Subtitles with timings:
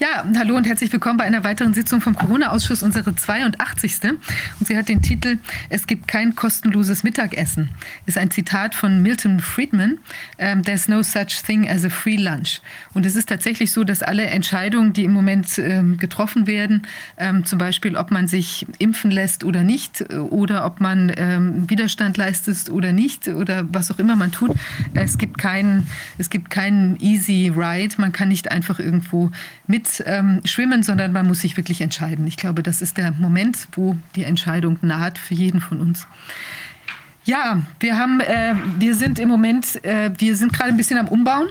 [0.00, 3.98] Ja, hallo und herzlich willkommen bei einer weiteren Sitzung vom Corona-Ausschuss, unsere 82.
[4.58, 5.36] Und sie hat den Titel
[5.68, 7.68] Es gibt kein kostenloses Mittagessen.
[8.06, 9.98] Ist ein Zitat von Milton Friedman.
[10.38, 12.62] Um, There's no such thing as a free lunch.
[12.94, 16.86] Und es ist tatsächlich so, dass alle Entscheidungen, die im Moment ähm, getroffen werden,
[17.18, 22.16] ähm, zum Beispiel, ob man sich impfen lässt oder nicht, oder ob man ähm, Widerstand
[22.16, 24.56] leistet oder nicht, oder was auch immer man tut,
[24.94, 27.96] es gibt keinen, es gibt keinen easy ride.
[27.98, 29.30] Man kann nicht einfach irgendwo
[29.66, 32.26] mit ähm, schwimmen, sondern man muss sich wirklich entscheiden.
[32.26, 36.06] Ich glaube, das ist der Moment, wo die Entscheidung naht für jeden von uns.
[37.24, 41.08] Ja, wir haben, äh, wir sind im Moment, äh, wir sind gerade ein bisschen am
[41.08, 41.48] Umbauen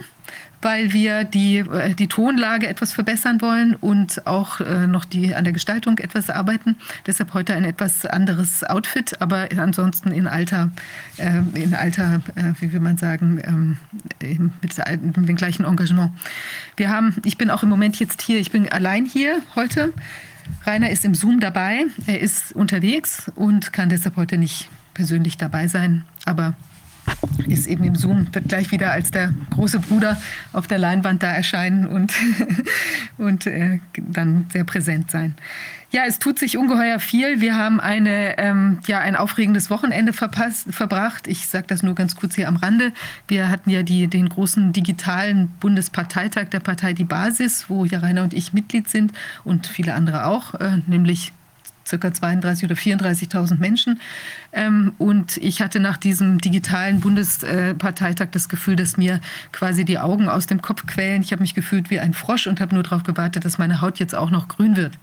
[0.61, 5.43] weil wir die, äh, die Tonlage etwas verbessern wollen und auch äh, noch die, an
[5.43, 6.75] der Gestaltung etwas arbeiten.
[7.07, 10.71] Deshalb heute ein etwas anderes Outfit, aber ansonsten in alter,
[11.17, 12.21] äh, in alter
[12.59, 13.77] wie will man sagen, ähm,
[14.61, 14.77] mit,
[15.27, 16.11] dem gleichen Engagement.
[16.77, 19.93] Wir haben, ich bin auch im Moment jetzt hier, ich bin allein hier heute.
[20.65, 25.67] Rainer ist im Zoom dabei, er ist unterwegs und kann deshalb heute nicht persönlich dabei
[25.67, 26.55] sein, aber
[27.47, 30.21] ist eben im Zoom, wird gleich wieder als der große Bruder
[30.53, 32.13] auf der Leinwand da erscheinen und,
[33.17, 35.35] und äh, dann sehr präsent sein.
[35.91, 37.41] Ja, es tut sich ungeheuer viel.
[37.41, 41.27] Wir haben eine, ähm, ja, ein aufregendes Wochenende verpasst, verbracht.
[41.27, 42.93] Ich sage das nur ganz kurz hier am Rande.
[43.27, 48.21] Wir hatten ja die, den großen digitalen Bundesparteitag der Partei Die Basis, wo ja Rainer
[48.21, 51.33] und ich Mitglied sind und viele andere auch, äh, nämlich
[51.89, 53.99] circa 32 oder 34.000 Menschen.
[54.53, 59.19] Ähm, und ich hatte nach diesem digitalen Bundesparteitag das Gefühl, dass mir
[59.51, 61.21] quasi die Augen aus dem Kopf quälen.
[61.21, 63.99] Ich habe mich gefühlt wie ein Frosch und habe nur darauf gewartet, dass meine Haut
[63.99, 64.97] jetzt auch noch grün wird.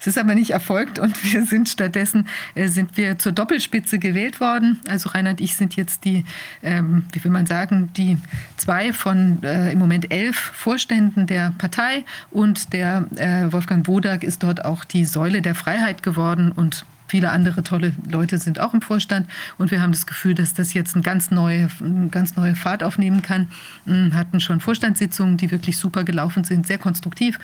[0.00, 4.40] Es ist aber nicht erfolgt und wir sind stattdessen äh, sind wir zur Doppelspitze gewählt
[4.40, 4.80] worden.
[4.88, 6.24] Also Rainer und ich sind jetzt die,
[6.62, 8.16] ähm, wie will man sagen, die
[8.56, 14.42] zwei von äh, im Moment elf Vorständen der Partei und der äh, Wolfgang Wodak ist
[14.42, 18.82] dort auch die Säule der Freiheit geworden und Viele andere tolle Leute sind auch im
[18.82, 22.54] Vorstand und wir haben das Gefühl, dass das jetzt eine ganz neue, eine ganz neue
[22.54, 23.48] Fahrt aufnehmen kann.
[23.84, 27.40] Wir hatten schon Vorstandssitzungen, die wirklich super gelaufen sind, sehr konstruktiv.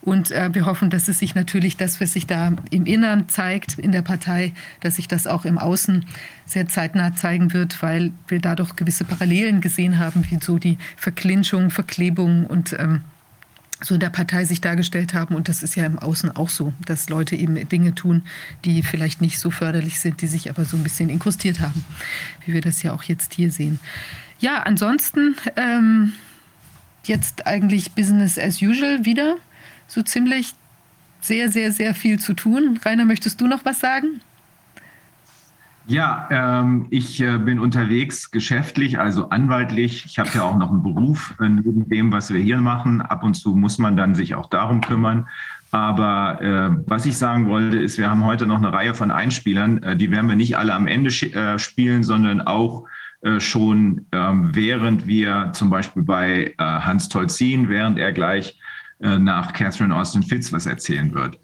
[0.00, 3.78] Und äh, wir hoffen, dass es sich natürlich das, was sich da im Innern zeigt
[3.78, 6.06] in der Partei, dass sich das auch im Außen
[6.44, 11.70] sehr zeitnah zeigen wird, weil wir dadurch gewisse Parallelen gesehen haben, wie so die Verklinschung,
[11.70, 13.02] Verklebung und ähm,
[13.84, 15.34] so der Partei sich dargestellt haben.
[15.34, 18.22] Und das ist ja im Außen auch so, dass Leute eben Dinge tun,
[18.64, 21.84] die vielleicht nicht so förderlich sind, die sich aber so ein bisschen inkrustiert haben,
[22.44, 23.78] wie wir das ja auch jetzt hier sehen.
[24.38, 26.14] Ja, ansonsten ähm,
[27.04, 29.36] jetzt eigentlich Business as usual wieder.
[29.86, 30.54] So ziemlich
[31.20, 32.80] sehr, sehr, sehr viel zu tun.
[32.84, 34.20] Rainer, möchtest du noch was sagen?
[35.86, 40.06] Ja, ähm, ich äh, bin unterwegs geschäftlich, also anwaltlich.
[40.06, 43.02] Ich habe ja auch noch einen Beruf äh, neben dem, was wir hier machen.
[43.02, 45.28] Ab und zu muss man dann sich auch darum kümmern.
[45.72, 49.82] Aber äh, was ich sagen wollte, ist, wir haben heute noch eine Reihe von Einspielern.
[49.82, 52.86] Äh, die werden wir nicht alle am Ende äh, spielen, sondern auch
[53.20, 58.58] äh, schon ähm, während wir zum Beispiel bei Hans Tolzin, während er gleich
[59.00, 61.38] nach Catherine Austin Fitz was erzählen wird.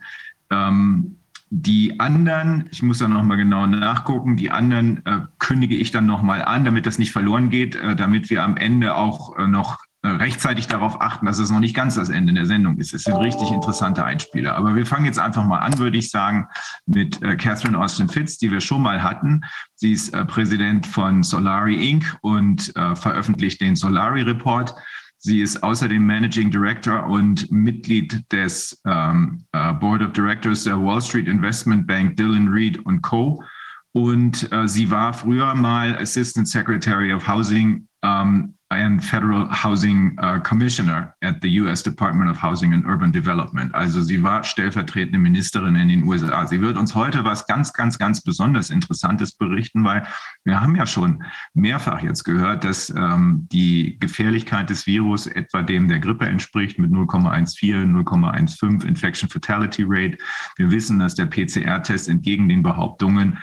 [0.50, 1.16] Ähm,
[1.50, 6.43] die anderen, ich muss da nochmal genau nachgucken, die anderen äh, kündige ich dann nochmal
[6.43, 10.09] an, damit das nicht verloren geht, äh, damit wir am Ende auch äh, noch äh,
[10.09, 12.94] rechtzeitig darauf achten, dass es noch nicht ganz das Ende der Sendung ist.
[12.94, 14.55] Es sind richtig interessante Einspieler.
[14.55, 16.47] Aber wir fangen jetzt einfach mal an, würde ich sagen,
[16.87, 19.41] mit äh, Catherine Austin Fitz, die wir schon mal hatten.
[19.75, 22.17] Sie ist äh, Präsident von Solari Inc.
[22.22, 24.75] und veröffentlicht den Solari Report.
[25.22, 31.03] Sie ist außerdem Managing Director und Mitglied des ähm, uh, Board of Directors der Wall
[31.03, 33.44] Street Investment Bank Dylan Reed Co.
[33.92, 40.38] Und äh, sie war früher mal Assistant Secretary of Housing um, and Federal Housing uh,
[40.38, 43.75] Commissioner at the US Department of Housing and Urban Development.
[43.75, 46.47] Also sie war stellvertretende Ministerin in den USA.
[46.47, 50.06] Sie wird uns heute was ganz, ganz, ganz besonders Interessantes berichten, weil
[50.44, 55.88] wir haben ja schon mehrfach jetzt gehört, dass ähm, die Gefährlichkeit des Virus etwa dem
[55.88, 60.17] der Grippe entspricht mit 0,14, 0,15 Infection Fatality Rate.
[60.56, 63.38] Wir wissen, dass der PCR-Test entgegen den Behauptungen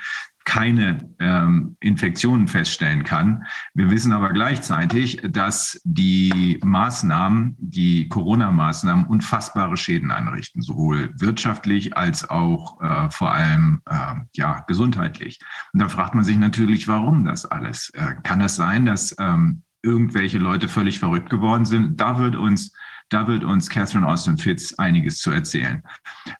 [0.48, 3.44] keine ähm, Infektionen feststellen kann.
[3.74, 12.30] Wir wissen aber gleichzeitig, dass die Maßnahmen, die Corona-Maßnahmen unfassbare Schäden anrichten, sowohl wirtschaftlich als
[12.30, 15.38] auch äh, vor allem äh, ja, gesundheitlich.
[15.74, 17.90] Und da fragt man sich natürlich, warum das alles?
[17.90, 22.00] Äh, kann das sein, dass ähm, irgendwelche Leute völlig verrückt geworden sind?
[22.00, 22.72] Da wird uns
[23.10, 25.82] da wird uns Catherine Austin Fitz einiges zu erzählen.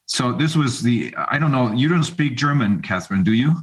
[0.04, 3.54] So this was the, I don't know, you don't speak German, Catherine, do you?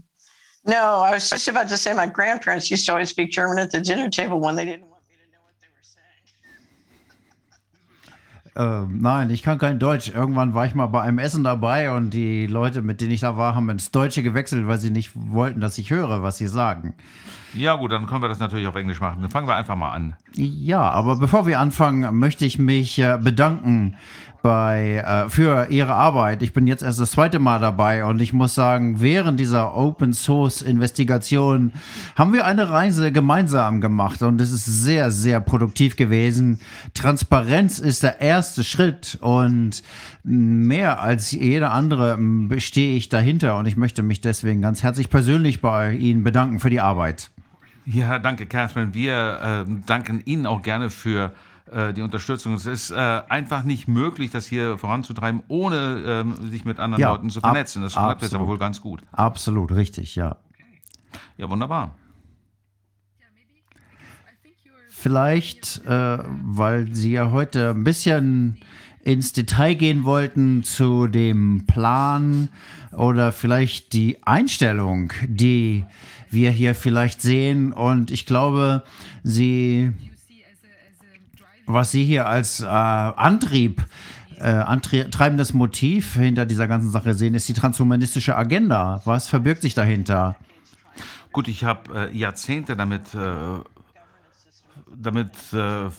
[0.67, 3.71] No, I was just about to say my grandparents used to always speak German at
[3.71, 5.83] the dinner table when they didn't want me to know what they were
[8.56, 8.88] saying.
[8.88, 10.09] Ähm, nein, ich kann kein Deutsch.
[10.09, 13.38] Irgendwann war ich mal bei einem Essen dabei und die Leute, mit denen ich da
[13.38, 16.95] war, haben ins Deutsche gewechselt, weil sie nicht wollten, dass ich höre, was sie sagen.
[17.53, 19.21] Ja, gut, dann können wir das natürlich auf Englisch machen.
[19.21, 20.15] Dann fangen wir einfach mal an.
[20.33, 23.97] Ja, aber bevor wir anfangen, möchte ich mich äh, bedanken
[24.45, 26.44] bei, äh, für Ihre Arbeit.
[26.44, 30.13] Ich bin jetzt erst das zweite Mal dabei und ich muss sagen, während dieser Open
[30.13, 31.74] Source Investigation
[32.15, 36.59] haben wir eine Reise gemeinsam gemacht und es ist sehr, sehr produktiv gewesen.
[36.94, 39.81] Transparenz ist der erste Schritt und
[40.24, 42.19] mehr als jeder andere
[42.59, 46.69] stehe ich dahinter und ich möchte mich deswegen ganz herzlich persönlich bei Ihnen bedanken für
[46.69, 47.31] die Arbeit.
[47.88, 48.94] Ja, danke, Catherine.
[48.94, 51.33] Wir äh, danken Ihnen auch gerne für
[51.71, 52.53] äh, die Unterstützung.
[52.53, 57.12] Es ist äh, einfach nicht möglich, das hier voranzutreiben, ohne ähm, sich mit anderen Ja,
[57.12, 57.81] Leuten zu vernetzen.
[57.81, 59.01] Das klappt jetzt aber wohl ganz gut.
[59.12, 60.38] Absolut richtig, ja.
[61.38, 61.95] Ja, wunderbar.
[64.89, 68.57] Vielleicht, äh, weil Sie ja heute ein bisschen
[69.03, 72.50] ins Detail gehen wollten zu dem Plan
[72.91, 75.85] oder vielleicht die Einstellung, die
[76.31, 77.71] wir hier vielleicht sehen.
[77.71, 78.83] Und ich glaube,
[79.23, 79.91] Sie,
[81.65, 83.85] was Sie hier als äh, Antrieb,
[84.38, 89.01] äh, antreibendes Motiv hinter dieser ganzen Sache sehen, ist die transhumanistische Agenda.
[89.06, 90.35] Was verbirgt sich dahinter?
[91.31, 93.35] Gut, ich habe äh, Jahrzehnte damit, äh,
[94.95, 95.89] damit, äh,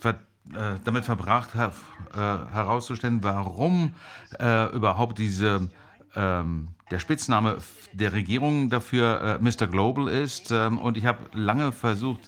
[0.00, 0.14] ver,
[0.52, 1.72] äh, damit verbracht, her,
[2.12, 3.94] äh, herauszustellen, warum
[4.36, 5.68] überhaupt diese,
[6.16, 7.58] ähm, der Spitzname
[7.92, 9.68] der Regierung dafür Mr.
[9.68, 10.50] Global ist.
[10.50, 12.20] Ähm, und ich habe lange versucht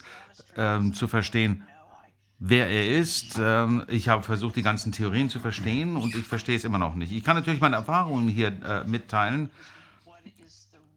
[0.57, 1.65] ähm, zu verstehen,
[2.39, 3.39] wer er ist.
[3.39, 6.95] Ähm, ich habe versucht, die ganzen Theorien zu verstehen und ich verstehe es immer noch
[6.95, 7.13] nicht.
[7.13, 9.51] Ich kann natürlich meine Erfahrungen hier äh, mitteilen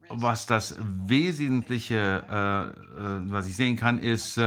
[0.09, 4.39] was das Wesentliche, äh, äh, was ich sehen kann, ist,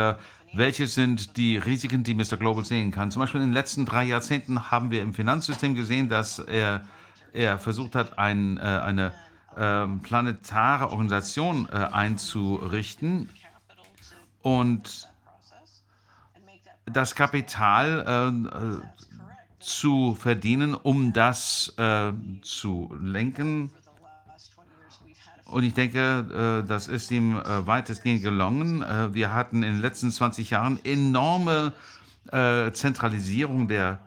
[0.54, 2.36] welche sind die Risiken, die Mr.
[2.36, 3.10] Global sehen kann.
[3.10, 6.82] Zum Beispiel in den letzten drei Jahrzehnten haben wir im Finanzsystem gesehen, dass er,
[7.32, 9.14] er versucht hat, ein, eine
[9.56, 13.30] ähm, planetare Organisation einzurichten
[14.42, 15.08] und
[16.86, 18.80] das Kapital äh, äh,
[19.60, 22.12] zu verdienen, um das äh,
[22.42, 23.70] zu lenken.
[25.52, 28.82] Und ich denke, äh, das ist ihm äh, weitestgehend gelungen.
[28.82, 31.72] Äh, Wir hatten in den letzten 20 Jahren enorme
[32.72, 33.98] Zentralisierung der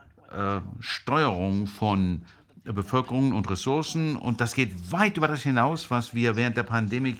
[0.80, 2.22] Steuerung von
[2.63, 4.16] Bevölkerung und Ressourcen.
[4.16, 7.18] Und das geht weit über das hinaus, was wir während der Pandemie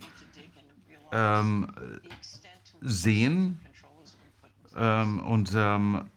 [1.12, 1.68] ähm,
[2.80, 3.60] sehen.
[4.76, 6.10] Ähm, und ähm,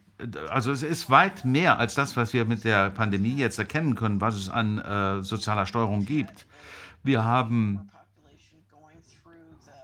[0.49, 4.19] also es ist weit mehr als das, was wir mit der Pandemie jetzt erkennen können,
[4.19, 6.45] was es an äh, sozialer Steuerung gibt.
[7.03, 7.89] Wir haben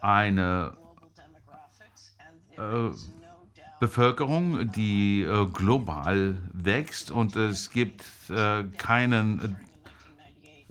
[0.02, 0.74] eine
[2.58, 2.90] äh,
[3.80, 9.58] Bevölkerung, die äh, global wächst und es gibt äh, keinen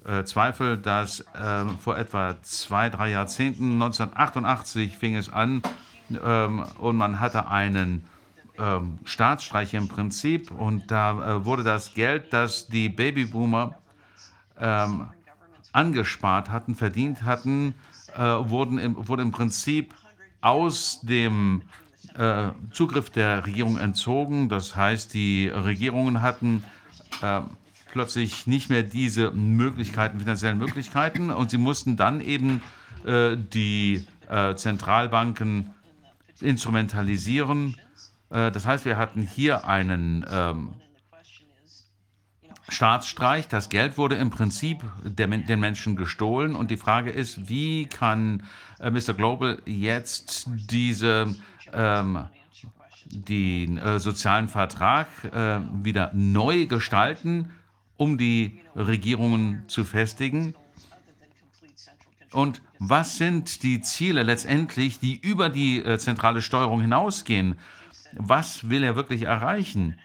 [0.04, 5.62] äh, Zweifel, dass äh, vor etwa zwei, drei Jahrzehnten, 1988 fing es an
[6.22, 8.04] ähm, und man hatte einen
[8.58, 13.76] ähm, Staatsstreich im Prinzip und da äh, wurde das Geld, das die Babyboomer
[14.58, 15.08] ähm,
[15.72, 17.74] angespart hatten, verdient hatten,
[18.16, 19.94] äh, wurden im, wurde im Prinzip
[20.40, 21.62] aus dem
[22.16, 24.48] äh, Zugriff der Regierung entzogen.
[24.48, 26.62] Das heißt, die Regierungen hatten
[27.22, 27.40] äh,
[27.90, 32.62] plötzlich nicht mehr diese Möglichkeiten, finanziellen Möglichkeiten, und sie mussten dann eben
[33.04, 35.73] äh, die äh, Zentralbanken
[36.44, 37.76] instrumentalisieren.
[38.30, 40.74] Äh, das heißt, wir hatten hier einen ähm,
[42.68, 43.48] Staatsstreich.
[43.48, 46.54] Das Geld wurde im Prinzip der, den Menschen gestohlen.
[46.54, 48.44] Und die Frage ist, wie kann
[48.80, 49.14] äh, Mr.
[49.14, 51.34] Global jetzt diese,
[51.72, 52.24] ähm,
[53.06, 57.50] den äh, sozialen Vertrag äh, wieder neu gestalten,
[57.96, 60.54] um die Regierungen zu festigen?
[62.32, 62.60] Und
[62.90, 67.58] was sind die Ziele letztendlich, die über die äh, zentrale Steuerung hinausgehen?
[68.12, 69.96] Was will er wirklich erreichen?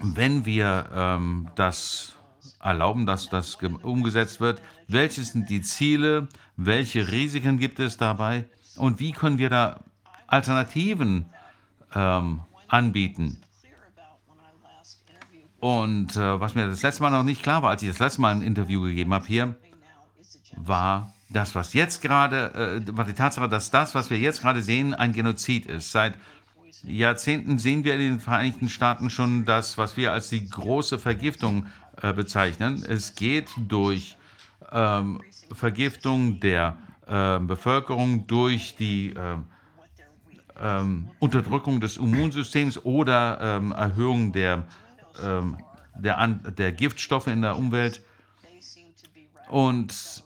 [0.00, 2.14] wenn wir ähm, das
[2.60, 9.00] erlauben, dass das umgesetzt wird, welche sind die Ziele, welche Risiken gibt es dabei und
[9.00, 9.80] wie können wir da
[10.26, 11.26] Alternativen
[11.94, 13.42] ähm, anbieten?
[15.60, 18.20] Und äh, was mir das letzte Mal noch nicht klar war, als ich das letzte
[18.20, 19.56] Mal ein Interview gegeben habe hier,
[20.56, 24.62] war das, was jetzt gerade, äh, war die Tatsache, dass das, was wir jetzt gerade
[24.62, 25.92] sehen, ein Genozid ist.
[25.92, 26.14] Seit
[26.82, 31.66] Jahrzehnten sehen wir in den Vereinigten Staaten schon das, was wir als die große Vergiftung
[32.02, 32.84] äh, bezeichnen.
[32.88, 34.16] Es geht durch
[34.72, 35.20] ähm,
[35.52, 36.76] Vergiftung der
[37.06, 39.36] äh, Bevölkerung, durch die äh,
[40.60, 44.64] ähm, Unterdrückung des Immunsystems oder ähm, Erhöhung der,
[45.22, 45.58] ähm,
[45.94, 48.02] der, der Giftstoffe in der Umwelt.
[49.48, 50.22] Und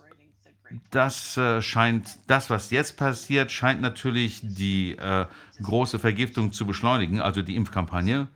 [0.91, 5.27] das äh, scheint, das, was jetzt passiert, scheint natürlich die äh,
[5.63, 8.29] große Vergiftung zu beschleunigen, also die Impfkampagne.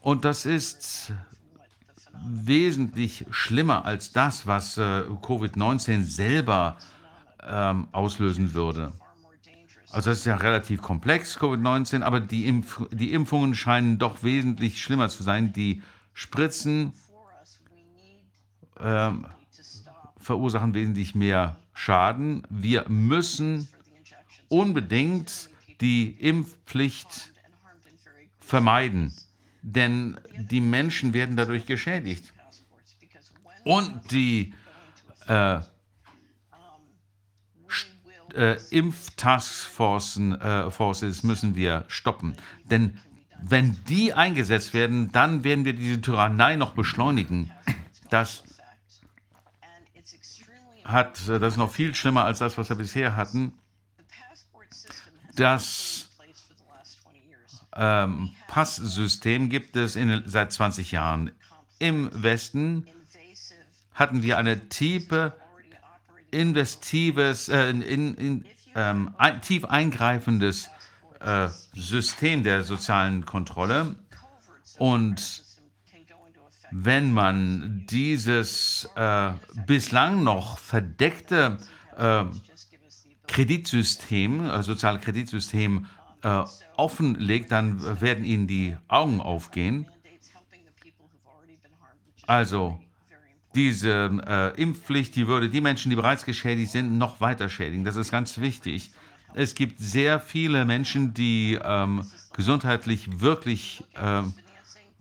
[0.00, 1.12] Und das ist
[2.24, 6.76] wesentlich schlimmer als das, was äh, Covid-19 selber
[7.42, 8.92] ähm, auslösen würde.
[9.90, 14.82] Also das ist ja relativ komplex, Covid-19, aber die, Impf die Impfungen scheinen doch wesentlich
[14.82, 15.52] schlimmer zu sein.
[15.52, 15.82] Die
[16.14, 16.94] Spritzen
[18.80, 19.26] ähm,
[20.22, 22.42] verursachen wesentlich mehr Schaden.
[22.48, 23.68] Wir müssen
[24.48, 25.50] unbedingt
[25.80, 27.32] die Impfpflicht
[28.40, 29.12] vermeiden,
[29.62, 32.32] denn die Menschen werden dadurch geschädigt.
[33.64, 34.54] Und die
[35.28, 35.60] äh,
[38.34, 40.70] äh, Impftaskforcen äh,
[41.22, 42.36] müssen wir stoppen.
[42.64, 42.98] Denn
[43.42, 47.50] wenn die eingesetzt werden, dann werden wir diese Tyrannei noch beschleunigen.
[48.10, 48.44] Das
[50.84, 53.52] hat, äh, das ist noch viel schlimmer als das, was wir bisher hatten.
[55.34, 56.08] Das
[57.74, 61.32] ähm, Passsystem gibt es in, seit 20 Jahren.
[61.78, 62.86] Im Westen
[63.94, 65.34] hatten wir eine tiefe,
[66.30, 67.82] investives, äh, in,
[68.14, 70.68] in, ähm, ein, tief eingreifendes
[71.20, 73.96] äh, System der sozialen Kontrolle.
[74.78, 75.41] Und
[76.72, 79.32] wenn man dieses äh,
[79.66, 81.58] bislang noch verdeckte
[81.96, 82.24] äh,
[83.26, 85.86] Kreditsystem, äh, soziale Kreditsystem
[86.22, 86.44] äh,
[86.76, 89.86] offenlegt, dann werden ihnen die Augen aufgehen.
[92.26, 92.80] Also
[93.54, 97.84] diese äh, Impfpflicht, die würde die Menschen, die bereits geschädigt sind, noch weiter schädigen.
[97.84, 98.92] Das ist ganz wichtig.
[99.34, 104.22] Es gibt sehr viele Menschen, die ähm, gesundheitlich wirklich äh,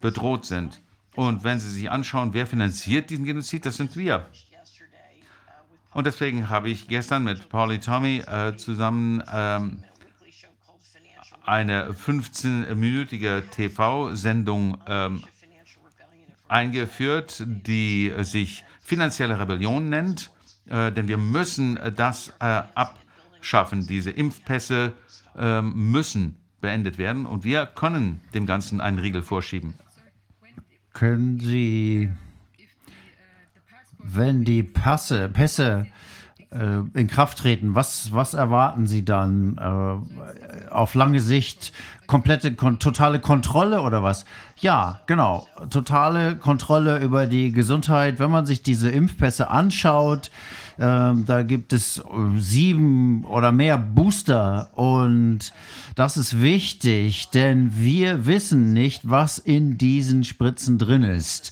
[0.01, 0.81] bedroht sind.
[1.15, 4.27] Und wenn Sie sich anschauen, wer finanziert diesen Genozid, das sind wir.
[5.93, 9.83] Und deswegen habe ich gestern mit Pauli Tommy äh, zusammen ähm,
[11.45, 15.23] eine 15-minütige TV-Sendung ähm,
[16.47, 20.31] eingeführt, die sich finanzielle Rebellion nennt.
[20.67, 23.85] Äh, denn wir müssen das äh, abschaffen.
[23.85, 24.93] Diese Impfpässe
[25.37, 29.73] äh, müssen beendet werden und wir können dem Ganzen einen Riegel vorschieben.
[30.93, 32.09] Können Sie,
[33.97, 35.87] wenn die Passe, Pässe
[36.51, 39.57] äh, in Kraft treten, was, was erwarten Sie dann?
[39.57, 41.73] Äh, auf lange Sicht
[42.07, 44.25] komplette, kon totale Kontrolle oder was?
[44.57, 45.47] Ja, genau.
[45.69, 48.19] Totale Kontrolle über die Gesundheit.
[48.19, 50.29] Wenn man sich diese Impfpässe anschaut,
[50.77, 52.03] da gibt es äh,
[52.37, 55.53] sieben oder mehr Booster und
[55.95, 61.51] das ist wichtig, denn wir wissen nicht, was in diesen Spritzen drin ist.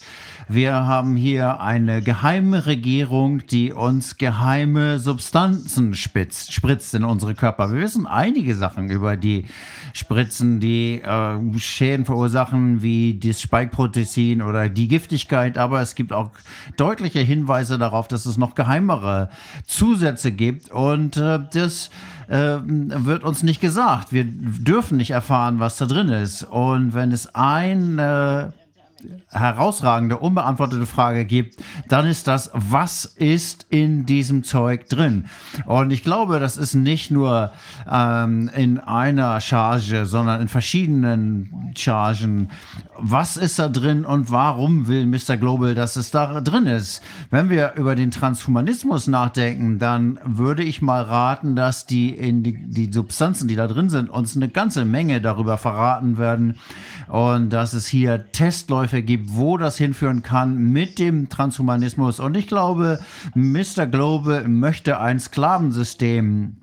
[0.51, 7.71] Wir haben hier eine geheime Regierung, die uns geheime Substanzen spitzt, spritzt in unsere Körper.
[7.71, 9.45] Wir wissen einige Sachen über die
[9.93, 15.57] Spritzen, die äh, Schäden verursachen, wie das Spike-Protein oder die Giftigkeit.
[15.57, 16.31] Aber es gibt auch
[16.77, 19.29] deutliche Hinweise darauf, dass es noch geheimere
[19.65, 20.71] Zusätze gibt.
[20.71, 21.89] Und äh, das
[22.27, 24.13] äh, wird uns nicht gesagt.
[24.13, 26.43] Wir dürfen nicht erfahren, was da drin ist.
[26.43, 28.49] Und wenn es ein äh,
[29.29, 35.25] herausragende, unbeantwortete Frage gibt, dann ist das, was ist in diesem Zeug drin?
[35.65, 37.51] Und ich glaube, das ist nicht nur
[37.89, 42.49] ähm, in einer Charge, sondern in verschiedenen Chargen.
[42.97, 45.37] Was ist da drin und warum will Mr.
[45.37, 47.01] Global, dass es da drin ist?
[47.29, 52.57] Wenn wir über den Transhumanismus nachdenken, dann würde ich mal raten, dass die, in die,
[52.57, 56.57] die Substanzen, die da drin sind, uns eine ganze Menge darüber verraten werden
[57.07, 62.19] und dass es hier Testläufe gibt, wo das hinführen kann mit dem Transhumanismus.
[62.19, 62.99] Und ich glaube,
[63.35, 63.87] Mr.
[63.87, 66.57] Global möchte ein Sklavensystem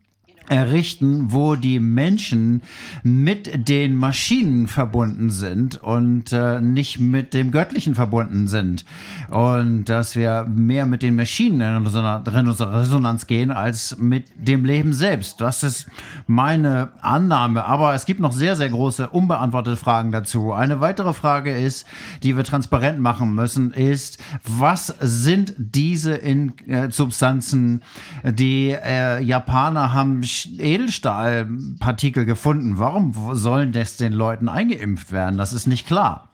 [0.49, 2.63] errichten, wo die Menschen
[3.03, 8.85] mit den Maschinen verbunden sind und äh, nicht mit dem Göttlichen verbunden sind.
[9.31, 15.41] Und dass wir mehr mit den Maschinen in Resonanz gehen als mit dem Leben selbst.
[15.41, 15.87] Das ist
[16.27, 17.65] meine Annahme.
[17.65, 20.53] Aber es gibt noch sehr, sehr große unbeantwortete Fragen dazu.
[20.53, 21.87] Eine weitere Frage ist,
[22.23, 27.83] die wir transparent machen müssen, ist, was sind diese in, äh, Substanzen?
[28.25, 30.23] Die äh, Japaner haben
[30.59, 32.79] Edelstahlpartikel gefunden.
[32.79, 35.39] Warum sollen das den Leuten eingeimpft werden?
[35.39, 36.29] Das ist nicht klar.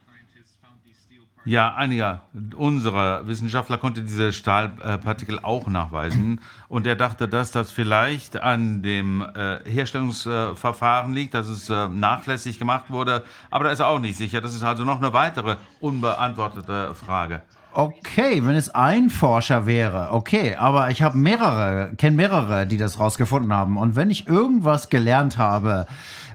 [1.44, 2.22] Ja, einiger
[2.54, 6.40] unserer Wissenschaftler konnte diese Stahlpartikel auch nachweisen.
[6.68, 12.60] Und er dachte, dass das vielleicht an dem äh, Herstellungsverfahren liegt, dass es äh, nachlässig
[12.60, 13.24] gemacht wurde.
[13.50, 14.40] Aber da ist er auch nicht sicher.
[14.40, 17.42] Das ist also noch eine weitere unbeantwortete Frage.
[17.74, 23.00] Okay, wenn es ein Forscher wäre, okay, aber ich habe mehrere, kenne mehrere, die das
[23.00, 23.78] rausgefunden haben.
[23.78, 25.86] Und wenn ich irgendwas gelernt habe,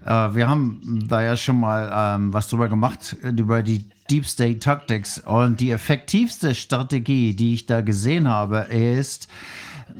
[0.04, 4.60] äh, wir haben da ja schon mal ähm, was drüber gemacht, über die Deep State
[4.60, 5.20] Tactics.
[5.20, 9.28] Und die effektivste Strategie, die ich da gesehen habe, ist,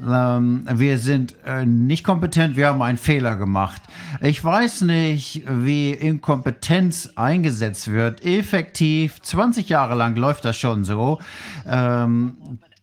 [0.06, 3.82] ähm, wir sind äh, nicht kompetent, wir haben einen Fehler gemacht.
[4.20, 8.24] Ich weiß nicht, wie Inkompetenz eingesetzt wird.
[8.24, 11.18] Effektiv, 20 Jahre lang läuft das schon so.
[11.66, 12.77] Ähm, äh,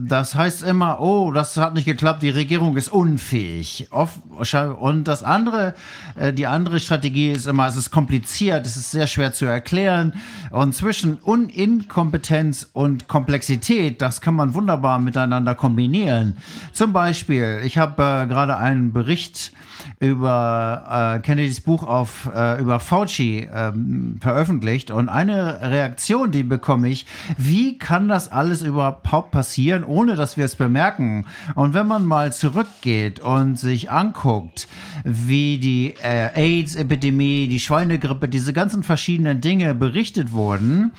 [0.00, 3.88] das heißt immer, oh, das hat nicht geklappt, die Regierung ist unfähig.
[3.90, 5.74] Und das andere,
[6.16, 10.14] äh, die andere Strategie ist immer, es ist kompliziert, es ist sehr schwer zu erklären.
[10.50, 16.36] Und zwischen Inkompetenz und Komplexität, das kann man wunderbar miteinander kombinieren.
[16.72, 19.52] Zum Beispiel, ich habe äh, gerade einen Bericht
[20.00, 26.88] über äh, Kennedys Buch auf, äh, über Fauci ähm, veröffentlicht und eine Reaktion, die bekomme
[26.88, 27.06] ich,
[27.38, 31.26] wie kann das alles überhaupt passieren, ohne dass wir es bemerken?
[31.54, 34.68] Und wenn man mal zurückgeht und sich anguckt,
[35.04, 40.92] wie die äh, AIDS-Epidemie, die Schweinegrippe, diese ganzen verschiedenen Dinge berichtet wurden,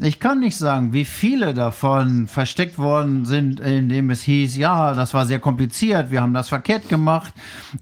[0.00, 5.14] ich kann nicht sagen, wie viele davon versteckt worden sind, indem es hieß, ja, das
[5.14, 7.32] war sehr kompliziert, wir haben das verkehrt gemacht.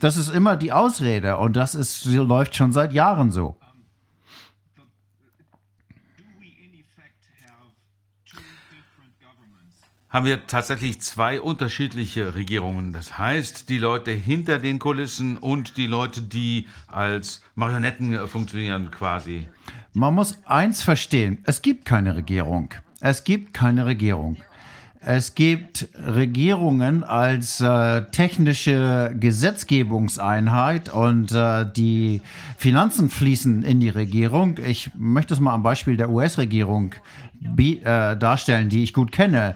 [0.01, 3.57] Das ist immer die Ausrede und das ist, läuft schon seit Jahren so.
[10.17, 12.95] Haben wir tatsächlich zwei unterschiedliche Regierungen.
[12.95, 19.47] Das heißt, die Leute hinter den Kulissen und die Leute, die als Marionetten funktionieren quasi.
[19.93, 22.71] Man muss eins verstehen, es gibt keine Regierung.
[23.01, 24.39] Es gibt keine Regierung.
[25.01, 32.23] Es gibt Regierungen als äh, technische Gesetzgebungseinheit und äh, die
[32.57, 34.57] Finanzen fließen in die Regierung.
[34.67, 36.95] Ich möchte es mal am Beispiel der US-Regierung
[37.59, 39.55] äh, darstellen, die ich gut kenne.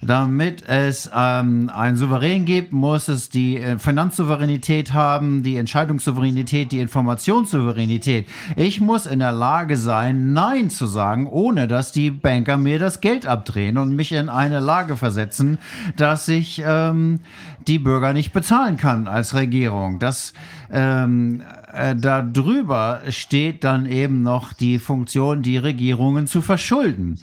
[0.00, 6.80] Damit es ähm, einen Souverän gibt, muss es die äh, Finanzsouveränität haben, die Entscheidungssouveränität, die
[6.80, 8.28] Informationssouveränität.
[8.56, 13.00] Ich muss in der Lage sein, Nein zu sagen, ohne dass die Banker mir das
[13.00, 15.58] Geld abdrehen und mich in eine Lage versetzen,
[15.96, 17.20] dass ich ähm,
[17.66, 19.98] die Bürger nicht bezahlen kann als Regierung.
[19.98, 20.32] Das
[20.70, 27.20] ähm, äh, darüber steht dann eben noch die Funktion, die Regierungen zu verschulden.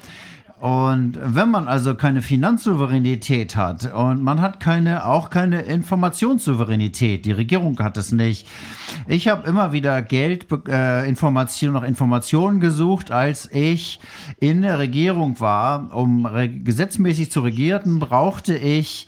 [0.66, 7.34] Und wenn man also keine Finanzsouveränität hat und man hat keine, auch keine Informationssouveränität, die
[7.34, 8.48] Regierung hat es nicht.
[9.08, 14.00] Ich habe immer wieder Geld, äh, Information, nach Informationen gesucht, als ich
[14.40, 15.96] in der Regierung war.
[15.96, 16.28] Um
[16.64, 19.08] gesetzmäßig zu regieren, brauchte ich,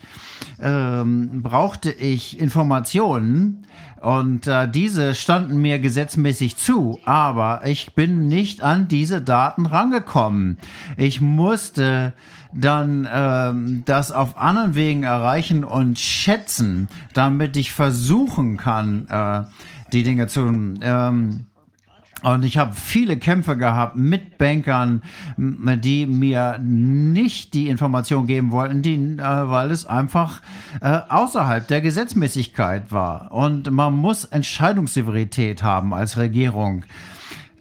[0.62, 3.66] ähm, brauchte ich Informationen
[4.02, 10.58] und äh, diese standen mir gesetzmäßig zu, aber ich bin nicht an diese Daten rangekommen.
[10.98, 12.14] Ich musste
[12.54, 19.44] dann ähm, das auf anderen Wegen erreichen und schätzen, damit ich versuchen kann, äh,
[19.92, 20.42] die Dinge zu
[20.82, 21.46] ähm,
[22.24, 25.04] und ich habe viele Kämpfe gehabt mit Bankern,
[25.38, 30.42] die mir nicht die Information geben wollten, die, äh, weil es einfach
[30.82, 33.32] äh, außerhalb der Gesetzmäßigkeit war.
[33.32, 36.84] Und man muss Entscheidungssouveränität haben als Regierung.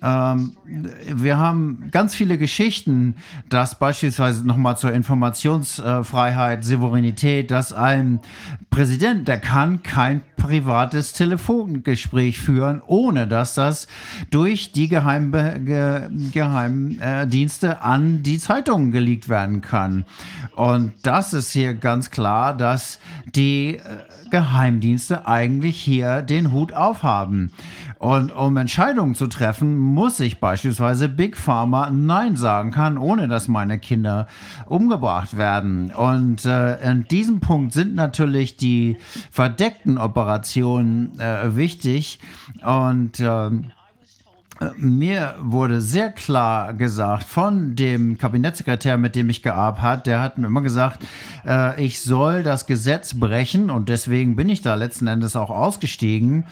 [0.06, 3.16] Ähm, wir haben ganz viele Geschichten,
[3.48, 8.20] dass beispielsweise nochmal zur Informationsfreiheit, Souveränität, dass ein
[8.70, 13.88] Präsident, der kann kein privates Telefongespräch führen, ohne dass das
[14.30, 20.04] durch die Geheimbe Ge Geheimdienste an die Zeitungen geleakt werden kann.
[20.54, 23.00] Und das ist hier ganz klar, dass
[23.34, 23.80] die äh,
[24.30, 27.52] Geheimdienste eigentlich hier den Hut aufhaben.
[27.98, 33.48] Und um Entscheidungen zu treffen, muss ich beispielsweise Big Pharma Nein sagen kann, ohne dass
[33.48, 34.28] meine Kinder
[34.66, 35.92] umgebracht werden.
[35.92, 38.98] Und äh, in diesem Punkt sind natürlich die
[39.30, 42.18] verdeckten Operationen äh, wichtig.
[42.62, 43.50] Und äh,
[44.76, 50.38] mir wurde sehr klar gesagt von dem Kabinettssekretär, mit dem ich gearbeitet habe, der hat
[50.38, 51.04] mir immer gesagt,
[51.46, 56.44] äh, ich soll das Gesetz brechen und deswegen bin ich da letzten Endes auch ausgestiegen.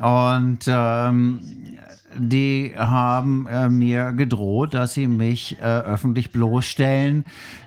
[0.00, 1.40] Und ähm,
[2.16, 7.24] die haben äh, mir gedroht, dass sie mich äh, öffentlich bloßstellen,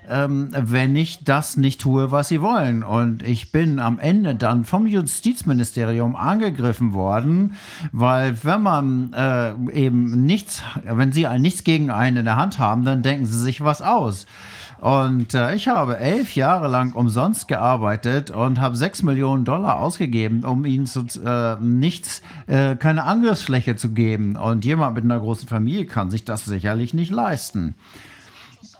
[0.08, 2.82] ähm, wenn ich das nicht tue, was sie wollen.
[2.82, 7.54] Und ich bin am Ende dann vom Justizministerium angegriffen worden,
[7.92, 12.84] weil wenn man äh, eben nichts, wenn sie nichts gegen einen in der Hand haben,
[12.84, 14.26] dann denken sie sich was aus.
[14.82, 20.44] Und äh, ich habe elf Jahre lang umsonst gearbeitet und habe sechs Millionen Dollar ausgegeben,
[20.44, 24.34] um ihnen zu, äh, nichts, äh, keine Angriffsfläche zu geben.
[24.34, 27.76] Und jemand mit einer großen Familie kann sich das sicherlich nicht leisten.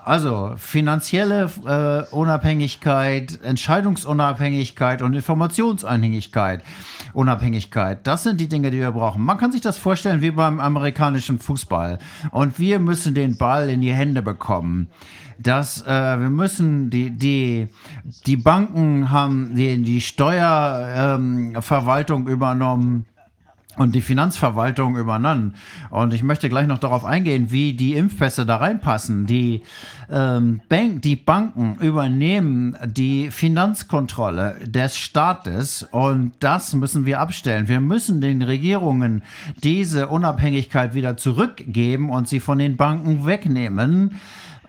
[0.05, 6.65] Also finanzielle äh, Unabhängigkeit, Entscheidungsunabhängigkeit und Informationsunabhängigkeit.
[7.13, 8.05] Unabhängigkeit.
[8.09, 9.23] Das sind die Dinge, die wir brauchen.
[9.23, 12.01] Man kann sich das vorstellen wie beim amerikanischen Fußball.
[12.33, 14.89] Und wir müssen den Ball in die Hände bekommen
[15.43, 17.69] dass äh, wir müssen die die
[18.27, 23.07] die Banken haben die die Steuerverwaltung ähm, übernommen
[23.77, 25.55] und die Finanzverwaltung übernommen.
[25.91, 29.27] Und ich möchte gleich noch darauf eingehen, wie die Impfpässe da reinpassen.
[29.27, 29.63] Die,
[30.11, 37.69] ähm, Bank, die Banken übernehmen die Finanzkontrolle des Staates und das müssen wir abstellen.
[37.69, 39.23] Wir müssen den Regierungen
[39.63, 44.21] diese Unabhängigkeit wieder zurückgeben und sie von den Banken wegnehmen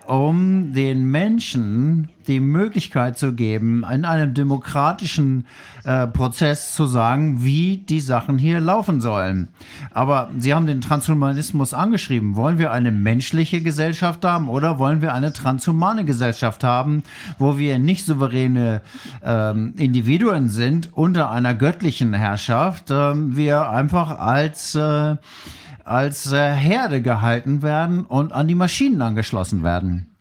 [0.06, 5.46] um den Menschen die Möglichkeit zu geben, in einem demokratischen
[5.84, 9.48] äh, Prozess zu sagen, wie die Sachen hier laufen sollen.
[9.92, 12.36] Aber Sie haben den Transhumanismus angeschrieben.
[12.36, 17.02] Wollen wir eine menschliche Gesellschaft haben oder wollen wir eine transhumane Gesellschaft haben,
[17.38, 18.80] wo wir nicht souveräne
[19.22, 25.16] ähm, Individuen sind unter einer göttlichen Herrschaft, ähm, wir einfach als äh,
[25.84, 30.14] als äh, Herde gehalten werden und an die Maschinen angeschlossen werden.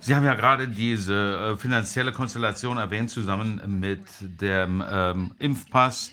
[0.00, 6.12] Sie haben ja gerade diese äh, finanzielle Konstellation erwähnt, zusammen mit dem ähm, Impfpass.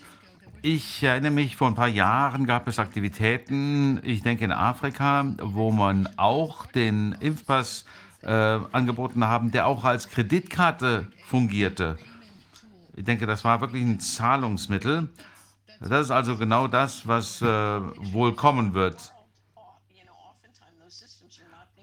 [0.62, 5.70] Ich erinnere mich, vor ein paar Jahren gab es Aktivitäten, ich denke in Afrika, wo
[5.70, 7.84] man auch den Impfpass
[8.22, 8.30] äh,
[8.72, 11.96] angeboten haben, der auch als Kreditkarte fungierte.
[12.96, 15.08] Ich denke, das war wirklich ein Zahlungsmittel.
[15.80, 19.14] Das ist also genau das, was äh, wohl kommen wird.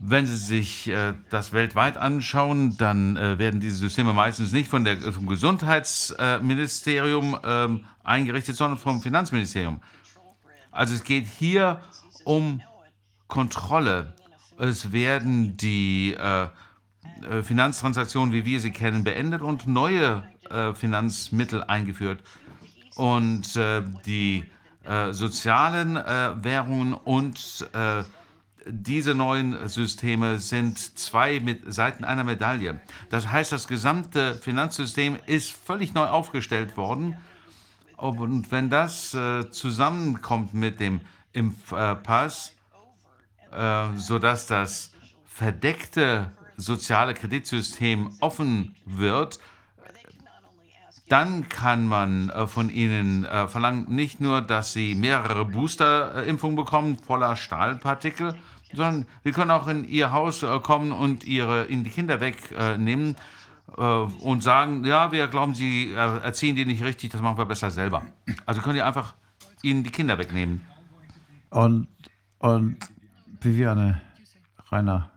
[0.04, 4.84] Wenn Sie sich äh, das weltweit anschauen, dann äh, werden diese Systeme meistens nicht von
[4.84, 9.80] der, vom Gesundheitsministerium ähm, eingerichtet, sondern vom Finanzministerium.
[10.72, 11.84] Also es geht hier
[12.24, 12.64] um
[13.28, 14.16] Kontrolle.
[14.58, 16.48] Es werden die äh,
[17.30, 22.24] äh Finanztransaktionen, wie wir sie kennen, beendet und neue äh, Finanzmittel eingeführt
[22.96, 24.46] und äh, die
[24.84, 28.04] äh, sozialen äh, Währungen und äh,
[28.66, 32.80] diese neuen Systeme sind zwei mit Seiten einer Medaille.
[33.10, 37.18] Das heißt, das gesamte Finanzsystem ist völlig neu aufgestellt worden.
[37.98, 41.02] Und wenn das äh, zusammenkommt mit dem
[41.34, 42.54] Impfpass,
[43.52, 44.92] äh, sodass das
[45.26, 49.40] verdeckte soziale Kreditsystem offen wird,
[51.12, 56.98] dann kann man äh, von ihnen äh, verlangen, nicht nur, dass sie mehrere Boosterimpfungen bekommen,
[56.98, 58.36] voller Stahlpartikel,
[58.74, 63.18] sondern sie können auch in ihr Haus äh, kommen und ihre, ihnen die Kinder wegnehmen
[63.78, 68.02] und sagen, ja, wir glauben, sie erziehen die nicht richtig, das machen wir besser selber.
[68.46, 69.14] Also können die einfach
[69.62, 70.68] ihnen die Kinder wegnehmen.
[71.52, 71.88] Und,
[72.40, 72.76] und
[73.40, 74.02] Viviane,
[74.70, 75.10] Rainer,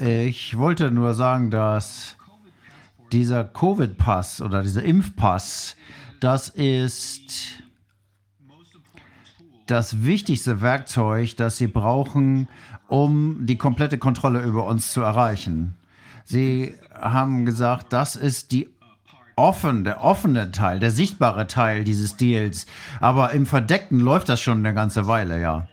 [0.00, 2.13] ich wollte nur sagen, dass
[3.12, 5.76] dieser Covid-Pass oder dieser Impfpass,
[6.20, 7.62] das ist
[9.66, 12.48] das wichtigste Werkzeug, das Sie brauchen,
[12.88, 15.76] um die komplette Kontrolle über uns zu erreichen.
[16.24, 18.68] Sie haben gesagt, das ist die
[19.36, 22.66] offen, der offene Teil, der sichtbare Teil dieses Deals.
[23.00, 25.68] Aber im Verdeckten läuft das schon eine ganze Weile, ja.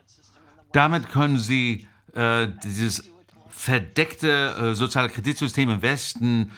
[0.72, 3.04] Damit können Sie äh, dieses
[3.50, 6.52] verdeckte äh, soziale Kreditsystem im Westen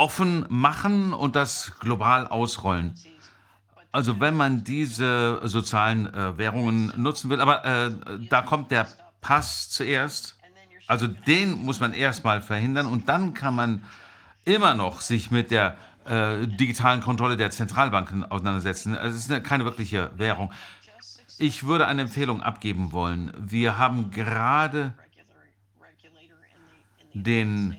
[0.00, 2.94] offen machen und das global ausrollen.
[3.92, 7.90] Also wenn man diese sozialen äh, Währungen nutzen will, aber äh,
[8.30, 8.88] da kommt der
[9.20, 10.38] Pass zuerst.
[10.86, 13.84] Also den muss man erstmal verhindern und dann kann man
[14.46, 18.96] immer noch sich mit der äh, digitalen Kontrolle der Zentralbanken auseinandersetzen.
[18.96, 20.50] Also es ist eine, keine wirkliche Währung.
[21.36, 23.34] Ich würde eine Empfehlung abgeben wollen.
[23.38, 24.94] Wir haben gerade
[27.12, 27.76] den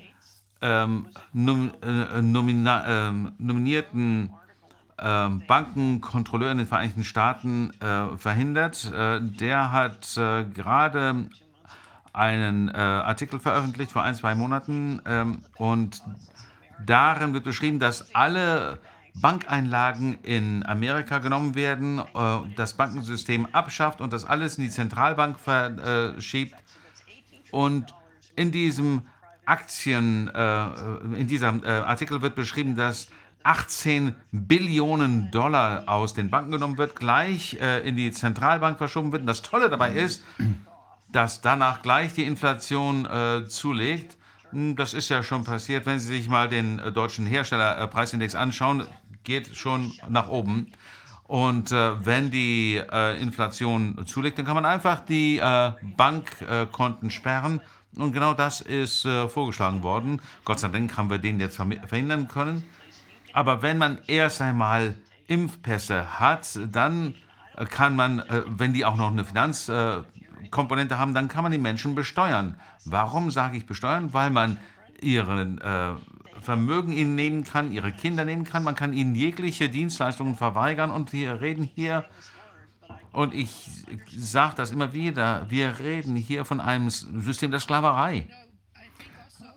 [0.62, 4.30] ähm, nom, äh, nomina, äh, nominierten
[4.96, 8.90] äh, Bankenkontrolleur in den Vereinigten Staaten äh, verhindert.
[8.92, 11.26] Äh, der hat äh, gerade
[12.14, 16.02] einen Artikel veröffentlicht vor ein, zwei Monaten ähm, und
[16.84, 18.80] darin wird beschrieben, dass alle
[19.14, 22.02] Bankeinlagen in Amerika genommen werden,
[22.54, 26.54] das Bankensystem abschafft und das alles in die Zentralbank verschiebt.
[27.50, 27.94] Und
[28.36, 29.02] in diesem
[29.44, 30.64] Aktien, äh,
[31.18, 33.08] in diesem äh, Artikel wird beschrieben, dass
[33.44, 39.22] 18 Billionen Dollar aus den Banken genommen wird, gleich äh, in die Zentralbank verschoben wird.
[39.22, 40.24] Und das Tolle dabei ist,
[41.10, 44.16] dass danach gleich die Inflation äh, zulegt.
[44.50, 48.86] Hm, Das ist ja schon passiert, wenn Sie sich mal den äh, deutschen Herstellerpreisindex anschauen,
[49.24, 50.72] geht schon nach oben.
[51.24, 57.60] Und äh, wenn die äh, Inflation zulegt, dann kann man einfach die äh, Bankkonten sperren.
[57.96, 60.20] Und genau das ist äh, vorgeschlagen worden.
[60.44, 62.64] Gott sei Dank haben wir den jetzt verhindern können.
[63.32, 64.94] Aber wenn man erst einmal
[65.26, 67.14] Impfpässe hat, dann
[67.56, 71.58] äh, kann man, äh, wenn die auch noch eine Finanzkomponente haben, dann kann man die
[71.58, 72.58] Menschen besteuern.
[72.84, 74.12] Warum sage ich besteuern?
[74.12, 74.58] Weil man
[75.00, 75.92] ihren äh,
[76.40, 81.12] Vermögen ihnen nehmen kann, ihre Kinder nehmen kann, man kann ihnen jegliche Dienstleistungen verweigern und
[81.12, 82.04] wir reden hier,
[83.12, 83.50] und ich
[84.16, 88.26] sage das immer wieder, wir reden hier von einem System der Sklaverei.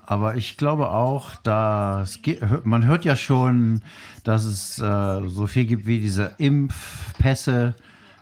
[0.06, 2.20] Aber ich glaube auch, dass
[2.64, 3.82] man hört ja schon,
[4.24, 7.76] dass es äh, so viel gibt wie diese Impfpässe,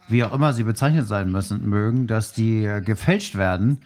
[0.07, 3.79] wie auch immer sie bezeichnet sein müssen mögen, dass die äh, gefälscht werden.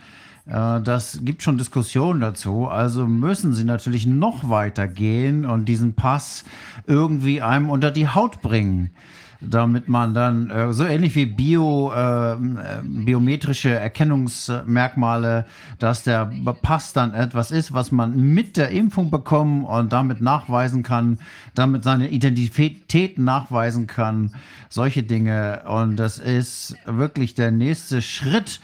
[0.46, 2.68] Äh, das gibt schon Diskussionen dazu.
[2.68, 6.44] Also müssen sie natürlich noch weiter gehen und diesen Pass
[6.86, 8.92] irgendwie einem unter die Haut bringen
[9.41, 12.38] damit man dann äh, so ähnlich wie Bio, äh, äh,
[12.84, 15.45] biometrische Erkennungsmerkmale,
[15.80, 20.84] dass der Pass dann etwas ist, was man mit der Impfung bekommen und damit nachweisen
[20.84, 21.19] kann,
[21.54, 24.34] damit seine Identität nachweisen kann,
[24.69, 25.63] solche Dinge.
[25.67, 28.60] Und das ist wirklich der nächste Schritt,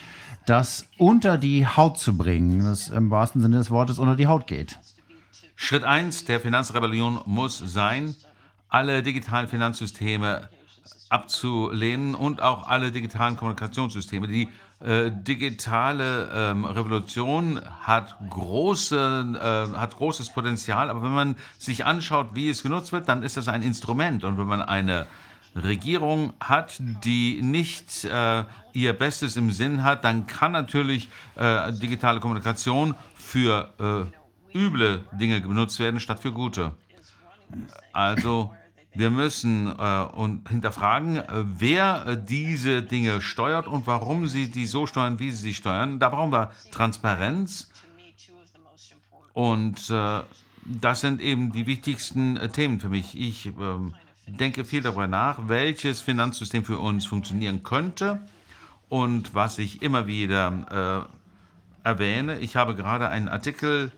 [0.46, 4.48] das unter die Haut zu bringen, das im wahrsten Sinne des Wortes unter die Haut
[4.48, 4.80] geht.
[5.56, 8.16] Schritt 1 der Finanzrebellion muss sein,
[8.68, 10.50] alle digitalen Finanzsysteme
[11.14, 14.28] abzulehnen und auch alle digitalen Kommunikationssysteme.
[14.28, 14.50] Die
[14.84, 22.30] äh, digitale ähm, Revolution hat, große, äh, hat großes Potenzial, aber wenn man sich anschaut,
[22.34, 24.24] wie es genutzt wird, dann ist das ein Instrument.
[24.24, 25.06] Und wenn man eine
[25.56, 32.20] Regierung hat, die nicht äh, ihr Bestes im Sinn hat, dann kann natürlich äh, digitale
[32.20, 36.74] Kommunikation für äh, üble Dinge benutzt werden, statt für gute.
[37.92, 38.52] Also
[38.96, 41.26] wir müssen äh, und hinterfragen, äh,
[41.58, 46.00] wer äh, diese Dinge steuert und warum sie die so steuern, wie sie sie steuern.
[46.00, 47.70] Da brauchen wir Transparenz
[49.34, 50.22] und äh,
[50.66, 53.20] das sind eben die wichtigsten Themen für mich.
[53.20, 53.96] Ich ähm,
[54.28, 58.22] denke viel darüber nach, welches Finanzsystem für uns funktionieren könnte
[58.90, 61.08] und was ich immer wieder
[61.84, 62.40] äh, erwähne.
[62.40, 63.92] Ich habe gerade einen Artikel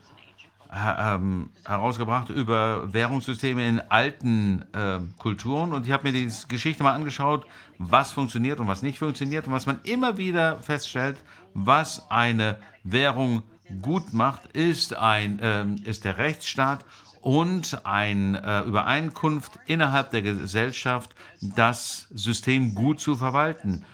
[0.75, 6.93] ähm, herausgebracht über Währungssysteme in alten äh, Kulturen und ich habe mir die Geschichte mal
[6.93, 7.45] angeschaut,
[7.77, 11.17] was funktioniert und was nicht funktioniert und was man immer wieder feststellt,
[11.53, 13.43] was eine Währung
[13.81, 16.83] gut macht, ist, ein, ähm, ist der Rechtsstaat
[17.21, 23.85] und eine äh, Übereinkunft innerhalb der Gesellschaft, das System gut zu verwalten.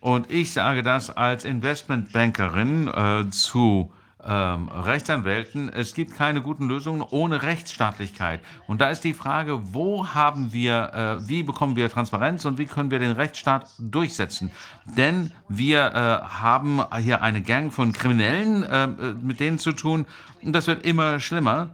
[0.00, 3.92] Und ich sage das als Investmentbankerin äh, zu
[4.26, 5.68] ähm, Rechtsanwälten.
[5.68, 8.40] Es gibt keine guten Lösungen ohne Rechtsstaatlichkeit.
[8.66, 12.66] Und da ist die Frage, wo haben wir, äh, wie bekommen wir Transparenz und wie
[12.66, 14.50] können wir den Rechtsstaat durchsetzen?
[14.84, 18.88] Denn wir äh, haben hier eine Gang von Kriminellen äh, äh,
[19.20, 20.06] mit denen zu tun
[20.42, 21.70] und das wird immer schlimmer.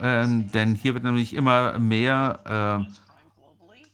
[0.00, 2.86] Ähm, denn hier wird nämlich immer mehr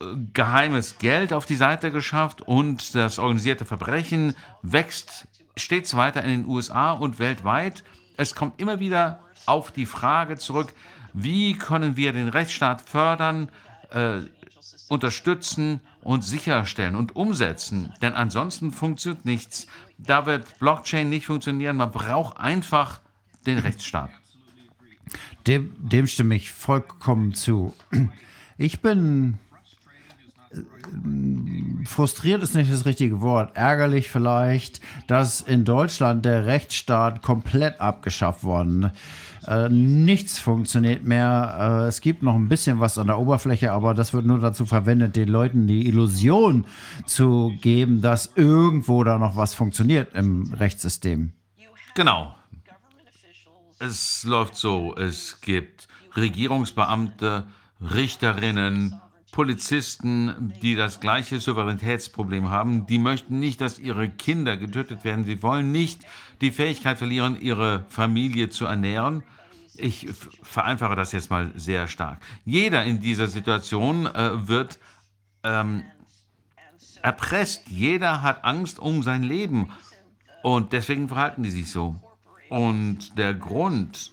[0.01, 5.27] äh, geheimes Geld auf die Seite geschafft und das organisierte Verbrechen wächst
[5.59, 7.85] stets weiter in den USA und weltweit.
[8.17, 10.73] Es kommt immer wieder auf die Frage zurück,
[11.13, 13.51] wie können wir den Rechtsstaat fördern,
[13.91, 14.21] äh,
[14.89, 17.93] unterstützen und sicherstellen und umsetzen.
[18.01, 19.67] Denn ansonsten funktioniert nichts.
[19.99, 21.77] Da wird Blockchain nicht funktionieren.
[21.77, 23.01] Man braucht einfach
[23.47, 24.11] den Rechtsstaat.
[25.47, 27.75] Dem, dem stimme ich vollkommen zu.
[28.59, 29.39] Ich bin
[31.85, 38.45] frustriert ist nicht das richtige Wort, ärgerlich vielleicht, dass in Deutschland der Rechtsstaat komplett abgeschafft
[38.45, 38.93] worden.
[39.47, 41.83] Äh, nichts funktioniert mehr.
[41.85, 44.67] Äh, es gibt noch ein bisschen was an der Oberfläche, aber das wird nur dazu
[44.67, 46.67] verwendet, den Leuten die Illusion
[47.07, 51.33] zu geben, dass irgendwo da noch was funktioniert im Rechtssystem.
[51.95, 52.35] Genau.
[53.79, 57.45] Es läuft so, es gibt Regierungsbeamte,
[57.81, 59.01] Richterinnen,
[59.39, 62.87] Polizisten, die das gleiche Souveränitätsproblem haben.
[62.87, 65.25] Die möchten nicht, dass ihre Kinder getötet werden.
[65.25, 66.01] Sie wollen nicht
[66.41, 69.23] die Fähigkeit verlieren, ihre Familie zu ernähren.
[69.77, 70.09] Ich
[70.43, 72.21] vereinfache das jetzt mal sehr stark.
[72.45, 74.81] Jeder in dieser Situation äh, wird
[75.45, 75.85] ähm,
[77.03, 77.69] erpresst.
[77.69, 79.71] Jeder hat Angst um sein Leben.
[80.43, 81.95] Und deswegen verhalten die sich so.
[82.49, 84.11] Und der Grund,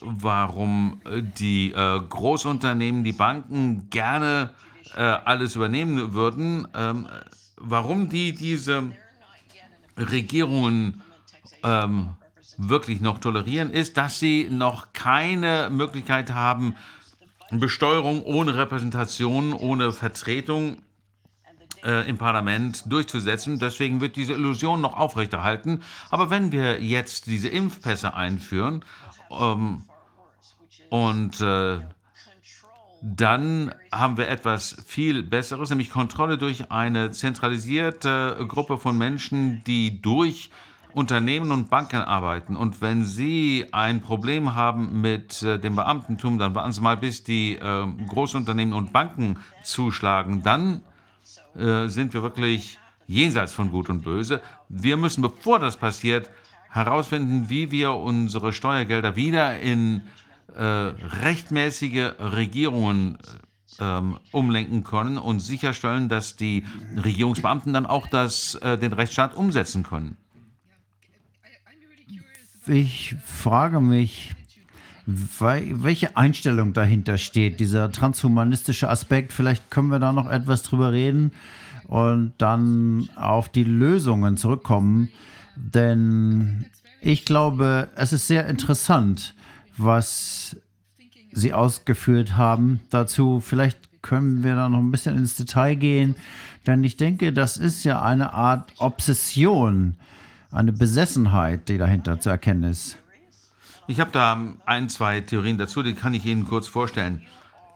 [0.00, 4.50] warum äh, die äh, Großunternehmen, die Banken gerne
[4.96, 7.08] äh, alles übernehmen würden, ähm,
[7.56, 8.92] warum die diese
[9.96, 11.02] Regierungen
[11.62, 12.10] ähm,
[12.58, 16.76] wirklich noch tolerieren, ist, dass sie noch keine Möglichkeit haben,
[17.50, 20.78] Besteuerung ohne Repräsentation, ohne Vertretung
[21.84, 23.58] äh, im Parlament durchzusetzen.
[23.58, 25.82] Deswegen wird diese Illusion noch aufrechterhalten.
[26.10, 28.84] Aber wenn wir jetzt diese Impfpässe einführen
[29.40, 29.84] ähm,
[30.90, 31.80] und äh,
[33.02, 40.00] dann haben wir etwas viel Besseres, nämlich Kontrolle durch eine zentralisierte Gruppe von Menschen, die
[40.00, 40.50] durch
[40.94, 42.54] Unternehmen und Banken arbeiten.
[42.54, 47.24] Und wenn Sie ein Problem haben mit äh, dem Beamtentum, dann warten Sie mal, bis
[47.24, 50.42] die äh, Großunternehmen und Banken zuschlagen.
[50.42, 50.82] Dann
[51.56, 54.42] äh, sind wir wirklich jenseits von Gut und Böse.
[54.68, 56.30] Wir müssen, bevor das passiert,
[56.72, 60.02] herausfinden, wie wir unsere Steuergelder wieder in
[60.56, 63.18] äh, rechtmäßige Regierungen
[63.78, 66.64] ähm, umlenken können und sicherstellen, dass die
[67.02, 70.16] Regierungsbeamten dann auch das, äh, den Rechtsstaat umsetzen können.
[72.66, 74.34] Ich frage mich,
[75.04, 79.32] welche Einstellung dahinter steht, dieser transhumanistische Aspekt.
[79.32, 81.32] Vielleicht können wir da noch etwas drüber reden
[81.88, 85.08] und dann auf die Lösungen zurückkommen.
[85.56, 86.66] Denn
[87.00, 89.34] ich glaube, es ist sehr interessant,
[89.76, 90.56] was
[91.32, 93.40] Sie ausgeführt haben dazu.
[93.40, 96.16] Vielleicht können wir da noch ein bisschen ins Detail gehen,
[96.66, 99.96] denn ich denke, das ist ja eine Art Obsession,
[100.50, 102.98] eine Besessenheit, die dahinter zu erkennen ist.
[103.88, 107.22] Ich habe da ein, zwei Theorien dazu, die kann ich Ihnen kurz vorstellen.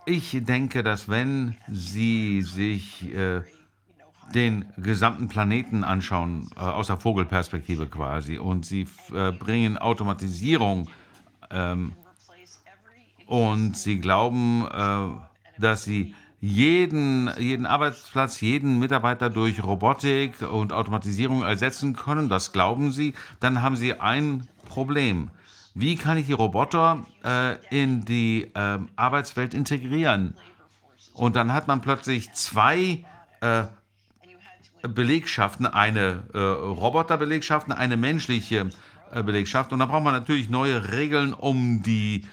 [0.05, 3.43] Ich denke, dass wenn Sie sich äh,
[4.35, 10.89] den gesamten Planeten anschauen, äh, aus der Vogelperspektive quasi, und Sie äh, bringen Automatisierung
[11.51, 11.93] ähm,
[13.27, 21.43] und Sie glauben, äh, dass Sie jeden, jeden Arbeitsplatz, jeden Mitarbeiter durch Robotik und Automatisierung
[21.43, 25.31] ersetzen können, das glauben Sie, dann haben Sie ein Problem.
[25.75, 30.35] Wie kann ich die Roboter äh, in die ähm, Arbeitswelt integrieren?
[31.15, 33.05] Und dann hat man plötzlich zwei
[33.41, 33.65] äh,
[34.89, 38.71] Belegschaften, eine äh, Roboterbelegschaft und eine menschliche
[39.13, 39.73] äh, Belegschaft.
[39.73, 42.27] Und da braucht man natürlich neue Regeln, um die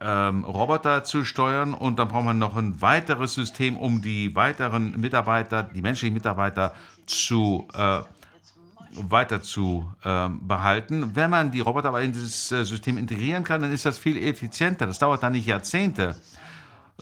[0.00, 1.74] ähm, Roboter zu steuern.
[1.74, 6.74] Und dann braucht man noch ein weiteres System, um die weiteren Mitarbeiter, die menschlichen Mitarbeiter
[7.06, 8.00] zu äh,
[8.92, 11.14] weiter zu ähm, behalten.
[11.14, 14.16] Wenn man die Roboter aber in dieses äh, System integrieren kann, dann ist das viel
[14.16, 14.86] effizienter.
[14.86, 16.16] Das dauert dann nicht Jahrzehnte.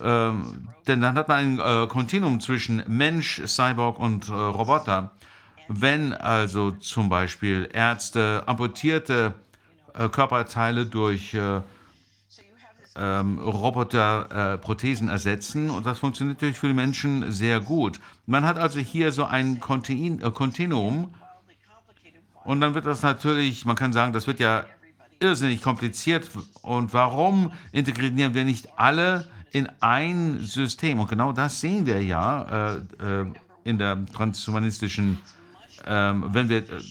[0.01, 5.13] Ähm, denn dann hat man ein äh, Kontinuum zwischen Mensch, Cyborg und äh, Roboter.
[5.69, 9.35] Wenn also zum Beispiel Ärzte amputierte
[9.95, 11.61] äh, Körperteile durch äh,
[12.97, 18.01] ähm, Roboter äh, Prothesen ersetzen und das funktioniert natürlich für die Menschen sehr gut.
[18.27, 21.15] Man hat also hier so ein äh, Kontinuum
[22.45, 24.65] und dann wird das natürlich, man kann sagen, das wird ja
[25.21, 26.31] irrsinnig kompliziert.
[26.63, 31.01] Und warum integrieren wir nicht alle in ein System?
[31.01, 33.33] Und genau das sehen wir ja äh, äh,
[33.65, 35.19] in der transhumanistischen,
[35.87, 36.83] ähm, wenn wir, äh,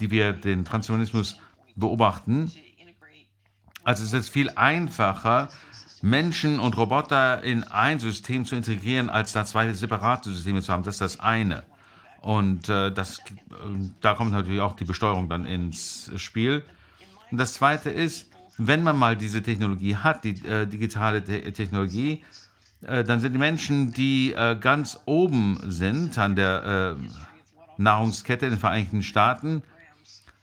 [0.00, 1.38] die wir den Transhumanismus
[1.74, 2.52] beobachten.
[3.84, 5.48] Also es ist viel einfacher,
[6.02, 10.82] Menschen und Roboter in ein System zu integrieren, als da zwei separate Systeme zu haben.
[10.82, 11.62] Das ist das eine.
[12.20, 13.22] Und äh, das, äh,
[14.00, 16.64] da kommt natürlich auch die Besteuerung dann ins Spiel.
[17.30, 18.26] Und das Zweite ist,
[18.58, 22.24] wenn man mal diese Technologie hat, die äh, digitale Te Technologie,
[22.82, 28.52] äh, dann sind die Menschen, die äh, ganz oben sind an der äh, Nahrungskette in
[28.52, 29.62] den Vereinigten Staaten,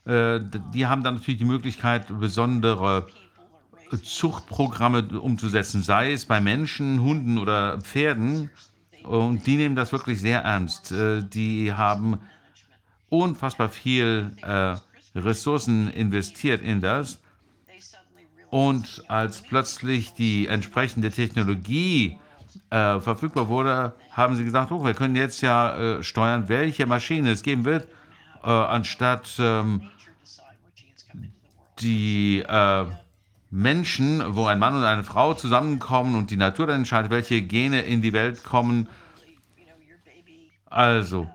[0.04, 0.40] äh,
[0.72, 3.06] die haben dann natürlich die Möglichkeit, besondere
[4.02, 8.50] Zuchtprogramme umzusetzen, sei es bei Menschen, Hunden oder Pferden.
[9.04, 10.90] Und die nehmen das wirklich sehr ernst.
[10.92, 12.18] Äh, Die haben
[13.10, 14.32] unfassbar viel
[15.14, 17.20] Ressourcen investiert in das.
[18.54, 22.20] Und als plötzlich die entsprechende Technologie
[22.70, 27.32] äh, verfügbar wurde, haben sie gesagt, oh, wir können jetzt ja äh, steuern, welche Maschine
[27.32, 27.88] es geben wird,
[28.44, 29.90] äh, anstatt ähm,
[31.80, 32.84] die äh,
[33.50, 37.80] Menschen, wo ein Mann und eine Frau zusammenkommen und die Natur dann entscheidet, welche Gene
[37.80, 38.86] in die Welt kommen.
[40.66, 41.28] Also,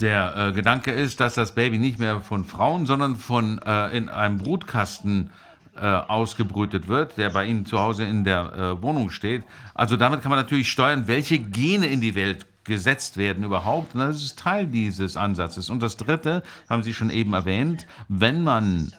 [0.00, 4.08] Der äh, Gedanke ist, dass das Baby nicht mehr von Frauen, sondern von äh, in
[4.08, 5.30] einem Brutkasten
[5.76, 9.44] äh, ausgebrütet wird, der bei Ihnen zu Hause in der äh, Wohnung steht.
[9.74, 13.94] Also damit kann man natürlich steuern, welche Gene in die Welt gesetzt werden überhaupt.
[13.94, 15.68] Und das ist Teil dieses Ansatzes.
[15.68, 18.92] Und das Dritte, haben Sie schon eben erwähnt, wenn man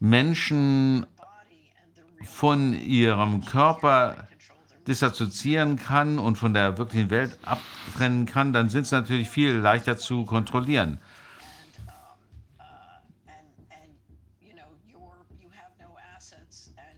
[0.00, 1.06] Menschen
[2.24, 4.28] von ihrem Körper
[4.88, 9.98] dissoziieren kann und von der wirklichen Welt abtrennen kann, dann sind sie natürlich viel leichter
[9.98, 10.98] zu kontrollieren.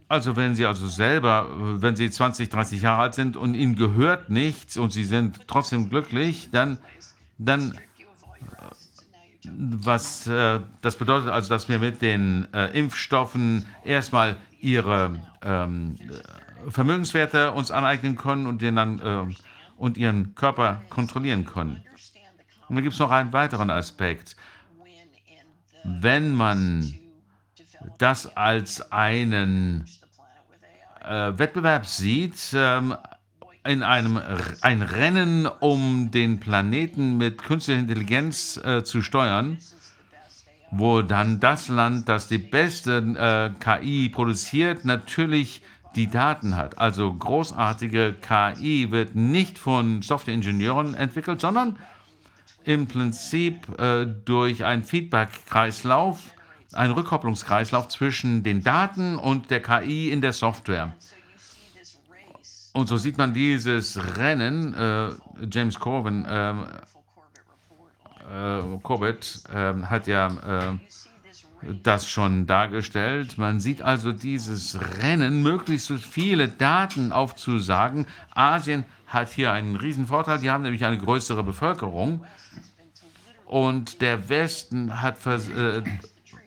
[0.08, 1.46] Also wenn Sie also selber,
[1.80, 5.88] wenn Sie 20, 30 Jahre alt sind und Ihnen gehört nichts und Sie sind trotzdem
[5.88, 6.78] glücklich, dann,
[7.38, 7.78] dann
[9.44, 15.96] was äh, das bedeutet also, dass wir mit den äh, Impfstoffen erstmal ihre ähm,
[16.68, 19.34] Vermögenswerte uns aneignen können und, den dann, äh,
[19.76, 21.82] und ihren Körper kontrollieren können.
[22.68, 24.36] Und dann gibt es noch einen weiteren Aspekt.
[25.84, 26.94] Wenn man
[27.98, 29.86] das als einen
[31.02, 32.96] äh, Wettbewerb sieht, ähm,
[33.64, 34.20] in einem
[34.62, 39.58] ein Rennen um den Planeten mit künstlicher Intelligenz äh, zu steuern,
[40.70, 45.62] wo dann das Land, das die beste äh, KI produziert, natürlich
[45.96, 46.78] die Daten hat.
[46.78, 51.78] Also großartige KI wird nicht von Softwareingenieuren entwickelt, sondern
[52.64, 56.20] im Prinzip äh, durch einen Feedback-Kreislauf,
[56.72, 60.94] einen Rückkopplungskreislauf zwischen den Daten und der KI in der Software.
[62.72, 65.10] Und so sieht man dieses Rennen, äh,
[65.50, 66.54] James Corbyn, äh,
[68.30, 70.78] äh, Corbett ähm, hat ja äh,
[71.82, 73.38] das schon dargestellt.
[73.38, 78.06] Man sieht also dieses Rennen, möglichst viele Daten aufzusagen.
[78.34, 82.24] Asien hat hier einen riesen Vorteil, die haben nämlich eine größere Bevölkerung.
[83.44, 85.82] Und der Westen hat vers äh,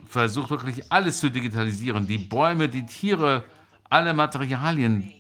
[0.07, 2.07] versucht wirklich alles zu digitalisieren.
[2.07, 3.43] Die Bäume, die Tiere,
[3.89, 5.11] alle Materialien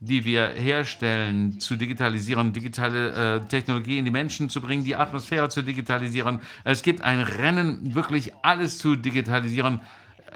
[0.00, 5.48] die wir herstellen, zu digitalisieren, digitale äh, Technologie in die Menschen zu bringen, die Atmosphäre
[5.48, 6.40] zu digitalisieren.
[6.62, 9.80] Es gibt ein Rennen, wirklich alles zu digitalisieren,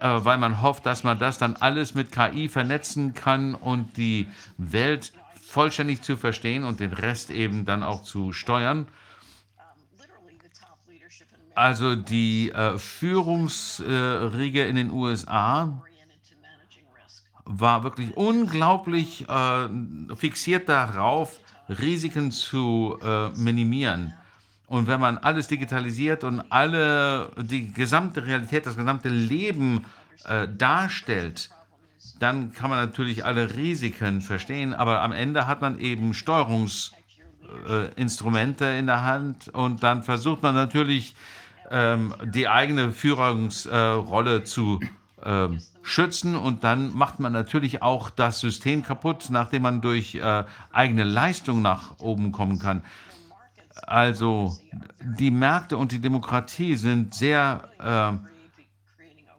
[0.01, 4.27] äh, weil man hofft, dass man das dann alles mit KI vernetzen kann und die
[4.59, 5.13] Welt
[5.47, 8.89] vollständig zu verstehen und den Rest eben dann auch zu steuern.
[11.55, 15.83] Also die äh, Führungsriege in den USA
[17.45, 19.69] war wirklich unglaublich äh,
[20.17, 21.39] fixiert darauf,
[21.69, 24.15] Risiken zu äh, minimieren.
[24.67, 29.87] Und wenn man alles digitalisiert und alle, die gesamte Realität, das gesamte Leben
[30.25, 31.51] äh, darstellt,
[32.19, 38.87] dann kann man natürlich alle Risiken verstehen, aber am Ende hat man eben Steuerungsinstrumente in
[38.87, 41.15] der Hand und dann versucht man natürlich
[41.71, 44.81] ähm, die eigene Führungsrolle zu
[45.25, 50.45] ähm, schützen und dann macht man natürlich auch das System kaputt, nachdem man durch äh,
[50.73, 52.83] eigene Leistung nach oben kommen kann.
[53.87, 54.57] Also
[55.01, 58.29] die Märkte und die Demokratie sind sehr äh,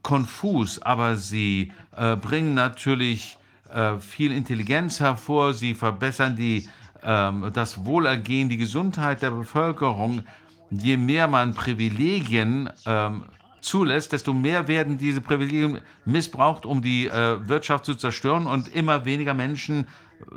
[0.02, 3.38] konfus, aber sie äh, bringen natürlich
[3.74, 6.68] äh, viel Intelligenz hervor, sie verbessern die,
[7.04, 10.24] ähm, das Wohlergehen, die Gesundheit der Bevölkerung.
[10.70, 13.26] Je mehr man Privilegien ähm,
[13.64, 19.06] zulässt, desto mehr werden diese Privilegien missbraucht, um die äh, Wirtschaft zu zerstören und immer
[19.06, 19.88] weniger Menschen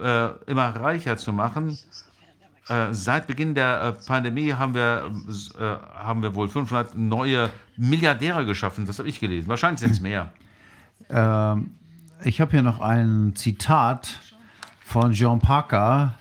[0.01, 1.79] äh, immer reicher zu machen.
[2.69, 5.11] Äh, seit Beginn der äh, Pandemie haben wir,
[5.59, 5.63] äh,
[5.99, 8.87] haben wir wohl 500 neue Milliardäre geschaffen.
[8.87, 9.49] Das habe ich gelesen.
[9.49, 10.33] Wahrscheinlich sind es mehr.
[11.09, 11.77] Ähm,
[12.25, 14.19] ich habe hier noch ein Zitat
[14.81, 16.15] von Jean Parker,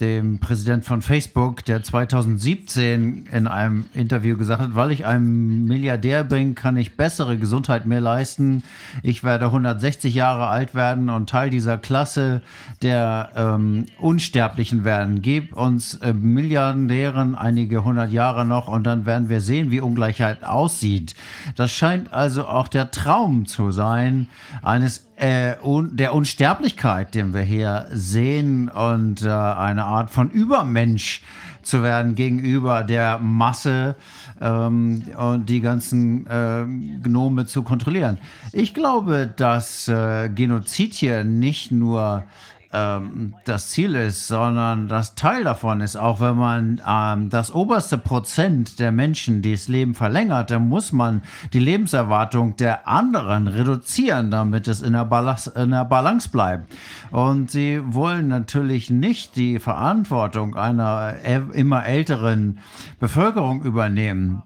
[0.00, 6.22] dem Präsident von Facebook, der 2017 in einem Interview gesagt hat, weil ich ein Milliardär
[6.22, 8.62] bin, kann ich bessere Gesundheit mir leisten.
[9.02, 12.42] Ich werde 160 Jahre alt werden und Teil dieser Klasse
[12.80, 15.20] der ähm, Unsterblichen werden.
[15.20, 20.44] Gib uns äh, Milliardären einige hundert Jahre noch und dann werden wir sehen, wie Ungleichheit
[20.44, 21.16] aussieht.
[21.56, 24.28] Das scheint also auch der Traum zu sein
[24.62, 31.22] eines äh, un der Unsterblichkeit, den wir hier sehen und äh, eine Art von Übermensch
[31.62, 33.96] zu werden gegenüber der Masse
[34.40, 36.64] ähm, und die ganzen äh,
[37.02, 38.18] Gnome zu kontrollieren.
[38.52, 42.24] Ich glaube, dass äh, Genozid hier nicht nur
[42.72, 47.96] ähm, das Ziel ist, sondern das Teil davon ist, auch wenn man ähm, das oberste
[47.96, 54.30] Prozent der Menschen, die das Leben verlängert, dann muss man die Lebenserwartung der anderen reduzieren,
[54.30, 56.74] damit es in der, Balance, in der Balance bleibt.
[57.10, 61.14] Und sie wollen natürlich nicht die Verantwortung einer
[61.54, 62.60] immer älteren
[63.00, 64.42] Bevölkerung übernehmen.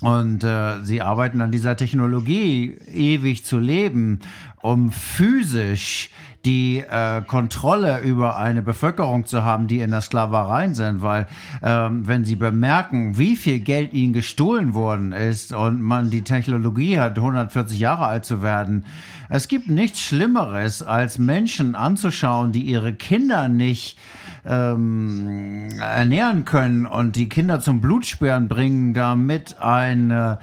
[0.00, 4.20] Und äh, sie arbeiten an dieser Technologie, ewig zu leben,
[4.62, 6.10] um physisch
[6.44, 11.26] die äh, Kontrolle über eine Bevölkerung zu haben, die in der Sklaverei sind, weil
[11.62, 16.98] ähm, wenn sie bemerken, wie viel Geld ihnen gestohlen worden ist und man die Technologie
[16.98, 18.84] hat, 140 Jahre alt zu werden,
[19.30, 23.96] es gibt nichts Schlimmeres, als Menschen anzuschauen, die ihre Kinder nicht
[24.44, 30.36] ähm, ernähren können und die Kinder zum Blutsperren bringen, damit ein, äh,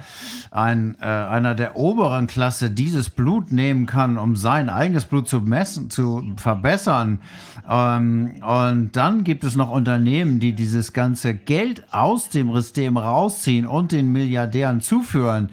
[0.50, 5.40] ein, äh, einer der oberen Klasse dieses Blut nehmen kann, um sein eigenes Blut zu
[5.40, 7.20] messen, zu verbessern.
[7.68, 13.66] Ähm, und dann gibt es noch Unternehmen, die dieses ganze Geld aus dem System rausziehen
[13.66, 15.50] und den Milliardären zuführen.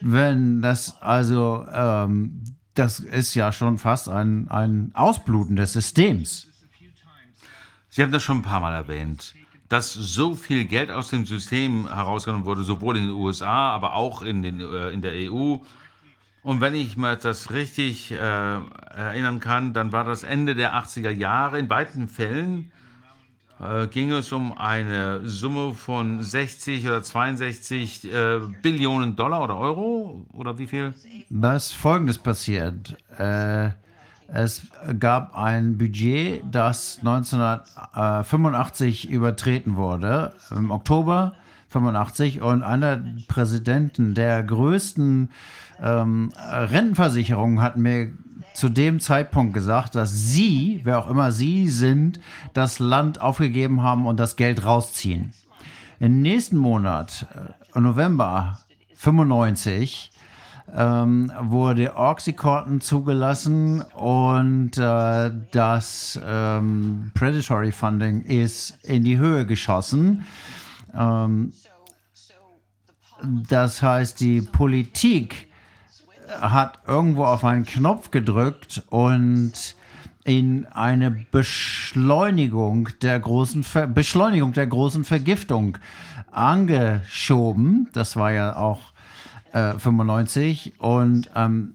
[0.00, 2.42] Wenn das also, ähm,
[2.78, 6.48] das ist ja schon fast ein, ein Ausbluten des Systems.
[7.90, 9.34] Sie haben das schon ein paar Mal erwähnt,
[9.68, 14.22] dass so viel Geld aus dem System herausgenommen wurde, sowohl in den USA, aber auch
[14.22, 15.56] in, den, äh, in der EU.
[16.42, 21.10] Und wenn ich mir das richtig äh, erinnern kann, dann war das Ende der 80er
[21.10, 21.58] Jahre.
[21.58, 22.70] In beiden Fällen
[23.60, 30.26] äh, ging es um eine Summe von 60 oder 62 äh, Billionen Dollar oder Euro
[30.32, 30.94] oder wie viel?
[31.30, 32.96] Was folgendes passiert.
[33.18, 33.70] Äh,
[34.28, 34.62] es
[34.98, 41.32] gab ein Budget, das 1985 übertreten wurde, im Oktober
[41.70, 45.30] 85 und einer Präsidenten der größten
[45.82, 48.12] ähm, Rentenversicherungen hat mir
[48.58, 52.18] zu dem Zeitpunkt gesagt, dass sie, wer auch immer sie sind,
[52.54, 55.32] das Land aufgegeben haben und das Geld rausziehen.
[56.00, 57.26] Im nächsten Monat,
[57.74, 58.58] äh, November
[58.96, 60.10] 95,
[60.74, 70.26] ähm, wurde Oxycontin zugelassen und äh, das ähm, Predatory Funding ist in die Höhe geschossen.
[70.96, 71.52] Ähm,
[73.22, 75.47] das heißt, die Politik
[76.28, 79.76] hat irgendwo auf einen Knopf gedrückt und
[80.24, 85.78] in eine Beschleunigung der großen Ver Beschleunigung der großen Vergiftung
[86.30, 87.88] angeschoben.
[87.94, 88.80] Das war ja auch
[89.52, 91.74] 95 äh, und am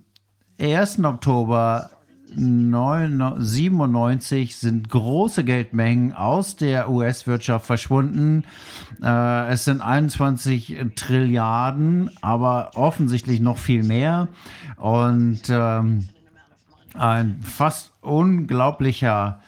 [0.60, 1.04] 1.
[1.04, 1.90] Oktober
[2.36, 8.44] 97 sind große Geldmengen aus der US-Wirtschaft verschwunden.
[9.02, 14.28] Äh, es sind 21 Trilliarden, aber offensichtlich noch viel mehr.
[14.78, 16.10] Und ähm,
[16.96, 19.40] ein fast unglaublicher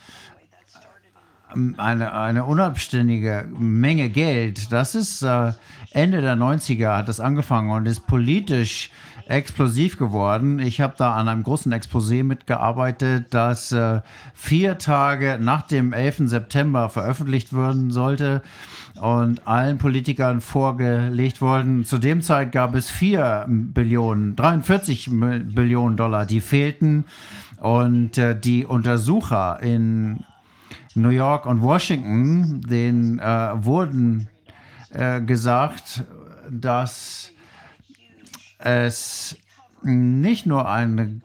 [1.77, 4.71] eine, eine unabständige Menge Geld.
[4.71, 5.53] Das ist äh,
[5.91, 8.89] Ende der 90er hat es angefangen und ist politisch
[9.27, 10.59] explosiv geworden.
[10.59, 14.01] Ich habe da an einem großen Exposé mitgearbeitet, das äh,
[14.33, 16.29] vier Tage nach dem 11.
[16.29, 18.43] September veröffentlicht werden sollte
[19.01, 21.85] und allen Politikern vorgelegt worden.
[21.85, 27.05] Zu dem Zeit gab es vier Billionen, 43 Billionen Dollar, die fehlten.
[27.57, 30.23] Und äh, die Untersucher in
[30.93, 34.29] New York und Washington, denen äh, wurden
[34.91, 36.03] äh, gesagt,
[36.49, 37.31] dass
[38.65, 39.37] es
[39.83, 41.21] nicht nur eine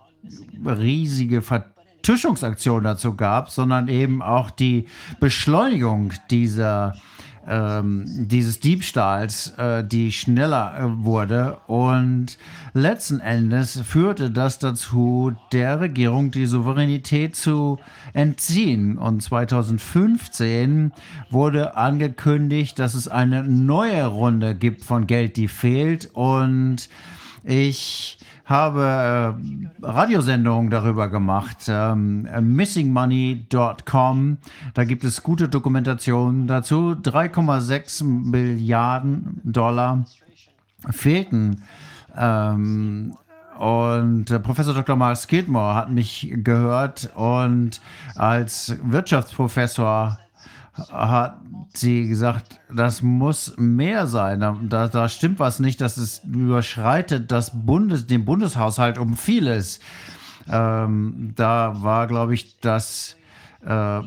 [0.65, 4.87] riesige Vertuschungsaktion dazu gab, sondern eben auch die
[5.19, 6.95] Beschleunigung dieser
[7.49, 11.59] ähm, dieses Diebstahls, äh, die schneller äh, wurde.
[11.67, 12.39] Und
[12.75, 17.79] letzten Endes führte das dazu, der Regierung die Souveränität zu
[18.13, 18.99] entziehen.
[18.99, 20.93] Und 2015
[21.31, 26.11] wurde angekündigt, dass es eine neue Runde gibt von Geld, die fehlt.
[26.13, 26.89] Und
[27.45, 29.37] ich habe
[29.83, 34.39] äh, Radiosendungen darüber gemacht, ähm, missingmoney.com.
[34.75, 36.97] Da gibt es gute Dokumentationen dazu.
[37.01, 40.05] 3,6 Milliarden Dollar
[40.91, 41.63] fehlten.
[42.17, 43.17] Ähm,
[43.57, 44.97] und äh, Professor Dr.
[44.97, 47.81] Miles Skidmore hat mich gehört und
[48.17, 50.19] als Wirtschaftsprofessor
[50.75, 51.39] hat
[51.75, 54.41] sie gesagt, das muss mehr sein.
[54.69, 59.81] Da, da stimmt was nicht, dass es überschreitet das Bundes, den Bundeshaushalt um vieles.
[60.49, 63.17] Ähm, da war, glaube ich, dass
[63.65, 64.01] äh,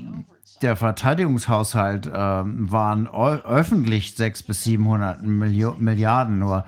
[0.61, 6.65] der Verteidigungshaushalt äh, waren öffentlich 600 bis 700 Milio Milliarden nur.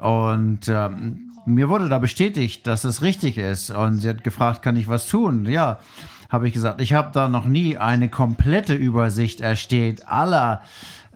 [0.00, 3.70] Und ähm, mir wurde da bestätigt, dass es richtig ist.
[3.70, 5.46] Und sie hat gefragt, kann ich was tun?
[5.46, 5.78] Ja,
[6.28, 10.62] habe ich gesagt, ich habe da noch nie eine komplette Übersicht erstellt aller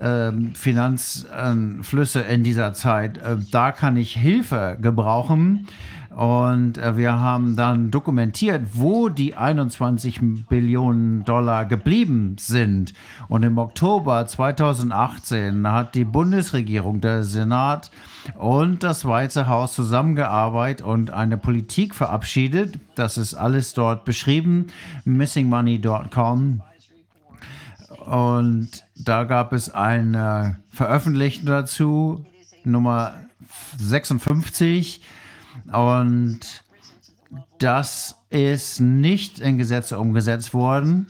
[0.00, 3.18] ähm, Finanzflüsse in dieser Zeit.
[3.18, 5.66] Äh, da kann ich Hilfe gebrauchen.
[6.10, 12.94] Und äh, wir haben dann dokumentiert, wo die 21 Billionen Dollar geblieben sind.
[13.28, 17.90] Und im Oktober 2018 hat die Bundesregierung, der Senat
[18.36, 22.78] und das Weiße Haus zusammengearbeitet und eine Politik verabschiedet.
[22.94, 24.68] Das ist alles dort beschrieben,
[25.04, 26.62] missingmoney.com.
[28.06, 32.26] Und da gab es eine Veröffentlichung dazu,
[32.64, 33.14] Nummer
[33.78, 35.00] 56
[35.72, 36.40] und
[37.58, 41.06] das ist nicht in Gesetze umgesetzt worden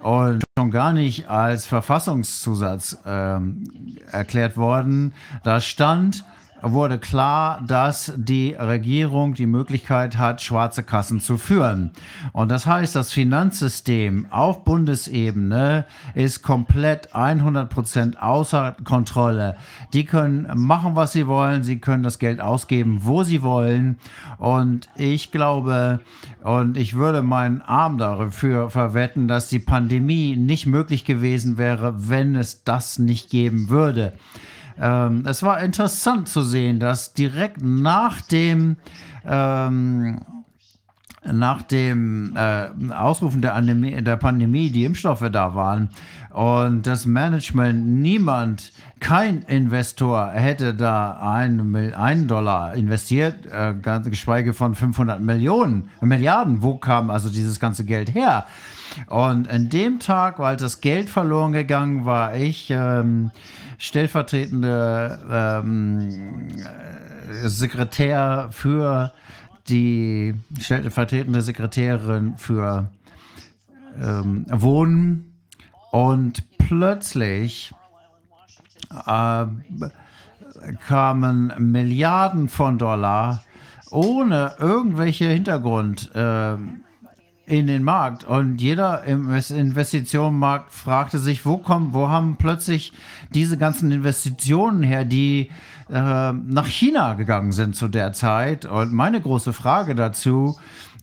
[0.00, 5.12] und schon gar nicht als Verfassungszusatz ähm, erklärt worden.
[5.42, 6.24] Da stand,
[6.62, 11.92] wurde klar, dass die Regierung die Möglichkeit hat, schwarze Kassen zu führen.
[12.32, 19.56] Und das heißt, das Finanzsystem auf Bundesebene ist komplett 100 Prozent außer Kontrolle.
[19.92, 21.62] Die können machen, was sie wollen.
[21.62, 23.98] Sie können das Geld ausgeben, wo sie wollen.
[24.38, 26.00] Und ich glaube,
[26.42, 32.36] und ich würde meinen Arm dafür verwetten, dass die Pandemie nicht möglich gewesen wäre, wenn
[32.36, 34.12] es das nicht geben würde.
[34.80, 38.76] Ähm, es war interessant zu sehen, dass direkt nach dem
[39.26, 40.20] ähm,
[41.24, 45.90] nach dem äh, Ausrufen der, Anämie, der Pandemie die Impfstoffe da waren
[46.30, 53.74] und das Management niemand, kein Investor hätte da einen, einen Dollar investiert, äh,
[54.08, 56.62] geschweige von 500 Millionen, Milliarden.
[56.62, 58.46] Wo kam also dieses ganze Geld her?
[59.06, 63.30] Und an dem Tag, weil das Geld verloren gegangen war, ich ähm,
[63.78, 66.64] stellvertretende ähm,
[67.44, 69.12] Sekretär für
[69.68, 72.90] die stellvertretende Sekretärin für
[74.00, 75.32] ähm, Wohnen
[75.92, 77.72] und plötzlich
[79.06, 79.46] äh,
[80.86, 83.44] kamen Milliarden von Dollar
[83.90, 86.56] ohne irgendwelche Hintergrund äh,
[87.48, 92.92] in den Markt und jeder im Investitionenmarkt fragte sich, wo kommen, wo haben plötzlich
[93.32, 95.50] diese ganzen Investitionen her, die
[95.90, 98.66] äh, nach China gegangen sind zu der Zeit.
[98.66, 100.58] Und meine große Frage dazu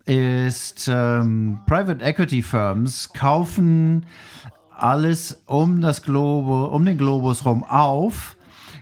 [0.06, 4.06] ist, ähm, Private Equity Firms kaufen
[4.70, 8.38] alles um das Globo, um den Globus rum auf.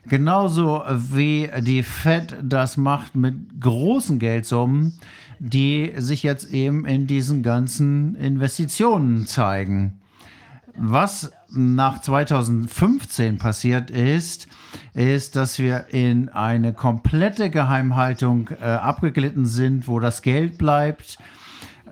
[0.05, 4.99] Genauso wie die Fed das macht mit großen Geldsummen
[5.45, 9.99] die sich jetzt eben in diesen ganzen Investitionen zeigen.
[10.77, 14.47] Was nach 2015 passiert ist,
[14.93, 21.17] ist, dass wir in eine komplette Geheimhaltung äh, abgeglitten sind, wo das Geld bleibt.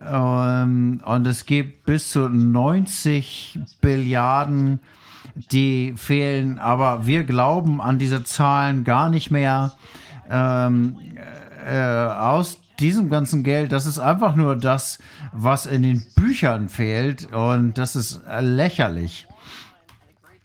[0.02, 4.80] Ähm, und es gibt bis zu 90 Billiarden,
[5.52, 6.58] die fehlen.
[6.58, 9.74] Aber wir glauben an diese Zahlen gar nicht mehr.
[10.30, 10.96] Ähm,
[11.68, 15.00] äh, aus diesem ganzen Geld, das ist einfach nur das,
[15.32, 19.28] was in den Büchern fehlt und das ist lächerlich.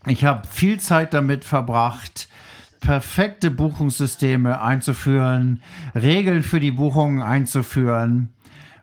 [0.05, 2.29] Ich habe viel Zeit damit verbracht,
[2.79, 5.61] perfekte Buchungssysteme einzuführen,
[5.95, 8.29] Regeln für die Buchungen einzuführen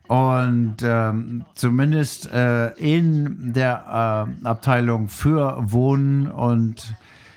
[0.09, 6.95] und ähm, zumindest äh, in der äh, Abteilung für Wohnen und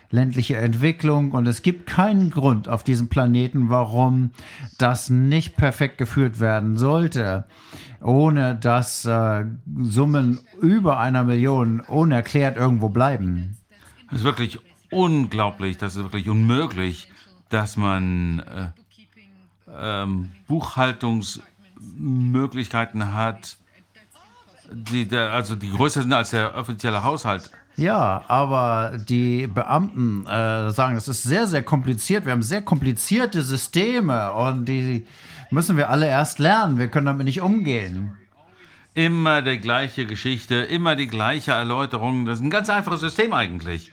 [0.09, 4.31] ländliche Entwicklung und es gibt keinen Grund auf diesem Planeten, warum
[4.77, 7.45] das nicht perfekt geführt werden sollte,
[8.01, 9.45] ohne dass äh,
[9.81, 13.57] Summen über einer Million unerklärt irgendwo bleiben.
[14.11, 14.59] Es ist wirklich
[14.91, 17.09] unglaublich, das ist wirklich unmöglich,
[17.49, 18.67] dass man äh,
[19.77, 23.57] ähm, Buchhaltungsmöglichkeiten hat,
[24.71, 27.51] die der, also die größer sind als der offizielle Haushalt.
[27.77, 32.25] Ja, aber die Beamten äh, sagen, das ist sehr, sehr kompliziert.
[32.25, 35.05] Wir haben sehr komplizierte Systeme und die
[35.51, 36.79] müssen wir alle erst lernen.
[36.79, 38.17] Wir können damit nicht umgehen.
[38.95, 42.25] Immer die gleiche Geschichte, immer die gleiche Erläuterung.
[42.25, 43.91] Das ist ein ganz einfaches System eigentlich.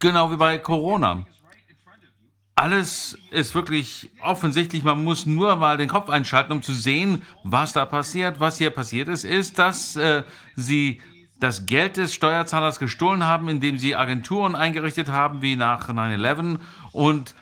[0.00, 1.24] Genau wie bei Corona.
[2.56, 4.82] Alles ist wirklich offensichtlich.
[4.82, 8.40] Man muss nur mal den Kopf einschalten, um zu sehen, was da passiert.
[8.40, 10.24] Was hier passiert ist, ist, dass äh,
[10.56, 11.00] sie
[11.40, 16.58] das Geld des Steuerzahlers gestohlen haben, indem sie Agenturen eingerichtet haben, wie nach 9-11,
[16.92, 17.34] und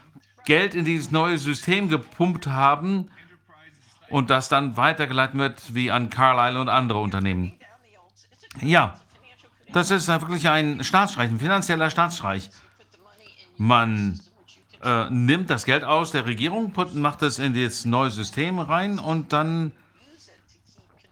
[0.45, 3.11] Geld in dieses neue System gepumpt haben
[4.09, 7.53] und das dann weitergeleitet wird wie an Carlyle und andere Unternehmen.
[8.61, 9.01] Ja,
[9.73, 12.51] das ist wirklich ein Staatsstreich, ein finanzieller Staatsstreich.
[13.59, 14.21] Man
[14.83, 19.33] äh, nimmt das Geld aus der Regierung, macht es in das neue System rein und
[19.33, 19.73] dann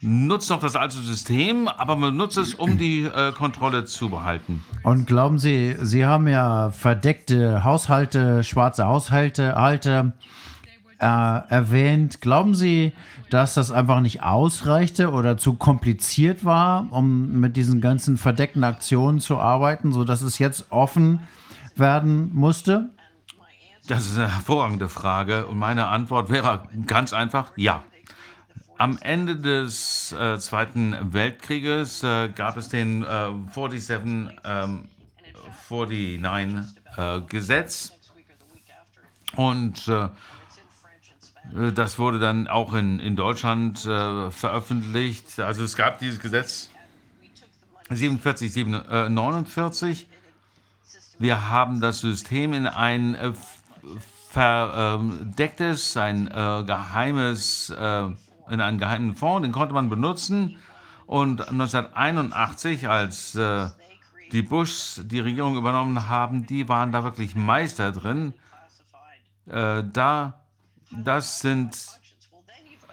[0.04, 4.62] nutzt noch das alte System, aber man nutzt es, um die äh, Kontrolle zu behalten.
[4.82, 10.12] Und glauben Sie, Sie haben ja verdeckte Haushalte, schwarze Haushalte Halte,
[10.98, 12.20] äh, erwähnt.
[12.20, 12.92] Glauben Sie,
[13.30, 19.20] dass das einfach nicht ausreichte oder zu kompliziert war, um mit diesen ganzen verdeckten Aktionen
[19.20, 21.20] zu arbeiten, sodass es jetzt offen
[21.76, 22.90] werden musste?
[23.86, 27.82] Das ist eine hervorragende Frage und meine Antwort wäre ganz einfach ja.
[28.76, 34.88] Am Ende des äh, Zweiten Weltkrieges äh, gab es den äh, 47, ähm,
[35.68, 37.92] 49 äh, Gesetz
[39.36, 40.08] und äh,
[41.72, 45.38] das wurde dann auch in, in Deutschland äh, veröffentlicht.
[45.38, 46.70] Also es gab dieses Gesetz
[47.90, 50.08] 47, 7, äh, 49.
[51.18, 53.32] Wir haben das System in ein äh,
[54.30, 58.08] verdecktes, ein äh, geheimes, äh,
[58.48, 60.58] in einen geheimen Fonds, den konnte man benutzen.
[61.06, 63.68] Und 1981, als äh,
[64.32, 68.34] die Bushs die Regierung übernommen haben, die waren da wirklich Meister drin.
[69.46, 70.40] Äh, da,
[70.90, 71.76] das sind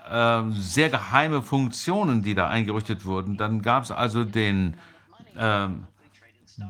[0.10, 3.38] äh, sehr geheime Funktionen, die da eingerichtet wurden.
[3.38, 4.76] Dann gab es also den
[5.38, 5.88] ähm,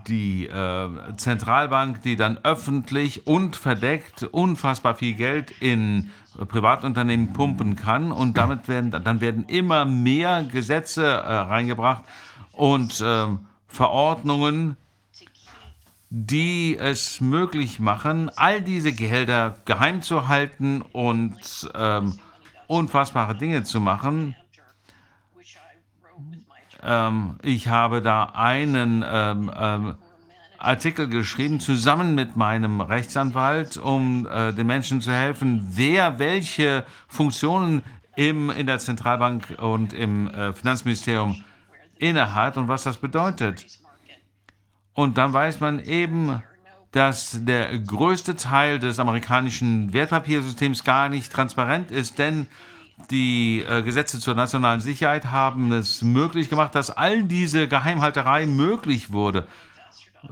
[0.08, 6.12] die äh, Zentralbank, die dann öffentlich und verdeckt unfassbar viel Geld in
[6.46, 12.04] Privatunternehmen pumpen kann und damit werden dann werden immer mehr Gesetze äh, reingebracht
[12.52, 14.78] und ähm, Verordnungen,
[16.10, 22.20] die es möglich machen, all diese Gehälter geheim zu halten und ähm,
[22.68, 24.36] unfassbare Dinge zu machen.
[26.84, 29.96] Ähm, ich habe da einen ähm, ähm,
[30.64, 37.84] Artikel geschrieben, zusammen mit meinem Rechtsanwalt, um äh, den Menschen zu helfen, wer welche Funktionen
[38.16, 41.44] im, in der Zentralbank und im äh, Finanzministerium
[41.98, 43.66] innehat und was das bedeutet.
[44.94, 46.44] Und dann weiß man eben,
[46.92, 52.48] dass der größte Teil des amerikanischen Wertpapiersystems gar nicht transparent ist, denn
[53.10, 59.12] die äh, Gesetze zur nationalen Sicherheit haben es möglich gemacht, dass all diese Geheimhalterei möglich
[59.12, 59.48] wurde,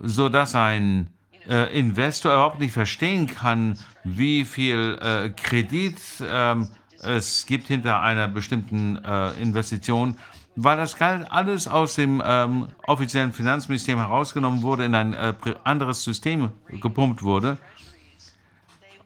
[0.02, 1.10] sodass ein
[1.48, 6.70] äh, Investor überhaupt nicht verstehen kann, wie viel äh, Kredit ähm,
[7.02, 10.18] es gibt hinter einer bestimmten äh, Investition,
[10.56, 15.34] weil das alles aus dem ähm, offiziellen Finanzministerium herausgenommen wurde, in ein äh,
[15.64, 17.58] anderes System gepumpt wurde.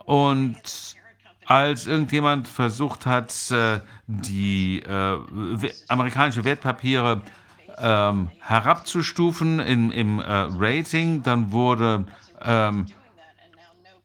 [0.06, 0.96] Und
[1.46, 5.18] als irgendjemand versucht hat, äh, die äh,
[5.88, 7.22] amerikanische Wertpapiere
[7.78, 12.06] ähm, herabzustufen in, im äh, Rating, dann wurde
[12.42, 12.88] ähm,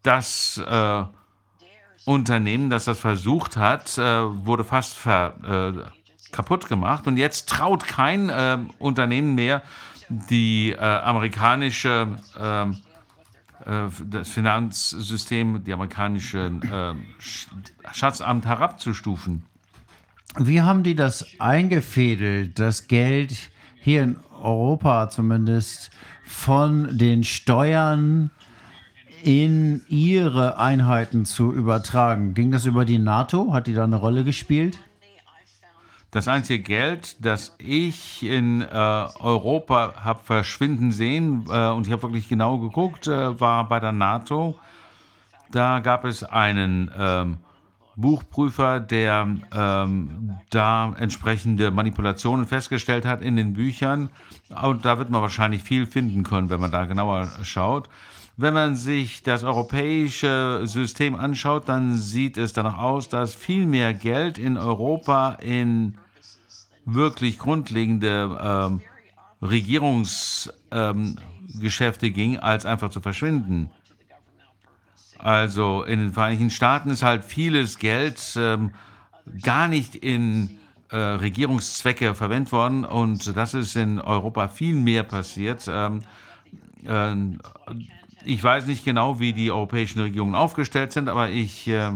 [0.03, 1.05] das äh,
[2.05, 7.07] Unternehmen, das das versucht hat, äh, wurde fast ver, äh, kaputt gemacht.
[7.07, 9.63] Und jetzt traut kein Unternehmen mehr
[10.11, 12.83] die amerikanische ähm,
[13.65, 19.45] äh, das Finanzsystem, die amerikanische äh, Schatzamt herabzustufen.
[20.37, 23.51] Wie haben die das eingefädelt, das Geld
[23.89, 25.91] hier in Europa zumindest
[26.27, 28.31] von den Steuern
[29.23, 32.35] in ihre Einheiten zu übertragen?
[32.35, 33.55] Ging das über die NATO?
[33.55, 34.79] Hat die da eine Rolle gespielt?
[36.11, 42.03] Das einzige Geld, das ich in äh, Europa habe verschwinden sehen, äh, und ich habe
[42.03, 44.59] wirklich genau geguckt, äh, war bei der NATO.
[45.51, 47.39] Da gab es einen ähm,
[47.99, 54.11] Buchprüfer, der ähm, da entsprechende Manipulationen festgestellt hat in den Büchern.
[54.63, 57.89] Und da wird man wahrscheinlich viel finden können, wenn man da genauer schaut.
[58.37, 63.95] Wenn man sich das europäische System anschaut, dann sieht es danach aus, dass viel mehr
[63.95, 65.99] Geld in Europa in
[66.85, 68.81] wirklich grundlegende ähm,
[69.43, 73.71] Regierungsgeschäfte ähm, ging, als einfach zu verschwinden.
[75.19, 78.73] Also in den Vereinigten Staaten ist halt vieles Geld ähm,
[79.43, 80.59] gar nicht in
[80.91, 85.69] äh, Regierungszwecke verwendet worden und das ist in Europa viel mehr passiert.
[85.69, 86.05] Ähm,
[86.87, 87.15] äh,
[88.25, 91.93] ich weiß nicht genau, wie die europäischen Regierungen aufgestellt sind, aber ich äh,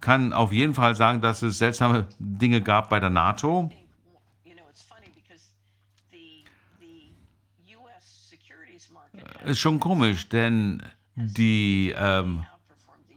[0.00, 3.70] kann auf jeden Fall sagen, dass es seltsame Dinge gab bei der NATO.
[9.44, 10.82] Ist schon komisch, denn
[11.20, 12.44] die ähm,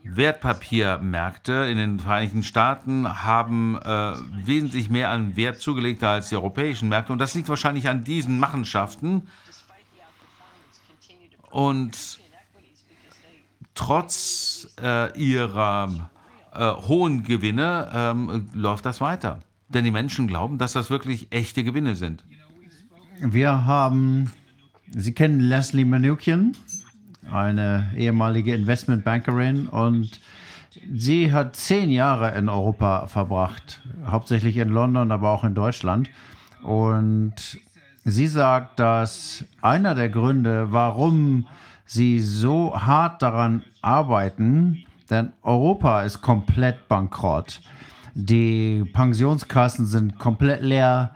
[0.04, 4.14] Wertpapiermärkte in den Vereinigten Staaten haben äh,
[4.45, 7.14] wesentlich mehr an Wert zugelegt als die europäischen Märkte.
[7.14, 9.28] Und das liegt wahrscheinlich an diesen Machenschaften.
[11.49, 12.20] Und
[13.76, 16.10] trotz äh, ihrer
[16.54, 19.39] äh, hohen Gewinne ähm, läuft das weiter.
[19.74, 22.24] denn die Menschen glauben, dass das wirklich echte Gewinne sind.
[23.20, 24.32] Wir haben,
[24.89, 26.56] Sie kennen Leslie Manukian,
[27.34, 30.22] eine ehemalige Investmentbankerin und
[30.94, 36.10] sie hat zehn Jahre in Europa verbracht, hauptsächlich in London, aber auch in Deutschland.
[36.62, 37.34] Und
[38.06, 41.48] sie sagt, dass einer der Gründe, warum
[41.86, 47.62] sie so hart daran arbeiten, denn Europa ist komplett bankrott.
[48.16, 51.12] Die Pensionskassen sind komplett leer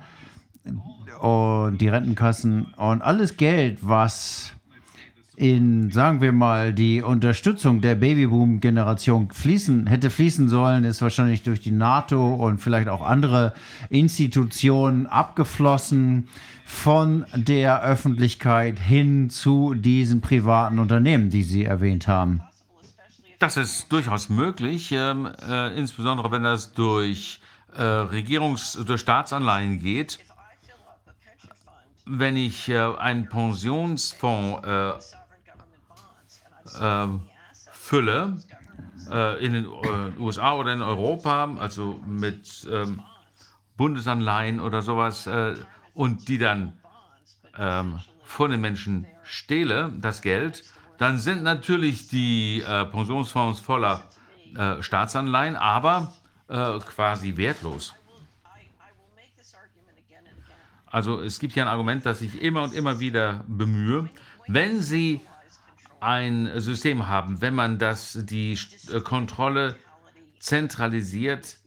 [1.20, 4.57] und die Rentenkassen und alles Geld, was
[5.38, 11.62] in, sagen wir mal, die Unterstützung der Babyboom-Generation fließen, hätte fließen sollen, ist wahrscheinlich durch
[11.62, 13.54] die NATO und vielleicht auch andere
[13.90, 16.28] Institutionen abgeflossen
[16.66, 22.42] von der Öffentlichkeit hin zu diesen privaten Unternehmen, die Sie erwähnt haben.
[23.38, 27.40] Das ist durchaus möglich, ähm, äh, insbesondere wenn das durch
[27.76, 30.18] äh, Regierungs-, durch Staatsanleihen geht.
[32.08, 35.17] Wenn ich äh, einen Pensionsfonds äh,
[37.72, 38.38] fülle,
[39.12, 43.02] äh, in den äh, USA oder in Europa, also mit ähm,
[43.78, 45.56] Bundesanleihen oder sowas, äh,
[45.94, 46.74] und die dann
[47.58, 50.64] ähm, von den Menschen stehle, das Geld,
[50.98, 54.04] dann sind natürlich die Pensionsfonds voller
[54.80, 56.14] Staatsanleihen, aber
[56.48, 57.94] quasi wertlos.
[60.88, 64.10] Also es gibt ja ein Argument, das ich immer und immer wieder bemühe.
[64.48, 65.22] Wenn Sie
[66.00, 68.58] ein System haben, wenn man das, die
[68.92, 69.76] äh, Kontrolle
[70.40, 71.58] zentralisiert,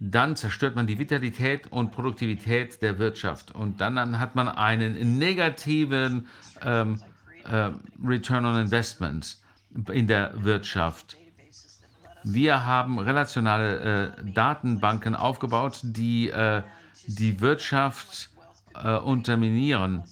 [0.00, 3.54] dann zerstört man die Vitalität und Produktivität der Wirtschaft.
[3.54, 6.28] Und dann, hat man einen negativen
[6.62, 7.00] ähm,
[7.44, 7.70] äh,
[8.04, 9.38] Return on Investment
[9.92, 11.16] in der Wirtschaft.
[12.22, 16.62] Wir haben relationale äh, Datenbanken aufgebaut, die äh,
[17.06, 18.30] die Wirtschaft
[18.74, 20.04] äh, unterminieren.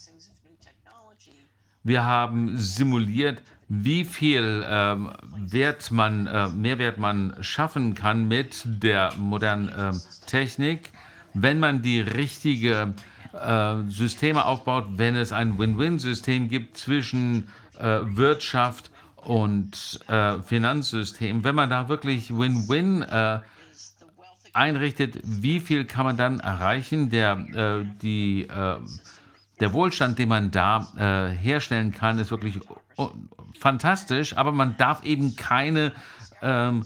[1.82, 9.12] Wir haben simuliert, wie viel ähm, Wert man, äh, Mehrwert man schaffen kann mit der
[9.16, 10.90] modernen ähm, Technik,
[11.34, 12.94] wenn man die richtige
[13.32, 17.48] äh, Systeme aufbaut, wenn es ein Win-Win-System gibt zwischen
[17.78, 21.42] äh, Wirtschaft und äh, Finanzsystem.
[21.42, 23.40] Wenn man da wirklich Win-Win äh,
[24.52, 27.10] einrichtet, wie viel kann man dann erreichen?
[27.10, 28.76] Der, äh, die, äh,
[29.58, 30.86] der Wohlstand, den man da
[31.40, 32.60] herstellen kann, ist wirklich
[33.60, 35.92] fantastisch, aber man darf eben keine
[36.42, 36.84] ähm,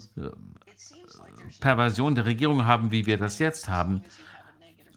[1.61, 4.03] Perversion der Regierung haben, wie wir das jetzt haben.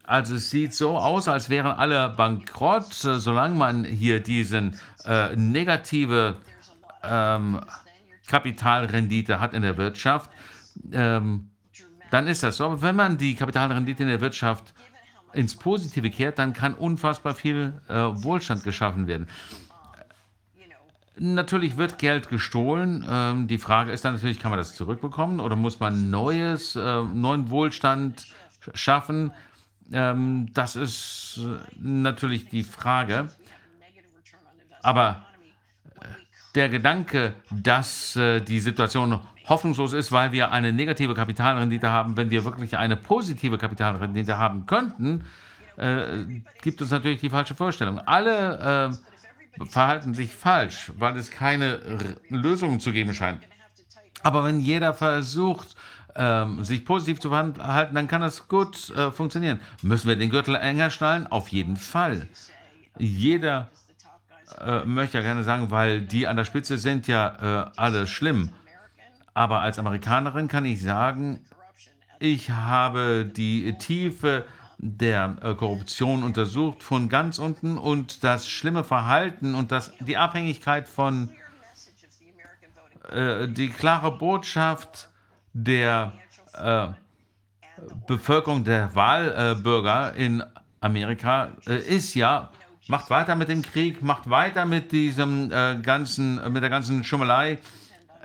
[0.03, 6.36] Also es sieht so aus, als wären alle bankrott, solange man hier diesen äh, negative
[7.03, 7.61] ähm,
[8.28, 10.30] Kapitalrendite hat in der Wirtschaft.
[10.91, 11.49] Ähm,
[12.11, 12.65] dann ist das so.
[12.65, 14.74] Aber wenn man die Kapitalrendite in der Wirtschaft
[15.34, 19.28] ins Positive kehrt, dann kann unfassbar viel äh, Wohlstand geschaffen werden.
[21.16, 23.05] Natürlich wird Geld gestohlen.
[23.07, 27.03] Ähm, die Frage ist dann natürlich, kann man das zurückbekommen oder muss man neues, äh,
[27.03, 28.26] neuen Wohlstand
[28.74, 29.32] schaffen?
[29.91, 33.28] Ähm, das ist äh, natürlich die Frage.
[34.82, 35.26] Aber
[36.01, 36.05] äh,
[36.55, 42.32] der Gedanke, dass äh, die Situation hoffnungslos ist, weil wir eine negative Kapitalrendite haben, wenn
[42.32, 45.26] wir wirklich eine positive Kapitalrendite haben könnten,
[45.78, 46.26] äh,
[46.61, 47.99] gibt uns natürlich die falsche Vorstellung.
[47.99, 49.12] Alle äh,
[49.70, 53.41] verhalten sich falsch, weil es keine Lösungen zu geben scheint.
[54.24, 55.76] Aber wenn jeder versucht,
[56.16, 59.60] ähm, sich positiv zu verhalten, dann kann das gut äh, funktionieren.
[59.82, 61.28] Müssen wir den Gürtel enger schnallen?
[61.28, 62.28] Auf jeden Fall.
[62.97, 63.70] Jeder
[64.60, 68.49] äh, möchte ja gerne sagen, weil die an der Spitze sind ja äh, alle schlimm.
[69.34, 71.39] Aber als Amerikanerin kann ich sagen,
[72.20, 74.45] ich habe die Tiefe
[74.84, 80.89] der äh, Korruption untersucht von ganz unten und das schlimme Verhalten und das, die Abhängigkeit
[80.89, 81.29] von
[83.09, 85.09] äh, die klare Botschaft
[85.53, 86.11] der
[86.53, 86.88] äh,
[88.07, 90.43] Bevölkerung, der Wahlbürger in
[90.81, 92.49] Amerika äh, ist ja,
[92.88, 97.59] macht weiter mit dem Krieg, macht weiter mit diesem äh, ganzen, mit der ganzen Schummelei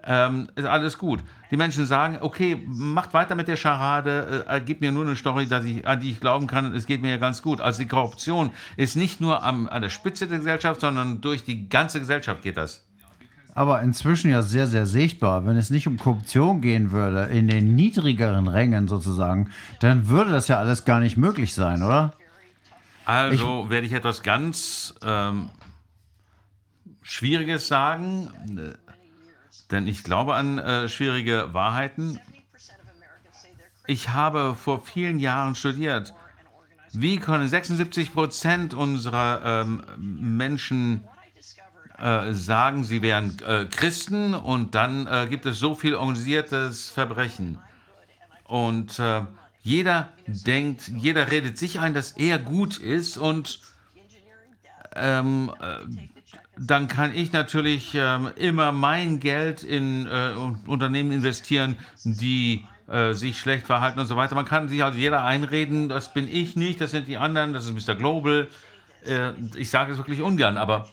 [0.04, 1.20] ähm, ist alles gut.
[1.50, 5.46] Die Menschen sagen, okay, macht weiter mit der Scharade, äh, gib mir nur eine Story,
[5.46, 7.60] dass ich, an die ich glauben kann, es geht mir ja ganz gut.
[7.60, 11.68] Also die Korruption ist nicht nur am, an der Spitze der Gesellschaft, sondern durch die
[11.68, 12.84] ganze Gesellschaft geht das.
[13.54, 15.44] Aber inzwischen ja sehr, sehr sichtbar.
[15.46, 20.46] Wenn es nicht um Korruption gehen würde, in den niedrigeren Rängen sozusagen, dann würde das
[20.48, 22.12] ja alles gar nicht möglich sein, oder?
[23.04, 25.48] Also ich, werde ich etwas ganz ähm,
[27.02, 28.30] Schwieriges sagen
[29.70, 32.20] denn ich glaube an äh, schwierige Wahrheiten.
[33.86, 36.14] ich habe vor vielen Jahren studiert.
[36.92, 41.04] Wie können 76 Prozent unserer ähm, Menschen
[41.98, 47.58] äh, sagen, sie wären äh, Christen und dann äh, gibt es so viel organisiertes Verbrechen.
[48.44, 49.22] Und äh,
[49.62, 53.60] jeder denkt, jeder redet sich ein, dass er gut ist und
[54.94, 56.17] ähm, äh,
[56.58, 60.32] dann kann ich natürlich ähm, immer mein Geld in äh,
[60.66, 64.34] Unternehmen investieren, die äh, sich schlecht verhalten und so weiter.
[64.34, 67.66] Man kann sich also jeder einreden, das bin ich nicht, das sind die anderen, das
[67.66, 67.94] ist Mr.
[67.94, 68.48] Global.
[69.04, 70.88] Äh, ich sage es wirklich ungern, aber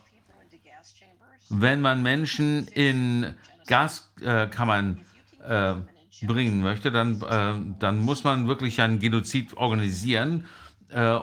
[1.48, 3.34] wenn man Menschen in
[3.66, 5.00] Gaskammern
[5.46, 5.74] äh,
[6.22, 10.46] bringen möchte, dann, dann muss man wirklich einen Genozid organisieren.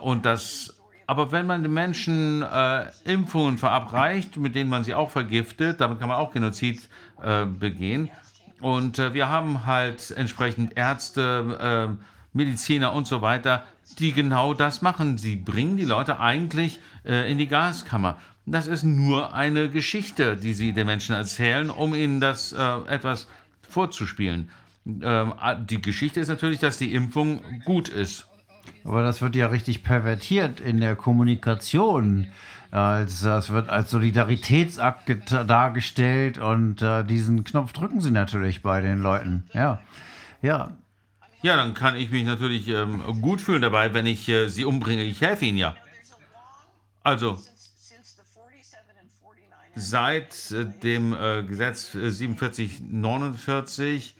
[0.02, 0.73] Und das,
[1.08, 6.00] aber wenn man den Menschen äh, Impfungen verabreicht, mit denen man sie auch vergiftet, damit
[6.00, 6.88] kann man auch Genozid
[7.22, 8.10] äh, begehen.
[8.60, 13.66] Und äh, wir haben halt entsprechend Ärzte, äh, Mediziner und so weiter,
[14.00, 15.18] die genau das machen.
[15.18, 18.18] Sie bringen die Leute eigentlich in die Gaskammer.
[18.46, 23.28] Das ist nur eine Geschichte, die sie den Menschen erzählen, um ihnen das etwas
[23.70, 24.50] vorzuspielen.
[24.86, 28.28] Ähm, die Geschichte ist natürlich, dass die Impfung gut ist.
[28.84, 32.28] Aber das wird ja richtig pervertiert in der Kommunikation.
[32.72, 39.00] Als, das wird als Solidaritätsakt dargestellt und äh, diesen Knopf drücken sie natürlich bei den
[39.00, 39.44] Leuten.
[39.54, 39.80] Ja,
[40.42, 40.72] ja.
[41.44, 45.04] Ja, dann kann ich mich natürlich ähm, gut fühlen dabei, wenn ich äh, sie umbringe.
[45.04, 45.76] Ich helfe ihnen ja.
[47.04, 47.38] Also,
[49.76, 54.16] seit äh, dem äh, Gesetz 4749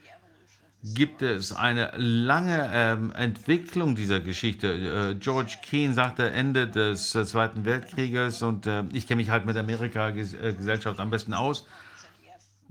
[0.84, 5.12] gibt es eine lange ähm, Entwicklung dieser Geschichte.
[5.12, 9.46] Äh, George Keane sagte Ende des äh, Zweiten Weltkrieges und äh, ich kenne mich halt
[9.46, 11.66] mit Amerika-Gesellschaft am besten aus.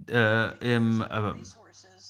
[0.08, 1.34] Äh, Im äh,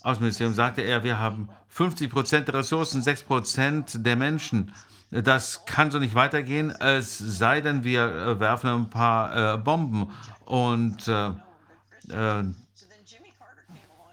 [0.01, 4.73] Außenministerium sagte er, wir haben 50 Prozent der Ressourcen, 6 Prozent der Menschen.
[5.09, 10.11] Das kann so nicht weitergehen, es sei denn, wir äh, werfen ein paar Bomben.
[10.45, 11.09] Und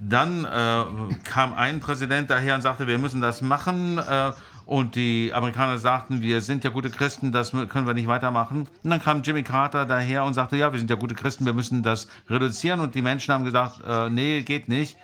[0.01, 3.99] dann äh, kam ein Präsident daher und sagte, wir müssen das machen.
[3.99, 4.33] Äh,
[4.65, 8.69] und die Amerikaner sagten, wir sind ja gute Christen, das können wir nicht weitermachen.
[8.85, 11.53] Und dann kam Jimmy Carter daher und sagte, ja, wir sind ja gute Christen, wir
[11.53, 12.81] müssen das reduzieren.
[12.81, 14.97] Und die Menschen haben gesagt, äh, nee, geht nicht.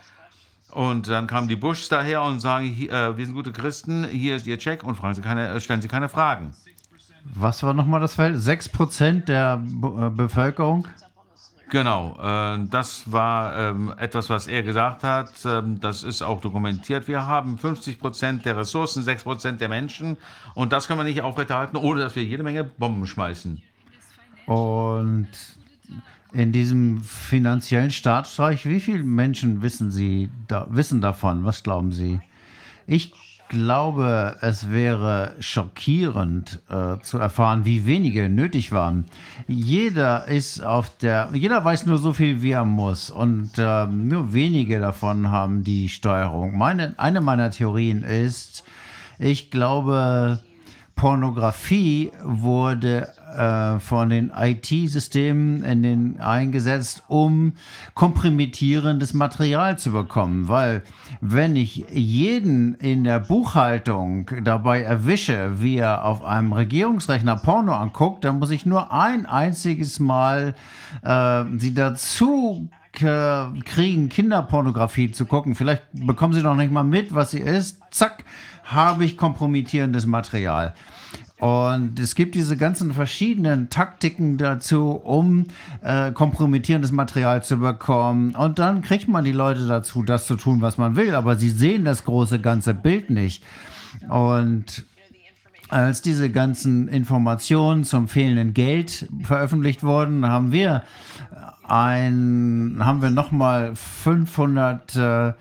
[0.70, 4.46] Und dann kamen die Bushs daher und sagen, äh, wir sind gute Christen, hier ist
[4.46, 6.54] Ihr Check und Sie keine, äh, stellen Sie keine Fragen.
[7.34, 8.36] Was war nochmal das Feld?
[8.36, 10.86] 6% der Be äh, Bevölkerung?
[11.68, 15.32] Genau, äh, das war ähm, etwas, was er gesagt hat.
[15.44, 17.08] Ähm, das ist auch dokumentiert.
[17.08, 20.16] Wir haben 50 Prozent der Ressourcen, 6 Prozent der Menschen.
[20.54, 23.60] Und das können wir nicht aufrechterhalten, ohne dass wir jede Menge Bomben schmeißen.
[24.46, 25.28] Und
[26.32, 31.44] in diesem finanziellen Staatsstreich, wie viele Menschen wissen Sie da, wissen davon?
[31.44, 32.20] Was glauben Sie?
[32.86, 33.12] Ich
[33.48, 39.06] glaube, es wäre schockierend äh, zu erfahren, wie wenige nötig waren.
[39.46, 44.32] Jeder ist auf der, jeder weiß nur so viel, wie er muss, und äh, nur
[44.32, 46.56] wenige davon haben die Steuerung.
[46.56, 48.64] Meine, eine meiner Theorien ist,
[49.18, 50.40] ich glaube,
[50.94, 57.52] Pornografie wurde äh, von den IT-Systemen in den eingesetzt, um
[57.94, 60.48] kompromittierendes Material zu bekommen.
[60.48, 60.82] Weil
[61.20, 68.24] wenn ich jeden in der Buchhaltung dabei erwische, wie er auf einem Regierungsrechner Porno anguckt,
[68.24, 70.54] dann muss ich nur ein einziges Mal
[71.02, 75.54] äh, sie dazu kriegen, Kinderpornografie zu gucken.
[75.54, 77.78] Vielleicht bekommen sie noch nicht mal mit, was sie ist.
[77.90, 78.24] Zack,
[78.64, 80.74] habe ich kompromittierendes Material.
[81.38, 85.46] Und es gibt diese ganzen verschiedenen Taktiken dazu, um
[85.82, 88.34] äh, kompromittierendes Material zu bekommen.
[88.34, 91.14] Und dann kriegt man die Leute dazu, das zu tun, was man will.
[91.14, 93.42] Aber sie sehen das große ganze Bild nicht.
[94.08, 94.86] Und
[95.68, 100.84] als diese ganzen Informationen zum fehlenden Geld veröffentlicht wurden, haben wir
[101.68, 105.32] ein, haben wir nochmal 500 äh,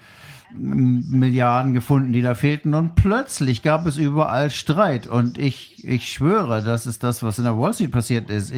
[0.58, 2.74] Milliarden gefunden, die da fehlten.
[2.74, 5.08] Und plötzlich gab es überall Streit.
[5.08, 8.54] Und ich, ich schwöre, das ist das, was in der Wall Street passiert ist.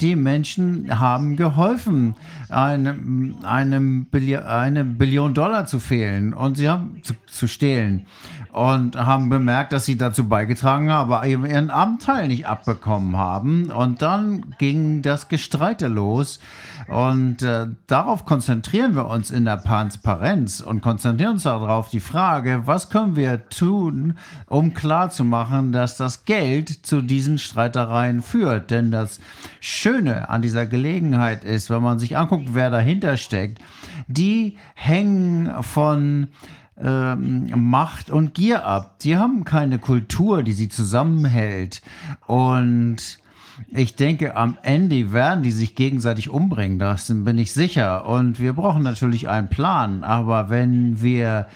[0.00, 2.14] Die Menschen haben geholfen,
[2.48, 2.98] eine,
[3.42, 8.06] eine, Billion, eine Billion Dollar zu fehlen und sie haben zu, zu stehlen.
[8.50, 13.70] Und haben bemerkt, dass sie dazu beigetragen haben, aber ihren Anteil nicht abbekommen haben.
[13.70, 16.40] Und dann ging das Gestreite los.
[16.88, 22.62] Und äh, darauf konzentrieren wir uns in der Transparenz und konzentrieren uns darauf die Frage,
[22.64, 24.14] was können wir tun,
[24.46, 28.70] um klarzumachen, dass das Geld zu diesen Streitereien führt.
[28.70, 29.20] Denn das
[29.60, 33.60] Schöne an dieser Gelegenheit ist, wenn man sich anguckt, wer dahinter steckt,
[34.06, 36.28] die hängen von
[36.80, 38.94] ähm, Macht und Gier ab.
[39.00, 41.82] Sie haben keine Kultur, die sie zusammenhält.
[42.26, 43.18] Und
[43.70, 48.06] ich denke, am Ende werden die sich gegenseitig umbringen, das bin ich sicher.
[48.06, 50.04] Und wir brauchen natürlich einen Plan.
[50.04, 51.46] Aber wenn wir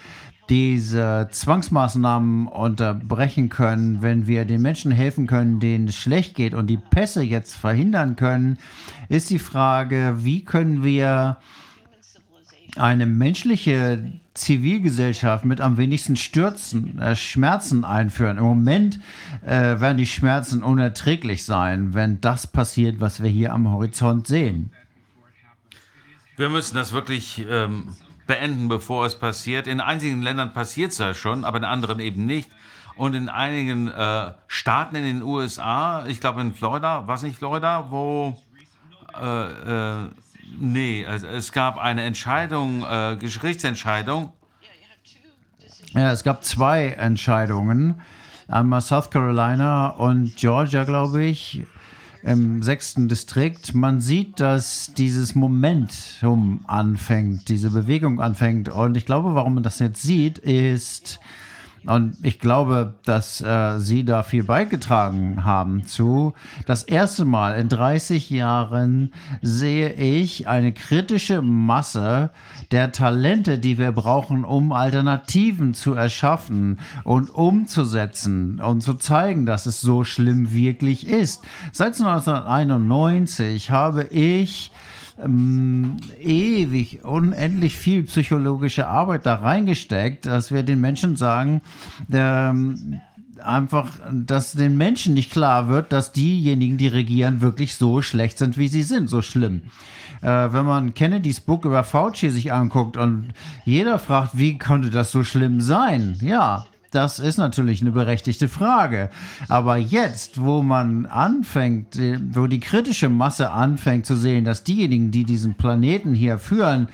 [0.49, 6.67] diese Zwangsmaßnahmen unterbrechen können, wenn wir den Menschen helfen können, denen es schlecht geht und
[6.67, 8.57] die Pässe jetzt verhindern können,
[9.07, 11.37] ist die Frage, wie können wir
[12.75, 18.37] eine menschliche Zivilgesellschaft mit am wenigsten Stürzen, äh, Schmerzen einführen.
[18.37, 18.99] Im Moment
[19.45, 24.71] äh, werden die Schmerzen unerträglich sein, wenn das passiert, was wir hier am Horizont sehen.
[26.35, 29.67] Wir müssen das wirklich ähm, beenden, bevor es passiert.
[29.67, 32.49] In einigen Ländern passiert es ja schon, aber in anderen eben nicht.
[32.95, 37.87] Und in einigen äh, Staaten in den USA, ich glaube in Florida, was nicht Florida,
[37.89, 38.39] wo
[39.19, 40.09] äh, äh,
[40.59, 44.33] Nee, es, es gab eine Entscheidung, äh, Gerichtsentscheidung.
[45.93, 48.01] Ja, es gab zwei Entscheidungen.
[48.47, 51.63] Einmal South Carolina und Georgia, glaube ich,
[52.23, 53.75] im sechsten Distrikt.
[53.75, 58.69] Man sieht, dass dieses Momentum anfängt, diese Bewegung anfängt.
[58.69, 61.19] Und ich glaube, warum man das jetzt sieht, ist,
[61.85, 66.33] und ich glaube, dass äh, Sie da viel beigetragen haben zu.
[66.65, 72.31] Das erste Mal in 30 Jahren sehe ich eine kritische Masse
[72.71, 79.65] der Talente, die wir brauchen, um Alternativen zu erschaffen und umzusetzen und zu zeigen, dass
[79.65, 81.43] es so schlimm wirklich ist.
[81.71, 84.71] Seit 1991 habe ich
[85.21, 91.61] ähm, ewig, unendlich viel psychologische Arbeit da reingesteckt, dass wir den Menschen sagen,
[92.11, 93.01] ähm,
[93.41, 98.57] einfach, dass den Menschen nicht klar wird, dass diejenigen, die regieren, wirklich so schlecht sind,
[98.57, 99.63] wie sie sind, so schlimm.
[100.21, 103.33] Äh, wenn man Kennedys Buch über Fauci sich anguckt und
[103.65, 106.17] jeder fragt, wie konnte das so schlimm sein?
[106.21, 109.09] Ja, das ist natürlich eine berechtigte Frage.
[109.49, 111.97] Aber jetzt, wo man anfängt,
[112.31, 116.87] wo die kritische Masse anfängt zu sehen, dass diejenigen, die diesen Planeten hier führen,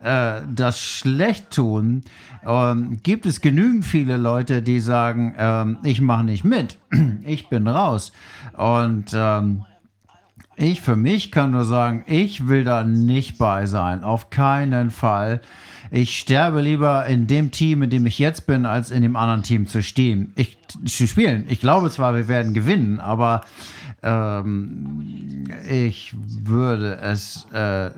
[0.00, 2.02] äh, das schlecht tun,
[2.46, 6.78] ähm, gibt es genügend viele Leute, die sagen, ähm, ich mache nicht mit,
[7.24, 8.12] ich bin raus.
[8.56, 9.64] Und ähm,
[10.56, 15.40] ich für mich kann nur sagen, ich will da nicht bei sein, auf keinen Fall
[15.94, 19.44] ich sterbe lieber in dem Team, in dem ich jetzt bin, als in dem anderen
[19.44, 20.32] Team zu stehen.
[20.34, 21.46] Ich zu spielen.
[21.48, 23.42] Ich glaube zwar, wir werden gewinnen, aber
[24.02, 27.92] ähm, ich würde es äh,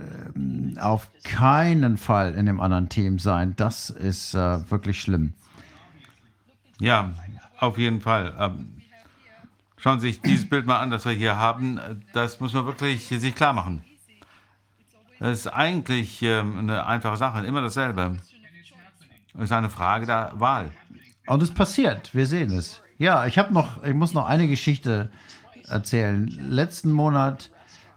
[0.79, 3.55] auf keinen Fall in dem anderen Team sein.
[3.57, 5.33] Das ist äh, wirklich schlimm.
[6.79, 7.15] Ja,
[7.61, 8.35] auf jeden Fall.
[8.39, 8.83] Ähm,
[9.79, 11.81] schauen Sie sich dieses Bild mal an, das wir hier haben.
[12.13, 13.86] Das muss man wirklich sich klar machen.
[15.19, 18.17] Das ist eigentlich ähm, eine einfache Sache, immer dasselbe.
[19.35, 20.71] Es ist eine Frage der Wahl.
[21.27, 22.81] Und es passiert, wir sehen es.
[22.99, 25.11] Ja, ich habe noch, ich muss noch eine Geschichte
[25.69, 26.27] erzählen.
[26.27, 27.51] Letzten Monat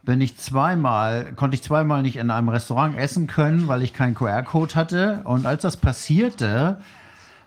[0.03, 4.15] bin ich zweimal, konnte ich zweimal nicht in einem Restaurant essen können, weil ich keinen
[4.15, 5.21] QR-Code hatte.
[5.25, 6.81] Und als das passierte,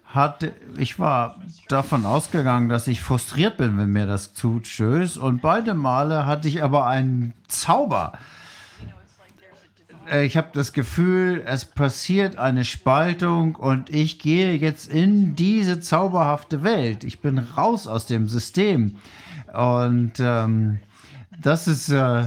[0.06, 1.36] hatte, ich war
[1.68, 5.18] davon ausgegangen, dass ich frustriert bin, wenn mir das zustößt.
[5.18, 8.12] Und beide Male hatte ich aber einen Zauber
[10.11, 15.80] äh, ich habe das Gefühl, es passiert eine Spaltung und ich gehe jetzt in diese
[15.80, 17.05] zauberhafte Welt.
[17.05, 18.96] Ich bin raus aus dem System.
[19.53, 20.78] Und ähm,
[21.40, 22.24] das ist, äh,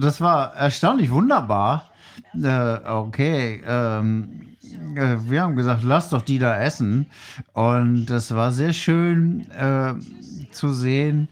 [0.00, 1.90] das war erstaunlich wunderbar.
[2.40, 4.56] Äh, okay, ähm,
[4.94, 7.06] äh, wir haben gesagt, lass doch die da essen.
[7.52, 9.94] Und das war sehr schön äh,
[10.50, 11.28] zu sehen.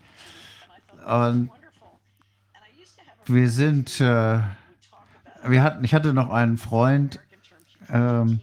[1.07, 1.50] Und
[3.26, 4.38] wir sind äh,
[5.49, 7.20] wir hatten, ich hatte noch einen Freund,
[7.90, 8.40] ähm,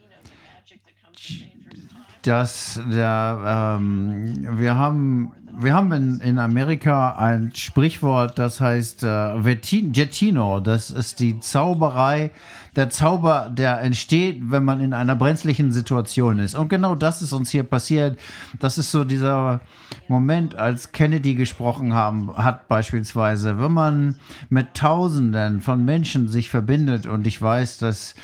[2.24, 9.56] dass der, ähm, wir haben, wir haben in, in Amerika ein Sprichwort, das heißt äh,
[9.92, 10.60] Gettino.
[10.60, 12.32] Das ist die Zauberei,
[12.76, 16.56] der Zauber, der entsteht, wenn man in einer brenzlichen Situation ist.
[16.56, 18.20] Und genau das ist uns hier passiert.
[18.60, 19.62] Das ist so dieser
[20.08, 24.16] Moment, als Kennedy gesprochen haben, hat beispielsweise, wenn man
[24.50, 28.16] mit Tausenden von Menschen sich verbindet und ich weiß, dass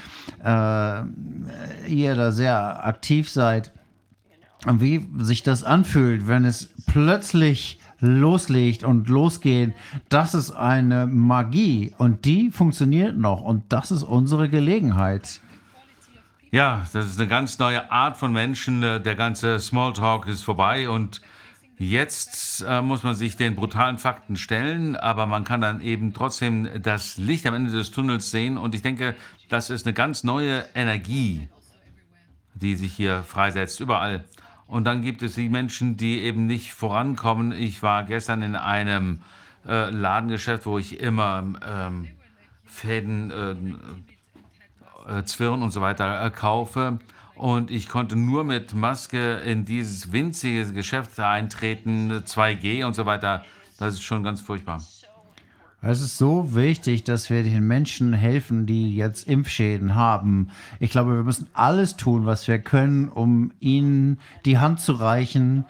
[0.43, 1.01] äh,
[1.87, 3.71] ihr da sehr aktiv seid,
[4.65, 9.73] wie sich das anfühlt, wenn es plötzlich loslegt und losgeht,
[10.09, 15.41] das ist eine Magie und die funktioniert noch und das ist unsere Gelegenheit.
[16.51, 18.81] Ja, das ist eine ganz neue Art von Menschen.
[18.81, 21.21] Der ganze Smalltalk ist vorbei und
[21.81, 26.67] Jetzt äh, muss man sich den brutalen Fakten stellen, aber man kann dann eben trotzdem
[26.81, 28.57] das Licht am Ende des Tunnels sehen.
[28.57, 29.15] Und ich denke,
[29.47, 31.47] das ist eine ganz neue Energie,
[32.53, 34.25] die sich hier freisetzt, überall.
[34.69, 37.51] Und dann gibt es die Menschen, die eben nicht vorankommen.
[37.51, 39.21] Ich war gestern in einem
[39.67, 42.07] äh, Ladengeschäft, wo ich immer ähm,
[42.65, 46.99] Fäden, äh, äh, Zwirn und so weiter äh, kaufe.
[47.33, 53.43] Und ich konnte nur mit Maske in dieses winzige Geschäft eintreten, 2G und so weiter.
[53.79, 54.83] Das ist schon ganz furchtbar.
[55.81, 60.49] Es ist so wichtig, dass wir den Menschen helfen, die jetzt Impfschäden haben.
[60.81, 65.63] Ich glaube, wir müssen alles tun, was wir können, um ihnen die Hand zu reichen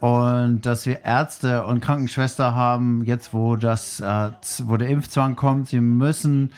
[0.00, 4.30] und dass wir Ärzte und Krankenschwester haben, jetzt wo das, äh,
[4.64, 5.68] wo der Impfzwang kommt.
[5.68, 6.52] Sie müssen,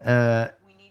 [0.00, 0.48] äh,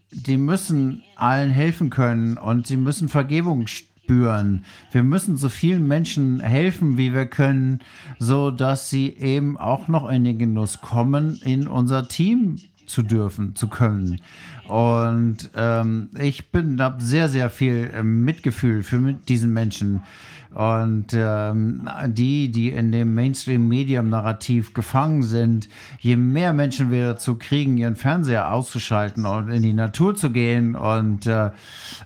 [0.10, 3.68] die müssen allen helfen können und sie müssen Vergebung
[4.10, 4.66] spüren.
[4.92, 7.80] Wir müssen so vielen Menschen helfen, wie wir können,
[8.18, 12.58] so dass sie eben auch noch in den Genuss kommen, in unser Team
[12.88, 14.20] zu dürfen, zu können.
[14.68, 20.02] Und ähm, ich bin, habe sehr, sehr viel äh, Mitgefühl für mit diesen Menschen.
[20.54, 25.70] Und ähm, die, die in dem Mainstream-Medium-Narrativ gefangen sind,
[26.00, 30.76] je mehr Menschen wir dazu kriegen, ihren Fernseher auszuschalten und in die Natur zu gehen
[30.76, 31.52] und äh,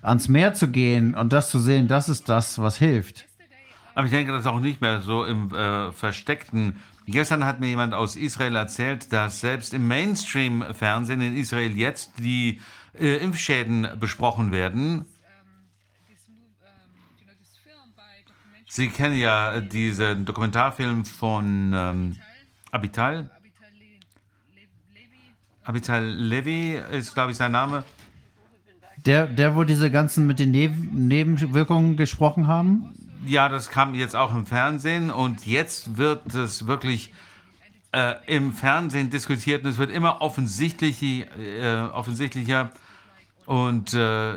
[0.02, 3.26] ans Meer zu gehen und das zu sehen, das ist das, was hilft.
[3.94, 6.76] Aber ich denke, das ist auch nicht mehr so im äh, Versteckten.
[7.06, 12.60] Gestern hat mir jemand aus Israel erzählt, dass selbst im Mainstream-Fernsehen in Israel jetzt die
[12.98, 15.06] äh, Impfschäden besprochen werden.
[18.76, 22.16] Sie kennen ja diesen Dokumentarfilm von ähm,
[22.72, 23.30] Abital.
[25.62, 27.84] Abital Levy ist, glaube ich, sein Name.
[28.96, 32.96] Der, der, wo diese ganzen mit den Neb Nebenwirkungen gesprochen haben?
[33.24, 37.12] Ja, das kam jetzt auch im Fernsehen und jetzt wird es wirklich
[37.92, 42.72] äh, im Fernsehen diskutiert und es wird immer offensichtlich, äh, offensichtlicher.
[43.46, 44.34] Und äh,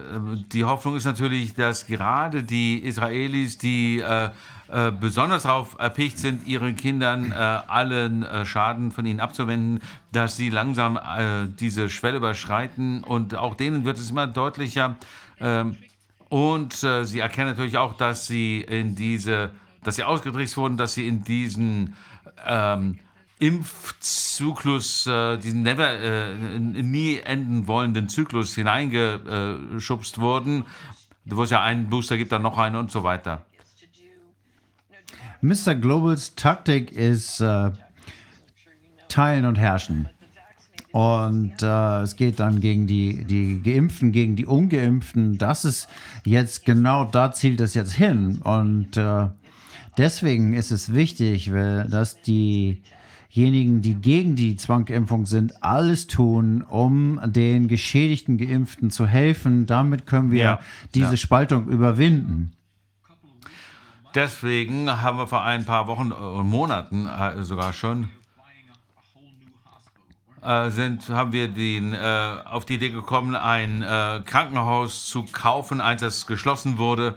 [0.51, 4.29] die Hoffnung ist natürlich, dass gerade die Israelis, die äh,
[4.69, 9.81] äh, besonders darauf erpicht sind, ihren Kindern äh, allen äh, Schaden von ihnen abzuwenden,
[10.11, 13.01] dass sie langsam äh, diese Schwelle überschreiten.
[13.03, 14.97] Und auch denen wird es immer deutlicher.
[15.39, 15.77] Ähm,
[16.29, 19.51] und sie erkennen natürlich auch, dass sie in diese,
[19.85, 21.95] dass sie ausgetrickst wurden, dass sie in diesen
[22.45, 22.99] ähm,
[23.39, 30.65] Impfzyklus, äh, diesen never, äh, nie enden wollenden Zyklus hineingeschubst wurden,
[31.25, 33.45] wo es ja einen Booster gibt, dann noch einen und so weiter.
[35.41, 35.75] Mr.
[35.75, 37.71] Globals Taktik ist äh,
[39.07, 40.09] Teilen und Herrschen.
[40.91, 45.37] Und äh, es geht dann gegen die, die Geimpften, gegen die Ungeimpften.
[45.37, 45.87] Das ist
[46.23, 48.39] jetzt genau, da zielt es jetzt hin.
[48.43, 49.27] Und äh,
[49.95, 52.19] deswegen ist es wichtig, dass
[53.37, 59.67] diejenigen, die gegen die Zwangimpfung sind, alles tun, um den geschädigten Geimpften zu helfen.
[59.67, 60.59] Damit können wir Ja,
[60.95, 61.17] diese ja.
[61.17, 62.53] Spaltung überwinden.
[64.15, 68.09] Deswegen haben wir vor ein paar Wochen und Monaten äh, sogar schon
[70.41, 75.81] äh, sind, haben wir den, äh, auf die Idee gekommen, ein äh, Krankenhaus zu kaufen,
[75.81, 77.15] eins, das geschlossen wurde.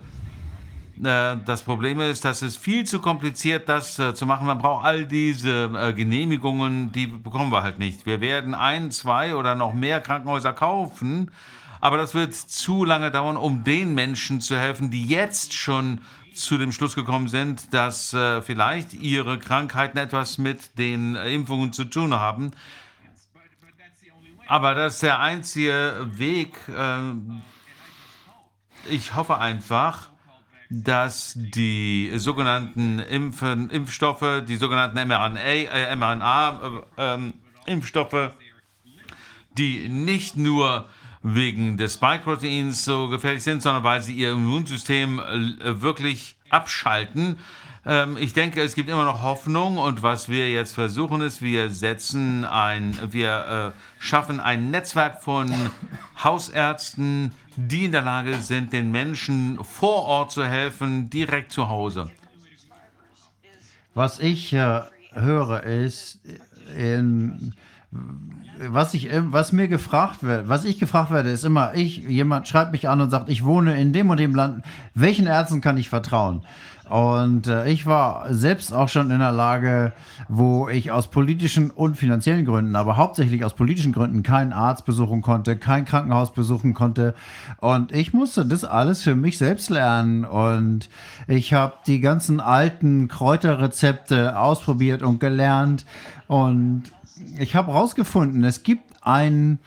[1.05, 4.47] Äh, das Problem ist, dass es viel zu kompliziert, das äh, zu machen.
[4.47, 8.05] Man braucht all diese äh, Genehmigungen, die bekommen wir halt nicht.
[8.06, 11.31] Wir werden ein, zwei oder noch mehr Krankenhäuser kaufen,
[11.81, 16.02] aber das wird zu lange dauern, um den Menschen zu helfen, die jetzt schon
[16.35, 22.14] zu dem Schluss gekommen sind, dass vielleicht ihre Krankheiten etwas mit den Impfungen zu tun
[22.14, 22.52] haben.
[24.47, 26.56] Aber das ist der einzige Weg.
[26.77, 27.43] ähm,
[28.89, 30.09] ich hoffe einfach,
[30.70, 38.30] dass die sogenannten Impfen, Impfstoffe, die sogenannten mRNA, äh, mRNA-Impfstoffe,
[39.59, 40.88] die nicht nur
[41.22, 47.40] wegen des Spike-Proteins so gefährlich sind, sondern weil sie ihr Immunsystem äh, wirklich abschalten.
[47.86, 51.70] Ähm, ich denke, es gibt immer noch Hoffnung und was wir jetzt versuchen ist, wir
[51.70, 55.51] setzen ein, wir äh, schaffen ein Netzwerk von
[56.23, 62.11] Hausärzten, die in der Lage sind, den Menschen vor Ort zu helfen, direkt zu Hause.
[63.94, 64.82] Was ich äh,
[65.12, 66.20] höre ist,
[66.77, 67.55] in,
[67.90, 72.47] was ich, im- was mir gefragt wird, was ich gefragt werde, ist immer, ich, jemand
[72.47, 75.77] schreibt mich an und sagt, ich wohne in dem und dem Land, welchen Ärzten kann
[75.78, 76.44] ich vertrauen?
[76.90, 79.92] Und äh, ich war selbst auch schon in der Lage,
[80.28, 85.22] wo ich aus politischen und finanziellen Gründen, aber hauptsächlich aus politischen Gründen keinen Arzt besuchen
[85.22, 87.14] konnte, kein Krankenhaus besuchen konnte.
[87.58, 90.24] Und ich musste das alles für mich selbst lernen.
[90.24, 90.88] Und
[91.28, 95.86] ich habe die ganzen alten Kräuterrezepte ausprobiert und gelernt.
[96.26, 96.90] Und
[97.38, 99.60] ich habe herausgefunden, es gibt ein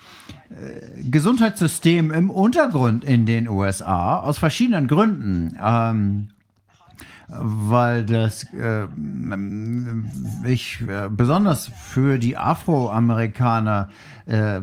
[0.49, 5.57] äh, Gesundheitssystem im Untergrund in den USA aus verschiedenen Gründen.
[5.63, 6.27] Ähm,
[7.27, 8.87] weil das äh,
[10.45, 13.89] ich äh, besonders für die Afroamerikaner
[14.25, 14.61] äh,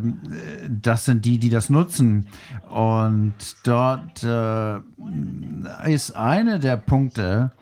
[0.69, 2.29] das sind die, die das nutzen.
[2.69, 3.35] Und
[3.65, 4.79] dort äh,
[5.93, 7.53] ist einer der Punkte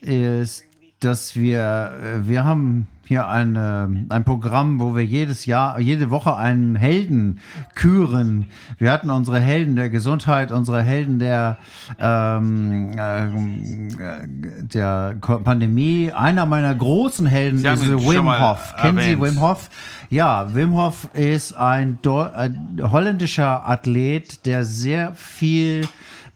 [0.00, 0.64] ist,
[1.00, 6.74] dass wir wir haben hier eine, ein Programm, wo wir jedes Jahr, jede Woche einen
[6.74, 7.40] Helden
[7.74, 8.46] küren.
[8.78, 11.58] Wir hatten unsere Helden der Gesundheit, unsere Helden der,
[12.00, 16.10] ähm, äh, der Pandemie.
[16.12, 18.74] Einer meiner großen Helden Sie ist Wim Hof.
[18.76, 19.20] Kennen Sie.
[19.20, 19.70] Wim Hof?
[20.10, 25.86] Ja, Wim Hof ist ein, ein holländischer Athlet, der sehr viel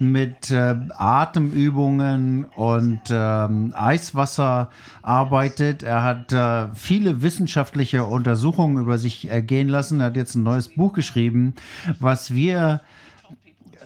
[0.01, 4.71] mit äh, Atemübungen und ähm, Eiswasser
[5.03, 5.83] arbeitet.
[5.83, 10.01] Er hat äh, viele wissenschaftliche Untersuchungen über sich ergehen lassen.
[10.01, 11.55] Er hat jetzt ein neues Buch geschrieben,
[11.99, 12.81] was wir,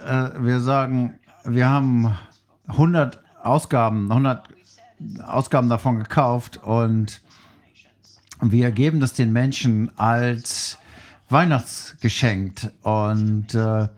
[0.07, 1.15] äh, wir sagen,
[1.45, 2.16] wir haben
[2.69, 4.49] 100 Ausgaben, 100
[5.27, 7.23] Ausgaben davon gekauft und
[8.41, 10.78] wir geben das den Menschen als
[11.28, 13.89] Weihnachtsgeschenk und äh,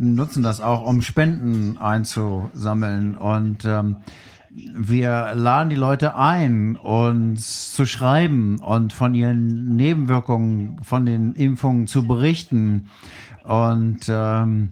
[0.00, 3.16] nutzen das auch, um Spenden einzusammeln.
[3.16, 3.96] Und ähm,
[4.50, 11.86] wir laden die Leute ein, uns zu schreiben und von ihren Nebenwirkungen, von den Impfungen
[11.86, 12.88] zu berichten.
[13.44, 14.70] Und ähm,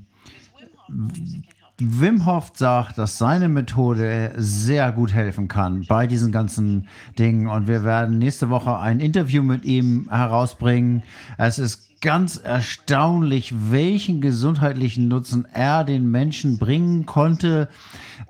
[1.79, 6.89] Wim Hof sagt, dass seine Methode sehr gut helfen kann bei diesen ganzen
[7.19, 7.49] Dingen.
[7.49, 11.03] Und wir werden nächste Woche ein Interview mit ihm herausbringen.
[11.37, 17.69] Es ist ganz erstaunlich, welchen gesundheitlichen Nutzen er den Menschen bringen konnte,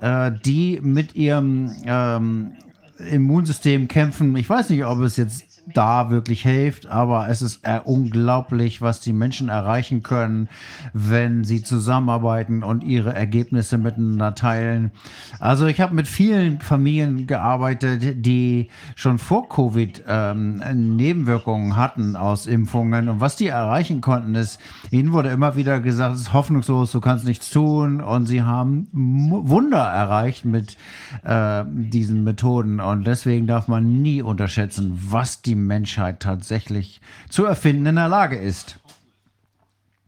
[0.01, 2.52] äh, die mit ihrem ähm,
[2.98, 4.34] Immunsystem kämpfen.
[4.36, 9.01] Ich weiß nicht, ob es jetzt da wirklich hilft, aber es ist äh, unglaublich, was
[9.01, 10.48] die Menschen erreichen können,
[10.93, 14.93] wenn sie zusammenarbeiten und ihre Ergebnisse miteinander teilen.
[15.40, 20.62] Also ich habe mit vielen Familien gearbeitet, die schon vor Covid ähm,
[20.97, 23.09] Nebenwirkungen hatten aus Impfungen.
[23.09, 24.60] Und was die erreichen konnten ist,
[24.90, 28.01] ihnen wurde immer wieder gesagt, es ist hoffnungslos, du kannst nichts tun.
[28.01, 30.76] Und sie haben Wunder erreicht mit
[31.24, 32.80] äh, diesen Methoden.
[32.80, 38.36] Und deswegen darf man nie unterschätzen, was die Menschheit tatsächlich zu erfinden in der Lage
[38.36, 38.78] ist.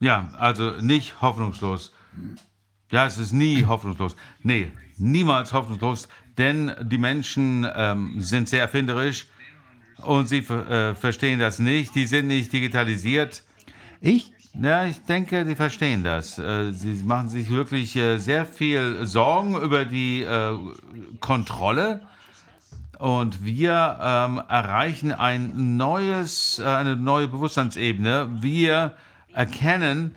[0.00, 1.92] Ja, also nicht hoffnungslos.
[2.90, 4.16] Ja, es ist nie hoffnungslos.
[4.42, 6.08] Nee, niemals hoffnungslos,
[6.38, 9.26] denn die Menschen ähm, sind sehr erfinderisch
[9.98, 11.94] und sie äh, verstehen das nicht.
[11.94, 13.42] Die sind nicht digitalisiert.
[14.00, 16.38] Ich Ja, ich denke, die verstehen das.
[16.38, 20.56] Äh, Sie machen sich wirklich äh, sehr viel Sorgen über die äh,
[21.20, 22.00] Kontrolle.
[22.98, 28.28] Und wir ähm, erreichen ein neues, äh, eine neue Bewusstseinsebene.
[28.40, 28.96] Wir
[29.32, 30.16] erkennen,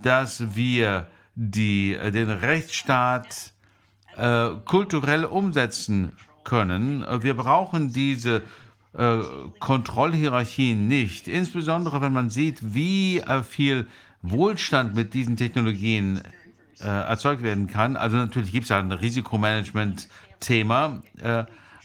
[0.00, 3.52] dass wir die, äh, den Rechtsstaat
[4.16, 6.12] äh, kulturell umsetzen
[6.44, 7.04] können.
[7.22, 8.42] Wir brauchen diese
[8.96, 9.18] äh,
[9.58, 13.88] Kontrollhierarchien nicht, insbesondere wenn man sieht, wie äh, viel
[14.22, 16.20] Wohlstand mit diesen Technologien
[16.80, 17.96] äh, erzeugt werden kann.
[17.96, 21.02] Also natürlich gibt es ein Risikomanagement-Thema,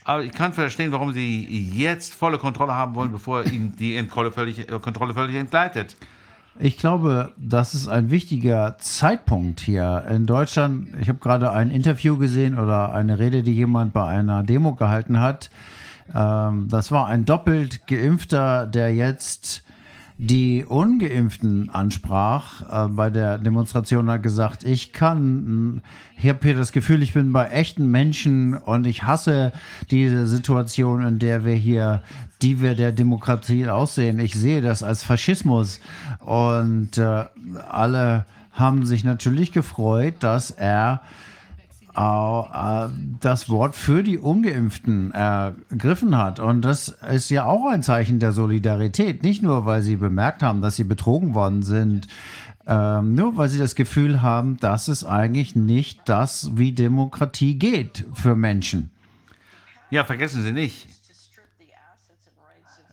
[0.10, 4.32] aber ich kann verstehen, warum Sie jetzt volle Kontrolle haben wollen, bevor Ihnen die Kontrolle
[4.32, 5.96] völlig, äh, Kontrolle völlig entgleitet.
[6.58, 10.90] Ich glaube, das ist ein wichtiger Zeitpunkt hier in Deutschland.
[11.00, 15.20] Ich habe gerade ein Interview gesehen oder eine Rede, die jemand bei einer Demo gehalten
[15.20, 15.52] hat.
[16.16, 19.64] Ähm, das war ein doppelt geimpfter, der jetzt
[20.22, 25.82] die Ungeimpften ansprach äh, bei der Demonstration, hat gesagt, ich kann,
[26.18, 29.54] ich habe hier das Gefühl, ich bin bei echten Menschen und ich hasse
[29.90, 32.04] diese Situation, in der wir hier,
[32.42, 34.20] die wir der Demokratie aussehen.
[34.20, 35.80] Ich sehe das als Faschismus
[36.20, 37.24] und äh,
[37.70, 41.00] alle haben sich natürlich gefreut, dass er
[42.00, 46.40] das Wort für die Ungeimpften ergriffen hat.
[46.40, 49.22] Und das ist ja auch ein Zeichen der Solidarität.
[49.24, 52.08] Nicht nur, weil sie bemerkt haben, dass sie betrogen worden sind,
[52.68, 58.06] ähm, nur weil sie das Gefühl haben, dass es eigentlich nicht das, wie Demokratie geht
[58.14, 58.92] für Menschen.
[59.90, 60.88] Ja, vergessen Sie nicht.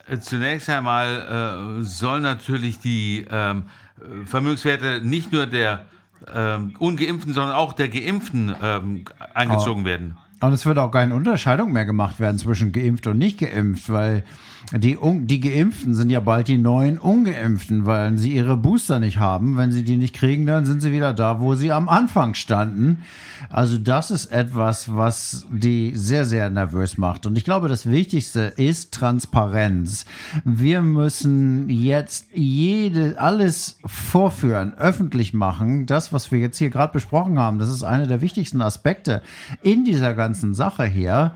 [0.08, 3.64] Äh, Zunächst einmal äh, soll natürlich die ähm,
[4.00, 5.84] äh, Vermögenswerte nicht nur der
[6.34, 10.16] ähm, Ungeimpften, sondern auch der Geimpften ähm, eingezogen werden.
[10.40, 14.24] Und es wird auch keine Unterscheidung mehr gemacht werden zwischen geimpft und nicht geimpft, weil
[14.72, 19.56] die, die Geimpften sind ja bald die neuen Ungeimpften, weil sie ihre Booster nicht haben.
[19.56, 23.04] Wenn sie die nicht kriegen, dann sind sie wieder da, wo sie am Anfang standen.
[23.48, 27.26] Also das ist etwas, was die sehr, sehr nervös macht.
[27.26, 30.04] Und ich glaube, das Wichtigste ist Transparenz.
[30.44, 35.86] Wir müssen jetzt jede, alles vorführen, öffentlich machen.
[35.86, 39.22] Das, was wir jetzt hier gerade besprochen haben, das ist einer der wichtigsten Aspekte
[39.62, 41.34] in dieser ganzen Sache hier.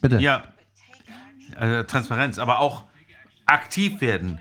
[0.00, 0.20] Bitte.
[0.20, 0.44] Ja,
[1.58, 2.84] äh, Transparenz, aber auch
[3.46, 4.40] aktiv werden.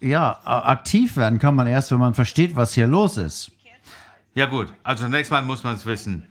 [0.00, 3.50] Ja, aktiv werden kann man erst, wenn man versteht, was hier los ist.
[4.34, 6.26] Ja gut, also zunächst mal muss man es wissen.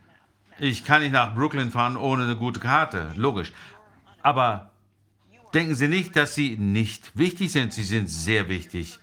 [0.59, 3.51] Ich kann nicht nach Brooklyn fahren ohne eine gute Karte, logisch.
[4.21, 4.71] Aber
[5.53, 7.73] denken Sie nicht, dass Sie nicht wichtig sind.
[7.73, 8.99] Sie sind sehr wichtig.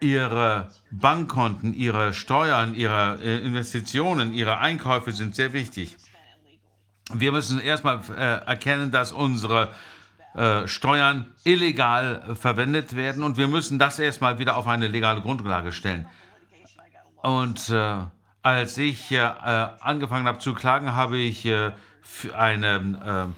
[0.00, 5.96] Ihre Bankkonten, Ihre Steuern, Ihre äh, Investitionen, Ihre Einkäufe sind sehr wichtig.
[7.12, 9.68] Wir müssen erstmal äh, erkennen, dass unsere
[10.34, 15.72] äh, Steuern illegal verwendet werden und wir müssen das erstmal wieder auf eine legale Grundlage
[15.72, 16.06] stellen.
[17.22, 17.98] Und äh,
[18.42, 21.50] als ich äh, äh, angefangen habe zu klagen, habe ich
[22.36, 23.32] eine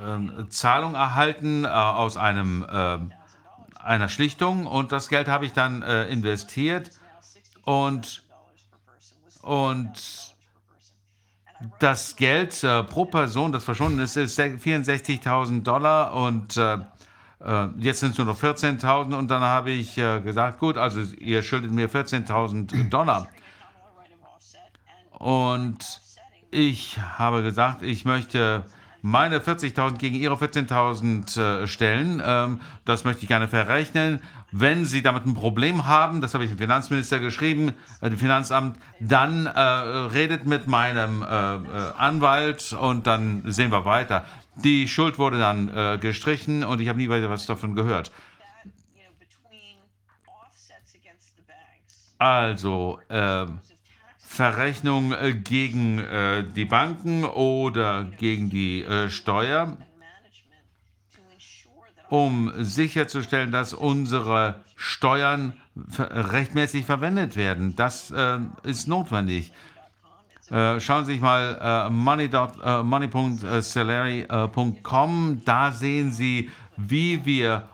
[0.00, 2.64] äh, äh, Zahlung erhalten aus einem,
[3.74, 6.90] einer Schlichtung und das Geld habe ich dann investiert
[7.64, 8.22] und,
[9.42, 10.27] und
[11.78, 16.78] das Geld äh, pro Person, das verschwunden ist, ist 64.000 Dollar und äh,
[17.44, 21.00] äh, jetzt sind es nur noch 14.000 und dann habe ich äh, gesagt, gut, also
[21.18, 23.28] ihr schuldet mir 14.000 Dollar.
[25.12, 26.00] Und
[26.50, 28.64] ich habe gesagt, ich möchte
[29.02, 32.22] meine 40.000 gegen Ihre 14.000 äh, stellen.
[32.24, 34.20] Ähm, das möchte ich gerne verrechnen.
[34.50, 38.78] Wenn Sie damit ein Problem haben, das habe ich dem Finanzminister geschrieben, äh, dem Finanzamt,
[38.98, 44.24] dann äh, redet mit meinem äh, äh, Anwalt und dann sehen wir weiter.
[44.56, 48.10] Die Schuld wurde dann äh, gestrichen und ich habe nie weiter was davon gehört.
[52.16, 53.60] Also, ähm,
[54.18, 56.02] Verrechnung äh, gegen
[56.54, 60.64] die Banken oder gegen die Steuer, management
[61.14, 65.52] to ensure that um sicherzustellen, dass unsere Steuern
[65.98, 67.76] rechtmäßig verwendet werden.
[67.76, 69.52] Das äh, ist notwendig.
[70.50, 75.42] Äh, schauen Sie sich mal äh, money dot- äh, money.salary.com.
[75.44, 77.68] Da sehen Sie, wie wir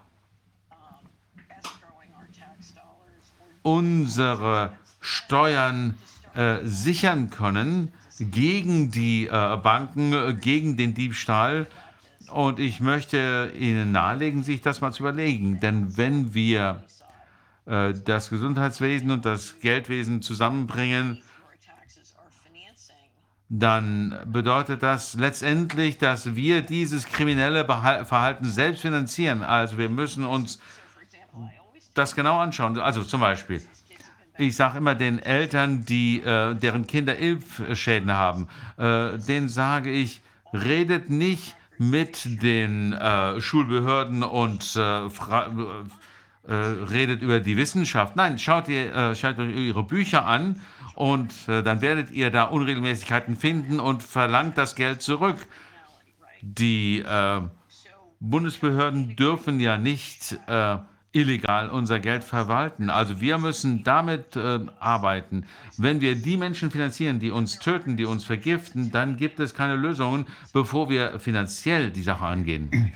[3.63, 5.97] unsere Steuern
[6.35, 11.67] äh, sichern können gegen die äh, Banken, äh, gegen den Diebstahl.
[12.35, 15.61] Und ich möchte Ihnen nahelegen, sich das mal zu überlegen.
[15.61, 16.83] Denn wenn wir
[17.65, 21.23] äh, das Gesundheitswesen und das Geldwesen zusammenbringen,
[23.49, 29.45] dann bedeutet das letztendlich, dass wir dieses kriminelle Verhalten selbst finanzieren.
[29.45, 30.59] Also wir müssen uns
[31.95, 32.81] das genau anschauen.
[32.81, 33.63] Also zum Beispiel,
[34.39, 40.21] ich sage immer den Eltern, die, äh, deren Kinder Impfschäden haben, äh, denen sage ich,
[40.53, 45.11] redet nicht mit den äh, Schulbehörden und äh, äh,
[46.47, 48.17] redet über die Wissenschaft.
[48.17, 50.61] Nein, schaut, ihr, äh, schaut euch ihre Bücher an
[50.95, 55.47] und äh, dann werdet ihr da Unregelmäßigkeiten finden und verlangt das Geld zurück.
[56.43, 57.03] Die
[58.21, 60.39] Bundesbehörden dürfen ja nicht
[61.15, 62.91] illegal unser Geld verwalten.
[62.91, 65.47] Also wir müssen damit äh, arbeiten.
[65.79, 69.77] Wenn wir die Menschen finanzieren, die uns töten, die uns vergiften, dann gibt es keine
[69.77, 72.93] Lösungen, bevor wir finanziell die Sache angehen.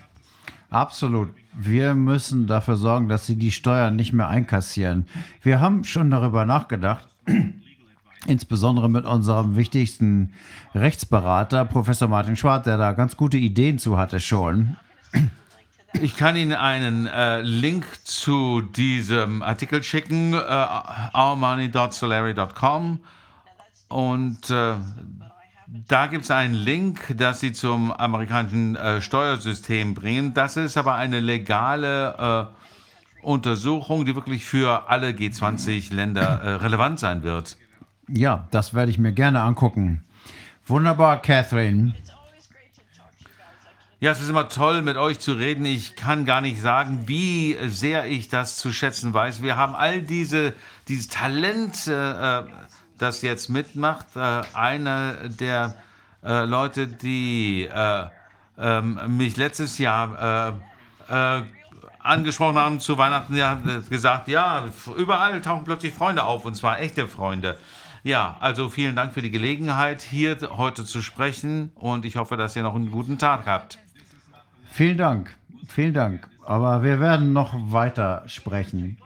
[0.71, 1.31] Absolut.
[1.55, 5.07] Wir müssen dafür sorgen, dass sie die Steuern nicht mehr einkassieren.
[5.43, 7.09] Wir haben schon darüber nachgedacht,
[8.27, 10.35] insbesondere mit unserem wichtigsten
[10.75, 14.77] Rechtsberater, Professor Martin Schwarz, der da ganz gute Ideen zu hatte schon.
[15.95, 20.67] Ich kann Ihnen einen äh, Link zu diesem Artikel schicken, äh,
[21.13, 23.01] ourmoney.solary.com
[23.89, 24.75] und äh,
[25.67, 30.35] da gibt es einen Link, dass Sie zum amerikanischen äh, Steuersystem bringen.
[30.35, 37.23] Das ist aber eine legale äh, Untersuchung, die wirklich für alle G20-Länder äh, relevant sein
[37.23, 37.57] wird.
[38.09, 40.05] Ja, das werde ich mir gerne angucken.
[40.67, 41.95] Wunderbar, Catherine.
[44.01, 45.65] Ja, es ist immer toll, mit euch zu reden.
[45.65, 49.43] Ich kann gar nicht sagen, wie sehr ich das zu schätzen weiß.
[49.43, 50.55] Wir haben all diese,
[50.87, 52.45] dieses Talent, äh,
[52.97, 54.07] das jetzt mitmacht.
[54.15, 55.75] Äh, einer der
[56.23, 58.05] äh, Leute, die äh,
[58.57, 60.55] ähm, mich letztes Jahr
[61.11, 61.43] äh, äh,
[61.99, 64.67] angesprochen haben zu Weihnachten, hat gesagt, ja,
[64.97, 67.59] überall tauchen plötzlich Freunde auf, und zwar echte Freunde.
[68.05, 72.55] Ja, also vielen Dank für die Gelegenheit, hier heute zu sprechen und ich hoffe, dass
[72.55, 73.81] ihr noch einen guten Tag habt.
[74.71, 75.35] Vielen Dank,
[75.67, 76.29] vielen Dank.
[76.45, 78.99] Aber wir werden noch weiter sprechen.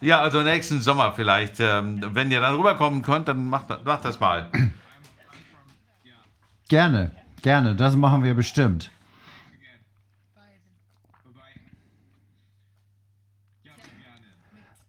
[0.00, 1.58] Ja, also nächsten Sommer vielleicht.
[1.58, 4.48] Ähm, wenn ihr dann rüberkommen könnt, dann macht, macht das mal.
[6.68, 7.10] Gerne,
[7.42, 8.90] gerne, das machen wir bestimmt.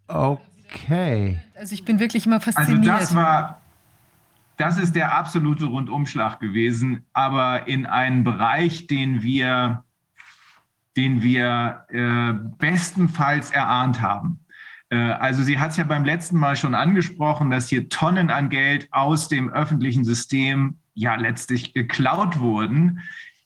[0.07, 1.39] Okay.
[1.55, 2.87] Also ich bin wirklich immer Also fasziniert.
[3.01, 3.58] das war,
[4.59, 9.85] das ist der absolute Rundumschlag gewesen, aber in einen Bereich, den wir,
[10.97, 14.41] den wir äh, bestenfalls erahnt haben.
[14.89, 18.49] Äh, also sie hat es ja beim letzten Mal schon angesprochen, dass hier Tonnen an
[18.49, 22.99] Geld aus dem öffentlichen System ja letztlich geklaut wurden,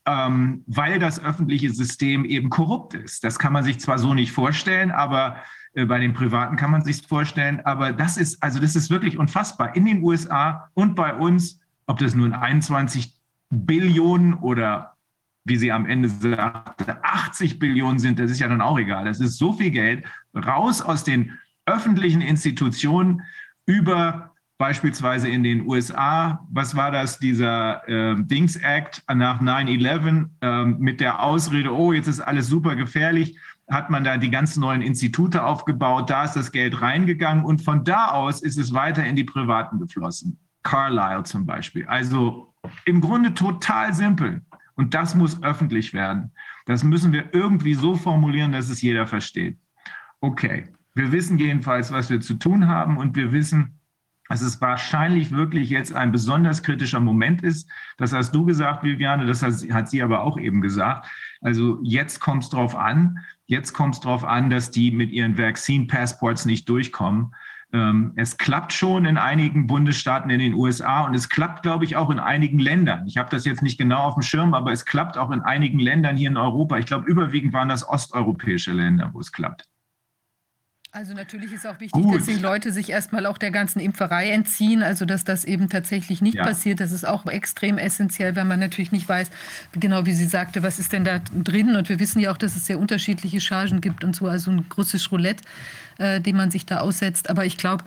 [0.06, 3.22] ähm, weil das öffentliche System eben korrupt ist.
[3.22, 5.36] Das kann man sich zwar so nicht vorstellen, aber
[5.74, 7.60] bei den Privaten kann man sich vorstellen.
[7.64, 9.74] Aber das ist, also das ist wirklich unfassbar.
[9.74, 13.12] In den USA und bei uns, ob das nun 21
[13.50, 14.96] Billionen oder
[15.44, 19.04] wie sie am Ende sagte, 80 Billionen sind, das ist ja dann auch egal.
[19.04, 23.22] Das ist so viel Geld raus aus den öffentlichen Institutionen
[23.66, 30.64] über beispielsweise in den USA, was war das, dieser äh, Dings Act nach 9-11 äh,
[30.64, 33.36] mit der Ausrede, oh, jetzt ist alles super gefährlich,
[33.70, 37.84] hat man da die ganzen neuen Institute aufgebaut, da ist das Geld reingegangen und von
[37.84, 40.38] da aus ist es weiter in die Privaten geflossen.
[40.62, 41.86] Carlyle zum Beispiel.
[41.86, 42.54] Also
[42.84, 44.42] im Grunde total simpel.
[44.76, 46.32] Und das muss öffentlich werden.
[46.66, 49.58] Das müssen wir irgendwie so formulieren, dass es jeder versteht.
[50.20, 53.78] Okay, wir wissen jedenfalls, was wir zu tun haben und wir wissen,
[54.28, 57.68] dass es wahrscheinlich wirklich jetzt ein besonders kritischer Moment ist.
[57.98, 61.06] Das hast du gesagt, Viviane, das hat sie aber auch eben gesagt.
[61.42, 65.38] Also jetzt kommt es darauf an, jetzt kommt es darauf an, dass die mit ihren
[65.38, 67.34] Vaccine Passports nicht durchkommen.
[67.72, 71.96] Ähm, es klappt schon in einigen Bundesstaaten in den USA und es klappt, glaube ich,
[71.96, 73.06] auch in einigen Ländern.
[73.06, 75.80] Ich habe das jetzt nicht genau auf dem Schirm, aber es klappt auch in einigen
[75.80, 76.78] Ländern hier in Europa.
[76.78, 79.66] Ich glaube, überwiegend waren das osteuropäische Länder, wo es klappt.
[80.96, 82.20] Also natürlich ist auch wichtig, Gut.
[82.20, 86.22] dass die Leute sich erstmal auch der ganzen Impferei entziehen, also dass das eben tatsächlich
[86.22, 86.44] nicht Ja.
[86.44, 86.78] passiert.
[86.78, 89.28] Das ist auch extrem essentiell, weil man natürlich nicht weiß,
[89.72, 91.74] genau wie sie sagte, was ist denn da drin.
[91.74, 94.68] Und wir wissen ja auch, dass es sehr unterschiedliche Chargen gibt und so, also ein
[94.68, 95.42] großes Roulette,
[95.98, 97.28] äh, dem man sich da aussetzt.
[97.28, 97.82] Aber ich glaube,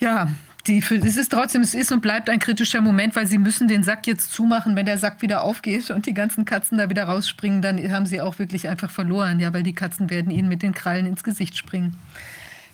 [0.00, 0.32] ja,
[0.66, 3.66] die, für, es ist trotzdem, es ist und bleibt ein kritischer Moment, weil sie müssen
[3.68, 4.76] den Sack jetzt zumachen.
[4.76, 8.20] Wenn der Sack wieder aufgeht und die ganzen Katzen da wieder rausspringen, dann haben sie
[8.20, 11.56] auch wirklich einfach verloren, ja, weil die Katzen werden ihnen mit den Krallen ins Gesicht
[11.56, 11.96] springen.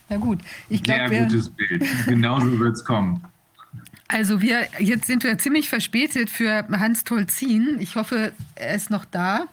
[0.08, 1.84] Na gut, ich Sehr glaube, wir, gutes Bild.
[2.06, 3.22] Genauso wird es kommen.
[4.08, 7.76] also wir, jetzt sind wir ziemlich verspätet für Hans Tolzin.
[7.80, 9.46] Ich hoffe, er ist noch da.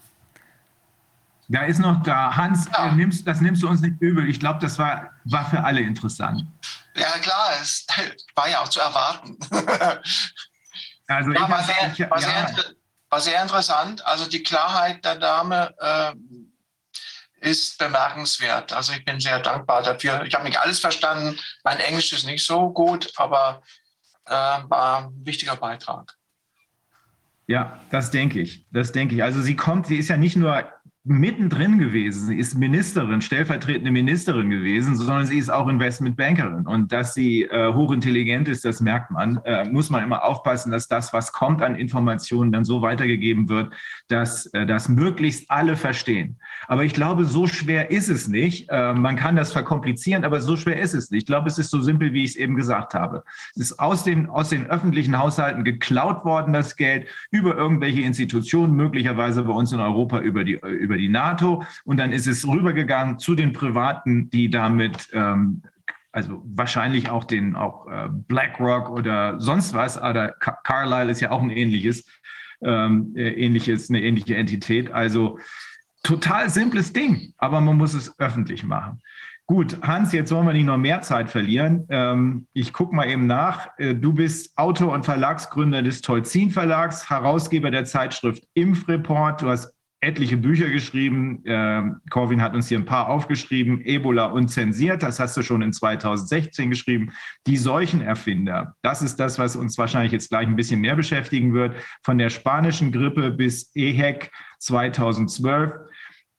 [1.49, 2.35] Da ist noch da.
[2.35, 2.89] Hans, Ja.
[2.89, 4.27] äh, nimmst, das nimmst du uns nicht übel.
[4.30, 6.45] Ich glaube, das war, war für alle interessant.
[6.95, 7.86] Ja, klar, es
[8.36, 9.38] war ja auch zu erwarten.
[11.06, 12.64] Also Ja, ich war, sehr, war, sehr, ja,
[13.10, 14.06] war sehr interessant.
[14.06, 16.14] Also die Klarheit der Dame äh,
[17.41, 18.72] ist bemerkenswert.
[18.72, 20.24] Also ich bin sehr dankbar dafür.
[20.24, 21.38] Ich habe nicht alles verstanden.
[21.65, 23.61] Mein Englisch ist nicht so gut, aber
[24.26, 26.15] äh, war ein wichtiger Beitrag.
[27.48, 28.65] ja, das denke ich.
[28.72, 29.24] Das denke ich.
[29.24, 30.72] Also sie kommt, sie ist ja nicht nur
[31.06, 32.28] mittendrin gewesen.
[32.28, 36.66] Sie ist Ministerin, stellvertretende Ministerin gewesen, sondern sie ist auch Investmentbankerin.
[36.66, 39.38] Und dass sie äh, hochintelligent ist, das merkt man.
[39.44, 43.74] Äh, muss man immer aufpassen, dass das, was kommt an Informationen, dann so weitergegeben wird,
[44.08, 46.38] dass äh, das möglichst alle verstehen.
[46.68, 48.70] Aber ich glaube, so schwer ist es nicht.
[48.70, 51.24] Äh, man kann das verkomplizieren, aber so schwer ist es nicht.
[51.24, 53.24] Ich glaube, es ist so simpel, wie ich es eben gesagt habe.
[53.56, 58.74] Es ist aus den, aus den öffentlichen Haushalten geklaut worden, das Geld, über irgendwelche Institutionen,
[58.76, 61.64] möglicherweise bei uns in Europa über die, über die NATO.
[61.86, 65.64] Und dann ist es rübergegangen zu den Privaten, die damit ähm,
[66.14, 71.32] also wahrscheinlich auch den auch äh, BlackRock oder sonst was, oder Car Carlyle ist ja
[71.32, 72.06] auch ein ähnliches,
[72.61, 74.91] ähm, äh, ähnliches, eine ähnliche Entität.
[74.91, 75.40] Also
[76.03, 79.02] total simples Ding, aber man muss es öffentlich machen.
[79.45, 81.86] Gut, Hans, jetzt wollen wir nicht noch mehr Zeit verlieren.
[81.90, 83.70] Ähm, ich gucke mal eben nach.
[83.78, 89.41] Äh, du bist Autor und Verlagsgründer des Tolzin Verlags, Herausgeber der Zeitschrift Impfreport.
[89.41, 89.74] Du hast
[90.04, 91.42] etliche Bücher geschrieben.
[91.46, 93.82] Ähm, Corwin hat uns hier ein paar aufgeschrieben.
[93.82, 97.12] Ebola unzensiert, das hast du schon in 2016 geschrieben.
[97.48, 101.76] Die Seuchenerfinder, das ist das, was uns wahrscheinlich jetzt gleich ein bisschen mehr beschäftigen wird.
[102.04, 105.74] Von der spanischen Grippe bis EHEC 2012.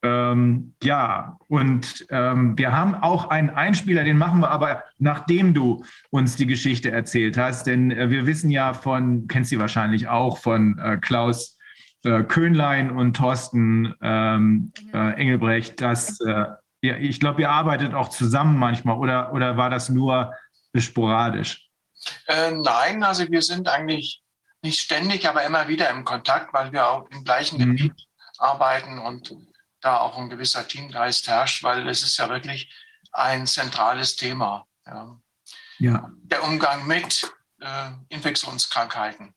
[0.05, 5.82] Ähm, ja, und ähm, wir haben auch einen Einspieler, den machen wir aber, nachdem du
[6.11, 7.66] uns die Geschichte erzählt hast.
[7.66, 11.57] Denn äh, wir wissen ja von, kennst sie wahrscheinlich auch, von äh, Klaus
[12.05, 16.47] äh, Köhnlein und Thorsten ähm, äh, Engelbrecht, dass, äh,
[16.82, 20.32] ja, ich glaube, ihr arbeitet auch zusammen manchmal oder, oder war das nur
[20.76, 21.68] sporadisch?
[22.26, 24.22] Äh, nein, also wir sind eigentlich
[24.62, 27.76] nicht ständig, aber immer wieder im Kontakt, weil wir auch im gleichen Mhm.
[27.76, 28.06] Gebiet
[28.39, 29.35] arbeiten und
[29.81, 32.72] da auch ein gewisser Teamgeist herrscht, weil es ist ja wirklich
[33.12, 34.66] ein zentrales Thema.
[34.86, 35.18] Ja.
[35.78, 36.10] Ja.
[36.22, 39.35] Der Umgang mit äh, Infektionskrankheiten.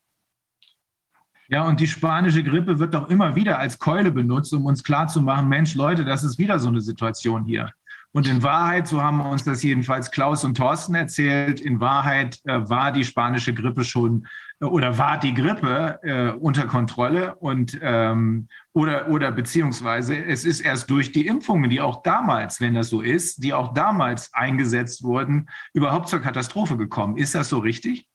[1.50, 5.48] Ja, und die spanische Grippe wird doch immer wieder als Keule benutzt, um uns klarzumachen,
[5.48, 7.72] Mensch, Leute, das ist wieder so eine Situation hier.
[8.12, 12.68] Und in Wahrheit, so haben uns das jedenfalls Klaus und Thorsten erzählt, in Wahrheit äh,
[12.68, 14.26] war die spanische Grippe schon
[14.60, 20.60] äh, oder war die Grippe äh, unter Kontrolle und ähm, oder, oder beziehungsweise es ist
[20.60, 25.02] erst durch die Impfungen, die auch damals, wenn das so ist, die auch damals eingesetzt
[25.02, 27.16] wurden, überhaupt zur Katastrophe gekommen.
[27.16, 28.06] Ist das so richtig?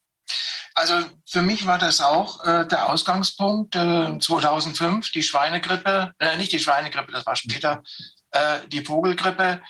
[0.75, 0.93] Also
[1.27, 6.59] für mich war das auch äh, der Ausgangspunkt äh, 2005, die Schweinegrippe, äh, nicht die
[6.59, 7.83] Schweinegrippe, das war später,
[8.31, 9.61] äh, die Vogelgrippe.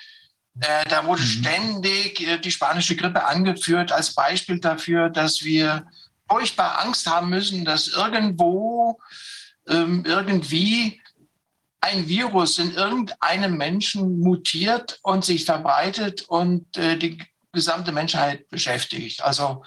[0.62, 1.28] Äh, da wurde Mhm.
[1.28, 5.86] ständig äh, die spanische Grippe angeführt als Beispiel dafür, dass wir
[6.30, 9.00] furchtbar Angst haben müssen, dass irgendwo
[9.68, 11.02] ähm, irgendwie
[11.82, 17.22] ein Virus in irgendeinem Menschen mutiert und sich verbreitet und äh, die
[17.52, 19.22] gesamte Menschheit beschäftigt.
[19.22, 19.64] Also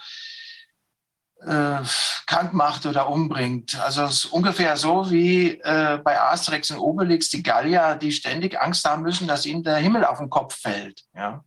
[1.42, 1.78] äh,
[2.26, 3.78] krank macht oder umbringt.
[3.80, 8.60] Also es ist ungefähr so wie äh, bei Asterix und Obelix die Gallier, die ständig
[8.60, 11.04] Angst haben müssen, dass ihnen der Himmel auf den Kopf fällt.
[11.14, 11.44] Ja.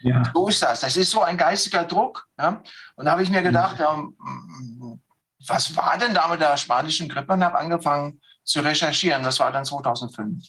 [0.00, 0.22] Ja.
[0.32, 0.80] So ist das.
[0.80, 2.26] Das ist so ein geistiger Druck.
[2.38, 2.62] Ja.
[2.94, 5.00] Und da habe ich mir gedacht, ja, mm,
[5.48, 7.32] was war denn da mit der spanischen Grippe?
[7.32, 9.22] Und habe angefangen zu recherchieren.
[9.22, 10.44] Das war dann 2005.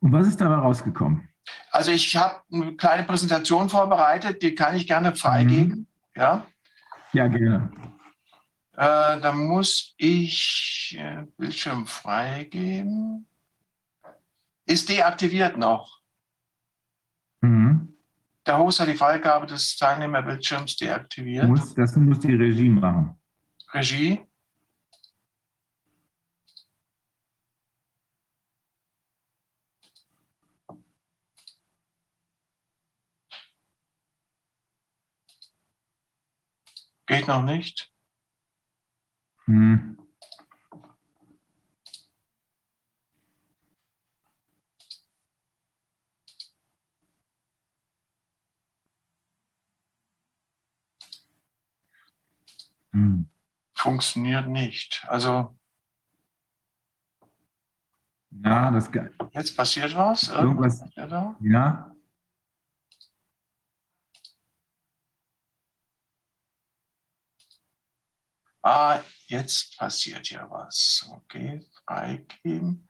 [0.00, 1.28] Und was ist dabei rausgekommen?
[1.70, 5.86] Also ich habe eine kleine Präsentation vorbereitet, die kann ich gerne freigeben.
[6.16, 6.46] Ja.
[7.16, 7.70] Ja, gerne.
[8.72, 13.26] Äh, da muss ich äh, Bildschirm freigeben.
[14.66, 16.02] Ist deaktiviert noch.
[17.40, 17.96] Mhm.
[18.44, 21.48] Der Host hat die Freigabe des Teilnehmerbildschirms deaktiviert.
[21.48, 23.18] Muss, das muss die Regie machen.
[23.72, 24.25] Regie.
[37.06, 37.90] Geht noch nicht.
[39.46, 39.96] Mhm.
[52.92, 53.28] Mhm.
[53.74, 55.04] Funktioniert nicht.
[55.08, 55.56] Also
[58.30, 58.90] Ja, das
[59.32, 60.28] jetzt passiert was.
[60.28, 60.82] irgendwas.
[61.40, 61.95] Ja.
[68.66, 71.08] Ah, jetzt passiert ja was.
[71.08, 72.88] Okay, freigeben.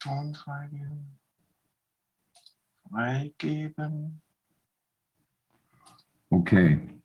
[0.00, 1.16] Ton freigeben.
[2.90, 4.20] Freigeben.
[6.28, 7.00] Okay.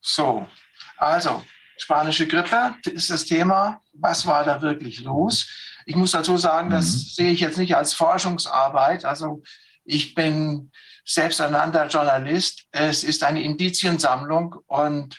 [0.00, 0.48] So,
[0.96, 1.44] also
[1.76, 3.80] spanische Grippe ist das Thema.
[3.92, 5.48] Was war da wirklich los?
[5.86, 6.98] Ich muss dazu sagen, das Mhm.
[6.98, 9.04] sehe ich jetzt nicht als Forschungsarbeit.
[9.04, 9.44] Also
[9.84, 10.72] ich bin
[11.04, 12.66] selbsternannter Journalist.
[12.72, 15.16] Es ist eine Indiziensammlung und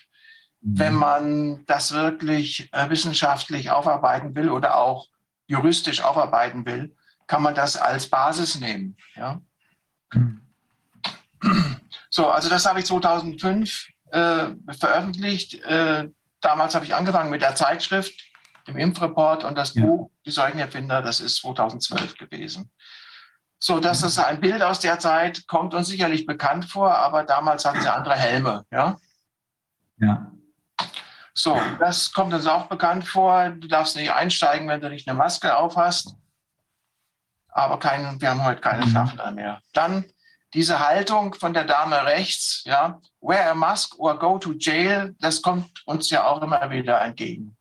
[0.61, 5.07] wenn man das wirklich äh, wissenschaftlich aufarbeiten will oder auch
[5.47, 6.95] juristisch aufarbeiten will,
[7.27, 8.97] kann man das als Basis nehmen.
[9.15, 9.41] Ja?
[10.13, 10.41] Mhm.
[12.09, 15.63] So, also das habe ich 2005 äh, veröffentlicht.
[15.63, 16.09] Äh,
[16.41, 18.13] damals habe ich angefangen mit der Zeitschrift,
[18.67, 19.85] dem Impfreport und das Ja.
[19.85, 22.71] Buch Die Seuchenerfinder, das ist 2012 gewesen.
[23.59, 27.65] So, das ist ein Bild aus der Zeit, kommt uns sicherlich bekannt vor, aber damals
[27.65, 28.65] hatten sie andere Helme.
[28.71, 28.97] Ja?
[29.97, 30.31] Ja.
[31.39, 33.49] So, das kommt uns auch bekannt vor.
[33.51, 36.13] Du darfst nicht einsteigen, wenn du nicht eine Maske auf hast.
[37.47, 38.91] Aber kein, wir haben heute keine Mhm.
[38.91, 39.61] Schaffner mehr.
[39.71, 40.03] Dann
[40.53, 45.41] diese Haltung von der Dame rechts, ja, wear a mask or go to jail, das
[45.41, 47.55] kommt uns ja auch immer wieder entgegen.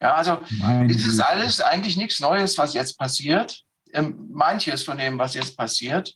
[0.00, 3.60] Ja, also Meine es ist alles eigentlich nichts Neues, was jetzt passiert.
[3.92, 6.14] Ähm, Manches von dem, was jetzt passiert,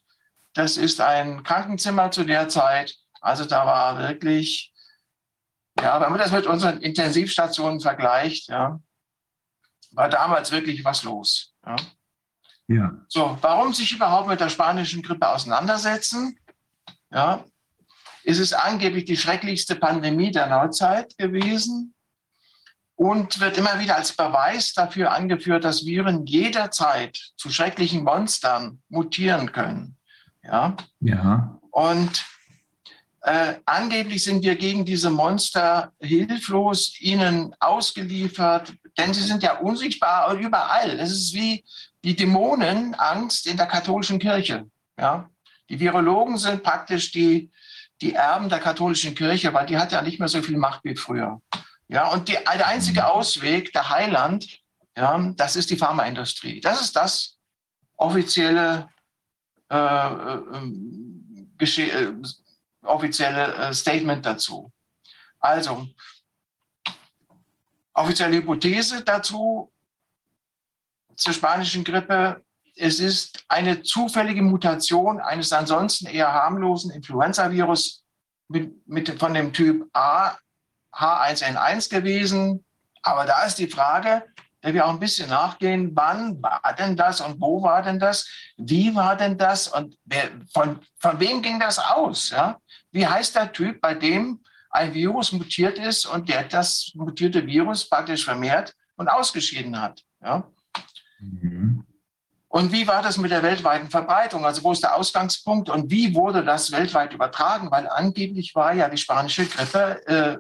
[0.55, 2.95] das ist ein Krankenzimmer zu der Zeit.
[3.21, 4.70] Also da war wirklich,
[5.83, 8.81] ja, wenn man das mit unseren Intensivstationen vergleicht, ja,
[9.93, 11.55] war damals wirklich was los.
[11.67, 11.77] Ja.
[12.69, 12.93] Ja.
[13.09, 16.39] So, warum sich überhaupt mit der spanischen Grippe auseinandersetzen?
[17.11, 17.45] Ja,
[18.23, 21.95] ist es angeblich die schrecklichste Pandemie der Neuzeit gewesen
[22.95, 29.51] und wird immer wieder als Beweis dafür angeführt, dass Viren jederzeit zu schrecklichen Monstern mutieren
[29.53, 29.97] können.
[30.45, 31.59] Ja, Ja.
[31.73, 32.25] und
[33.23, 40.35] äh, angeblich sind wir gegen diese Monster hilflos, ihnen ausgeliefert, denn sie sind ja unsichtbar
[40.35, 40.99] überall.
[40.99, 41.65] Es ist wie
[42.03, 44.67] die Dämonenangst in der katholischen Kirche.
[44.99, 45.29] Ja?
[45.69, 47.51] Die Virologen sind praktisch die,
[48.01, 50.97] die Erben der katholischen Kirche, weil die hat ja nicht mehr so viel Macht wie
[50.97, 51.41] früher.
[51.89, 54.47] Ja, und die, der einzige Ausweg, der Heiland,
[54.97, 56.61] ja, das ist die Pharmaindustrie.
[56.61, 57.37] Das ist das
[57.97, 58.89] offizielle,
[59.71, 60.73] äh, äh,
[61.59, 62.13] gesche- äh,
[62.83, 64.73] offizielle äh, Statement dazu.
[65.39, 65.87] Also,
[67.95, 69.73] offizielle Hypothese dazu
[71.17, 72.43] zur spanischen Grippe.
[72.77, 78.03] Es ist eine zufällige Mutation eines ansonsten eher harmlosen Influenza-Virus
[78.49, 80.37] mit, mit, von dem Typ A,
[80.93, 82.65] H1N1 gewesen.
[83.03, 84.25] Aber da ist die Frage,
[84.63, 88.29] der wir auch ein bisschen nachgehen, wann war denn das und wo war denn das?
[88.57, 92.31] Wie war denn das und wer, von, von wem ging das aus?
[92.31, 92.60] Ja?
[92.91, 94.41] Wie heißt der Typ, bei dem
[94.71, 100.03] ein Virus mutiert ist und der das mutierte Virus praktisch vermehrt und ausgeschieden hat?
[100.23, 100.49] Ja?
[101.19, 101.87] Mhm.
[102.53, 104.45] Und wie war das mit der weltweiten Verbreitung?
[104.45, 107.71] Also wo ist der Ausgangspunkt und wie wurde das weltweit übertragen?
[107.71, 110.39] Weil angeblich war ja die spanische Grippe äh,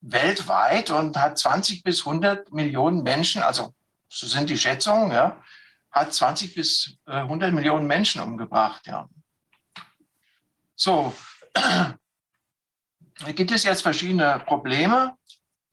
[0.00, 3.74] weltweit und hat 20 bis 100 Millionen Menschen, also
[4.08, 5.42] so sind die Schätzungen, ja,
[5.90, 8.86] hat 20 bis äh, 100 Millionen Menschen umgebracht.
[8.86, 9.08] Ja.
[10.76, 11.12] So,
[13.34, 15.16] gibt es jetzt verschiedene Probleme,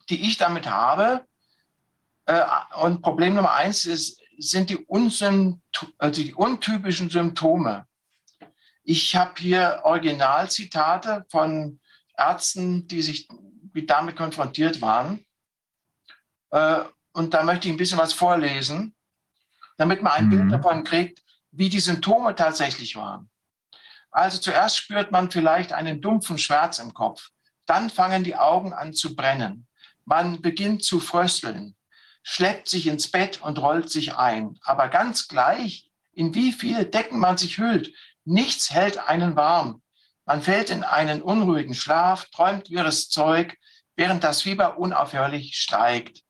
[0.09, 1.25] die ich damit habe.
[2.25, 2.43] Äh,
[2.81, 4.85] und Problem Nummer eins ist, sind die,
[5.97, 7.85] also die untypischen Symptome.
[8.83, 11.79] Ich habe hier Originalzitate von
[12.17, 13.27] Ärzten, die sich
[13.73, 15.25] die damit konfrontiert waren.
[16.51, 16.83] Äh,
[17.13, 18.95] und da möchte ich ein bisschen was vorlesen,
[19.77, 20.29] damit man ein Mhm.
[20.29, 23.29] Bild davon kriegt, wie die Symptome tatsächlich waren.
[24.13, 27.29] Also zuerst spürt man vielleicht einen dumpfen Schmerz im Kopf.
[27.65, 29.67] Dann fangen die Augen an zu brennen.
[30.05, 31.75] Man beginnt zu frösteln,
[32.21, 34.59] schleppt sich ins Bett und rollt sich ein.
[34.61, 37.91] Aber ganz gleich, in wie viele Decken man sich hüllt,
[38.23, 39.81] nichts hält einen warm.
[40.25, 43.57] Man fällt in einen unruhigen Schlaf, träumt wirres Zeug,
[43.95, 46.21] während das Fieber unaufhörlich steigt.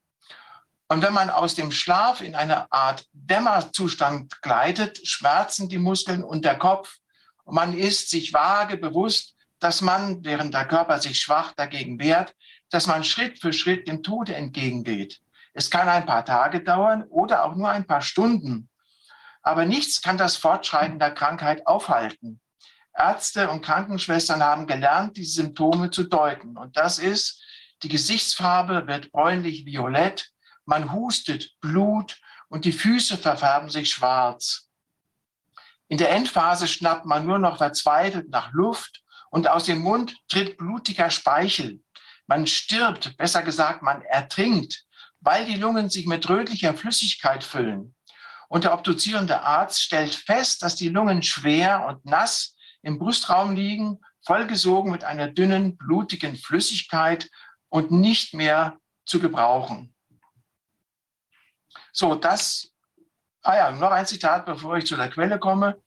[0.87, 6.45] Und wenn man aus dem Schlaf in eine Art Dämmerzustand gleitet, schmerzen die Muskeln und
[6.45, 6.97] der Kopf.
[7.45, 12.35] Man ist sich vage bewusst, dass man, während der Körper sich schwach dagegen wehrt,
[12.69, 15.19] dass man Schritt für Schritt dem Tode entgegengeht.
[15.53, 18.69] Es kann ein paar Tage dauern oder auch nur ein paar Stunden.
[19.41, 22.41] Aber nichts kann das Fortschreiten der Krankheit aufhalten.
[22.95, 26.57] Ärzte und Krankenschwestern haben gelernt, die Symptome zu deuten.
[26.57, 27.41] Und das ist,
[27.83, 30.31] die Gesichtsfarbe wird bräunlich-violett,
[30.65, 34.62] man hustet Blut und die Füße verfärben sich schwarz.
[35.93, 40.57] In der Endphase schnappt man nur noch verzweifelt nach Luft und aus dem Mund tritt
[40.57, 41.83] blutiger Speichel.
[42.25, 44.85] Man stirbt, besser gesagt, man ertrinkt,
[45.19, 47.93] weil die Lungen sich mit rötlicher Flüssigkeit füllen.
[48.49, 53.99] Und der obduzierende Arzt stellt fest, dass die Lungen schwer und nass im Brustraum liegen,
[54.25, 57.29] vollgesogen mit einer dünnen, blutigen Flüssigkeit
[57.69, 59.93] und nicht mehr zu gebrauchen.
[61.91, 62.73] So, das,
[63.43, 65.82] ah ja, noch ein Zitat, bevor ich zu der Quelle komme.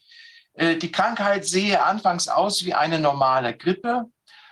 [0.56, 4.06] Äh, Die Krankheit sehe anfangs aus wie eine normale Grippe,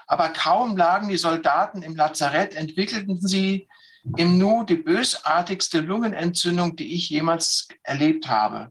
[0.06, 3.68] aber kaum lagen die Soldaten im Lazarett, entwickelten sie
[4.16, 8.70] im Nu die bösartigste Lungenentzündung, die ich jemals erlebt habe.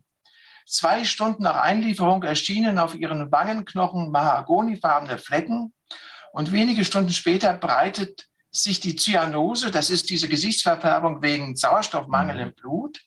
[0.67, 5.73] Zwei Stunden nach Einlieferung erschienen auf ihren Wangenknochen mahagonifarbene Flecken
[6.31, 12.53] und wenige Stunden später breitet sich die Zyanose, das ist diese Gesichtsverfärbung wegen Sauerstoffmangel im
[12.53, 13.01] Blut,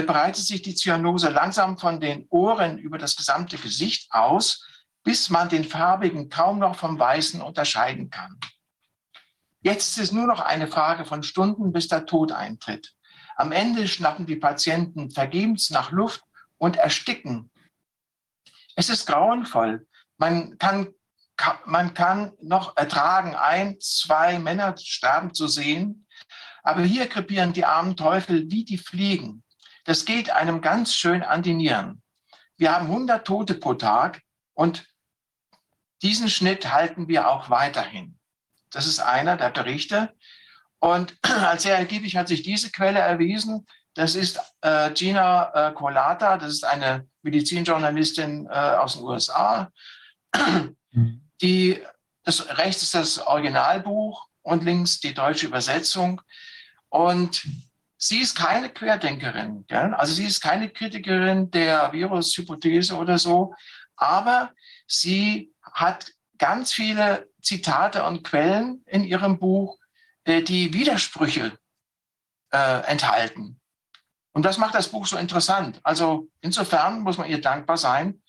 [0.00, 4.66] breitet sich die Zyanose langsam von den Ohren über das gesamte Gesicht aus,
[5.04, 8.40] bis man den farbigen kaum noch vom weißen unterscheiden kann.
[9.60, 12.94] Jetzt ist es nur noch eine Frage von Stunden, bis der Tod eintritt.
[13.36, 16.22] Am Ende schnappen die Patienten vergebens nach Luft
[16.56, 17.50] und ersticken.
[18.76, 19.86] Es ist grauenvoll.
[20.16, 20.88] Man kann,
[21.36, 26.06] ka- man kann noch ertragen, ein, zwei Männer sterben zu sehen,
[26.62, 29.44] aber hier krepieren die armen Teufel wie die Fliegen.
[29.84, 32.02] Das geht einem ganz schön an die Nieren.
[32.56, 34.22] Wir haben 100 Tote pro Tag
[34.54, 34.86] und
[36.02, 38.18] diesen Schnitt halten wir auch weiterhin.
[38.70, 40.14] Das ist einer der Berichte.
[40.80, 43.66] Und als sehr ergiebig hat sich diese Quelle erwiesen.
[43.94, 49.70] Das ist äh, Gina äh, Colata, das ist eine Medizinjournalistin äh, aus den USA.
[51.42, 51.82] Die,
[52.24, 56.22] das, rechts ist das Originalbuch und links die deutsche Übersetzung.
[56.88, 57.46] Und
[58.02, 59.64] sie ist keine Querdenkerin.
[59.68, 59.94] Gell?
[59.94, 63.54] Also sie ist keine Kritikerin der Virushypothese oder so,
[63.94, 64.52] aber
[64.88, 69.78] sie hat ganz viele Zitate und Quellen in ihrem Buch,
[70.24, 71.56] äh, die Widersprüche
[72.50, 73.60] äh, enthalten.
[74.32, 75.80] Und das macht das Buch so interessant.
[75.84, 78.20] Also insofern muss man ihr dankbar sein,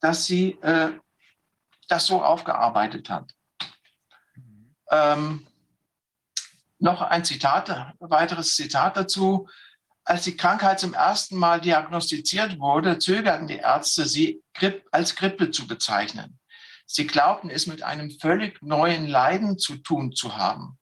[0.00, 0.90] dass sie äh,
[1.86, 3.32] das so aufgearbeitet hat.
[4.90, 5.46] Ähm,
[6.78, 9.48] noch ein Zitat, weiteres Zitat dazu.
[10.04, 14.42] Als die Krankheit zum ersten Mal diagnostiziert wurde, zögerten die Ärzte, sie
[14.92, 16.38] als Grippe zu bezeichnen.
[16.86, 20.78] Sie glaubten, es mit einem völlig neuen Leiden zu tun zu haben.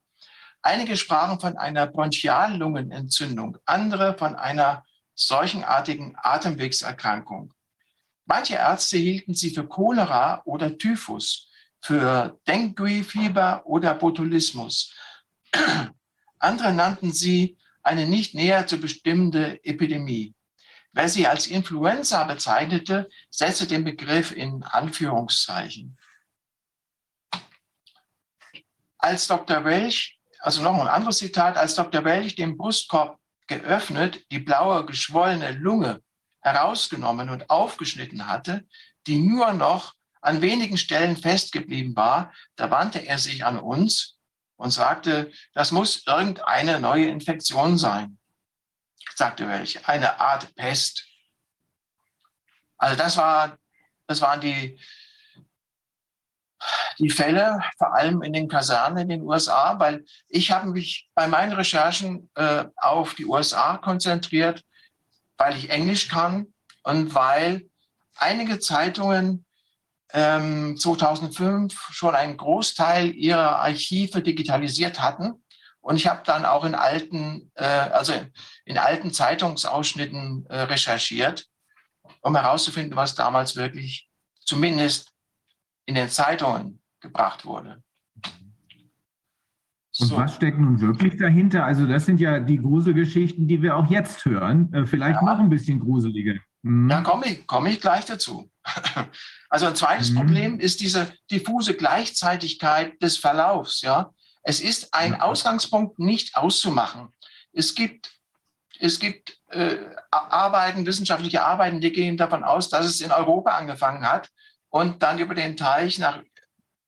[0.61, 4.85] Einige sprachen von einer Bronchiallungenentzündung, andere von einer
[5.15, 7.55] seuchenartigen Atemwegserkrankung.
[8.27, 11.51] Manche Ärzte hielten sie für Cholera oder Typhus,
[11.81, 14.95] für Dengue-Fieber oder Botulismus.
[16.39, 20.35] Andere nannten sie eine nicht näher zu bestimmende Epidemie.
[20.93, 25.99] Wer sie als Influenza bezeichnete, setzte den Begriff in Anführungszeichen.
[28.99, 29.65] Als Dr.
[29.65, 32.05] Welch, also noch ein anderes Zitat, als Dr.
[32.05, 33.19] Welch den Brustkorb
[33.49, 36.01] geöffnet, die blaue geschwollene Lunge
[36.41, 38.67] herausgenommen und aufgeschnitten hatte,
[39.07, 44.14] die nur noch an wenigen Stellen festgeblieben war, da wandte er sich an uns
[44.57, 48.19] und sagte, das muss irgendeine neue Infektion sein,
[49.15, 51.07] sagte welche, eine Art Pest.
[52.79, 53.59] Also das war,
[54.07, 54.79] das waren die,
[56.99, 61.27] die Fälle, vor allem in den Kasernen in den USA, weil ich habe mich bei
[61.27, 64.65] meinen Recherchen äh, auf die USA konzentriert,
[65.37, 67.69] weil ich Englisch kann und weil
[68.17, 69.45] einige Zeitungen
[70.15, 75.43] ähm, 2005 schon einen Großteil ihrer Archive digitalisiert hatten.
[75.81, 78.15] Und ich habe dann auch in alten, äh, also
[78.65, 81.47] in alten Zeitungsausschnitten äh, recherchiert,
[82.23, 84.09] um herauszufinden, was damals wirklich
[84.41, 85.11] zumindest
[85.87, 87.83] in den Zeitungen gebracht wurde.
[90.01, 90.17] Und So.
[90.17, 91.65] was steckt nun wirklich dahinter?
[91.65, 94.73] Also das sind ja die Gruselgeschichten, die wir auch jetzt hören.
[94.73, 95.27] Äh, Vielleicht Ja.
[95.35, 96.41] noch ein bisschen gruselige.
[96.65, 96.89] Hm.
[96.89, 98.49] Da komme ich, komme ich gleich dazu.
[99.51, 100.17] Also ein zweites Mhm.
[100.17, 103.83] Problem ist diese diffuse Gleichzeitigkeit des Verlaufs.
[103.83, 104.11] Ja,
[104.43, 105.21] es ist ein Ja.
[105.21, 107.09] Ausgangspunkt nicht auszumachen.
[107.53, 108.11] Es gibt
[108.81, 109.77] es gibt äh,
[110.11, 114.29] Arbeiten, wissenschaftliche Arbeiten, die gehen davon aus, dass es in Europa angefangen hat
[114.71, 116.21] und dann über den Teich nach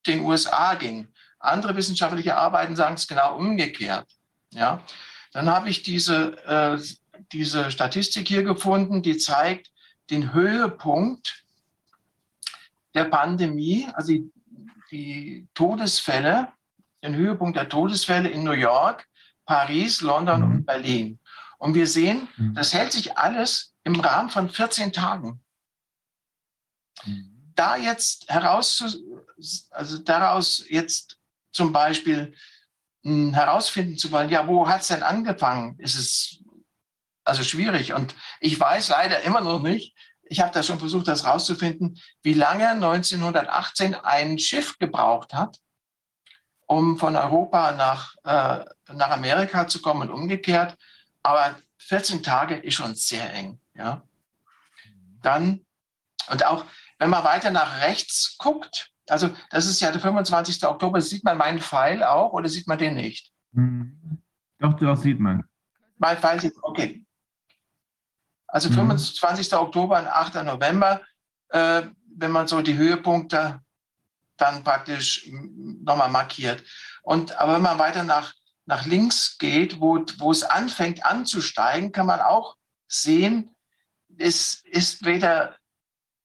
[0.05, 1.07] den USA ging.
[1.39, 4.07] Andere wissenschaftliche Arbeiten sagen es genau umgekehrt.
[4.51, 4.83] Ja,
[5.31, 6.77] dann habe ich diese äh,
[7.31, 9.71] diese Statistik hier gefunden, die zeigt
[10.09, 11.43] den Höhepunkt
[12.97, 14.31] der Pandemie, also die,
[14.91, 16.51] die Todesfälle,
[17.03, 19.07] den Höhepunkt der Todesfälle in New York,
[19.45, 20.51] Paris, London Mhm.
[20.51, 21.19] und Berlin.
[21.59, 22.53] Und wir sehen, Mhm.
[22.55, 25.41] das hält sich alles im Rahmen von 14 Tagen.
[27.55, 28.97] Da jetzt heraus,
[29.71, 31.17] also daraus jetzt
[31.51, 32.35] zum Beispiel
[33.03, 36.43] mh, herausfinden zu wollen, ja, wo hat es denn angefangen, ist es
[37.23, 37.93] also schwierig.
[37.93, 39.95] Und ich weiß leider immer noch nicht,
[40.29, 45.59] ich habe da schon versucht, das rauszufinden, wie lange 1918 ein Schiff gebraucht hat,
[46.65, 50.77] um von Europa nach, äh, nach Amerika zu kommen und umgekehrt.
[51.23, 53.59] Aber 14 Tage ist schon sehr eng.
[53.73, 54.03] Ja.
[55.21, 55.65] Dann,
[56.29, 56.65] und auch
[56.99, 60.65] wenn man weiter nach rechts guckt, also das ist ja der 25.
[60.65, 63.31] Oktober, sieht man meinen Pfeil auch oder sieht man den nicht?
[63.53, 64.21] Hm.
[64.59, 65.43] Doch, doch, sieht man.
[65.97, 67.05] Mein Pfeil sieht, okay.
[68.47, 68.73] Also Mhm.
[68.75, 69.53] 25.
[69.53, 70.43] Oktober und 8.
[70.43, 71.01] November,
[71.49, 71.83] äh,
[72.15, 73.59] wenn man so die Höhepunkte
[74.37, 76.63] dann praktisch nochmal markiert.
[77.01, 78.33] Und aber wenn man weiter nach,
[78.65, 82.55] nach links geht, wo, wo es anfängt anzusteigen, kann man auch
[82.87, 83.55] sehen,
[84.17, 85.55] es ist weder,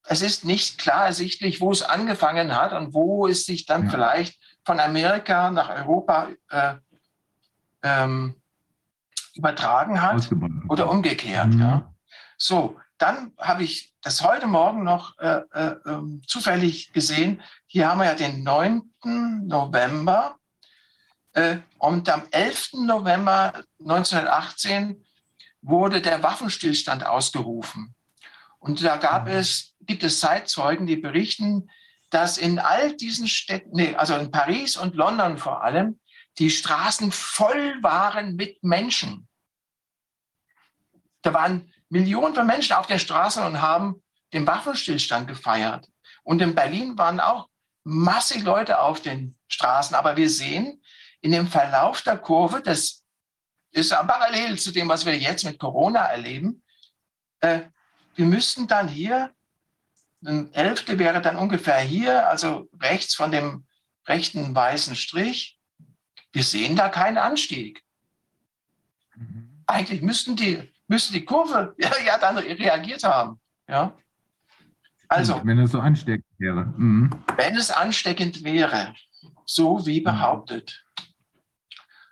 [0.05, 3.91] es ist nicht klar ersichtlich, wo es angefangen hat und wo es sich dann Ja.
[3.91, 6.75] vielleicht von Amerika nach Europa äh,
[7.83, 8.37] ähm,
[9.35, 10.31] übertragen hat
[10.69, 11.49] oder umgekehrt.
[11.55, 11.61] Mhm.
[11.61, 11.92] Ja.
[12.43, 17.41] So, dann habe ich das heute Morgen noch äh, äh, ähm, zufällig gesehen.
[17.67, 18.83] Hier haben wir ja den 9.
[19.47, 20.41] November.
[21.35, 22.71] Äh, und am 11.
[22.85, 25.05] November 1918
[25.61, 27.95] wurde der Waffenstillstand ausgerufen.
[28.59, 29.35] Und da gab Mhm.
[29.35, 31.71] es, gibt es Zeitzeugen, die berichten,
[32.11, 36.01] dass in all diesen Städten, nee, also in Paris und London vor allem,
[36.39, 39.29] die Straßen voll waren mit Menschen.
[41.23, 44.03] Da waren Millionen von Menschen auf den Straßen und haben
[44.33, 45.87] den Waffenstillstand gefeiert.
[46.23, 47.51] Und in Berlin waren auch
[47.85, 49.95] massig Leute auf den Straßen.
[49.95, 50.83] Aber wir sehen
[51.21, 53.03] in dem Verlauf der Kurve, das
[53.73, 56.63] ist ja parallel zu dem, was wir jetzt mit Corona erleben,
[57.41, 57.61] äh,
[58.15, 59.31] wir müssten dann hier,
[60.25, 63.67] ein Elfte wäre dann ungefähr hier, also rechts von dem
[64.07, 65.59] rechten weißen Strich.
[66.33, 67.83] Wir sehen da keinen Anstieg.
[69.67, 73.41] Eigentlich müssten die, müsste die Kurve ja, ja dann reagiert haben.
[73.69, 73.97] Ja?
[75.09, 76.65] Also, wenn das so ansteckend wäre.
[76.77, 77.11] Mhm.
[77.37, 78.95] wenn es ansteckend wäre,
[79.45, 80.85] so wie behauptet.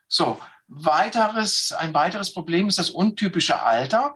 [0.08, 4.14] So, weiteres, ein weiteres Problem ist das untypische Alter.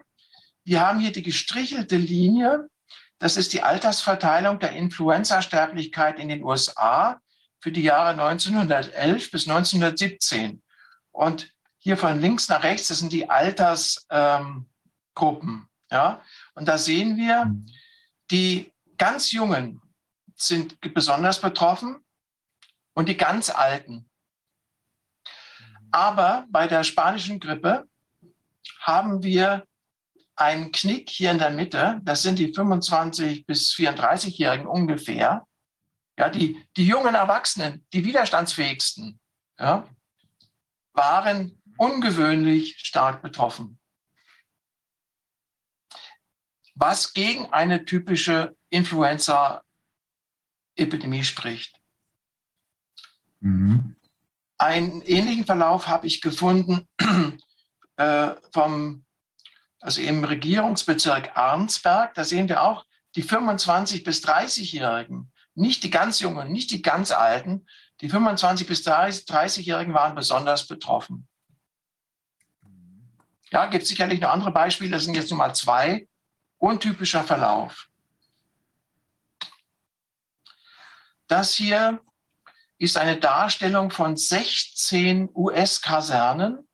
[0.65, 2.69] Wir haben hier die gestrichelte Linie.
[3.19, 7.21] Das ist die Altersverteilung der Influenza-Sterblichkeit in den USA
[7.61, 10.63] für die Jahre 1911 bis 1917.
[11.11, 11.54] Und
[11.85, 14.65] hier von links nach rechts, das sind die Altersgruppen.
[15.21, 16.23] Ähm, ja?
[16.55, 17.55] Und da sehen wir,
[18.31, 19.83] die ganz Jungen
[20.35, 22.03] sind besonders betroffen
[22.95, 24.09] und die ganz Alten.
[25.93, 27.87] Aber bei der spanischen Grippe
[28.81, 29.67] haben wir
[30.37, 32.01] einen Knick hier in der Mitte.
[32.03, 35.47] Das sind die 25 bis 34-Jährigen ungefähr.
[36.19, 39.21] Ja, die, die jungen Erwachsenen, die widerstandsfähigsten,
[39.59, 39.87] ja,
[40.95, 43.79] waren ungewöhnlich stark betroffen.
[46.75, 51.79] Was gegen eine typische Influenza-Epidemie spricht.
[53.41, 53.97] Mhm.
[54.59, 56.89] Einen ähnlichen Verlauf habe ich gefunden
[57.97, 59.05] äh, vom,
[59.81, 62.15] also im Regierungsbezirk Arnsberg.
[62.15, 67.11] Da sehen wir auch die 25- bis 30-Jährigen nicht die ganz Jungen, nicht die ganz
[67.11, 67.67] Alten.
[68.01, 71.29] Die 25- bis 30-Jährigen waren besonders betroffen.
[73.55, 76.09] Ja, gibt sicherlich noch andere Beispiele, das sind jetzt nur mal zwei.
[76.59, 77.87] Untypischer Verlauf.
[81.29, 82.01] Das hier
[82.79, 86.69] ist eine Darstellung von 16 US-Kasernen.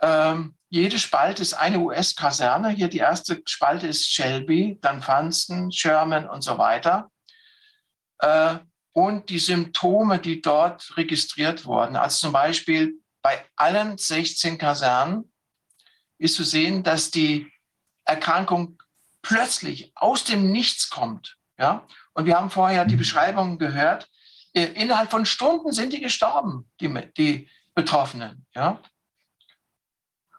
[0.00, 2.70] Ähm, jede Spalte ist eine US-Kaserne.
[2.70, 7.10] Hier die erste Spalte ist Shelby, dann Funston, Sherman und so weiter.
[8.20, 8.56] Äh,
[8.92, 11.94] und die Symptome, die dort registriert wurden.
[11.94, 15.32] Also zum Beispiel bei allen 16 Kasernen
[16.18, 17.50] ist zu sehen, dass die
[18.04, 18.82] Erkrankung
[19.22, 21.38] plötzlich aus dem Nichts kommt.
[21.58, 21.86] Ja?
[22.12, 24.10] Und wir haben vorher die Beschreibungen gehört.
[24.52, 28.46] Äh, innerhalb von Stunden sind die gestorben, die, die Betroffenen.
[28.54, 28.82] Ja?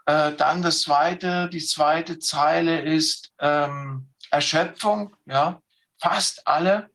[0.06, 5.60] Äh, dann das zweite, die zweite Zeile ist ähm, Erschöpfung, ja,
[5.98, 6.92] fast alle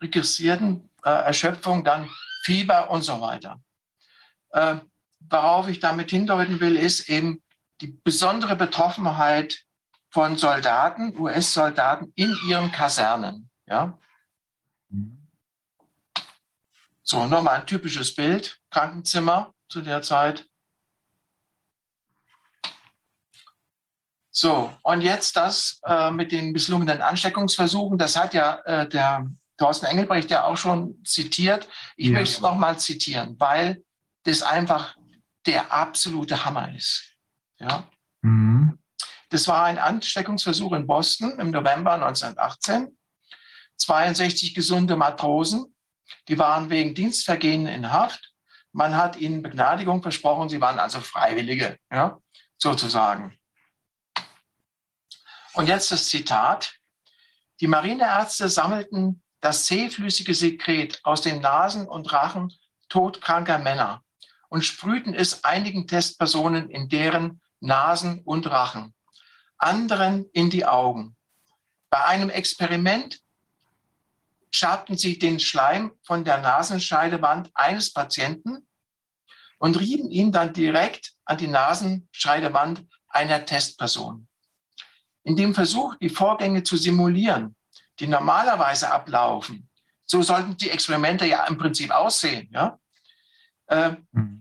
[0.00, 2.08] registrierten äh, Erschöpfung, dann
[2.42, 3.60] Fieber und so weiter.
[4.52, 4.76] Äh,
[5.30, 7.42] worauf ich damit hindeuten will, ist eben
[7.80, 9.64] die besondere Betroffenheit
[10.10, 13.50] von Soldaten, US-Soldaten in ihren Kasernen.
[13.66, 13.98] Ja.
[17.02, 20.46] So, nochmal ein typisches Bild, Krankenzimmer zu der Zeit.
[24.32, 29.28] So, und jetzt das äh, mit den misslungenen Ansteckungsversuchen, das hat ja äh, der
[29.58, 31.68] Thorsten Engelbrecht ja auch schon zitiert.
[31.96, 32.12] Ich Ja.
[32.14, 33.84] möchte es nochmal zitieren, weil
[34.24, 34.96] das einfach
[35.46, 37.14] der absolute Hammer ist.
[37.58, 37.88] Ja?
[38.22, 38.78] Mhm.
[39.30, 42.96] Das war ein Ansteckungsversuch in Boston im November 1918.
[43.76, 45.74] 62 gesunde Matrosen,
[46.28, 48.32] die waren wegen Dienstvergehen in Haft.
[48.72, 52.18] Man hat ihnen Begnadigung versprochen, sie waren also Freiwillige, ja,
[52.58, 53.38] sozusagen.
[55.54, 56.74] Und jetzt das Zitat.
[57.60, 62.52] Die Marineärzte sammelten das zähflüssige Sekret aus den Nasen und Rachen
[62.88, 64.02] todkranker Männer
[64.50, 68.94] und sprühten es einigen Testpersonen in deren Nasen und Rachen,
[69.56, 71.16] anderen in die Augen.
[71.88, 73.20] Bei einem Experiment
[74.50, 78.66] schabten sie den Schleim von der Nasenscheidewand eines Patienten
[79.58, 84.26] und rieben ihn dann direkt an die Nasenscheidewand einer Testperson.
[85.22, 87.54] In dem Versuch, die Vorgänge zu simulieren,
[88.00, 89.68] die normalerweise ablaufen,
[90.06, 92.48] so sollten die Experimente ja im Prinzip aussehen.
[92.52, 92.78] Ja?
[93.66, 94.39] Äh, Mhm.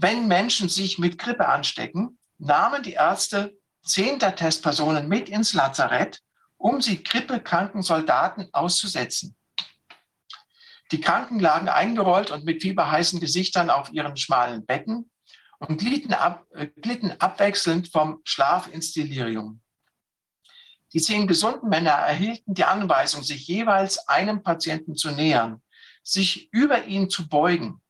[0.00, 6.20] Wenn Menschen sich mit Grippe anstecken, nahmen die Ärzte zehn der Testpersonen mit ins Lazarett,
[6.56, 9.36] um sie grippekranken Soldaten auszusetzen.
[10.92, 15.10] Die Kranken lagen eingerollt und mit fieberheißen Gesichtern auf ihren schmalen Betten
[15.58, 19.60] und glitten, ab, äh, glitten abwechselnd vom Schlaf ins Delirium.
[20.92, 25.60] Die zehn gesunden Männer erhielten die Anweisung, sich jeweils einem Patienten zu nähern,
[26.02, 27.82] sich über ihn zu beugen,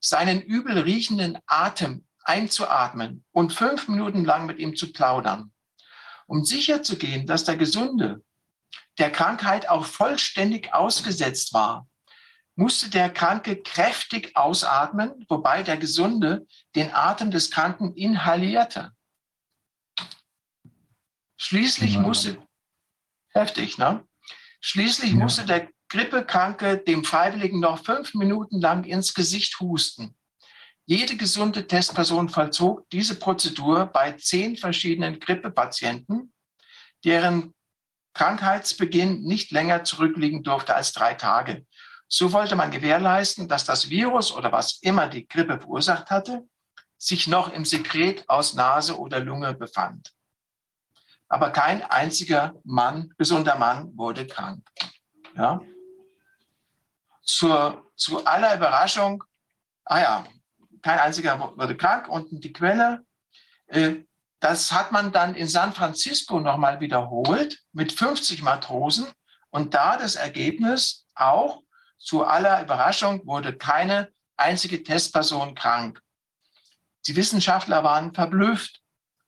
[0.00, 5.52] seinen übel riechenden Atem einzuatmen und fünf Minuten lang mit ihm zu plaudern,
[6.26, 8.24] um sicherzugehen, dass der Gesunde
[8.98, 11.88] der Krankheit auch vollständig ausgesetzt war,
[12.56, 18.92] musste der Kranke kräftig ausatmen, wobei der Gesunde den Atem des Kranken inhalierte.
[21.38, 22.46] Schließlich musste,
[23.32, 24.06] heftig, ne?
[24.60, 25.16] Schließlich Ja.
[25.16, 30.16] musste der Grippekranke dem Freiwilligen noch fünf Minuten lang ins Gesicht husten.
[30.86, 36.32] Jede gesunde Testperson vollzog diese Prozedur bei zehn verschiedenen Grippepatienten,
[37.04, 37.54] deren
[38.14, 41.66] Krankheitsbeginn nicht länger zurückliegen durfte als drei Tage.
[42.08, 46.48] So wollte man gewährleisten, dass das Virus oder was immer die Grippe verursacht hatte,
[46.98, 50.12] sich noch im Sekret aus Nase oder Lunge befand.
[51.28, 54.68] Aber kein einziger Mann, gesunder Mann wurde krank.
[55.36, 55.60] Ja?
[57.22, 59.24] Zur, zu aller Überraschung,
[59.84, 60.24] ah ja,
[60.82, 62.08] kein einziger wurde krank.
[62.08, 63.04] Und die Quelle,
[63.66, 63.96] äh,
[64.40, 69.06] das hat man dann in San Francisco nochmal wiederholt mit 50 Matrosen.
[69.50, 71.62] Und da das Ergebnis auch,
[71.98, 76.00] zu aller Überraschung, wurde keine einzige Testperson krank.
[77.06, 78.80] Die Wissenschaftler waren verblüfft.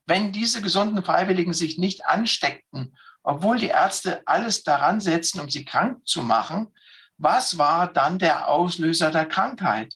[0.06, 5.64] Wenn diese gesunden Freiwilligen sich nicht ansteckten, obwohl die Ärzte alles daran setzten, um sie
[5.64, 6.74] krank zu machen,
[7.22, 9.94] was war dann der Auslöser der Krankheit?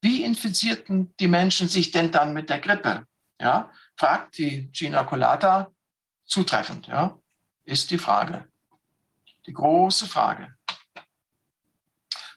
[0.00, 3.06] Wie infizierten die Menschen sich denn dann mit der Grippe?
[3.40, 5.70] Ja, fragt die Gina Colata
[6.26, 7.16] zutreffend, ja,
[7.64, 8.48] ist die Frage.
[9.46, 10.54] Die große Frage.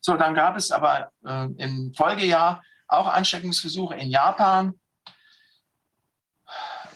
[0.01, 4.79] So, dann gab es aber äh, im Folgejahr auch Ansteckungsversuche in Japan.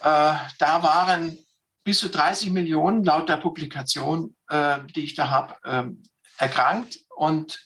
[0.00, 1.38] Äh, da waren
[1.82, 6.02] bis zu 30 Millionen laut der Publikation, äh, die ich da habe, ähm,
[6.38, 7.64] erkrankt und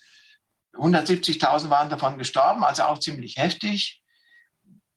[0.74, 4.02] 170.000 waren davon gestorben, also auch ziemlich heftig.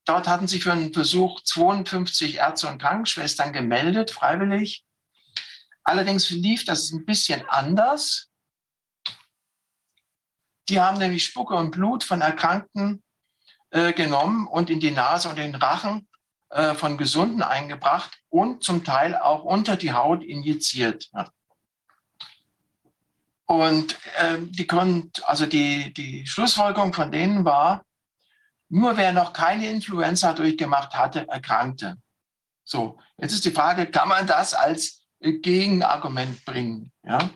[0.06, 4.86] Dort hatten sich für einen Versuch 52 Ärzte und Krankenschwestern gemeldet, freiwillig.
[5.84, 8.30] Allerdings lief das ein bisschen anders.
[10.70, 13.04] Die haben nämlich Spucke und Blut von Erkrankten
[13.72, 16.08] äh, genommen und in die Nase und den Rachen
[16.50, 21.10] äh, von Gesunden eingebracht und zum Teil auch unter die Haut injiziert.
[23.45, 27.84] Und äh, die konnten, also die, die Schlussfolgerung von denen war,
[28.70, 31.98] nur wer noch keine Influenza durchgemacht hatte, erkrankte.
[32.64, 36.91] So, jetzt ist die Frage, kann man das als Gegenargument bringen?
[37.03, 37.30] Ja?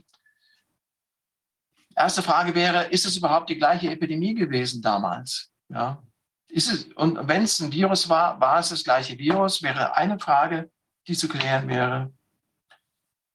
[1.95, 5.51] Erste Frage wäre, ist es überhaupt die gleiche Epidemie gewesen damals?
[5.69, 6.01] Ja?
[6.47, 9.61] Ist es, und wenn es ein Virus war, war es das gleiche Virus?
[9.61, 10.71] Wäre eine Frage,
[11.07, 12.13] die zu klären wäre.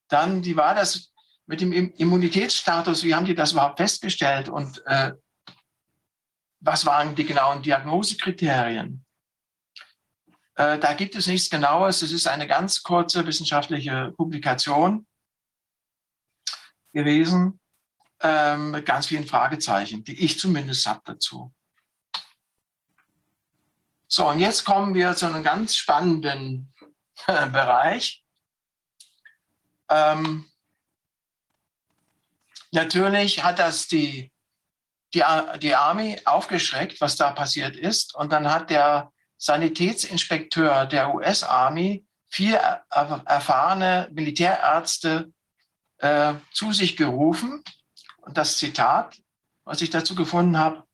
[0.09, 1.12] Dann, wie war das
[1.47, 3.05] mit dem Immunitätsstatus?
[3.05, 4.49] Wie haben die das überhaupt festgestellt?
[4.49, 5.13] Und äh,
[6.61, 9.05] was waren die genauen Diagnosekriterien?
[10.55, 12.03] Äh, da gibt es nichts Genaues.
[12.03, 15.07] Es ist eine ganz kurze wissenschaftliche Publikation
[16.93, 17.59] gewesen,
[18.21, 21.53] ähm, mit ganz vielen Fragezeichen, die ich zumindest habe dazu.
[24.07, 26.73] So, und jetzt kommen wir zu einem ganz spannenden
[27.27, 28.23] Bereich.
[29.89, 30.52] Ähm,
[32.73, 34.31] natürlich hat das die,
[35.15, 35.23] die,
[35.61, 38.15] die Army aufgeschreckt, was da passiert ist.
[38.15, 42.57] Und dann hat der Sanitätsinspekteur der US-Army vier
[42.89, 45.33] erfahrene Militärärzte
[45.99, 47.63] äh, zu sich gerufen.
[48.19, 49.19] Und das Zitat,
[49.65, 50.85] was ich dazu gefunden habe,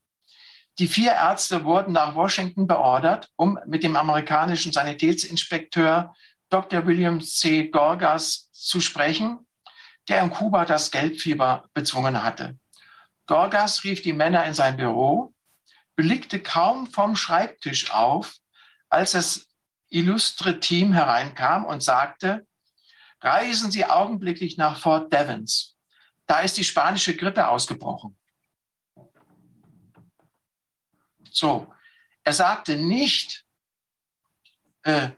[0.78, 6.14] die vier Ärzte wurden nach Washington beordert, um mit dem amerikanischen Sanitätsinspekteur
[6.50, 6.86] Dr.
[6.86, 7.68] William C.
[7.68, 9.47] Gorgas zu sprechen,
[10.08, 12.58] der in Kuba das Gelbfieber bezwungen hatte.
[13.26, 15.34] Gorgas rief die Männer in sein Büro,
[15.96, 18.36] blickte kaum vom Schreibtisch auf,
[18.88, 19.46] als das
[19.90, 22.46] illustre Team hereinkam und sagte,
[23.20, 25.76] reisen Sie augenblicklich nach Fort Devens.
[26.26, 28.16] Da ist die spanische Grippe ausgebrochen.
[31.30, 31.72] So,
[32.22, 33.44] er sagte nicht,
[34.82, 35.10] äh,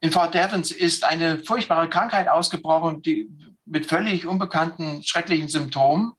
[0.00, 3.28] in Fort Devens ist eine furchtbare Krankheit ausgebrochen, die
[3.66, 6.14] mit völlig unbekannten, schrecklichen Symptomen.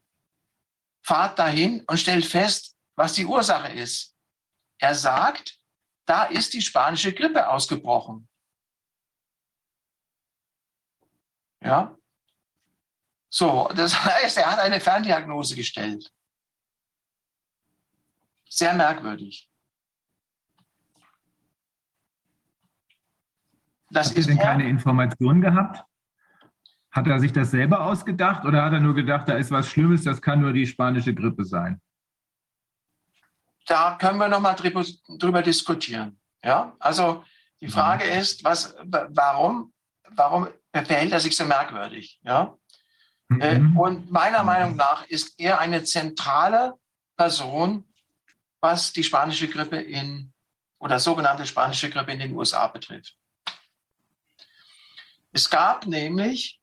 [1.03, 4.15] Fahrt dahin und stellt fest, was die Ursache ist.
[4.80, 5.57] Er sagt,
[6.06, 8.28] da ist die spanische Grippe ausgebrochen.
[11.61, 11.98] Ja.
[13.30, 16.11] So, das heißt, er hat eine Ferndiagnose gestellt.
[18.49, 19.49] Sehr merkwürdig.
[23.90, 25.86] Das Hat er denn keine Informationen gehabt?
[26.98, 30.03] Hat er sich das selber ausgedacht oder hat er nur gedacht, da ist was Schlimmes,
[30.03, 31.80] das kann nur die spanische Grippe sein?
[33.68, 34.84] Da können wir nochmal drüber,
[35.19, 36.19] drüber diskutieren.
[36.44, 37.24] Ja, also
[37.61, 38.19] die Frage ja.
[38.19, 39.74] ist, was, warum,
[40.10, 42.19] warum verhält er sich so merkwürdig?
[42.24, 42.57] Ja,
[43.30, 43.41] mhm.
[43.41, 46.74] Äh, und meiner Meinung nach ist er eine zentrale
[47.15, 47.84] Person
[48.60, 50.34] was die spanische Grippe in
[50.80, 53.18] oder sogenannte spanische Grippe in den USA betrifft.
[55.32, 56.57] Es gab nämlich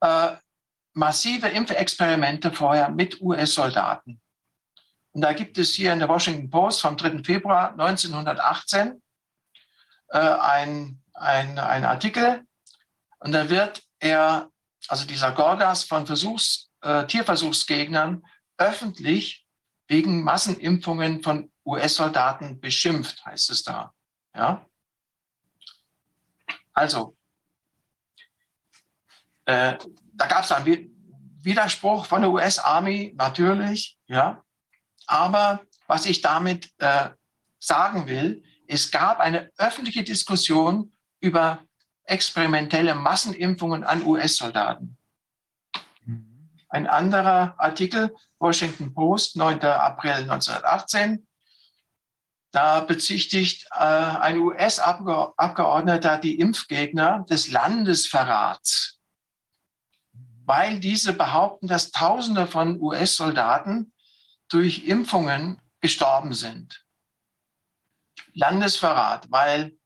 [0.00, 0.36] äh,
[0.94, 4.20] massive Impfexperimente vorher mit US-Soldaten.
[5.12, 7.22] Und da gibt es hier in der Washington Post vom 3.
[7.24, 9.02] Februar 1918
[10.08, 12.44] äh, ein, ein, Artikel,
[13.18, 14.50] Und da wird er,
[14.88, 18.22] also dieser Gorgas von Versuchs, äh, Tierversuchsgegnern,
[18.56, 19.46] öffentlich
[19.88, 23.92] wegen Massenimpfungen von US-Soldaten beschimpft, heißt es da.
[24.34, 24.64] Ja?
[26.72, 27.16] Also,
[29.50, 29.78] äh,
[30.14, 30.94] da gab es einen
[31.42, 34.42] Widerspruch von der US-Army, natürlich, ja.
[35.06, 37.10] Aber was ich damit äh,
[37.58, 41.64] sagen will, es gab eine öffentliche Diskussion über
[42.04, 44.96] experimentelle Massenimpfungen an US-Soldaten.
[46.68, 49.60] Ein anderer Artikel, Washington Post, 9.
[49.62, 51.26] April 1918,
[52.52, 58.99] da bezichtigt äh, ein US-Abgeordneter die Impfgegner des Landesverrats,
[60.50, 63.92] weil diese behaupten, dass Tausende von US-Soldaten
[64.48, 66.84] durch Impfungen gestorben sind.
[68.32, 69.78] Landesverrat, weil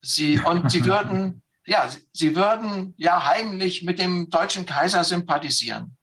[0.00, 5.94] sie und sie würden ja sie würden ja heimlich mit dem deutschen Kaiser sympathisieren.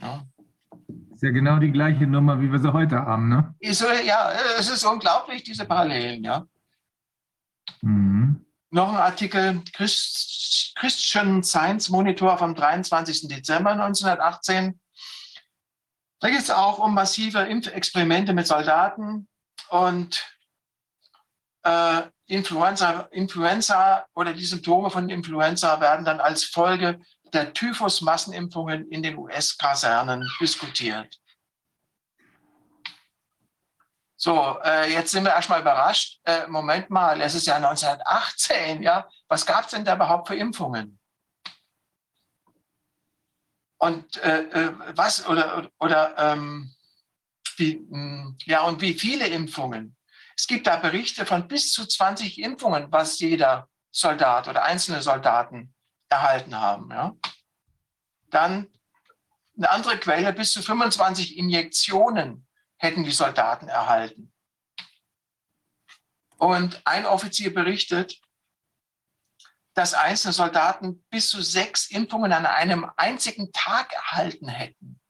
[0.00, 0.24] Ja.
[1.12, 3.54] Ist ja genau die gleiche Nummer, wie wir sie heute haben, ne?
[3.60, 6.46] Ja, es ist unglaublich, diese Parallelen, ja.
[7.82, 8.46] Mhm.
[8.70, 10.33] Noch ein Artikel, Christ,
[10.74, 13.28] Christian Science Monitor vom 23.
[13.28, 14.80] Dezember 1918.
[16.20, 19.28] Da geht es auch um massive Impfexperimente mit Soldaten
[19.68, 20.24] und
[21.64, 27.00] äh, Influenza, Influenza oder die Symptome von Influenza werden dann als Folge
[27.32, 31.18] der Typhus-Massenimpfungen in den US-Kasernen diskutiert.
[34.16, 36.18] So, äh, jetzt sind wir erstmal überrascht.
[36.24, 39.06] Äh, Moment mal, es ist ja 1918, ja.
[39.34, 41.00] Was gab es denn da überhaupt für Impfungen?
[43.78, 46.72] Und äh, äh was oder, oder ähm,
[47.56, 49.96] wie, hm, ja, und wie viele Impfungen?
[50.36, 55.74] Es gibt da Berichte von bis zu 20 Impfungen, was jeder Soldat oder einzelne Soldaten
[56.08, 56.92] erhalten haben.
[56.92, 57.16] Ja.
[58.30, 58.68] Dann
[59.56, 62.46] eine andere Quelle, bis zu 25 Injektionen
[62.76, 64.32] hätten die Soldaten erhalten.
[66.36, 68.20] Und ein Offizier berichtet,
[69.74, 75.00] dass einzelne Soldaten bis zu sechs Impfungen an einem einzigen Tag erhalten hätten.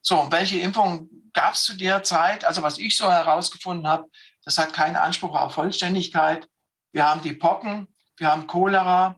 [0.00, 2.44] So, und welche Impfungen gab es zu der Zeit?
[2.44, 4.10] Also was ich so herausgefunden habe,
[4.44, 6.48] das hat keinen Anspruch auf Vollständigkeit.
[6.90, 9.16] Wir haben die Pocken, wir haben Cholera,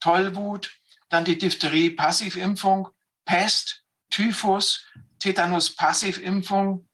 [0.00, 0.70] Tollwut,
[1.08, 2.88] dann die Diphtherie-Passivimpfung,
[3.24, 4.84] Pest, Typhus,
[5.18, 6.85] Tetanus-Passivimpfung.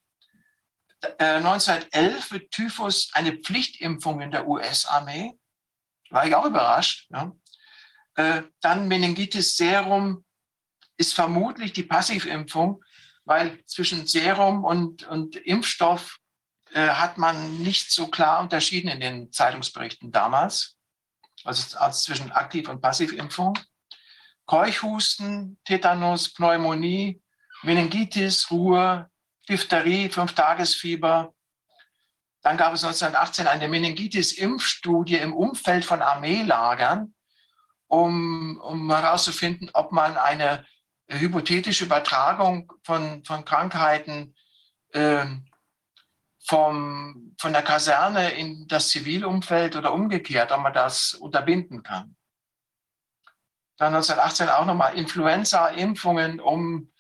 [1.03, 5.39] Äh, 1911 wird Typhus eine Pflichtimpfung in der US-Armee.
[6.11, 7.09] War ich auch überrascht.
[7.11, 7.33] Ja.
[8.15, 10.25] Äh, dann Meningitis Serum
[10.97, 12.85] ist vermutlich die Passivimpfung,
[13.25, 16.19] weil zwischen Serum und, und Impfstoff
[16.73, 20.77] äh, hat man nicht so klar unterschieden in den Zeitungsberichten damals,
[21.45, 23.59] also, also zwischen Aktiv- und Passivimpfung.
[24.47, 27.23] Keuchhusten, Tetanus, Pneumonie,
[27.63, 29.09] Meningitis, Ruhe,
[29.49, 31.33] Diphtherie, Fünftagesfieber.
[32.43, 37.15] Dann gab es 1918 eine Meningitis-Impfstudie im Umfeld von Armeelagern,
[37.87, 40.67] um, um herauszufinden, ob man eine
[41.09, 44.35] hypothetische Übertragung von, von Krankheiten
[44.93, 45.27] äh,
[46.45, 52.17] vom, von der Kaserne in das Zivilumfeld oder umgekehrt, ob man das unterbinden kann.
[53.77, 56.92] Dann 1918 auch nochmal Influenza-Impfungen, um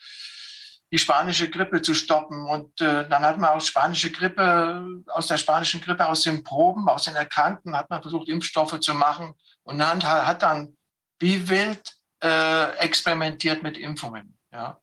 [0.93, 2.47] die spanische Grippe zu stoppen.
[2.47, 6.89] Und äh, dann hat man aus spanische Grippe, aus der spanischen Grippe, aus den Proben,
[6.89, 10.77] aus den Erkrankten, hat man versucht, Impfstoffe zu machen und dann hat dann
[11.19, 14.39] wie wild äh, experimentiert mit Impfungen.
[14.52, 14.81] Ja.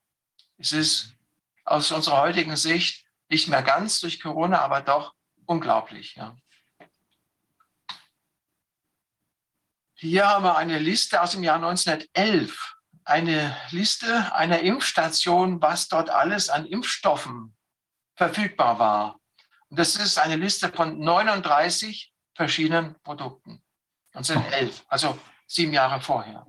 [0.58, 1.16] Es ist
[1.64, 5.14] aus unserer heutigen Sicht nicht mehr ganz durch Corona, aber doch
[5.46, 6.16] unglaublich.
[6.16, 6.36] Ja.
[9.94, 12.79] Hier haben wir eine Liste aus dem Jahr 1911.
[13.10, 17.58] Eine Liste einer Impfstation, was dort alles an Impfstoffen
[18.16, 19.20] verfügbar war.
[19.70, 23.64] Und das ist eine Liste von 39 verschiedenen Produkten.
[24.14, 25.18] 1911, also
[25.48, 26.46] sieben Jahre vorher.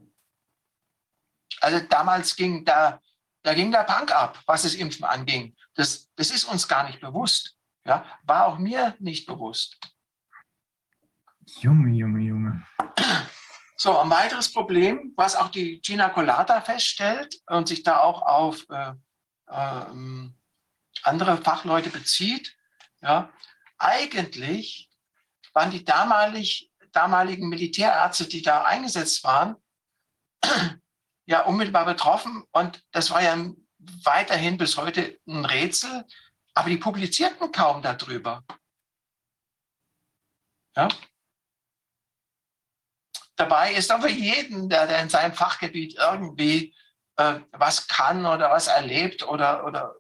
[1.62, 3.00] Also damals ging da,
[3.42, 5.56] da ging der Punk ab, was das Impfen anging.
[5.76, 7.56] Das, das ist uns gar nicht bewusst.
[7.86, 9.78] Ja, war auch mir nicht bewusst.
[11.62, 12.66] Junge, Junge, Junge.
[13.82, 18.66] So, ein weiteres Problem, was auch die Gina Colata feststellt und sich da auch auf
[18.68, 18.92] äh,
[19.46, 20.30] äh,
[21.02, 22.54] andere Fachleute bezieht,
[23.00, 23.32] ja,
[23.78, 24.90] eigentlich
[25.54, 29.56] waren die damalig, damaligen Militärärzte, die da eingesetzt waren,
[31.24, 33.34] ja unmittelbar betroffen und das war ja
[34.04, 36.04] weiterhin bis heute ein Rätsel,
[36.52, 38.44] aber die publizierten kaum darüber.
[40.76, 40.88] Ja?
[43.40, 46.74] Dabei ist doch für jeden, der, der in seinem Fachgebiet irgendwie
[47.16, 49.94] äh, was kann oder was erlebt oder, oder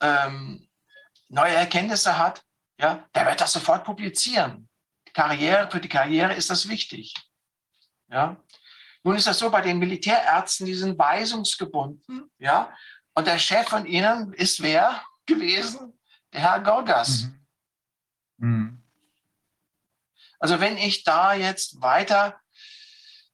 [0.00, 0.68] ähm,
[1.28, 2.42] neue Erkenntnisse hat,
[2.78, 4.68] ja, der wird das sofort publizieren.
[5.12, 7.14] Karriere, für die Karriere ist das wichtig.
[8.08, 8.36] Ja.
[9.04, 12.74] Nun ist das so bei den Militärärzten, die sind weisungsgebunden, ja.
[13.14, 15.98] Und der Chef von ihnen ist wer gewesen?
[16.32, 17.28] Der Herr Gorgas.
[18.38, 18.81] Mhm.
[20.42, 22.36] Also wenn ich da jetzt weiter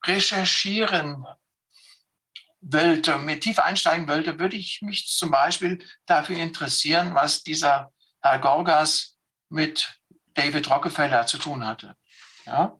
[0.05, 1.25] recherchieren
[2.61, 7.91] wollte, mit tief einsteigen wollte, würde ich mich zum Beispiel dafür interessieren, was dieser
[8.21, 9.17] Herr Gorgas
[9.49, 9.99] mit
[10.35, 11.97] David Rockefeller zu tun hatte.
[12.45, 12.79] Ja,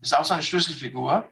[0.00, 1.28] ist auch so eine Schlüsselfigur.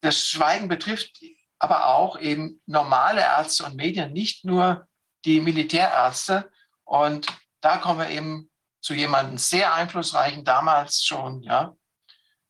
[0.00, 1.20] Das Schweigen betrifft
[1.58, 4.88] aber auch eben normale Ärzte und Medien, nicht nur
[5.26, 6.50] die Militärärzte.
[6.84, 7.26] Und
[7.60, 8.50] da kommen wir eben
[8.82, 11.74] zu jemandem sehr einflussreichen, damals schon, ja,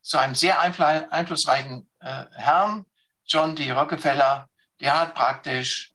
[0.01, 2.85] zu einem sehr einflussreichen äh, Herrn,
[3.25, 3.71] John D.
[3.71, 4.49] Rockefeller,
[4.81, 5.93] der hat praktisch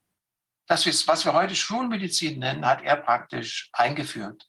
[0.67, 4.49] das, was wir heute Schulmedizin nennen, hat er praktisch eingeführt.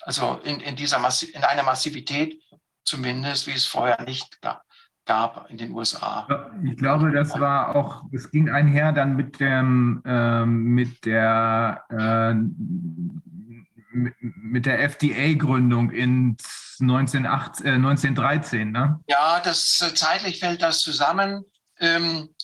[0.00, 2.42] Also in, in, dieser Massi in einer Massivität
[2.84, 4.66] zumindest, wie es vorher nicht gab
[5.06, 6.26] gab in den USA.
[6.64, 12.34] Ich glaube, das war auch, es ging einher dann mit dem, ähm, mit der, äh,
[13.96, 16.36] mit, der FDA-Gründung in
[16.80, 19.00] 1918, äh, 1913, ne?
[19.08, 21.44] Ja, das äh, zeitlich fällt das zusammen.
[21.78, 22.34] Ähm,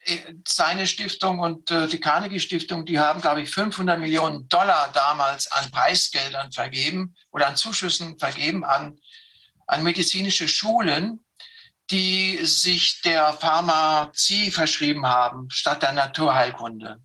[0.00, 4.90] äh, seine Stiftung und äh, die Carnegie Stiftung, die haben, glaube ich, 500 Millionen Dollar
[4.92, 8.98] damals an Preisgeldern vergeben oder an Zuschüssen vergeben an
[9.68, 11.24] an medizinische Schulen,
[11.90, 17.00] die sich der Pharmazie verschrieben haben, statt der Naturheilkunde.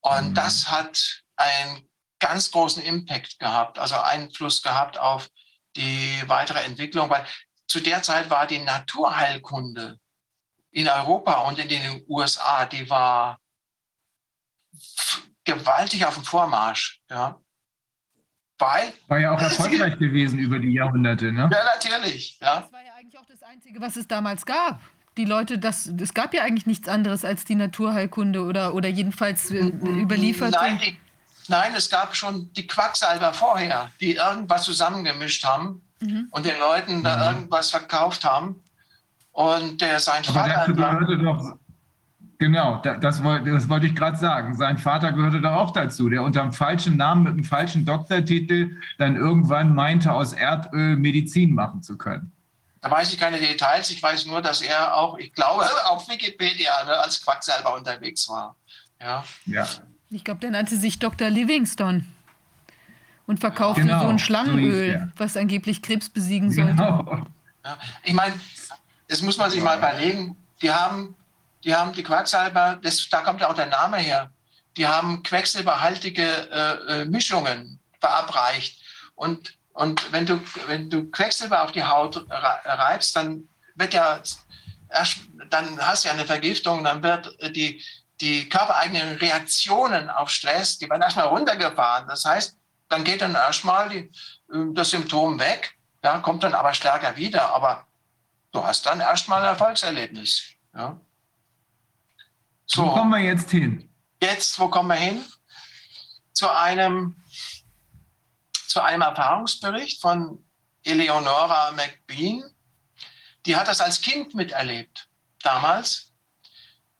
[0.00, 0.34] Und mhm.
[0.34, 1.88] das hat einen
[2.18, 5.28] ganz großen Impact gehabt, also Einfluss gehabt auf
[5.76, 7.26] die weitere Entwicklung, weil
[7.66, 9.98] zu der Zeit war die Naturheilkunde
[10.72, 13.38] in Europa und in den USA, die war
[15.44, 17.00] gewaltig auf dem Vormarsch.
[17.10, 17.40] Ja.
[18.58, 21.48] Weil, war ja auch erfolgreich gewesen über die Jahrhunderte, ne?
[21.50, 22.38] Ja, natürlich.
[22.40, 22.60] Ja.
[22.60, 24.80] Das war ja eigentlich auch das Einzige, was es damals gab.
[25.16, 29.50] Die Leute, das, es gab ja eigentlich nichts anderes als die Naturheilkunde oder, oder jedenfalls
[29.50, 30.52] äh, überliefert.
[30.52, 30.98] Nein, die,
[31.50, 36.28] nein, es gab schon die Quacksalber vorher, die irgendwas zusammengemischt haben mhm.
[36.30, 37.22] und den Leuten da mhm.
[37.36, 38.62] irgendwas verkauft haben.
[39.32, 40.54] Und der sein Aber Vater.
[40.54, 41.56] Dazu gehörte doch,
[42.40, 43.22] Genau, das, das
[43.68, 44.56] wollte ich gerade sagen.
[44.56, 48.78] Sein Vater gehörte da auch dazu, der unter dem falschen Namen mit einem falschen Doktortitel
[48.96, 52.32] dann irgendwann meinte, aus Erdöl Medizin machen zu können.
[52.80, 53.90] Da weiß ich keine Details.
[53.90, 58.56] Ich weiß nur, dass er auch, ich glaube, auf Wikipedia ne, als Quacksalber unterwegs war.
[58.98, 59.22] Ja.
[59.44, 59.68] ja.
[60.10, 61.30] Ich glaube, der nannte sich Dr.
[61.30, 62.06] Livingston
[63.26, 66.72] und verkaufte genau, so ein Schlangenöl, so was angeblich Krebs besiegen sollte.
[66.72, 67.26] Genau.
[67.64, 67.78] Ja.
[68.02, 68.34] Ich meine,
[69.08, 70.36] das muss man sich mal überlegen.
[70.62, 71.14] Die haben
[71.64, 74.30] die haben die Quacksalber, das, da kommt ja auch der Name her,
[74.76, 78.80] die haben quecksilberhaltige äh, äh Mischungen verabreicht.
[79.14, 84.22] Und, und wenn, du, wenn du Quecksilber auf die Haut reibst, dann wird ja,
[85.50, 87.82] dann hast du ja eine Vergiftung, dann wird die,
[88.20, 92.06] die körpereigenen Reaktionen auf Stress, die werden erstmal runtergefahren.
[92.08, 92.56] Das heißt,
[92.88, 94.12] dann geht dann erstmal die,
[94.74, 97.54] das Symptom weg, ja, kommt dann aber stärker wieder.
[97.54, 97.86] Aber
[98.52, 100.42] du hast dann erstmal ein Erfolgserlebnis.
[100.74, 101.00] Ja.
[102.66, 103.88] So, wo kommen wir jetzt hin?
[104.22, 105.24] Jetzt, wo kommen wir hin?
[106.32, 107.22] Zu einem,
[108.66, 110.44] zu einem Erfahrungsbericht von
[110.84, 112.42] Eleonora McBean.
[113.46, 115.08] Die hat das als Kind miterlebt,
[115.42, 116.12] damals.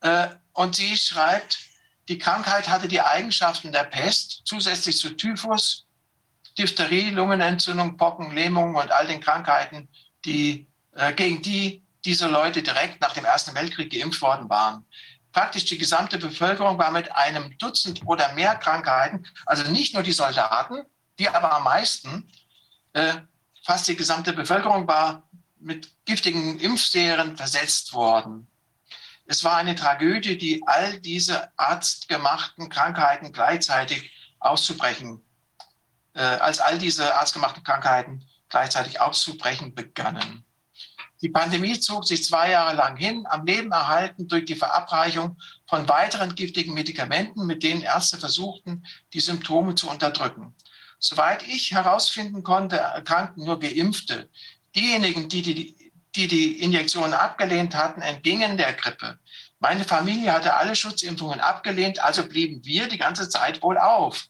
[0.01, 0.29] Äh,
[0.61, 1.59] und sie schreibt,
[2.09, 5.85] die Krankheit hatte die Eigenschaften der Pest, zusätzlich zu Typhus,
[6.57, 9.87] Diphtherie, Lungenentzündung, Pocken, Lähmung und all den Krankheiten,
[10.25, 14.85] die, äh, gegen die diese Leute direkt nach dem Ersten Weltkrieg geimpft worden waren
[15.31, 20.11] praktisch die gesamte Bevölkerung war mit einem Dutzend oder mehr Krankheiten, also nicht nur die
[20.11, 20.83] Soldaten,
[21.19, 22.29] die aber am meisten,
[22.93, 23.13] äh,
[23.63, 25.23] fast die gesamte Bevölkerung war
[25.59, 28.47] mit giftigen Impfserien versetzt worden.
[29.31, 35.25] Es war eine Tragödie, die all diese arztgemachten Krankheiten gleichzeitig auszubrechen,
[36.13, 40.43] äh, als all diese arztgemachten Krankheiten gleichzeitig auszubrechen begannen.
[41.21, 45.87] Die Pandemie zog sich zwei Jahre lang hin, am Leben erhalten durch die Verabreichung von
[45.87, 50.53] weiteren giftigen Medikamenten, mit denen Ärzte versuchten, die Symptome zu unterdrücken.
[50.99, 54.29] Soweit ich herausfinden konnte, erkrankten nur Geimpfte.
[54.75, 59.17] Diejenigen, die die, die, die Injektionen abgelehnt hatten, entgingen der Grippe.
[59.61, 64.25] Meine Familie hatte alle Schutzimpfungen abgelehnt, also blieben wir die ganze Zeit wohl auf.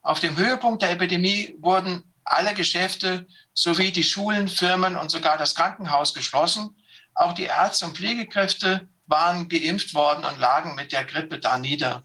[0.00, 5.56] Auf dem Höhepunkt der Epidemie wurden alle Geschäfte sowie die Schulen, Firmen und sogar das
[5.56, 6.76] Krankenhaus geschlossen.
[7.14, 12.04] Auch die Ärzte und Pflegekräfte waren geimpft worden und lagen mit der Grippe da nieder.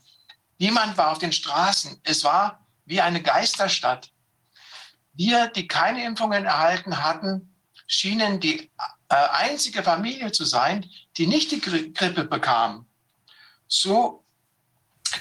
[0.58, 2.02] Niemand war auf den Straßen.
[2.04, 4.10] Es war wie eine Geisterstadt.
[5.14, 7.56] Wir, die keine Impfungen erhalten hatten,
[7.86, 8.72] schienen die
[9.08, 12.88] äh, einzige Familie zu sein, die nicht die Gri Grippe bekam.
[13.68, 14.24] So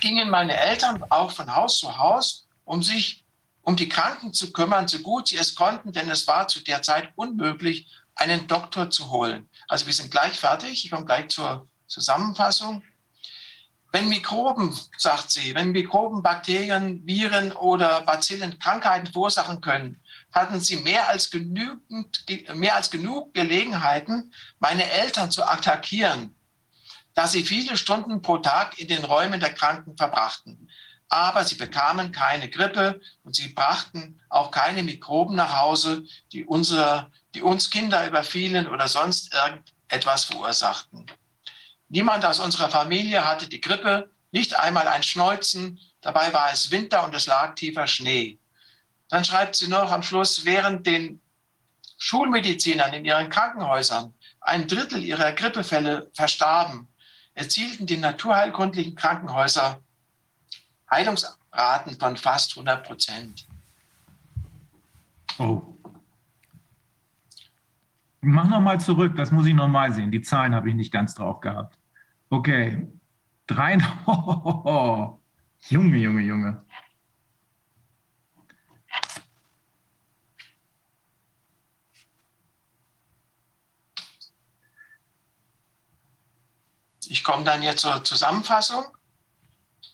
[0.01, 3.25] gingen meine Eltern auch von Haus zu Haus, um sich
[3.62, 6.83] um die Kranken zu kümmern, so gut sie es konnten, denn es war zu der
[6.83, 9.49] Zeit unmöglich, einen Doktor zu holen.
[9.69, 10.85] Also wir sind gleich fertig.
[10.85, 12.83] Ich komme gleich zur Zusammenfassung.
[13.91, 20.01] Wenn Mikroben, sagt sie, wenn Mikroben, Bakterien, Viren oder Bazillen Krankheiten verursachen können,
[20.35, 22.24] hatten sie mehr als, genügend,
[22.55, 26.35] mehr als genug Gelegenheiten, meine Eltern zu attackieren,
[27.15, 30.69] da sie viele Stunden pro Tag in den Räumen der Kranken verbrachten.
[31.09, 36.02] Aber sie bekamen keine Grippe und sie brachten auch keine Mikroben nach Hause,
[36.32, 41.06] die, unsere, die uns Kinder überfielen oder sonst irgendetwas verursachten.
[41.89, 45.78] Niemand aus unserer Familie hatte die Grippe, nicht einmal ein Schneuzen.
[46.01, 48.40] Dabei war es Winter und es lag tiefer Schnee.
[49.15, 51.20] Dann schreibt sie noch am Schluss, während den
[51.99, 56.89] Schulmedizinern in ihren Krankenhäusern ein Drittel ihrer Grippefälle verstarben,
[57.32, 59.78] erzielten die naturheilkundlichen Krankenhäuser
[60.91, 63.47] Heilungsraten von fast 100 Prozent.
[65.39, 65.62] Oh.
[68.20, 70.11] Mach nochmal zurück, das muss ich nochmal sehen.
[70.11, 71.78] Die Zahlen habe ich nicht ganz drauf gehabt.
[72.31, 72.89] Okay.
[73.47, 73.78] Drei.
[74.07, 75.20] Oh,
[75.69, 76.64] Junge, Junge, Junge.
[87.10, 88.85] Ich komme dann jetzt zur Zusammenfassung.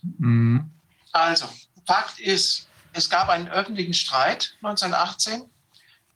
[0.02, 0.70] Mhm.
[1.12, 1.48] Also,
[1.86, 5.50] Fakt ist, es gab einen öffentlichen Streit 1918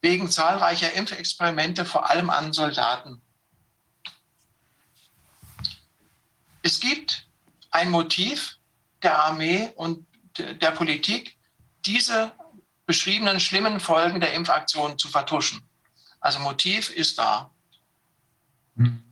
[0.01, 3.23] wegen zahlreicher Impfexperimente, vor allem an Soldaten.
[6.63, 7.27] Es gibt
[7.71, 8.59] ein Motiv
[9.03, 10.07] der Armee und
[10.39, 11.37] der Politik,
[11.85, 12.33] diese
[12.87, 15.63] beschriebenen schlimmen Folgen der Impfaktion zu vertuschen.
[16.21, 17.51] Also Motiv ist da.
[18.75, 19.05] Mhm.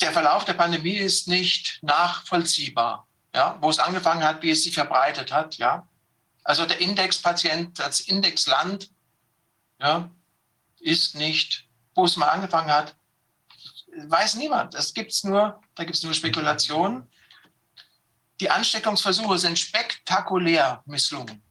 [0.00, 4.74] Der Verlauf der Pandemie ist nicht nachvollziehbar ja, wo es angefangen hat, wie es sich
[4.74, 5.86] verbreitet hat, ja.
[6.44, 8.90] Also der Indexpatient, das Indexland,
[9.80, 10.10] ja,
[10.80, 12.96] ist nicht, wo es mal angefangen hat,
[13.96, 14.74] weiß niemand.
[14.74, 17.08] Es gibt's nur, da gibt es nur Spekulationen.
[18.40, 21.42] Die Ansteckungsversuche sind spektakulär misslungen,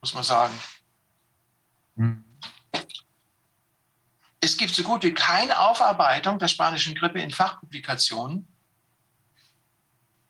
[0.00, 0.58] muss man sagen.
[4.40, 8.46] Es gibt so gut wie keine Aufarbeitung der spanischen Grippe in Fachpublikationen.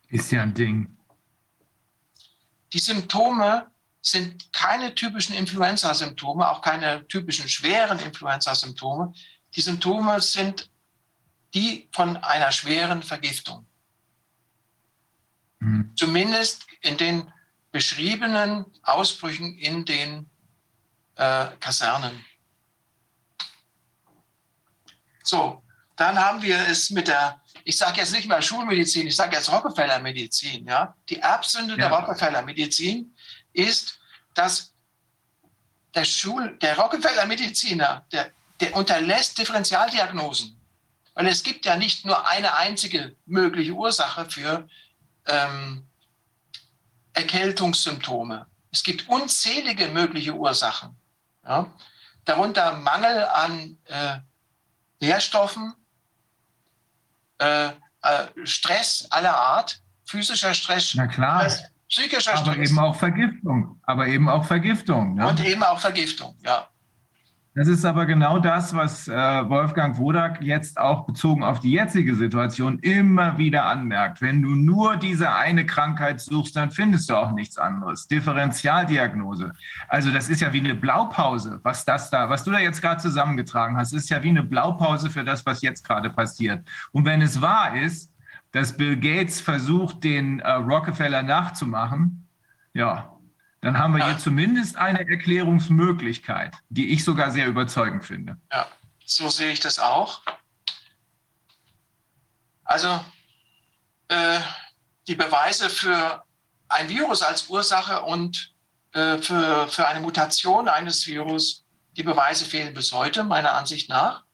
[0.08, 0.96] Ist ja ein Ding.
[2.72, 3.70] Die Symptome
[4.00, 9.12] sind keine typischen Influenza-Symptome, auch keine typischen schweren Influenza-Symptome.
[9.54, 10.70] Die Symptome sind
[11.54, 13.66] die von einer schweren Vergiftung.
[15.60, 15.92] Mhm.
[15.96, 17.32] Zumindest in den
[17.72, 20.30] beschriebenen Ausbrüchen in den
[21.16, 22.24] äh, Kasernen.
[25.28, 25.62] So,
[25.96, 29.52] dann haben wir es mit der ich sage jetzt nicht mehr Schulmedizin, ich sage jetzt
[29.52, 30.66] Rockefeller-Medizin.
[30.66, 30.94] Ja?
[31.10, 31.88] Die Erbsünde Ja.
[31.88, 33.14] der Rockefeller-Medizin
[33.52, 33.98] ist,
[34.32, 34.72] dass
[35.94, 38.30] der, Schul der Rockefeller-Mediziner, der,
[38.60, 40.58] der unterlässt Differentialdiagnosen.
[41.12, 44.66] Weil es gibt ja nicht nur eine einzige mögliche Ursache für
[45.26, 45.86] ähm,
[47.12, 48.46] Erkältungssymptome.
[48.70, 50.96] Es gibt unzählige mögliche Ursachen.
[51.44, 51.70] Ja?
[52.24, 54.20] Darunter Mangel an äh,
[55.00, 55.74] Nährstoffen,
[57.38, 61.48] äh, äh, Stress aller Art, physischer Stress, Na klar.
[61.48, 63.80] Stress psychischer Aber Stress eben auch Vergiftung.
[63.82, 65.14] Aber eben auch Vergiftung.
[65.14, 65.26] Ne?
[65.26, 66.36] und eben auch Vergiftung.
[66.44, 66.68] Ja,
[67.58, 72.14] Das ist aber genau das, was äh, Wolfgang Wodak jetzt auch bezogen auf die jetzige
[72.14, 74.22] Situation immer wieder anmerkt.
[74.22, 78.06] Wenn du nur diese eine Krankheit suchst, dann findest du auch nichts anderes.
[78.06, 79.54] Differentialdiagnose.
[79.88, 83.02] Also das ist ja wie eine Blaupause, was das da, was du da jetzt gerade
[83.02, 86.64] zusammengetragen hast, ist ja wie eine Blaupause für das, was jetzt gerade passiert.
[86.92, 88.08] Und wenn es wahr ist,
[88.52, 92.28] dass Bill Gates versucht, den äh, Rockefeller nachzumachen,
[92.72, 93.17] ja,
[93.60, 94.06] dann haben wir Ja.
[94.10, 98.36] hier zumindest eine Erklärungsmöglichkeit, die ich sogar sehr überzeugend finde.
[98.52, 98.68] ja,
[99.04, 100.22] so sehe ich das auch.
[102.64, 103.04] Also
[104.08, 104.40] äh,
[105.06, 106.24] die Beweise für
[106.68, 108.54] ein Virus als Ursache und
[108.92, 111.64] äh, für, für eine Mutation eines Virus,
[111.96, 114.24] die Beweise fehlen bis heute, meiner Ansicht nach.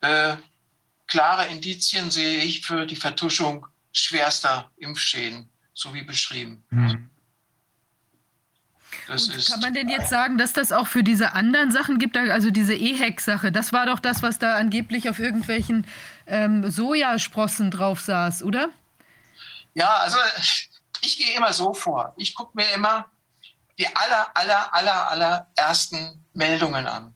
[0.00, 0.36] Äh,
[1.06, 5.49] klare Indizien sehe ich für die Vertuschung schwerster Impfschäden,
[5.80, 6.64] so wie beschrieben.
[9.08, 12.16] Ist, kann man denn jetzt sagen, dass das auch für diese anderen Sachen gibt?
[12.16, 15.86] Also diese EHEC-Sache, das war doch das, was da angeblich auf irgendwelchen
[16.26, 18.70] ähm, Sojasprossen drauf saß, oder?
[19.74, 20.18] ja, also
[21.02, 22.14] ich gehe immer so vor.
[22.16, 23.06] Ich gucke mir immer
[23.78, 27.14] die aller, aller, aller, aller ersten Meldungen an.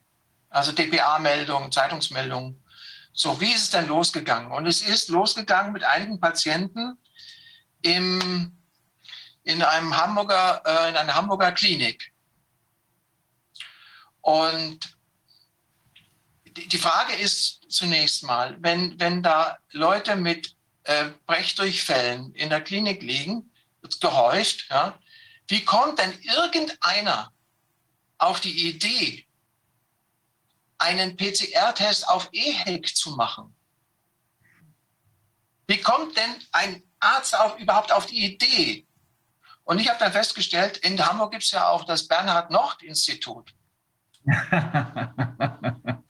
[0.48, 2.62] Also DPA-Meldungen, Zeitungsmeldungen.
[3.12, 4.50] So, wie ist es denn losgegangen?
[4.50, 6.96] Und es ist losgegangen mit einigen Patienten
[7.85, 8.56] im,
[9.44, 12.12] in, einem Hamburger, äh, in einer Hamburger Klinik.
[14.23, 14.97] Und
[16.47, 22.62] die, die Frage ist zunächst mal, wenn, wenn da Leute mit äh, Brechdurchfällen in der
[22.62, 23.51] Klinik liegen,
[24.01, 24.98] gehäuft, ja,
[25.48, 27.31] wie kommt denn irgendeiner
[28.16, 29.27] auf die Idee,
[30.78, 33.55] einen PCR-Test auf EHEC zu machen?
[35.66, 38.86] Wie kommt denn ein Arzt auf, überhaupt auf die Idee?
[39.64, 43.55] Und ich habe dann festgestellt, in Hamburg gibt es ja auch das Bernhard-Nocht-Institut.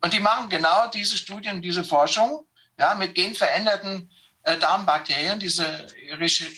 [0.00, 2.46] Und die machen genau diese Studien, diese Forschung
[2.78, 4.10] ja, mit genveränderten
[4.42, 5.86] äh, Darmbakterien, diese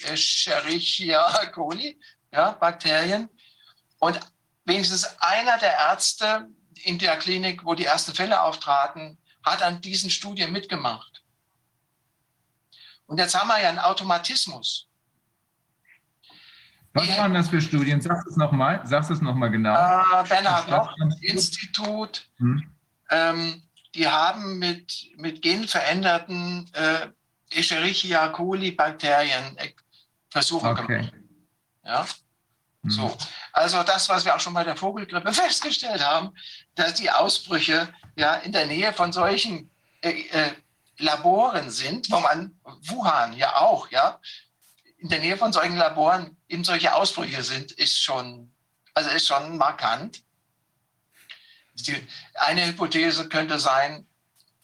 [0.05, 2.01] Escherichia coli
[2.33, 3.29] ja, Bakterien.
[3.99, 4.19] Und
[4.65, 6.49] wenigstens einer der Ärzte
[6.83, 11.23] in der Klinik, wo die ersten Fälle auftraten, hat an diesen Studien mitgemacht.
[13.07, 14.89] Und jetzt haben wir ja einen Automatismus.
[16.93, 18.01] Was waren das für Studien?
[18.01, 18.81] Sag es nochmal.
[18.85, 19.75] Sag es nochmal genau.
[19.75, 22.71] Äh, Bernhard Nocht Institut, Hm.
[23.11, 23.63] ähm,
[23.95, 27.09] die haben mit, mit genveränderten äh,
[27.51, 29.73] Escherichia coli Bakterien äh,
[30.31, 30.99] Versuche Okay.
[30.99, 31.13] gemacht.
[31.85, 32.07] Ja?
[32.83, 32.91] Hm.
[32.91, 33.17] So.
[33.53, 36.35] Also das, was wir auch schon bei der Vogelgrippe festgestellt haben,
[36.75, 39.71] dass die Ausbrüche ja in der Nähe von solchen
[40.01, 40.53] äh, äh,
[40.99, 44.21] Laboren sind, wo man Wuhan ja auch, ja,
[44.99, 48.55] in der Nähe von solchen Laboren eben solche Ausbrüche sind, ist schon,
[48.95, 50.23] also ist schon markant.
[51.75, 54.07] Die, eine Hypothese könnte sein,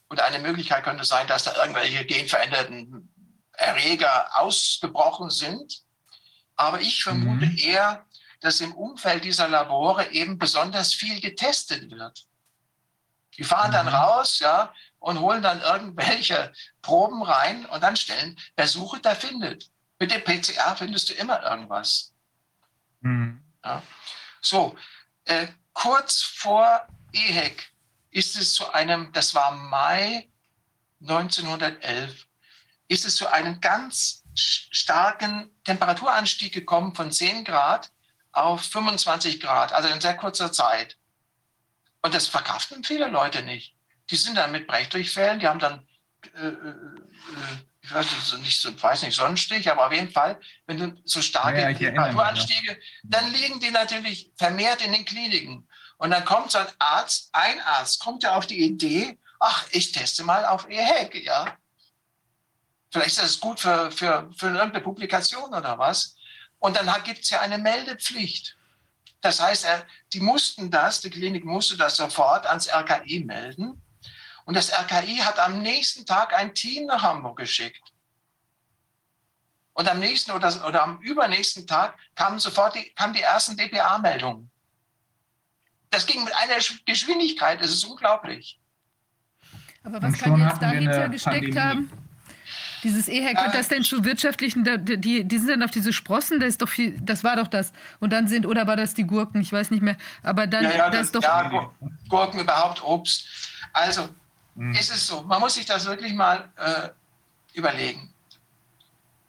[0.09, 3.09] oder eine Möglichkeit könnte sein, dass da irgendwelche genveränderten
[3.53, 5.83] Erreger ausgebrochen sind.
[6.57, 7.59] Aber ich vermute Mhm.
[7.59, 8.05] eher,
[8.41, 12.27] dass im Umfeld dieser Labore eben besonders viel getestet wird.
[13.39, 13.95] Die fahren dann Mhm.
[13.95, 19.69] raus, ja, und holen dann irgendwelche Proben rein und dann stellen, wer sucht, der findet.
[19.99, 22.13] Mit dem PCR findest du immer irgendwas.
[23.03, 23.43] Hm.
[24.41, 24.77] So,
[25.25, 27.73] äh, kurz vor EHEC
[28.11, 30.29] ist es zu einem, das war Mai
[31.01, 32.27] 1911,
[32.87, 37.91] ist es zu einem ganz starken Temperaturanstieg gekommen von 10 Grad
[38.31, 40.97] auf 25 Grad, also in sehr kurzer Zeit.
[42.03, 43.75] Und das verkraften viele Leute nicht.
[44.13, 45.87] Die sind dann mit Brechdurchfällen, die haben dann,
[46.35, 46.77] äh, äh, äh,
[47.81, 48.07] ich weiß
[48.41, 51.73] nicht, so- weiß nicht, Sonnenstich, aber auf jeden Fall, wenn du so starke Ja.
[51.73, 55.67] Temperaturanstiege, dann liegen die natürlich vermehrt in den Kliniken.
[55.97, 59.93] Und dann kommt so ein Arzt, ein Arzt kommt ja auf die Idee, ach, ich
[59.93, 61.57] teste mal auf EHEC, ja.
[62.91, 66.15] Vielleicht ist das gut für, für, für irgendeine Publikation oder was.
[66.59, 68.59] Und dann gibt es ja eine Meldepflicht.
[69.23, 73.83] Das heißt, er- die mussten das, die Klinik musste das sofort ans RKI melden.
[74.45, 77.81] Und das RKI hat am nächsten Tag ein Team nach Hamburg geschickt.
[79.75, 84.51] Und am nächsten oder, oder am übernächsten Tag kamen sofort die, kamen die ersten DPA-Meldungen.
[85.91, 88.59] Das ging mit einer Sch- Geschwindigkeit, das ist unglaublich.
[89.85, 91.59] Aber was kann jetzt dahinter gesteckt Pandemie.
[91.59, 91.91] haben?
[92.83, 93.15] Dieses hat
[93.49, 94.65] Äh, das denn zu wirtschaftlichen,
[95.01, 97.73] die, die sind dann auf diese Sprossen, das ist doch viel, das war doch das.
[98.01, 99.97] Und dann sind, oder war das die Gurken, ich weiß nicht mehr.
[100.23, 101.75] Aber dann, Ja, ja, das das, ist doch, ja Gur-
[102.09, 103.27] Gurken überhaupt, Obst.
[103.73, 104.09] Also
[104.57, 104.73] Hm.
[104.75, 106.89] ist es so, man muss sich das wirklich mal äh,
[107.55, 108.13] überlegen.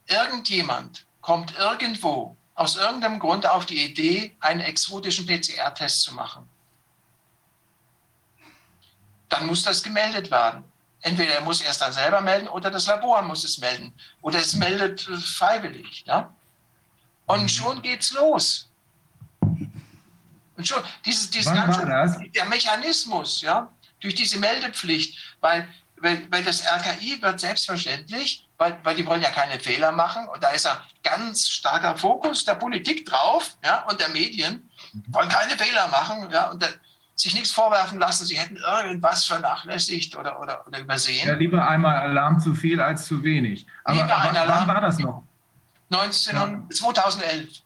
[0.08, 6.48] Irgendjemand kommt irgendwo aus irgendeinem Grund auf die Idee, einen exotischen PCR-Test zu machen.
[9.30, 10.64] Dann muss das gemeldet werden.
[11.02, 13.94] Entweder er muss erst dann selber melden oder das Labor muss es melden.
[14.22, 16.04] Oder es meldet äh, freiwillig.
[16.06, 16.34] Ja?
[17.26, 18.70] Und schon geht's los.
[20.56, 23.72] Und schon, dieses, dieses Wann ganze, der Mechanismus, ja,
[24.04, 25.68] durch diese Meldepflicht, weil,
[25.98, 30.44] weil, weil das RKI wird selbstverständlich, weil, weil die wollen ja keine Fehler machen und
[30.44, 34.70] da ist ein ganz starker Fokus der Politik drauf, ja, und der Medien,
[35.08, 36.68] wollen keine Fehler machen, ja, und da,
[37.16, 41.28] sich nichts vorwerfen lassen, sie hätten irgendwas vernachlässigt oder, oder, oder übersehen.
[41.28, 43.68] Ja, lieber einmal Alarm zu viel als zu wenig.
[43.84, 44.68] Aber Lieber wann, Alarm.
[44.68, 45.24] wann war das noch?
[45.90, 47.62] 19, 2011.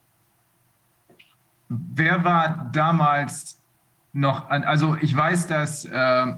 [1.69, 3.57] Wer war damals
[4.17, 6.33] noch an, also ich weiß, dass äh,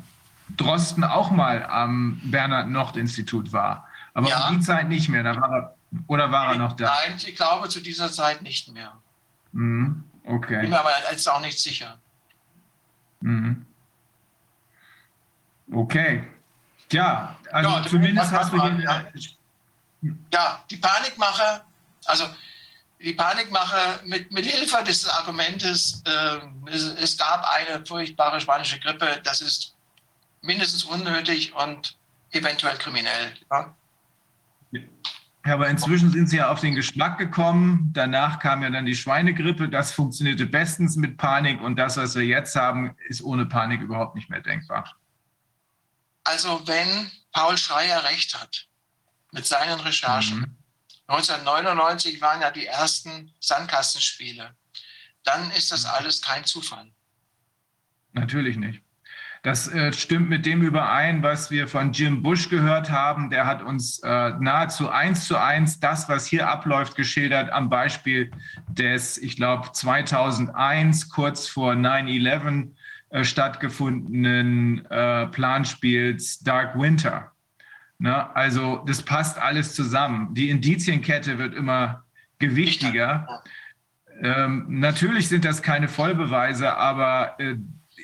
[0.58, 4.50] Drosten auch mal am Bernhard-Nocht-Institut war, aber Ja.
[4.50, 5.24] um die Zeit nicht mehr.
[5.24, 5.76] Da war er,
[6.08, 6.86] oder war er noch da?
[7.08, 8.94] Nein, ich glaube zu dieser Zeit nicht mehr.
[9.54, 10.04] Mhm.
[10.24, 10.68] Bin Okay.
[10.68, 11.98] mir aber jetzt auch nicht sicher.
[13.22, 13.66] Mhm.
[15.72, 16.28] Okay.
[16.90, 18.58] Tja, also Ja, zumindest hast du.
[20.32, 21.62] Ja, die Panikmache,
[22.06, 22.26] also
[23.02, 26.40] die Panikmache mit, mit Hilfe des Argumentes, äh,
[26.72, 29.76] es, es gab eine furchtbare spanische Grippe, das ist
[30.42, 31.98] mindestens unnötig und
[32.32, 33.34] eventuell kriminell.
[33.52, 33.76] Ja?
[35.46, 37.90] Ja, aber inzwischen sind sie ja auf den Geschmack gekommen.
[37.94, 39.70] Danach kam ja dann die Schweinegrippe.
[39.70, 41.62] Das funktionierte bestens mit Panik.
[41.62, 44.96] Und das, was wir jetzt haben, ist ohne Panik überhaupt nicht mehr denkbar.
[46.26, 48.68] Also wenn Paul Schreier recht hat
[49.32, 50.56] mit seinen Recherchen, Mhm.
[51.10, 54.56] 1999 waren ja die ersten Sandkastenspiele,
[55.24, 56.92] dann ist das alles kein Zufall.
[58.14, 58.84] Natürlich nicht.
[59.42, 63.30] Das äh, stimmt mit dem überein, was wir von Jim Bush gehört haben.
[63.30, 68.32] Der hat uns äh, nahezu eins zu eins das, was hier abläuft, geschildert am Beispiel
[68.68, 72.72] des, ich glaube, 2001, kurz vor 9-11
[73.10, 77.32] äh, stattgefundenen äh, Planspiels Dark Winter.
[78.00, 78.36] Ne?
[78.36, 80.34] Also das passt alles zusammen.
[80.34, 82.04] Die Indizienkette wird immer
[82.40, 83.44] gewichtiger.
[84.22, 87.56] Ähm, natürlich sind das keine Vollbeweise, aber äh,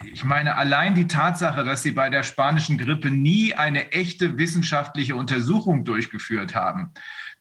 [0.04, 5.16] ich meine, allein die Tatsache, dass sie bei der spanischen Grippe nie eine echte wissenschaftliche
[5.16, 6.92] Untersuchung durchgeführt haben,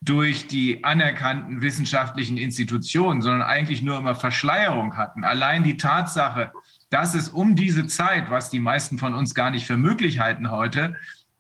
[0.01, 5.25] durch die anerkannten wissenschaftlichen Institutionen, sondern eigentlich nur immer Verschleierung hatten.
[5.25, 6.53] Allein die Tatsache,
[6.91, 10.51] dass es um diese Zeit, was die meisten von uns gar nicht für möglich halten
[10.51, 10.95] heute,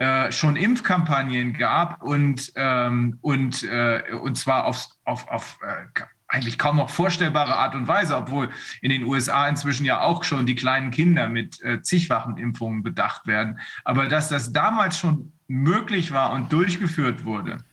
[0.04, 6.58] äh, schon Impfkampagnen gab und, ähm, und, äh, und zwar auf, auf, auf äh, eigentlich
[6.58, 8.50] kaum noch vorstellbare Art und Weise, obwohl
[8.82, 13.26] in den USA inzwischen ja auch schon die kleinen Kinder mit äh, zigfachen Impfungen bedacht
[13.26, 13.60] werden.
[13.82, 17.64] Aber dass das damals schon möglich war und durchgeführt wurde,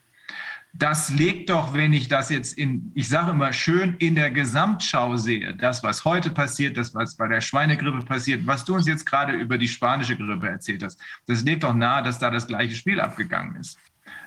[0.73, 5.17] das legt doch, wenn ich das jetzt in, ich sage immer schön, in der Gesamtschau
[5.17, 9.05] sehe, das, was heute passiert, das, was bei der Schweinegrippe passiert, was du uns jetzt
[9.05, 12.75] gerade über die spanische Grippe erzählt hast, das legt doch nahe, dass da das gleiche
[12.75, 13.77] Spiel abgegangen ist.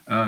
[0.06, 0.26] Äh,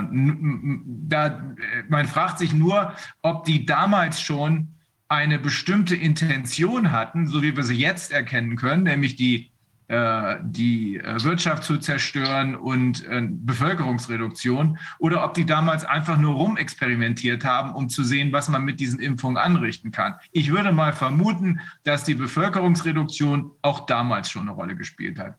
[0.86, 1.55] da,
[1.88, 4.68] man fragt sich nur, ob die damals schon
[5.09, 9.56] eine bestimmte Intention hatten, so wie wir sie jetzt erkennen können, nämlich die, äh,
[9.89, 17.73] die Wirtschaft zu zerstören und äh, Bevölkerungsreduktion, oder ob die damals einfach nur rumexperimentiert haben,
[17.73, 20.17] um zu sehen, was man mit diesen Impfungen anrichten kann.
[20.33, 25.37] Ich würde mal vermuten, dass die Bevölkerungsreduktion auch damals schon eine Rolle gespielt hat.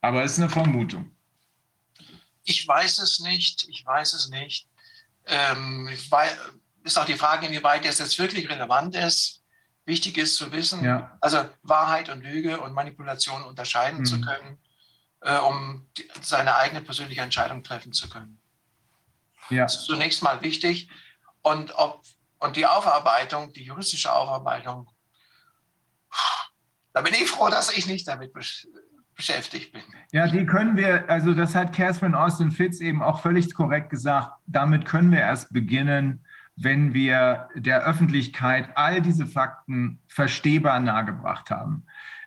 [0.00, 1.10] Aber es ist eine Vermutung.
[2.44, 4.66] Ich weiß es nicht, ich weiß es nicht.
[5.26, 6.36] Ähm, ich weiß,
[6.84, 9.39] ist auch die Frage, inwieweit das jetzt wirklich relevant ist.
[9.90, 11.16] Wichtig ist zu wissen, Ja.
[11.20, 14.04] also Wahrheit und Lüge und Manipulation unterscheiden Mhm.
[14.04, 14.58] zu können,
[15.22, 18.40] äh, um die, seine eigene persönliche Entscheidung treffen zu können.
[19.50, 19.64] Ja.
[19.64, 20.88] Das ist zunächst mal wichtig.
[21.42, 22.02] Und, ob,
[22.38, 24.88] und die Aufarbeitung, die juristische Aufarbeitung,
[26.92, 28.66] da bin ich froh, dass ich nicht damit besch
[29.16, 29.82] beschäftigt bin.
[30.12, 34.30] Ja, die können wir, also das hat Catherine Austin Fitz eben auch völlig korrekt gesagt,
[34.46, 36.24] damit können wir erst beginnen,
[36.62, 41.84] wenn wir der Öffentlichkeit all diese Fakten verstehbar nahegebracht haben.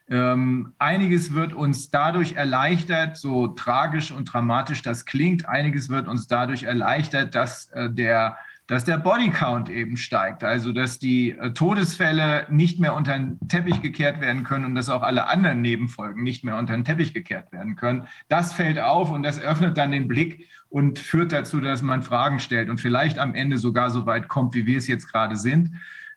[0.09, 6.27] Ähm, einiges wird uns dadurch erleichtert, so tragisch und dramatisch das klingt, einiges wird uns
[6.27, 12.47] dadurch erleichtert, dass äh, der dass der Bodycount eben steigt, also dass die äh, Todesfälle
[12.49, 16.43] nicht mehr unter den Teppich gekehrt werden können und dass auch alle anderen Nebenfolgen nicht
[16.43, 18.07] mehr unter den Teppich gekehrt werden können.
[18.29, 22.39] Das fällt auf und das öffnet dann den Blick und führt dazu, dass man Fragen
[22.39, 25.75] stellt und vielleicht am Ende sogar so weit kommt, wie wir es jetzt gerade sind,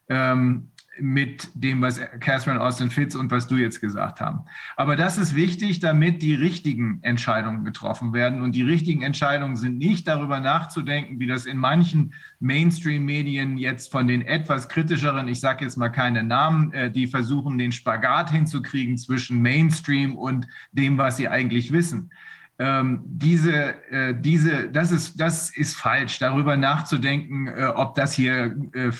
[0.08, 4.44] ähm, mit dem, was Catherine Austin Fitz und was du jetzt gesagt haben.
[4.76, 8.42] Aber das ist wichtig, damit die richtigen Entscheidungen getroffen werden.
[8.42, 14.06] Und die richtigen Entscheidungen sind nicht darüber nachzudenken, wie das in manchen Mainstream-Medien jetzt von
[14.06, 18.98] den etwas kritischeren, ich sage jetzt mal keine Namen, äh, die versuchen, den Spagat hinzukriegen
[18.98, 22.10] zwischen Mainstream und dem, was sie eigentlich wissen.
[22.58, 28.56] Ähm, diese, äh, diese, das ist, das ist falsch, darüber nachzudenken, äh, ob das hier
[28.72, 28.90] äh,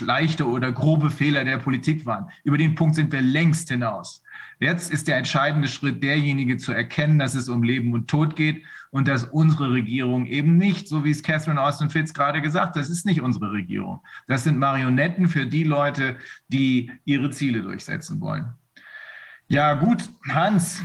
[0.00, 2.30] leichte oder grobe Fehler der Politik waren.
[2.44, 4.22] Über den Punkt sind wir längst hinaus.
[4.60, 8.62] Jetzt ist der entscheidende Schritt derjenige zu erkennen, dass es um Leben und Tod geht
[8.92, 12.88] und dass unsere Regierung eben nicht, so wie es Catherine Austin Fitz gerade gesagt das
[12.88, 14.00] ist nicht unsere Regierung.
[14.28, 16.16] Das sind Marionetten für die Leute,
[16.48, 18.52] die ihre Ziele durchsetzen wollen.
[19.48, 20.82] Ja, gut, Hans,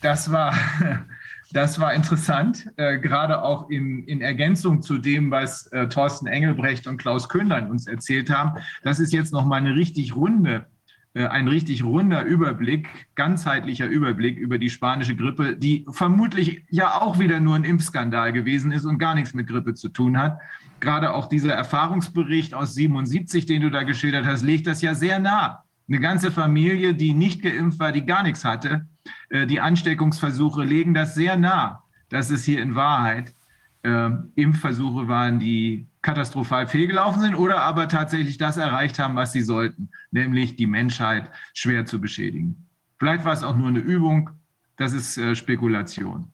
[0.00, 0.54] das war
[1.52, 6.86] Das war interessant, äh, gerade auch in, in Ergänzung zu dem, was äh, Thorsten Engelbrecht
[6.86, 8.58] und Klaus Köhnlein uns erzählt haben.
[8.82, 10.66] Das ist jetzt noch mal eine richtig runde
[11.14, 17.18] äh, ein richtig runder Überblick, ganzheitlicher Überblick über die spanische Grippe, die vermutlich ja auch
[17.18, 20.38] wieder nur ein Impfskandal gewesen ist und gar nichts mit Grippe zu tun hat.
[20.80, 25.18] Gerade auch dieser Erfahrungsbericht aus 77, den du da geschildert hast, legt das ja sehr
[25.18, 25.64] nah.
[25.86, 28.86] Eine ganze Familie, die nicht geimpft war, die gar nichts hatte,
[29.30, 33.34] die Ansteckungsversuche legen das sehr nah, dass es hier in Wahrheit
[33.82, 39.42] äh, Impfversuche waren, die katastrophal fehlgelaufen sind oder aber tatsächlich das erreicht haben, was sie
[39.42, 42.68] sollten, nämlich die Menschheit schwer zu beschädigen.
[42.98, 44.30] Vielleicht war es auch nur eine Übung,
[44.76, 46.32] das ist äh, Spekulation.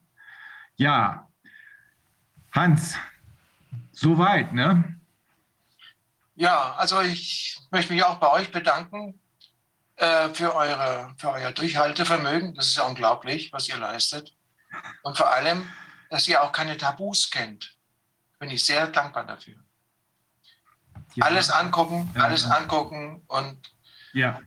[0.75, 1.27] Ja,
[2.51, 2.97] Hans,
[3.91, 4.95] soweit, ne?
[6.35, 9.19] Ja, also ich möchte mich auch bei euch bedanken
[9.99, 12.55] äh, für, eure, für euer Durchhaltevermögen.
[12.55, 14.33] Das ist ja unglaublich, was ihr leistet.
[15.03, 15.67] Und vor allem,
[16.09, 17.75] dass ihr auch keine Tabus kennt.
[18.39, 19.55] Bin ich sehr dankbar dafür.
[21.15, 21.25] Ja.
[21.25, 22.21] Alles angucken, Ja.
[22.23, 23.57] alles angucken und
[24.13, 24.39] Ja,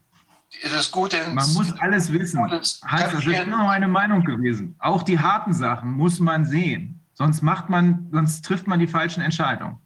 [0.72, 2.40] das Gute ins, man muss alles wissen.
[2.40, 4.74] Hans, das ist immer meine Meinung gewesen.
[4.78, 7.04] Auch die harten Sachen muss man sehen.
[7.14, 9.78] Sonst macht man, sonst trifft man die falschen Entscheidungen.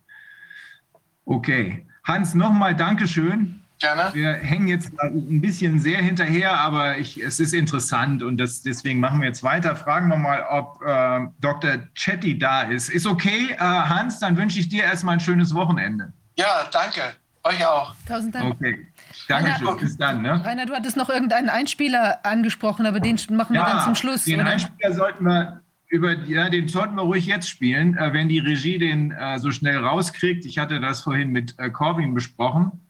[1.24, 1.86] Okay.
[2.04, 3.65] Hans, nochmal Dankeschön.
[3.78, 4.10] Gerne.
[4.14, 9.00] Wir hängen jetzt ein bisschen sehr hinterher, aber ich, es ist interessant und das, deswegen
[9.00, 9.76] machen wir jetzt weiter.
[9.76, 11.78] Fragen nochmal, ob äh, Dr.
[11.94, 12.88] Chetty da ist.
[12.88, 16.12] Ist okay, äh, Hans, dann wünsche ich dir erstmal ein schönes Wochenende.
[16.38, 17.00] Ja, danke.
[17.44, 17.94] Euch auch.
[18.08, 18.54] Tausend Dank.
[18.54, 18.86] Okay.
[19.28, 19.66] Dankeschön.
[19.68, 20.22] Rainer- Bis dann.
[20.22, 20.44] Ne?
[20.44, 24.24] Rainer, du hattest noch irgendeinen Einspieler angesprochen, aber den machen wir dann zum Schluss.
[24.24, 24.50] den oder?
[24.50, 28.78] Einspieler sollten wir über, ja, den sollten wir ruhig jetzt spielen, äh, wenn die Regie
[28.78, 30.44] den äh, so schnell rauskriegt.
[30.44, 32.85] Ich hatte das vorhin mit äh, Corbin besprochen.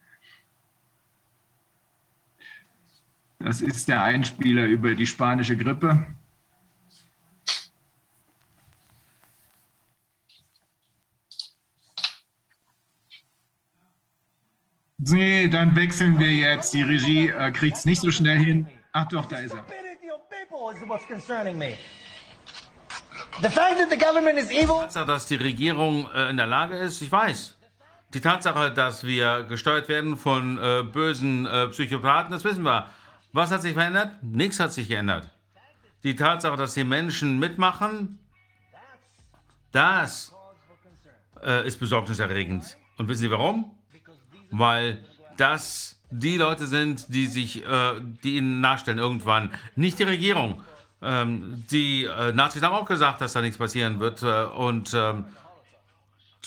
[3.47, 6.05] Das ist der Einspieler über die spanische Grippe.
[14.99, 16.75] Nee, dann wechseln wir jetzt.
[16.75, 18.67] Die Regie äh, kriegt es nicht so schnell hin.
[18.91, 19.65] Ach doch, da ist er.
[24.51, 24.67] evil.
[24.67, 27.57] Tatsache, dass die Regierung äh, in der Lage ist, ich weiß.
[28.13, 32.91] Die Tatsache, dass wir gesteuert werden von äh, bösen äh, Psychopathen, das wissen wir.
[33.37, 34.13] Was hat sich verändert?
[34.23, 35.29] Nichts hat sich geändert.
[36.05, 38.19] Die Tatsache, dass die Menschen mitmachen,
[39.73, 40.33] das
[41.45, 42.79] äh, ist besorgniserregend.
[42.97, 43.77] Und wissen Sie warum?
[44.51, 45.05] Weil
[45.37, 50.63] das die Leute sind, die sich, äh, die ihnen nachstellen irgendwann, nicht die Regierung.
[51.03, 54.23] Ähm, die äh, Nazis haben auch gesagt, dass da nichts passieren wird.
[54.23, 55.27] Äh, und ähm,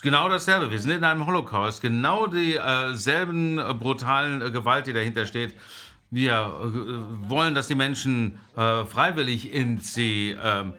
[0.01, 0.71] genau dasselbe.
[0.71, 1.83] Wir sind in einem Holocaust.
[1.83, 5.53] Genau dieselben äh, brutalen äh, Gewalt, die dahinter steht.
[6.11, 10.73] Wir äh, wollen, dass die Menschen äh, freiwillig in die, ähm,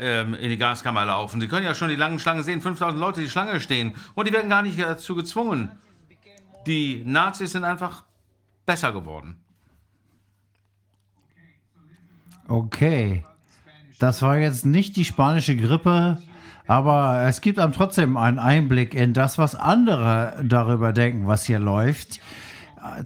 [0.00, 1.40] ähm, in die Gaskammer laufen.
[1.40, 2.60] Sie können ja schon die langen Schlangen sehen.
[2.60, 3.94] 5000 Leute, die Schlange stehen.
[4.14, 5.70] Und die werden gar nicht dazu gezwungen.
[6.66, 8.04] Die Nazis sind einfach
[8.64, 9.36] besser geworden.
[12.48, 13.24] Okay.
[13.98, 16.18] Das war jetzt nicht die spanische Grippe,
[16.66, 21.58] aber es gibt einem trotzdem einen Einblick in das, was andere darüber denken, was hier
[21.58, 22.20] läuft.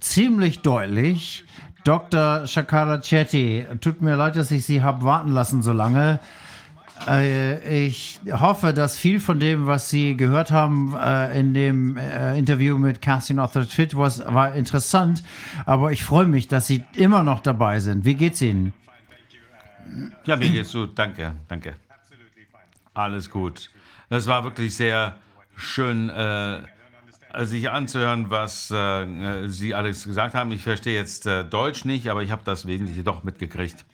[0.01, 1.45] Ziemlich deutlich.
[1.85, 2.47] Dr.
[2.47, 6.21] Shakara Chetty, tut mir leid, dass ich Sie habe warten lassen so lange.
[7.09, 12.39] Äh, Ich hoffe, dass viel von dem, was Sie gehört haben äh, in dem äh,
[12.39, 15.23] Interview mit Kerstin Arthur Twitt, was, war interessant.
[15.65, 18.05] Aber ich freue mich, dass Sie immer noch dabei sind.
[18.05, 18.75] Wie geht's Ihnen?
[20.25, 20.99] Ja, mir geht's gut.
[20.99, 21.75] Danke, danke.
[22.93, 23.71] Alles gut.
[24.11, 25.17] Das war wirklich sehr
[25.57, 26.11] schön,
[27.39, 30.53] sich anzuhören, was äh, Sie alles gesagt haben.
[30.53, 33.85] Ich verstehe jetzt äh, Deutsch nicht, aber ich habe das Wesentliche doch mitgekriegt.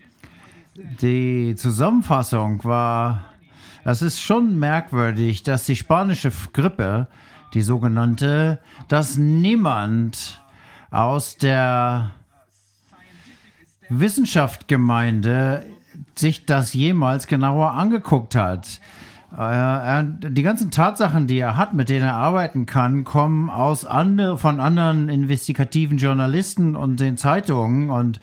[0.75, 3.25] Die Zusammenfassung war,
[3.85, 7.09] das ist schon merkwürdig, dass die spanische Grippe,
[7.55, 8.59] die sogenannte,
[8.89, 10.43] dass niemand
[10.91, 12.13] aus der
[13.89, 15.67] Wissenschaftsgemeinde
[16.15, 18.81] sich das jemals genauer angeguckt hat.
[19.37, 24.39] Er, die ganzen Tatsachen, die er hat, mit denen er arbeiten kann, kommen aus andere,
[24.39, 27.91] von anderen investigativen Journalisten und den Zeitungen.
[27.91, 28.21] Und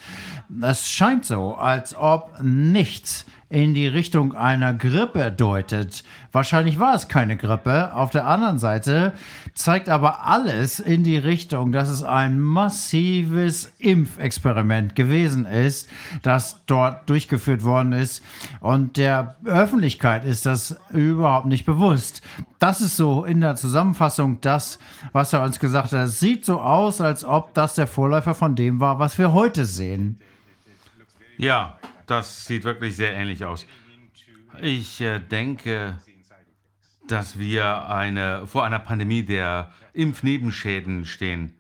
[0.61, 6.03] es scheint so, als ob nichts in die Richtung einer Grippe deutet.
[6.31, 7.93] Wahrscheinlich war es keine Grippe.
[7.93, 9.13] Auf der anderen Seite
[9.53, 15.87] zeigt aber alles in die Richtung, dass es ein massives Impfexperiment gewesen ist,
[16.23, 18.23] das dort durchgeführt worden ist.
[18.59, 22.23] Und der Öffentlichkeit ist das überhaupt nicht bewusst.
[22.57, 24.79] Das ist so in der Zusammenfassung das,
[25.11, 26.07] was er uns gesagt hat.
[26.07, 29.65] Es sieht so aus, als ob das der Vorläufer von dem war, was wir heute
[29.65, 30.19] sehen.
[31.37, 33.65] Ja, das sieht wirklich sehr ähnlich aus.
[34.61, 35.99] Ich äh, denke,
[37.07, 41.55] dass wir eine, vor einer Pandemie der Impfnebenschäden stehen.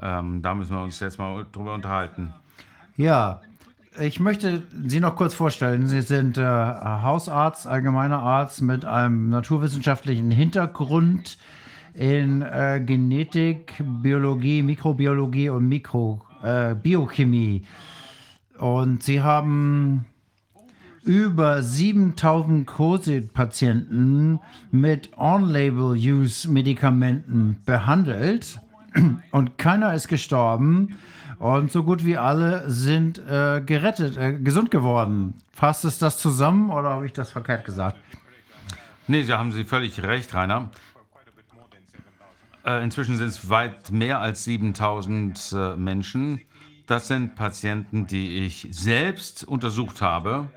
[0.00, 2.32] Ähm, da müssen wir uns jetzt mal drüber unterhalten.
[2.96, 3.40] Ja,
[4.00, 5.86] ich möchte Sie noch kurz vorstellen.
[5.86, 11.36] Sie sind äh, Hausarzt, allgemeiner Arzt mit einem naturwissenschaftlichen Hintergrund
[11.94, 17.66] in äh, Genetik, Biologie, Mikrobiologie und Mikro, äh, Biochemie.
[18.62, 20.06] Und Sie haben
[21.02, 24.38] über 7000 Covid-Patienten
[24.70, 28.60] mit On-Label-Use-Medikamenten behandelt
[29.32, 30.96] und keiner ist gestorben
[31.40, 35.34] und so gut wie alle sind äh, gerettet, äh, gesund geworden.
[35.50, 37.98] Fasst es das zusammen oder habe ich das verkehrt gesagt?
[39.08, 40.70] Nee, Sie haben Sie völlig recht, Rainer.
[42.64, 46.42] Äh, inzwischen sind es weit mehr als 7000 äh, Menschen.
[46.86, 50.50] Das sind Patienten, die ich selbst untersucht habe.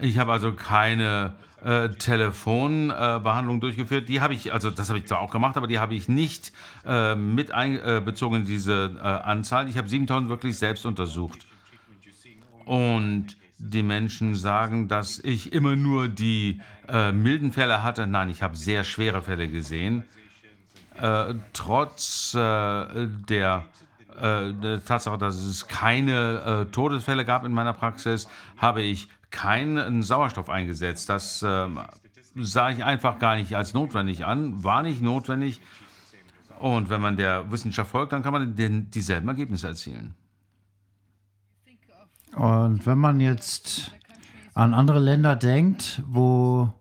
[0.00, 4.08] Ich habe also keine äh, Telefonbehandlung äh, durchgeführt.
[4.08, 6.52] Die habe ich, also das habe ich zwar auch gemacht, aber die habe ich nicht
[6.86, 9.68] äh, mit einbezogen in diese äh, Anzahl.
[9.68, 11.46] Ich habe 7000 wirklich selbst untersucht.
[12.64, 18.06] Und die Menschen sagen, dass ich immer nur die äh, milden Fälle hatte.
[18.06, 20.04] Nein, ich habe sehr schwere Fälle gesehen.
[21.00, 23.64] Äh, trotz der
[24.52, 30.48] der Tatsache, dass es keine äh, Todesfälle gab in meiner Praxis, habe ich keinen Sauerstoff
[30.48, 31.08] eingesetzt.
[31.08, 31.68] Das äh,
[32.36, 35.60] sah ich einfach gar nicht als notwendig an, war nicht notwendig.
[36.58, 40.14] Und wenn man der Wissenschaft folgt, dann kann man den, dieselben Ergebnisse erzielen.
[42.34, 43.92] Und wenn man jetzt
[44.54, 46.72] an andere Länder denkt, wo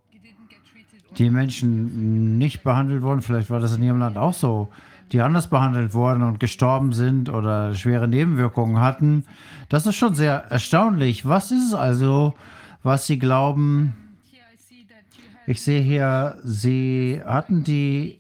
[1.18, 4.70] die Menschen nicht behandelt wurden, vielleicht war das in Ihrem Land auch so,
[5.12, 9.26] die anders behandelt wurden und gestorben sind oder schwere Nebenwirkungen hatten.
[9.70, 11.26] Das ist schon sehr erstaunlich.
[11.26, 12.34] Was ist es also,
[12.84, 13.96] was Sie glauben?
[15.46, 18.20] Ich sehe hier, Sie hatten die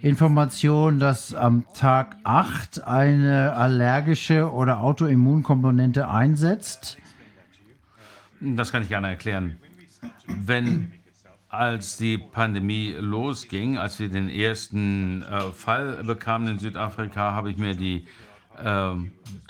[0.00, 6.98] Information, dass am Tag 8 eine allergische oder Autoimmunkomponente einsetzt.
[8.40, 9.56] Das kann ich gerne erklären.
[10.26, 10.92] Wenn
[11.48, 17.56] als die Pandemie losging, als wir den ersten äh, Fall bekamen in Südafrika, habe ich
[17.56, 18.06] mir die
[18.62, 18.94] äh,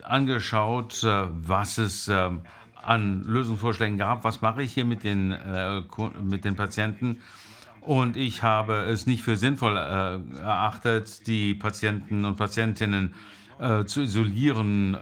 [0.05, 2.43] angeschaut, äh, was es ähm,
[2.81, 4.23] an Lösungsvorschlägen gab.
[4.23, 5.83] Was mache ich hier mit den, äh,
[6.23, 7.21] mit den Patienten?
[7.81, 13.15] Und ich habe es nicht für sinnvoll äh, erachtet, die Patienten und Patientinnen
[13.59, 14.97] äh, zu isolieren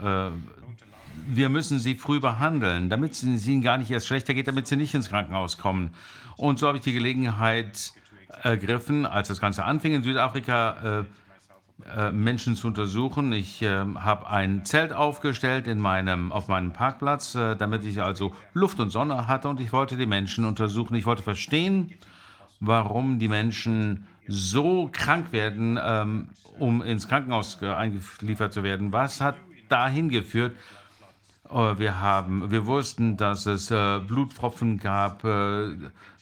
[1.29, 4.77] wir müssen sie früh behandeln, damit es ihnen gar nicht erst schlechter geht, damit sie
[4.77, 5.91] nicht ins Krankenhaus kommen.
[6.37, 7.93] Und so habe ich die Gelegenheit
[8.43, 11.05] ergriffen, als das Ganze anfing in Südafrika, äh,
[11.95, 13.33] äh, Menschen zu untersuchen.
[13.35, 18.35] Ich äh, habe ein Zelt aufgestellt in meinem, auf meinem Parkplatz, äh, damit ich also
[18.55, 20.95] Luft und Sonne hatte und ich wollte die Menschen untersuchen.
[20.95, 21.93] Ich wollte verstehen,
[22.61, 28.91] warum die Menschen so krank werden, ähm, um ins Krankenhaus eingeliefert zu werden.
[28.91, 29.37] Was hat
[29.69, 30.57] dahin geführt?
[31.49, 35.23] Wir, haben, wir wussten, dass es Blutpfropfen gab,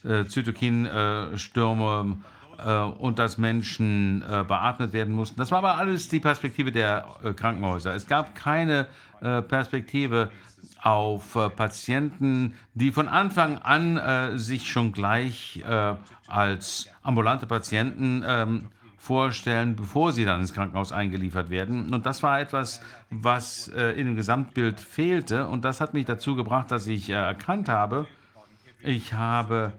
[0.04, 2.16] äh, äh, Zytokinstürme
[2.58, 5.36] äh, und dass Menschen äh, beatmet werden mussten.
[5.38, 7.94] Das war aber alles die Perspektive der Krankenhäuser.
[7.94, 8.86] Es gab keine
[9.20, 10.30] Perspektive
[10.82, 15.64] auf Patienten, die von Anfang an sich schon gleich
[16.26, 18.68] als ambulante Patienten ähm,
[19.04, 21.92] vorstellen, bevor sie dann ins Krankenhaus eingeliefert werden.
[21.92, 25.46] Und das war etwas, was äh, in dem Gesamtbild fehlte.
[25.46, 28.06] Und das hat mich dazu gebracht, dass ich äh, erkannt habe,
[28.82, 29.72] ich habe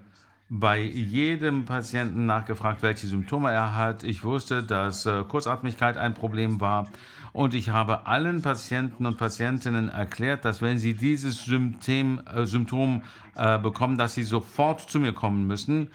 [0.48, 4.04] bei jedem Patienten nachgefragt, welche Symptome er hat.
[4.04, 6.88] Ich wusste, dass äh, Kurzatmigkeit ein Problem war.
[7.32, 13.02] Und ich habe allen Patienten und Patientinnen erklärt, dass wenn sie dieses Symptom, äh, Symptom
[13.34, 15.90] äh, bekommen, dass sie sofort zu mir kommen müssen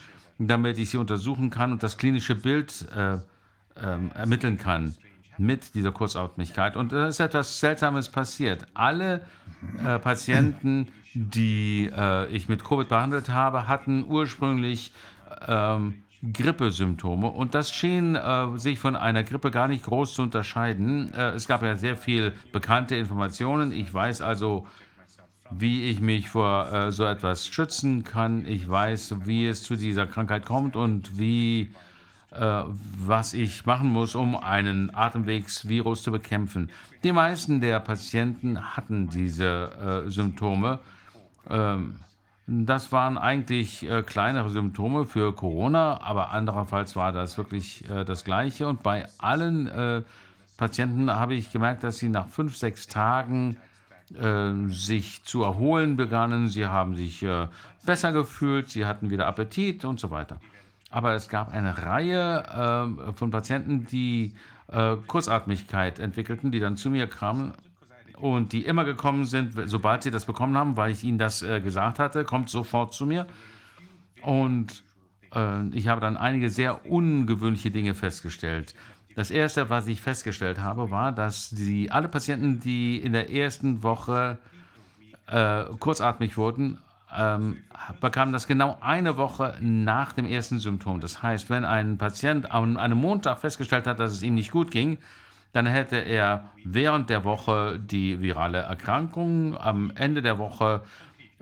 [0.47, 3.17] damit ich sie untersuchen kann und das klinische Bild äh,
[3.81, 4.95] ähm, ermitteln kann
[5.38, 6.75] mit dieser Kurzatmigkeit.
[6.75, 8.65] Und da ist etwas Seltsames passiert.
[8.73, 9.21] Alle
[9.83, 14.93] äh, Patienten, die äh, ich mit Covid behandelt habe, hatten ursprünglich
[15.48, 21.14] ähm, Grippesymptome und das schien äh, sich von einer Grippe gar nicht groß zu unterscheiden.
[21.14, 23.72] Äh, es gab ja sehr viel bekannte Informationen.
[23.72, 24.67] Ich weiß also,
[25.49, 28.45] wie ich mich vor äh, so etwas schützen kann.
[28.45, 31.73] Ich weiß, wie es zu dieser Krankheit kommt und wie,
[32.31, 32.64] äh,
[32.98, 36.69] was ich machen muss, um einen Atemwegsvirus zu bekämpfen.
[37.03, 40.80] Die meisten der Patienten hatten diese äh, Symptome.
[41.49, 41.99] Ähm,
[42.47, 48.23] das waren eigentlich äh, kleinere Symptome für Corona, aber andererseits war das wirklich äh, das
[48.23, 48.67] Gleiche.
[48.67, 50.01] Und bei allen äh,
[50.57, 53.57] Patienten habe ich gemerkt, dass sie nach fünf, sechs Tagen
[54.19, 56.49] äh, sich zu erholen begannen.
[56.49, 57.47] Sie haben sich äh,
[57.85, 60.39] besser gefühlt, sie hatten wieder Appetit und so weiter.
[60.89, 62.43] Aber es gab eine Reihe
[63.07, 64.33] äh, von Patienten, die
[64.67, 67.53] äh, Kurzatmigkeit entwickelten, die dann zu mir kamen
[68.22, 71.59] und die immer gekommen sind, sobald sie das bekommen haben, weil ich ihnen das äh,
[71.59, 73.25] gesagt hatte, kommt sofort zu mir.
[74.22, 74.83] Und
[75.33, 78.75] äh, ich habe dann einige sehr ungewöhnliche Dinge festgestellt.
[79.16, 83.82] Das erste, was ich festgestellt habe, war, dass die, alle Patienten, die in der ersten
[83.82, 84.38] Woche
[85.25, 86.77] äh, kurzatmig wurden,
[87.14, 87.58] ähm,
[88.00, 91.01] bekamen das genau eine Woche nach dem ersten Symptom.
[91.01, 94.69] Das heißt, wenn ein Patient an einem Montag festgestellt hat, dass es ihm nicht gut
[94.69, 95.00] ging,
[95.53, 100.81] dann hätte er während der Woche die virale Erkrankung, am Ende der Woche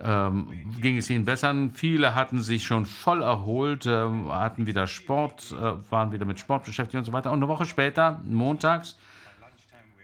[0.01, 0.47] ähm,
[0.81, 1.53] ging es ihnen besser.
[1.73, 6.65] Viele hatten sich schon voll erholt, äh, hatten wieder Sport, äh, waren wieder mit Sport
[6.65, 7.31] beschäftigt und so weiter.
[7.31, 8.97] Und eine Woche später, montags,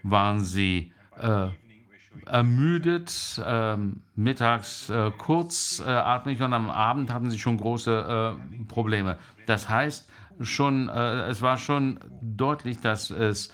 [0.03, 1.48] waren sie äh,
[2.25, 9.17] ermüdet, ähm, mittags äh, kurzatmig und am Abend hatten sie schon große äh, Probleme.
[9.48, 10.09] Das heißt,
[10.42, 13.51] schon, äh, es war schon deutlich, dass es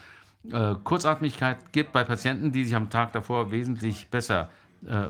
[0.50, 4.50] äh, Kurzatmigkeit gibt bei Patienten, die sich am Tag davor wesentlich besser
[4.86, 5.06] äh,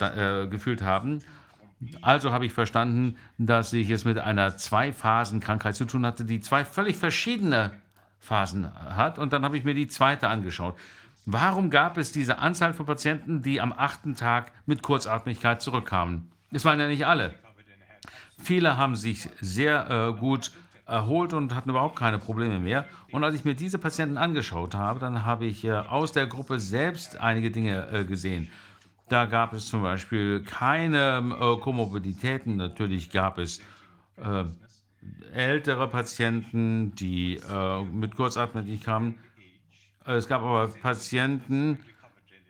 [0.00, 1.22] äh, gefühlt haben.
[2.02, 6.64] Also habe ich verstanden, dass ich es mit einer Zwei-Phasen-Krankheit zu tun hatte, die zwei
[6.64, 7.72] völlig verschiedene
[8.18, 9.18] Phasen hat.
[9.18, 10.76] Und dann habe ich mir die zweite angeschaut.
[11.26, 16.30] Warum gab es diese Anzahl von Patienten, die am achten Tag mit Kurzatmigkeit zurückkamen?
[16.50, 17.34] Es waren ja nicht alle.
[18.42, 20.52] Viele haben sich sehr äh, gut
[20.86, 22.86] erholt und hatten überhaupt keine Probleme mehr.
[23.12, 26.60] Und als ich mir diese Patienten angeschaut habe, dann habe ich äh, aus der Gruppe
[26.60, 28.50] selbst einige Dinge äh, gesehen.
[29.08, 32.56] Da gab es zum Beispiel keine äh, Komorbiditäten.
[32.56, 33.60] Natürlich gab es
[35.32, 37.40] ältere Patienten, die
[37.90, 39.14] mit Kurzatmigkeit kamen.
[40.04, 41.78] Es gab aber Patienten,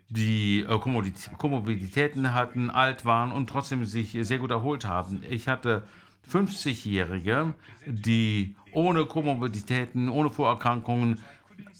[0.08, 5.22] die Komorbiditäten hatten, alt waren und trotzdem sich sehr gut erholt haben.
[5.30, 5.84] Ich hatte
[6.30, 7.54] 50-Jährige,
[7.86, 11.18] die ohne Komorbiditäten, ohne Vorerkrankungen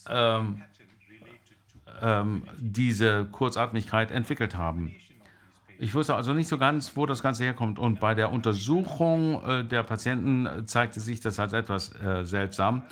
[0.09, 0.63] ähm,
[2.03, 4.95] ähm, diese Kurzatmigkeit entwickelt haben.
[5.79, 7.79] Ich wusste also nicht so ganz, wo das Ganze herkommt.
[7.79, 12.83] Und bei der Untersuchung äh, der Patienten zeigte sich das als etwas äh, seltsam.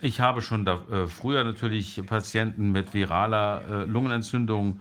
[0.00, 4.80] Ich habe schon da, äh, früher natürlich Patienten mit viraler äh, Lungenentzündung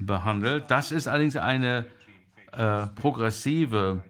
[0.00, 0.64] behandelt.
[0.68, 1.86] Das ist allerdings eine
[2.50, 4.02] äh, progressive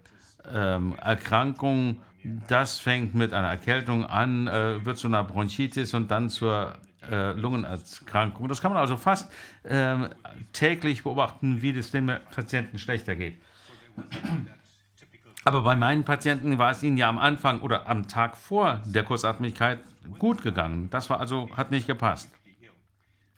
[0.53, 2.01] ähm, Erkrankung.
[2.47, 6.75] Das fängt mit einer Erkältung an, äh, wird zu einer Bronchitis und dann zur
[7.09, 8.47] äh, Lungenerkrankung.
[8.47, 9.31] Das kann man also fast
[9.65, 10.09] ähm,
[10.53, 13.41] täglich beobachten, wie es den Patienten schlechter geht.
[15.43, 19.03] Aber bei meinen Patienten war es ihnen ja am Anfang oder am Tag vor der
[19.03, 19.79] Kurzatmigkeit
[20.19, 20.89] gut gegangen.
[20.91, 22.29] Das war also, hat nicht gepasst.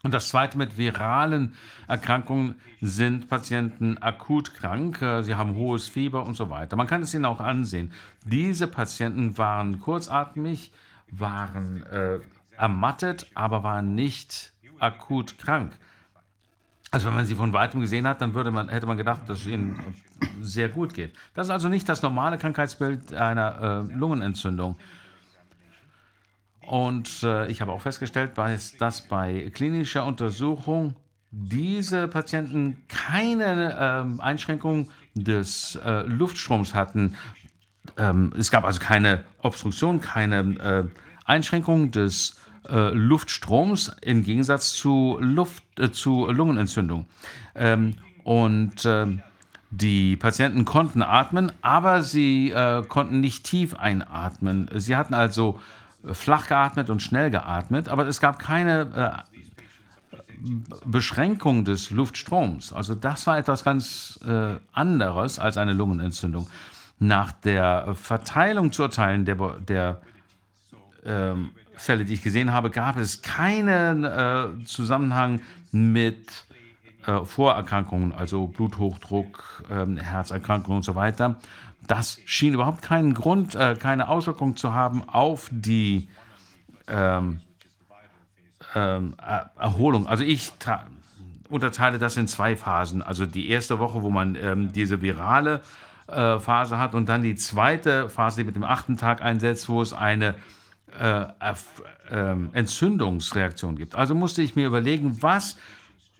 [0.04, 1.56] Und das zweite mit viralen
[1.88, 6.76] Erkrankungen sind Patienten akut krank, äh, sie haben hohes Fieber und so weiter.
[6.76, 7.94] Man kann es ihnen auch ansehen.
[8.26, 10.74] Diese Patienten waren kurzatmig,
[11.10, 12.20] waren äh,
[12.58, 15.72] ermattet, aber waren nicht akut krank.
[16.92, 19.40] Also wenn man sie von weitem gesehen hat, dann würde man, hätte man gedacht, dass
[19.40, 19.96] es ihnen
[20.42, 21.14] sehr gut geht.
[21.34, 24.76] Das ist also nicht das normale Krankheitsbild einer äh, Lungenentzündung.
[26.68, 28.32] Und äh, ich habe auch festgestellt,
[28.80, 30.96] dass bei klinischer Untersuchung
[31.32, 33.74] diese Patienten keine
[34.20, 37.16] äh, Einschränkung des äh, Luftstroms hatten.
[37.98, 40.84] Ähm, es gab also keine Obstruktion, keine äh,
[41.26, 47.08] Einschränkung des äh, Luftstroms im Gegensatz zu, Luft, äh, zu Lungenentzündung.
[47.56, 49.24] Ähm, und ähm,
[49.72, 52.54] die Patienten konnten atmen, aber sie
[52.90, 54.70] konnten nicht tief einatmen.
[54.76, 55.60] Sie hatten also
[56.12, 59.38] flach geatmet und schnell geatmet, aber es gab keine äh,
[60.86, 62.74] Beschränkung des Luftstroms.
[62.74, 66.50] Also das war etwas ganz äh, anderes als eine Lungenentzündung.
[67.00, 70.02] Nach der Verteilung zu urteilen der, der
[71.06, 75.42] ähm, Fälle, die ich gesehen habe, gab es keinen äh, Zusammenhang
[75.72, 76.46] mit
[77.06, 81.38] äh, Vorerkrankungen, also Bluthochdruck, ähm, Herzerkrankungen und so weiter
[81.88, 86.08] das schien überhaupt keinen Grund, äh, keine Auswirkung zu haben auf die
[86.88, 87.42] ähm,
[88.76, 89.16] ähm,
[89.58, 90.08] Erholung.
[90.08, 90.52] Also ich
[91.50, 93.02] unterteile das in zwei Phasen.
[93.02, 95.62] Also die erste Woche, wo man ähm, diese virale
[96.08, 99.82] äh, Phase hat und dann die zweite Phase, die mit dem achten Tag einsetzt, wo
[99.82, 100.36] es eine
[101.00, 101.26] äh,
[102.12, 103.96] ähm, Entzündungsreaktion gibt.
[103.96, 105.58] Also musste ich mir überlegen, was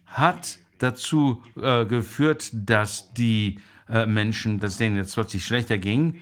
[0.08, 3.60] hat dazu äh, geführt, dass die
[3.90, 6.22] äh, Menschen, dass denen jetzt plötzlich schlechter ging,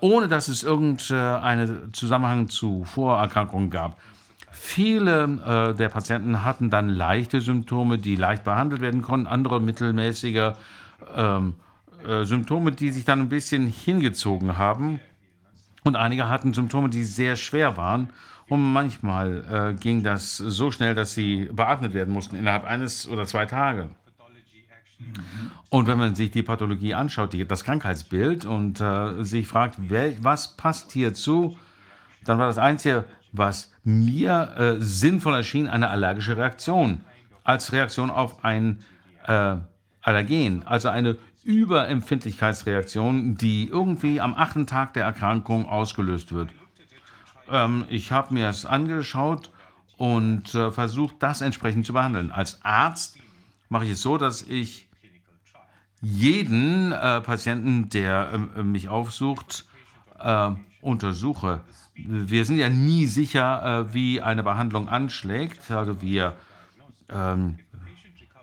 [0.00, 3.98] ohne dass es irgendeinen Zusammenhang zu Vorerkrankungen gab.
[4.50, 10.52] Viele äh, der Patienten hatten dann leichte Symptome, die leicht behandelt werden konnten, andere mittelmäßige
[11.14, 11.54] ähm,
[12.06, 15.00] äh, Symptome, die sich dann ein bisschen hingezogen haben.
[15.84, 18.10] Und einige hatten Symptome, die sehr schwer waren
[18.48, 23.26] Und manchmal äh, ging das so schnell, dass sie beatmet werden mussten innerhalb eines oder
[23.26, 23.90] zwei Tage.
[25.68, 30.16] Und wenn man sich die Pathologie anschaut, die, das Krankheitsbild und äh, sich fragt, wel,
[30.20, 31.56] was passt hierzu,
[32.24, 37.04] dann war das Einzige, was mir äh, sinnvoll erschien, eine allergische Reaktion
[37.48, 38.84] als Reaktion auf ein
[39.26, 39.56] äh,
[40.02, 46.50] Allergen, also eine Überempfindlichkeitsreaktion, die irgendwie am achten Tag der Erkrankung ausgelöst wird.
[47.50, 49.50] Ähm, ich habe mir es angeschaut
[49.96, 52.32] und äh, versucht, das entsprechend zu behandeln.
[52.32, 53.16] Als Arzt
[53.70, 54.87] mache ich es so, dass ich
[56.00, 59.66] jeden äh, Patienten, der äh, mich aufsucht,
[60.18, 61.60] äh, untersuche.
[61.94, 65.70] Wir sind ja nie sicher, äh, wie eine Behandlung anschlägt.
[65.70, 66.34] Also wir
[67.08, 67.58] ähm,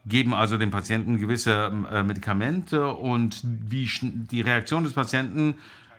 [0.05, 5.55] geben also dem Patienten gewisse äh, Medikamente und wie die Reaktion des Patienten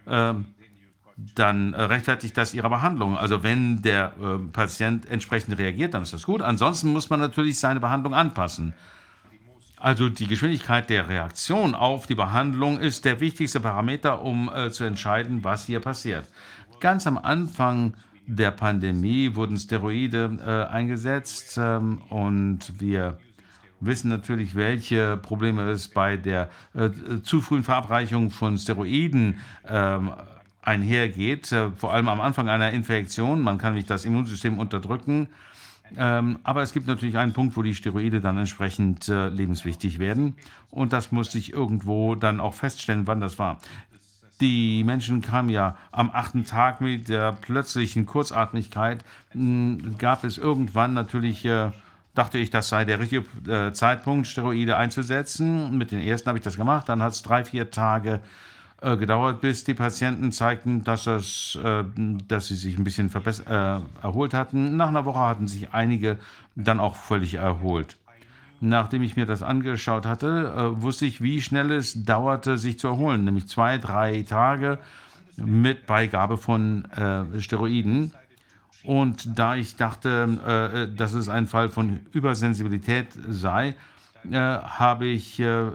[0.06, 0.34] äh,
[1.34, 3.16] dann rechtfertigt das ihre Behandlung.
[3.16, 6.42] Also wenn der äh, Patient entsprechend reagiert, dann ist das gut.
[6.42, 8.74] Ansonsten muss man natürlich seine Behandlung anpassen.
[9.78, 14.84] Also die Geschwindigkeit der Reaktion auf die Behandlung ist der wichtigste Parameter, um äh, zu
[14.84, 16.26] entscheiden, was hier passiert.
[16.80, 17.94] Ganz am Anfang
[18.26, 23.18] der Pandemie wurden Steroide äh, eingesetzt ähm, und wir
[23.80, 26.90] wissen natürlich, welche Probleme es bei der äh,
[27.22, 30.12] zu frühen Verabreichung von Steroiden ähm,
[30.62, 33.42] einhergeht, äh, vor allem am Anfang einer Infektion.
[33.42, 35.28] Man kann nicht das Immunsystem unterdrücken.
[35.96, 40.36] Ähm, aber es gibt natürlich einen Punkt, wo die Steroide dann entsprechend äh, lebenswichtig werden.
[40.70, 43.60] Und das muss sich irgendwo dann auch feststellen, wann das war.
[44.40, 49.04] Die Menschen kamen ja am achten Tag mit der plötzlichen Kurzatmigkeit.
[49.30, 51.70] Hm, gab es irgendwann natürlich, äh,
[52.14, 55.78] dachte ich, das sei der richtige äh, Zeitpunkt, Steroide einzusetzen.
[55.78, 56.88] Mit den ersten habe ich das gemacht.
[56.88, 58.20] Dann hat es drei, vier Tage äh,
[58.80, 61.84] gedauert, bis die Patienten zeigten, dass, das, äh,
[62.28, 64.76] dass sie sich ein bisschen äh, erholt hatten.
[64.76, 66.18] Nach einer Woche hatten sich einige
[66.54, 67.96] dann auch völlig erholt.
[68.60, 72.88] Nachdem ich mir das angeschaut hatte, äh, wusste ich, wie schnell es dauerte, sich zu
[72.88, 74.78] erholen, nämlich zwei, drei Tage
[75.36, 78.12] mit Beigabe von äh, Steroiden.
[78.82, 83.74] Und da ich dachte, äh, dass es ein Fall von Übersensibilität sei,
[84.30, 85.70] äh, habe ich äh,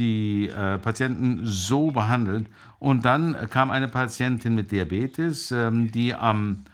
[0.00, 2.46] die äh, Patienten so behandelt.
[2.78, 6.64] Und dann kam eine Patientin mit Diabetes, ähm, die am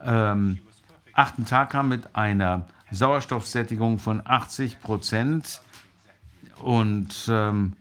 [0.00, 0.58] ähm,
[1.12, 5.60] achten Tag kam mit einer Sauerstoffsättigung von 80 Prozent
[6.62, 7.72] und ähm,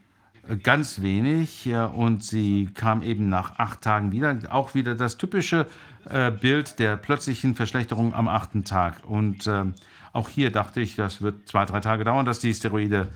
[0.63, 1.65] ganz wenig.
[1.65, 4.35] Ja, und sie kam eben nach acht Tagen wieder.
[4.49, 5.67] Auch wieder das typische
[6.09, 9.03] äh, Bild der plötzlichen Verschlechterung am achten Tag.
[9.05, 9.65] Und äh,
[10.13, 13.09] auch hier dachte ich, das wird zwei, drei Tage dauern, dass die Steroide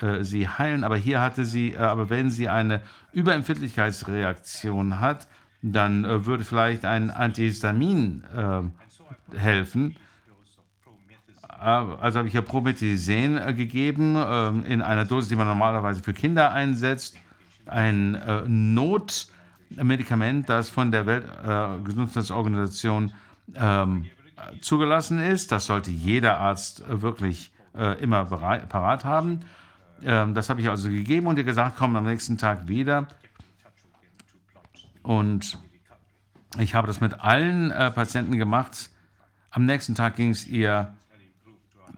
[0.00, 0.84] äh, sie heilen.
[0.84, 5.26] Aber hier hatte sie, äh, aber wenn sie eine Überempfindlichkeitsreaktion hat,
[5.62, 8.60] dann äh, würde vielleicht ein Antihistamin äh,
[9.36, 9.96] helfen.
[11.48, 14.16] Also habe ich ja Promethazin äh, gegeben
[14.64, 17.16] in einer Dose, die man normalerweise für Kinder einsetzt.
[17.64, 23.14] Ein äh, Notmedikament, das von der Weltgesundheitsorganisation
[23.54, 24.04] ähm,
[24.60, 25.50] zugelassen ist.
[25.50, 27.50] Das sollte jeder Arzt wirklich
[28.00, 29.40] immer bereit, parat haben.
[30.06, 33.08] Ähm, das habe ich also gegeben und ihr gesagt, komm am nächsten Tag wieder.
[35.02, 35.58] Und
[36.58, 38.88] ich habe das mit allen äh, Patienten gemacht.
[39.50, 40.94] Am nächsten Tag ging es ihr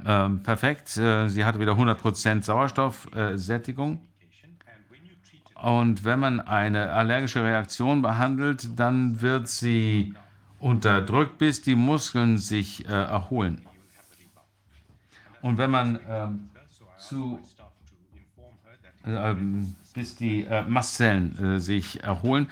[0.05, 0.97] äh, perfekt.
[0.97, 4.01] Äh, sie hatte wieder 100% Sauerstoffsättigung.
[5.55, 10.15] Und wenn man eine allergische Reaktion behandelt, dann wird sie
[10.59, 13.67] unterdrückt, bis die Muskeln sich äh, erholen.
[15.43, 16.51] Und wenn man ähm,
[16.99, 17.41] zu
[19.95, 22.49] bis die äh, Mastzellen äh, sich erholen.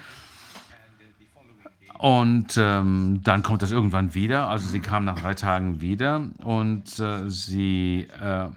[1.99, 4.49] Und ähm, dann kommt das irgendwann wieder.
[4.49, 8.49] Also sie kam nach drei Tagen wieder und äh, sie äh,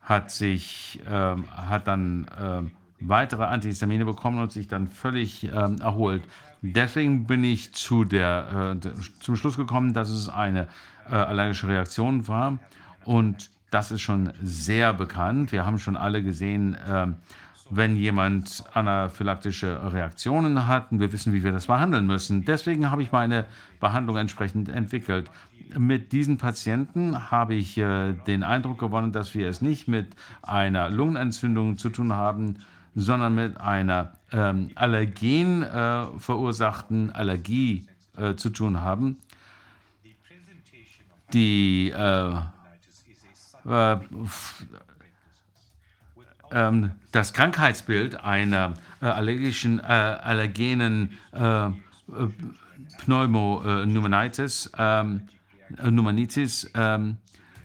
[0.00, 2.70] hat sich, ähm, hat dann ähm,
[3.00, 6.22] weitere Antihistamine bekommen und sich dann völlig ähm, erholt.
[6.62, 10.68] Deswegen bin ich zu der, äh, zum Schluss gekommen, dass es eine
[11.10, 12.58] äh, allergische Reaktion war
[13.04, 15.52] und das ist schon sehr bekannt.
[15.52, 17.06] Wir haben schon alle gesehen, äh,
[17.70, 22.44] wenn jemand anaphylaktische Reaktionen hat und wir wissen, wie wir das behandeln müssen.
[22.44, 23.44] Deswegen habe ich meine
[23.78, 25.30] Behandlung entsprechend entwickelt.
[25.76, 30.08] Mit diesen Patienten habe ich äh, den Eindruck gewonnen, dass wir es nicht mit
[30.40, 32.56] einer Lungenentzündung zu tun haben,
[32.94, 39.18] sondern mit einer ähm, allergen äh, verursachten Allergie äh, zu tun haben.
[41.34, 42.34] Die äh,
[43.68, 43.98] äh,
[46.50, 51.70] ähm, das Krankheitsbild einer äh, allergischen, äh, allergenen äh,
[52.98, 55.28] Pneumonitis, ähm,
[55.70, 57.18] äh, Pneumonitis, ähm,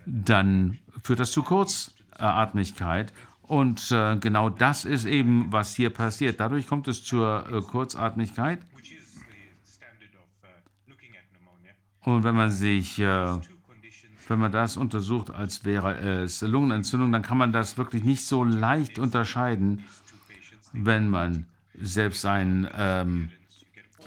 [0.06, 3.14] dann führt das zu Kurzatmigkeit.
[3.44, 6.40] Und äh, genau das ist eben, was hier passiert.
[6.40, 8.60] Dadurch kommt es zur äh, Kurzatmigkeit.
[12.06, 13.38] Und wenn man sich, äh,
[14.34, 18.44] wenn man das untersucht, als wäre es Lungenentzündung, dann kann man das wirklich nicht so
[18.44, 19.86] leicht unterscheiden,
[20.72, 21.46] wenn man
[21.80, 23.30] selbst ein ähm,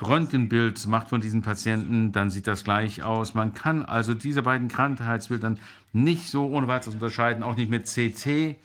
[0.02, 3.34] Röntgenbild macht von diesen Patienten, dann sieht das gleich aus.
[3.34, 5.54] Man kann also diese beiden Krankheitsbilder
[5.92, 8.56] nicht so ohne weiteres unterscheiden, auch nicht mit CT.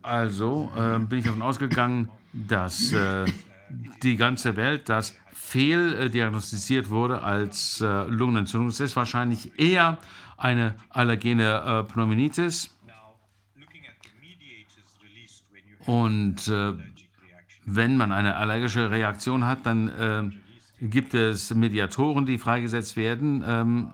[0.00, 3.26] Also äh, bin ich davon ausgegangen, dass äh,
[4.02, 5.14] die ganze Welt das
[5.50, 8.68] fehldiagnostiziert wurde als äh, Lungenentzündung.
[8.68, 9.98] Es ist wahrscheinlich eher
[10.36, 12.72] eine allergene äh, Pneumonitis.
[15.86, 16.72] Und äh,
[17.66, 23.42] wenn man eine allergische Reaktion hat, dann äh, gibt es Mediatoren, die freigesetzt werden.
[23.44, 23.90] Ähm,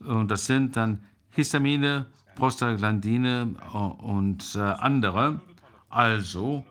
[0.00, 5.42] und das sind dann Histamine, Prostaglandine äh, und äh, andere.
[5.90, 6.64] Also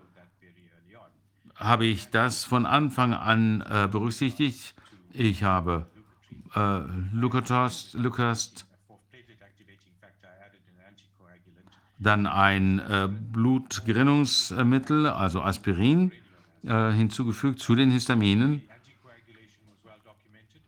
[1.63, 4.75] habe ich das von Anfang an äh, berücksichtigt.
[5.13, 5.87] Ich habe
[6.55, 6.79] äh,
[7.13, 7.95] Lucast
[11.99, 16.11] dann ein äh, Blutgerinnungsmittel, also Aspirin,
[16.63, 18.61] äh, hinzugefügt zu den Histaminen.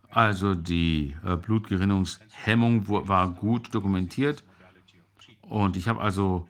[0.10, 4.46] Also die äh, Blutgerinnungshemmung war gut dokumentiert.
[5.42, 6.48] Und ich habe also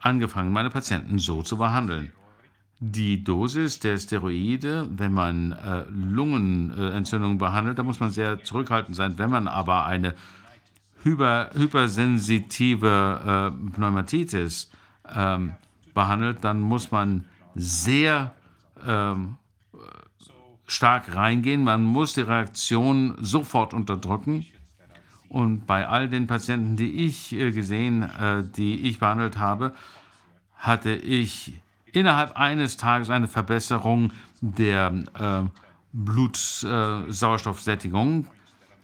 [0.00, 2.12] angefangen, meine Patienten so zu behandeln.
[2.78, 9.18] Die Dosis der Steroide, wenn man äh, Lungenentzündung behandelt, da muss man sehr zurückhaltend sein.
[9.18, 10.14] Wenn man aber eine
[11.02, 14.70] hyper, hypersensitive äh, Pneumatitis
[15.14, 15.54] ähm,
[15.94, 17.24] behandelt, dann muss man
[17.54, 18.34] sehr
[18.86, 19.38] ähm,
[20.66, 21.64] stark reingehen.
[21.64, 24.46] Man muss die Reaktion sofort unterdrücken.
[25.28, 29.74] Und bei all den Patienten, die ich äh, gesehen, äh, die ich behandelt habe,
[30.56, 31.54] hatte ich
[31.96, 35.44] innerhalb eines Tages eine Verbesserung der äh,
[35.94, 38.26] Blutsauerstoffsättigung.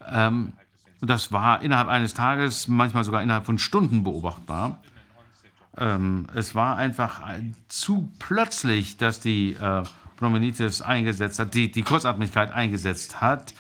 [0.01, 0.55] Äh, ähm,
[1.03, 4.79] das war innerhalb eines Tages, manchmal sogar innerhalb von Stunden beobachtbar.
[5.77, 7.21] Ähm, es war einfach
[7.69, 9.83] zu plötzlich, dass die äh,
[10.17, 13.53] Pneumonitis eingesetzt hat, die, die Kurzatmigkeit eingesetzt hat.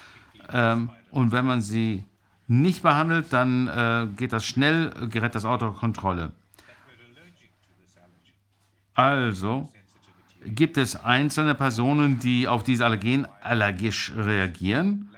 [0.51, 2.05] Ähm, und wenn man sie
[2.49, 6.33] nicht behandelt, dann äh, geht das schnell, gerät das Auto Kontrolle.
[8.95, 9.73] Also
[10.45, 15.11] gibt es einzelne Personen, die auf diese Allergen allergisch reagieren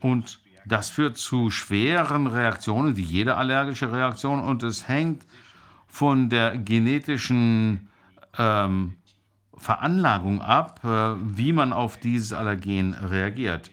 [0.00, 5.24] und das führt zu schweren Reaktionen, wie jede allergische Reaktion und es hängt
[5.86, 7.88] von der genetischen
[8.36, 8.96] ähm,
[9.56, 13.70] Veranlagung ab, äh, wie man auf dieses Allergen reagiert.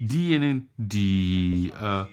[0.00, 2.06] Diejenigen, die äh,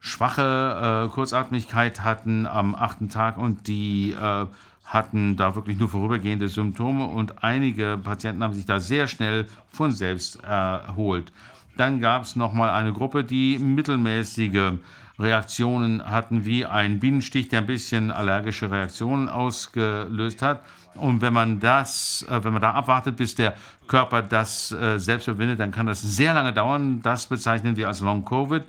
[0.00, 4.46] schwache äh, Kurzatmigkeit hatten am achten Tag und die äh,
[4.84, 9.92] hatten da wirklich nur vorübergehende Symptome und einige Patienten haben sich da sehr schnell von
[9.92, 11.30] selbst erholt.
[11.76, 14.72] Dann gab es noch mal eine Gruppe, die mittelmäßige
[15.20, 20.62] Reaktionen hatten, wie ein Bienenstich, der ein bisschen allergische Reaktionen ausgelöst hat.
[20.94, 23.54] Und wenn man das, äh, wenn man da abwartet, bis der
[23.86, 27.00] Körper das äh, selbst überwindet, dann kann das sehr lange dauern.
[27.02, 28.64] Das bezeichnen wir als Long Covid.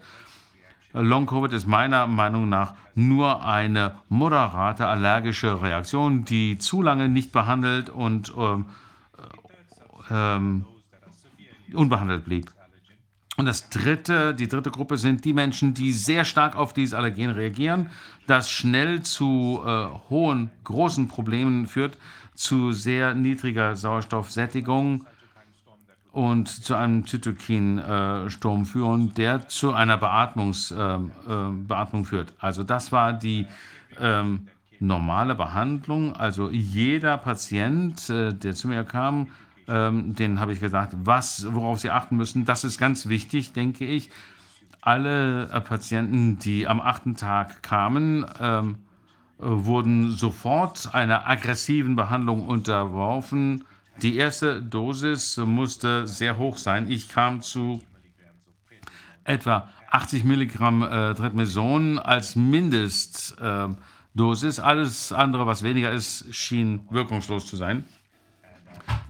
[0.94, 7.32] Long Covid ist meiner Meinung nach nur eine moderate allergische Reaktion, die zu lange nicht
[7.32, 8.66] behandelt und ähm,
[10.10, 10.66] ähm,
[11.74, 12.52] unbehandelt blieb.
[13.38, 17.32] Und das dritte, die dritte Gruppe sind die Menschen, die sehr stark auf dieses Allergen
[17.32, 17.90] reagieren,
[18.28, 21.98] das schnell zu äh, hohen, großen Problemen führt,
[22.36, 25.06] zu sehr niedriger Sauerstoffsättigung
[26.12, 31.00] und zu einem Zytokinsturm führen, der zu einer Beatmungs, äh, äh,
[31.52, 32.34] Beatmung führt.
[32.40, 33.48] Also das war die
[34.00, 34.48] ähm,
[34.80, 36.16] normale Behandlung.
[36.16, 39.28] Also jeder Patient, äh, der zu mir kam,
[39.68, 42.46] ähm, den habe ich gesagt, was, worauf Sie achten müssen.
[42.46, 44.10] Das ist ganz wichtig, denke ich.
[44.82, 48.80] Alle äh, Patienten, die am achten Tag kamen, ähm,
[49.38, 53.64] wurden sofort einer aggressiven Behandlung unterworfen.
[54.02, 56.90] Die erste Dosis musste sehr hoch sein.
[56.90, 57.82] Ich kam zu
[59.24, 64.58] etwa 80 Milligramm äh, Tretmeson als Mindestdosis.
[64.58, 67.84] Äh, Alles andere, was weniger ist, schien wirkungslos zu sein.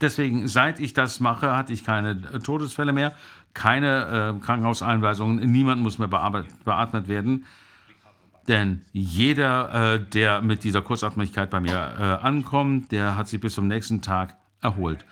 [0.01, 3.13] Deswegen, seit ich das mache, hatte ich keine äh, Todesfälle mehr,
[3.53, 7.45] keine äh, Krankenhauseinweisungen, niemand muss mehr beatmet werden.
[8.47, 13.53] Denn jeder, äh, der mit dieser Kurzatmigkeit bei mir äh, ankommt, der hat sich bis
[13.53, 15.05] zum nächsten Tag erholt.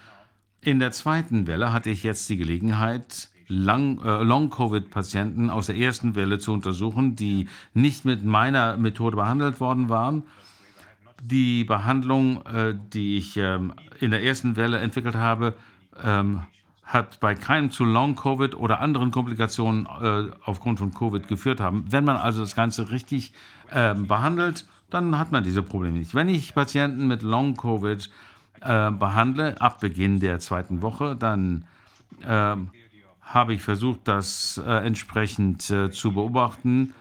[0.61, 6.37] In der zweiten Welle hatte ich jetzt die Gelegenheit, äh, Long-Covid-Patienten aus der ersten Welle
[6.39, 10.23] zu untersuchen, die nicht mit meiner Methode behandelt worden waren.
[11.21, 15.55] Die Behandlung, äh, die ich ähm, in der ersten Welle entwickelt habe,
[16.03, 16.43] ähm,
[16.83, 21.85] hat bei keinem zu Long-Covid oder anderen Komplikationen äh, aufgrund von Covid geführt haben.
[21.89, 23.31] Wenn man also das Ganze richtig
[23.71, 26.15] äh, behandelt, dann hat man diese Probleme nicht.
[26.15, 28.09] Wenn ich Patienten mit Long-Covid
[28.61, 31.65] äh, behandle, ab Beginn der zweiten Woche, dann
[32.25, 32.69] ähm,
[33.21, 36.93] habe ich versucht, das äh, entsprechend äh, zu beobachten.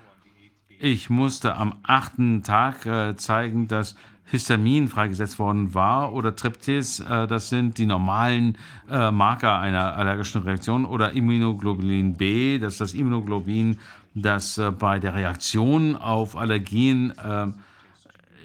[0.78, 3.96] Ich musste am achten Tag äh, zeigen, dass
[4.30, 8.58] Histamin freigesetzt worden war oder Triptis, äh, das sind die normalen
[8.90, 13.78] äh, Marker einer allergischen Reaktion, oder Immunoglobulin B, das ist das Immunoglobin,
[14.14, 17.14] das äh, bei der Reaktion auf Allergien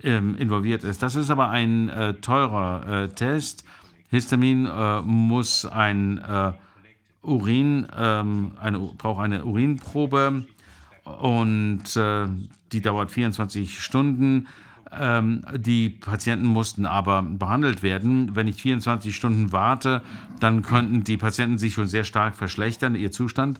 [0.03, 1.01] ähm, involviert ist.
[1.01, 3.63] Das ist aber ein teurer Test.
[4.09, 4.69] Histamin
[5.03, 6.21] muss ein
[7.23, 10.45] Urin, ähm, eine, braucht eine Urinprobe
[11.05, 12.27] und äh,
[12.71, 14.47] die dauert 24 Stunden.
[14.91, 18.35] Ähm, die Patienten mussten aber behandelt werden.
[18.35, 20.01] Wenn ich 24 Stunden warte,
[20.39, 23.59] dann könnten die Patienten sich schon sehr stark verschlechtern, ihr Zustand.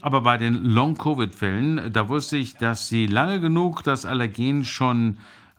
[0.00, 5.18] Aber bei den Long-Covid-Fällen, da wusste ich, dass sie lange genug das Allergen schon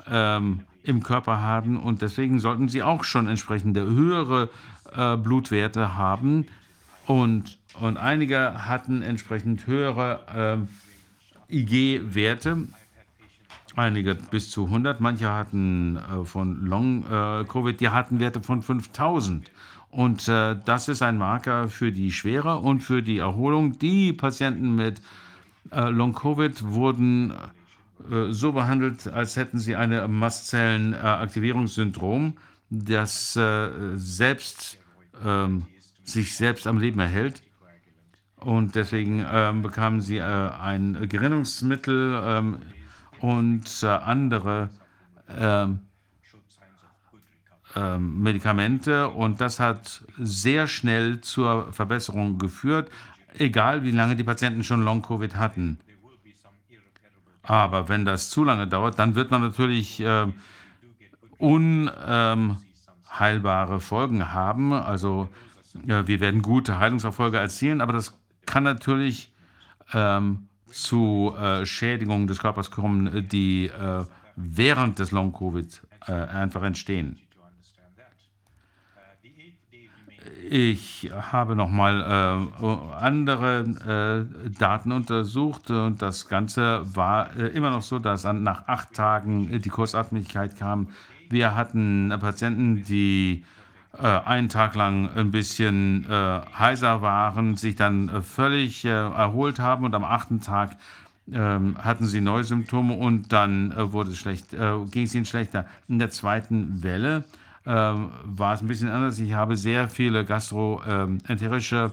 [0.09, 1.77] ähm, im Körper haben.
[1.77, 4.49] Und deswegen sollten sie auch schon entsprechende höhere
[4.95, 6.47] äh, Blutwerte haben,
[7.05, 10.65] und, und einige hatten entsprechend höhere
[11.49, 12.67] äh, IG-Werte,
[13.75, 19.51] einige bis zu 100, manche hatten äh, von Long-Covid, äh, die hatten Werte von 5000.
[19.89, 23.77] Und äh, das ist ein Marker für die Schwere und für die Erholung.
[23.77, 25.01] Die Patienten mit
[25.71, 27.33] äh, Long-Covid wurden
[28.31, 32.37] so behandelt, als hätten sie eine Mastzellen-Aktivierungssyndrom,
[32.69, 33.39] das
[33.95, 34.77] selbst
[35.23, 35.67] ähm,
[36.03, 37.41] sich selbst am Leben erhält.
[38.35, 42.57] Und deswegen ähm, bekamen sie äh, ein Gerinnungsmittel ähm,
[43.19, 44.69] und äh, andere
[47.97, 49.09] Medikamente.
[49.09, 52.91] Und das hat sehr schnell zur Verbesserung geführt,
[53.35, 55.79] egal wie lange die Patienten schon Long-Covid hatten.
[57.43, 60.27] Aber wenn das zu lange dauert, dann wird man natürlich äh,
[61.37, 62.61] unheilbare
[63.81, 64.71] Folgen haben.
[64.73, 65.29] Also
[65.85, 69.31] ja, wir werden gute Heilungserfolge erzielen, aber das kann natürlich
[69.93, 74.05] ähm, zu äh, Schädigungen des Körpers kommen, die äh,
[74.35, 77.19] während des Long-Covid äh, einfach entstehen.
[80.49, 82.65] Ich habe nochmal äh,
[82.99, 88.67] andere äh, Daten untersucht und das Ganze war äh, immer noch so, dass an, nach
[88.67, 90.89] acht Tagen die Kurzatmigkeit kam.
[91.29, 93.45] Wir hatten Patienten, die
[93.97, 99.59] äh, einen Tag lang ein bisschen äh, heiser waren, sich dann äh, völlig äh, erholt
[99.59, 100.75] haben und am achten Tag
[101.31, 105.65] ähm, hatten sie neue Symptome und dann äh, wurde schlecht, äh, ging es ihnen schlechter.
[105.87, 107.23] In der zweiten Welle
[107.65, 109.19] ähm, war es ein bisschen anders.
[109.19, 111.91] Ich habe sehr viele gastroenterische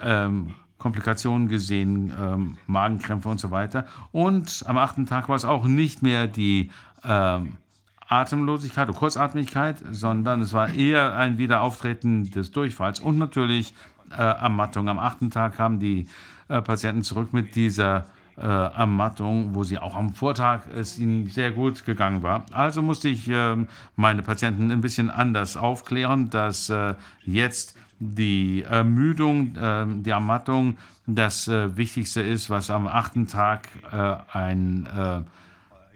[0.00, 3.86] ähm, Komplikationen gesehen, ähm, Magenkrämpfe und so weiter.
[4.12, 6.70] Und am achten Tag war es auch nicht mehr die
[7.04, 7.56] ähm,
[8.08, 13.74] Atemlosigkeit oder Kurzatmigkeit, sondern es war eher ein Wiederauftreten des Durchfalls und natürlich
[14.10, 14.88] äh, Ermattung.
[14.88, 16.06] Am achten Tag kamen die
[16.48, 18.06] äh, Patienten zurück mit dieser
[18.36, 22.46] äh, Ermattung, wo sie auch am Vortag es ihnen sehr gut gegangen war.
[22.52, 23.56] Also musste ich äh,
[23.96, 31.48] meine Patienten ein bisschen anders aufklären, dass äh, jetzt die Ermüdung, äh, die Ermattung das
[31.48, 35.22] äh, Wichtigste ist, was am achten Tag äh, ein äh,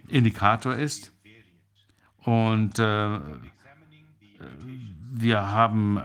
[0.08, 1.12] Indikator ist.
[2.25, 2.78] Und
[5.10, 5.97] wir haben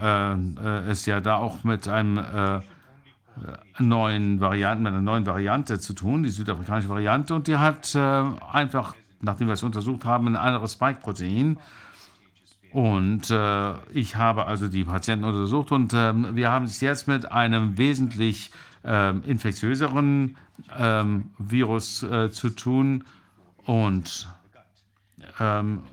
[0.87, 2.63] es ja da auch mit einem
[3.79, 7.99] neuen Varianten, mit einer neuen Variante zu tun, die südafrikanische Variante, und die hat äh,
[7.99, 11.57] einfach, nachdem wir es untersucht haben, ein anderes Spike-Protein.
[12.71, 17.31] Und äh, ich habe also die Patienten untersucht und äh, wir haben es jetzt mit
[17.31, 18.51] einem wesentlich
[18.83, 20.37] äh, infektiöseren
[20.75, 23.03] ähm, Virus äh, zu tun.
[23.65, 24.27] Und
[25.39, 25.83] ähm,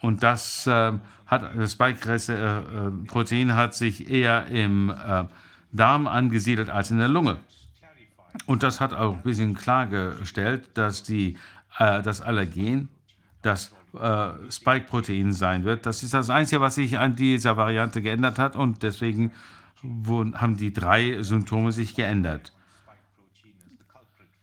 [0.00, 5.24] und das hat, das Spike-Protein hat sich eher im äh,
[5.72, 7.38] Darm angesiedelt als in der Lunge.
[8.46, 11.36] Und das hat auch ein bisschen klargestellt, dass die,
[11.78, 12.88] äh, das Allergen
[13.42, 15.84] das äh, Spike-Protein sein wird.
[15.86, 18.56] Das ist das Einzige, was sich an dieser Variante geändert hat.
[18.56, 19.32] Und deswegen
[19.82, 22.52] wurden, haben die drei Symptome sich geändert.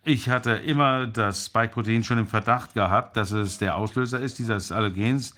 [0.03, 4.72] Ich hatte immer das Spike-Protein schon im Verdacht gehabt, dass es der Auslöser ist dieses
[4.72, 5.35] Allergens.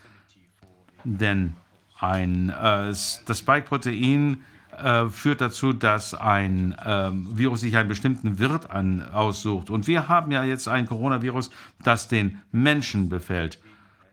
[1.04, 1.56] Denn
[2.00, 4.44] ein, äh, das Spike-Protein
[4.78, 9.70] äh, führt dazu, dass ein ähm, Virus sich einen bestimmten Wirt an, aussucht.
[9.70, 11.52] Und wir haben ja jetzt ein Coronavirus,
[11.84, 13.60] das den Menschen befällt.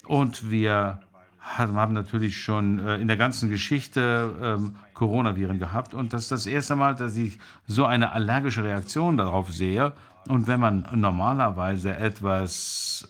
[0.07, 1.01] Und wir
[1.41, 5.95] haben natürlich schon äh, in der ganzen Geschichte ähm, Coronaviren gehabt.
[5.95, 9.93] Und das ist das erste Mal, dass ich so eine allergische Reaktion darauf sehe.
[10.27, 13.09] Und wenn man normalerweise etwas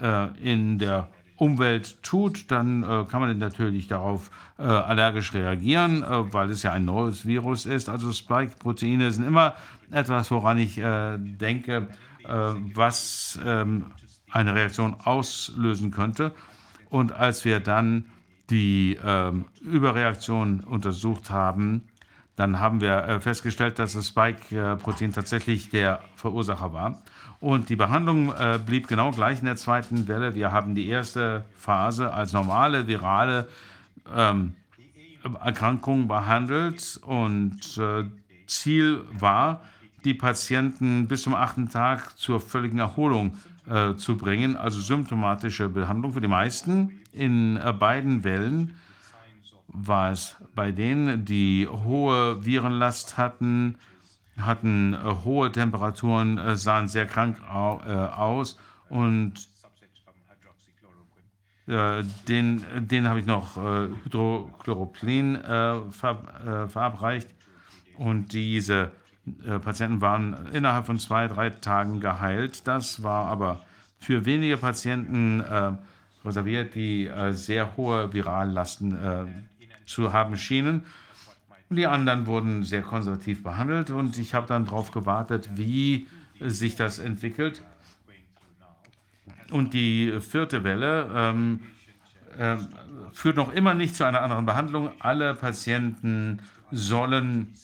[0.00, 1.08] äh, in der
[1.42, 6.70] Umwelt tut, dann äh, kann man natürlich darauf äh, allergisch reagieren, äh, weil es ja
[6.70, 7.88] ein neues Virus ist.
[7.88, 9.56] Also Spike-Proteine sind immer
[9.90, 11.88] etwas, woran ich äh, denke,
[12.22, 13.86] äh, was ähm,
[14.30, 16.30] eine Reaktion auslösen könnte.
[16.90, 18.04] Und als wir dann
[18.48, 21.88] die ähm, Überreaktion untersucht haben,
[22.36, 27.02] dann haben wir äh, festgestellt, dass das Spike-Protein tatsächlich der Verursacher war.
[27.42, 30.36] Und die Behandlung äh, blieb genau gleich in der zweiten Welle.
[30.36, 33.48] Wir haben die erste Phase als normale virale
[34.14, 34.54] ähm,
[35.42, 38.04] Erkrankung behandelt und äh,
[38.46, 39.62] Ziel war,
[40.04, 43.36] die Patienten bis zum achten Tag zur völligen Erholung
[43.68, 47.00] äh, zu bringen, also symptomatische Behandlung für die meisten.
[47.12, 48.76] In äh, beiden Wellen
[49.66, 53.78] war es bei denen, die hohe Virenlast hatten,
[54.38, 59.48] hatten äh, hohe Temperaturen, äh, sahen sehr krank äh, aus und
[62.26, 65.40] den, den habe ich noch Hydrochloroplen
[65.92, 67.28] ver, verabreicht
[67.96, 68.90] und diese
[69.64, 72.66] Patienten waren innerhalb von zwei, drei Tagen geheilt.
[72.66, 73.64] Das war aber
[74.00, 75.40] für wenige Patienten
[76.24, 79.48] reserviert, die sehr hohe Virallasten
[79.86, 80.84] zu haben schienen.
[81.76, 86.08] Die anderen wurden sehr konservativ behandelt und ich habe dann darauf gewartet, wie
[86.40, 87.62] sich das entwickelt.
[89.50, 91.60] Und die vierte Welle ähm,
[92.38, 92.56] äh,
[93.12, 94.90] führt noch immer nicht zu einer anderen Behandlung.
[94.98, 97.54] Alle Patienten sollen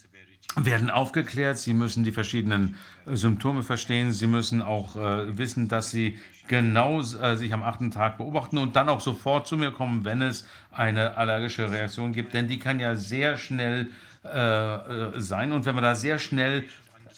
[0.57, 1.59] werden aufgeklärt.
[1.59, 4.13] Sie müssen die verschiedenen Symptome verstehen.
[4.13, 8.77] Sie müssen auch äh, wissen, dass sie genau äh, sich am achten Tag beobachten und
[8.77, 12.35] dann auch sofort zu mir kommen, wenn es eine allergische Reaktion gibt.
[12.35, 13.89] Denn die kann ja sehr schnell
[14.25, 15.53] äh, äh sein.
[15.53, 16.65] Und wenn man da sehr schnell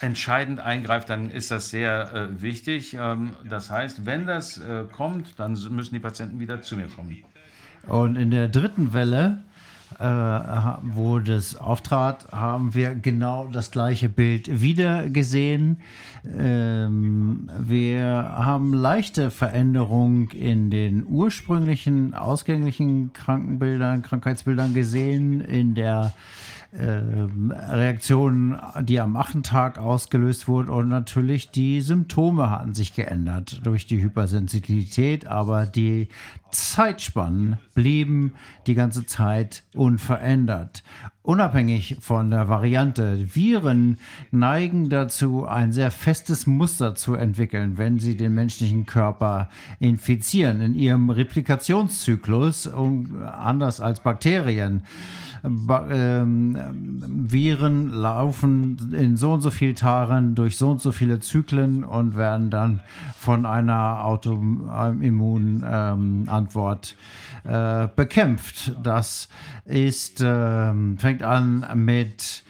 [0.00, 2.94] entscheidend eingreift, dann ist das sehr äh, wichtig.
[2.94, 4.60] Ähm, das heißt, wenn das
[4.92, 7.24] kommt, dann müssen die Patienten wieder zu mir kommen.
[7.86, 9.42] Und in der dritten Welle
[9.98, 15.80] äh, wo das auftrat, haben wir genau das gleiche Bild wieder gesehen.
[16.38, 26.12] Ähm, wir haben leichte Veränderungen in den ursprünglichen ausgänglichen Krankenbildern, Krankheitsbildern gesehen, in der
[26.72, 30.70] ähm, Reaktion, die am achten Tag ausgelöst wurde.
[30.70, 36.08] Und natürlich die Symptome hatten sich geändert durch die Hypersensitivität, aber die
[36.52, 38.34] Zeitspannen blieben
[38.66, 40.84] die ganze Zeit unverändert.
[41.22, 43.98] Unabhängig von der Variante, Viren
[44.30, 49.48] neigen dazu, ein sehr festes Muster zu entwickeln, wenn sie den menschlichen Körper
[49.80, 54.84] infizieren, in ihrem Replikationszyklus, anders als Bakterien.
[55.42, 56.56] Ähm,
[57.30, 62.16] Viren laufen in so und so viel Tagen durch so und so viele Zyklen und
[62.16, 62.80] werden dann
[63.18, 66.96] von einer Autoimmunantwort
[67.44, 68.72] äh, bekämpft.
[68.82, 69.28] Das
[69.64, 72.44] ist, äh, fängt an mit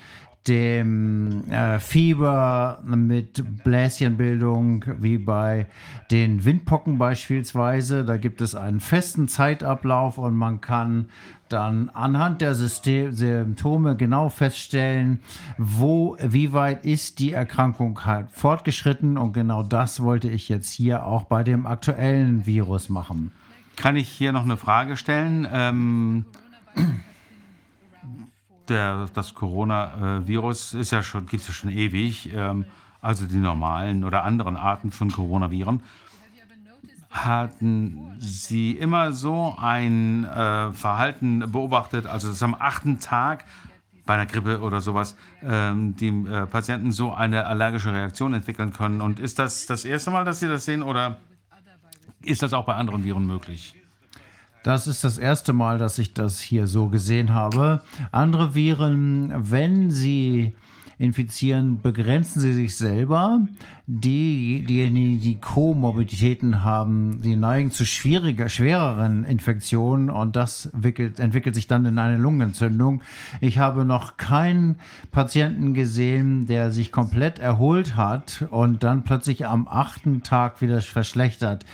[0.49, 5.67] dem äh, Fieber, mit Bläschenbildung, wie bei
[6.11, 8.05] den Windpocken beispielsweise.
[8.05, 11.07] Da gibt es einen festen Zeitablauf und man kann
[11.53, 15.21] dann anhand der System Symptome genau feststellen,
[15.59, 21.05] wo, wie weit ist die Erkrankung halt fortgeschritten und genau das wollte ich jetzt hier
[21.05, 23.33] auch bei dem aktuellen Virus machen.
[23.77, 25.49] Kann ich hier noch eine Frage stellen?
[25.51, 26.25] Ähm,
[28.69, 32.65] der, das Coronavirus ist ja schon, gibt es ja schon ewig, ähm,
[33.01, 35.83] also die normalen oder anderen Arten von Coronaviren
[37.11, 43.45] hatten Sie immer so ein äh, Verhalten beobachtet, also dass am achten Tag
[44.07, 49.01] bei einer Grippe oder sowas ähm, die äh, Patienten so eine allergische Reaktion entwickeln können?
[49.01, 51.19] Und ist das das erste Mal, dass Sie das sehen oder
[52.23, 53.75] ist das auch bei anderen Viren möglich?
[54.63, 57.83] Das ist das erste Mal, dass ich das hier so gesehen habe.
[58.13, 60.55] Andere Viren, wenn sie
[61.01, 63.41] infizieren, begrenzen sie sich selber.
[63.87, 71.55] Die, die, die Komorbiditäten haben, die neigen zu schwieriger, schwereren Infektionen und das entwickelt, entwickelt
[71.55, 73.01] sich dann in eine Lungenentzündung.
[73.41, 74.77] Ich habe noch keinen
[75.11, 81.65] Patienten gesehen, der sich komplett erholt hat und dann plötzlich am achten Tag wieder verschlechtert.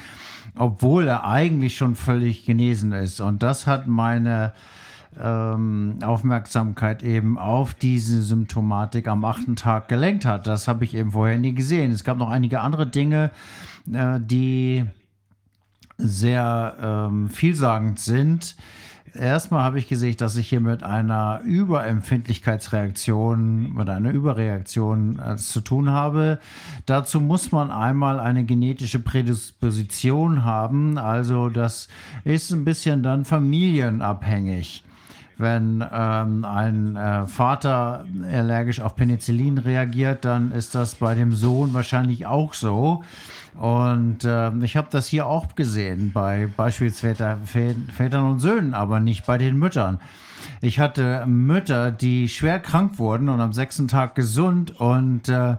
[0.59, 3.21] obwohl er eigentlich schon völlig genesen ist.
[3.21, 4.55] Und das hat meine
[5.21, 10.47] ähm, Aufmerksamkeit eben auf diese Symptomatik am achten Tag gelenkt hat.
[10.47, 11.91] Das habe ich eben vorher nie gesehen.
[11.93, 13.31] Es gab noch einige andere Dinge,
[13.93, 14.85] äh, die
[15.99, 18.57] sehr ähm, vielsagend sind.
[19.15, 25.63] Erstmal habe ich gesehen, dass ich hier mit einer Überempfindlichkeitsreaktion, mit einer Überreaktion äh, zu
[25.63, 26.39] tun habe.
[26.85, 30.99] Dazu muss man einmal eine genetische Prädisposition haben.
[30.99, 31.89] Also das
[32.25, 34.85] ist ein bisschen dann familienabhängig.
[35.39, 41.75] Wenn ähm, ein äh, Vater allergisch auf Penicillin reagiert, dann ist das bei dem Sohn
[41.75, 43.05] wahrscheinlich auch so.
[43.55, 49.27] Und ähm, ich habe das hier auch gesehen bei beispielsweise Vätern und Söhnen, aber nicht
[49.27, 50.01] bei den Müttern.
[50.61, 55.57] Ich hatte Mütter, die schwer krank wurden und am sechsten Tag gesund und äh,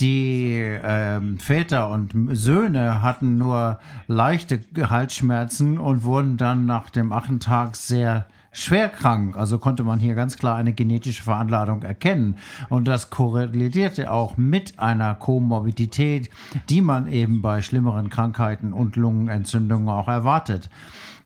[0.00, 7.40] die äh, Väter und Söhne hatten nur leichte Halsschmerzen und wurden dann nach dem achten
[7.40, 9.36] Tag sehr schwer krank.
[9.36, 12.36] Also konnte man hier ganz klar eine genetische Veranladung erkennen.
[12.68, 16.30] Und das korrelierte auch mit einer Komorbidität,
[16.68, 20.68] die man eben bei schlimmeren Krankheiten und Lungenentzündungen auch erwartet.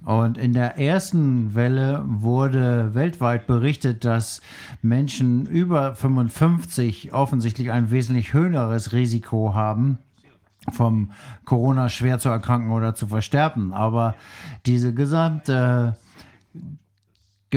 [0.05, 4.41] Und in der ersten Welle wurde weltweit berichtet, dass
[4.81, 9.99] Menschen über 55 offensichtlich ein wesentlich höheres Risiko haben,
[10.71, 11.11] vom
[11.45, 13.73] Corona schwer zu erkranken oder zu versterben.
[13.73, 14.15] Aber
[14.65, 15.97] diese gesamte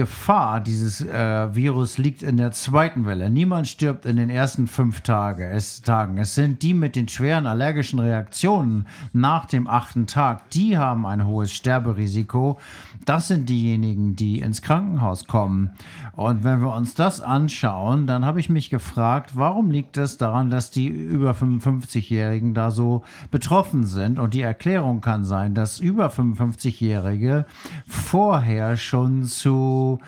[0.00, 3.28] Gefahr dieses äh, Virus liegt in der zweiten Welle.
[3.28, 6.16] Niemand stirbt in den ersten fünf Tage, es, Tagen.
[6.16, 11.26] Es sind die mit den schweren allergischen Reaktionen nach dem achten Tag, die haben ein
[11.26, 12.58] hohes Sterberisiko.
[13.04, 15.70] Das sind diejenigen, die ins Krankenhaus kommen.
[16.16, 20.50] Und wenn wir uns das anschauen, dann habe ich mich gefragt, warum liegt es daran,
[20.50, 24.18] dass die über 55-Jährigen da so betroffen sind?
[24.18, 27.46] Und die Erklärung kann sein, dass über 55-Jährige
[27.86, 29.98] vorher schon zu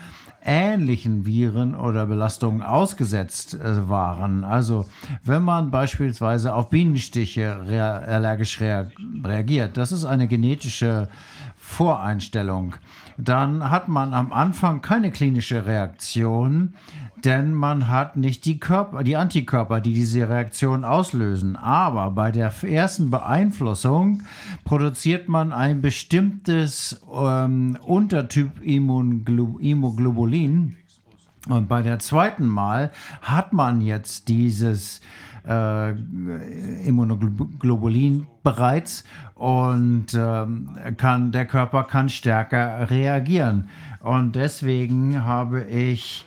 [0.45, 4.43] ähnlichen Viren oder Belastungen ausgesetzt äh, waren.
[4.43, 4.85] Also
[5.23, 8.87] wenn man beispielsweise auf Bienenstiche rea allergisch rea
[9.23, 11.07] reagiert, das ist eine genetische
[11.73, 12.75] Voreinstellung,
[13.17, 16.75] dann hat man am Anfang keine klinische Reaktion,
[17.23, 21.55] denn man hat nicht die Körper, die Antikörper, die diese Reaktion auslösen.
[21.55, 24.23] Aber bei der ersten Beeinflussung
[24.65, 30.77] produziert man ein bestimmtes ähm, Untertyp Immunoglobulin.
[31.49, 35.01] Und bei der zweiten Mal hat man jetzt dieses
[35.47, 35.91] äh,
[36.87, 39.03] Immunoglobulin bereits
[39.43, 43.67] und ähm, kann, der Körper kann stärker reagieren.
[43.99, 46.25] Und deswegen habe ich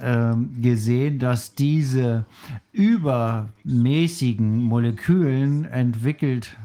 [0.00, 2.24] ähm, gesehen, dass diese
[2.72, 6.56] übermäßigen Molekülen entwickelt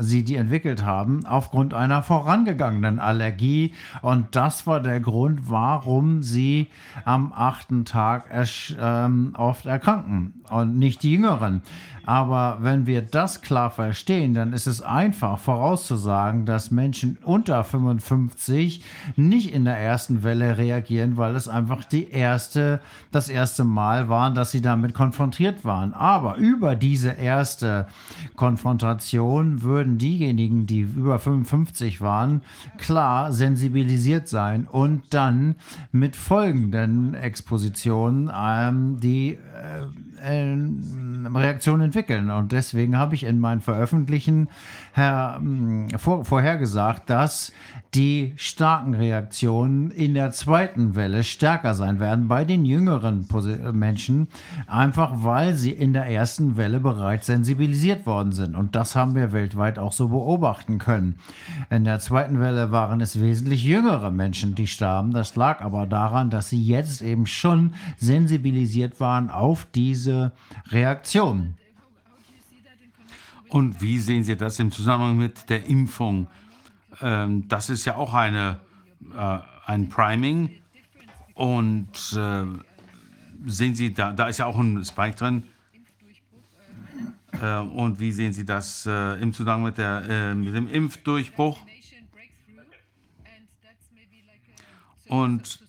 [0.00, 3.74] sie die entwickelt haben, aufgrund einer vorangegangenen Allergie.
[4.02, 6.68] Und das war der Grund, warum sie
[7.04, 8.30] am achten Tag
[8.80, 11.62] ähm, oft erkranken und nicht die Jüngeren.
[12.08, 18.82] Aber wenn wir das klar verstehen, dann ist es einfach vorauszusagen, dass Menschen unter 55
[19.16, 22.80] nicht in der ersten Welle reagieren, weil es einfach die erste,
[23.12, 25.92] das erste Mal war, dass sie damit konfrontiert waren.
[25.92, 27.88] Aber über diese erste
[28.36, 32.40] Konfrontation würden diejenigen, die über 55 waren,
[32.78, 35.56] klar sensibilisiert sein und dann
[35.92, 39.88] mit folgenden Expositionen ähm, die äh,
[40.22, 40.56] äh,
[41.36, 42.30] Reaktion entwickeln.
[42.30, 44.48] Und deswegen habe ich in meinen Veröffentlichen
[44.92, 47.52] her, hm, vor, vorhergesagt, dass
[47.94, 53.26] die starken Reaktionen in der zweiten Welle stärker sein werden bei den jüngeren
[53.72, 54.28] Menschen,
[54.66, 58.56] einfach weil sie in der ersten Welle bereits sensibilisiert worden sind.
[58.56, 61.18] Und das haben wir weltweit auch so beobachten können.
[61.70, 65.12] In der zweiten Welle waren es wesentlich jüngere Menschen, die starben.
[65.12, 70.32] Das lag aber daran, dass sie jetzt eben schon sensibilisiert waren auf diese
[70.70, 71.54] Reaktion.
[73.48, 76.28] Und wie sehen Sie das im Zusammenhang mit der Impfung?
[77.00, 78.60] Ähm, das ist ja auch eine,
[79.16, 80.50] äh, ein Priming.
[81.34, 82.44] Und äh,
[83.46, 85.44] sehen Sie, da, da ist ja auch ein Spike drin.
[87.40, 91.58] Äh, und wie sehen Sie das äh, im Zusammenhang mit, der, äh, mit dem Impfdurchbruch?
[95.06, 95.67] Und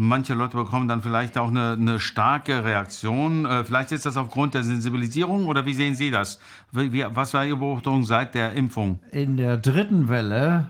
[0.00, 3.44] Manche Leute bekommen dann vielleicht auch eine, eine starke Reaktion.
[3.44, 6.38] Äh, vielleicht ist das aufgrund der Sensibilisierung oder wie sehen Sie das?
[6.70, 9.00] Wie, was war Ihre Beobachtung seit der Impfung?
[9.10, 10.68] In der dritten Welle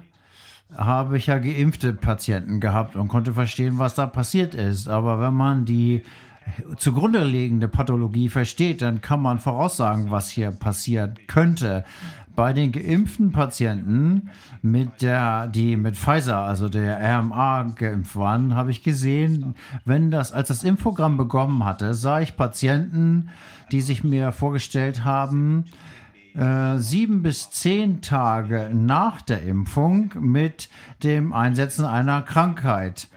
[0.74, 4.89] habe ich ja geimpfte Patienten gehabt und konnte verstehen, was da passiert ist.
[4.89, 6.05] Aber wenn man die
[6.78, 11.84] zugrunde liegende Pathologie versteht, dann kann man voraussagen, was hier passieren könnte.
[12.39, 14.31] Bei den geimpften Patienten,
[14.62, 20.31] mit der, die mit Pfizer, also der RMA geimpft waren, habe ich gesehen, wenn das,
[20.31, 23.31] als das Impfprogramm begonnen hatte, sah ich Patienten,
[23.73, 25.65] die sich mir vorgestellt haben,
[26.36, 30.68] äh, sieben bis zehn Tage nach der Impfung mit
[31.02, 33.08] dem Einsetzen einer Krankheit,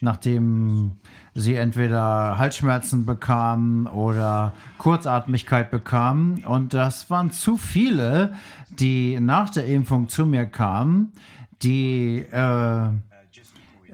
[0.00, 0.96] nachdem
[1.34, 6.44] sie entweder Halsschmerzen bekamen oder Kurzatmigkeit bekamen.
[6.44, 8.34] Und das waren zu viele,
[8.70, 11.12] die nach der Impfung zu mir kamen,
[11.62, 12.88] die, äh,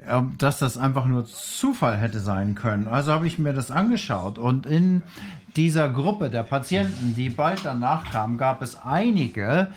[0.07, 2.87] ähm, dass das einfach nur Zufall hätte sein können.
[2.87, 5.01] Also habe ich mir das angeschaut und in
[5.55, 9.67] dieser Gruppe der Patienten, die bald danach kamen, gab es einige,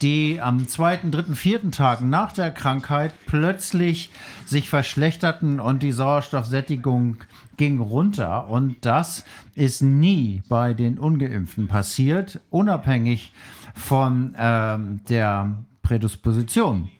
[0.00, 4.10] die am zweiten, dritten, vierten Tag nach der Krankheit plötzlich
[4.46, 7.18] sich verschlechterten und die Sauerstoffsättigung
[7.56, 8.48] ging runter.
[8.48, 13.32] Und das ist nie bei den Ungeimpften passiert, unabhängig
[13.74, 16.90] von ähm, der Prädisposition.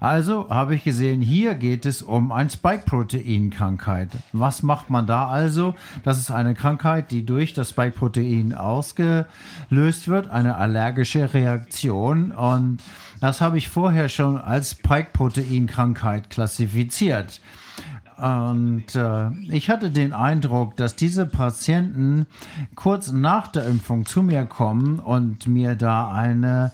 [0.00, 4.10] Also habe ich gesehen, hier geht es um eine Spike-Protein-Krankheit.
[4.32, 5.74] Was macht man da also?
[6.02, 12.32] Das ist eine Krankheit, die durch das Spike-Protein ausgelöst wird, eine allergische Reaktion.
[12.32, 12.80] Und
[13.20, 17.40] das habe ich vorher schon als Spike-Protein-Krankheit klassifiziert.
[18.16, 22.26] Und äh, ich hatte den Eindruck, dass diese Patienten
[22.76, 26.72] kurz nach der Impfung zu mir kommen und mir da eine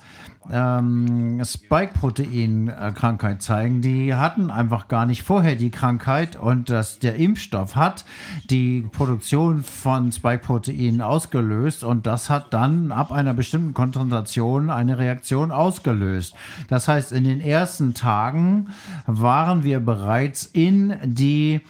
[0.52, 3.82] ähm, Spike-Protein-Krankheit zeigen.
[3.82, 8.04] Die hatten einfach gar nicht vorher die Krankheit und dass der Impfstoff hat
[8.48, 15.52] die Produktion von Spike-Proteinen ausgelöst und das hat dann ab einer bestimmten Konzentration eine Reaktion
[15.52, 16.34] ausgelöst.
[16.68, 18.68] Das heißt, in den ersten Tagen
[19.06, 21.60] waren wir bereits in die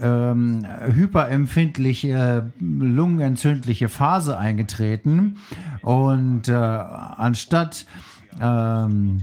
[0.00, 5.38] ähm, hyperempfindliche, lungenentzündliche Phase eingetreten
[5.82, 7.86] und äh, anstatt
[8.40, 9.22] ähm,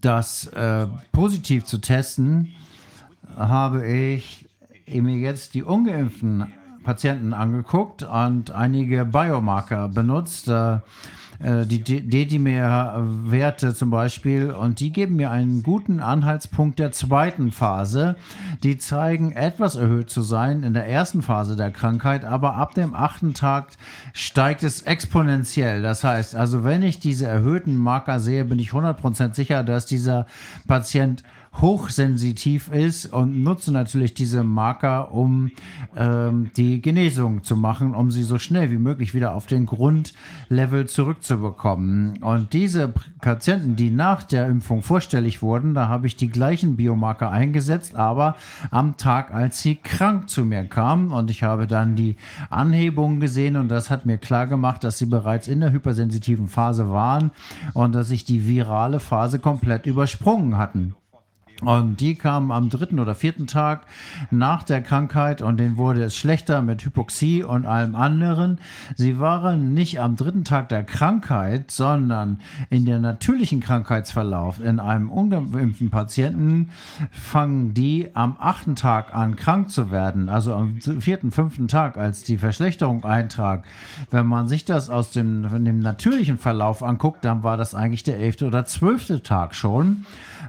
[0.00, 2.52] das äh, positiv zu testen,
[3.36, 4.46] habe ich
[4.86, 6.52] mir jetzt die ungeimpften
[6.82, 10.48] Patienten angeguckt und einige Biomarker benutzt.
[10.48, 10.78] Äh,
[11.40, 18.16] die Dedimer-Werte zum Beispiel, und die geben mir einen guten Anhaltspunkt der zweiten Phase.
[18.64, 22.92] Die zeigen etwas erhöht zu sein in der ersten Phase der Krankheit, aber ab dem
[22.92, 23.68] achten Tag
[24.14, 25.80] steigt es exponentiell.
[25.80, 30.26] Das heißt, also wenn ich diese erhöhten Marker sehe, bin ich 100% sicher, dass dieser
[30.66, 31.22] Patient
[31.60, 35.50] hochsensitiv ist und nutze natürlich diese Marker, um
[35.96, 40.86] ähm, die Genesung zu machen, um sie so schnell wie möglich wieder auf den Grundlevel
[40.86, 42.22] zurückzubekommen.
[42.22, 47.30] Und diese Patienten, die nach der Impfung vorstellig wurden, da habe ich die gleichen Biomarker
[47.30, 48.36] eingesetzt, aber
[48.70, 52.16] am Tag, als sie krank zu mir kamen und ich habe dann die
[52.50, 56.90] Anhebungen gesehen und das hat mir klar gemacht, dass sie bereits in der hypersensitiven Phase
[56.90, 57.32] waren
[57.74, 60.94] und dass sich die virale Phase komplett übersprungen hatten.
[61.62, 63.82] Und die kamen am dritten oder vierten Tag
[64.30, 68.60] nach der Krankheit und denen wurde es schlechter mit Hypoxie und allem anderen.
[68.94, 74.60] Sie waren nicht am dritten Tag der Krankheit, sondern in der natürlichen Krankheitsverlauf.
[74.60, 76.70] In einem ungeimpften Patienten
[77.10, 82.22] fangen die am achten Tag an krank zu werden, also am vierten, fünften Tag, als
[82.22, 83.64] die Verschlechterung eintrag.
[84.12, 88.20] Wenn man sich das aus dem, dem natürlichen Verlauf anguckt, dann war das eigentlich der
[88.20, 90.06] elfte oder zwölfte Tag schon.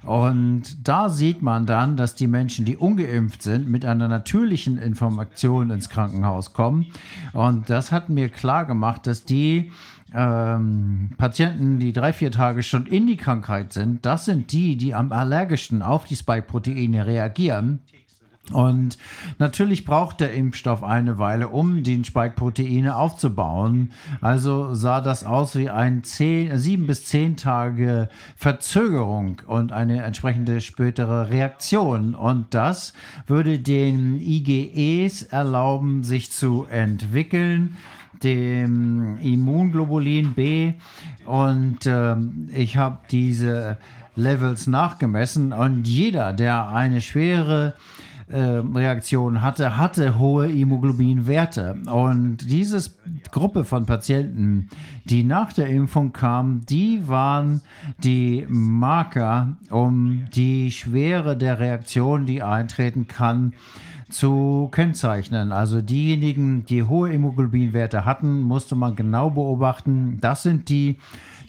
[0.10, 5.70] Und da sieht man dann, dass die Menschen, die ungeimpft sind, mit einer natürlichen Information
[5.70, 6.88] ins Krankenhaus kommen.
[7.32, 9.72] Und das hat mir klar gemacht, dass die
[10.12, 14.96] ähm, Patienten, die drei, vier Tage schon in die Krankheit sind, das sind die, die
[14.96, 17.82] am allergischsten auf die Spike-Proteine reagieren.
[18.52, 18.98] Und
[19.38, 23.92] natürlich braucht der Impfstoff eine Weile, um die Spike-Proteine aufzubauen.
[24.22, 30.62] Also sah das aus wie ein zehn, sieben bis zehn Tage Verzögerung und eine entsprechende
[30.62, 32.16] spätere Reaktion.
[32.16, 32.94] Und das
[33.28, 37.78] würde den IgEs erlauben, sich zu entwickeln
[38.24, 40.74] dem Immunglobulin B
[41.26, 43.78] und ähm, ich habe diese
[44.16, 47.99] Levels nachgemessen und jeder, der eine schwere äh,
[48.32, 51.78] Reaktion hatte, hatte hohe Immunoglobinwerte.
[51.92, 52.92] Und diese
[53.32, 54.70] Gruppe von Patienten,
[55.06, 57.62] die nach der Impfung kamen, die waren
[58.04, 63.54] die Marker, um die Schwere der Reaktion, die eintreten kann,
[64.10, 65.52] zu kennzeichnen.
[65.52, 70.20] Also diejenigen, die hohe Immunoglobinwerte hatten, musste man genau beobachten.
[70.22, 70.98] Das sind die,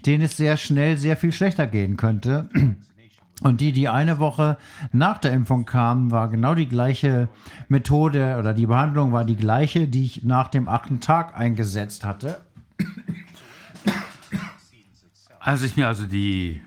[0.07, 2.49] denen es sehr schnell sehr viel schlechter gehen könnte.
[3.41, 4.59] Und die, die eine Woche
[4.93, 7.29] nach der Impfung kamen, war genau die gleiche
[7.69, 12.41] Methode oder die Behandlung war die gleiche, die ich nach dem achten Tag eingesetzt hatte.
[15.39, 16.61] Als ich mir also die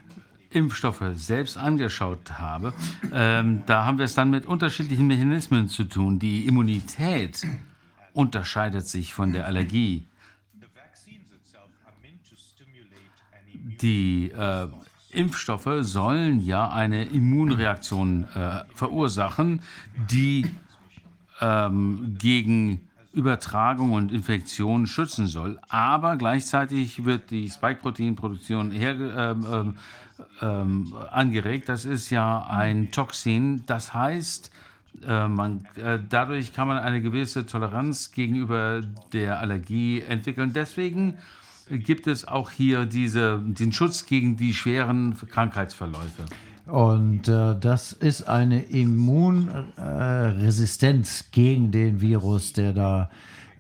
[0.50, 2.74] Impfstoffe selbst angeschaut habe,
[3.12, 6.18] ähm, da haben wir es dann mit unterschiedlichen Mechanismen zu tun.
[6.18, 7.46] Die Immunität
[8.14, 10.08] unterscheidet sich von der Allergie.
[13.82, 14.68] Die äh,
[15.14, 19.62] Impfstoffe sollen ja eine Immunreaktion äh, verursachen,
[20.10, 20.46] die
[21.42, 22.82] ähm, gegen
[23.14, 25.60] Übertragung und Infektion schützen soll.
[25.70, 29.76] Aber gleichzeitig wird die Spike-Protein-Produktion ähm, ähm,
[30.42, 31.70] ähm, angeregt.
[31.70, 33.64] Das ist ja ein Toxin.
[33.68, 34.52] Das heißt,
[35.08, 40.54] äh, man, äh, dadurch kann man eine gewisse Toleranz gegenüber der Allergie entwickeln.
[40.54, 41.18] Deswegen
[41.70, 46.26] gibt es auch hier diese, den Schutz gegen die schweren Krankheitsverläufe.
[46.66, 53.10] Und äh, das ist eine Immunresistenz äh, gegen den Virus, der da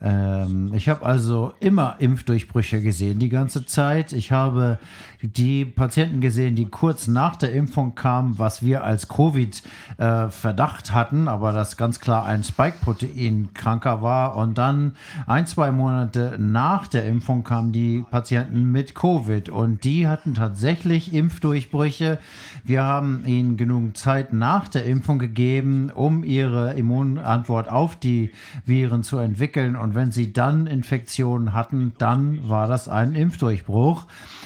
[0.04, 4.12] ähm, ich habe also immer Impfdurchbrüche gesehen, die ganze Zeit.
[4.12, 4.78] Ich habe
[5.24, 11.30] die Patienten gesehen, die kurz nach der Impfung kamen, was wir als Covid-Verdacht äh, hatten,
[11.30, 14.36] aber das ganz klar ein Spike-Protein-Kranker war.
[14.36, 20.10] Und dann ein, zwei Monate nach der Impfung kamen die Patienten mit Covid und die
[20.10, 22.20] hatten tatsächlich Impfdurchbrüche.
[22.66, 28.32] Wir haben ihnen genug Zeit nach der Impfung gegeben, um ihre Immunantwort auf die
[28.66, 29.78] Viren zu entwickeln.
[29.78, 34.06] Und wenn sie dann Infektionen hatten, dann war das ein Impfdurchbruch.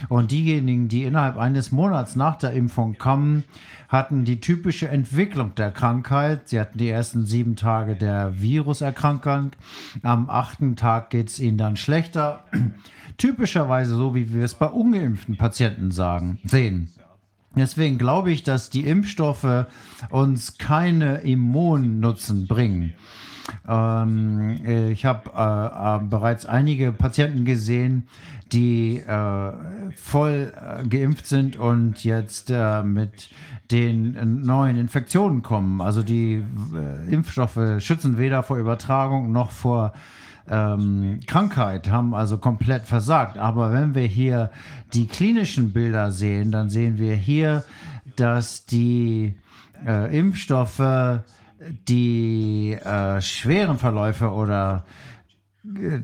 [0.09, 3.43] Und diejenigen, die innerhalb eines Monats nach der Impfung kommen,
[3.87, 6.49] hatten die typische Entwicklung der Krankheit.
[6.49, 9.51] Sie hatten die ersten sieben Tage der Viruserkrankung.
[10.03, 12.43] Am achten Tag geht es ihnen dann schlechter.
[13.17, 16.91] Typischerweise so, wie wir es bei ungeimpften Patienten sagen, sehen.
[17.55, 19.65] Deswegen glaube ich, dass die Impfstoffe
[20.09, 22.93] uns keine Immunnutzen bringen.
[23.67, 28.07] Ähm, ich habe äh, äh, bereits einige Patienten gesehen,
[28.51, 29.51] die äh,
[29.95, 33.29] voll äh, geimpft sind und jetzt äh, mit
[33.71, 35.81] den neuen Infektionen kommen.
[35.81, 36.43] Also die
[36.73, 39.93] äh, Impfstoffe schützen weder vor Übertragung noch vor
[40.49, 43.37] ähm, Krankheit, haben also komplett versagt.
[43.37, 44.51] Aber wenn wir hier
[44.93, 47.65] die klinischen Bilder sehen, dann sehen wir hier,
[48.15, 49.35] dass die
[49.85, 51.21] äh, Impfstoffe
[51.59, 54.83] die äh, schweren Verläufe oder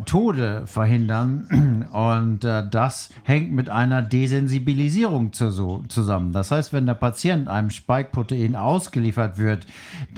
[0.06, 1.88] Tode verhindern.
[1.92, 6.34] Und äh, das hängt mit einer Desensibilisierung zu, so, zusammen.
[6.34, 9.66] Das heißt, wenn der Patient einem Spike-Protein ausgeliefert wird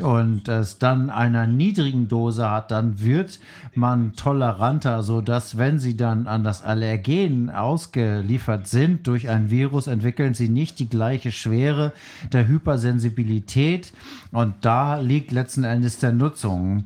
[0.01, 3.39] und es dann einer niedrigen Dose hat, dann wird
[3.75, 10.33] man toleranter, sodass, wenn sie dann an das Allergen ausgeliefert sind durch ein Virus, entwickeln
[10.33, 11.93] sie nicht die gleiche Schwere
[12.31, 13.91] der Hypersensibilität.
[14.31, 16.85] Und da liegt letzten Endes der Nutzung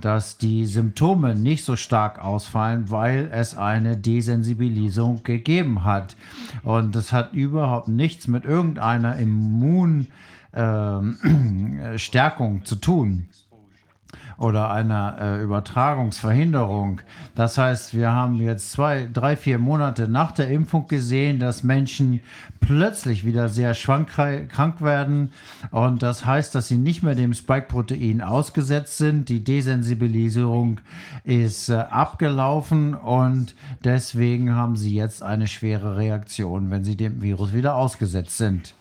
[0.00, 6.16] dass die Symptome nicht so stark ausfallen, weil es eine Desensibilisierung gegeben hat.
[6.62, 10.12] Und das hat überhaupt nichts mit irgendeiner Immunstärkung
[12.60, 13.28] äh, zu tun
[14.38, 17.00] oder einer äh, Übertragungsverhinderung.
[17.34, 22.20] Das heißt, wir haben jetzt zwei, drei, vier Monate nach der Impfung gesehen, dass Menschen
[22.60, 25.32] plötzlich wieder sehr schwank krank werden.
[25.70, 29.28] Und das heißt, dass sie nicht mehr dem Spike-Protein ausgesetzt sind.
[29.28, 30.80] Die Desensibilisierung
[31.24, 37.52] ist äh, abgelaufen und deswegen haben sie jetzt eine schwere Reaktion, wenn sie dem Virus
[37.52, 38.74] wieder ausgesetzt sind.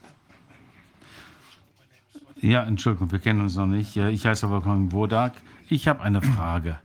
[2.42, 3.96] Ja, Entschuldigung, wir kennen uns noch nicht.
[3.96, 5.34] Ich heiße Wolfgang Wodak.
[5.70, 6.80] Ich habe eine Frage.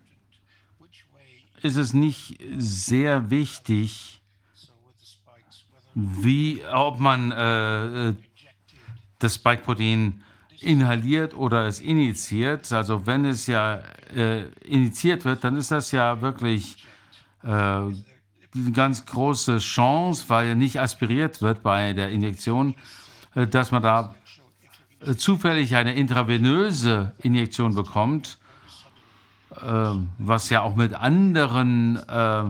[1.62, 4.20] Ist es nicht sehr wichtig,
[5.94, 8.14] wie, ob man äh, äh,
[9.18, 10.22] das Spike-Protein
[10.60, 12.72] inhaliert oder es initiiert?
[12.72, 13.82] Also wenn es ja
[14.14, 16.84] äh, initiiert wird, dann ist das ja wirklich
[17.44, 17.92] äh, eine
[18.72, 22.74] ganz große Chance, weil nicht aspiriert wird bei der Injektion,
[23.34, 24.14] äh, dass man da
[25.16, 28.38] zufällig eine intravenöse Injektion bekommt
[29.60, 32.44] äh, was ja auch mit anderen äh,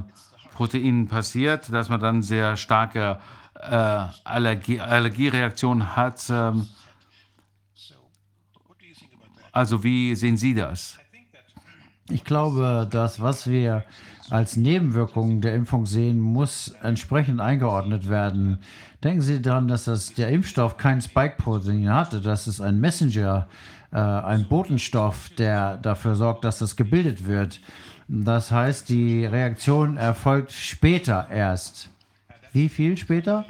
[0.52, 3.18] Proteinen passiert, dass man dann sehr starke
[3.54, 6.24] äh, Allergie, Allergiereaktionen hat.
[6.30, 6.68] Ähm,
[9.50, 10.98] also wie sehen Sie das?
[12.08, 13.84] Ich glaube, das, was wir
[14.30, 18.60] als Nebenwirkungen der Impfung sehen, muss entsprechend eingeordnet werden.
[19.02, 23.48] Denken Sie daran, dass das, der Impfstoff kein Spike-Protein hatte, dass es ein Messenger
[23.92, 27.60] äh, ein Botenstoff, der dafür sorgt, dass das gebildet wird.
[28.08, 31.88] Das heißt, die Reaktion erfolgt später erst.
[32.52, 33.46] Wie viel später?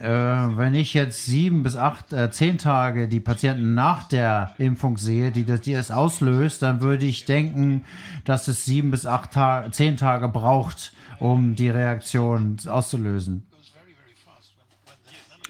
[0.00, 4.96] äh, wenn ich jetzt sieben bis acht, äh, zehn Tage die Patienten nach der Impfung
[4.96, 7.84] sehe, die das, die es auslöst, dann würde ich denken,
[8.24, 13.44] dass es sieben bis acht Tage, zehn Tage braucht, um die Reaktion auszulösen.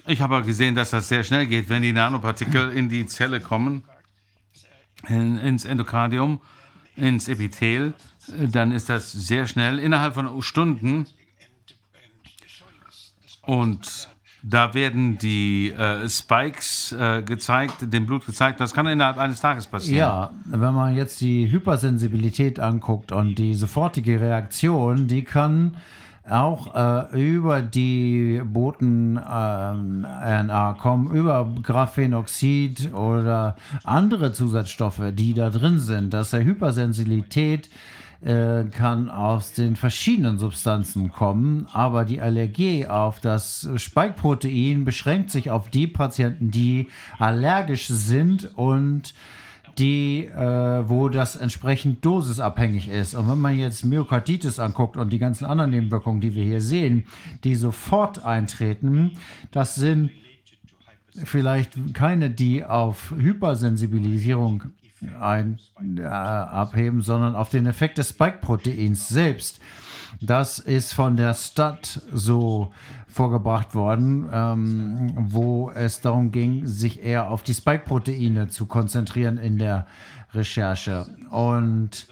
[0.09, 3.83] Ich habe gesehen, dass das sehr schnell geht, wenn die Nanopartikel in die Zelle kommen,
[5.07, 6.41] in, ins Endokardium,
[6.95, 7.93] ins Epithel,
[8.27, 11.05] dann ist das sehr schnell, innerhalb von Stunden.
[13.41, 14.09] Und
[14.41, 18.59] da werden die äh, Spikes äh, gezeigt, dem Blut gezeigt.
[18.59, 19.99] Das kann innerhalb eines Tages passieren.
[19.99, 25.77] Ja, wenn man jetzt die Hypersensibilität anguckt und die sofortige Reaktion, die kann
[26.29, 29.17] auch äh, über die Boten-RNA
[30.79, 36.13] kommen, über Graphenoxid oder andere Zusatzstoffe, die da drin sind.
[36.13, 37.69] Dass der Hypersensibilität
[38.21, 45.51] äh, kann aus den verschiedenen Substanzen kommen, aber die Allergie auf das Spike-Protein beschränkt sich
[45.51, 49.13] auf die Patienten, die allergisch sind und
[49.79, 53.15] die, äh, wo das entsprechend dosisabhängig ist.
[53.15, 57.05] Und wenn man jetzt Myokarditis anguckt und die ganzen anderen Nebenwirkungen, die wir hier sehen,
[57.43, 59.11] die sofort eintreten,
[59.51, 60.11] das sind
[61.23, 64.65] vielleicht keine, die auf Hypersensibilisierung
[65.19, 65.59] ein,
[65.97, 69.59] äh, abheben, sondern auf den Effekt des Spike-Proteins selbst.
[70.21, 72.73] Das ist von der Stat so
[73.19, 79.57] vorgebracht worden, ähm, wo es darum ging, sich eher auf die Spike-Proteine zu konzentrieren in
[79.57, 79.87] der
[80.33, 81.05] Recherche.
[81.29, 82.07] Und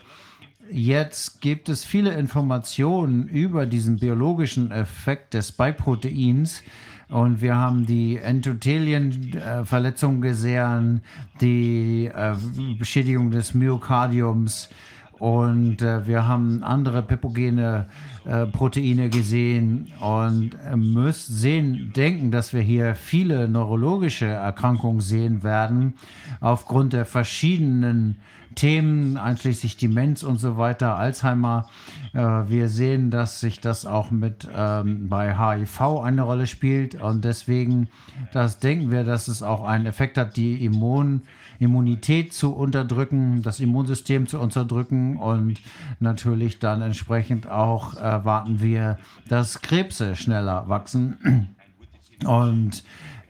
[0.70, 6.62] jetzt gibt es viele Informationen über diesen biologischen Effekt des Spike-Proteins.
[7.08, 11.04] Und wir haben die Endothelienverletzung gesehen,
[11.40, 12.36] die äh,
[12.78, 14.68] Beschädigung des Myokardiums
[15.20, 17.88] und äh, wir haben andere pepogene
[18.28, 25.44] äh, Proteine gesehen und äh, müssen sehen, denken, dass wir hier viele neurologische Erkrankungen sehen
[25.44, 25.94] werden
[26.42, 28.18] aufgrund der verschiedenen
[28.56, 31.70] Themen, einschließlich Demenz und so weiter, Alzheimer.
[32.14, 37.24] Äh, wir sehen, dass sich das auch mit ähm, bei HIV eine Rolle spielt und
[37.24, 37.88] deswegen,
[38.34, 41.22] das denken wir, dass es auch einen Effekt hat, die Immun
[41.60, 45.60] Immunität zu unterdrücken, das Immunsystem zu unterdrücken und
[46.00, 51.56] natürlich dann entsprechend auch erwarten wir, dass Krebse schneller wachsen.
[52.26, 52.84] Und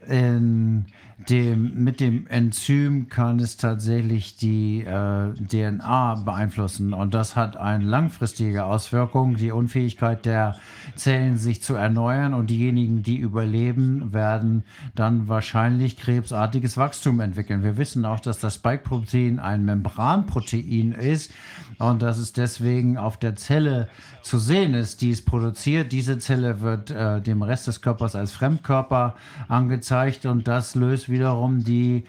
[0.08, 0.86] in
[1.28, 6.94] dem, mit dem Enzym kann es tatsächlich die äh, DNA beeinflussen.
[6.94, 10.56] Und das hat eine langfristige Auswirkung, die Unfähigkeit der
[10.96, 12.34] Zellen sich zu erneuern.
[12.34, 17.62] Und diejenigen, die überleben, werden dann wahrscheinlich krebsartiges Wachstum entwickeln.
[17.62, 21.32] Wir wissen auch, dass das Spike-Protein ein Membranprotein ist
[21.78, 23.88] und dass es deswegen auf der Zelle
[24.22, 25.92] zu sehen ist, die es produziert.
[25.92, 29.14] Diese Zelle wird äh, dem Rest des Körpers als Fremdkörper
[29.48, 32.04] angezeigt und das löst wiederum die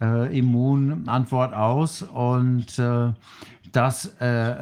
[0.00, 3.12] äh, Immunantwort aus und äh,
[3.72, 4.54] das äh,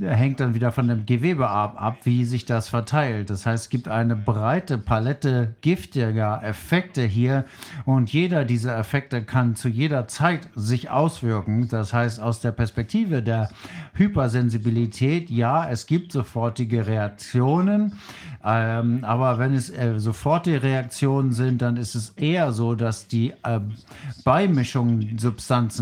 [0.00, 3.28] hängt dann wieder von dem Gewebe ab, ab, wie sich das verteilt.
[3.28, 7.44] Das heißt, es gibt eine breite Palette giftiger Effekte hier
[7.84, 11.68] und jeder dieser Effekte kann zu jeder Zeit sich auswirken.
[11.68, 13.50] Das heißt, aus der Perspektive der
[13.96, 17.98] Hypersensibilität, ja, es gibt sofortige Reaktionen,
[18.44, 23.32] ähm, aber wenn es äh, sofortige Reaktionen sind, dann ist es eher so, dass die
[23.42, 23.60] äh,
[24.24, 25.18] Beimischungen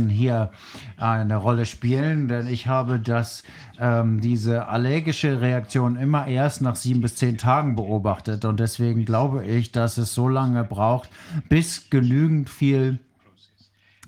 [0.08, 0.50] hier
[0.96, 3.42] eine Rolle spielen, denn ich habe das,
[3.78, 9.44] ähm, diese allergische Reaktion immer erst nach sieben bis zehn Tagen beobachtet und deswegen glaube
[9.44, 11.10] ich, dass es so lange braucht,
[11.48, 13.00] bis genügend viel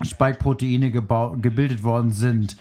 [0.05, 2.57] Spike-Proteine gebildet worden sind.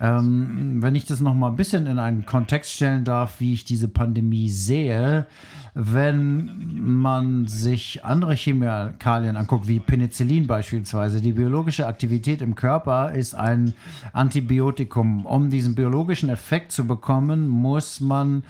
[0.00, 3.64] Ähm, wenn ich das noch mal ein bisschen in einen Kontext stellen darf, wie ich
[3.64, 5.26] diese Pandemie sehe,
[5.74, 13.34] wenn man sich andere Chemikalien anguckt, wie Penicillin beispielsweise, die biologische Aktivität im Körper ist
[13.34, 13.74] ein
[14.12, 15.26] Antibiotikum.
[15.26, 18.44] Um diesen biologischen Effekt zu bekommen, muss man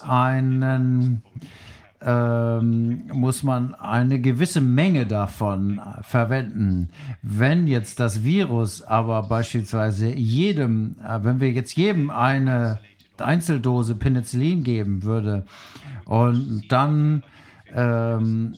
[0.00, 1.22] einen
[2.06, 6.90] ähm, muss man eine gewisse Menge davon verwenden.
[7.20, 12.78] Wenn jetzt das Virus aber beispielsweise jedem, äh, wenn wir jetzt jedem eine
[13.18, 15.46] Einzeldose Penicillin geben würde
[16.04, 17.24] und dann
[17.74, 18.54] ähm,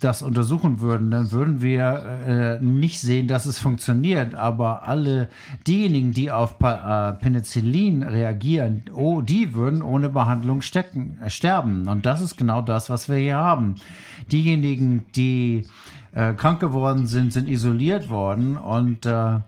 [0.00, 4.34] das untersuchen würden, dann würden wir äh, nicht sehen, dass es funktioniert.
[4.34, 5.28] Aber alle
[5.66, 11.88] diejenigen, die auf pa äh, Penicillin reagieren, oh, die würden ohne Behandlung stecken, äh, sterben.
[11.88, 13.76] Und das ist genau das, was wir hier haben.
[14.30, 15.66] Diejenigen, die
[16.12, 19.40] äh, krank geworden sind, sind isoliert worden und äh,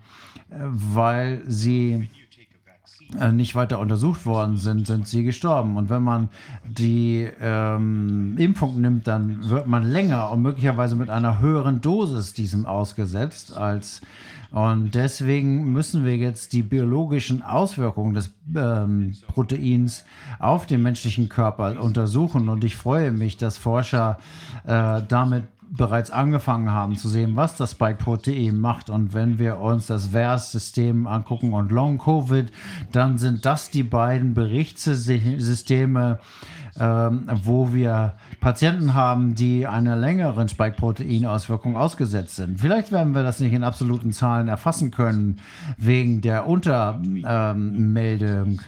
[0.48, 2.08] weil sie
[3.32, 5.76] nicht weiter untersucht worden sind, sind sie gestorben.
[5.76, 6.28] Und wenn man
[6.64, 12.66] die ähm, Impfung nimmt, dann wird man länger und möglicherweise mit einer höheren Dosis diesem
[12.66, 14.00] ausgesetzt als
[14.52, 20.04] und deswegen müssen wir jetzt die biologischen Auswirkungen des ähm, Proteins
[20.38, 22.50] auf den menschlichen Körper untersuchen.
[22.50, 24.18] Und ich freue mich, dass Forscher
[24.66, 25.44] äh, damit
[25.74, 28.90] bereits angefangen haben zu sehen, was das Spike-Protein macht.
[28.90, 32.52] Und wenn wir uns das VERS-System angucken und Long-Covid,
[32.92, 36.18] dann sind das die beiden Berichtssysteme,
[36.78, 42.60] ähm, wo wir Patienten haben, die einer längeren Spike-Protein-Auswirkung ausgesetzt sind.
[42.60, 45.40] Vielleicht werden wir das nicht in absoluten Zahlen erfassen können,
[45.78, 48.60] wegen der Untermeldung.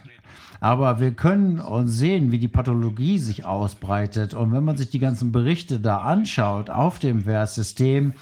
[0.64, 4.32] Aber wir können uns sehen, wie die Pathologie sich ausbreitet.
[4.32, 8.14] Und wenn man sich die ganzen Berichte da anschaut auf dem VERS-System,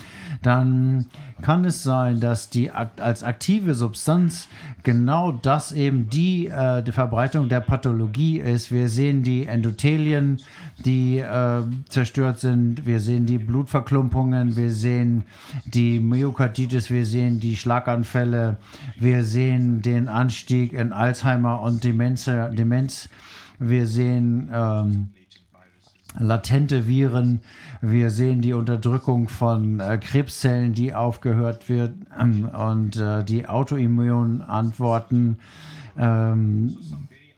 [0.42, 1.06] dann
[1.42, 4.48] kann es sein, dass die als aktive Substanz
[4.82, 8.72] genau das eben die, äh, die Verbreitung der Pathologie ist.
[8.72, 10.40] Wir sehen die Endothelien,
[10.84, 12.86] die äh, zerstört sind.
[12.86, 14.56] Wir sehen die Blutverklumpungen.
[14.56, 15.24] Wir sehen
[15.64, 16.90] die Myokarditis.
[16.90, 18.56] Wir sehen die Schlaganfälle.
[18.98, 22.24] Wir sehen den Anstieg in Alzheimer und Demenz.
[22.24, 23.08] Demenz.
[23.58, 25.10] Wir sehen ähm,
[26.18, 27.40] latente Viren.
[27.84, 35.40] Wir sehen die Unterdrückung von äh, Krebszellen, die aufgehört wird ähm, und äh, die Autoimmunantworten.
[35.98, 36.76] Ähm,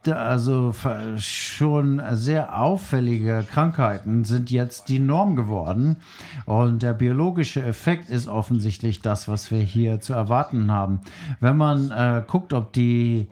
[0.07, 0.75] also
[1.17, 5.97] schon sehr auffällige Krankheiten sind jetzt die Norm geworden.
[6.45, 11.01] Und der biologische Effekt ist offensichtlich das, was wir hier zu erwarten haben.
[11.41, 13.29] Wenn man äh, guckt, ob die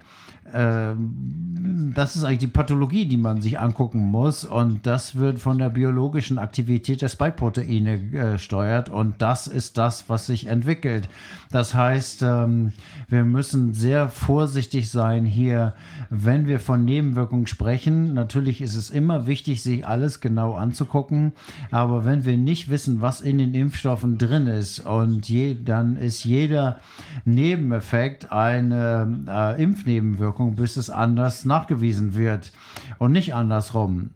[1.94, 4.44] das ist eigentlich die Pathologie, die man sich angucken muss.
[4.44, 8.88] Und das wird von der biologischen Aktivität der Spike-Proteine gesteuert.
[8.88, 11.08] Äh, und das ist das, was sich entwickelt.
[11.50, 12.72] Das heißt, ähm,
[13.08, 15.74] wir müssen sehr vorsichtig sein hier,
[16.10, 18.14] wenn wir von Nebenwirkungen sprechen.
[18.14, 21.32] Natürlich ist es immer wichtig, sich alles genau anzugucken.
[21.70, 26.24] Aber wenn wir nicht wissen, was in den Impfstoffen drin ist, und je, dann ist
[26.24, 26.80] jeder
[27.24, 32.52] Nebeneffekt eine äh, Impfnebenwirkung Wirkung, bis es anders nachgewiesen wird
[32.98, 34.10] und nicht andersrum.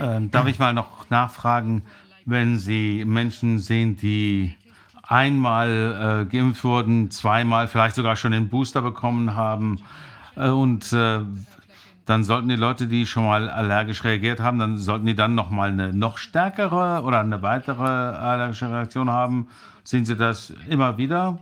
[0.00, 1.82] Ähm, darf ich mal noch nachfragen,
[2.26, 4.54] wenn Sie Menschen sehen, die
[5.02, 9.80] einmal äh, geimpft wurden, zweimal vielleicht sogar schon den Booster bekommen haben
[10.34, 11.20] äh, und äh,
[12.04, 15.50] dann sollten die Leute, die schon mal allergisch reagiert haben, dann sollten die dann noch
[15.50, 19.48] mal eine noch stärkere oder eine weitere allergische Reaktion haben.
[19.82, 21.38] Sehen Sie das immer wieder?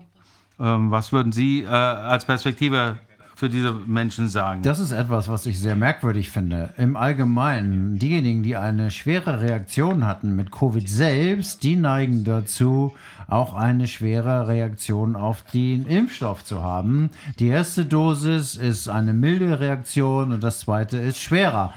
[0.60, 2.99] Ähm, was würden Sie äh, als Perspektive
[3.34, 4.62] für diese Menschen sagen?
[4.62, 6.73] Das ist etwas, was ich sehr merkwürdig finde.
[6.76, 12.94] Im Allgemeinen, diejenigen, die eine schwere Reaktion hatten mit Covid selbst, die neigen dazu,
[13.26, 17.10] auch eine schwere Reaktion auf den Impfstoff zu haben.
[17.39, 21.74] Die erste Dosis ist eine milde Reaktion und das zweite ist schwerer.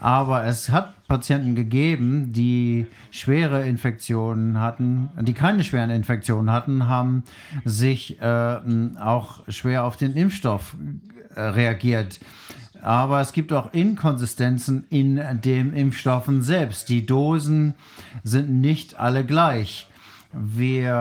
[0.00, 7.24] Aber es hat Patienten gegeben, die schwere Infektionen hatten, die keine schweren Infektionen hatten, haben
[7.64, 8.58] sich äh,
[9.00, 10.76] auch schwer auf den Impfstoff
[11.34, 12.20] äh, reagiert.
[12.82, 16.88] Aber es gibt auch Inkonsistenzen in den Impfstoffen selbst.
[16.88, 17.74] Die Dosen
[18.22, 19.88] sind nicht alle gleich.
[20.32, 20.92] Wir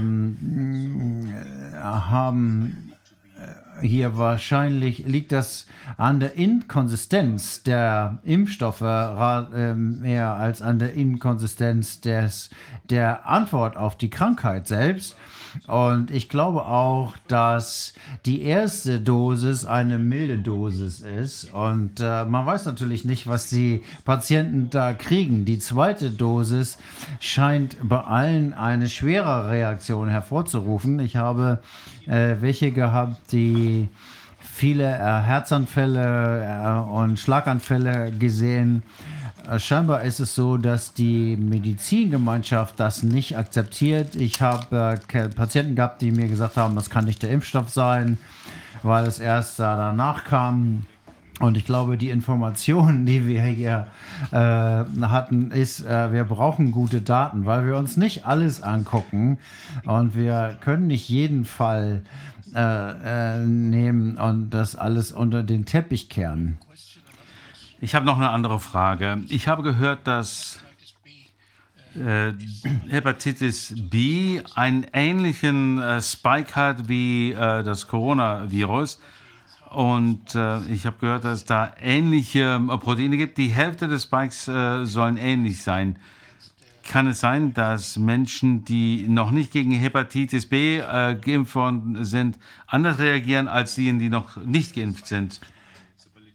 [0.00, 1.32] ähm,
[1.78, 2.92] haben
[3.80, 5.66] hier wahrscheinlich liegt das
[5.96, 12.50] an der Inkonsistenz der Impfstoffe äh, mehr als an der Inkonsistenz des,
[12.88, 15.16] der Antwort auf die Krankheit selbst.
[15.66, 17.94] Und ich glaube auch, dass
[18.26, 21.52] die erste Dosis eine milde Dosis ist.
[21.52, 25.44] Und äh, man weiß natürlich nicht, was die Patienten da kriegen.
[25.44, 26.78] Die zweite Dosis
[27.20, 30.98] scheint bei allen eine schwere Reaktion hervorzurufen.
[31.00, 31.60] Ich habe
[32.06, 33.88] äh, welche gehabt, die
[34.60, 38.82] viele äh, Herzanfälle äh, und Schlaganfälle gesehen.
[39.50, 44.14] Äh, scheinbar ist es so, dass die Medizingemeinschaft das nicht akzeptiert.
[44.14, 48.18] Ich habe äh, Patienten gehabt, die mir gesagt haben, das kann nicht der Impfstoff sein,
[48.84, 50.86] weil es erst danach kam.
[51.40, 53.86] Und ich glaube, die Informationen, die wir hier
[54.30, 59.38] äh, hatten, ist, äh, wir brauchen gute Daten, weil wir uns nicht alles angucken
[59.84, 62.02] und wir können nicht jeden Fall
[62.54, 66.58] äh, äh nehmen und das alles unter den Teppich kehren.
[67.80, 69.24] Ich habe noch eine andere Frage.
[69.28, 70.60] Ich habe gehört, dass
[71.96, 72.32] äh,
[72.88, 79.00] Hepatitis B einen ähnlichen äh, Spike hat wie das Coronavirus.
[79.70, 83.38] Und äh, ich habe gehört, dass es da ähnliche äh, Proteine gibt.
[83.38, 85.96] Die Hälfte des Spikes äh, sollen ähnlich sein.
[86.88, 92.36] kann es sein, dass Menschen, die noch nicht gegen Hepatitis B äh, geimpft worden sind,
[92.66, 95.40] anders reagieren als diejenigen, die noch nicht geimpft sind?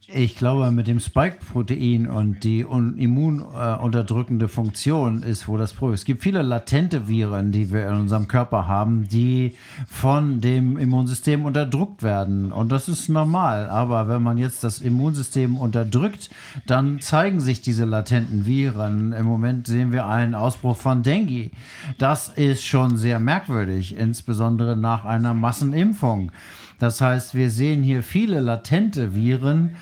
[0.08, 5.96] Ich glaube, mit dem Spike-Protein und die un- immununterdrückende Funktion ist wo das Problem.
[5.96, 9.56] Es gibt viele latente Viren, die wir in unserem Körper haben, die
[9.88, 12.52] von dem Immunsystem unterdrückt werden.
[12.52, 13.68] Und das ist normal.
[13.68, 16.30] Aber wenn man jetzt das Immunsystem unterdrückt,
[16.68, 19.12] dann zeigen sich diese latenten Viren.
[19.12, 21.50] Im Moment sehen wir einen Ausbruch von Dengue.
[21.98, 26.32] Das ist schon sehr merkwürdig, insbesondere nach einer Massenimpfung.
[26.78, 29.78] Das heißt, wir sehen hier viele latente Viren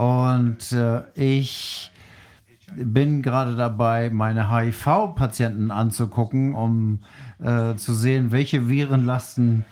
[0.00, 1.90] und äh, ich
[2.74, 7.00] bin gerade dabei, meine HIV-Patienten anzugucken, um
[7.38, 9.66] äh, zu sehen, welche Virenlasten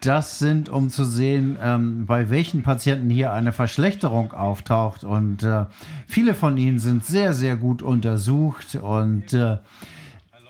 [0.00, 5.04] das sind, um zu sehen, ähm, bei welchen Patienten hier eine Verschlechterung auftaucht.
[5.04, 5.66] Und äh,
[6.06, 9.58] viele von ihnen sind sehr, sehr gut untersucht und äh,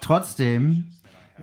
[0.00, 0.92] trotzdem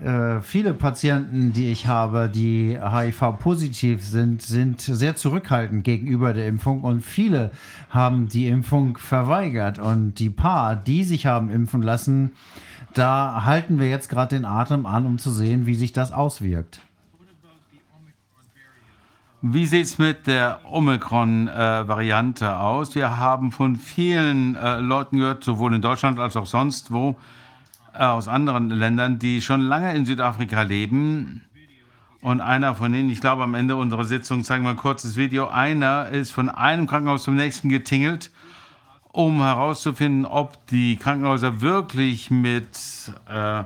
[0.01, 6.81] äh, viele Patienten, die ich habe, die HIV-positiv sind, sind sehr zurückhaltend gegenüber der Impfung
[6.81, 7.51] und viele
[7.89, 9.77] haben die Impfung verweigert.
[9.77, 12.31] Und die paar, die sich haben impfen lassen,
[12.93, 16.79] da halten wir jetzt gerade den Atem an, um zu sehen, wie sich das auswirkt.
[19.45, 22.95] Wie sieht es mit der Omikron-Variante aus?
[22.95, 27.17] Wir haben von vielen äh, Leuten gehört, sowohl in Deutschland als auch sonst wo,
[27.93, 31.43] aus anderen Ländern, die schon lange in Südafrika leben.
[32.21, 35.49] Und einer von ihnen, ich glaube, am Ende unserer Sitzung zeigen wir ein kurzes Video.
[35.49, 38.31] Einer ist von einem Krankenhaus zum nächsten getingelt,
[39.11, 42.77] um herauszufinden, ob die Krankenhäuser wirklich mit
[43.29, 43.63] äh,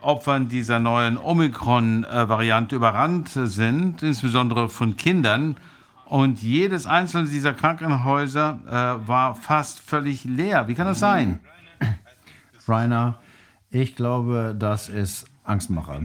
[0.00, 5.56] Opfern dieser neuen Omikron-Variante überrannt sind, insbesondere von Kindern.
[6.04, 10.68] Und jedes einzelne dieser Krankenhäuser äh, war fast völlig leer.
[10.68, 11.40] Wie kann das sein?
[12.68, 13.18] Rainer,
[13.70, 16.02] ich glaube, das ist Angstmacher.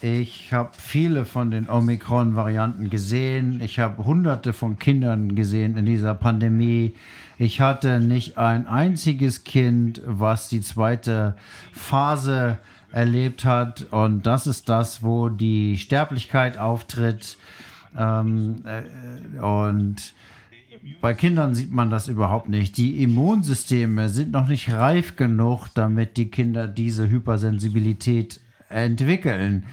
[0.00, 3.60] Ich habe viele von den Omikron-Varianten gesehen.
[3.60, 6.94] Ich habe hunderte von Kindern gesehen in dieser Pandemie.
[7.36, 11.36] Ich hatte nicht ein einziges Kind, was die zweite
[11.72, 12.58] Phase
[12.92, 13.86] erlebt hat.
[13.90, 17.36] Und das ist das, wo die Sterblichkeit auftritt.
[17.96, 20.14] Ähm, äh, und
[21.00, 22.76] bei Kindern sieht man das überhaupt nicht.
[22.76, 29.64] Die Immunsysteme sind noch nicht reif genug, damit die Kinder diese Hypersensibilität entwickeln.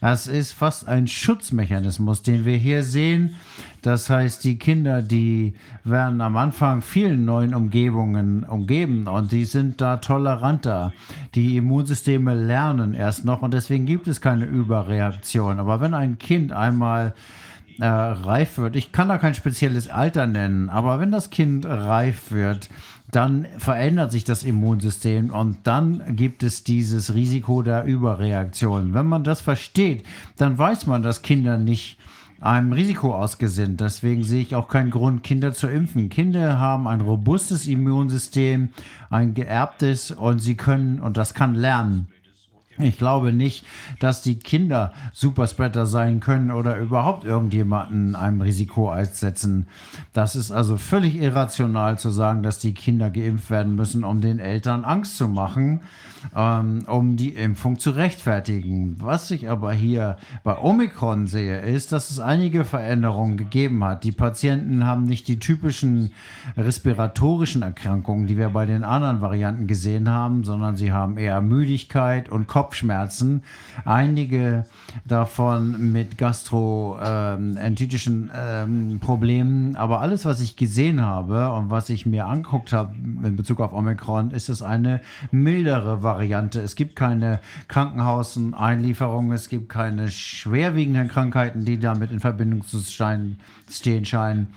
[0.00, 3.34] Das ist fast ein Schutzmechanismus, den wir hier sehen.
[3.82, 9.80] Das heißt, die Kinder, die werden am Anfang vielen neuen Umgebungen umgeben und die sind
[9.80, 10.92] da toleranter.
[11.34, 15.58] Die Immunsysteme lernen erst noch und deswegen gibt es keine Überreaktion.
[15.58, 17.14] Aber wenn ein Kind einmal
[17.80, 22.30] äh, reif wird, ich kann da kein spezielles Alter nennen, aber wenn das Kind reif
[22.30, 22.68] wird,
[23.10, 28.92] dann verändert sich das Immunsystem und dann gibt es dieses Risiko der Überreaktion.
[28.92, 30.04] Wenn man das versteht,
[30.36, 31.98] dann weiß man, dass Kinder nicht
[32.40, 33.80] einem Risiko ausgesinnt.
[33.80, 36.08] Deswegen sehe ich auch keinen Grund, Kinder zu impfen.
[36.08, 38.70] Kinder haben ein robustes Immunsystem,
[39.10, 42.08] ein geerbtes und sie können, und das kann lernen.
[42.78, 43.64] Ich glaube nicht,
[43.98, 49.66] dass die Kinder Superspreader sein können oder überhaupt irgendjemanden einem Risiko aussetzen.
[50.12, 54.38] Das ist also völlig irrational zu sagen, dass die Kinder geimpft werden müssen, um den
[54.38, 55.80] Eltern Angst zu machen,
[56.36, 58.96] ähm, um die Impfung zu rechtfertigen.
[59.00, 64.04] Was ich aber hier bei Omikron sehe, ist, dass es einige Veränderungen gegeben hat.
[64.04, 66.12] Die Patienten haben nicht die typischen
[66.56, 72.28] respiratorischen Erkrankungen, die wir bei den anderen Varianten gesehen haben, sondern sie haben eher Müdigkeit
[72.28, 73.42] und Kopfschmerzen.
[73.84, 74.66] Einige
[75.04, 79.76] davon mit gastroenterischen ähm, Problemen.
[79.76, 83.72] Aber alles, was ich gesehen habe und was ich mir angeguckt habe in Bezug auf
[83.72, 85.00] Omikron, ist es eine
[85.30, 86.17] mildere Variante.
[86.62, 94.04] Es gibt keine Krankenhauseinlieferungen, es gibt keine schwerwiegenden Krankheiten, die damit in Verbindung zu stehen
[94.04, 94.48] scheinen.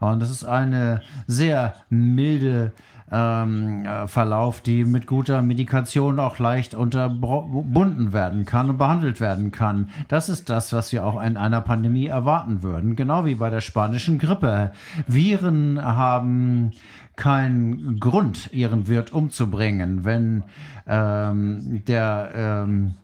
[0.00, 2.72] Und das ist eine sehr milde
[3.14, 9.52] ähm, äh, Verlauf, die mit guter Medikation auch leicht unterbunden werden kann und behandelt werden
[9.52, 9.90] kann.
[10.08, 13.60] Das ist das, was wir auch in einer Pandemie erwarten würden, genau wie bei der
[13.60, 14.72] spanischen Grippe.
[15.06, 16.72] Viren haben
[17.16, 20.04] keinen Grund, ihren Wirt umzubringen.
[20.04, 20.44] Wenn
[20.86, 22.94] ähm, der ähm,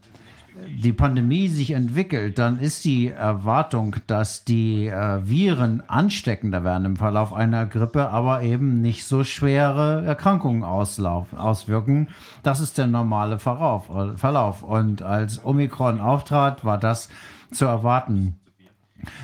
[0.67, 6.95] die Pandemie sich entwickelt, dann ist die Erwartung, dass die äh, Viren ansteckender werden im
[6.97, 12.09] Verlauf einer Grippe, aber eben nicht so schwere Erkrankungen auslauf, auswirken.
[12.43, 14.63] Das ist der normale Verlauf, Verlauf.
[14.63, 17.09] Und als Omikron auftrat, war das
[17.51, 18.39] zu erwarten.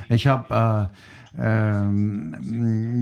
[0.09, 1.16] Ich habe äh,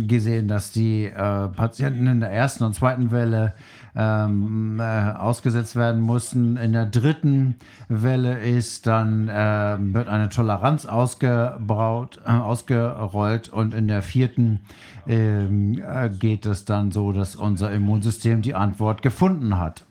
[0.08, 3.54] gesehen, dass die äh, Patienten in der ersten und zweiten Welle
[3.96, 6.58] ähm, äh, ausgesetzt werden mussten.
[6.58, 7.56] In der dritten
[7.88, 14.60] Welle ist dann äh, wird eine Toleranz ausgebraut, äh, ausgerollt und in der vierten
[15.08, 19.86] ähm, äh, geht es dann so, dass unser Immunsystem die Antwort gefunden hat.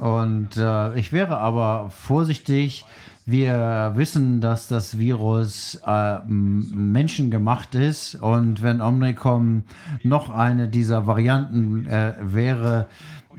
[0.00, 2.84] Und äh, ich wäre aber vorsichtig.
[3.26, 9.64] Wir wissen, dass das Virus äh, menschengemacht ist und wenn Omnicom
[10.02, 12.86] noch eine dieser Varianten äh, wäre,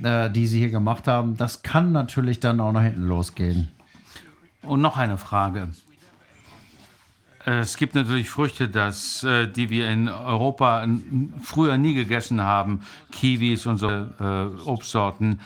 [0.01, 3.67] äh, die sie hier gemacht haben, das kann natürlich dann auch nach hinten losgehen.
[4.63, 5.69] Und noch eine Frage.
[7.45, 10.87] Es gibt natürlich Früchte, das, äh, die wir in Europa
[11.43, 12.81] früher nie gegessen haben,
[13.11, 15.41] Kiwis und so äh, Obstsorten.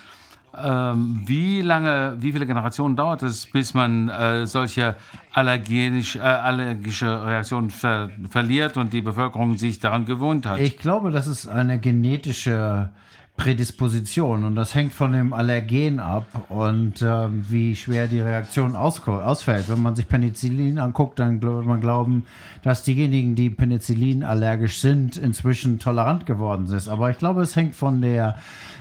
[0.57, 4.95] Ähm, wie lange, wie viele Generationen dauert es, bis man äh, solche
[5.33, 10.59] allergenisch, äh, allergische Reaktionen ver verliert und die Bevölkerung sich daran gewöhnt hat?
[10.59, 12.89] Ich glaube, das ist eine genetische
[13.37, 19.21] Prädisposition und das hängt von dem Allergen ab und ähm, wie schwer die Reaktion ausko-
[19.23, 19.69] ausfällt.
[19.69, 22.25] Wenn man sich Penicillin anguckt, dann wird man glauben,
[22.63, 26.89] dass diejenigen, die Penicillin allergisch sind, inzwischen tolerant geworden sind.
[26.89, 28.35] Aber ich glaube, es hängt von der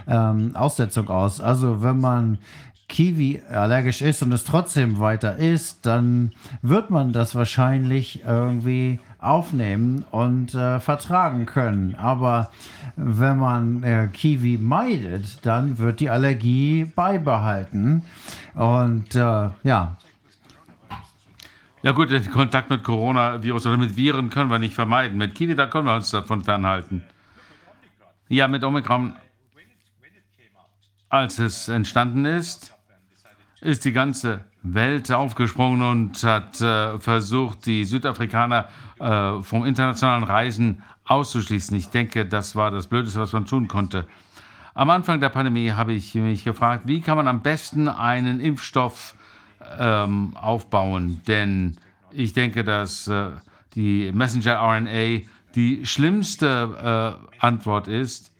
[0.08, 1.40] ähm, Aussetzung aus.
[1.40, 2.38] Also wenn man
[2.88, 10.04] Kiwi allergisch ist und es trotzdem weiter isst, dann wird man das wahrscheinlich irgendwie aufnehmen
[10.10, 11.96] und äh, vertragen können.
[11.96, 12.50] Aber
[12.96, 18.04] wenn man äh, Kiwi meidet, dann wird die Allergie beibehalten.
[18.54, 19.96] Und äh, ja,
[21.82, 25.18] Ja gut, den Kontakt mit Coronavirus oder mit Viren können wir nicht vermeiden.
[25.18, 27.02] Mit Kiwi, da können wir uns davon fernhalten.
[28.28, 29.14] Ja, mit Omikron,
[31.08, 32.74] als es entstanden ist,
[33.60, 40.82] ist die ganze Welt aufgesprungen und hat äh, versucht, die Südafrikaner äh, vom internationalen Reisen
[41.04, 41.76] auszuschließen.
[41.76, 44.06] Ich denke, das war das Blödeste, was man tun konnte.
[44.74, 49.16] Am Anfang der Pandemie habe ich mich gefragt, wie kann man am besten einen Impfstoff
[49.78, 51.20] ähm, aufbauen?
[51.26, 51.78] Denn
[52.12, 53.30] ich denke, dass äh,
[53.74, 55.22] die Messenger-RNA
[55.54, 58.30] die schlimmste äh, Antwort ist,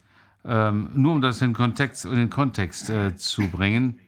[0.49, 3.99] ähm, nur um das in, Kontext, in den Kontext äh, zu bringen.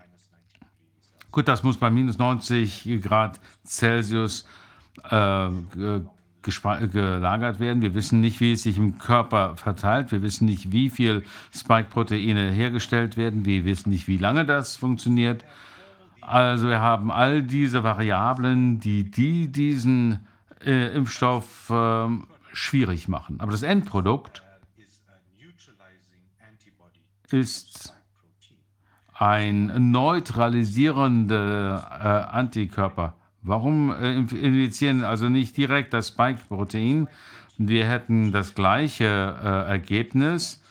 [1.32, 4.46] Gut, das muss bei minus 90 Grad Celsius
[5.10, 5.48] äh,
[6.44, 7.82] gelagert werden.
[7.82, 10.12] Wir wissen nicht, wie es sich im Körper verteilt.
[10.12, 13.46] Wir wissen nicht, wie viel Spike-Proteine hergestellt werden.
[13.46, 15.46] Wir wissen nicht, wie lange das funktioniert.
[16.22, 20.28] Also wir haben all diese Variablen, die, die diesen
[20.66, 23.40] äh, Impfstoff ähm, schwierig machen.
[23.40, 24.44] Aber das Endprodukt
[27.32, 27.94] ist
[29.14, 33.14] ein neutralisierender äh, Antikörper.
[33.44, 37.08] Warum äh, inf- infizieren also nicht direkt das Spike-Protein?
[37.58, 40.62] Wir hätten das gleiche äh, Ergebnis.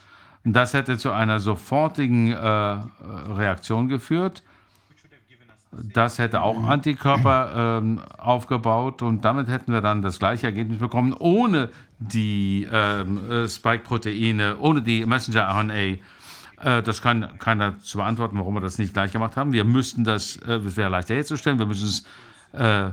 [0.44, 4.42] Das hätte zu einer sofortigen äh, Reaktion geführt.
[5.73, 11.12] Das hätte auch Antikörper ähm, aufgebaut und damit hätten wir dann das gleiche Ergebnis bekommen,
[11.16, 15.74] ohne die ähm, äh, Spike-Proteine, ohne die Messenger-RNA.
[15.74, 15.99] Äh,
[16.82, 19.52] das kann keiner zu beantworten, warum wir das nicht gleich gemacht haben.
[19.52, 22.05] Wir müssten das, äh, es wäre leichter herzustellen, wir müssen es
[22.52, 22.90] äh,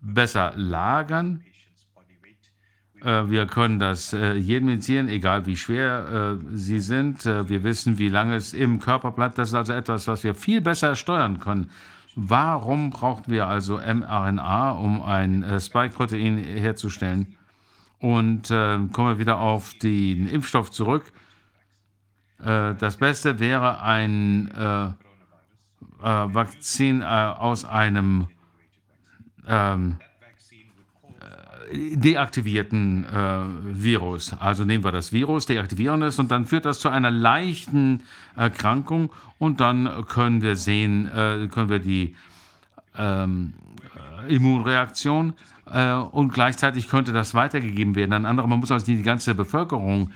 [0.00, 1.42] besser lagern.
[3.02, 7.24] Äh, wir können das äh, jedem injizieren, egal wie schwer sie sind.
[7.24, 9.38] Wir wissen, wie lange es im Körper bleibt.
[9.38, 11.70] Das ist also etwas, was wir viel besser steuern können.
[12.16, 17.36] Warum brauchen wir also mRNA, um ein Spike-Protein herzustellen?
[17.98, 21.12] Und kommen wir wieder auf den Impfstoff zurück.
[22.38, 24.48] Das Beste wäre ein
[25.98, 28.28] Vakzin aus einem
[29.48, 29.96] ähm,
[31.70, 34.34] äh, deaktivierten äh, Virus.
[34.38, 38.02] Also nehmen wir das Virus, deaktivieren es und dann führt das zu einer leichten
[38.36, 42.16] Erkrankung und dann können wir sehen, äh, können wir die
[42.96, 43.54] ähm,
[44.26, 45.34] äh, Immunreaktion
[45.70, 48.48] äh, und gleichzeitig könnte das weitergegeben werden an andere.
[48.48, 50.12] Man muss also nicht die ganze Bevölkerung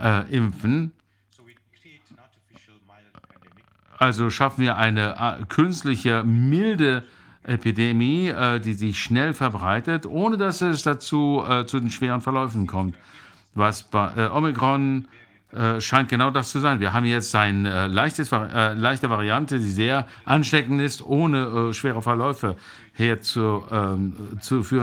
[0.00, 0.92] äh, impfen.
[3.98, 7.04] Also schaffen wir eine künstliche, milde
[7.44, 12.66] Epidemie, äh, die sich schnell verbreitet, ohne dass es dazu äh, zu den schweren Verläufen
[12.66, 12.96] kommt.
[13.54, 15.08] Was bei äh, Omikron
[15.52, 16.78] äh, scheint genau das zu sein.
[16.78, 21.74] Wir haben jetzt eine äh, leichtes, äh, leichte Variante, die sehr ansteckend ist, ohne äh,
[21.74, 22.56] schwere Verläufe
[22.92, 24.20] herzuführen.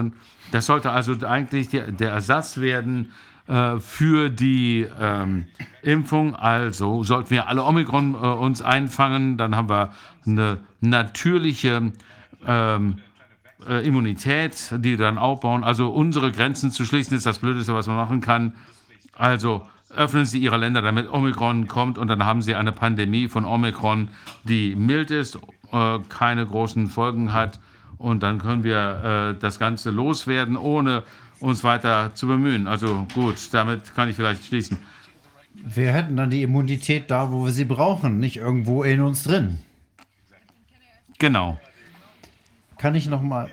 [0.07, 0.13] Ähm,
[0.51, 3.13] das sollte also eigentlich der, der Ersatz werden
[3.47, 5.45] äh, für die ähm,
[5.83, 6.35] Impfung.
[6.35, 9.93] Also sollten wir alle Omikron äh, uns einfangen, dann haben wir
[10.25, 11.93] eine natürliche
[12.47, 12.99] ähm,
[13.67, 15.63] äh, Immunität, die wir dann aufbauen.
[15.63, 18.53] Also unsere Grenzen zu schließen ist das Blödeste, was man machen kann.
[19.13, 23.45] Also öffnen Sie Ihre Länder, damit Omikron kommt und dann haben Sie eine Pandemie von
[23.45, 24.09] Omikron,
[24.43, 25.39] die mild ist,
[25.71, 27.59] äh, keine großen Folgen hat
[27.97, 31.03] und dann können wir äh, das Ganze loswerden, ohne
[31.39, 32.67] uns weiter zu bemühen.
[32.67, 34.77] Also gut, damit kann ich vielleicht schließen.
[35.53, 39.59] Wir hätten dann die Immunität da, wo wir sie brauchen, nicht irgendwo in uns drin.
[41.17, 41.59] Genau.
[42.77, 43.49] Kann ich noch mal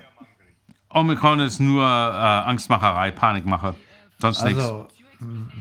[0.95, 3.75] Omikron ist nur äh, Angstmacherei, Panikmache.
[4.19, 4.61] Sonst nichts.
[4.61, 4.87] Also,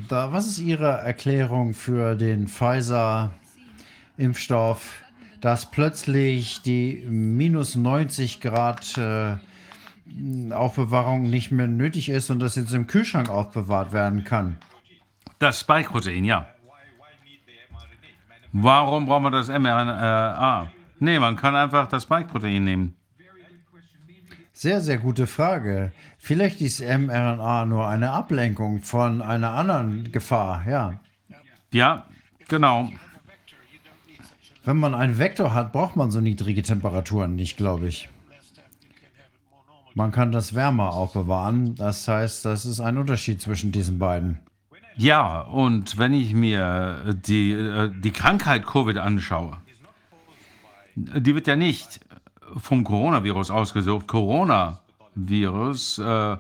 [0.09, 5.03] da, was ist Ihre Erklärung für den Pfizer-Impfstoff,
[5.41, 9.39] dass plötzlich die minus 90 Grad äh,
[10.53, 14.59] Aufbewahrung nicht mehr nötig ist und das jetzt im Kühlschrank aufbewahrt werden kann?
[15.41, 16.47] Das Spike-Protein, ja.
[18.53, 20.71] Warum brauchen wir das mRNA?
[21.01, 22.95] Nee, man kann einfach das Spike-Protein nehmen.
[24.57, 25.93] Sehr, sehr gute Frage.
[26.17, 31.01] Vielleicht ist mRNA nur eine Ablenkung von einer anderen Gefahr, ja.
[31.73, 32.07] Ja,
[32.47, 32.89] genau.
[34.65, 38.09] Wenn man einen Vektor hat, braucht man so niedrige Temperaturen nicht, glaube ich.
[39.95, 41.75] Man kann das wärmer aufbewahren.
[41.75, 44.39] Das heißt, das ist ein Unterschied zwischen diesen beiden.
[44.97, 49.57] Ja, und wenn ich mir die, äh, die Krankheit Covid anschaue,
[50.95, 52.01] die wird ja nicht
[52.57, 54.07] vom Coronavirus ausgesucht.
[54.07, 56.37] Coronavirus äh,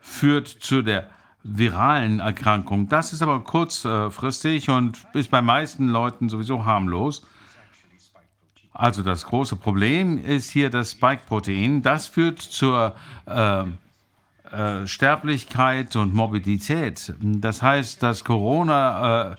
[0.00, 1.08] führt zu der
[1.42, 2.88] viralen Erkrankung.
[2.88, 7.26] Das ist aber kurzfristig und ist bei meisten Leuten sowieso harmlos.
[8.72, 11.82] Also das große Problem ist hier das Spike-Protein.
[11.82, 12.94] Das führt zur
[13.26, 13.64] äh,
[14.50, 17.14] äh, Sterblichkeit und Morbidität.
[17.20, 19.38] Das heißt, das Coronavirus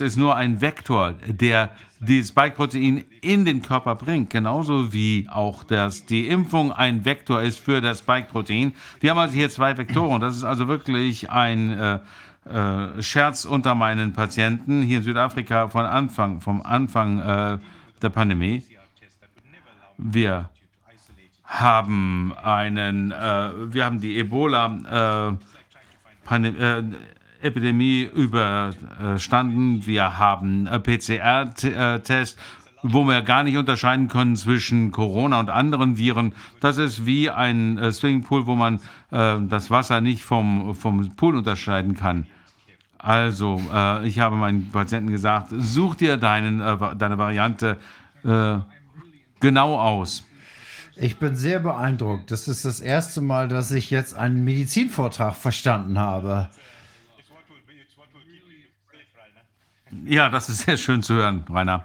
[0.00, 1.70] ist nur ein Vektor, der
[2.00, 7.58] die Spike-Protein in den Körper bringt, genauso wie auch das, die Impfung ein Vektor ist
[7.58, 8.72] für das Spike-Protein.
[9.00, 10.20] Wir haben also hier zwei Vektoren.
[10.20, 11.98] Das ist also wirklich ein äh,
[12.48, 17.58] äh, Scherz unter meinen Patienten hier in Südafrika von Anfang, vom Anfang äh,
[18.00, 18.62] der Pandemie.
[19.96, 20.48] Wir
[21.44, 25.36] haben einen, äh, wir haben die Ebola
[26.30, 26.82] äh, äh,
[27.40, 29.86] Epidemie überstanden.
[29.86, 32.36] Wir haben PCR-Tests,
[32.82, 36.34] wo wir gar nicht unterscheiden können zwischen Corona und anderen Viren.
[36.60, 41.36] Das ist wie ein äh, Swimmingpool, wo man äh, das Wasser nicht vom, vom Pool
[41.36, 42.26] unterscheiden kann.
[42.98, 46.58] Also, äh, ich habe meinen Patienten gesagt, such dir deinen,
[46.98, 47.76] deine Variante
[49.40, 50.26] genau aus.
[50.96, 52.32] Ich bin sehr beeindruckt.
[52.32, 56.48] Das ist das erste Mal, dass ich jetzt einen Medizinvortrag verstanden habe.
[60.04, 61.84] Ja, das ist sehr schön zu hören, Rainer.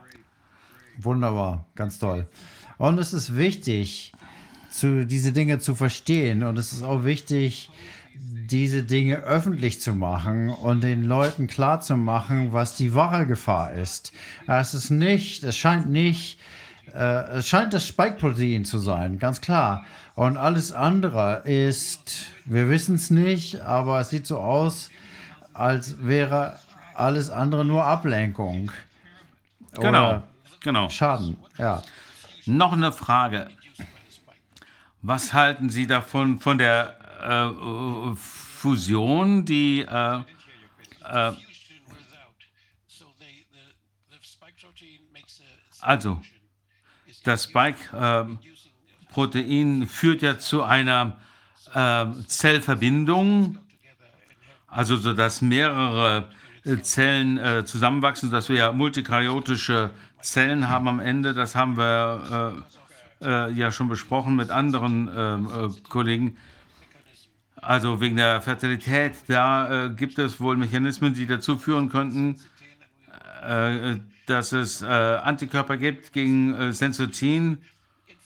[0.97, 2.27] Wunderbar, ganz toll.
[2.77, 4.13] Und es ist wichtig,
[4.73, 6.43] zu, diese Dinge zu verstehen.
[6.43, 7.69] Und es ist auch wichtig,
[8.15, 14.11] diese Dinge öffentlich zu machen und den Leuten klarzumachen, was die wahre Gefahr ist.
[14.47, 16.39] Es ist nicht, es scheint nicht,
[16.93, 19.85] äh, es scheint das Spike-Protein zu sein, ganz klar.
[20.15, 24.91] Und alles andere ist, wir wissen es nicht, aber es sieht so aus,
[25.53, 26.59] als wäre
[26.95, 28.71] alles andere nur Ablenkung.
[29.73, 30.23] Genau, Oder
[30.59, 30.89] genau.
[30.89, 31.81] Schaden, ja.
[32.45, 33.47] Noch eine Frage.
[35.01, 37.49] Was halten Sie davon, von der äh,
[38.15, 40.19] Fusion, die äh,
[41.03, 41.33] äh,
[45.81, 46.21] also
[47.23, 51.17] das Spike-Protein führt ja zu einer
[51.73, 53.57] äh, Zellverbindung,
[54.67, 56.29] also so dass mehrere
[56.81, 61.33] Zellen äh, zusammenwachsen, dass wir ja multikaryotische Zellen haben am Ende.
[61.33, 62.63] Das haben wir
[63.21, 66.37] äh, äh, ja schon besprochen mit anderen ähm, äh, Kollegen.
[67.55, 72.39] Also wegen der Fertilität, da äh, gibt es wohl Mechanismen, die dazu führen könnten,
[73.45, 77.59] äh, dass es äh, Antikörper gibt gegen äh, Sensotin.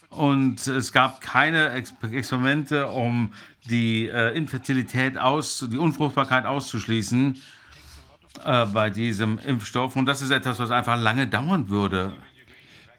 [0.10, 3.34] Und es gab keine Ex Experimente, um
[3.66, 7.42] die äh, Infertilität aus, die Unfruchtbarkeit auszuschließen
[8.46, 9.96] äh, bei diesem Impfstoff.
[9.96, 12.14] Und das ist etwas, was einfach lange dauern würde.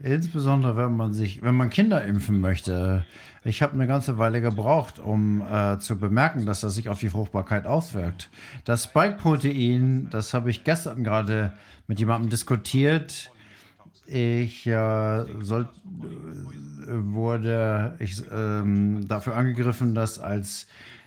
[0.01, 3.05] Insbesondere wenn man sich, wenn man Kinder impfen möchte.
[3.45, 7.09] Ich habe eine ganze Weile gebraucht, um äh, zu bemerken, dass das sich auf die
[7.09, 8.31] Fruchtbarkeit auswirkt.
[8.65, 11.53] Das Spike-Protein, das habe ich gestern gerade
[11.87, 13.33] mit jemandem diskutiert.
[14.07, 20.67] Ich äh, soll, äh, wurde ich, ähm, dafür angegriffen, das als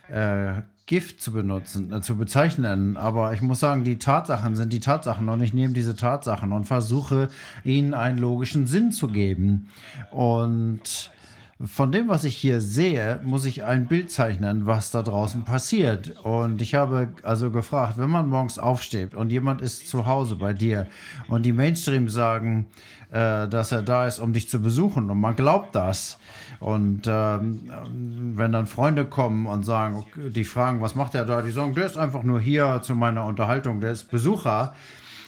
[0.09, 0.61] äh,
[0.91, 2.97] Gift zu benutzen, äh, zu bezeichnen.
[2.97, 6.65] Aber ich muss sagen, die Tatsachen sind die Tatsachen und ich nehme diese Tatsachen und
[6.65, 7.29] versuche
[7.63, 9.69] ihnen einen logischen Sinn zu geben.
[10.09, 11.09] Und
[11.63, 16.19] von dem, was ich hier sehe, muss ich ein Bild zeichnen, was da draußen passiert.
[16.25, 20.51] Und ich habe also gefragt, wenn man morgens aufsteht und jemand ist zu Hause bei
[20.51, 20.87] dir
[21.29, 22.65] und die Mainstream sagen,
[23.11, 26.17] äh, dass er da ist, um dich zu besuchen und man glaubt das.
[26.61, 27.71] Und ähm,
[28.35, 31.41] wenn dann Freunde kommen und sagen, die fragen, was macht er da?
[31.41, 34.73] Die sagen, der ist einfach nur hier zu meiner Unterhaltung, der ist Besucher.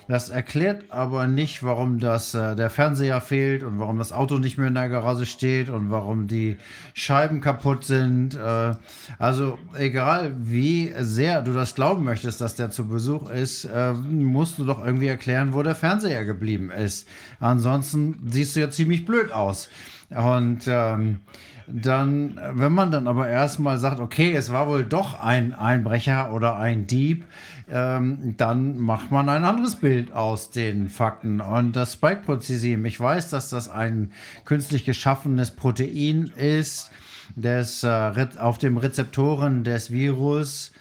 [0.08, 4.60] Das erklärt aber nicht, warum das, äh, der Fernseher fehlt und warum das Auto nicht
[4.60, 6.58] mehr in der Garage steht und warum die
[6.94, 8.36] Scheiben kaputt sind.
[8.36, 8.76] Äh,
[9.18, 14.60] also egal, wie sehr du das glauben möchtest, dass der zu Besuch ist, äh, musst
[14.60, 17.08] du doch irgendwie erklären, wo der Fernseher geblieben ist.
[17.40, 19.70] Ansonsten siehst du ja ziemlich blöd aus.
[20.09, 21.22] Und ähm,
[21.67, 26.57] dann, wenn man dann aber erstmal sagt, okay, es war wohl doch ein Einbrecher oder
[26.57, 27.25] ein Dieb,
[27.72, 31.40] ähm, dann macht man ein anderes Bild aus den Fakten.
[31.40, 34.11] Und das Spike-Protein, ich weiß, dass das ein
[34.45, 36.91] künstlich geschaffenes Protein ist,
[37.35, 40.73] das äh, auf dem Rezeptoren des Virus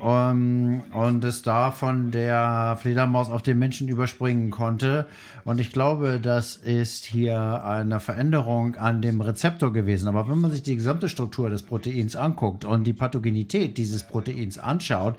[0.00, 5.06] um, und es da von der Fledermaus auf den Menschen überspringen konnte.
[5.44, 10.08] Und ich glaube, das ist hier eine Veränderung an dem Rezeptor gewesen.
[10.08, 14.58] Aber wenn man sich die gesamte Struktur des Proteins anguckt und die Pathogenität dieses Proteins
[14.58, 15.16] anschaut,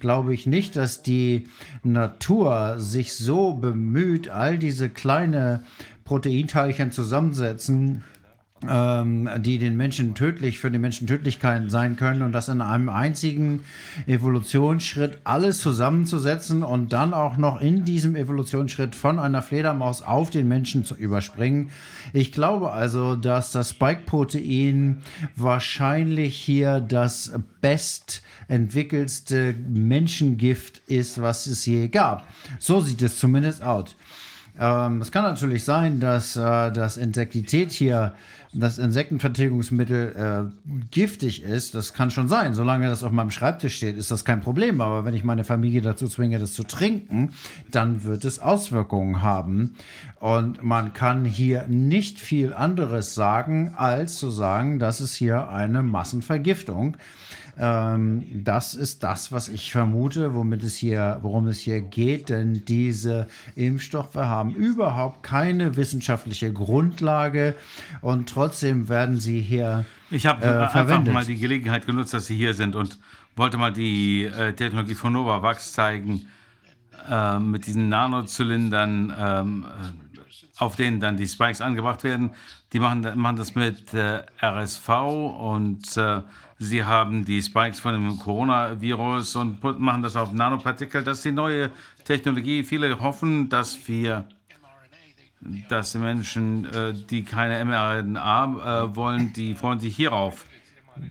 [0.00, 1.48] glaube ich nicht, dass die
[1.82, 5.62] Natur sich so bemüht, all diese kleine
[6.04, 8.04] Proteinteilchen zusammensetzen,
[8.68, 12.88] ähm, die den Menschen tödlich, für den Menschen tödlich sein können und das in einem
[12.88, 13.64] einzigen
[14.06, 20.48] Evolutionsschritt alles zusammenzusetzen und dann auch noch in diesem Evolutionsschritt von einer Fledermaus auf den
[20.48, 21.70] Menschen zu überspringen.
[22.12, 25.02] Ich glaube also, dass das Spike-Protein
[25.36, 32.26] wahrscheinlich hier das bestentwickelste Menschengift ist, was es je gab.
[32.58, 33.96] So sieht es zumindest aus.
[34.58, 38.14] Ähm, es kann natürlich sein, dass äh, das Insektität hier
[38.54, 42.54] das Insektenvertilgungsmittel äh, giftig ist, das kann schon sein.
[42.54, 44.80] Solange das auf meinem Schreibtisch steht, ist das kein Problem.
[44.80, 47.32] Aber wenn ich meine Familie dazu zwinge, das zu trinken,
[47.70, 49.76] dann wird es Auswirkungen haben.
[50.20, 55.82] Und man kann hier nicht viel anderes sagen, als zu sagen, dass es hier eine
[55.82, 56.96] Massenvergiftung
[57.58, 62.64] ähm, das ist das, was ich vermute, womit es hier, worum es hier geht, denn
[62.64, 67.54] diese Impfstoffe haben überhaupt keine wissenschaftliche Grundlage
[68.00, 72.36] und trotzdem werden sie hier Ich habe äh, einfach mal die Gelegenheit genutzt, dass Sie
[72.36, 72.98] hier sind und
[73.36, 76.28] wollte mal die äh, Technologie von Novavax zeigen,
[77.08, 82.30] äh, mit diesen Nanozylindern, ähm, äh, auf denen dann die Spikes angebracht werden.
[82.72, 86.22] Die machen, machen das mit äh, RSV und äh,
[86.62, 91.02] sie haben die Spikes von dem Coronavirus und machen das auf Nanopartikel.
[91.02, 91.70] Das ist die neue
[92.04, 92.62] Technologie.
[92.64, 94.24] Viele hoffen, dass wir
[95.68, 98.44] dass die Menschen, äh, die keine mRNA
[98.84, 100.46] äh, wollen, die freuen sich hierauf.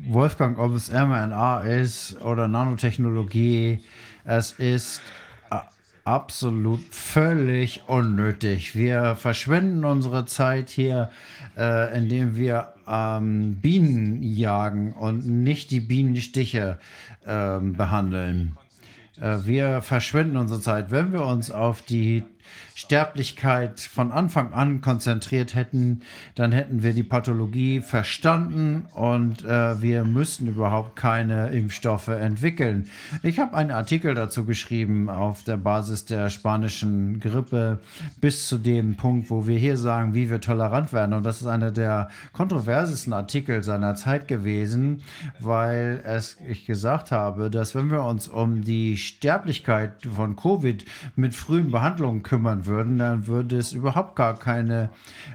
[0.07, 3.81] Wolfgang, ob es mRNA ist oder Nanotechnologie,
[4.23, 5.01] es ist
[5.49, 5.63] a-
[6.05, 8.73] absolut völlig unnötig.
[8.73, 11.09] Wir verschwenden unsere Zeit hier,
[11.57, 16.77] äh, indem wir ähm, Bienen jagen und nicht die Bienenstiche
[17.25, 18.57] ähm, behandeln.
[19.19, 20.91] Äh, wir verschwenden unsere Zeit.
[20.91, 22.23] Wenn wir uns auf die
[22.75, 26.01] Sterblichkeit von Anfang an konzentriert hätten,
[26.35, 32.89] dann hätten wir die Pathologie verstanden und äh, wir müssten überhaupt keine Impfstoffe entwickeln.
[33.23, 37.79] Ich habe einen Artikel dazu geschrieben auf der Basis der spanischen Grippe
[38.19, 41.13] bis zu dem Punkt, wo wir hier sagen, wie wir tolerant werden.
[41.13, 45.03] Und das ist einer der kontroversesten Artikel seiner Zeit gewesen,
[45.39, 50.85] weil es, ich gesagt habe, dass wenn wir uns um die Sterblichkeit von Covid
[51.15, 54.89] mit frühen Behandlungen kümmern würden, dann würde es überhaupt gar keine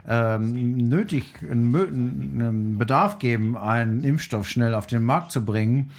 [0.08, 5.90] ähm, nötig Bedarf geben, einen Impfstoff schnell auf den Markt zu bringen.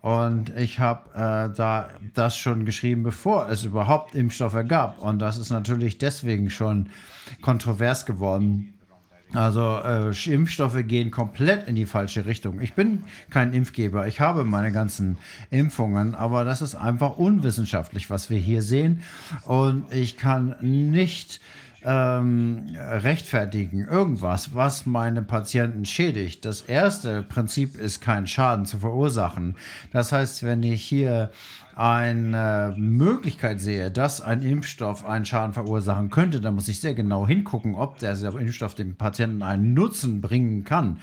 [0.00, 4.98] Und ich habe äh, da das schon geschrieben, bevor es überhaupt Impfstoffe gab.
[4.98, 6.88] Und das ist natürlich deswegen schon
[7.40, 8.74] kontrovers geworden.
[9.34, 12.60] Also äh, Impfstoffe gehen komplett in die falsche Richtung.
[12.60, 15.18] Ich bin kein Impfgeber, ich habe meine ganzen
[15.50, 19.02] Impfungen, aber das ist einfach unwissenschaftlich, was wir hier sehen.
[19.44, 21.40] Und ich kann nicht
[21.84, 26.44] ähm, rechtfertigen, irgendwas, was meine Patienten schädigt.
[26.44, 29.56] Das erste Prinzip ist, keinen Schaden zu verursachen.
[29.92, 31.30] Das heißt, wenn ich hier
[31.74, 37.26] eine Möglichkeit sehe, dass ein Impfstoff einen Schaden verursachen könnte, dann muss ich sehr genau
[37.26, 40.98] hingucken, ob der Impfstoff dem Patienten einen Nutzen bringen kann.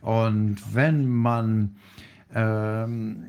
[0.00, 1.76] Und wenn man
[2.34, 3.24] ähm,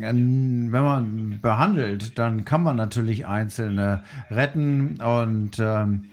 [0.00, 6.10] wenn man behandelt, dann kann man natürlich Einzelne retten und ähm,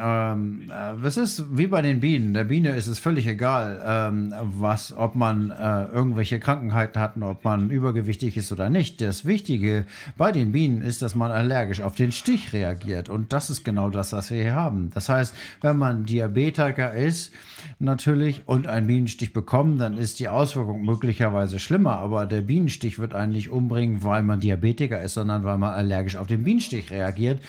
[0.00, 2.34] ähm, äh, es ist wie bei den Bienen.
[2.34, 7.44] Der Biene ist es völlig egal, ähm, was, ob man äh, irgendwelche Krankheiten hat, ob
[7.44, 9.00] man übergewichtig ist oder nicht.
[9.00, 9.86] Das Wichtige
[10.16, 13.08] bei den Bienen ist, dass man allergisch auf den Stich reagiert.
[13.08, 14.90] Und das ist genau das, was wir hier haben.
[14.94, 17.32] Das heißt, wenn man Diabetiker ist,
[17.78, 21.98] natürlich, und einen Bienenstich bekommt, dann ist die Auswirkung möglicherweise schlimmer.
[21.98, 26.16] Aber der Bienenstich wird einen nicht umbringen, weil man Diabetiker ist, sondern weil man allergisch
[26.16, 27.40] auf den Bienenstich reagiert.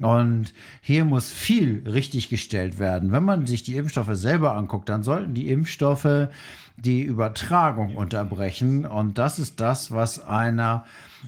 [0.00, 3.12] Und hier muss viel richtig gestellt werden.
[3.12, 6.28] Wenn man sich die Impfstoffe selber anguckt, dann sollten die Impfstoffe
[6.76, 8.84] die Übertragung unterbrechen.
[8.84, 10.84] Und das ist das, was einer,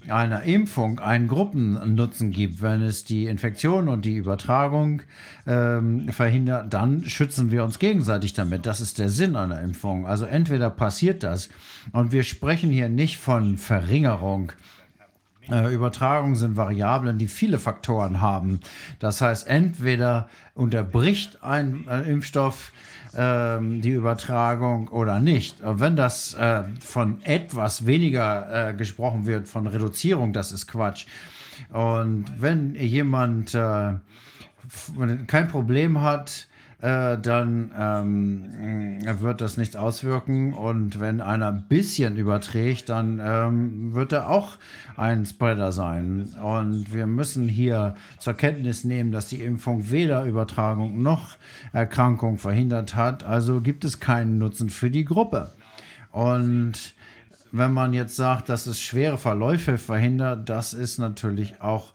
[0.08, 2.62] einer Impfung einen Gruppennutzen gibt.
[2.62, 5.02] Wenn es die Infektion und die Übertragung
[5.46, 8.66] ähm, verhindert, dann schützen wir uns gegenseitig damit.
[8.66, 10.06] Das ist der Sinn einer Impfung.
[10.06, 11.48] Also entweder passiert das
[11.92, 14.52] und wir sprechen hier nicht von Verringerung
[15.48, 18.60] Übertragungen sind Variablen, die viele Faktoren haben.
[18.98, 22.72] Das heißt, entweder unterbricht ein äh, Impfstoff
[23.16, 25.60] ähm, die Übertragung oder nicht.
[25.62, 31.06] Und wenn das äh, von etwas weniger äh, gesprochen wird, von Reduzierung, das ist Quatsch.
[31.72, 33.94] Und wenn jemand äh,
[35.26, 36.48] kein Problem hat,
[36.82, 40.52] äh, dann ähm, wird das nichts auswirken.
[40.52, 44.56] Und wenn einer ein bisschen überträgt, dann ähm, wird er auch
[44.96, 46.34] ein Spreader sein.
[46.42, 51.36] Und wir müssen hier zur Kenntnis nehmen, dass die Impfung weder Übertragung noch
[51.72, 53.24] Erkrankung verhindert hat.
[53.24, 55.52] Also gibt es keinen Nutzen für die Gruppe.
[56.12, 56.94] Und
[57.52, 61.92] wenn man jetzt sagt, dass es schwere Verläufe verhindert, das ist natürlich auch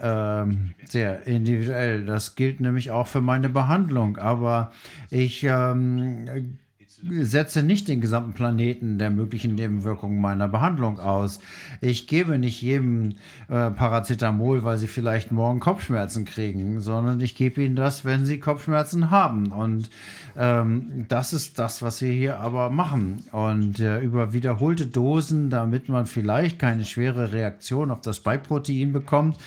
[0.00, 2.04] ähm, sehr individuell.
[2.04, 4.16] Das gilt nämlich auch für meine Behandlung.
[4.16, 4.72] Aber
[5.10, 6.58] ich ähm,
[7.02, 11.40] setze nicht den gesamten Planeten der möglichen Nebenwirkungen meiner Behandlung aus.
[11.80, 13.16] Ich gebe nicht jedem
[13.48, 18.38] äh, Paracetamol, weil sie vielleicht morgen Kopfschmerzen kriegen, sondern ich gebe ihnen das, wenn sie
[18.38, 19.52] Kopfschmerzen haben.
[19.52, 19.90] Und
[20.36, 23.24] ähm, das ist das, was wir hier aber machen.
[23.32, 29.38] Und äh, über wiederholte Dosen, damit man vielleicht keine schwere Reaktion auf das Beiprotein bekommt,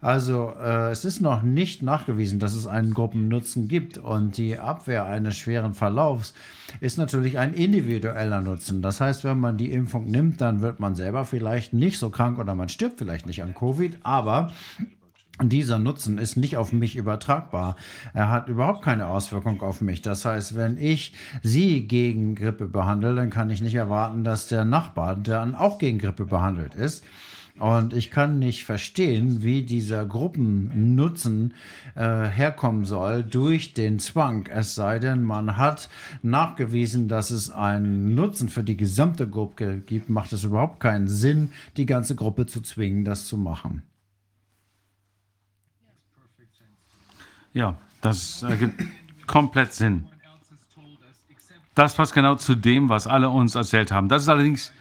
[0.00, 5.04] also äh, es ist noch nicht nachgewiesen, dass es einen Gruppennutzen gibt und die Abwehr
[5.04, 6.32] eines schweren Verlaufs
[6.80, 8.80] ist natürlich ein individueller Nutzen.
[8.80, 12.38] Das heißt, wenn man die Impfung nimmt, dann wird man selber vielleicht nicht so krank
[12.38, 14.52] oder man stirbt vielleicht nicht an Covid, aber
[15.42, 17.76] dieser Nutzen ist nicht auf mich übertragbar.
[18.12, 20.02] Er hat überhaupt keine Auswirkung auf mich.
[20.02, 24.64] Das heißt, wenn ich Sie gegen Grippe behandle, dann kann ich nicht erwarten, dass der
[24.64, 27.04] Nachbar dann auch gegen Grippe behandelt ist.
[27.60, 31.52] Und ich kann nicht verstehen, wie dieser Gruppennutzen
[31.94, 34.46] äh, herkommen soll durch den Zwang.
[34.46, 35.90] Es sei denn, man hat
[36.22, 41.52] nachgewiesen, dass es einen Nutzen für die gesamte Gruppe gibt, macht es überhaupt keinen Sinn,
[41.76, 43.82] die ganze Gruppe zu zwingen, das zu machen.
[47.52, 48.82] Ja, das ergibt
[49.26, 50.06] komplett Sinn.
[51.74, 54.08] Das passt genau zu dem, was alle uns erzählt haben.
[54.08, 54.72] Das ist allerdings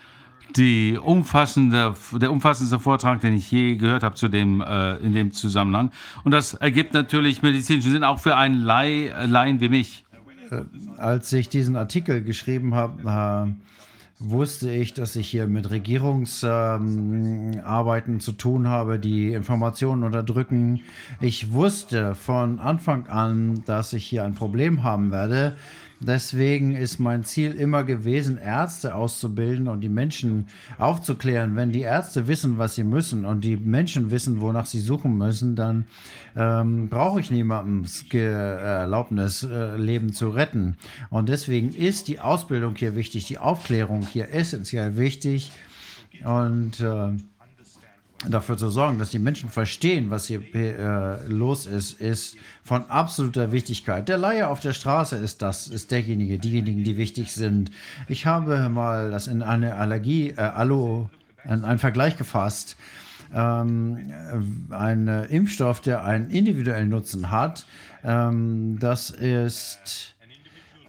[0.56, 5.32] die umfassende, der umfassendste Vortrag, den ich je gehört habe zu dem, äh, in dem
[5.32, 5.92] Zusammenhang.
[6.24, 10.06] Und das ergibt natürlich medizinischen Sinn auch für einen Lai, Laien wie mich.
[10.52, 10.64] Äh,
[10.98, 13.52] als ich diesen Artikel geschrieben habe, äh,
[14.19, 20.82] wusste ich, dass ich hier mit Regierungsarbeiten ähm, zu tun habe, die Informationen unterdrücken.
[21.22, 25.56] Ich wusste von Anfang an, dass ich hier ein Problem haben werde
[26.02, 30.48] Deswegen ist mein Ziel immer gewesen, Ärzte auszubilden und die Menschen
[30.78, 31.58] aufzuklären.
[31.58, 35.58] Wenn die Ärzte wissen, was sie müssen und die Menschen wissen, wonach sie suchen müssen,
[35.58, 35.88] dann
[36.38, 40.78] ähm, brauche ich niemandem Erlaubnis, äh, Leben zu retten.
[41.10, 45.52] Und deswegen ist die Ausbildung hier wichtig, die Aufklärung hier essentiell wichtig.
[46.24, 47.11] Und äh,
[48.27, 53.51] dafür zu sorgen, dass die Menschen verstehen, was hier äh, los ist, ist von absoluter
[53.51, 54.09] Wichtigkeit.
[54.09, 57.72] Der Laie auf der Straße ist das, ist derjenige, diejenigen, die wichtig sind.
[58.07, 61.09] Ich habe mal das in eine Allergie, äh, Allo,
[61.45, 62.75] in einen Vergleich gefasst.
[63.33, 64.11] Ähm,
[64.72, 67.65] ein Impfstoff, der einen individuellen Nutzen hat,
[68.03, 70.15] ähm, das ist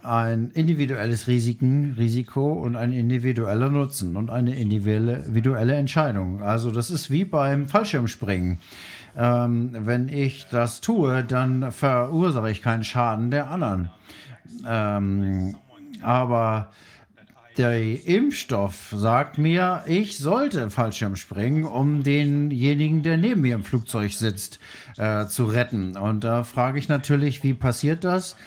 [0.03, 6.41] ein individuelles Risiken, Risiko und ein individueller Nutzen und eine individuelle, Entscheidung.
[6.41, 8.59] Also das ist wie beim Fallschirmspringen.
[9.17, 13.89] ähm, wenn ich das tue, dann verursache ich keinen Schaden der anderen.
[14.65, 15.55] Ähm,
[16.01, 16.71] aber
[17.57, 24.13] der Impfstoff sagt mir, ich sollte Fallschirm springen, um denjenigen, der neben mir im Flugzeug
[24.13, 24.59] sitzt,
[24.97, 25.97] äh, zu retten.
[25.97, 28.37] Und da frage ich natürlich, wie passiert das?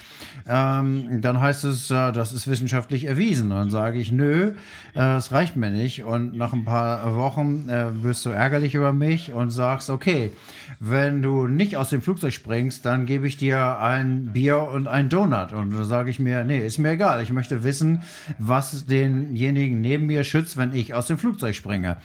[0.46, 3.50] Ähm, dann heißt es, äh, das ist wissenschaftlich erwiesen.
[3.50, 4.52] Und dann sage ich, nö,
[4.94, 6.04] äh, reicht mir nicht.
[6.04, 10.32] Und nach ein paar Wochen äh, wirst du ärgerlich über mich und sagst, okay,
[10.80, 15.08] wenn du nicht aus dem Flugzeug springst, dann gebe ich dir ein Bier und ein
[15.08, 15.52] Donut.
[15.52, 17.22] Und dann sage ich mir, nee, ist mir egal.
[17.22, 18.02] Ich möchte wissen,
[18.38, 21.96] was denjenigen neben mir schützt, wenn ich aus dem Flugzeug springe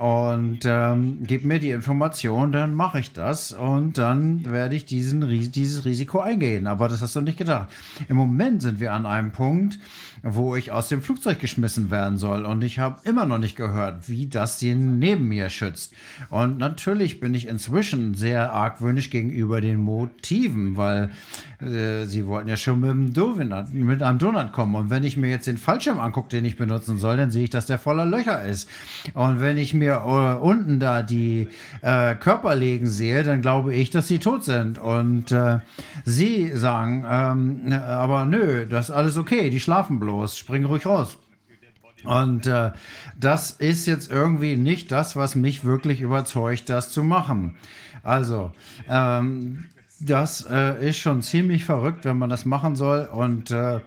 [0.00, 5.20] und ähm, gib mir die Information, dann mache ich das und dann werde ich diesen,
[5.52, 6.66] dieses Risiko eingehen.
[6.66, 7.68] Aber das hast du nicht gedacht.
[8.08, 9.78] Im Moment sind wir an einem Punkt,
[10.22, 14.08] wo ich aus dem Flugzeug geschmissen werden soll und ich habe immer noch nicht gehört,
[14.08, 15.92] wie das den neben mir schützt.
[16.30, 21.10] Und natürlich bin ich inzwischen sehr argwöhnisch gegenüber den Motiven, weil
[21.62, 24.74] äh, sie wollten ja schon mit einem, Donut, mit einem Donut kommen.
[24.74, 27.50] Und wenn ich mir jetzt den Fallschirm angucke, den ich benutzen soll, dann sehe ich,
[27.50, 28.68] dass der voller Löcher ist.
[29.14, 31.48] Und wenn ich mir äh, unten da die
[31.82, 34.78] äh, Körperlegen sehe, dann glaube ich, dass sie tot sind.
[34.78, 35.58] Und äh,
[36.04, 41.18] sie sagen, ähm, aber nö, das ist alles okay, die schlafen bloß, spring ruhig raus.
[42.04, 42.72] Und äh,
[43.18, 47.56] das ist jetzt irgendwie nicht das, was mich wirklich überzeugt, das zu machen.
[48.02, 48.52] Also,
[48.88, 49.66] ähm,
[50.00, 53.08] das äh, ist schon ziemlich verrückt, wenn man das machen soll.
[53.12, 53.80] Und äh,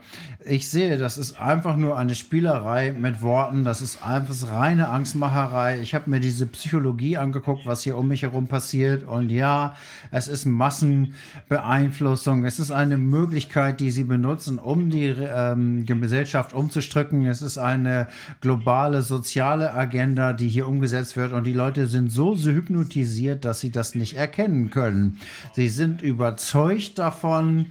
[0.46, 3.64] ich sehe, das ist einfach nur eine Spielerei mit Worten.
[3.64, 5.80] Das ist einfach reine Angstmacherei.
[5.82, 9.08] Ich habe mir diese Psychologie angeguckt, was hier um mich herum passiert.
[9.08, 9.76] Und ja,
[10.12, 12.46] es ist Massenbeeinflussung.
[12.46, 17.26] Es ist eine Möglichkeit, die sie benutzen, um die ähm, Gesellschaft umzustrücken.
[17.26, 18.08] Es ist eine
[18.42, 21.34] globale soziale Agenda, die hier umgesetzt wird.
[21.34, 25.20] Und die Leute sind so hypnotisiert, dass sie das nicht erkennen können.
[25.54, 27.68] Sie sind überzeugt davon,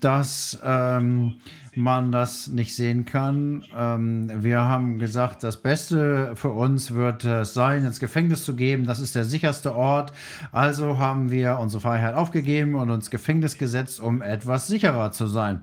[0.00, 1.34] dass ähm,
[1.78, 3.64] man das nicht sehen kann.
[3.74, 8.84] Ähm, wir haben gesagt, das Beste für uns wird es sein, ins Gefängnis zu geben.
[8.84, 10.12] Das ist der sicherste Ort.
[10.52, 15.62] Also haben wir unsere Freiheit aufgegeben und uns Gefängnis gesetzt, um etwas sicherer zu sein.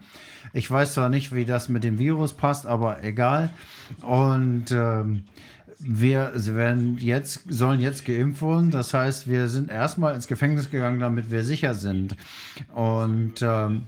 [0.53, 3.49] Ich weiß zwar nicht, wie das mit dem Virus passt, aber egal.
[4.01, 5.25] Und ähm,
[5.79, 8.71] wir werden jetzt, sollen jetzt geimpft werden.
[8.71, 12.15] Das heißt, wir sind erstmal ins Gefängnis gegangen, damit wir sicher sind.
[12.73, 13.87] Und ähm,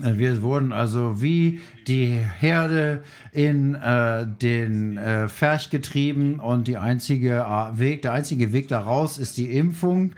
[0.00, 3.02] wir wurden also wie die Herde
[3.32, 9.18] in äh, den äh, Ferch getrieben und die einzige äh, Weg, der einzige Weg daraus
[9.18, 10.12] ist die Impfung.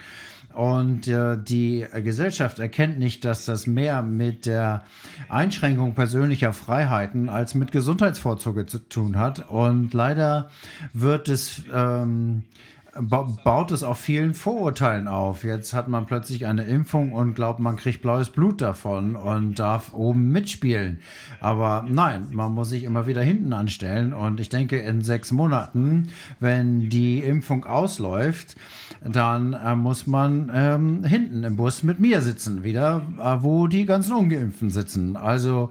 [0.52, 4.82] Und äh, die Gesellschaft erkennt nicht, dass das mehr mit der
[5.28, 9.48] Einschränkung persönlicher Freiheiten als mit Gesundheitsvorsorge zu tun hat.
[9.48, 10.50] Und leider
[10.92, 12.42] wird es ähm,
[12.98, 15.44] baut es auf vielen Vorurteilen auf.
[15.44, 19.92] Jetzt hat man plötzlich eine Impfung und glaubt, man kriegt blaues Blut davon und darf
[19.92, 21.00] oben mitspielen.
[21.40, 24.12] Aber nein, man muss sich immer wieder hinten anstellen.
[24.12, 26.08] Und ich denke, in sechs Monaten,
[26.40, 28.56] wenn die Impfung ausläuft,
[29.02, 33.86] dann äh, muss man ähm, hinten im Bus mit mir sitzen, wieder, äh, wo die
[33.86, 35.16] ganzen Ungeimpften sitzen.
[35.16, 35.70] Also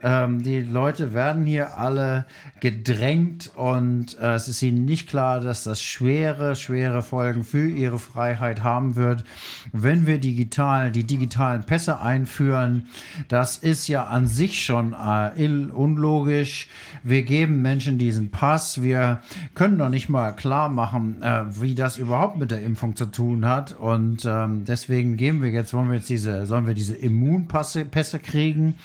[0.00, 2.26] ähm, die Leute werden hier alle
[2.60, 7.98] gedrängt und äh, es ist ihnen nicht klar, dass das schwere, schwere Folgen für ihre
[7.98, 9.24] Freiheit haben wird,
[9.72, 12.88] wenn wir digital, die digitalen Pässe einführen.
[13.26, 16.68] Das ist ja an sich schon äh, unlogisch.
[17.02, 18.82] Wir geben Menschen diesen Pass.
[18.82, 19.20] Wir
[19.54, 23.46] können doch nicht mal klar machen, äh, wie das überhaupt mit der Impfung zu tun
[23.46, 23.72] hat.
[23.72, 28.20] Und ähm, deswegen geben wir jetzt, wollen wir jetzt diese, sollen wir diese Immunpässe Pässe
[28.20, 28.76] kriegen?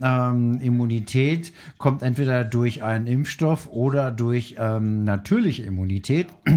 [0.00, 6.28] Ähm, Immunität kommt entweder durch einen Impfstoff oder durch ähm, natürliche Immunität.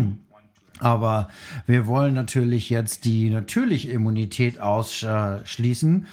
[0.79, 1.27] Aber
[1.65, 6.07] wir wollen natürlich jetzt die natürliche Immunität ausschließen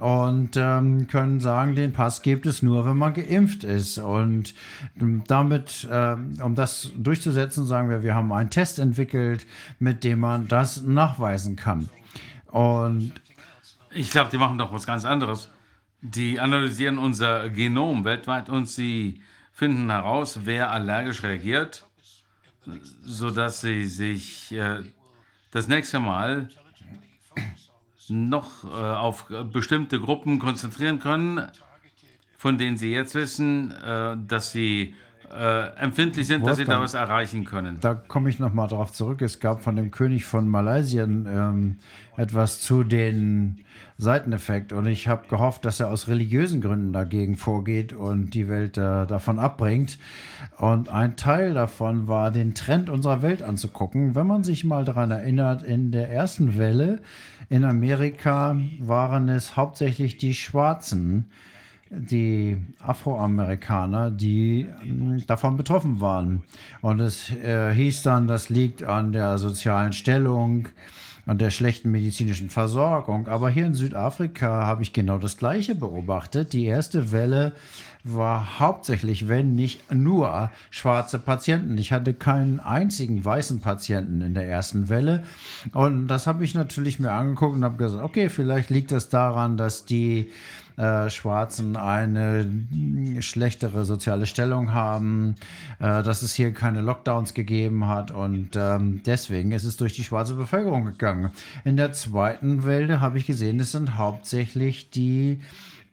[0.00, 3.98] und ähm, können sagen, den Pass gibt es nur, wenn man geimpft ist.
[3.98, 4.54] Und
[4.96, 9.46] damit, ähm, um das durchzusetzen, sagen wir, wir haben einen Test entwickelt,
[9.78, 11.88] mit dem man das nachweisen kann.
[12.46, 13.12] Und
[13.90, 15.48] ich glaube, die machen doch was ganz anderes.
[16.00, 21.86] Die analysieren unser Genom weltweit und sie finden heraus, wer allergisch reagiert,
[23.02, 24.82] sodass sie sich äh,
[25.50, 26.50] das nächste Mal
[28.08, 31.48] noch äh, auf bestimmte Gruppen konzentrieren können,
[32.36, 34.94] von denen sie jetzt wissen, äh, dass sie
[35.34, 36.84] äh, empfindlich sind, dass sie da Wolfgang.
[36.84, 37.78] was erreichen können.
[37.80, 39.22] Da komme ich nochmal drauf zurück.
[39.22, 41.78] Es gab von dem König von Malaysia ähm,
[42.16, 43.64] etwas zu den
[43.98, 48.76] Seiteneffekt und ich habe gehofft, dass er aus religiösen Gründen dagegen vorgeht und die Welt
[48.76, 49.98] äh, davon abbringt.
[50.58, 54.14] Und ein Teil davon war, den Trend unserer Welt anzugucken.
[54.14, 57.00] Wenn man sich mal daran erinnert, in der ersten Welle
[57.48, 61.30] in Amerika waren es hauptsächlich die Schwarzen,
[61.90, 66.42] die Afroamerikaner, die mh, davon betroffen waren.
[66.80, 70.68] Und es äh, hieß dann, das liegt an der sozialen Stellung,
[71.26, 73.28] an der schlechten medizinischen Versorgung.
[73.28, 76.52] Aber hier in Südafrika habe ich genau das Gleiche beobachtet.
[76.52, 77.52] Die erste Welle
[78.04, 81.76] war hauptsächlich, wenn nicht nur schwarze Patienten.
[81.78, 85.24] Ich hatte keinen einzigen weißen Patienten in der ersten Welle.
[85.72, 89.56] Und das habe ich natürlich mir angeguckt und habe gesagt, okay, vielleicht liegt es daran,
[89.56, 90.30] dass die
[90.76, 92.46] äh, Schwarzen eine
[93.20, 95.36] schlechtere soziale Stellung haben,
[95.78, 100.04] äh, dass es hier keine Lockdowns gegeben hat und ähm, deswegen ist es durch die
[100.04, 101.30] schwarze Bevölkerung gegangen.
[101.64, 105.40] In der zweiten Welle habe ich gesehen, es sind hauptsächlich die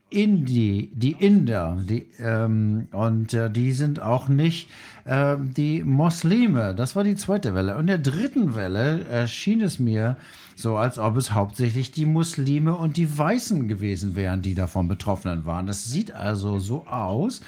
[0.10, 4.70] Indi, die Inder, die, ähm, und äh, die sind auch nicht
[5.06, 6.76] ähm, die Muslime.
[6.76, 7.74] Das war die zweite Welle.
[7.74, 10.18] Und in der dritten Welle erschien es mir
[10.64, 15.46] so, als ob es hauptsächlich die Muslime und die Weißen gewesen wären, die davon Betroffenen
[15.46, 15.68] waren.
[15.68, 17.42] Das sieht also so aus,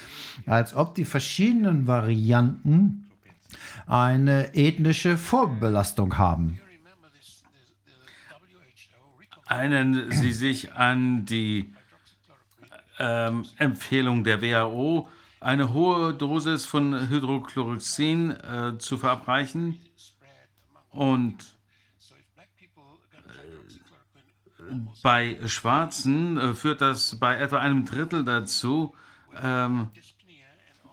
[0.46, 3.10] als ob die verschiedenen Varianten
[3.86, 6.60] eine ethnische Vorbelastung haben.
[9.48, 11.72] Erinnern Sie sich an die
[12.98, 15.08] ähm, Empfehlung der WHO,
[15.40, 19.80] eine hohe Dosis von Hydrochloroxin äh, zu verabreichen?
[20.90, 21.44] Und
[24.55, 24.55] äh,
[25.02, 28.94] bei Schwarzen äh, führt das bei etwa einem Drittel dazu,
[29.42, 29.88] ähm,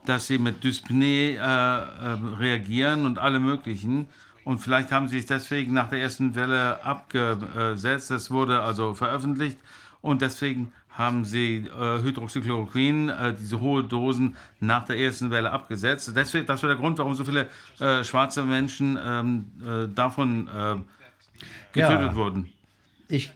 [0.05, 4.07] dass sie mit Dyspnee äh, äh, reagieren und alle möglichen.
[4.43, 8.11] Und vielleicht haben sie es deswegen nach der ersten Welle abgesetzt.
[8.11, 9.57] Das wurde also veröffentlicht.
[10.01, 16.11] Und deswegen haben sie äh, Hydroxychloroquin, äh, diese hohe Dosen nach der ersten Welle abgesetzt.
[16.13, 17.47] Deswegen, das war der Grund, warum so viele
[17.79, 20.49] äh, schwarze Menschen ähm, äh, davon
[21.71, 22.15] getötet Ja.
[22.15, 22.51] wurden.
[23.07, 23.31] Ich,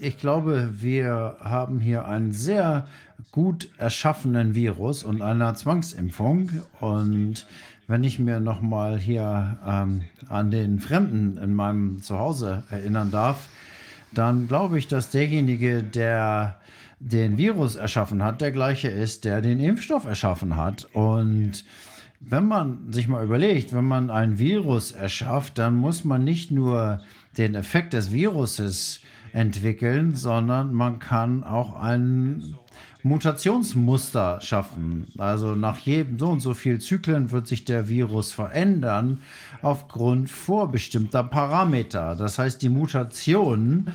[0.00, 2.86] ich glaube, wir haben hier einen sehr
[3.32, 6.62] gut erschaffenen Virus und eine Zwangsimpfung.
[6.80, 7.46] Und
[7.86, 13.48] wenn ich mir nochmal hier ähm, an den Fremden in meinem Zuhause erinnern darf,
[14.12, 16.56] dann glaube ich, dass derjenige, der
[17.00, 20.86] den Virus erschaffen hat, der gleiche ist, der den Impfstoff erschaffen hat.
[20.92, 21.64] Und
[22.20, 27.00] wenn man sich mal überlegt, wenn man ein Virus erschafft, dann muss man nicht nur
[27.36, 29.00] den Effekt des Viruses
[29.34, 32.54] entwickeln, sondern man kann auch ein
[33.02, 35.08] Mutationsmuster schaffen.
[35.18, 39.18] Also nach jedem so und so viel Zyklen wird sich der Virus verändern
[39.60, 42.14] aufgrund vorbestimmter Parameter.
[42.14, 43.92] Das heißt, die Mutationen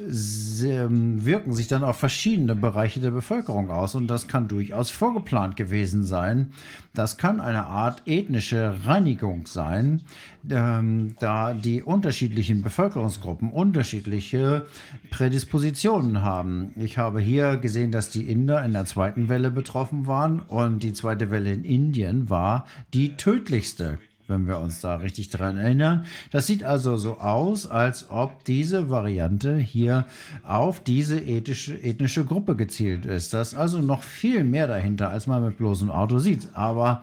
[0.00, 6.04] wirken sich dann auf verschiedene Bereiche der Bevölkerung aus und das kann durchaus vorgeplant gewesen
[6.04, 6.52] sein.
[6.94, 10.02] Das kann eine Art ethnische Reinigung sein,
[10.50, 14.66] ähm, da die unterschiedlichen Bevölkerungsgruppen unterschiedliche
[15.10, 16.72] Prädispositionen haben.
[16.76, 20.92] Ich habe hier gesehen, dass die Inder in der zweiten Welle betroffen waren und die
[20.92, 26.04] zweite Welle in Indien war die tödlichste wenn wir uns da richtig dran erinnern.
[26.30, 30.04] Das sieht also so aus, als ob diese Variante hier
[30.44, 33.32] auf diese ethische, ethnische Gruppe gezielt ist.
[33.32, 36.48] Da ist also noch viel mehr dahinter, als man mit bloßem Auto sieht.
[36.52, 37.02] Aber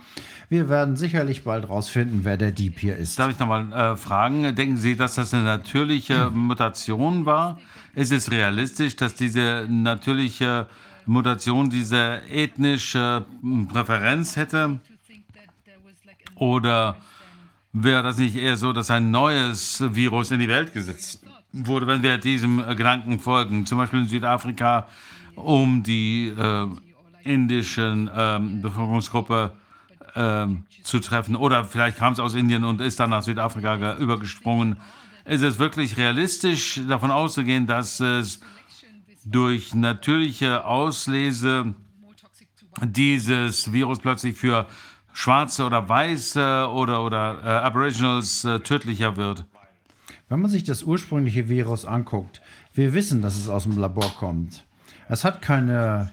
[0.50, 3.18] wir werden sicherlich bald rausfinden, wer der Dieb hier ist.
[3.18, 4.56] Darf ich nochmal äh, fragen?
[4.56, 7.60] Denken Sie, dass das eine natürliche Mutation war?
[7.96, 10.68] Ist es realistisch, dass diese natürliche
[11.08, 13.26] Mutation diese ethnische
[13.70, 14.80] Präferenz hätte?
[16.36, 16.98] Oder
[17.84, 21.20] wäre das nicht eher so, dass ein neues Virus in die Welt gesetzt
[21.52, 23.66] wurde, wenn wir diesem äh, Gedanken folgen?
[23.66, 24.88] Zum Beispiel in Südafrika,
[25.36, 26.68] um die äh,
[27.24, 29.52] indischen ähm, Bevölkerungsgruppe
[30.16, 31.36] ähm, zu treffen.
[31.36, 34.78] Oder vielleicht kam es aus Indien und ist dann nach Südafrika ge- übergesprungen.
[35.26, 38.40] Ist es wirklich realistisch, davon auszugehen, dass es
[39.26, 41.74] durch natürliche Auslese
[42.82, 44.68] dieses Virus plötzlich für
[45.16, 49.46] Schwarze oder Weiße oder, oder äh, Aboriginals äh, tödlicher wird?
[50.28, 52.42] Wenn man sich das ursprüngliche Virus anguckt,
[52.74, 54.66] wir wissen, dass es aus dem Labor kommt.
[55.08, 56.12] Es hat keine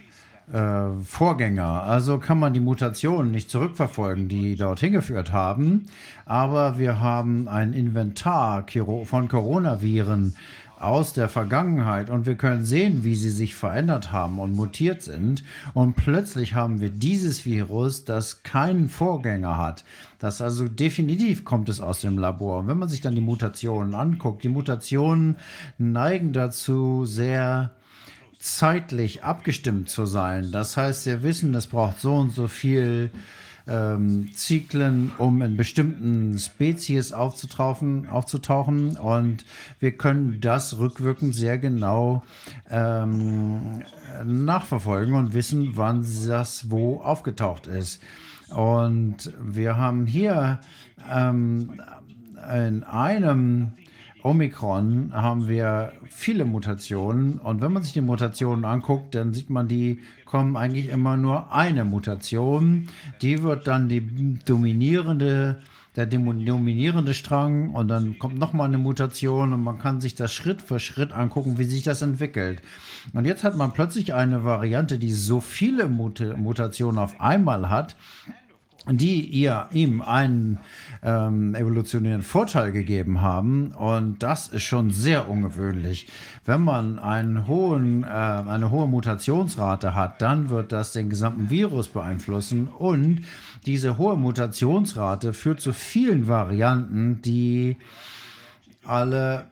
[0.53, 5.87] äh, Vorgänger, also kann man die Mutationen nicht zurückverfolgen, die dorthin geführt haben.
[6.25, 8.65] Aber wir haben ein Inventar
[9.05, 10.37] von Coronaviren
[10.83, 15.45] aus der Vergangenheit und wir können sehen, wie sie sich verändert haben und mutiert sind.
[15.75, 19.85] Und plötzlich haben wir dieses Virus, das keinen Vorgänger hat.
[20.19, 22.61] Das also definitiv kommt es aus dem Labor.
[22.61, 25.37] Und wenn man sich dann die Mutationen anguckt, die Mutationen
[25.79, 27.71] neigen dazu, sehr
[28.39, 30.51] zeitlich abgestimmt zu sein.
[30.51, 33.11] Das heißt, wir wissen, es braucht so und so viel
[33.67, 38.97] ähm, Zyklen, um in bestimmten Spezies aufzutauchen, aufzutauchen.
[38.97, 39.45] Und
[39.81, 42.23] wir können das rückwirkend sehr genau
[42.71, 43.83] ähm,
[44.25, 48.03] nachverfolgen und wissen, wann das wo aufgetaucht ist.
[48.51, 50.61] Und wir haben hier
[51.11, 51.81] ähm,
[52.55, 53.73] in einem
[54.23, 59.67] Omikron haben wir viele Mutationen und wenn man sich die Mutationen anguckt, dann sieht man,
[59.67, 60.01] die
[60.33, 62.89] kommen eigentlich immer nur eine Mutation.
[63.21, 65.61] Die wird dann die dominierende,
[65.95, 70.63] der dominierende Strang und dann kommt nochmal eine Mutation und man kann sich das Schritt
[70.63, 72.63] für Schritt angucken, wie sich das entwickelt.
[73.13, 77.95] Und jetzt hat man plötzlich eine Variante, die so viele Mut Mutationen auf einmal hat,
[78.89, 80.59] die ihr ihm einen
[81.03, 83.73] ähm, evolutionären Vorteil gegeben haben.
[83.73, 86.09] Und das ist schon sehr ungewöhnlich.
[86.45, 91.89] Wenn man einen hohen, äh, eine hohe Mutationsrate hat, dann wird das den gesamten Virus
[91.89, 92.67] beeinflussen.
[92.67, 93.23] Und
[93.67, 97.77] diese hohe Mutationsrate führt zu vielen Varianten, die
[98.85, 99.47] alle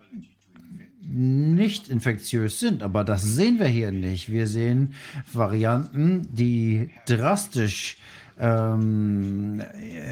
[1.03, 2.83] nicht infektiös sind.
[2.83, 4.31] Aber das sehen wir hier nicht.
[4.31, 4.95] Wir sehen
[5.33, 7.97] Varianten, die drastisch
[8.41, 9.63] ähm,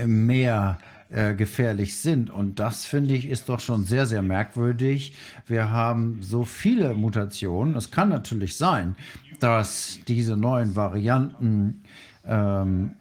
[0.07, 0.79] mehr
[1.11, 2.31] äh, gefährlich sind.
[2.31, 5.15] Und das finde ich ist doch schon sehr, sehr merkwürdig.
[5.47, 7.75] Wir haben so viele Mutationen.
[7.77, 8.95] Es kann natürlich sein,
[9.41, 11.83] dass diese neuen Varianten
[12.27, 12.93] ähm,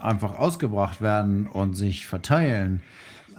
[0.00, 2.82] einfach ausgebracht werden und sich verteilen.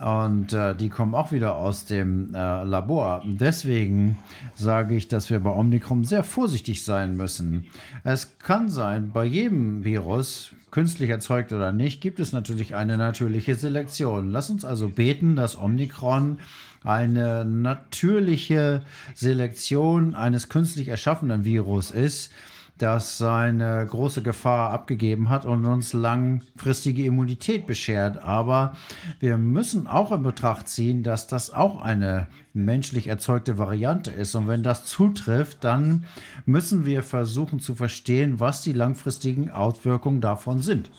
[0.04, 3.24] Und äh, die kommen auch wieder aus dem äh, Labor.
[3.26, 4.18] Deswegen
[4.56, 7.68] sage ich, dass wir bei Omikron sehr vorsichtig sein müssen.
[8.04, 13.56] Es kann sein, bei jedem Virus, künstlich erzeugt oder nicht, gibt es natürlich eine natürliche
[13.56, 14.30] Selektion.
[14.30, 16.40] Lass uns also beten, dass Omikron
[16.84, 18.82] eine natürliche
[19.14, 22.30] Selektion eines künstlich erschaffenen Virus ist,
[22.78, 28.22] das seine große Gefahr abgegeben hat und uns langfristige Immunität beschert.
[28.24, 28.74] Aber
[29.20, 34.36] wir müssen auch in Betracht ziehen, dass das auch eine menschlich erzeugte Variante ist.
[34.36, 36.06] Und wenn das zutrifft, dann
[36.46, 40.90] müssen wir versuchen zu verstehen, was die langfristigen Auswirkungen davon sind.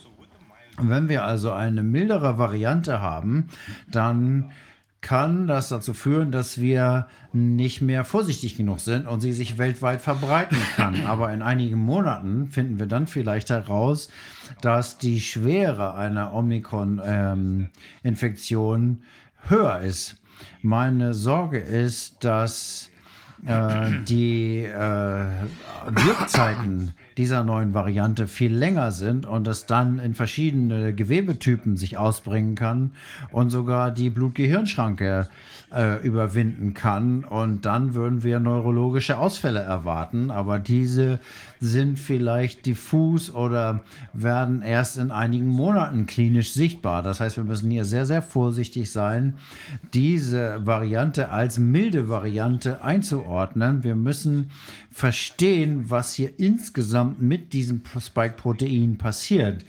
[0.79, 3.47] Und wenn wir also eine mildere Variante haben,
[3.89, 4.51] dann
[5.01, 10.01] kann das dazu führen, dass wir nicht mehr vorsichtig genug sind und sie sich weltweit
[10.01, 11.05] verbreiten kann.
[11.07, 14.09] Aber in einigen Monaten finden wir dann vielleicht heraus,
[14.61, 18.99] dass die Schwere einer Omikron-Infektion ähm,
[19.47, 20.17] höher ist.
[20.61, 22.89] Meine Sorge ist, dass
[23.45, 25.25] äh, die äh,
[25.87, 32.55] Wirkzeiten dieser neuen Variante viel länger sind und es dann in verschiedene Gewebetypen sich ausbringen
[32.55, 32.91] kann
[33.31, 35.56] und sogar die Blut-Gehirn-Schranke äh,
[36.01, 37.25] überwinden kann.
[37.25, 41.19] Und dann würden wir neurologische Ausfälle erwarten, aber diese
[41.59, 43.81] sind vielleicht diffus oder
[44.13, 47.03] werden erst in einigen Monaten klinisch sichtbar.
[47.03, 49.35] Das heißt, wir müssen hier sehr, sehr vorsichtig sein,
[49.93, 53.83] diese Variante als milde Variante einzuordnen.
[53.83, 54.51] Wir müssen
[54.89, 59.65] verstehen, was hier insgesamt mit diesem Spike-Protein passiert.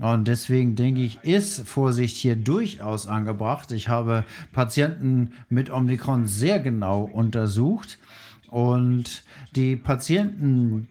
[0.00, 3.72] Und deswegen denke ich, ist Vorsicht hier durchaus angebracht.
[3.72, 7.98] Ich habe Patienten mit Omikron sehr genau untersucht
[8.48, 9.24] und
[9.56, 10.88] die Patienten,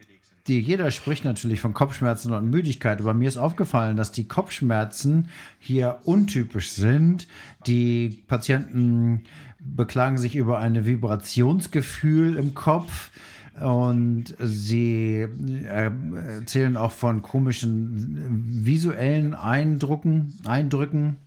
[0.47, 5.29] die jeder spricht natürlich von Kopfschmerzen und Müdigkeit, aber mir ist aufgefallen, dass die Kopfschmerzen
[5.59, 7.27] hier untypisch sind.
[7.65, 9.23] Die Patienten
[9.59, 13.09] beklagen sich über ein Vibrationsgefühl im Kopf.
[13.59, 15.25] Und sie
[15.65, 15.91] äh,
[16.37, 21.17] erzählen auch von komischen visuellen Eindrücken, Eindrücken.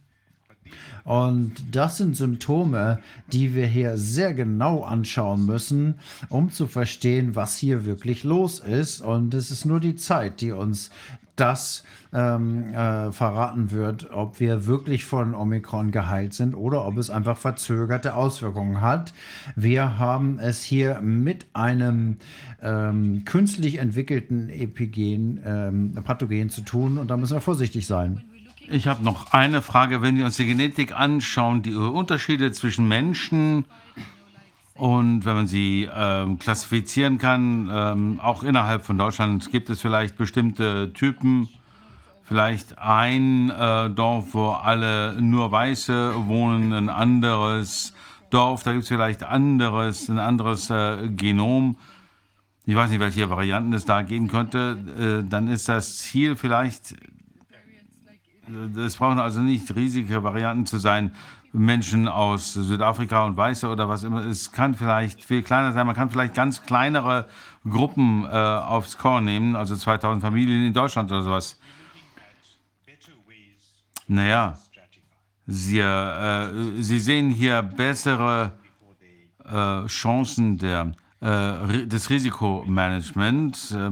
[1.04, 3.00] Und das sind Symptome,
[3.32, 5.94] die wir hier sehr genau anschauen müssen,
[6.28, 9.00] um zu verstehen, was hier wirklich los ist.
[9.00, 10.90] Und es ist nur die Zeit, die uns
[11.40, 17.10] das ähm, äh, verraten wird, ob wir wirklich von Omikron geheilt sind oder ob es
[17.10, 19.12] einfach verzögerte Auswirkungen hat.
[19.56, 22.16] Wir haben es hier mit einem
[22.62, 28.24] ähm, künstlich entwickelten Epigen, ähm, Pathogen zu tun und da müssen wir vorsichtig sein.
[28.68, 30.00] Ich habe noch eine Frage.
[30.00, 33.64] Wenn wir uns die Genetik anschauen, die Unterschiede zwischen Menschen
[34.80, 40.16] und wenn man sie ähm, klassifizieren kann, ähm, auch innerhalb von Deutschland, gibt es vielleicht
[40.16, 41.50] bestimmte Typen,
[42.24, 47.92] vielleicht ein äh, Dorf, wo alle nur Weiße wohnen, ein anderes
[48.30, 51.76] Dorf, da gibt es vielleicht anderes, ein anderes äh, Genom.
[52.64, 54.78] Ich weiß nicht, welche Varianten es da geben könnte.
[55.22, 56.92] Äh, dann ist das Ziel vielleicht,
[58.48, 61.12] äh, es brauchen also nicht riesige Varianten zu sein,
[61.52, 64.24] Menschen aus Südafrika und Weiße oder was immer.
[64.24, 65.86] Es kann vielleicht viel kleiner sein.
[65.86, 67.26] Man kann vielleicht ganz kleinere
[67.68, 71.58] Gruppen äh, aufs Korn nehmen, also 2000 Familien in Deutschland oder sowas.
[74.06, 74.58] Naja,
[75.46, 78.52] Sie, äh, Sie sehen hier bessere
[79.44, 83.72] äh, Chancen der, äh, des Risikomanagements.
[83.72, 83.90] Äh,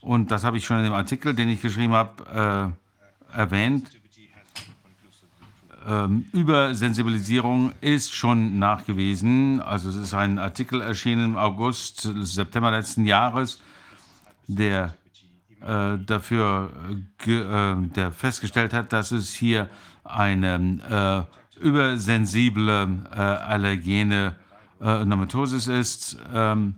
[0.00, 2.74] und das habe ich schon in dem Artikel, den ich geschrieben habe,
[3.34, 3.99] äh, erwähnt.
[5.86, 9.60] Ähm, Übersensibilisierung ist schon nachgewiesen.
[9.60, 13.60] Also es ist ein Artikel erschienen im August, September letzten Jahres,
[14.46, 14.94] der
[15.62, 16.70] äh, dafür,
[17.26, 19.70] äh, der festgestellt hat, dass es hier
[20.04, 21.26] eine
[21.58, 24.36] äh, übersensible äh, allergene
[24.82, 26.16] Nematosis ist.
[26.32, 26.74] Ähm,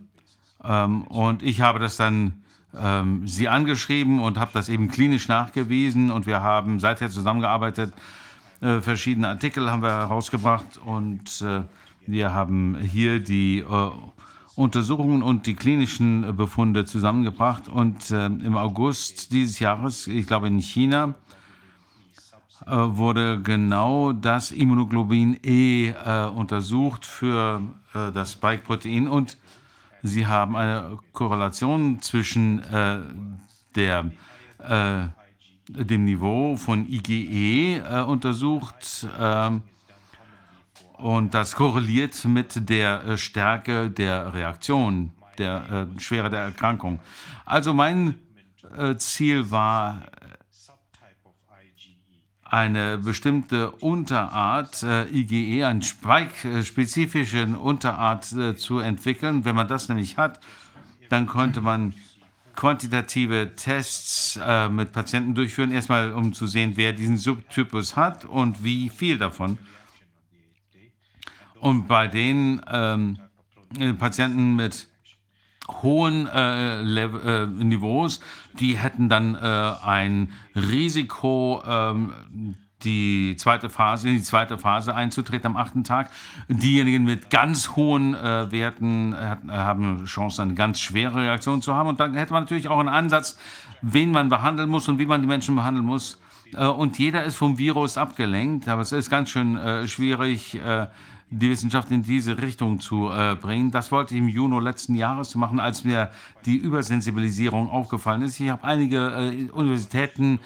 [0.64, 2.42] ähm, und ich habe das dann
[2.76, 7.92] ähm, sie angeschrieben und habe das eben klinisch nachgewiesen und wir haben seither zusammengearbeitet.
[8.62, 11.62] Äh, verschiedene Artikel haben wir herausgebracht und äh,
[12.06, 13.90] wir haben hier die äh,
[14.54, 17.68] Untersuchungen und die klinischen Befunde zusammengebracht.
[17.68, 21.14] Und äh, im August dieses Jahres, ich glaube in China,
[22.64, 27.62] äh, wurde genau das Immunoglobin E äh, untersucht für
[27.94, 29.38] äh, das Spike-Protein und
[30.04, 33.00] sie haben eine Korrelation zwischen äh,
[33.74, 34.12] der,
[34.60, 35.08] äh,
[35.72, 39.62] dem Niveau von IgE äh, untersucht ähm,
[40.98, 47.00] und das korreliert mit der äh, Stärke der Reaktion, der äh, Schwere der Erkrankung.
[47.44, 48.16] Also mein
[48.76, 50.02] äh, Ziel war,
[52.52, 59.46] eine bestimmte Unterart äh, IgE, eine Spike-spezifische Unterart äh, zu entwickeln.
[59.46, 60.38] Wenn man das nämlich hat,
[61.08, 61.94] dann konnte man
[62.54, 68.62] quantitative Tests äh, mit Patienten durchführen, erstmal um zu sehen, wer diesen Subtypus hat und
[68.64, 69.58] wie viel davon.
[71.60, 73.18] Und bei den ähm,
[73.98, 74.88] Patienten mit
[75.68, 78.20] hohen äh, äh, Niveaus,
[78.58, 85.46] die hätten dann äh, ein Risiko, ähm, die zweite Phase, in die zweite Phase einzutreten
[85.46, 86.10] am achten Tag.
[86.48, 91.74] Diejenigen mit ganz hohen äh, Werten äh, haben eine Chance, eine ganz schwere Reaktion zu
[91.74, 91.88] haben.
[91.88, 93.38] Und dann hätte man natürlich auch einen Ansatz,
[93.80, 96.18] wen man behandeln muss und wie man die Menschen behandeln muss.
[96.54, 100.60] Äh, und jeder ist vom Virus abgelenkt, aber es ist ganz schön schwierig
[101.32, 103.70] die Wissenschaft in diese Richtung zu äh, bringen.
[103.70, 106.10] Das wollte ich im Juni letzten Jahres machen, als mir
[106.44, 108.38] die Übersensibilisierung aufgefallen ist.
[108.38, 110.40] Ich habe einige äh, Universitäten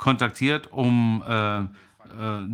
[0.00, 1.66] kontaktiert, um äh, äh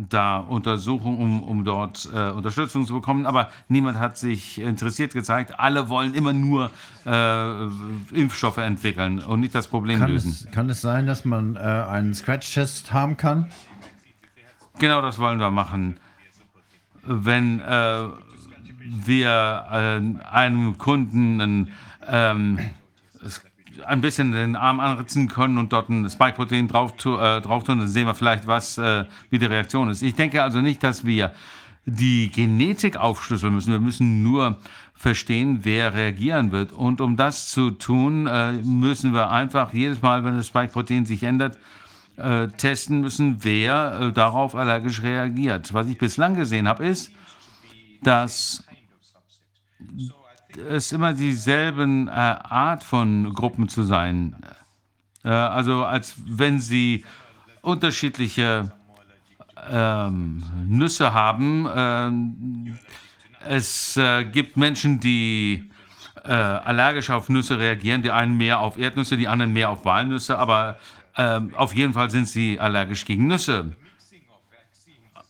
[0.09, 3.25] da Untersuchungen, um, um dort äh, Unterstützung zu bekommen.
[3.25, 5.59] Aber niemand hat sich interessiert gezeigt.
[5.59, 6.69] Alle wollen immer nur
[7.05, 7.63] äh,
[8.15, 10.31] Impfstoffe entwickeln und nicht das Problem kann lösen.
[10.31, 13.49] Es, kann es sein, dass man einen Scratch-Test haben kann?
[14.77, 15.99] Genau das wollen wir machen
[17.07, 18.07] wenn äh,
[18.79, 21.71] wir äh, einem Kunden ein,
[22.07, 22.59] ähm,
[23.85, 27.87] ein bisschen den Arm anritzen können und dort ein Spike-Protein drauf, äh, drauf tun, dann
[27.87, 30.01] sehen wir vielleicht, was, äh, wie die Reaktion ist.
[30.01, 31.33] Ich denke also nicht, dass wir
[31.85, 33.71] die Genetik aufschlüsseln müssen.
[33.71, 34.57] Wir müssen nur
[34.93, 36.71] verstehen, wer reagieren wird.
[36.73, 41.23] Und um das zu tun, äh, müssen wir einfach jedes Mal, wenn das Spike-Protein sich
[41.23, 41.57] ändert,
[42.17, 45.73] äh, testen müssen, wer äh, darauf allergisch reagiert.
[45.73, 47.11] Was ich bislang gesehen habe, ist,
[48.01, 48.63] dass
[50.57, 54.35] es immer dieselben äh, Art von Gruppen zu sein.
[55.23, 57.05] Äh, also als wenn sie
[57.61, 58.71] unterschiedliche
[59.69, 61.67] ähm, Nüsse haben.
[61.75, 62.79] Ähm,
[63.47, 65.69] es äh, gibt Menschen, die
[66.23, 70.37] äh, allergisch auf Nüsse reagieren, die einen mehr auf Erdnüsse, die anderen mehr auf Walnüsse,
[70.37, 70.77] aber
[71.15, 73.75] ähm, auf jeden Fall sind sie allergisch gegen Nüsse.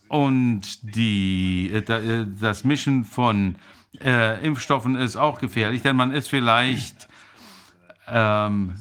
[0.08, 3.56] Und die, äh, äh, das Mischen von
[4.00, 7.08] äh, Impfstoffen ist auch gefährlich, denn man ist vielleicht
[8.06, 8.74] ähm,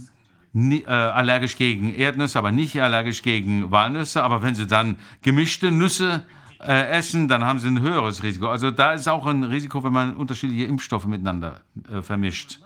[0.53, 4.23] äh, allergisch gegen Erdnüsse, aber nicht allergisch gegen Walnüsse.
[4.23, 6.23] Aber wenn sie dann gemischte Nüsse
[6.59, 8.47] äh, essen, dann haben sie ein höheres Risiko.
[8.47, 11.61] Also da ist auch ein Risiko, wenn man unterschiedliche Impfstoffe miteinander
[11.91, 12.59] äh, vermischt.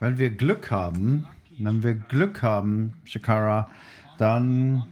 [0.00, 1.26] Wenn wir Glück haben,
[1.58, 3.70] wenn wir Glück haben, Shakara,
[4.18, 4.84] dann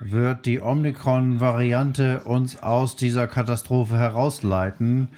[0.00, 5.08] wird die Omikron-Variante uns aus dieser Katastrophe herausleiten,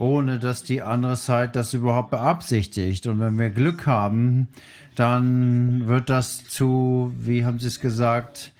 [0.00, 3.06] ohne dass die andere Seite das überhaupt beabsichtigt.
[3.06, 4.48] Und wenn wir Glück haben,
[4.96, 8.52] dann wird das zu, wie haben Sie es gesagt,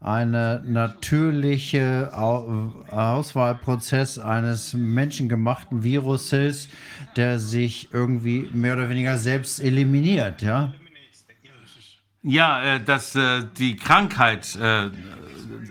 [0.00, 6.68] eine natürliche Au- Auswahlprozess eines menschengemachten Viruses,
[7.16, 10.72] der sich irgendwie mehr oder weniger selbst eliminiert, ja?
[12.22, 14.90] Ja, äh, dass äh, die Krankheit äh,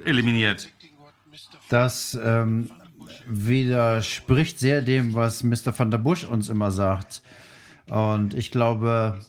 [0.05, 0.69] eliminiert.
[1.69, 2.69] Das ähm,
[3.27, 5.77] widerspricht sehr dem, was Mr.
[5.77, 7.21] van der Busch uns immer sagt.
[7.87, 9.19] Und ich glaube,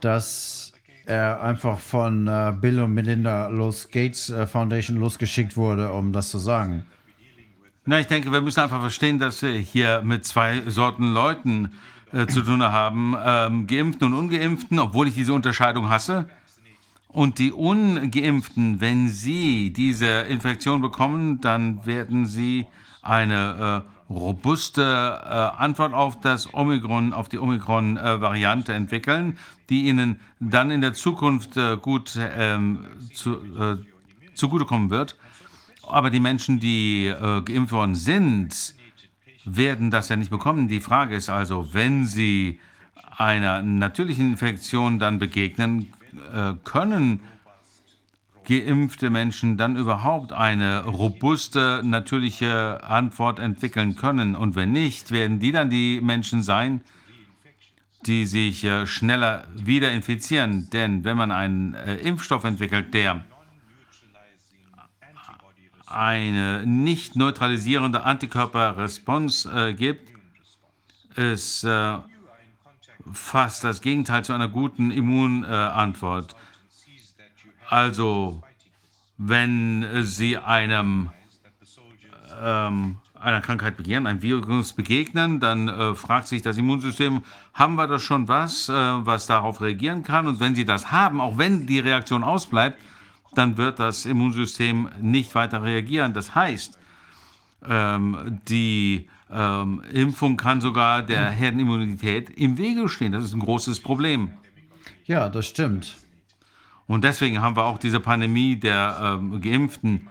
[0.00, 0.72] dass
[1.04, 6.30] er einfach von äh, Bill und Melinda Los Gates äh, Foundation losgeschickt wurde, um das
[6.30, 6.86] zu sagen.
[7.84, 11.72] Na, ich denke, wir müssen einfach verstehen, dass wir hier mit zwei Sorten Leuten
[12.12, 16.28] äh, zu tun haben, ähm, Geimpften und Ungeimpften, obwohl ich diese Unterscheidung hasse.
[17.08, 22.66] Und die Ungeimpften, wenn sie diese Infektion bekommen, dann werden sie
[23.02, 30.70] eine äh, robuste äh, Antwort auf das Omikron, auf die Omikron-Variante entwickeln, die ihnen dann
[30.70, 33.76] in der Zukunft äh, gut ähm, zu, äh,
[34.34, 35.16] zugutekommen wird.
[35.86, 38.74] Aber die Menschen, die äh, geimpft worden sind,
[39.44, 40.68] werden das ja nicht bekommen.
[40.68, 42.60] Die Frage ist also, wenn sie
[43.16, 45.92] einer natürlichen Infektion dann begegnen,
[46.32, 47.20] äh, können
[48.44, 54.36] geimpfte Menschen dann überhaupt eine robuste, natürliche Antwort entwickeln können?
[54.36, 56.82] Und wenn nicht, werden die dann die Menschen sein,
[58.06, 60.68] die sich äh, schneller wieder infizieren?
[60.70, 63.24] Denn wenn man einen äh, Impfstoff entwickelt, der
[65.86, 70.08] eine nicht neutralisierende Antikörperresponse äh, gibt,
[71.16, 71.66] ist
[73.12, 76.34] fast das Gegenteil zu einer guten Immunantwort.
[77.72, 78.42] Also,
[79.16, 81.08] wenn Sie einem
[82.38, 87.22] ähm, einer Krankheit begegnen, einem Virus begegnen, dann äh, fragt sich das Immunsystem,
[87.54, 90.26] haben wir da schon was, äh, was darauf reagieren kann?
[90.26, 92.78] Und wenn Sie das haben, auch wenn die Reaktion ausbleibt,
[93.34, 96.12] dann wird das Immunsystem nicht weiter reagieren.
[96.12, 96.78] Das heißt,
[97.66, 103.12] ähm, die ähm, Impfung kann sogar der Herdenimmunität im Wege stehen.
[103.12, 104.32] Das ist ein großes Problem.
[105.06, 106.01] Ja, das stimmt.
[106.92, 110.10] Und deswegen haben wir auch diese Pandemie der ähm, Geimpften.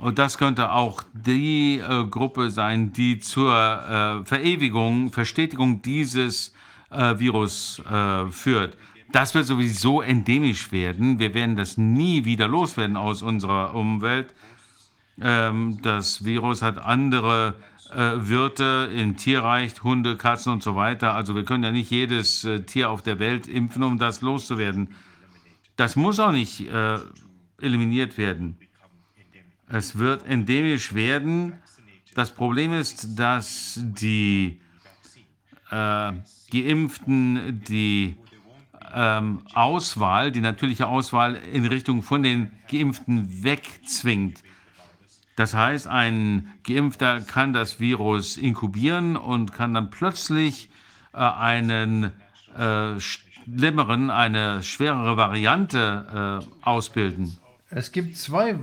[0.00, 6.54] Und das könnte auch die äh, Gruppe sein, die zur äh, Verewigung, Verstetigung dieses
[6.90, 8.78] äh, Virus äh, führt.
[9.10, 11.18] Das wird sowieso endemisch werden.
[11.18, 14.32] Wir werden das nie wieder loswerden aus unserer Umwelt.
[15.20, 17.56] Ähm, das Virus hat andere
[17.90, 21.12] äh, Wirte im Tierreich, Hunde, Katzen und so weiter.
[21.14, 24.88] Also wir können ja nicht jedes äh, Tier auf der Welt impfen, um das loszuwerden.
[25.76, 26.98] Das muss auch nicht äh,
[27.60, 28.58] eliminiert werden.
[29.68, 31.54] Es wird endemisch werden.
[32.14, 34.60] Das Problem ist, dass die
[35.70, 36.12] äh,
[36.50, 38.16] Geimpften die
[38.94, 44.42] ähm, Auswahl, die natürliche Auswahl in Richtung von den Geimpften wegzwingt.
[45.36, 50.68] Das heißt, ein Geimpfter kann das Virus inkubieren und kann dann plötzlich
[51.14, 52.12] äh, einen
[52.56, 53.00] äh,
[53.44, 57.36] schlimmeren, eine schwerere Variante äh, ausbilden.
[57.70, 58.54] Es gibt zwei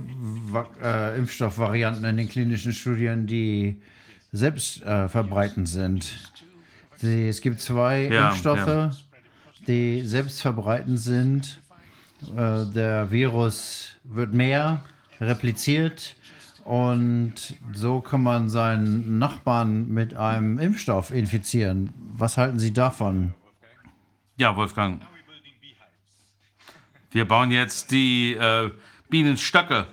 [0.82, 3.80] äh, Impfstoffvarianten in den klinischen Studien, die
[4.32, 6.32] selbst äh, verbreitend sind.
[7.02, 8.90] Die, es gibt zwei Ja, Impfstoffe, ja.
[9.66, 11.60] die selbst verbreitend sind.
[12.36, 14.82] Äh, der Virus wird mehr
[15.20, 16.14] repliziert
[16.64, 17.34] und
[17.74, 21.90] so kann man seinen Nachbarn mit einem Impfstoff infizieren.
[22.16, 23.34] Was halten Sie davon?
[24.40, 25.02] Ja, Wolfgang.
[27.10, 28.70] Wir bauen jetzt die äh,
[29.10, 29.86] Bienenstöcke.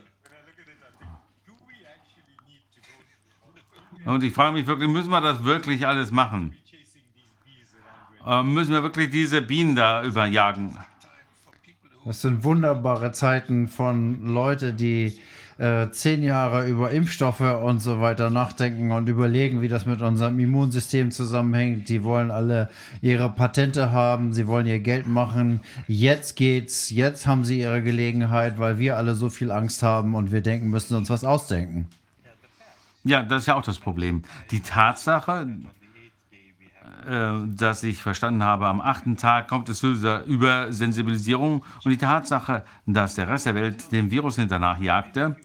[4.05, 6.55] Und ich frage mich wirklich, müssen wir das wirklich alles machen?
[8.25, 10.77] Äh, müssen wir wirklich diese Bienen da überjagen?
[12.05, 15.19] Das sind wunderbare Zeiten von Leuten, die
[15.57, 20.39] äh, zehn Jahre über Impfstoffe und so weiter nachdenken und überlegen, wie das mit unserem
[20.39, 21.89] Immunsystem zusammenhängt.
[21.89, 22.69] Die wollen alle
[23.01, 25.61] ihre Patente haben, sie wollen ihr Geld machen.
[25.87, 30.31] Jetzt geht's, jetzt haben sie ihre Gelegenheit, weil wir alle so viel Angst haben und
[30.31, 31.87] wir denken, müssen uns was ausdenken.
[33.03, 34.23] Ja, das ist ja auch das Problem.
[34.51, 35.47] Die Tatsache,
[37.07, 42.63] dass ich verstanden habe, am achten Tag kommt es zu dieser Übersensibilisierung und die Tatsache,
[42.85, 45.37] dass der Rest der Welt dem Virus hinternach jagte,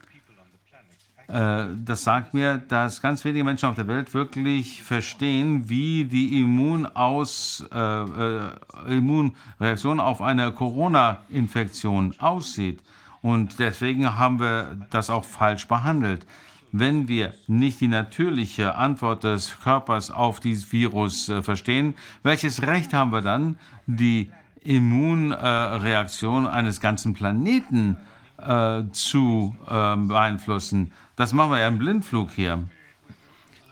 [1.32, 6.40] äh, das sagt mir, dass ganz wenige Menschen auf der Welt wirklich verstehen, wie die
[6.40, 8.50] Immunaus, äh, äh,
[8.88, 12.80] Immunreaktion auf eine Corona-Infektion aussieht.
[13.22, 16.26] Und deswegen haben wir das auch falsch behandelt.
[16.72, 22.94] Wenn wir nicht die natürliche Antwort des Körpers auf dieses Virus äh, verstehen, welches Recht
[22.94, 24.30] haben wir dann, die
[24.64, 27.98] Immunreaktion eines ganzen Planeten
[28.38, 30.92] äh, zu äh, beeinflussen.
[31.16, 32.64] Das machen wir ja im Blindflug hier.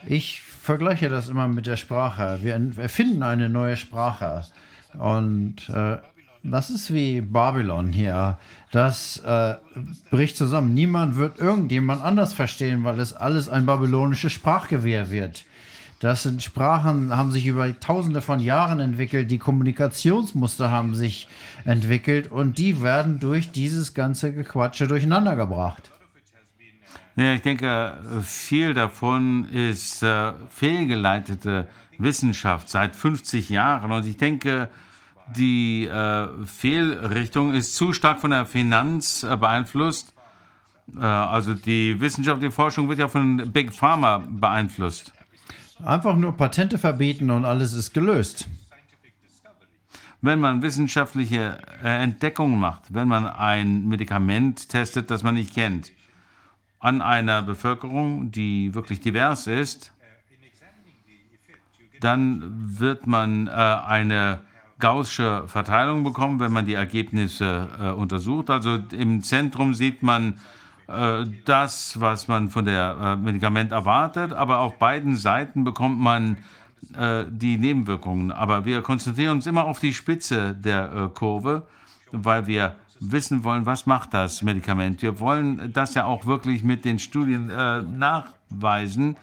[0.07, 2.41] Ich vergleiche das immer mit der Sprache.
[2.43, 4.45] Wir erfinden eine neue Sprache.
[4.99, 5.57] Und
[6.43, 8.39] das ist wie Babylon hier.
[8.71, 9.57] Das äh,
[10.11, 10.75] bricht zusammen.
[10.75, 15.45] Niemand wird irgendjemand anders verstehen, weil es alles ein babylonisches Sprachgewehr wird.
[15.99, 19.31] Das sind Sprachen, haben sich über tausende von Jahren entwickelt.
[19.31, 21.29] Die Kommunikationsmuster haben sich
[21.65, 25.91] entwickelt und die werden durch dieses ganze Gequatsche durcheinander gebracht.
[27.17, 31.69] Ja, ich denke, viel davon ist äh, fehlgeleitete
[31.99, 33.93] Wissenschaft seit 50 Jahren.
[33.93, 34.71] Und ich denke,
[35.37, 40.13] die äh, Fehlrichtung ist zu stark von der Finanz äh, beeinflusst.
[40.97, 45.13] Äh, also die wissenschaftliche Forschung wird ja von Big Pharma beeinflusst.
[45.85, 48.49] Einfach nur Patente verbieten und alles ist gelöst.
[50.23, 55.93] Wenn man wissenschaftliche äh, Entdeckungen macht, wenn man ein Medikament testet, das man nicht kennt,
[56.79, 59.93] an einer Bevölkerung, die wirklich divers ist,
[62.01, 64.41] dann wird man äh, eine
[64.81, 68.51] gaußsche Verteilung bekommen, wenn man die Ergebnisse äh, untersucht.
[68.51, 70.41] Also im Zentrum sieht man
[70.91, 76.39] äh, das, was man von der äh, Medikament erwartet, aber auf beiden Seiten bekommt man
[76.97, 78.33] äh, die Nebenwirkungen.
[78.33, 81.67] Aber wir konzentrieren uns immer auf die Spitze der Kurve,
[82.11, 85.01] weil wir wissen wollen, was macht das Medikament.
[85.01, 89.17] Wir wollen das ja auch wirklich mit den Studien nachweisen,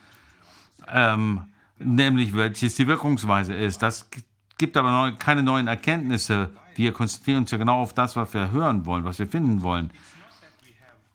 [0.91, 1.41] ähm,
[1.77, 3.83] nämlich welches die Wirkungsweise ist.
[3.83, 4.09] Das
[4.57, 6.49] gibt aber neu, keine neuen Erkenntnisse.
[6.75, 9.91] Wir konzentrieren uns ja genau auf das, was wir hören wollen, was wir finden wollen.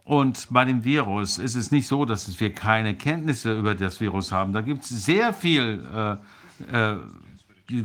[0.04, 4.32] Und bei dem Virus ist es nicht so, dass wir keine Kenntnisse über das Virus
[4.32, 4.52] haben.
[4.52, 6.18] Da gibt es sehr viel
[6.70, 6.96] äh, äh,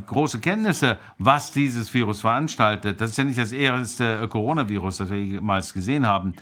[0.06, 3.00] große Kenntnisse, was dieses Virus veranstaltet.
[3.00, 6.34] Das ist ja nicht das erste Coronavirus, das wir jemals gesehen haben.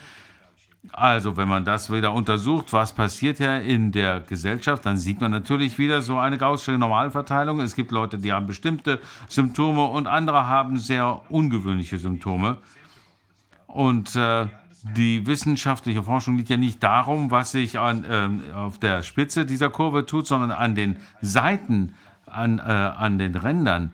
[0.93, 5.31] Also, wenn man das wieder untersucht, was passiert ja in der Gesellschaft, dann sieht man
[5.31, 7.61] natürlich wieder so eine gaußsche Normalverteilung.
[7.61, 12.59] Es gibt Leute, die haben bestimmte Symptome und andere haben sehr ungewöhnliche Symptome.
[13.67, 14.47] Und äh,
[14.83, 19.69] die wissenschaftliche Forschung liegt ja nicht darum, was sich an, äh, auf der Spitze dieser
[19.69, 21.95] Kurve tut, sondern an den Seiten
[22.27, 23.93] an, äh, an den Rändern.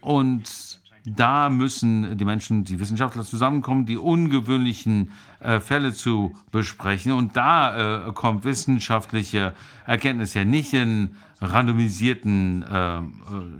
[0.00, 0.67] Und
[1.16, 7.12] da müssen die Menschen, die Wissenschaftler zusammenkommen, die ungewöhnlichen äh, Fälle zu besprechen.
[7.12, 9.54] Und da äh, kommt wissenschaftliche
[9.86, 13.02] Erkenntnis ja nicht in randomisierten äh, äh,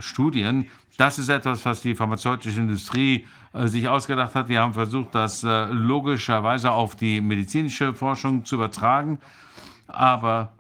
[0.01, 0.67] Studien.
[0.97, 4.49] Das ist etwas, was die pharmazeutische Industrie äh, sich ausgedacht hat.
[4.49, 9.19] Wir haben versucht, das äh, logischerweise auf die medizinische Forschung zu übertragen.
[9.87, 10.53] Aber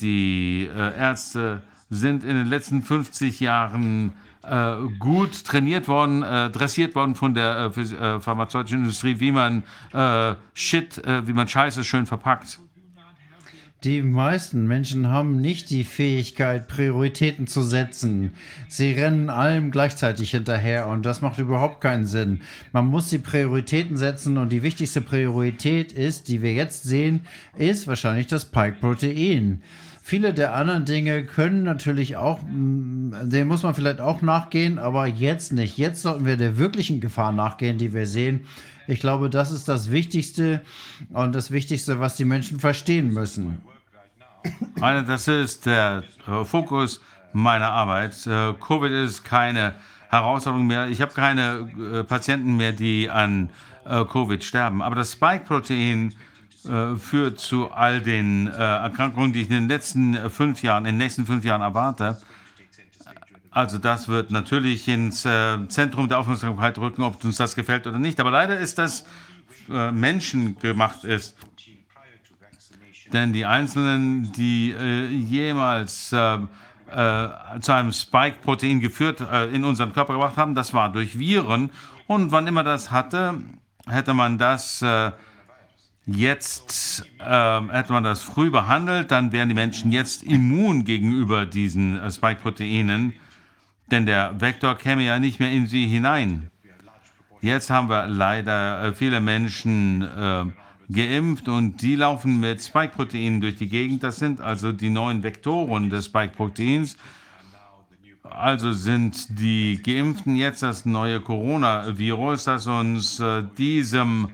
[0.00, 4.14] die Ärzte sind in den letzten 50 Jahren
[4.50, 9.64] äh, gut trainiert worden, äh, dressiert worden von der äh, äh pharmazeutischen Industrie, wie man
[9.92, 12.60] äh, Shit, äh, wie man Scheiße schön verpackt.
[13.84, 18.32] Die meisten Menschen haben nicht die Fähigkeit, Prioritäten zu setzen.
[18.66, 22.40] Sie rennen allem gleichzeitig hinterher und das macht überhaupt keinen Sinn.
[22.72, 27.20] Man muss die Prioritäten setzen und die wichtigste Priorität ist, die wir jetzt sehen,
[27.56, 29.62] ist wahrscheinlich das Pike-Protein.
[30.08, 35.52] Viele der anderen Dinge können natürlich auch, denen muss man vielleicht auch nachgehen, aber jetzt
[35.52, 35.76] nicht.
[35.76, 38.46] Jetzt sollten wir der wirklichen Gefahr nachgehen, die wir sehen.
[38.86, 40.62] Ich glaube, das ist das Wichtigste
[41.10, 43.60] und das Wichtigste, was die Menschen verstehen müssen.
[44.80, 47.02] Das ist der äh, Fokus
[47.34, 48.26] meiner Arbeit.
[48.26, 49.74] Äh, Covid ist keine
[50.08, 50.88] Herausforderung mehr.
[50.88, 53.50] Ich habe keine äh, Patienten mehr, die an
[53.84, 54.82] Covid sterben.
[54.82, 56.14] Aber das Spike-Protein
[56.98, 60.94] führt zu all den äh, Erkrankungen, die ich in den letzten äh, fünf Jahren, in
[60.94, 62.20] den nächsten fünf Jahren erwarte.
[63.50, 67.98] Also das wird natürlich ins äh, Zentrum der Aufmerksamkeit rücken, ob uns das gefällt oder
[67.98, 68.20] nicht.
[68.20, 69.04] Aber leider ist das
[69.70, 71.36] äh, menschengemacht ist.
[73.12, 76.38] Denn die Einzelnen, die äh, jemals äh,
[77.60, 79.20] zu einem Spike-Protein geführt,
[79.52, 81.70] in unseren Körper gebracht haben, das war durch Viren.
[82.06, 83.42] Und wann immer das hatte,
[83.86, 84.82] hätte man das
[86.10, 92.00] Jetzt ähm, hätte man das früh behandelt, dann wären die Menschen jetzt immun gegenüber diesen
[92.00, 93.12] äh, Spike-Proteinen,
[93.90, 96.50] denn der Vektor käme ja nicht mehr in sie hinein.
[97.42, 100.44] Jetzt haben wir leider äh, viele Menschen äh,
[100.88, 104.02] geimpft und die laufen mit Spike-Proteinen durch die Gegend.
[104.02, 106.96] Das sind also die neuen Vektoren des Spike-Proteins.
[108.22, 114.30] Also sind die Geimpften jetzt das neue Coronavirus, das uns äh, diesem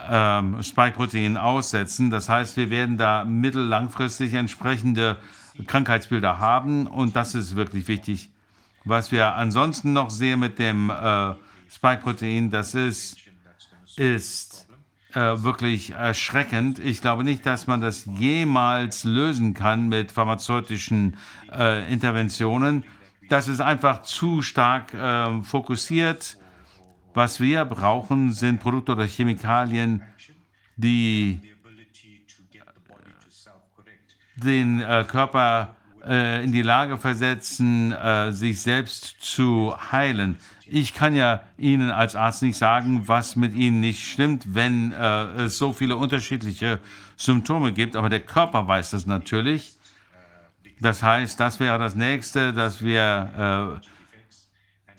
[0.00, 2.10] ähm, Spike-Protein aussetzen.
[2.10, 5.18] Das heißt, wir werden da mittellangfristig entsprechende
[5.66, 8.30] Krankheitsbilder haben und das ist wirklich wichtig.
[8.84, 11.34] Was wir ansonsten noch sehen mit dem äh,
[11.70, 13.16] Spike-Protein, das ist,
[13.96, 14.66] ist
[15.14, 16.78] äh, wirklich erschreckend.
[16.78, 21.16] Ich glaube nicht, dass man das jemals lösen kann mit pharmazeutischen
[21.52, 22.84] äh, Interventionen.
[23.28, 26.38] Das ist einfach zu stark äh, fokussiert.
[27.14, 30.02] Was wir brauchen, sind Produkte oder Chemikalien,
[30.76, 31.40] die
[34.36, 35.76] den äh, Körper
[36.06, 40.38] äh, in die Lage versetzen, äh, sich selbst zu heilen.
[40.66, 45.44] Ich kann ja Ihnen als Arzt nicht sagen, was mit Ihnen nicht stimmt, wenn äh,
[45.44, 46.80] es so viele unterschiedliche
[47.16, 49.76] Symptome gibt, aber der Körper weiß das natürlich.
[50.80, 53.91] Das heißt, das wäre das Nächste, dass wir äh,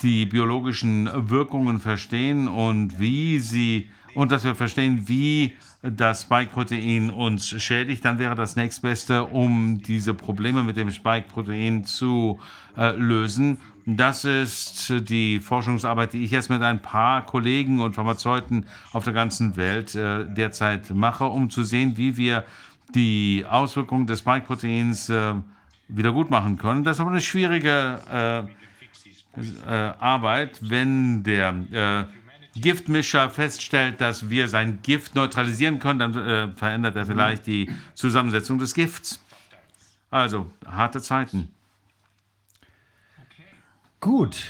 [0.03, 7.49] die biologischen Wirkungen verstehen und wie sie und dass wir verstehen, wie das Spike-Protein uns
[7.61, 12.39] schädigt, dann wäre das nächstbeste, um diese Probleme mit dem Spike-Protein zu
[12.77, 13.57] äh, lösen.
[13.85, 19.11] Das ist die Forschungsarbeit, die ich jetzt mit ein paar Kollegen und Pharmazeuten auf der
[19.11, 22.45] ganzen Welt äh, derzeit mache, um zu sehen, wie wir
[22.95, 25.33] die Auswirkungen des Spike-Proteins äh,
[25.89, 26.85] wieder gut machen können.
[26.85, 28.62] Das ist aber eine schwierige äh,
[29.37, 32.07] äh, Arbeit, wenn der
[32.55, 37.69] äh, Giftmischer feststellt, dass wir sein Gift neutralisieren können, dann äh, verändert er vielleicht die
[37.95, 39.23] Zusammensetzung des Gifts.
[40.11, 41.49] Also, harte Zeiten.
[43.99, 44.43] Gut,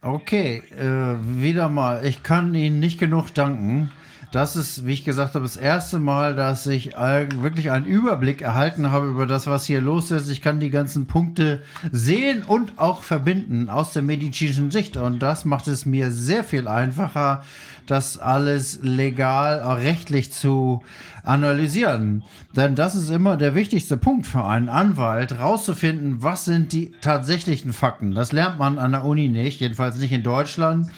[0.00, 0.62] okay.
[0.70, 3.90] Äh, wieder mal, ich kann Ihnen nicht genug danken.
[4.32, 8.92] Das ist, wie ich gesagt habe, das erste Mal, dass ich wirklich einen Überblick erhalten
[8.92, 10.28] habe über das, was hier los ist.
[10.28, 14.96] Ich kann die ganzen Punkte sehen und auch verbinden aus der medizinischen Sicht.
[14.96, 17.42] Und das macht es mir sehr viel einfacher,
[17.86, 20.82] das alles legal, äh, rechtlich zu
[21.24, 22.22] analysieren.
[22.54, 27.72] Denn das ist immer der wichtigste Punkt für einen Anwalt, rauszufinden, was sind die tatsächlichen
[27.72, 28.12] Fakten.
[28.12, 30.88] Das lernt man an der Uni nicht, jedenfalls nicht in Deutschland,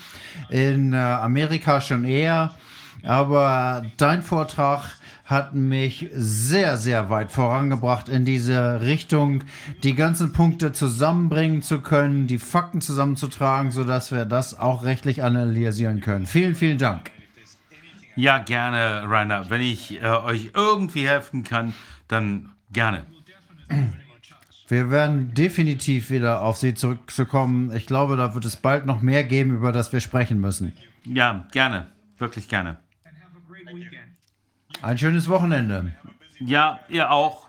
[0.51, 2.55] in äh, Amerika schon eher.
[3.05, 4.91] Aber dein Vortrag
[5.25, 9.45] hat mich sehr, sehr weit vorangebracht in diese Richtung,
[9.83, 16.01] die ganzen Punkte zusammenbringen zu können, die Fakten zusammenzutragen, sodass wir das auch rechtlich analysieren
[16.01, 16.27] können.
[16.27, 17.11] Vielen, vielen Dank.
[18.15, 19.49] Ja, gerne, Rainer.
[19.49, 21.73] Wenn ich äh, euch irgendwie helfen kann,
[22.09, 23.07] dann gerne.
[24.69, 27.75] Wir werden definitiv wieder auf Sie zurückzukommen.
[27.75, 30.73] Ich glaube, da wird es bald noch mehr geben, über das wir sprechen müssen.
[31.05, 31.87] Ja, gerne.
[32.19, 32.77] Wirklich gerne.
[34.83, 35.93] Ein schönes Wochenende.
[36.41, 37.49] Ja, ihr auch.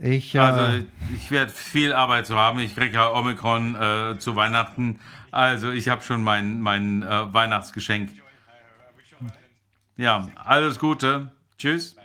[0.00, 2.58] Ich, äh, Also, ich werde viel Arbeit zu haben.
[2.60, 4.98] Ich kriege ja Omikron äh, zu Weihnachten.
[5.30, 8.10] Also, ich habe schon mein, mein äh, Weihnachtsgeschenk.
[9.96, 11.30] Ja, alles Gute.
[11.58, 11.96] Tschüss.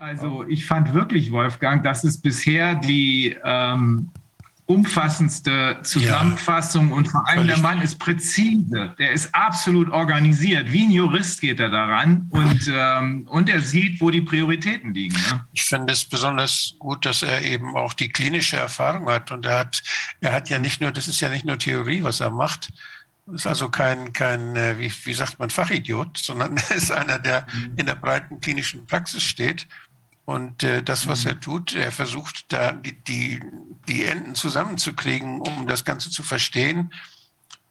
[0.00, 4.10] Also ich fand wirklich, Wolfgang, das ist bisher die ähm,
[4.66, 10.72] umfassendste Zusammenfassung und vor allem der Mann ist präzise, der ist absolut organisiert.
[10.72, 15.16] Wie ein Jurist geht er daran und, ähm, und er sieht, wo die Prioritäten liegen.
[15.16, 15.44] Ne?
[15.52, 19.30] Ich finde es besonders gut, dass er eben auch die klinische Erfahrung hat.
[19.30, 19.82] Und er hat,
[20.20, 22.70] er hat ja nicht nur, das ist ja nicht nur Theorie, was er macht.
[23.32, 27.46] Ist also kein, kein äh, wie, wie sagt man, Fachidiot, sondern er ist einer, der
[27.76, 29.66] in der breiten klinischen Praxis steht.
[30.24, 33.42] Und äh, das, was er tut, er versucht da die, die,
[33.88, 36.92] die Enden zusammenzukriegen, um das Ganze zu verstehen.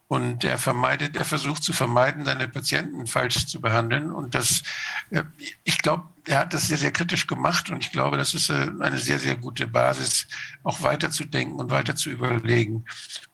[0.07, 4.11] Und er vermeidet, er versucht zu vermeiden, seine Patienten falsch zu behandeln.
[4.11, 4.61] Und das,
[5.09, 5.23] äh,
[5.63, 7.71] ich glaube, er hat das sehr, sehr kritisch gemacht.
[7.71, 10.27] Und ich glaube, das ist äh, eine sehr, sehr gute Basis,
[10.61, 12.85] auch weiterzudenken und weiter zu überlegen.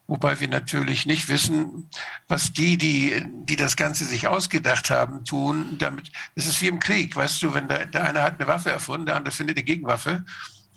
[0.09, 1.87] Wobei wir natürlich nicht wissen,
[2.27, 5.77] was die, die, die das Ganze sich ausgedacht haben, tun.
[5.77, 8.71] Damit, das ist wie im Krieg, weißt du, wenn der, der eine hat eine Waffe
[8.71, 10.25] erfunden, der andere findet eine Gegenwaffe.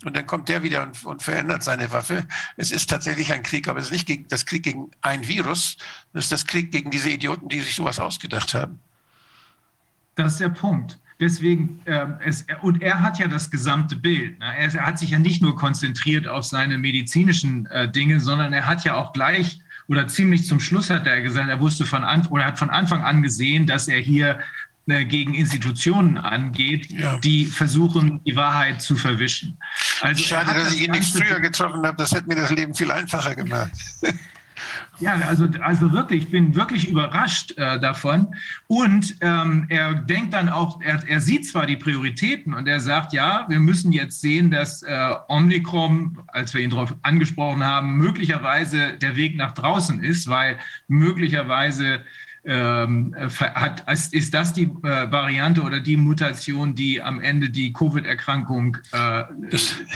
[0.05, 2.27] Und dann kommt der wieder und, und verändert seine Waffe.
[2.57, 5.77] Es ist tatsächlich ein Krieg, aber es ist nicht gegen, das Krieg gegen ein Virus,
[6.13, 8.81] es ist das Krieg gegen diese Idioten, die sich sowas ausgedacht haben.
[10.13, 10.99] Das ist der Punkt.
[11.23, 14.39] Deswegen, ähm, es, und er hat ja das gesamte Bild.
[14.39, 14.45] Ne?
[14.57, 18.67] Er, er, hat sich ja nicht nur konzentriert auf seine medizinischen äh, Dinge, sondern er
[18.67, 22.33] hat ja auch gleich oder ziemlich zum Schluss hat er gesagt, er wusste von Anfang
[22.33, 24.39] oder hat von Anfang an gesehen, dass er hier
[24.87, 27.17] äh, gegen Institutionen angeht, ja.
[27.19, 29.57] die versuchen, die Wahrheit zu verwischen.
[30.01, 31.95] Also Schade, dass ich ihn nicht früher getroffen habe.
[31.95, 33.71] Das hätte mir das Leben viel einfacher gemacht.
[34.99, 38.35] Ja, also, also wirklich, ich bin wirklich überrascht äh, davon.
[38.67, 43.11] Und ähm, er denkt dann auch, er, er sieht zwar die Prioritäten und er sagt,
[43.11, 48.93] ja, wir müssen jetzt sehen, dass äh, Omnicrom, als wir ihn darauf angesprochen haben, möglicherweise
[48.93, 50.57] der Weg nach draußen ist, weil
[50.87, 52.01] möglicherweise
[52.45, 58.77] ähm, hat, ist das die äh, Variante oder die Mutation, die am Ende die Covid-Erkrankung
[58.91, 59.23] äh,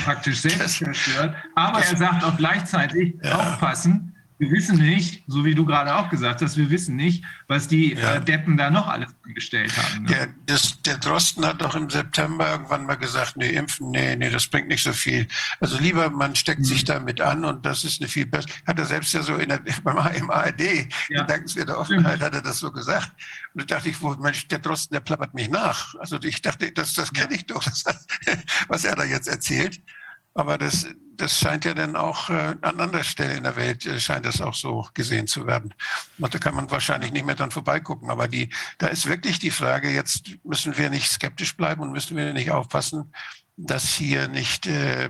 [0.04, 1.36] praktisch selbst zerstört.
[1.56, 3.36] Aber er sagt auch gleichzeitig, ja.
[3.36, 7.68] aufpassen, wir wissen nicht, so wie du gerade auch gesagt hast, wir wissen nicht, was
[7.68, 8.16] die Ja.
[8.16, 10.04] äh, Deppen da noch alles angestellt haben.
[10.04, 10.10] Ne?
[10.10, 14.30] Der, das, der Drosten hat doch im September irgendwann mal gesagt, nee, impfen, nee, nee,
[14.30, 15.28] das bringt nicht so viel.
[15.60, 16.86] Also lieber, man steckt sich Mhm.
[16.88, 19.60] damit an und das ist eine viel bessere, hat er selbst ja so in der,
[19.84, 21.24] beim, im ARD, Ja.
[21.24, 23.12] dankenswerter Offenheit hat er das so gesagt.
[23.54, 25.96] Und da dachte ich, wo, Mensch, der Drosten, der plappert mich nach.
[25.96, 27.84] Also ich dachte, das, das kenne ich doch, das,
[28.68, 29.82] was er da jetzt erzählt.
[30.36, 30.86] Aber das,
[31.18, 34.42] das scheint ja dann auch äh, an anderer Stelle in der Welt, äh, scheint das
[34.42, 35.74] auch so gesehen zu werden.
[36.18, 38.10] Und da kann man wahrscheinlich nicht mehr dran vorbeigucken.
[38.10, 42.16] Aber die, da ist wirklich die Frage, jetzt müssen wir nicht skeptisch bleiben und müssen
[42.18, 43.14] wir nicht aufpassen,
[43.58, 45.10] dass hier nicht äh,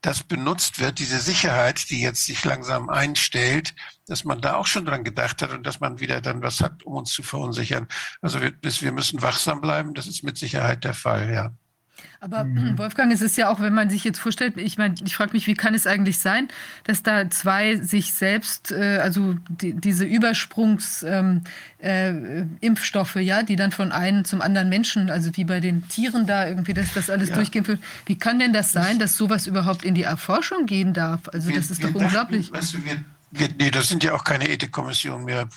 [0.00, 3.74] das benutzt wird, diese Sicherheit, die jetzt sich langsam einstellt,
[4.08, 6.82] dass man da auch schon dran gedacht hat und dass man wieder dann was hat,
[6.82, 7.86] um uns zu verunsichern.
[8.20, 11.52] Also wir, wir müssen wachsam bleiben, das ist mit Sicherheit der Fall, ja.
[12.26, 12.76] Aber Mhm.
[12.78, 15.46] Wolfgang, es ist ja auch, wenn man sich jetzt vorstellt, ich meine, ich frage mich,
[15.46, 16.48] wie kann es eigentlich sein,
[16.84, 21.42] dass da zwei sich selbst, äh, also die, diese Übersprungs ähm,
[21.78, 22.42] äh,
[23.20, 26.74] ja, die dann von einem zum anderen Menschen, also wie bei den Tieren da irgendwie,
[26.74, 27.36] dass das alles Ja.
[27.36, 27.80] durchgehen wird.
[28.06, 31.20] Wie kann denn das sein, dass sowas überhaupt in die Erforschung gehen darf?
[31.32, 32.52] Also das ist doch dachten, unglaublich.
[32.52, 35.48] weißt du, wir, wir, nee, das sind ja auch keine Ethikkommissionen mehr.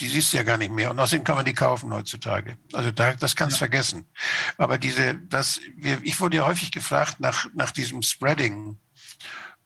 [0.00, 0.90] Die siehst du ja gar nicht mehr.
[0.90, 2.56] Und außerdem kann man die kaufen heutzutage.
[2.72, 4.06] Also da, das kannst du vergessen.
[4.56, 8.78] Aber diese, das, wir, ich wurde ja häufig gefragt nach, nach diesem Spreading.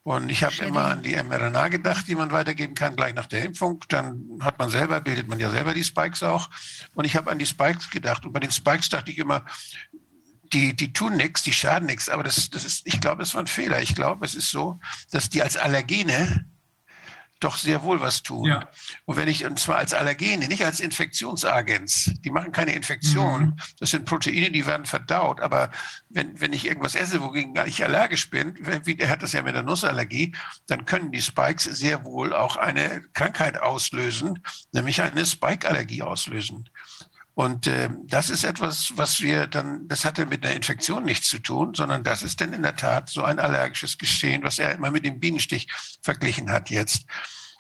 [0.05, 3.45] Und ich habe immer an die mRNA gedacht, die man weitergeben kann, gleich nach der
[3.45, 3.85] Impfung.
[3.89, 6.51] Dann hat man selber, bildet man ja selber die Spikes auch.
[6.95, 8.25] Und ich habe an die Spikes gedacht.
[8.25, 9.45] Und bei den Spikes dachte ich immer,
[10.53, 12.09] die, die tun nichts, die schaden nichts.
[12.09, 13.81] Aber das, das ist, ich glaube, es war ein Fehler.
[13.81, 14.81] Ich glaube, es ist so,
[15.11, 16.47] dass die als Allergene
[17.45, 18.47] doch sehr wohl was tun.
[18.47, 18.69] Ja.
[19.05, 23.41] Und wenn ich, und zwar als Allergene, nicht als Infektionsagens, die machen keine Infektion.
[23.43, 23.57] Mhm.
[23.79, 25.41] Das sind Proteine, die werden verdaut.
[25.41, 25.71] Aber
[26.09, 28.55] wenn, wenn ich irgendwas esse, wogegen ich allergisch bin,
[28.85, 30.35] wie er hat das ja mit der Nussallergie,
[30.67, 36.69] dann können die Spikes sehr wohl auch eine Krankheit auslösen, nämlich eine Spike-Allergie auslösen.
[37.35, 41.39] Und äh, das ist etwas, was wir dann, das hatte mit einer Infektion nichts zu
[41.39, 44.91] tun, sondern das ist dann in der Tat so ein allergisches Geschehen, was er immer
[44.91, 45.67] mit dem Bienenstich
[46.03, 47.07] verglichen hat jetzt.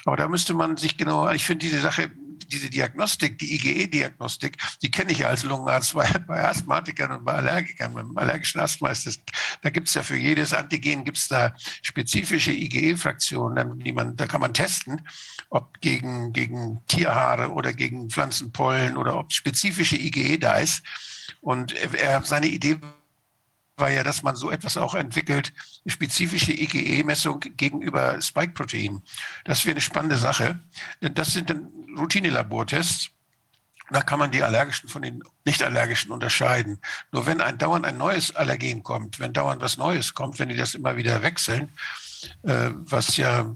[0.04, 2.10] Aber da müsste man sich genau, ich finde diese Sache,
[2.52, 7.32] diese Diagnostik, die IgE-Diagnostik, die kenne ich ja als Lungenarzt bei, bei Asthmatikern und bei
[7.32, 7.94] Allergikern.
[7.94, 9.20] Beim allergischen Asthma ist das,
[9.62, 14.26] da gibt es ja für jedes Antigen gibt es da spezifische IgE-Fraktionen, die man, da
[14.26, 15.06] kann man testen,
[15.52, 20.82] ob gegen, gegen Tierhaare oder gegen Pflanzenpollen oder ob spezifische IgE da ist.
[21.42, 22.78] Und er, seine Idee
[23.76, 25.52] war ja, dass man so etwas auch entwickelt,
[25.86, 29.02] spezifische IgE-Messung gegenüber Spike-Protein.
[29.44, 30.58] Das wäre eine spannende Sache,
[31.02, 33.10] denn das sind dann Routine-Labortests.
[33.90, 36.78] Da kann man die allergischen von den nicht allergischen unterscheiden.
[37.10, 40.56] Nur wenn ein dauernd ein neues Allergen kommt, wenn dauernd was Neues kommt, wenn die
[40.56, 41.72] das immer wieder wechseln,
[42.42, 43.54] äh, was ja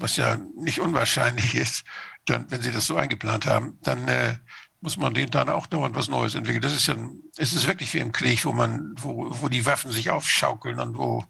[0.00, 1.84] was ja nicht unwahrscheinlich ist,
[2.26, 4.36] dann, wenn sie das so eingeplant haben, dann äh,
[4.82, 6.62] muss man denen dann auch dauernd was Neues entwickeln.
[6.62, 6.96] Das ist ja,
[7.36, 10.96] es ist wirklich wie im Krieg, wo man, wo, wo die Waffen sich aufschaukeln und
[10.96, 11.24] wo,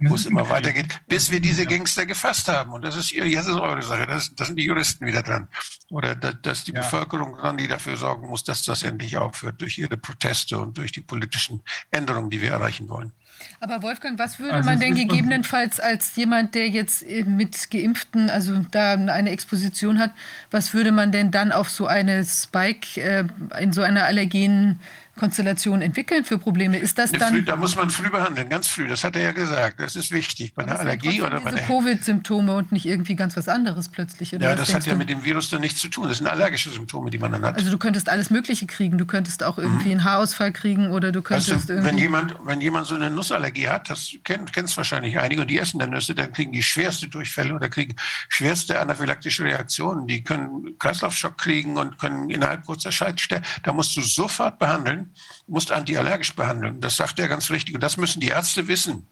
[0.00, 2.72] wo es immer weitergeht, bis wir diese Gangster gefasst haben.
[2.72, 4.06] Und das ist, das ist eure Sache.
[4.06, 5.48] Das, das sind die Juristen wieder dran.
[5.90, 6.80] Oder da- dass die Ja.
[6.82, 10.92] Bevölkerung dann, die dafür sorgen muss, dass das endlich aufhört durch ihre Proteste und durch
[10.92, 13.12] die politischen Änderungen, die wir erreichen wollen.
[13.60, 18.28] Aber Wolfgang, was würde Also man denn gegebenenfalls als jemand, der jetzt äh, mit Geimpften,
[18.28, 20.12] also da eine Exposition hat,
[20.50, 23.24] was würde man denn dann auf so eine Spike, äh,
[23.60, 24.80] in so einer allergenen
[25.16, 26.78] Konstellation entwickeln für Probleme?
[26.78, 28.86] Ist das dann da muss man früh behandeln, ganz früh.
[28.86, 29.80] Das hat er ja gesagt.
[29.80, 30.54] Das ist wichtig.
[30.54, 34.32] Bei einer Allergie oder bei einer Covid-Symptome und nicht irgendwie ganz was anderes plötzlich?
[34.32, 36.08] Ja, das hat ja mit dem Virus dann nichts zu tun.
[36.08, 37.56] Das sind allergische Symptome, die man dann hat.
[37.56, 38.98] Also du könntest alles Mögliche kriegen.
[38.98, 42.02] Du könntest auch irgendwie einen Haarausfall kriegen oder du könntest Also, wenn irgendwie...
[42.02, 45.78] jemand, wenn jemand so eine Nussallergie hat, das kennt kennst wahrscheinlich einige, und die essen
[45.78, 47.96] dann Nüsse, dann kriegen die schwerste Durchfälle oder kriegen
[48.28, 50.06] schwerste anaphylaktische Reaktionen.
[50.06, 53.44] Die können Kreislaufschock kriegen und können innerhalb kurzer Zeit sterben.
[53.62, 55.05] Da musst du sofort behandeln,
[55.46, 56.80] musst antiallergisch behandeln.
[56.80, 57.74] Das sagt er ganz richtig.
[57.74, 59.06] Und das müssen die Ärzte wissen.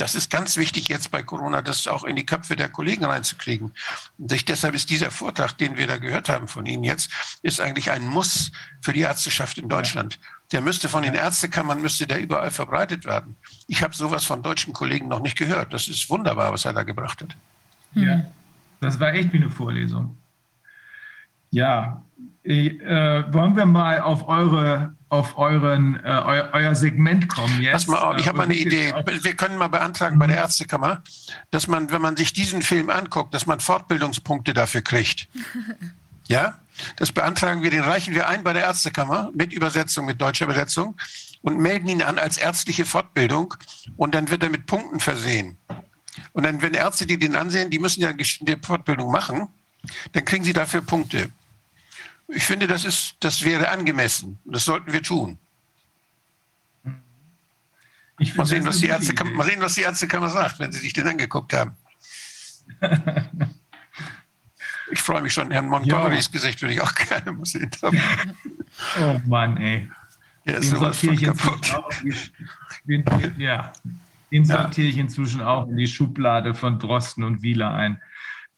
[0.00, 3.74] Das ist ganz wichtig jetzt bei Corona, das auch in die Köpfe der Kollegen reinzukriegen.
[4.16, 7.10] Und deshalb ist dieser Vortrag, den wir da gehört haben von Ihnen jetzt,
[7.42, 8.50] ist eigentlich ein Muss
[8.80, 10.18] für die Ärzteschaft in Deutschland.
[10.52, 13.36] Der müsste von den Ärztekammern, müsste der überall verbreitet werden.
[13.66, 15.74] Ich habe sowas von deutschen Kollegen noch nicht gehört.
[15.74, 17.36] Das ist wunderbar, was er da gebracht hat.
[17.92, 18.24] Ja,
[18.80, 20.16] das war echt wie eine Vorlesung.
[21.50, 22.02] Ja,
[22.42, 27.72] äh, wollen wir mal auf eure auf euren äh, eu, euer Segment kommen jetzt?
[27.72, 28.94] Pass mal auf, ich habe mal eine Idee.
[29.22, 31.02] Wir können mal beantragen bei der Ärztekammer,
[31.50, 35.28] dass man, wenn man sich diesen Film anguckt, dass man Fortbildungspunkte dafür kriegt.
[36.28, 36.60] Ja,
[36.94, 40.96] das beantragen wir, den reichen wir ein bei der Ärztekammer mit Übersetzung, mit deutscher Übersetzung
[41.42, 43.54] und melden ihn an als ärztliche Fortbildung
[43.96, 45.58] und dann wird er mit Punkten versehen.
[46.32, 49.48] Und dann, wenn Ärzte, die den ansehen, die müssen ja eine Fortbildung machen,
[50.12, 51.30] dann kriegen sie dafür Punkte.
[52.32, 54.38] Ich finde, das ist, das wäre angemessen.
[54.44, 55.38] Das sollten wir tun.
[58.36, 59.34] Mal sehen, was die eine gute Ärzte, Idee.
[59.36, 61.76] mal sehen, was die Ärztekammer sagt, wenn sie sich den angeguckt haben.
[64.92, 65.50] Ich freue mich schon.
[65.52, 67.70] Herrn Montgomerys Gesicht würde ich auch gerne mal sehen.
[69.00, 69.90] Oh Mann, ey.
[70.46, 72.02] Der Den ist sowas sortiere von ich kaputt.
[72.84, 73.04] den,
[73.38, 73.72] ja,
[74.32, 78.00] den sortiere ich inzwischen auch in die Schublade von Drosten und Wieler ein.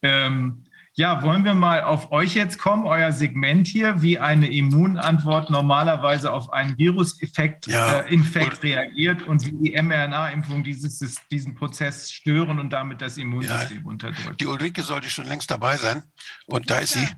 [0.02, 0.64] Ähm,
[0.94, 6.30] ja, wollen wir mal auf euch jetzt kommen, euer Segment hier, wie eine Immunantwort normalerweise
[6.32, 8.00] auf einen Viruseffekt, Ja.
[8.00, 13.86] äh, Infekt reagiert und wie die mRNA-Impfung dieses, diesen Prozess stören und damit das Immunsystem
[13.86, 14.36] unterdrücken.
[14.36, 16.02] Die Ulrike sollte schon längst dabei sein.
[16.46, 17.08] Und da ist sie.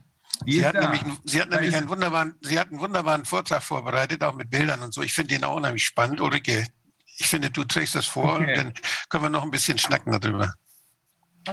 [0.46, 0.80] Die Sie hat, da.
[0.80, 4.50] nämlich, sie hat Da nämlich einen wunderbaren, sie hat einen wunderbaren Vortrag vorbereitet, auch mit
[4.50, 5.02] Bildern und so.
[5.02, 6.20] Ich finde den auch unheimlich spannend.
[6.20, 6.66] Ulrike,
[7.18, 8.50] ich finde, du trägst das vor Okay.
[8.50, 8.72] und dann
[9.08, 10.52] können wir noch ein bisschen schnacken darüber.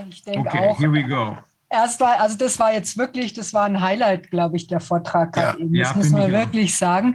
[0.08, 0.78] Ich denke Okay, auch.
[0.80, 1.38] here we go.
[1.72, 5.34] Erst war, also das war jetzt wirklich, das war ein Highlight, glaube ich, der Vortrag
[5.38, 5.74] Ja, eben.
[5.74, 6.40] ja, Das muss finde man ich auch.
[6.40, 7.14] wirklich sagen.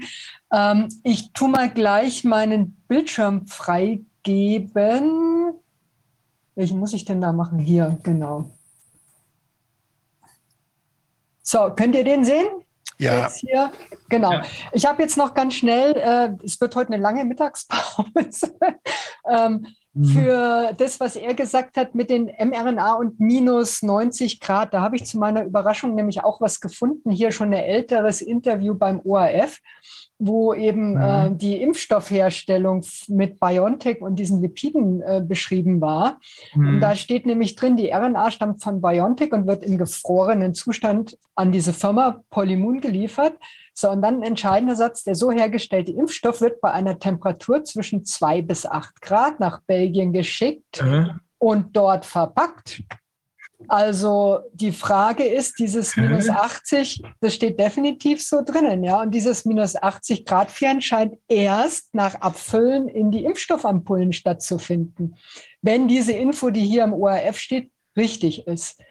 [0.51, 5.53] Ähm, ich tue mal gleich meinen Bildschirm freigeben.
[6.55, 7.59] Welchen muss ich denn da machen?
[7.59, 8.49] Hier, genau.
[11.43, 12.47] So, könnt ihr den sehen?
[12.97, 13.29] Ja.
[14.09, 14.31] Genau.
[14.33, 14.43] Ja.
[14.71, 18.55] Ich habe jetzt noch ganz schnell, äh, es wird heute eine lange Mittagspause,
[19.29, 19.67] ähm.
[20.05, 24.73] Für das, was er gesagt hat mit den mRNA und minus 90 Grad.
[24.73, 27.11] Da habe ich zu meiner Überraschung nämlich auch was gefunden.
[27.11, 29.59] Hier schon ein älteres Interview beim ORF,
[30.19, 30.97] wo eben Mhm.
[31.01, 36.19] äh, die Impfstoffherstellung mit BioNTech und diesen Lipiden äh, beschrieben war.
[36.55, 36.81] Und Mhm.
[36.81, 41.51] da steht nämlich drin, die RNA stammt von BioNTech und wird im gefrorenen Zustand an
[41.51, 43.33] diese Firma Polymun geliefert.
[43.79, 48.05] So, und dann ein entscheidender Satz, der so hergestellte Impfstoff wird bei einer Temperatur zwischen
[48.05, 52.81] zwei bis acht Grad nach Belgien geschickt Äh, und dort verpackt.
[53.67, 58.99] Also die Frage ist, dieses minus 80, das steht definitiv so drinnen, ja.
[58.99, 65.17] Und dieses minus 80 Grad Viren scheint erst nach Abfüllen in die Impfstoffampullen stattzufinden.
[65.61, 68.81] Wenn diese Info, die hier im ORF steht, richtig ist.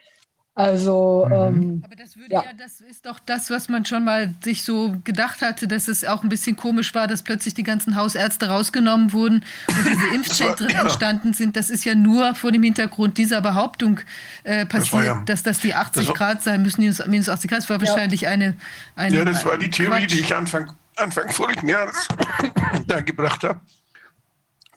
[0.57, 1.33] Also Mhm.
[1.33, 2.41] ähm, Aber das würde Ja.
[2.43, 2.49] ja.
[2.57, 6.23] das ist doch das, was man schon mal sich so gedacht hatte, dass es auch
[6.23, 10.81] ein bisschen komisch war, dass plötzlich die ganzen Hausärzte rausgenommen wurden und diese Impfzentren ja.
[10.81, 11.55] entstanden sind.
[11.55, 13.99] Das ist ja nur vor dem Hintergrund dieser Behauptung
[14.43, 17.29] äh, passiert, war ja- dass das die 80 das war- Grad sein müssen, minus, minus
[17.29, 17.59] 80 Grad.
[17.59, 17.87] Das war Ja.
[17.87, 18.55] wahrscheinlich eine,
[18.95, 19.15] eine.
[19.15, 20.11] ja, das war die Theorie, Quatsch.
[20.13, 22.07] die ich Anfang, Anfang vorigen Jahres
[22.87, 23.59] da gebracht habe.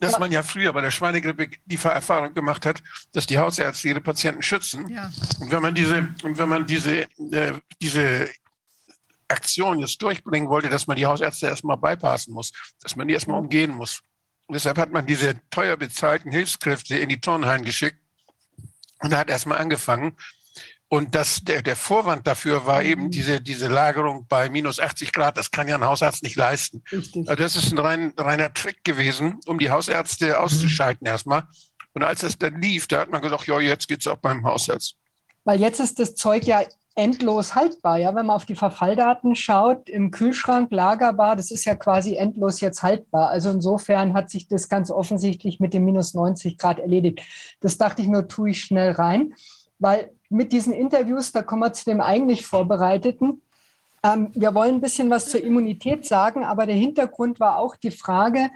[0.01, 4.01] Dass man ja früher bei der Schweinegrippe die Erfahrung gemacht hat, dass die Hausärzte ihre
[4.01, 4.89] Patienten schützen.
[4.89, 5.11] Ja.
[5.41, 8.31] Und wenn man diese, und wenn man diese, äh, diese
[9.29, 13.39] Aktion jetzt durchbringen wollte, dass man die Hausärzte erstmal bypassen muss, dass man die erstmal
[13.39, 14.01] umgehen muss.
[14.47, 17.99] Und deshalb hat man diese teuer bezahlten Hilfskräfte in die Turnhallen geschickt
[19.01, 20.17] und hat erstmal angefangen.
[20.93, 25.39] Und das, der, der Vorwand dafür war eben diese, diese Lagerung bei minus 80 Grad.
[25.39, 26.83] Das kann ja ein Hausarzt nicht leisten.
[26.91, 27.29] richtig.
[27.29, 31.45] Also das ist ein rein, reiner Trick gewesen, um die Hausärzte auszuschalten erstmal.
[31.95, 34.97] Und als das dann lief, da hat man gesagt, ja, jetzt geht's auch beim Hausarzt.
[35.45, 36.65] Weil jetzt ist das Zeug ja
[36.97, 37.99] endlos haltbar.
[37.99, 42.61] Ja, wenn man auf die Verfalldaten schaut, im Kühlschrank lagerbar, das ist ja quasi endlos
[42.61, 43.29] jetzt haltbar.
[43.29, 47.21] Also insofern hat sich das ganz offensichtlich mit dem minus 90 Grad erledigt.
[47.61, 49.35] Das dachte ich nur, tue ich schnell rein,
[49.81, 53.43] weil mit diesen Interviews, da kommen wir zu dem eigentlich Vorbereiteten.
[54.05, 57.91] Ähm, wir wollen ein bisschen was zur Immunität sagen, aber der Hintergrund war auch die
[57.91, 58.51] Frage,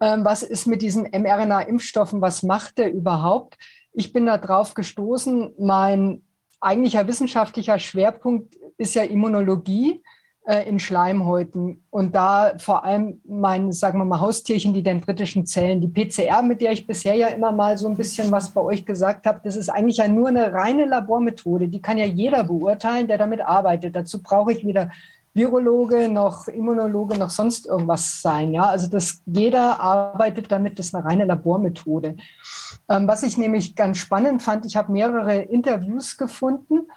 [0.00, 3.58] ähm, was ist mit diesen mRNA-Impfstoffen, was macht der überhaupt?
[3.92, 6.22] Ich bin da drauf gestoßen, mein
[6.60, 10.02] eigentlicher wissenschaftlicher Schwerpunkt ist ja Immunologie
[10.46, 15.80] äh, in Schleimhäuten und da vor allem mein, sagen wir mal, Haustierchen, die dendritischen Zellen,
[15.80, 18.86] die PCR, mit der ich bisher ja immer mal so ein bisschen was bei euch
[18.86, 23.06] gesagt habe, das ist eigentlich ja nur eine reine Labormethode, die kann ja jeder beurteilen,
[23.06, 23.94] der damit arbeitet.
[23.94, 24.90] Dazu brauche ich weder
[25.32, 28.52] Virologe noch Immunologe noch sonst irgendwas sein.
[28.52, 32.16] Ja, also das jeder arbeitet damit, das ist eine reine Labormethode.
[32.88, 36.88] Ähm, was ich nämlich ganz spannend fand, ich habe mehrere Interviews gefunden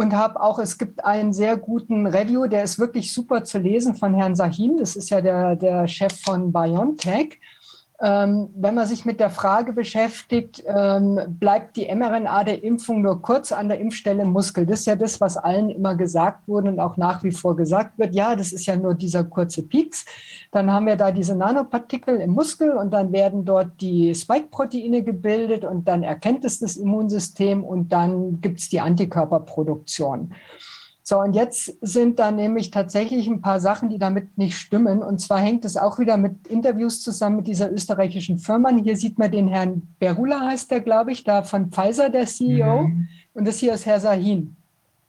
[0.00, 3.94] und habe auch, es gibt einen sehr guten Review, der ist wirklich super zu lesen
[3.94, 7.38] von Herrn Sahin, das ist ja der, der Chef von BioNTech.
[8.02, 13.20] Ähm, wenn man sich mit der Frage beschäftigt, ähm, bleibt die mRNA der Impfung nur
[13.20, 14.64] kurz an der Impfstelle im Muskel?
[14.64, 17.98] Das ist ja das, was allen immer gesagt wurde und auch nach wie vor gesagt
[17.98, 18.14] wird.
[18.14, 20.06] Ja, das ist ja nur dieser kurze Pieks.
[20.50, 25.66] Dann haben wir da diese Nanopartikel im Muskel und dann werden dort die Spike-Proteine gebildet
[25.66, 30.32] und dann erkennt es das Immunsystem und dann gibt es die Antikörperproduktion.
[31.10, 35.02] So, und jetzt sind da nämlich tatsächlich ein paar Sachen, die damit nicht stimmen.
[35.02, 38.70] Und zwar hängt es auch wieder mit Interviews zusammen mit dieser österreichischen Firma.
[38.70, 42.84] Hier sieht man den Herrn Berula, heißt der, glaube ich, da von Pfizer, der CEO.
[42.84, 43.08] Mhm.
[43.34, 44.54] Und das hier ist Herr Sahin.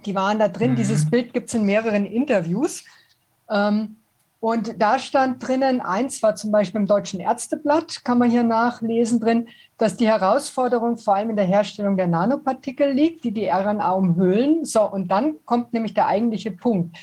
[0.03, 0.71] Die waren da drin.
[0.71, 0.77] Mhm.
[0.77, 2.83] Dieses Bild gibt es in mehreren Interviews.
[3.47, 3.97] Ähm,
[4.39, 9.19] und da stand drinnen, eins war zum Beispiel im Deutschen Ärzteblatt, kann man hier nachlesen
[9.19, 9.49] drin,
[9.81, 14.63] dass die Herausforderung vor allem in der Herstellung der Nanopartikel liegt, die die RNA umhüllen.
[14.63, 16.95] So, und dann kommt nämlich der eigentliche Punkt.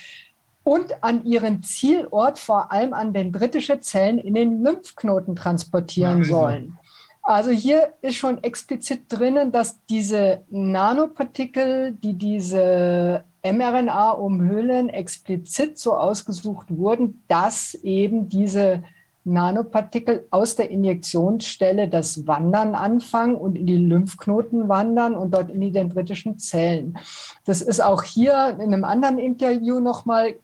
[0.62, 6.34] Und an ihren Zielort vor allem an dendritische Zellen in den Lymphknoten transportieren Also.
[6.34, 6.78] sollen.
[7.22, 15.94] Also hier ist schon explizit drinnen, dass diese Nanopartikel, die diese mRNA umhüllen, explizit so
[15.94, 18.84] ausgesucht wurden, dass eben diese
[19.32, 25.60] Nanopartikel aus der Injektionsstelle das Wandern anfangen und in die Lymphknoten wandern und dort in
[25.60, 26.98] die dendritischen Zellen.
[27.44, 30.34] Das ist auch hier in einem anderen Interview nochmal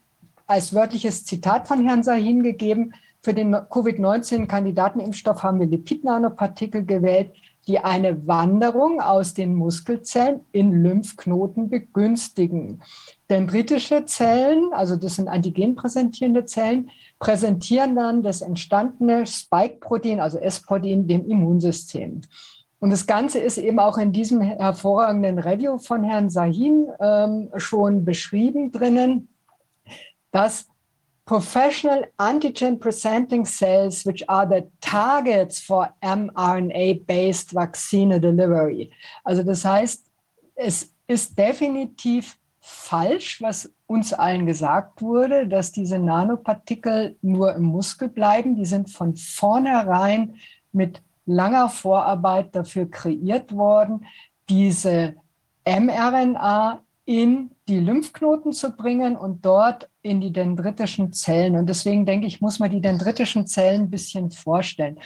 [0.47, 2.95] als wörtliches Zitat von Herrn Sahin gegeben.
[3.23, 7.33] Für den Covid-19-Kandidatenimpfstoff haben wir Lipid-Nanopartikel gewählt,
[7.67, 12.83] die eine Wanderung aus den Muskelzellen in Lymphknoten begünstigen.
[13.31, 21.28] Dendritische Zellen, also das sind antigenpräsentierende Zellen, präsentieren dann das entstandene Spike-Protein, also S-Protein, dem
[21.28, 22.23] Immunsystem.
[22.81, 28.05] Und das Ganze ist eben auch in diesem hervorragenden Review von Herrn Sahin ähm, schon
[28.05, 29.28] beschrieben drinnen,
[30.33, 30.67] dass
[31.25, 38.91] professional antigen presenting cells, which are the targets for mRNA-based vaccine delivery.
[39.25, 40.05] Also das heißt,
[40.55, 42.36] es ist definitiv
[42.67, 48.57] falsch, was uns allen gesagt wurde, dass diese Nanopartikel nur im Muskel bleiben.
[48.57, 50.36] Die sind von vornherein
[50.73, 54.07] mit langer Vorarbeit dafür kreiert worden,
[54.49, 55.15] diese
[55.67, 61.57] mRNA in die Lymphknoten zu bringen und dort in die dendritischen Zellen.
[61.57, 64.99] Und deswegen denke ich, muss man die dendritischen Zellen ein bisschen vorstellen.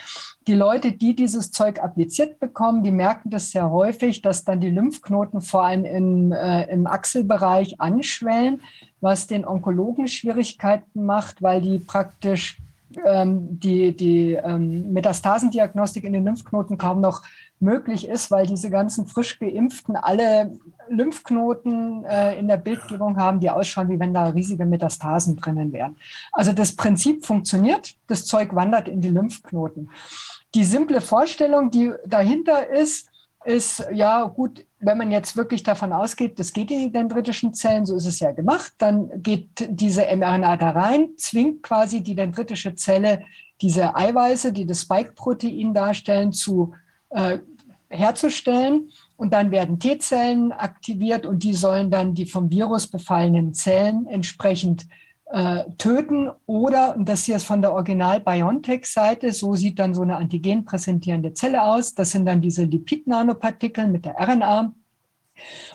[0.49, 4.71] Die Leute, die dieses Zeug appliziert bekommen, die merken das sehr häufig, dass dann die
[4.71, 8.63] Lymphknoten vor allem im, äh, im Achselbereich anschwellen,
[9.01, 12.59] was den Onkologen Schwierigkeiten macht, weil die praktisch
[13.05, 17.23] ähm, die, die ähm, Metastasendiagnostik in den Lymphknoten kaum noch
[17.61, 23.51] möglich ist, weil diese ganzen frisch geimpften alle Lymphknoten äh, in der Bildgebung haben, die
[23.51, 25.97] ausschauen, wie wenn da riesige Metastasen drinnen wären.
[26.33, 29.91] Also das Prinzip funktioniert, das Zeug wandert in die Lymphknoten.
[30.55, 33.09] Die simple Vorstellung, die dahinter ist,
[33.45, 37.87] ist, ja gut, wenn man jetzt wirklich davon ausgeht, das geht in die dendritischen Zellen,
[37.87, 42.75] so ist es ja gemacht, dann geht diese mRNA da rein, zwingt quasi die dendritische
[42.75, 43.23] Zelle,
[43.61, 46.75] diese Eiweiße, die das Spike-Protein darstellen, zu
[47.11, 47.39] äh,
[47.89, 48.91] herzustellen.
[49.17, 54.87] Und dann werden T-Zellen aktiviert und die sollen dann die vom Virus befallenen Zellen entsprechend
[55.27, 56.31] äh, töten.
[56.47, 61.35] Oder, und das hier ist von der Original-BioNTech-Seite, so sieht dann so eine antigen präsentierende
[61.35, 61.95] Zelle aus.
[61.95, 64.73] Das sind dann diese Lipid-Nanopartikel mit der RNA.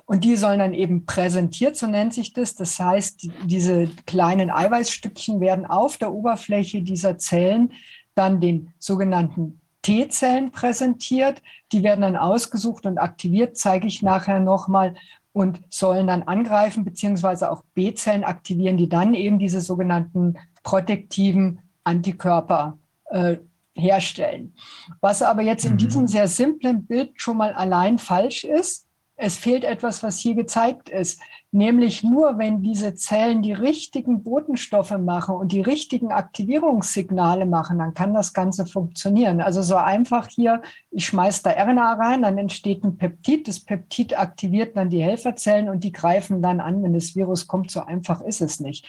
[0.05, 2.55] Und die sollen dann eben präsentiert, so nennt sich das.
[2.55, 7.71] Das heißt, diese kleinen Eiweißstückchen werden auf der Oberfläche dieser Zellen
[8.15, 11.41] dann den sogenannten T-Zellen präsentiert.
[11.71, 14.95] Die werden dann ausgesucht und aktiviert, zeige ich nachher nochmal,
[15.33, 22.77] und sollen dann angreifen, beziehungsweise auch B-Zellen aktivieren, die dann eben diese sogenannten protektiven Antikörper
[23.09, 23.37] äh,
[23.75, 24.53] herstellen.
[25.01, 29.63] Was aber jetzt in diesem sehr simplen Bild schon mal allein falsch ist, es fehlt
[29.63, 35.51] etwas, was hier gezeigt ist, nämlich nur wenn diese Zellen die richtigen Botenstoffe machen und
[35.51, 39.39] die richtigen Aktivierungssignale machen, dann kann das Ganze funktionieren.
[39.39, 44.17] Also so einfach hier, ich schmeiße da RNA rein, dann entsteht ein Peptid, das Peptid
[44.17, 47.69] aktiviert dann die Helferzellen und die greifen dann an, wenn das Virus kommt.
[47.69, 48.87] So einfach ist es nicht.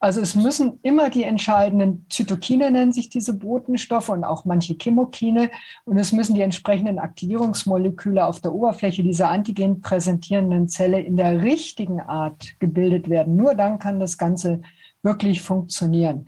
[0.00, 5.50] Also es müssen immer die entscheidenden Zytokine nennen sich diese Botenstoffe und auch manche Chemokine
[5.84, 11.42] und es müssen die entsprechenden Aktivierungsmoleküle auf der Oberfläche dieser antigen präsentierenden Zelle in der
[11.42, 13.34] richtigen Art gebildet werden.
[13.34, 14.62] Nur dann kann das Ganze
[15.02, 16.26] wirklich funktionieren.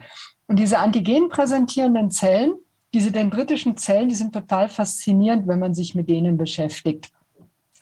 [0.48, 2.54] Und diese antigen präsentierenden Zellen,
[2.92, 7.12] diese dendritischen Zellen, die sind total faszinierend, wenn man sich mit denen beschäftigt.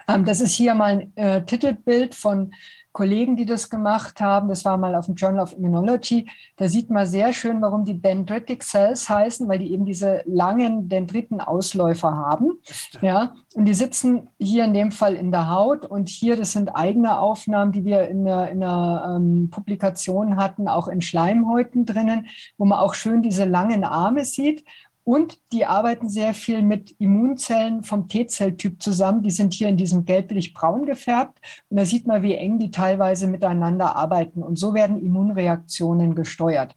[0.06, 2.52] Ähm, das ist hier mal ein äh, Titelbild von
[2.98, 4.48] Kollegen, die das gemacht haben.
[4.48, 6.28] Das war mal auf dem Journal of Immunology.
[6.56, 10.88] Da sieht man sehr schön, warum die Dendritic Cells heißen, weil die eben diese langen
[10.88, 12.58] Dendritenausläufer haben.
[13.00, 15.86] Ja, und die sitzen hier in dem Fall in der Haut.
[15.86, 20.66] Und hier, das sind eigene Aufnahmen, die wir in einer, in einer ähm, Publikation hatten,
[20.66, 24.64] auch in Schleimhäuten drinnen, wo man auch schön diese langen Arme sieht.
[25.08, 29.22] Und die arbeiten sehr viel mit Immunzellen vom T-Zelltyp zusammen.
[29.22, 31.38] Die sind hier in diesem gelblich-braun gefärbt.
[31.70, 34.42] Und da sieht man, wie eng die teilweise miteinander arbeiten.
[34.42, 36.76] Und so werden Immunreaktionen gesteuert.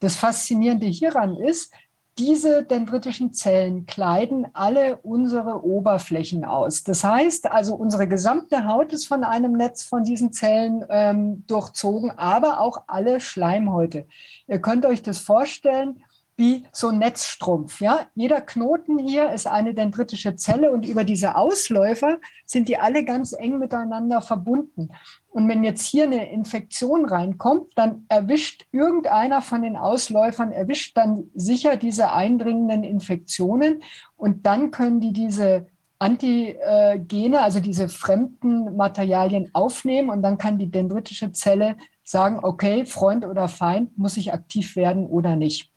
[0.00, 1.72] Das Faszinierende hieran ist,
[2.18, 6.84] diese dendritischen Zellen kleiden alle unsere Oberflächen aus.
[6.84, 12.10] Das heißt also, unsere gesamte Haut ist von einem Netz von diesen Zellen ähm, durchzogen,
[12.18, 14.04] aber auch alle Schleimhäute.
[14.46, 16.04] Ihr könnt euch das vorstellen
[16.36, 17.80] wie so ein Netzstrumpf.
[17.80, 18.06] Ja?
[18.14, 23.32] Jeder Knoten hier ist eine dendritische Zelle und über diese Ausläufer sind die alle ganz
[23.32, 24.90] eng miteinander verbunden.
[25.28, 31.30] Und wenn jetzt hier eine Infektion reinkommt, dann erwischt irgendeiner von den Ausläufern, erwischt dann
[31.34, 33.82] sicher diese eindringenden Infektionen
[34.16, 35.66] und dann können die diese
[35.98, 43.24] Antigene, also diese fremden Materialien aufnehmen und dann kann die dendritische Zelle sagen, okay, Freund
[43.24, 45.71] oder Feind, muss ich aktiv werden oder nicht.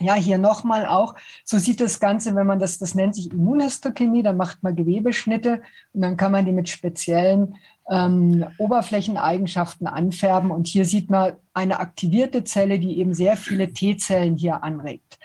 [0.00, 4.22] Ja, hier nochmal auch, so sieht das Ganze, wenn man das, das nennt sich Immunhistochemie,
[4.22, 5.60] da macht man Gewebeschnitte
[5.92, 7.56] und dann kann man die mit speziellen
[7.90, 10.52] ähm, Oberflächeneigenschaften anfärben.
[10.52, 15.18] Und hier sieht man eine aktivierte Zelle, die eben sehr viele T-Zellen hier anregt.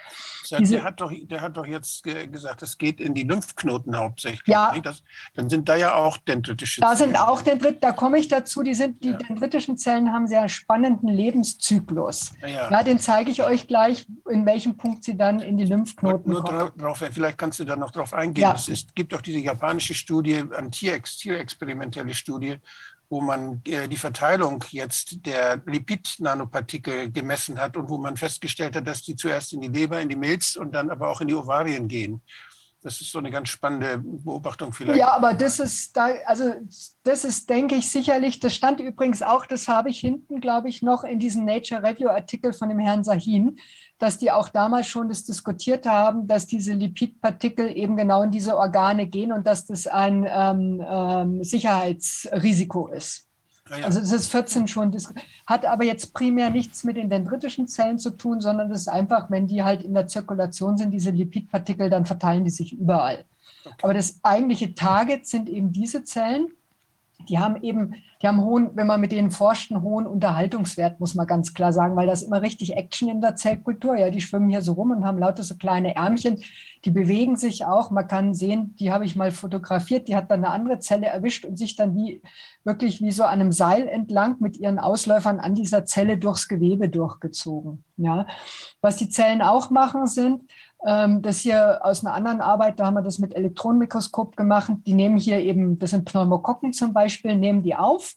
[0.49, 4.47] Diese, der, hat doch, der hat doch jetzt gesagt, es geht in die Lymphknoten hauptsächlich.
[4.47, 4.73] Ja.
[4.83, 6.91] Das, dann sind da ja auch dendritische Zellen.
[6.91, 9.17] Da sind auch Dendrit, da komme ich dazu, die, sind, die ja.
[9.17, 12.33] dendritischen Zellen haben sehr spannenden Lebenszyklus.
[12.41, 12.71] Ja, ja.
[12.71, 16.43] ja, den zeige ich euch gleich, in welchem Punkt sie dann in die Lymphknoten nur
[16.43, 16.71] kommen.
[16.77, 18.51] Drauf, vielleicht kannst du da noch drauf eingehen.
[18.55, 22.57] Es ist, gibt doch diese japanische Studie, eine tierexperimentelle Studie,
[23.13, 28.87] wo man äh, die Verteilung jetzt der Lipid-Nanopartikel gemessen hat und wo man festgestellt hat,
[28.87, 31.35] dass die zuerst in die Leber, in die Milz und dann aber auch in die
[31.35, 32.23] Ovarien gehen.
[32.81, 34.99] Das ist so eine ganz spannende Beobachtung vielleicht.
[34.99, 36.55] Ja, aber das ist da, also
[37.03, 40.81] das ist, denke ich, sicherlich, das stand übrigens auch, das habe ich hinten, glaube ich,
[40.81, 43.59] noch in diesem Nature Review Artikel von dem Herrn Sahin
[44.03, 48.57] dass die auch damals schon das diskutiert haben, dass diese Lipidpartikel eben genau in diese
[48.57, 53.25] Organe gehen und dass das ein ähm, ähm, Sicherheitsrisiko ist.
[53.69, 53.85] Ja, ja.
[53.85, 54.93] Also das ist 14 schon,
[55.47, 59.31] hat aber jetzt primär nichts mit den dendritischen Zellen zu tun, sondern das ist einfach,
[59.31, 63.23] wenn die halt in der Zirkulation sind, diese Lipidpartikel, dann verteilen die sich überall.
[63.63, 63.75] Okay.
[63.83, 66.49] Aber das eigentliche Target sind eben diese Zellen
[67.29, 71.13] die haben eben, die haben hohen, wenn man mit denen forscht, einen hohen Unterhaltungswert, muss
[71.13, 73.97] man ganz klar sagen, weil das immer richtig Action in der Zellkultur.
[73.97, 76.41] Ja, die schwimmen hier so rum und haben lauter so kleine Ärmchen,
[76.85, 77.91] die bewegen sich auch.
[77.91, 81.43] Man kann sehen, die habe ich mal fotografiert, die hat dann eine andere Zelle erwischt
[81.43, 82.21] und sich dann wie
[82.63, 86.87] wirklich wie so an einem Seil entlang mit ihren Ausläufern an dieser Zelle durchs Gewebe
[86.87, 87.83] durchgezogen.
[87.97, 88.25] Ja,
[88.79, 90.43] was die Zellen auch machen sind,
[90.85, 94.71] das hier aus einer anderen Arbeit, da haben wir das mit Elektronenmikroskop gemacht.
[94.85, 98.15] Die nehmen hier eben, das sind Pneumokokken zum Beispiel, nehmen die auf,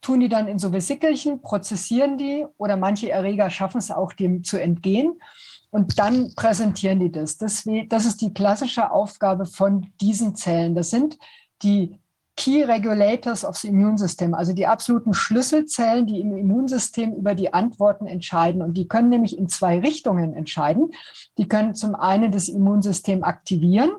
[0.00, 4.44] tun die dann in so Vesikelchen, prozessieren die oder manche Erreger schaffen es auch, dem
[4.44, 5.20] zu entgehen.
[5.70, 7.36] Und dann präsentieren die das.
[7.36, 7.64] das.
[7.88, 10.74] Das ist die klassische Aufgabe von diesen Zellen.
[10.74, 11.18] Das sind
[11.62, 11.98] die
[12.36, 17.54] Key Regulators of the Immune System, also die absoluten Schlüsselzellen, die im Immunsystem über die
[17.54, 18.60] Antworten entscheiden.
[18.60, 20.92] Und die können nämlich in zwei Richtungen entscheiden.
[21.38, 23.90] Die können zum einen das Immunsystem aktivieren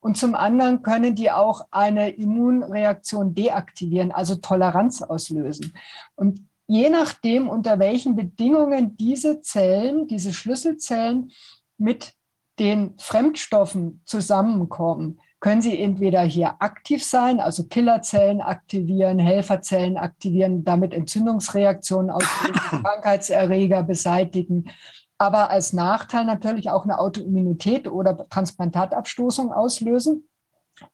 [0.00, 5.74] und zum anderen können die auch eine Immunreaktion deaktivieren, also Toleranz auslösen.
[6.14, 11.32] Und je nachdem, unter welchen Bedingungen diese Zellen, diese Schlüsselzellen
[11.76, 12.14] mit
[12.60, 20.92] den Fremdstoffen zusammenkommen, können Sie entweder hier aktiv sein, also Killerzellen aktivieren, Helferzellen aktivieren, damit
[20.92, 24.70] Entzündungsreaktionen auslösen, Krankheitserreger beseitigen,
[25.16, 30.28] aber als Nachteil natürlich auch eine Autoimmunität oder Transplantatabstoßung auslösen.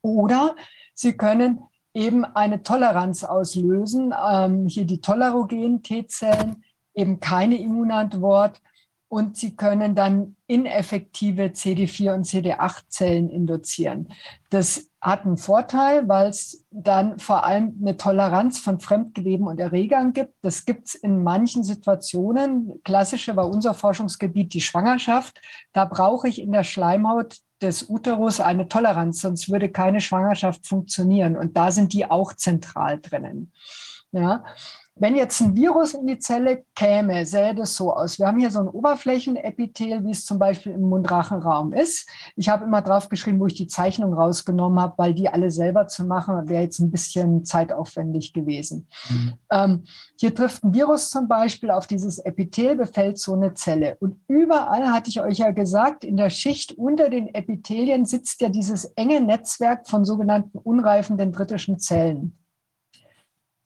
[0.01, 0.57] Oder
[0.95, 1.61] Sie können
[1.93, 6.65] eben eine Toleranz auslösen, ähm, hier die tolerogenen T-Zellen,
[6.95, 8.61] eben keine Immunantwort
[9.09, 14.09] und sie können dann ineffektive CD4 und CD8-Zellen induzieren.
[14.51, 20.13] Das hat einen Vorteil, weil es dann vor allem eine Toleranz von Fremdgeweben und Erregern
[20.13, 20.35] gibt.
[20.43, 22.81] Das gibt es in manchen Situationen.
[22.83, 25.41] Klassische war unser Forschungsgebiet die Schwangerschaft.
[25.73, 31.37] Da brauche ich in der Schleimhaut des Uterus eine Toleranz, sonst würde keine Schwangerschaft funktionieren.
[31.37, 33.53] Und da sind die auch zentral drinnen.
[34.13, 34.45] Ja.
[34.99, 38.19] Wenn jetzt ein Virus in die Zelle käme, sähe das so aus.
[38.19, 42.09] Wir haben hier so ein Oberflächenepithel, wie es zum Beispiel im Mundrachenraum ist.
[42.35, 45.87] Ich habe immer drauf geschrieben, wo ich die Zeichnung rausgenommen habe, weil die alle selber
[45.87, 48.89] zu machen, wäre jetzt ein bisschen zeitaufwendig gewesen.
[49.11, 49.33] Mhm.
[49.51, 49.85] Ähm,
[50.19, 53.99] hier trifft ein Virus zum Beispiel auf dieses Epithel, befällt so eine Zelle.
[54.01, 58.49] Und überall, hatte ich euch ja gesagt, in der Schicht unter den Epithelien sitzt ja
[58.49, 62.39] dieses enge Netzwerk von sogenannten unreifen dendritischen Zellen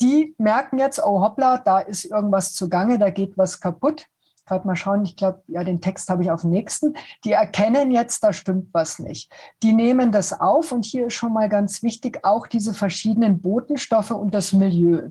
[0.00, 4.06] die merken jetzt, oh hoppla, da ist irgendwas zugange, da geht was kaputt,
[4.50, 6.94] gerade mal schauen, ich glaube, ja, den Text habe ich auf dem nächsten.
[7.24, 9.32] Die erkennen jetzt, da stimmt was nicht.
[9.62, 14.10] Die nehmen das auf und hier ist schon mal ganz wichtig, auch diese verschiedenen Botenstoffe
[14.10, 15.10] und das Milieu.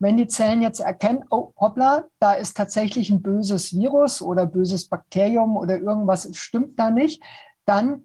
[0.00, 4.88] Wenn die Zellen jetzt erkennen, oh, hoppla, da ist tatsächlich ein böses Virus oder böses
[4.88, 7.22] Bakterium oder irgendwas stimmt da nicht,
[7.66, 8.02] dann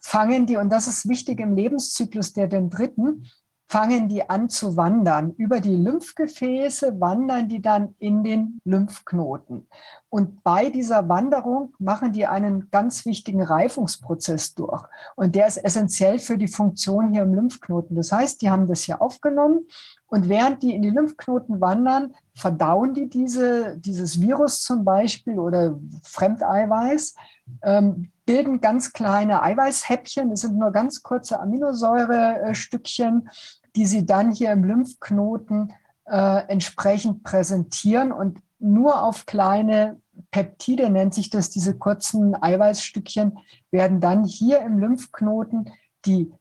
[0.00, 3.26] fangen die, und das ist wichtig im Lebenszyklus der Dendriten,
[3.68, 5.34] fangen die an zu wandern.
[5.36, 9.66] Über die Lymphgefäße wandern die dann in den Lymphknoten.
[10.08, 14.84] Und bei dieser Wanderung machen die einen ganz wichtigen Reifungsprozess durch.
[15.16, 17.94] Und der ist essentiell für die Funktion hier im Lymphknoten.
[17.94, 19.66] Das heißt, die haben das hier aufgenommen
[20.10, 25.78] und während die in die Lymphknoten wandern, verdauen die diese, dieses Virus zum Beispiel oder
[26.02, 27.14] Fremdeiweiß,
[27.62, 30.30] ähm, bilden ganz kleine Eiweißhäppchen.
[30.30, 33.28] Das sind nur ganz kurze Aminosäurestückchen,
[33.76, 35.72] die sie dann hier im Lymphknoten
[36.06, 43.38] äh, entsprechend präsentieren und nur auf kleine Peptide nennt sich das, diese kurzen Eiweißstückchen,
[43.70, 45.70] werden dann hier im Lymphknoten
[46.04, 46.32] die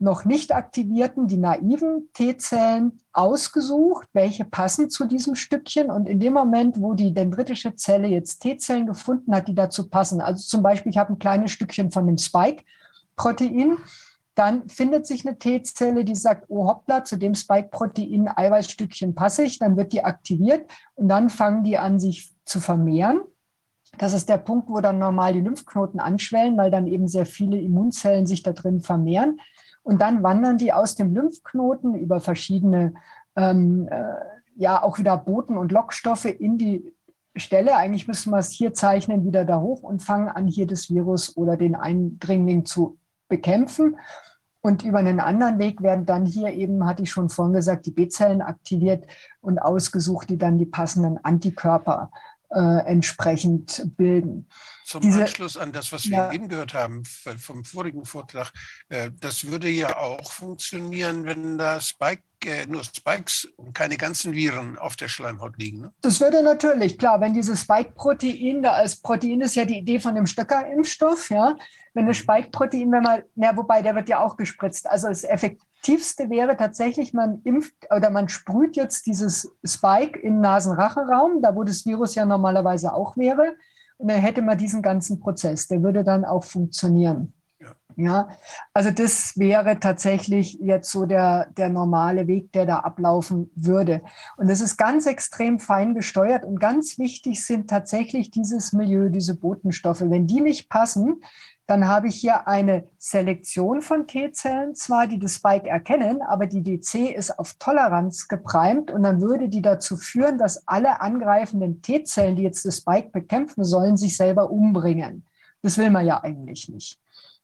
[0.00, 5.90] noch nicht aktivierten, die naiven T-Zellen ausgesucht, welche passen zu diesem Stückchen.
[5.90, 10.22] Und in dem Moment, wo die dendritische Zelle jetzt T-Zellen gefunden hat, die dazu passen,
[10.22, 13.76] also zum Beispiel, ich habe ein kleines Stückchen von dem Spike-Protein,
[14.40, 19.58] dann findet sich eine T-Zelle, die sagt, oh hoppla, zu dem Spike-Protein Eiweißstückchen passe ich,
[19.58, 23.20] dann wird die aktiviert und dann fangen die an, sich zu vermehren.
[23.98, 27.60] Das ist der Punkt, wo dann normal die Lymphknoten anschwellen, weil dann eben sehr viele
[27.60, 29.42] Immunzellen sich da drin vermehren.
[29.82, 32.94] Und dann wandern die aus dem Lymphknoten über verschiedene,
[33.36, 34.14] ähm, äh,
[34.56, 36.94] ja, auch wieder Boten- und Lockstoffe in die
[37.36, 37.76] Stelle.
[37.76, 41.36] Eigentlich müssen wir es hier zeichnen, wieder da hoch und fangen an, hier das Virus
[41.36, 42.96] oder den Eindringling zu
[43.28, 43.96] bekämpfen.
[44.62, 47.92] Und über einen anderen Weg werden dann hier eben, hatte ich schon vorhin gesagt, die
[47.92, 49.06] B-Zellen aktiviert
[49.40, 52.10] und ausgesucht, die dann die passenden Antikörper
[52.50, 54.48] äh, entsprechend bilden.
[54.90, 56.32] Zum Diese- Anschluss an das, was wir Ja.
[56.32, 58.50] eben gehört haben vom vorigen Vortrag,
[58.88, 64.32] äh, das würde ja auch funktionieren, wenn da Spike, äh, nur Spikes und keine ganzen
[64.32, 65.82] Viren auf der Schleimhaut liegen.
[65.82, 65.92] Ne?
[66.02, 70.16] Das würde natürlich, klar, wenn dieses Spike-Protein, da als Protein ist ja die Idee von
[70.16, 71.54] dem Stöcker-Impfstoff, ja,
[71.94, 74.88] wenn das Spike-Protein, wenn man, na, wobei der wird ja auch gespritzt.
[74.90, 81.42] Also das Effektivste wäre tatsächlich, man impft oder man sprüht jetzt dieses Spike im Nasenrachenraum,
[81.42, 83.54] da wo das Virus ja normalerweise auch wäre.
[84.06, 87.34] Hätte man diesen ganzen Prozess, der würde dann auch funktionieren.
[87.96, 88.30] Ja,
[88.72, 94.00] also das wäre tatsächlich jetzt so der, der normale Weg, der da ablaufen würde.
[94.38, 99.34] Und das ist ganz extrem fein gesteuert und ganz wichtig sind tatsächlich dieses Milieu, diese
[99.34, 100.00] Botenstoffe.
[100.00, 101.22] Wenn die nicht passen,
[101.70, 106.64] dann habe ich hier eine Selektion von T-Zellen zwar, die das Spike erkennen, aber die
[106.64, 112.34] DC ist auf Toleranz geprimt und dann würde die dazu führen, dass alle angreifenden T-Zellen,
[112.34, 115.24] die jetzt das Spike bekämpfen sollen, sich selber umbringen.
[115.62, 116.98] Das will man ja eigentlich nicht.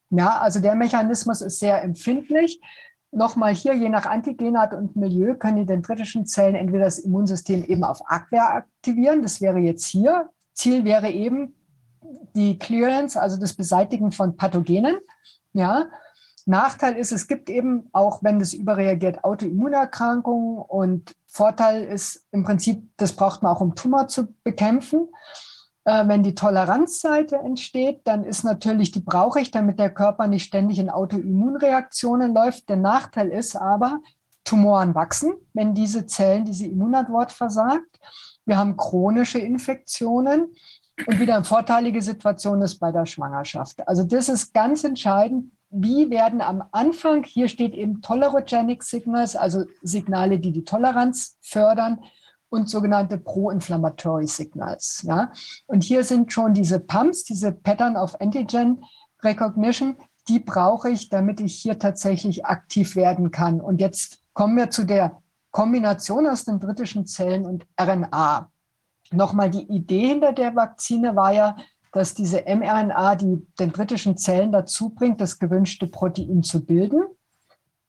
[0.09, 2.59] Ja, also der Mechanismus ist sehr empfindlich.
[3.11, 7.85] Nochmal hier, je nach Antigenart und Milieu können die dendritischen Zellen entweder das Immunsystem eben
[7.85, 9.21] auf Abwehr aktivieren.
[9.21, 10.29] Das wäre jetzt hier.
[10.53, 11.53] Ziel wäre eben
[12.33, 14.97] die Clearance, also das Beseitigen von Pathogenen.
[15.53, 15.85] Ja.
[16.45, 22.89] Nachteil ist, es gibt eben auch, wenn das überreagiert, Autoimmunerkrankungen und Vorteil ist im Prinzip,
[22.95, 25.09] das braucht man auch, um Tumor zu bekämpfen.
[25.83, 30.45] Äh, wenn die Toleranzseite entsteht, dann ist natürlich, die brauche ich, damit der Körper nicht
[30.45, 32.69] ständig in Autoimmunreaktionen läuft.
[32.69, 33.99] Der Nachteil ist aber,
[34.43, 37.99] Tumoren wachsen, wenn diese Zellen, diese Immunantwort versagt.
[38.45, 40.53] Wir haben chronische Infektionen
[41.05, 43.87] und wieder eine vorteilige Situation ist bei der Schwangerschaft.
[43.87, 45.51] Also das ist ganz entscheidend.
[45.69, 51.99] Wie werden am Anfang, hier steht eben Tolerogenic Signals, also Signale, die die Toleranz fördern,
[52.49, 55.03] und sogenannte Pro-Inflammatory Signals.
[55.05, 55.31] Ja?
[55.65, 58.83] Und hier sind schon diese Pumps, diese Pattern of Antigen
[59.23, 59.97] Recognition,
[60.27, 63.61] die brauche ich, damit ich hier tatsächlich aktiv werden kann.
[63.61, 68.51] Und jetzt kommen wir zu der Kombination aus den britischen Zellen und RNA.
[69.11, 71.57] Nochmal die Idee hinter der Vakzine war ja,
[71.93, 77.03] dass diese mRNA die den britischen Zellen dazu bringt, das gewünschte Protein zu bilden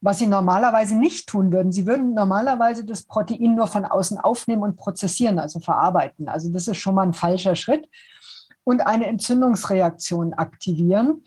[0.01, 1.73] was sie normalerweise nicht tun würden.
[1.73, 6.29] Sie würden normalerweise das Protein nur von außen aufnehmen und prozessieren, also verarbeiten.
[6.29, 7.89] Also das ist schon mal ein falscher Schritt.
[8.65, 11.25] Und eine Entzündungsreaktion aktivieren.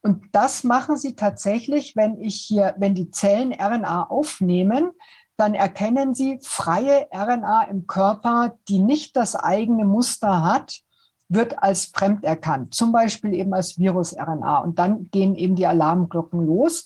[0.00, 4.92] Und das machen sie tatsächlich, wenn ich hier, wenn die Zellen RNA aufnehmen,
[5.38, 10.80] dann erkennen sie freie RNA im Körper, die nicht das eigene Muster hat,
[11.28, 14.58] wird als fremd erkannt, zum Beispiel eben als Virus-RNA.
[14.58, 16.84] Und dann gehen eben die Alarmglocken los.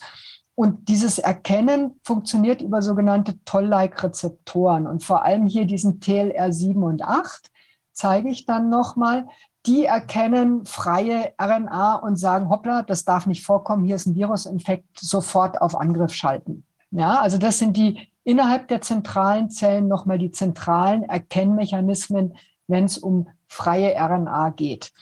[0.54, 7.50] Und dieses Erkennen funktioniert über sogenannte Toll-like-Rezeptoren und vor allem hier diesen TLR7 und 8.
[7.94, 9.26] zeige ich dann nochmal,
[9.64, 15.00] die erkennen freie RNA und sagen, hoppla, das darf nicht vorkommen, hier ist ein Virusinfekt,
[15.00, 16.64] sofort auf Angriff schalten.
[16.90, 22.36] Ja, also das sind die innerhalb der zentralen Zellen nochmal die zentralen Erkennmechanismen,
[22.68, 24.92] wenn es um freie RNA geht.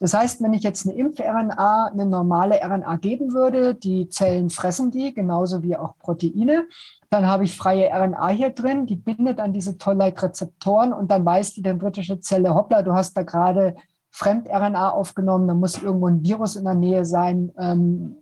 [0.00, 4.92] Das heißt, wenn ich jetzt eine Impf-RNA, eine normale RNA geben würde, die Zellen fressen
[4.92, 6.68] die, genauso wie auch Proteine,
[7.10, 11.54] dann habe ich freie RNA hier drin, die bindet an diese Toll-like-Rezeptoren und dann weiß
[11.54, 13.74] die dendritische Zelle, hoppla, du hast da gerade
[14.10, 18.16] Fremd-RNA aufgenommen, da muss irgendwo ein Virus in der Nähe sein, ähm,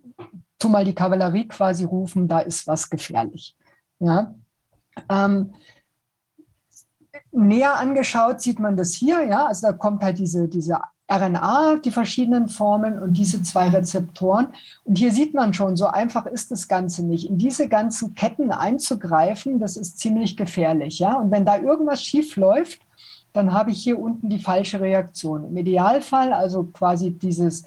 [0.59, 3.55] tu mal die Kavallerie quasi rufen, da ist was gefährlich.
[3.99, 4.35] Ja?
[5.09, 5.55] Ähm,
[7.33, 10.79] näher angeschaut sieht man das hier, ja, also da kommt halt diese, diese
[11.11, 14.49] RNA, die verschiedenen Formen und diese zwei Rezeptoren.
[14.85, 17.31] Und hier sieht man schon, so einfach ist das Ganze nicht.
[17.31, 21.15] In diese ganzen Ketten einzugreifen, das ist ziemlich gefährlich, ja.
[21.15, 22.81] Und wenn da irgendwas schief läuft,
[23.33, 25.45] dann habe ich hier unten die falsche Reaktion.
[25.45, 27.65] Im Idealfall, also quasi dieses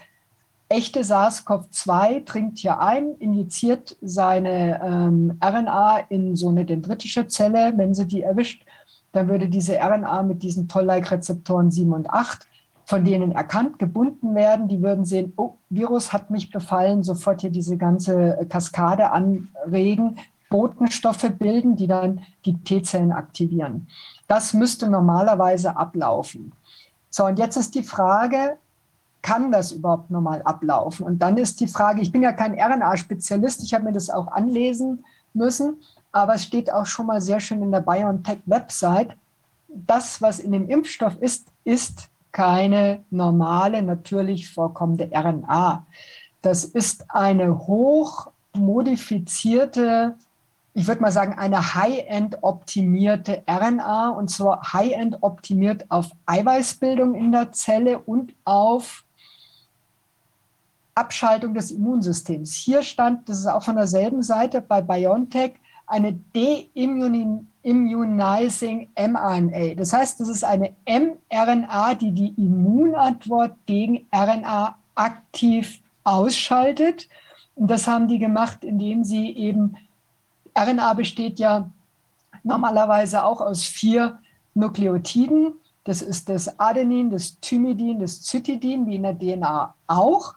[0.69, 7.74] echte SARS-CoV-2 dringt hier ein, injiziert seine ähm, RNA in so eine dendritische Zelle.
[7.76, 8.64] Wenn sie die erwischt,
[9.12, 12.46] dann würde diese RNA mit diesen Toll-like-Rezeptoren 7 und 8
[12.85, 14.68] von denen erkannt, gebunden werden.
[14.68, 20.18] Die würden sehen, oh, Virus hat mich befallen, sofort hier diese ganze Kaskade anregen,
[20.50, 23.88] Botenstoffe bilden, die dann die T-Zellen aktivieren.
[24.28, 26.52] Das müsste normalerweise ablaufen.
[27.12, 28.58] So, und jetzt ist die Frage,
[29.22, 31.06] kann das überhaupt normal ablaufen?
[31.06, 34.28] Und dann ist die Frage, ich bin ja kein RNA-Spezialist, ich habe mir das auch
[34.28, 35.03] anlesen
[35.34, 39.16] müssen, aber es steht auch schon mal sehr schön in der BioNTech-Website,
[39.68, 45.85] das, was in dem Impfstoff ist, ist keine normale, natürlich vorkommende RNA.
[46.42, 50.16] Das ist eine hochmodifizierte,
[50.74, 57.32] ich würde mal sagen, eine High-End optimierte RNA und zwar High-End optimiert auf Eiweißbildung in
[57.32, 59.03] der Zelle und auf
[60.99, 62.53] Abschaltung des Immunsystems.
[62.53, 65.53] Hier stand, das ist auch von derselben Seite bei BioNTech,
[65.88, 67.48] eine De-Immunizing
[68.96, 69.76] mRNA.
[69.76, 77.08] Das heißt, das ist eine mRNA, die die Immunantwort gegen RNA aktiv ausschaltet.
[77.56, 79.78] Und das haben die gemacht, indem sie eben,
[80.58, 81.69] RNA besteht ja
[82.44, 84.19] normalerweise auch aus vier
[84.53, 85.53] Nukleotiden.
[85.85, 90.35] Das ist das Adenin, das Thymidin, das Zytidin, wie in der DNA auch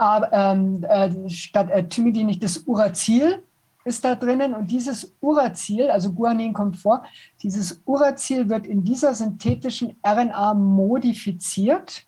[0.00, 3.42] aber ähm, äh, statt äh, Thymidin das Uracil
[3.84, 4.54] ist da drinnen.
[4.54, 7.04] Und dieses Uracil, also Guanin kommt vor,
[7.42, 12.06] dieses Uracil wird in dieser synthetischen RNA modifiziert.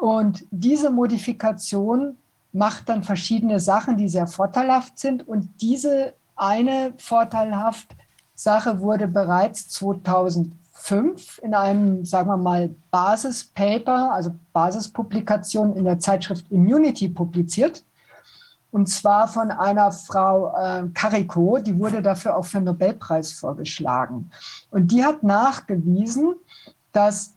[0.00, 2.16] Und diese Modifikation
[2.52, 5.26] macht dann verschiedene Sachen, die sehr vorteilhaft sind.
[5.26, 7.88] Und diese eine vorteilhaft
[8.36, 15.98] Sache wurde bereits 2000 fünf in einem, sagen wir mal, Basispaper, also Basispublikation in der
[15.98, 17.84] Zeitschrift Immunity publiziert.
[18.70, 24.30] Und zwar von einer Frau äh, Carico, die wurde dafür auch für den Nobelpreis vorgeschlagen.
[24.70, 26.34] Und die hat nachgewiesen,
[26.92, 27.34] dass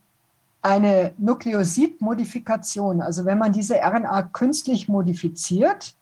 [0.62, 5.96] eine Nukleosid-Modifikation, also wenn man diese RNA künstlich modifiziert,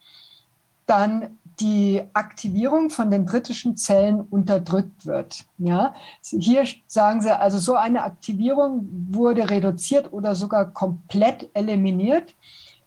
[0.85, 5.45] dann die Aktivierung von den britischen Zellen unterdrückt wird.
[5.59, 5.93] Ja?
[6.23, 12.33] Hier sagen sie, also so eine Aktivierung wurde reduziert oder sogar komplett eliminiert,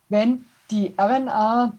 [0.08, 1.72] wenn die RNA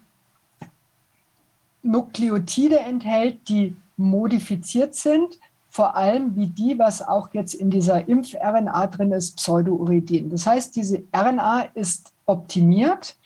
[1.83, 5.37] Nukleotide enthält, die modifiziert sind,
[5.69, 10.29] vor allem wie die, was auch jetzt in dieser Impf-RNA drin ist, Pseudouridin.
[10.29, 13.17] Das heißt, diese RNA ist optimiert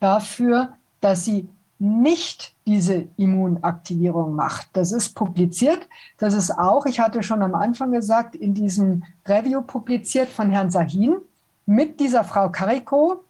[0.00, 1.48] dafür, dass sie
[1.82, 4.68] nicht diese Immunaktivierung macht.
[4.72, 5.88] Das ist publiziert.
[6.16, 10.70] Das ist auch, ich hatte schon am Anfang gesagt, in diesem Review publiziert von Herrn
[10.70, 11.16] Sahin
[11.66, 13.24] mit dieser Frau Carico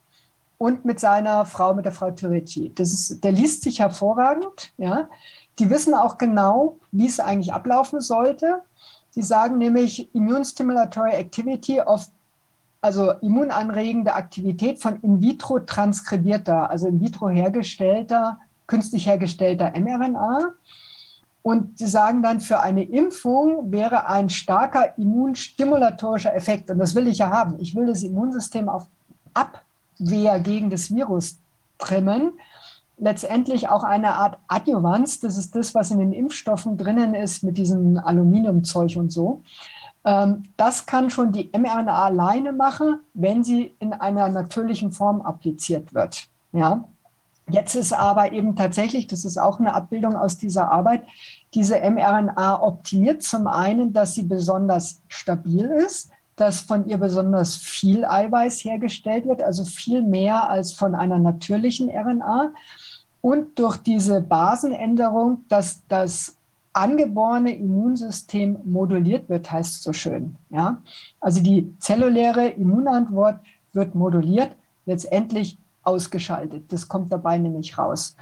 [0.58, 2.70] und mit seiner Frau, mit der Frau Turici.
[2.74, 4.74] Das ist, der liest sich hervorragend.
[4.76, 5.08] Ja.
[5.58, 8.60] Die wissen auch genau, wie es eigentlich ablaufen sollte.
[9.08, 12.06] Sie sagen nämlich Immune-Stimulatory Activity of
[12.82, 20.52] also immunanregende Aktivität von in vitro transkribierter, also in vitro hergestellter, künstlich hergestellter mRNA.
[21.42, 27.08] Und sie sagen dann, für eine Impfung wäre ein starker immunstimulatorischer Effekt, und das will
[27.08, 27.56] ich ja haben.
[27.58, 28.86] Ich will das Immunsystem auf
[29.32, 31.38] Abwehr gegen das Virus
[31.78, 32.32] trimmen.
[32.98, 37.58] Letztendlich auch eine Art Adjuvanz, das ist das, was in den Impfstoffen drinnen ist mit
[37.58, 39.42] diesem Aluminiumzeug und so.
[40.04, 45.94] Ähm, das kann schon die mRNA alleine machen, wenn sie in einer natürlichen Form appliziert
[45.94, 46.28] wird.
[46.52, 46.84] Ja?
[47.48, 51.04] Jetzt ist aber eben tatsächlich, das ist auch eine Abbildung aus dieser Arbeit,
[51.54, 58.04] diese mRNA optimiert zum einen, dass sie besonders stabil ist, dass von ihr besonders viel
[58.04, 62.52] Eiweiß hergestellt wird, also viel mehr als von einer natürlichen RNA.
[63.20, 66.36] Und durch diese Basenänderung, dass das
[66.72, 70.36] angeborene Immunsystem moduliert wird, heißt es so schön.
[70.50, 70.82] Ja?
[71.20, 73.40] Also die zelluläre Immunantwort
[73.72, 74.52] wird moduliert,
[74.86, 76.72] letztendlich ausgeschaltet.
[76.72, 78.16] Das kommt dabei nämlich raus.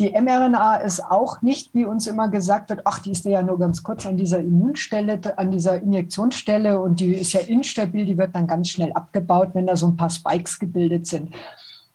[0.00, 3.60] Die mRNA ist auch nicht, wie uns immer gesagt wird, ach, die ist ja nur
[3.60, 8.34] ganz kurz an dieser Immunstelle, an dieser Injektionsstelle und die ist ja instabil, die wird
[8.34, 11.32] dann ganz schnell abgebaut, wenn da so ein paar Spikes gebildet sind.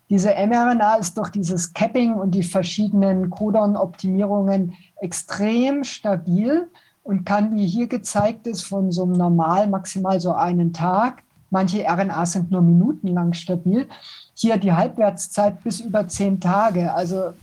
[0.10, 6.68] Diese mRNA ist durch dieses Capping und die verschiedenen Codon-Optimierungen extrem stabil
[7.04, 11.84] und kann, wie hier gezeigt ist, von so einem normal maximal so einen Tag, manche
[11.84, 13.88] RNAs sind nur minutenlang stabil,
[14.34, 16.94] hier die Halbwertszeit bis über zehn Tage.
[16.94, 17.34] Also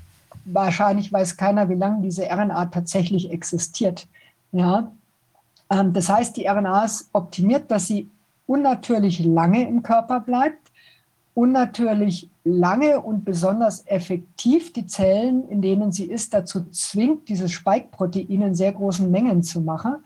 [0.45, 4.07] wahrscheinlich weiß keiner, wie lange diese RNA tatsächlich existiert.
[4.53, 4.93] Ja?
[5.71, 8.11] Ähm, das heißt, die RNA ist optimiert, dass sie
[8.47, 10.71] unnatürlich lange im Körper bleibt,
[11.35, 18.43] unnatürlich lange und besonders effektiv die Zellen, in denen sie ist, dazu zwingt, dieses Spike-Protein
[18.43, 19.97] in sehr großen Mengen zu machen.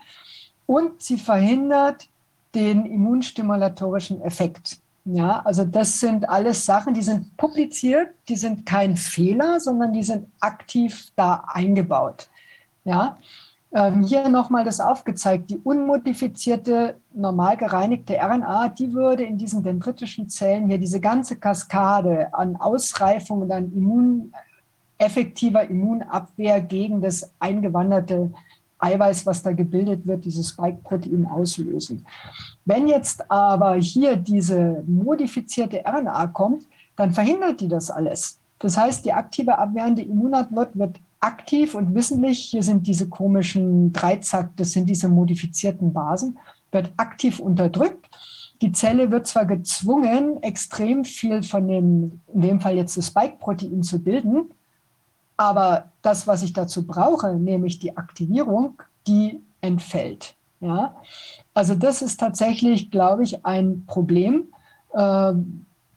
[0.67, 2.09] Und sie verhindert
[2.55, 4.79] den immunstimulatorischen Effekt.
[5.05, 10.03] Ja, also das sind alles Sachen, die sind publiziert, die sind kein Fehler, sondern die
[10.03, 12.29] sind aktiv da eingebaut.
[12.85, 13.19] Ja,
[13.73, 20.29] ähm, hier nochmal das aufgezeigt, die unmodifizierte, normal gereinigte RNA, die würde in diesen dendritischen
[20.29, 24.33] Zellen hier diese ganze Kaskade an Ausreifung und an Immun,
[24.99, 28.31] effektiver Immunabwehr gegen das eingewanderte
[28.79, 32.07] Eiweiß, was da gebildet wird, dieses Spike-Protein auslösen.
[32.65, 36.65] Wenn jetzt aber hier diese modifizierte RNA kommt,
[36.97, 38.39] dann verhindert die das alles.
[38.59, 44.51] Das heißt, die aktive abwehrende Immunantwort wird aktiv und wissentlich, hier sind diese komischen Dreizack,
[44.57, 46.39] das sind diese modifizierten Basen,
[46.73, 48.09] wird aktiv unterdrückt.
[48.63, 53.83] Die Zelle wird zwar gezwungen, extrem viel von dem, in dem Fall jetzt das Spike-Protein
[53.83, 54.51] zu bilden,
[55.37, 60.35] aber das, was ich dazu brauche, nämlich die Aktivierung, die entfällt.
[60.61, 60.95] Ja?
[61.55, 64.49] Also das ist tatsächlich, glaube ich, ein Problem,
[64.93, 65.33] äh,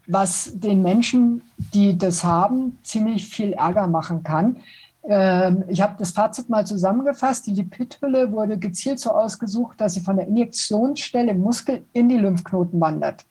[0.07, 4.57] was den Menschen, die das haben, ziemlich viel Ärger machen kann.
[5.05, 7.47] Ähm, ich habe das Fazit mal zusammengefasst.
[7.47, 12.17] Die Lipidhülle wurde gezielt so ausgesucht, dass sie von der Injektionsstelle im Muskel in die
[12.17, 13.25] Lymphknoten wandert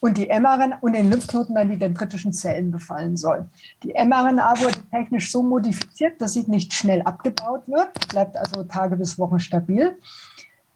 [0.00, 3.46] und die mRNA und den Lymphknoten dann die dendritischen Zellen befallen soll.
[3.82, 8.96] Die mRNA wurde technisch so modifiziert, dass sie nicht schnell abgebaut wird, bleibt also Tage
[8.96, 9.96] bis Wochen stabil,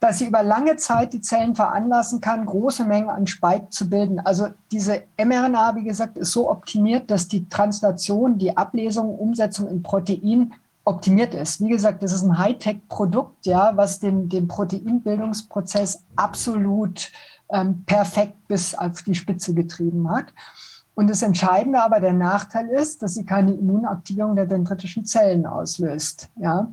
[0.03, 4.19] dass sie über lange Zeit die Zellen veranlassen kann, große Mengen an Spike zu bilden.
[4.19, 9.81] Also diese mRNA, wie gesagt, ist so optimiert, dass die Translation, die Ablesung, Umsetzung in
[9.85, 11.61] Protein optimiert ist.
[11.61, 17.13] Wie gesagt, das ist ein Hightech-Produkt, ja, was den, den Proteinbildungsprozess absolut
[17.53, 20.35] ähm, perfekt bis auf die Spitze getrieben hat.
[20.95, 26.29] Und das Entscheidende aber, der Nachteil ist, dass sie keine Immunaktivierung der dendritischen Zellen auslöst.
[26.41, 26.73] Ja?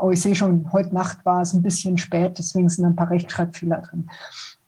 [0.00, 3.10] Oh, ich sehe schon, heute Nacht war es ein bisschen spät, deswegen sind ein paar
[3.10, 4.08] Rechtschreibfehler drin.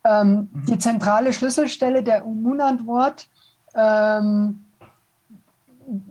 [0.03, 0.65] Ähm, mhm.
[0.65, 3.27] Die zentrale Schlüsselstelle der Immunantwort
[3.75, 4.65] ähm,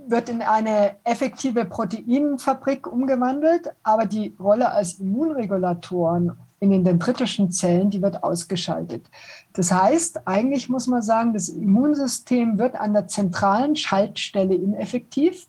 [0.06, 7.90] wird in eine effektive Proteinfabrik umgewandelt, aber die Rolle als Immunregulatoren in den dendritischen Zellen,
[7.90, 9.06] die wird ausgeschaltet.
[9.54, 15.48] Das heißt, eigentlich muss man sagen, das Immunsystem wird an der zentralen Schaltstelle ineffektiv.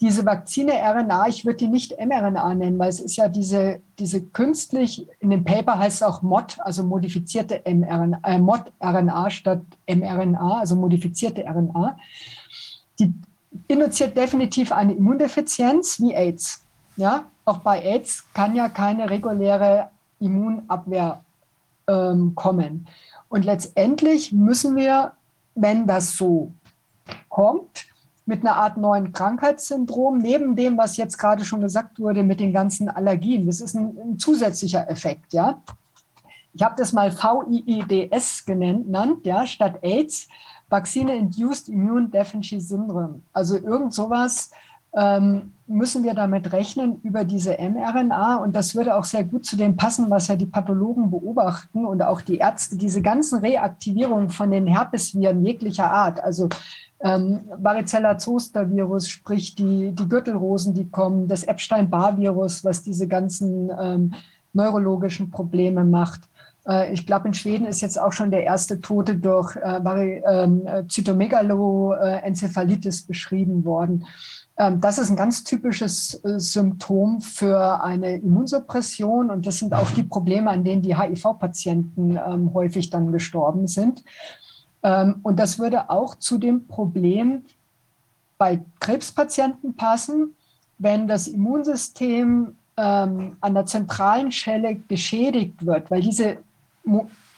[0.00, 4.20] Diese Vakzine RNA, ich würde die nicht mRNA nennen, weil es ist ja diese, diese
[4.20, 10.58] künstlich, in dem Paper heißt es auch MOD, also modifizierte mRNA, äh, MOD-RNA statt mRNA,
[10.60, 11.96] also modifizierte RNA.
[12.98, 13.14] Die
[13.68, 16.62] induziert definitiv eine Immundefizienz wie AIDS.
[16.96, 21.22] Ja, auch bei AIDS kann ja keine reguläre Immunabwehr
[21.88, 22.86] ähm, kommen.
[23.28, 25.12] Und letztendlich müssen wir,
[25.54, 26.52] wenn das so
[27.28, 27.85] kommt,
[28.26, 32.52] mit einer Art neuen Krankheitssyndrom, neben dem, was jetzt gerade schon gesagt wurde, mit den
[32.52, 35.62] ganzen Allergien, das ist ein, ein zusätzlicher Effekt, ja.
[36.52, 40.26] Ich habe das mal VIIDS genannt, ja, statt AIDS,
[40.68, 43.20] Vaccine-Induced Immune Deficiency Syndrome.
[43.32, 44.50] Also irgend sowas,
[44.96, 48.36] ähm, müssen wir damit rechnen über diese mRNA.
[48.36, 52.02] Und das würde auch sehr gut zu dem passen, was ja die Pathologen beobachten und
[52.02, 56.20] auch die Ärzte, diese ganzen Reaktivierungen von den Herpesviren jeglicher Art.
[56.20, 56.48] Also
[57.00, 64.14] ähm, Varicella-Zoster-Virus, sprich die, die Gürtelrosen, die kommen, das Epstein-Barr-Virus, was diese ganzen ähm,
[64.52, 66.22] neurologischen Probleme macht.
[66.66, 70.62] Äh, ich glaube, in Schweden ist jetzt auch schon der erste Tote durch äh, ähm,
[70.88, 74.06] Zytomegalo-Enzephalitis beschrieben worden.
[74.58, 79.90] Ähm, das ist ein ganz typisches äh, Symptom für eine Immunsuppression und das sind auch
[79.90, 84.02] die Probleme, an denen die HIV-Patienten ähm, häufig dann gestorben sind.
[84.86, 87.44] Ähm, und das würde auch zu dem Problem
[88.38, 90.36] bei Krebspatienten passen,
[90.78, 96.38] wenn das Immunsystem ähm, an der zentralen Stelle geschädigt wird, weil diese,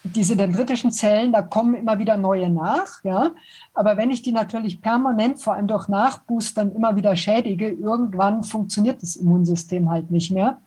[0.05, 3.03] diese dendritischen Zellen, da kommen immer wieder neue nach.
[3.03, 3.31] Ja?
[3.73, 9.03] Aber wenn ich die natürlich permanent, vor allem durch Nachboostern, immer wieder schädige, irgendwann funktioniert
[9.03, 10.59] das Immunsystem halt nicht mehr.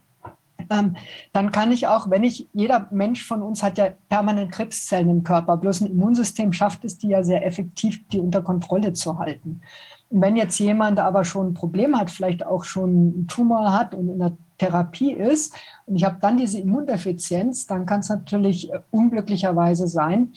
[0.72, 0.96] Ähm,
[1.34, 5.24] dann kann ich auch, wenn ich, jeder Mensch von uns hat ja permanent Krebszellen im
[5.24, 9.62] Körper, bloß ein Immunsystem schafft es, die ja sehr effektiv, die unter Kontrolle zu halten.
[10.10, 13.94] Und wenn jetzt jemand aber schon ein Problem hat, vielleicht auch schon einen Tumor hat
[13.94, 15.54] und in der Therapie ist
[15.86, 20.34] und ich habe dann diese Immundefizienz, dann kann es natürlich äh, unglücklicherweise sein,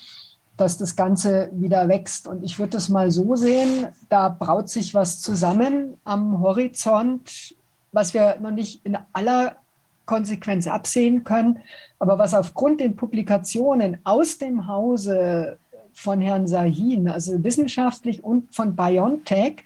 [0.57, 2.27] dass das Ganze wieder wächst.
[2.27, 7.55] Und ich würde es mal so sehen, da braut sich was zusammen am Horizont,
[7.93, 9.57] was wir noch nicht in aller
[10.07, 11.61] Konsequenz absehen können,
[11.99, 15.59] aber was aufgrund den Publikationen aus dem Hause
[15.95, 19.65] von Herrn Sahin, also wissenschaftlich und von BioNTech,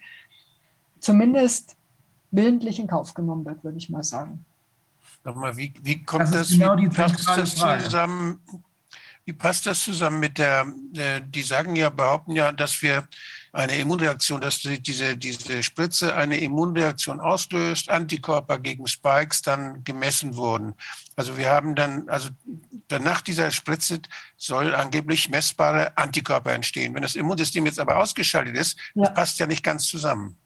[0.99, 1.75] zumindest
[2.31, 4.45] willentlich in Kauf genommen wird, würde ich mal sagen.
[5.23, 7.83] Nochmal, wie, wie kommt das, das genau wie, passt das Frage.
[7.83, 8.39] zusammen?
[9.25, 13.07] Wie passt das zusammen mit der, äh, die sagen ja, behaupten ja, dass wir
[13.51, 20.35] eine Immunreaktion, dass die, diese, diese Spritze eine Immunreaktion auslöst, Antikörper gegen Spikes dann gemessen
[20.35, 20.75] wurden.
[21.15, 22.29] Also wir haben dann, also
[23.01, 24.01] nach dieser Spritze
[24.37, 26.93] soll angeblich messbare Antikörper entstehen.
[26.93, 29.05] Wenn das Immunsystem jetzt aber ausgeschaltet ist, Ja.
[29.05, 30.37] das passt ja nicht ganz zusammen.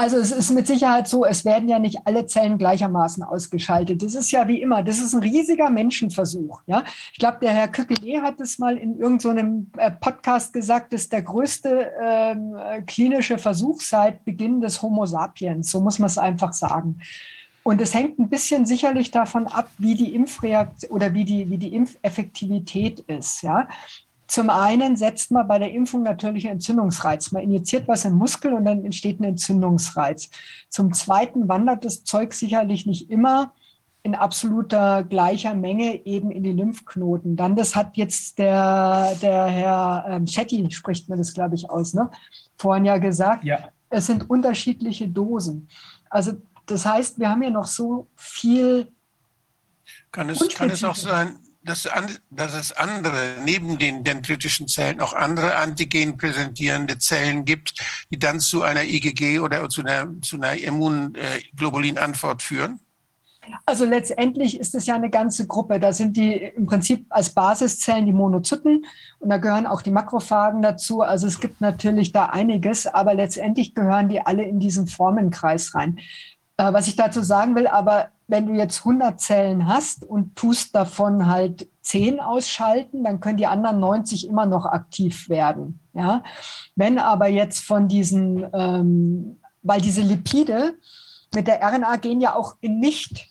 [0.00, 4.02] Also es ist mit Sicherheit so, es werden ja nicht alle Zellen gleichermaßen ausgeschaltet.
[4.02, 6.62] Das ist ja wie immer, das ist ein riesiger Menschenversuch.
[6.66, 6.84] Ja?
[7.12, 11.12] Ich glaube, der Herr Köckele hat es mal in irgendeinem so Podcast gesagt, das ist
[11.12, 15.70] der größte ähm, äh, klinische Versuch seit Beginn des Homo sapiens.
[15.70, 17.02] So muss man es einfach sagen.
[17.62, 21.58] Und es hängt ein bisschen sicherlich davon ab, wie die Impfreaktion oder wie die, wie
[21.58, 23.42] die Impfeffektivität ist.
[23.42, 23.68] Ja?
[24.30, 27.32] Zum einen setzt man bei der Impfung natürlich einen Entzündungsreiz.
[27.32, 30.30] Man injiziert was im Muskel und dann entsteht ein Entzündungsreiz.
[30.68, 33.52] Zum zweiten wandert das Zeug sicherlich nicht immer
[34.04, 37.34] in absoluter gleicher Menge eben in die Lymphknoten.
[37.34, 41.92] Dann, das hat jetzt der, der Herr ähm, Shetty, spricht man das, glaube ich, aus,
[41.92, 42.08] ne?
[42.56, 43.70] vorhin ja gesagt, Ja.
[43.88, 45.68] es sind unterschiedliche Dosen.
[46.08, 46.34] Also
[46.66, 48.92] das heißt, wir haben ja noch so viel
[50.12, 51.88] Kann es, kann es auch sein, dass,
[52.30, 57.74] dass es andere, neben den dendritischen Zellen, auch andere antigen präsentierende Zellen gibt,
[58.10, 62.80] die dann zu einer IgG oder zu einer, zu einer Immunglobulin-Antwort führen?
[63.66, 65.80] Also letztendlich ist es ja eine ganze Gruppe.
[65.80, 68.84] Da sind die im Prinzip als Basiszellen die Monozyten
[69.18, 71.02] und da gehören auch die Makrophagen dazu.
[71.02, 75.98] Also es gibt natürlich da einiges, aber letztendlich gehören die alle in diesen Formenkreis rein.
[76.60, 80.74] Äh, was ich dazu sagen will, aber wenn du jetzt 100 Zellen hast und tust
[80.74, 85.80] davon halt 10 ausschalten, dann können die anderen 90 immer noch aktiv werden.
[85.94, 86.22] Ja?
[86.76, 90.74] Wenn aber jetzt von diesen, ähm, weil diese Lipide
[91.34, 93.26] mit der RNA gehen ja auch in nicht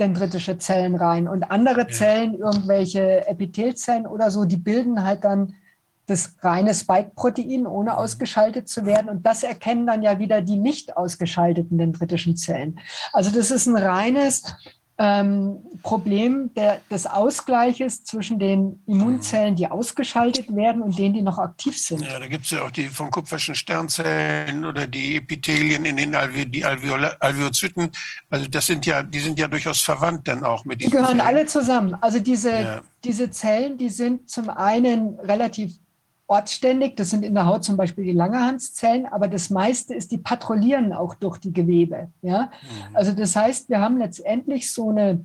[0.00, 5.54] dendritische Zellen rein und andere Zellen, irgendwelche Epithelzellen oder so, die bilden halt dann
[6.12, 9.08] das reine Spike-Protein, ohne ausgeschaltet zu werden.
[9.08, 12.78] Und das erkennen dann ja wieder die nicht ausgeschalteten dendritischen Zellen.
[13.12, 14.44] Also das ist ein reines
[14.98, 21.38] ähm, Problem der, des Ausgleiches zwischen den Immunzellen, die ausgeschaltet werden und denen, die noch
[21.38, 22.02] aktiv sind.
[22.02, 26.14] Ja, da gibt es ja auch die von kupferschen Sternzellen oder die Epithelien in den
[26.14, 27.90] Alve die Alveola Alveozyten.
[28.30, 31.18] Also das sind ja, die sind ja durchaus verwandt dann auch mit Die diesen gehören
[31.18, 31.36] Zellen.
[31.36, 31.94] alle zusammen.
[32.00, 32.80] Also diese, Ja.
[33.02, 35.72] diese Zellen, die sind zum einen relativ
[36.32, 40.18] ortsständig, das sind in der Haut zum Beispiel die Langerhanszellen, aber das meiste ist, die
[40.18, 42.08] patrouillieren auch durch die Gewebe.
[42.22, 42.44] Ja?
[42.62, 42.96] Mhm.
[42.96, 45.22] Also das heißt, wir haben letztendlich so eine,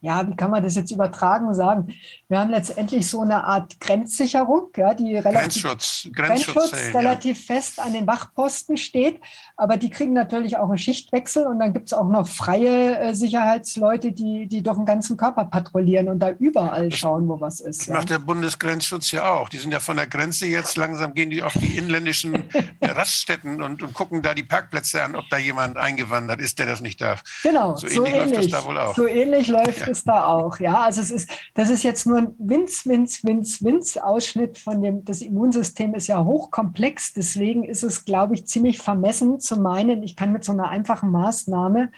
[0.00, 1.94] ja, wie kann man das jetzt übertragen sagen?
[2.28, 6.92] Wir haben letztendlich so eine Art Grenzsicherung, ja, die relativ Grenzschutz, Grenzschutz Grenzschutzzellen.
[6.92, 6.98] ja.
[6.98, 9.20] relativ fest an den Wachposten steht.
[9.56, 13.14] Aber die kriegen natürlich auch einen Schichtwechsel und dann gibt es auch noch freie äh,
[13.14, 17.82] Sicherheitsleute, die, die durch den ganzen Körper patrouillieren und da überall schauen, wo was ist.
[17.82, 17.94] Das Ja.
[17.94, 19.48] macht der Bundesgrenzschutz ja auch.
[19.48, 22.44] Die sind ja von der Grenze jetzt langsam gehen die auf die inländischen
[22.82, 26.80] Raststätten und, und gucken da die Parkplätze an, ob da jemand eingewandert ist, der das
[26.80, 27.22] nicht darf.
[27.42, 28.52] Genau, So so, ähnlich läuft das ähnlich.
[28.52, 28.96] da wohl auch.
[28.96, 29.86] So ähnlich läuft Ja.
[29.88, 30.58] es da auch.
[30.58, 34.82] Ja, also es ist, das ist jetzt nur ein winz, winz, winz, winz Ausschnitt von
[34.82, 37.12] dem, das Immunsystem ist ja hochkomplex.
[37.12, 41.10] Deswegen ist es, glaube ich, ziemlich vermessen zu meinen, ich kann mit so einer einfachen
[41.10, 41.90] Maßnahme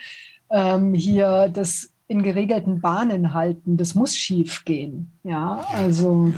[0.51, 3.77] ähm, hier das in geregelten Bahnen halten.
[3.77, 5.11] Das muss schief gehen.
[5.25, 6.33] Ja, also.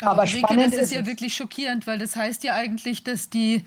[0.00, 3.30] Aber Ulrike, spannend das ist ist ja wirklich schockierend, weil das heißt ja eigentlich, dass
[3.30, 3.64] die,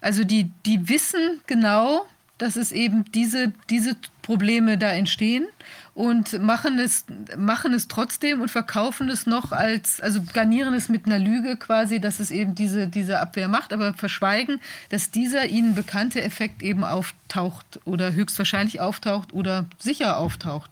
[0.00, 2.04] also die, die wissen genau,
[2.36, 5.46] dass es eben diese, diese Probleme da entstehen
[5.98, 11.06] und machen es, machen es trotzdem und verkaufen es noch als, also garnieren es mit
[11.06, 15.74] einer Lüge quasi, dass es eben diese, diese Abwehr macht, aber verschweigen, dass dieser ihnen
[15.74, 20.70] bekannte Effekt eben auftaucht oder höchstwahrscheinlich auftaucht oder sicher auftaucht.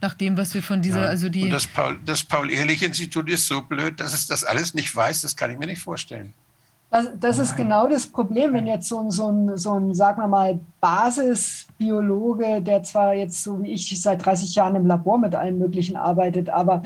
[0.00, 1.08] Nach dem, was wir von dieser, Ja.
[1.08, 1.44] also die.
[1.44, 5.20] Und das Paul, Paul-Ehrlich-Institut ist so blöd, dass es das alles nicht weiß.
[5.20, 6.32] Das kann ich mir nicht vorstellen.
[6.90, 10.20] Das, das ist genau das Problem, wenn jetzt so ein, so ein, so ein, sagen
[10.20, 10.60] wir mal,
[11.82, 15.96] Basisbiologe, der zwar jetzt so wie ich seit 30 Jahren im Labor mit allen möglichen
[15.96, 16.82] arbeitet, aber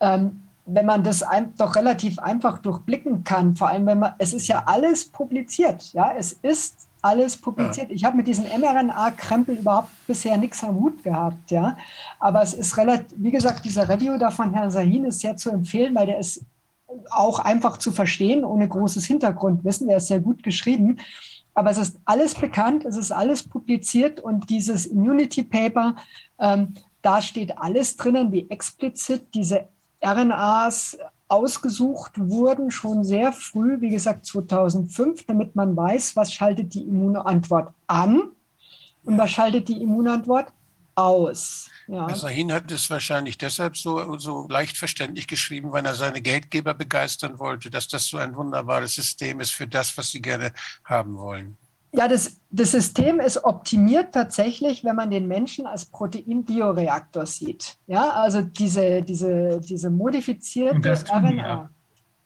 [0.00, 4.32] ähm, wenn man das ein, doch relativ einfach durchblicken kann, vor allem wenn man, es
[4.32, 7.90] ist ja alles publiziert, ja, es ist alles publiziert.
[7.90, 11.76] Ich habe mit diesen mRNA-Krempel überhaupt bisher nichts am Hut gehabt, ja.
[12.20, 15.50] Aber es ist relativ, wie gesagt, dieser Review da von Herrn Sahin ist sehr zu
[15.50, 16.44] empfehlen, weil der ist
[17.10, 19.88] auch einfach zu verstehen, ohne großes Hintergrundwissen.
[19.88, 21.00] Der ist sehr gut geschrieben.
[21.54, 25.96] Aber es ist alles bekannt, es ist alles publiziert und dieses Immunity Paper,
[26.38, 29.68] ähm, da steht alles drinnen, wie explizit diese
[30.02, 36.82] RNAs ausgesucht wurden, schon sehr früh, wie gesagt 2005, damit man weiß, was schaltet die
[36.82, 38.32] Immunantwort an
[39.04, 40.52] und was schaltet die Immunantwort
[40.94, 41.70] aus.
[41.92, 42.14] Ja.
[42.14, 47.38] Sahin hat es wahrscheinlich deshalb so, so leicht verständlich geschrieben, weil er seine Geldgeber begeistern
[47.38, 50.52] wollte, dass das so ein wunderbares System ist für das, was sie gerne
[50.84, 51.58] haben wollen.
[51.94, 57.76] Ja, das, das System ist optimiert tatsächlich, wenn man den Menschen als Proteinbioreaktor sieht.
[57.86, 61.68] Ja, also diese, diese, diese modifizierte RNA.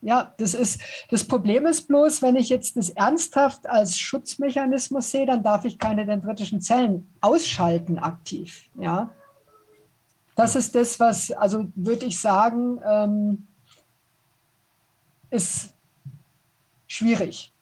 [0.00, 5.26] Ja, das ist, das Problem ist bloß, wenn ich jetzt das ernsthaft als Schutzmechanismus sehe,
[5.26, 8.68] dann darf ich keine dendritischen Zellen ausschalten aktiv.
[8.78, 9.10] Ja,
[10.36, 13.48] das ist das, was, also würde ich sagen, ähm,
[15.30, 15.70] ist
[16.86, 17.52] schwierig.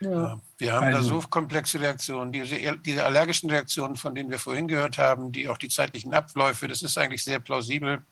[0.00, 0.10] Ja.
[0.10, 4.38] Ja, Wir haben da Also- so komplexe Reaktionen, diese, diese allergischen Reaktionen, von denen wir
[4.40, 8.04] vorhin gehört haben, die auch die zeitlichen Abläufe, das ist eigentlich sehr plausibel.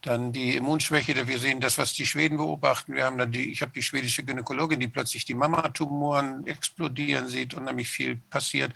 [0.00, 2.94] Dann die Immunschwäche, wir sehen das, was die Schweden beobachten.
[2.94, 7.52] Wir haben dann die, ich habe die schwedische Gynäkologin, die plötzlich die Mamatumoren explodieren sieht
[7.54, 8.72] und nämlich viel passiert.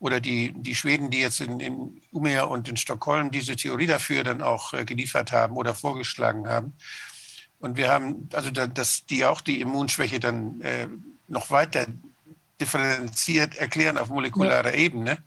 [0.00, 4.22] Oder die, die Schweden, die jetzt in, in Umeå und in Stockholm diese Theorie dafür
[4.22, 6.74] dann auch äh, geliefert haben oder vorgeschlagen haben.
[7.58, 10.88] Und wir haben, also da, dass die auch die Immunschwäche dann äh,
[11.26, 11.86] noch weiter
[12.60, 15.18] differenziert erklären auf molekularer Ebene.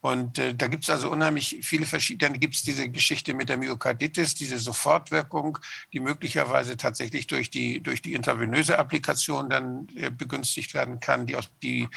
[0.00, 3.48] Und äh, da gibt es also unheimlich viele verschiedene, dann gibt es diese Geschichte mit
[3.48, 5.58] der Myokarditis, diese Sofortwirkung,
[5.92, 11.34] die möglicherweise tatsächlich durch die, durch die intravenöse Applikation dann äh, begünstigt werden kann, die,
[11.34, 11.88] aus, die,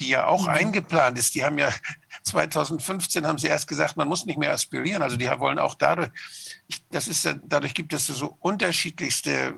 [0.00, 1.34] die ja auch eingeplant ist.
[1.34, 1.72] Die haben ja
[2.24, 5.02] 2015 haben sie erst gesagt, man muss nicht mehr aspirieren.
[5.02, 6.10] Also die wollen auch dadurch,
[6.90, 9.54] das ist, dadurch gibt es so unterschiedlichste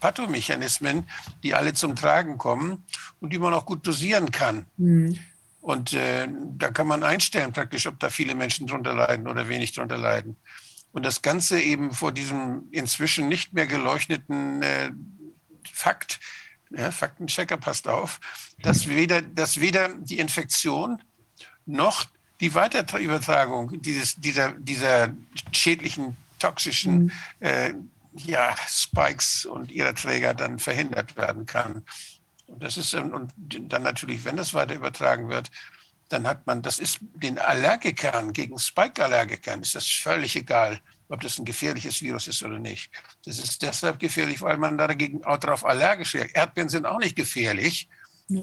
[0.00, 1.06] Pathomechanismen,
[1.42, 2.84] die alle zum Tragen kommen
[3.20, 4.66] und die man auch gut dosieren kann.
[5.62, 9.72] Und äh, da kann man einstellen praktisch, ob da viele Menschen drunter leiden oder wenig
[9.72, 10.36] drunter leiden.
[10.90, 14.90] Und das Ganze eben vor diesem inzwischen nicht mehr geleuchteten äh,
[15.72, 16.18] Fakt,
[16.70, 18.18] ja, Faktenchecker passt auf,
[18.58, 21.00] dass weder, dass weder die Infektion
[21.64, 22.06] noch
[22.40, 25.14] die Weiterübertragung dieses, dieser, dieser
[25.52, 27.72] schädlichen, toxischen äh,
[28.14, 31.84] ja, Spikes und ihrer Träger dann verhindert werden kann.
[32.52, 35.50] Und das ist und dann natürlich, wenn das weiter übertragen wird,
[36.10, 41.38] dann hat man, das ist den Allergikern, gegen Spike-Allergikern ist das völlig egal, ob das
[41.38, 42.90] ein gefährliches Virus ist oder nicht.
[43.24, 46.36] Das ist deshalb gefährlich, weil man dagegen auch darauf allergisch reagiert.
[46.36, 47.88] Erdbeeren sind auch nicht gefährlich.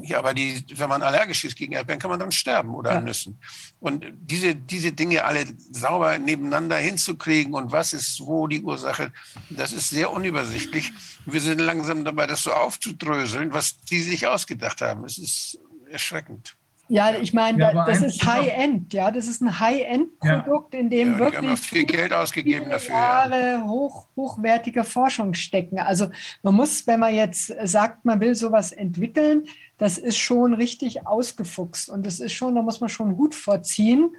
[0.03, 3.05] Ja, aber die, wenn man allergisch ist gegen Erdbeeren, kann man dann sterben oder an
[3.05, 3.39] Nüssen.
[3.79, 9.11] Und diese, diese Dinge alle sauber nebeneinander hinzukriegen und was ist wo die Ursache,
[9.49, 10.91] das ist sehr unübersichtlich.
[11.25, 15.05] Wir sind langsam dabei, das so aufzudröseln, was die sich ausgedacht haben.
[15.05, 16.55] Es ist erschreckend.
[16.91, 19.11] Ja, ich meine, Ja, das ist High-End, ja.
[19.11, 22.95] Das ist ein High-End-Produkt, in dem Ja, wirklich viel Geld ausgegeben viele dafür.
[22.95, 23.29] Ja.
[23.29, 25.77] Jahre hoch, hochwertige Forschung stecken.
[25.77, 26.09] Also
[26.41, 29.45] man muss, wenn man jetzt sagt, man will sowas entwickeln,
[29.79, 31.89] das ist schon richtig ausgefuchst.
[31.89, 34.15] Und das ist schon, da muss man schon Hut vorziehen.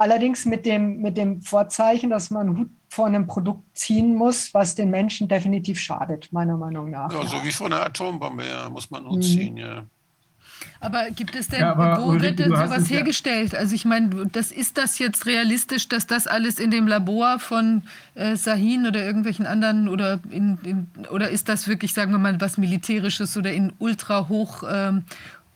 [0.00, 4.76] Allerdings mit dem, mit dem Vorzeichen, dass man Hut vor einem Produkt ziehen muss, was
[4.76, 7.12] den Menschen definitiv schadet, meiner Meinung nach.
[7.12, 9.10] Ja, so wie vor einer Atombombe, ja, muss man Mhm.
[9.10, 9.84] umziehen, ja.
[10.80, 13.54] Aber gibt es denn, Ja, aber wo Ulrike, wird denn sowas es ja- hergestellt?
[13.54, 17.82] Also ich meine, das, ist das jetzt realistisch, dass das alles in dem Labor von
[18.14, 22.40] äh, Sahin oder irgendwelchen anderen oder, in, in, oder ist das wirklich, sagen wir mal,
[22.40, 25.04] was Militärisches oder in ultra hoch, ähm,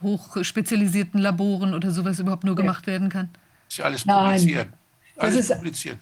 [0.02, 3.28] hoch spezialisierten Laboren oder sowas überhaupt nur gemacht werden kann?
[3.68, 4.24] Ist ja alles Nein.
[4.24, 4.68] publiziert.
[5.16, 5.54] Das ist-.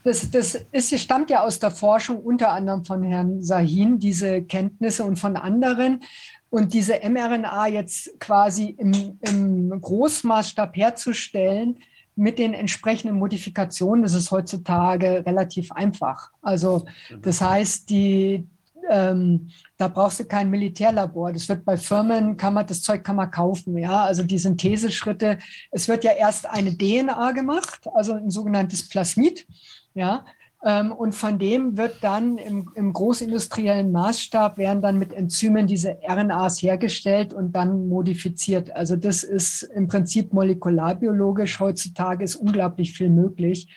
[0.04, 5.04] Das, das ist, stammt ja aus der Forschung, unter anderem von Herrn Sahin, diese Kenntnisse
[5.04, 6.02] und von anderen.
[6.50, 11.78] Und diese mRNA jetzt quasi im, im Großmaßstab herzustellen,
[12.16, 16.30] mit den entsprechenden Modifikationen, das ist heutzutage relativ einfach.
[16.42, 16.84] Also
[17.22, 18.46] das heißt, die,
[18.90, 21.32] ähm, da brauchst du kein Militärlabor.
[21.32, 23.78] Das wird bei Firmen, kann man, das Zeug kann man kaufen.
[23.78, 25.38] Ja, also die Syntheseschritte.
[25.70, 29.46] Es wird ja erst eine DNA gemacht, also ein sogenanntes Plasmid.
[29.94, 30.24] Ja,
[30.62, 36.60] und von dem wird dann im, im, großindustriellen Maßstab werden dann mit Enzymen diese RNAs
[36.60, 38.70] hergestellt und dann modifiziert.
[38.76, 41.60] Also das ist im Prinzip molekularbiologisch.
[41.60, 43.68] Heutzutage ist unglaublich viel möglich.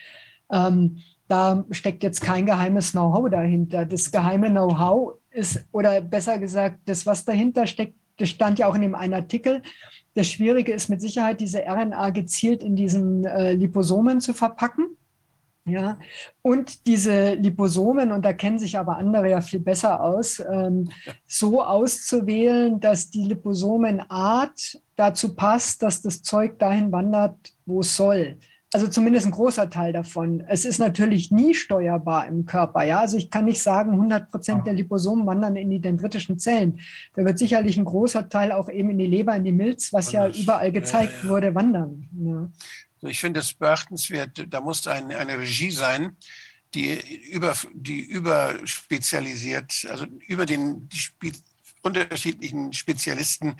[0.52, 3.86] Ähm, da steckt jetzt kein geheimes Know-how dahinter.
[3.86, 8.74] Das geheime Know-how ist, oder besser gesagt, das, was dahinter steckt, das stand ja auch
[8.74, 9.62] in dem einen Artikel.
[10.14, 14.98] Das Schwierige ist mit Sicherheit, diese RNA gezielt in diesen äh, Liposomen zu verpacken.
[15.66, 15.98] Ja,
[16.42, 20.90] und diese Liposomen, und da kennen sich aber andere ja viel besser aus, ähm,
[21.26, 28.36] so auszuwählen, dass die Liposomenart dazu passt, dass das Zeug dahin wandert, wo es soll.
[28.74, 30.42] Also zumindest ein großer Teil davon.
[30.48, 32.82] Es ist natürlich nie steuerbar im Körper.
[32.82, 36.80] Ja, also ich kann nicht sagen, 100 Prozent der Liposomen wandern in die dendritischen Zellen.
[37.14, 40.10] Da wird sicherlich ein großer Teil auch eben in die Leber, in die Milz, was
[40.10, 41.30] ja überall gezeigt ja, ja.
[41.30, 42.08] wurde, wandern.
[42.18, 42.48] Ja.
[43.08, 46.16] Ich finde es beachtenswert, da muss ein, eine Regie sein,
[46.74, 46.98] die
[47.30, 50.88] über, die überspezialisiert, also über den,
[51.22, 51.32] die
[51.84, 53.56] unterschiedlichen Spezialisten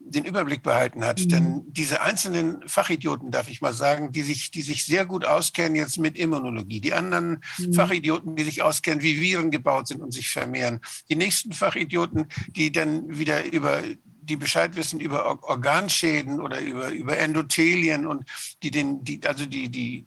[0.00, 1.20] den Überblick behalten hat.
[1.20, 1.28] Mhm.
[1.28, 5.76] Denn diese einzelnen Fachidioten, darf ich mal sagen, die sich, die sich sehr gut auskennen
[5.76, 7.72] jetzt mit Immunologie, die anderen mhm.
[7.72, 12.72] Fachidioten, die sich auskennen, wie Viren gebaut sind und sich vermehren, die nächsten Fachidioten, die
[12.72, 13.82] dann wieder über
[14.28, 18.24] die Bescheid wissen über Organschäden oder über, über Endothelien und
[18.62, 20.06] die den, die, also die, die,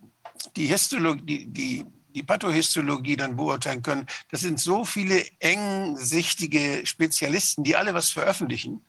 [0.55, 4.05] die Histologie, die, die die Pathohistologie dann beurteilen können.
[4.29, 8.81] Das sind so viele engsichtige Spezialisten, die alle was veröffentlichen.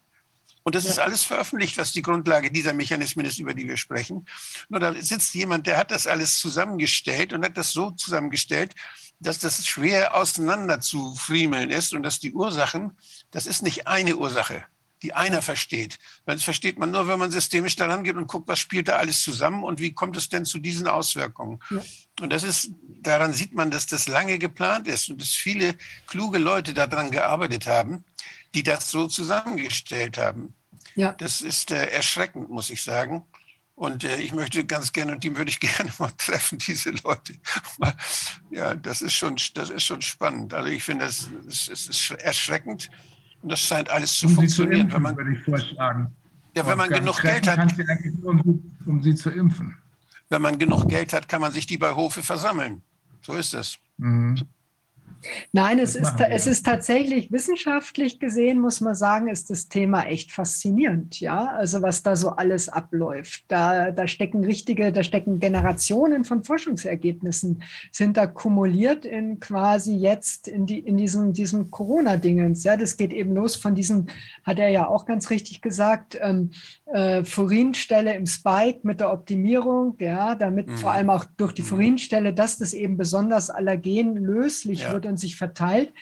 [0.64, 0.90] Und das ja.
[0.90, 4.26] ist alles veröffentlicht, was die Grundlage dieser Mechanismen ist, über die wir sprechen.
[4.68, 8.74] Nur da sitzt jemand, der hat das alles zusammengestellt und hat das so zusammengestellt,
[9.18, 12.96] dass das schwer auseinander zu friemeln ist und dass die Ursachen,
[13.30, 14.64] das ist nicht eine Ursache,
[15.02, 15.98] die einer versteht.
[16.24, 19.22] Das versteht man nur, wenn man systemisch daran geht und guckt, was spielt da alles
[19.22, 21.60] zusammen und wie kommt es denn zu diesen Auswirkungen.
[21.70, 21.82] Ja.
[22.20, 22.70] Und das ist,
[23.00, 27.66] daran sieht man, dass das lange geplant ist und dass viele kluge Leute daran gearbeitet
[27.66, 28.04] haben,
[28.54, 30.54] die das so zusammengestellt haben.
[30.94, 31.12] Ja.
[31.12, 33.24] Das ist äh, erschreckend, muss ich sagen.
[33.74, 37.34] Und äh, ich möchte ganz gerne, und die würde ich gerne mal treffen, diese Leute.
[38.50, 40.54] ja, das ist schon, das ist schon spannend.
[40.54, 42.90] Also ich finde, das, das, das ist erschreckend.
[43.42, 44.82] Und das scheint alles zu um funktionieren.
[44.82, 46.10] Impfen, wenn man, würde ich vorschlagen.
[46.56, 47.74] Ja, wenn man genug Geld hat.
[48.22, 49.76] Um, um sie zu impfen
[50.32, 52.82] wenn man genug Geld hat, kann man sich die bei Hofe versammeln.
[53.20, 53.78] So ist es.
[53.98, 54.40] Mhm.
[55.52, 60.32] Nein, es ist, es ist tatsächlich wissenschaftlich gesehen, muss man sagen, ist das Thema echt
[60.32, 61.20] faszinierend.
[61.20, 63.44] Ja, also was da so alles abläuft.
[63.48, 70.48] Da, da stecken richtige, da stecken Generationen von Forschungsergebnissen, sind da kumuliert in quasi jetzt
[70.48, 72.64] in, die, in diesem, diesem Corona-Dingens.
[72.64, 74.06] Ja, das geht eben los von diesem,
[74.44, 76.50] hat er ja auch ganz richtig gesagt, ähm,
[76.86, 80.76] äh, Furinstelle im Spike mit der Optimierung, ja, damit mhm.
[80.76, 81.66] vor allem auch durch die mhm.
[81.66, 84.92] Furinstelle, dass das eben besonders allergenlöslich ja.
[84.92, 85.92] wird und sich verteilt,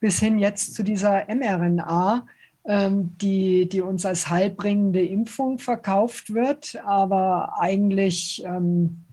[0.00, 2.26] bis hin jetzt zu dieser mRNA,
[2.64, 9.04] ähm, die, die uns als heilbringende Impfung verkauft wird, aber eigentlich ähm,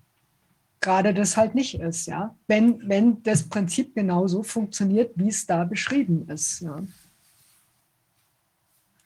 [0.80, 2.36] gerade das halt nicht ist, ja.
[2.46, 6.60] Wenn, wenn das Prinzip genauso funktioniert, wie es da beschrieben ist.
[6.60, 6.82] Ja.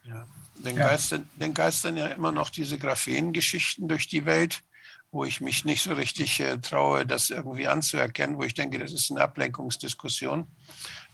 [0.04, 0.26] ja.
[0.56, 0.88] Den, ja.
[0.88, 4.64] Geistern, den geistern ja immer noch diese Graphengeschichten durch die Welt
[5.10, 8.92] wo ich mich nicht so richtig äh, traue, das irgendwie anzuerkennen, wo ich denke, das
[8.92, 10.47] ist eine Ablenkungsdiskussion.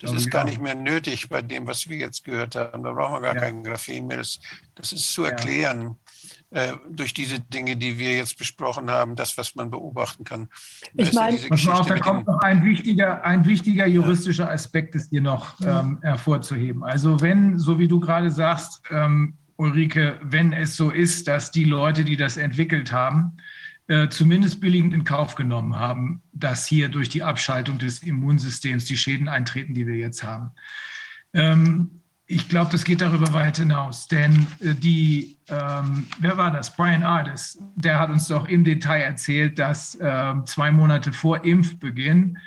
[0.00, 2.82] Das ist gar nicht mehr nötig bei dem, was wir jetzt gehört haben.
[2.82, 3.40] Da brauchen wir gar ja.
[3.40, 4.18] keinen Graphen mehr.
[4.18, 4.40] Das,
[4.74, 5.96] das ist zu erklären
[6.50, 6.64] ja.
[6.64, 10.48] äh, durch diese Dinge, die wir jetzt besprochen haben, das, was man beobachten kann.
[10.94, 15.60] Ich meine, ja da kommt noch ein wichtiger, ein wichtiger juristischer Aspekt ist hier noch
[15.60, 16.82] ähm, hervorzuheben.
[16.82, 21.64] Also wenn, so wie du gerade sagst, ähm, Ulrike, wenn es so ist, dass die
[21.64, 23.36] Leute, die das entwickelt haben,
[23.86, 28.96] äh, zumindest billigend in Kauf genommen haben, dass hier durch die Abschaltung des Immunsystems die
[28.96, 30.52] Schäden eintreten, die wir jetzt haben.
[31.34, 36.74] Ähm, ich glaube, das geht darüber weit hinaus, denn äh, die, ähm, wer war das?
[36.74, 42.38] Brian Ardis, der hat uns doch im Detail erzählt, dass äh, zwei Monate vor Impfbeginn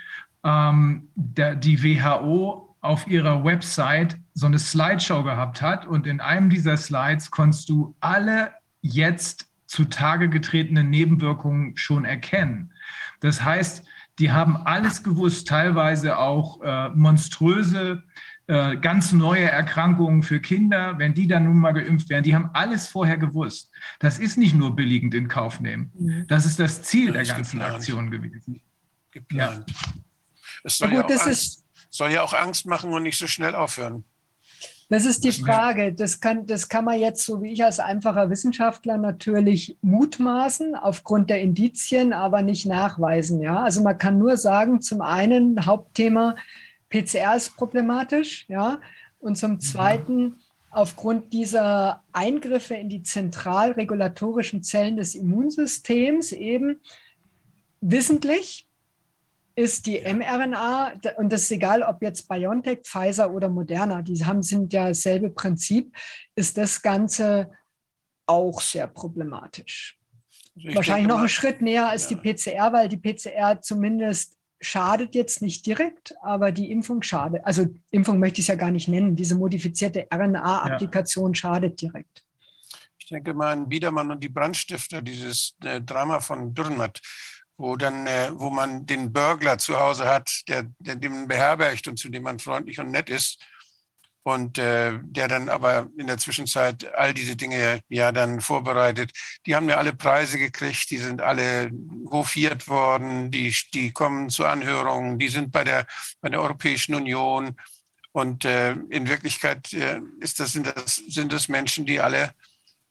[0.44, 6.50] ähm, der, die WHO auf ihrer Website so eine Slideshow gehabt hat und in einem
[6.50, 12.72] dieser Slides konntest du alle jetzt zutage getretene Nebenwirkungen schon erkennen.
[13.20, 13.84] Das heißt,
[14.18, 18.02] die haben alles gewusst, teilweise auch äh, monströse
[18.48, 22.50] äh, ganz neue Erkrankungen für Kinder, wenn die dann nun mal geimpft werden, die haben
[22.54, 23.70] alles vorher gewusst.
[24.00, 25.92] Das ist nicht nur billigend in Kauf nehmen.
[25.94, 26.26] Mhm.
[26.28, 27.76] Das ist das Ziel der Das ist ganzen geplant.
[27.76, 28.60] Aktion gewesen.
[29.10, 29.66] geplant.
[30.64, 33.02] Es Na soll ja, gut, auch das Angst, ist, soll ja auch Angst machen und
[33.02, 34.04] nicht so schnell aufhören.
[34.88, 35.92] Das ist die Frage.
[35.92, 41.28] Das kann, das kann man jetzt, so wie ich als einfacher Wissenschaftler, natürlich mutmaßen aufgrund
[41.28, 43.40] der Indizien, aber nicht nachweisen.
[43.40, 43.62] Ja?
[43.62, 46.36] Also man kann nur sagen, zum einen Hauptthema
[46.88, 48.80] PCR ist problematisch, ja,
[49.20, 50.36] und zum zweiten
[50.70, 56.80] aufgrund dieser Eingriffe in die zentralregulatorischen Zellen des Immunsystems eben
[57.80, 58.67] wissentlich
[59.58, 64.40] ist die mRNA, und das ist egal, ob jetzt BioNTech, Pfizer oder Moderna, die haben,
[64.40, 65.96] sind ja dasselbe Prinzip,
[66.36, 67.50] ist das Ganze
[68.24, 69.98] auch sehr problematisch.
[70.54, 74.36] Also ich Wahrscheinlich noch mal- einen Schritt näher als die PCR, weil die PCR zumindest
[74.60, 77.44] schadet jetzt nicht direkt, aber die Impfung schadet.
[77.44, 79.16] Also Impfung möchte ich es ja gar nicht nennen.
[79.16, 82.22] Diese modifizierte RNA-Applikation schadet direkt.
[82.96, 87.00] Ich denke mal an Biedermann und die Brandstifter, dieses äh, Drama von Dürrenmatt,
[87.58, 91.98] wo dann, äh, wo man den Burglar zu Hause hat, der, der den beherbergt und
[91.98, 93.44] zu dem man freundlich und nett ist.
[94.22, 99.10] Und äh, der dann aber in der Zwischenzeit all diese Dinge ja dann vorbereitet.
[99.46, 101.70] Die haben ja alle Preise gekriegt, die sind alle
[102.10, 105.86] hofiert worden, die, die kommen zu Anhörungen, die sind bei der,
[106.20, 107.56] bei der Europäischen Union.
[108.12, 112.32] Und äh, in Wirklichkeit äh, ist das, sind, das, sind das Menschen, die alle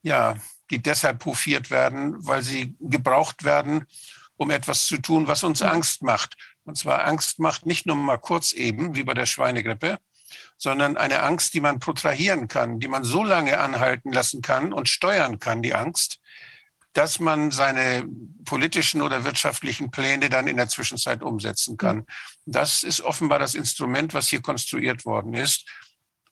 [0.02, 0.36] ja,
[0.72, 3.86] die deshalb hofiert werden, weil sie gebraucht werden,
[4.38, 6.36] um etwas zu tun, was uns Angst macht.
[6.64, 9.98] Und zwar Angst macht nicht nur mal kurz eben, wie bei der Schweinegrippe,
[10.58, 14.90] sondern eine Angst, die man protrahieren kann, die man so lange anhalten lassen kann und
[14.90, 16.20] steuern kann, die Angst,
[16.94, 18.08] dass man seine
[18.44, 22.06] politischen oder wirtschaftlichen Pläne dann in der Zwischenzeit umsetzen kann.
[22.46, 25.68] Das ist offenbar das Instrument, was hier konstruiert worden ist.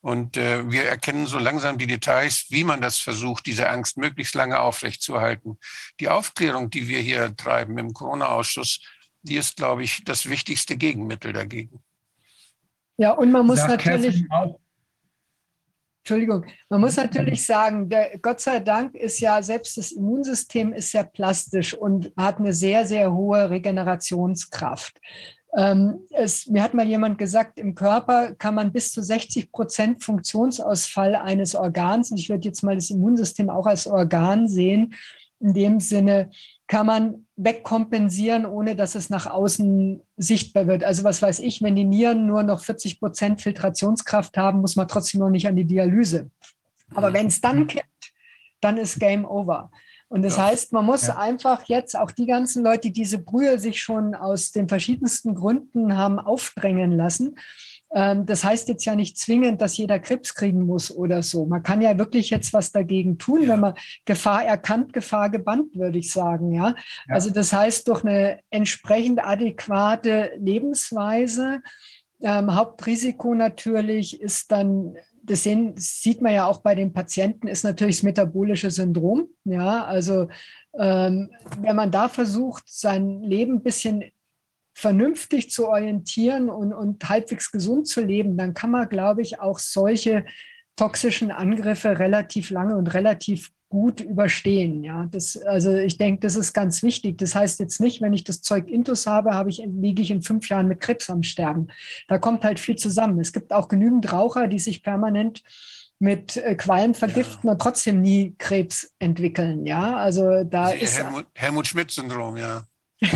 [0.05, 4.35] Und äh, wir erkennen so langsam die Details, wie man das versucht, diese Angst möglichst
[4.35, 5.57] lange aufrechtzuerhalten.
[5.99, 8.81] Die Aufklärung, die wir hier treiben im Corona-Ausschuss,
[9.23, 11.83] die ist, glaube ich, das wichtigste Gegenmittel dagegen.
[12.97, 14.23] Ja, und man muss Sagt natürlich,
[16.03, 20.91] Entschuldigung, man muss natürlich sagen, der, Gott sei Dank ist ja selbst das Immunsystem ist
[20.91, 24.99] sehr plastisch und hat eine sehr, sehr hohe Regenerationskraft.
[25.55, 30.03] Ähm, es, mir hat mal jemand gesagt, im Körper kann man bis zu 60 Prozent
[30.03, 34.95] Funktionsausfall eines Organs, und ich würde jetzt mal das Immunsystem auch als Organ sehen,
[35.39, 36.31] in dem Sinne
[36.67, 40.83] kann man wegkompensieren, ohne dass es nach außen sichtbar wird.
[40.83, 44.87] Also was weiß ich, wenn die Nieren nur noch 40 Prozent Filtrationskraft haben, muss man
[44.87, 46.29] trotzdem noch nicht an die Dialyse.
[46.93, 48.13] Aber wenn es dann kippt,
[48.61, 49.69] dann ist Game Over.
[50.07, 50.45] Und das Ja.
[50.47, 51.17] heißt, man muss Ja.
[51.17, 55.97] einfach jetzt auch die ganzen Leute, die diese Brühe sich schon aus den verschiedensten Gründen
[55.97, 57.35] haben aufdrängen lassen,
[57.93, 61.45] ähm, das heißt jetzt ja nicht zwingend, dass jeder Krebs kriegen muss oder so.
[61.45, 63.73] Man kann ja wirklich jetzt was dagegen tun, wenn man
[64.05, 66.51] Gefahr erkannt, Gefahr gebannt, würde ich sagen.
[66.51, 66.69] Ja?
[66.69, 66.75] Ja.
[67.07, 71.61] Also das heißt, durch eine entsprechend adäquate Lebensweise,
[72.21, 77.63] ähm, Hauptrisiko natürlich ist dann, das sehen, sieht man ja auch bei den Patienten, ist
[77.63, 79.27] natürlich das metabolische Syndrom.
[79.43, 80.27] Ja, also
[80.77, 84.03] ähm, wenn man da versucht, sein Leben ein bisschen
[84.73, 89.59] vernünftig zu orientieren und, und halbwegs gesund zu leben, dann kann man, glaube ich, auch
[89.59, 90.25] solche
[90.75, 94.83] toxischen Angriffe relativ lange und relativ gut überstehen.
[94.83, 97.17] Ja, das, also ich denke, das ist ganz wichtig.
[97.17, 100.21] Das heißt jetzt nicht, wenn ich das Zeug Intus habe, habe ich, liege ich in
[100.21, 101.67] fünf Jahren mit Krebs am Sterben.
[102.07, 103.19] Da kommt halt viel zusammen.
[103.19, 105.43] Es gibt auch genügend Raucher, die sich permanent
[105.99, 109.65] mit äh, Qualm vergiften und trotzdem nie Krebs entwickeln.
[109.65, 112.63] Ja, also da ist Helmut, Helmut Schmidt-Syndrom, ja.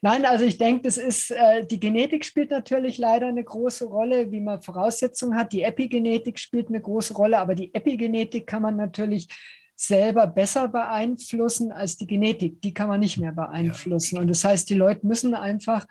[0.00, 4.30] Nein, also ich denke, das ist, äh, die Genetik spielt natürlich leider eine große Rolle,
[4.30, 5.52] wie man Voraussetzungen hat.
[5.52, 9.28] Die Epigenetik spielt eine große Rolle, aber die Epigenetik kann man natürlich
[9.76, 12.60] selber besser beeinflussen als die Genetik.
[12.62, 14.18] Die kann man nicht mehr beeinflussen.
[14.18, 15.86] Und das heißt, die Leute müssen einfach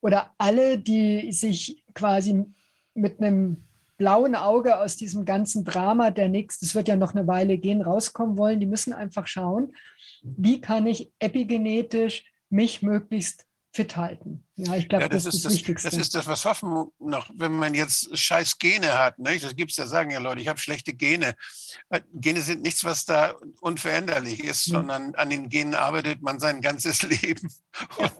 [0.00, 2.44] oder alle, die sich quasi
[2.92, 3.64] mit einem
[3.96, 7.80] blauen Auge aus diesem ganzen Drama der nächsten, es wird ja noch eine Weile gehen,
[7.80, 9.74] rauskommen wollen, die müssen einfach schauen,
[10.22, 14.46] wie kann ich epigenetisch mich möglichst fit halten.
[14.54, 15.90] Ja, ich glaube, Ja, das, das, ist das, Wichtigste.
[15.90, 19.18] das ist das, was hoffen noch, wenn man jetzt scheiß Gene hat.
[19.18, 19.36] Ne?
[19.40, 21.34] Das gibt es ja, sagen ja Leute, ich habe schlechte Gene.
[21.90, 24.72] Äh, Gene sind nichts, was da unveränderlich ist, Mhm.
[24.72, 27.52] sondern an den Genen arbeitet man sein ganzes Leben.
[27.96, 28.12] Und,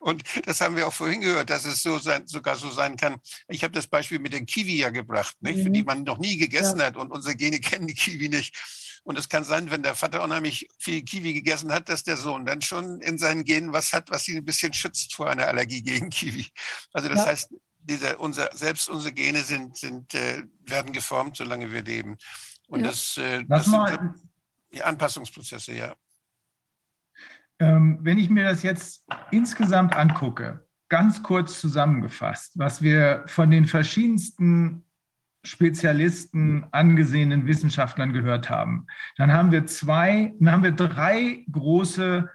[0.00, 3.16] und das haben wir auch vorhin gehört, dass es so sein, sogar so sein kann.
[3.48, 5.64] Ich habe das Beispiel mit den Kiwi ja gebracht, nicht?
[5.64, 5.72] Mhm.
[5.72, 8.54] die man noch nie gegessen hat und unsere Gene kennen die Kiwi nicht.
[9.08, 12.44] Und es kann sein, wenn der Vater unheimlich viel Kiwi gegessen hat, dass der Sohn
[12.44, 15.80] dann schon in seinen Genen was hat, was ihn ein bisschen schützt vor einer Allergie
[15.82, 16.46] gegen Kiwi.
[16.92, 17.26] Also das Ja.
[17.28, 22.18] heißt, dieser, unser, selbst unsere Gene sind, sind, äh, werden geformt, solange wir leben.
[22.68, 22.88] Und Ja.
[22.88, 23.98] das, äh, das sind
[24.74, 25.96] die Anpassungsprozesse, ja.
[27.60, 33.66] ähm, wenn ich mir das jetzt insgesamt angucke, ganz kurz zusammengefasst, was wir von den
[33.66, 34.84] verschiedensten
[35.48, 42.28] Spezialisten, angesehenen Wissenschaftlern gehört haben, dann haben wir zwei, dann haben wir drei große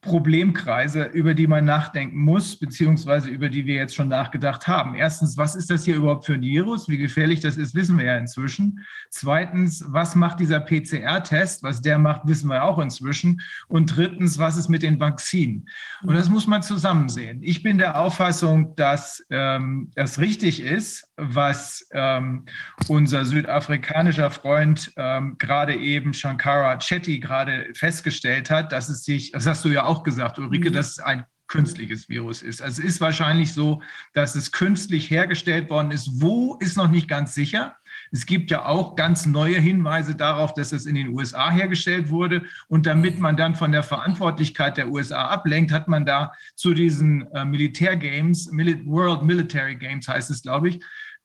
[0.00, 4.94] Problemkreise, über die man nachdenken muss, beziehungsweise über die wir jetzt schon nachgedacht haben.
[4.94, 6.88] Erstens, was ist das hier überhaupt für ein Virus?
[6.88, 8.86] Wie gefährlich das ist, wissen wir ja inzwischen.
[9.10, 11.64] Zweitens, was macht dieser PCR-Test?
[11.64, 13.40] Was der macht, wissen wir auch inzwischen.
[13.66, 15.68] Und drittens, was ist mit den Vakzinen?
[16.02, 17.40] Und das muss man zusammen sehen.
[17.42, 22.46] Ich bin der Auffassung, dass ähm, es richtig ist, was ähm,
[22.86, 29.46] unser südafrikanischer Freund ähm, gerade eben Shankara Chetty gerade festgestellt hat, dass es sich, das
[29.46, 32.62] hast du ja auch gesagt, Ulrike, dass es ein künstliches Virus ist.
[32.62, 36.20] Also es ist wahrscheinlich so, dass es künstlich hergestellt worden ist.
[36.20, 37.74] Wo ist noch nicht ganz sicher.
[38.12, 42.42] Es gibt ja auch ganz neue Hinweise darauf, dass es in den USA hergestellt wurde.
[42.68, 47.26] Und damit man dann von der Verantwortlichkeit der USA ablenkt, hat man da zu diesen
[47.32, 50.80] äh, Militärgames, Mil World Military Games heißt es, glaube ich,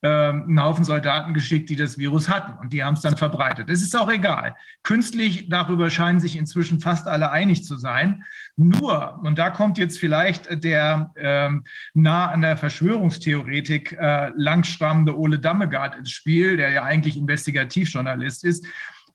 [0.08, 2.58] einen Haufen Soldaten geschickt, die das Virus hatten.
[2.60, 3.70] Und die haben es dann verbreitet.
[3.70, 4.56] Es ist auch egal.
[4.84, 8.24] Künstlich, darüber scheinen sich inzwischen fast alle einig zu sein.
[8.58, 15.40] Nur, und da kommt jetzt vielleicht der ähm, nah an der Verschwörungstheoretik äh, langschwammende Ole
[15.40, 18.66] Dammegard ins Spiel, der ja eigentlich Investigativjournalist ist.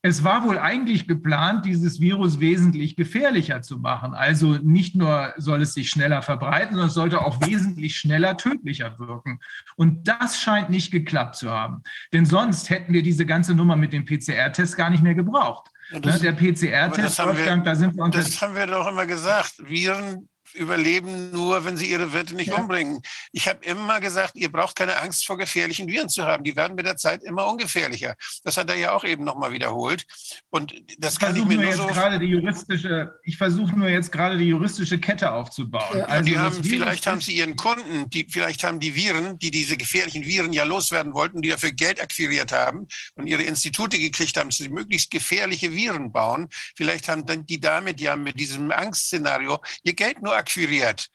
[0.02, 4.14] Es war wohl eigentlich geplant, dieses Virus wesentlich gefährlicher zu machen.
[4.14, 8.96] Also nicht nur soll es sich schneller verbreiten, sondern es sollte auch wesentlich schneller tödlicher
[9.00, 9.40] wirken.
[9.76, 11.82] Und das scheint nicht geklappt zu haben.
[12.12, 15.68] Denn sonst hätten wir diese ganze Nummer mit dem PCR-Test gar nicht mehr gebraucht.
[15.90, 19.54] Ja, das- Ne, der PCR-Test, da sind wir uns Das haben wir doch immer gesagt.
[19.66, 22.56] Viren überleben nur, wenn sie ihre Wirte nicht Ja.
[22.56, 23.00] umbringen.
[23.32, 26.44] Ich habe immer gesagt, ihr braucht keine Angst vor gefährlichen Viren zu haben.
[26.44, 28.14] Die werden mit der Zeit immer ungefährlicher.
[28.44, 30.04] Das hat er ja auch eben nochmal wiederholt.
[30.50, 33.78] Und das Ich kann ich mir nur nur jetzt so gerade die juristische, ich versuche
[33.78, 35.98] nur jetzt gerade die juristische Kette aufzubauen.
[35.98, 39.76] Ja, Also haben, vielleicht haben sie ihren Kunden, die, vielleicht haben die Viren, die diese
[39.76, 44.48] gefährlichen Viren ja loswerden wollten, die dafür Geld akquiriert haben und ihre Institute gekriegt haben,
[44.50, 46.48] dass sie möglichst gefährliche Viren bauen.
[46.76, 51.08] Vielleicht haben dann die damit ja mit diesem Angstszenario ihr Geld nur akquiriert.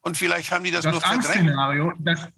[0.00, 1.54] Und vielleicht haben die das, das nur verdrängt.
[2.00, 2.28] Das,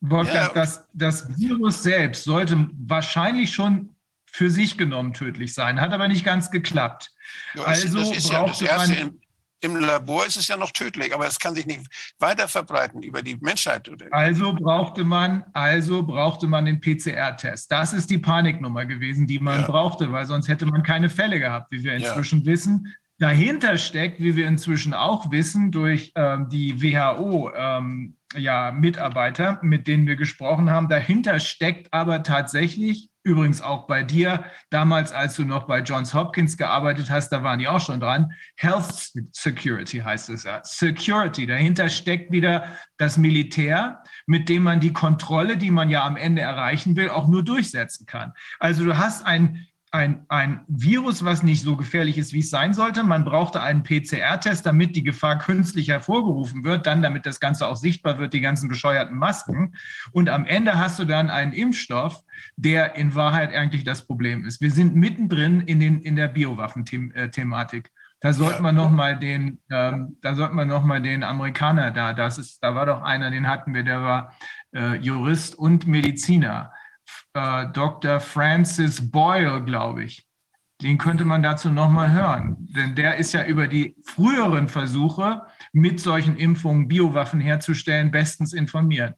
[0.00, 0.54] Wolfgang, Ja.
[0.54, 3.94] das, das Virus selbst sollte wahrscheinlich schon
[4.32, 7.10] für sich genommen tödlich sein, hat aber nicht ganz geklappt.
[7.54, 8.88] Ja, Also das ist ja das brauchte Erste.
[8.92, 9.20] man- Im,
[9.62, 11.82] Im Labor ist es ja noch tödlich, aber es kann sich nicht
[12.18, 13.88] weiter verbreiten über die Menschheit.
[13.90, 14.06] Oder?
[14.10, 17.70] Also brauchte man, also brauchte man den PCR-Test.
[17.70, 19.66] Das ist die Paniknummer gewesen, die man Ja.
[19.66, 22.08] brauchte, weil sonst hätte man keine Fälle gehabt, wie wir Ja.
[22.08, 22.94] inzwischen wissen.
[23.20, 29.86] Dahinter steckt, wie wir inzwischen auch wissen, durch ähm, die WHO ähm, ja, Mitarbeiter, mit
[29.86, 35.44] denen wir gesprochen haben, dahinter steckt aber tatsächlich, übrigens auch bei dir, damals, als du
[35.44, 40.30] noch bei Johns Hopkins gearbeitet hast, da waren die auch schon dran, Health Security heißt
[40.30, 40.62] es ja.
[40.64, 46.16] Security, dahinter steckt wieder das Militär, mit dem man die Kontrolle, die man ja am
[46.16, 48.32] Ende erreichen will, auch nur durchsetzen kann.
[48.58, 52.74] Also du hast ein ein, ein Virus, was nicht so gefährlich ist, wie es sein
[52.74, 53.02] sollte.
[53.02, 57.76] Man brauchte einen PCR-Test, damit die Gefahr künstlich hervorgerufen wird, dann damit das Ganze auch
[57.76, 59.74] sichtbar wird, die ganzen bescheuerten Masken.
[60.12, 62.22] Und am Ende hast du dann einen Impfstoff,
[62.56, 64.60] der in Wahrheit eigentlich das Problem ist.
[64.60, 67.90] Wir sind mittendrin in, den, in der Biowaffen-Thematik.
[68.20, 72.12] Da sollte man noch mal den, ähm, da sollte man noch mal den Amerikaner da,
[72.12, 74.34] das ist, da war doch einer, den hatten wir, der war
[74.74, 76.70] äh, Jurist und Mediziner
[77.34, 78.20] äh, Dr.
[78.20, 80.26] Francis Boyle, glaube ich.
[80.82, 82.56] Den könnte man dazu nochmal hören.
[82.74, 89.14] Denn der ist ja über die früheren Versuche, mit solchen Impfungen Biowaffen herzustellen, bestens informiert.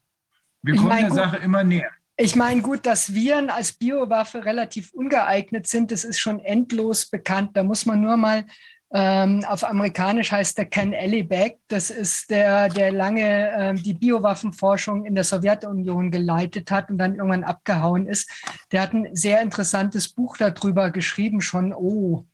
[0.62, 1.90] Wir kommen meine, der gut- Sache immer näher.
[2.16, 7.56] Ich meine, gut, dass Viren als Biowaffe relativ ungeeignet sind, das ist schon endlos bekannt.
[7.56, 8.44] Da muss man nur mal,
[8.94, 15.06] ähm, auf amerikanisch heißt der Ken Ellibeck, das ist der, der lange ähm, die Biowaffenforschung
[15.06, 18.30] in der Sowjetunion geleitet hat und dann irgendwann abgehauen ist.
[18.70, 22.26] Der hat ein sehr interessantes Buch darüber geschrieben, schon, oh,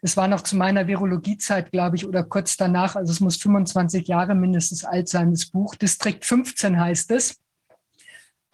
[0.00, 4.08] es war noch zu meiner Virologiezeit, glaube ich, oder kurz danach, also es muss 25
[4.08, 5.76] Jahre mindestens alt sein, das Buch.
[5.76, 7.41] Distrikt 15 heißt es.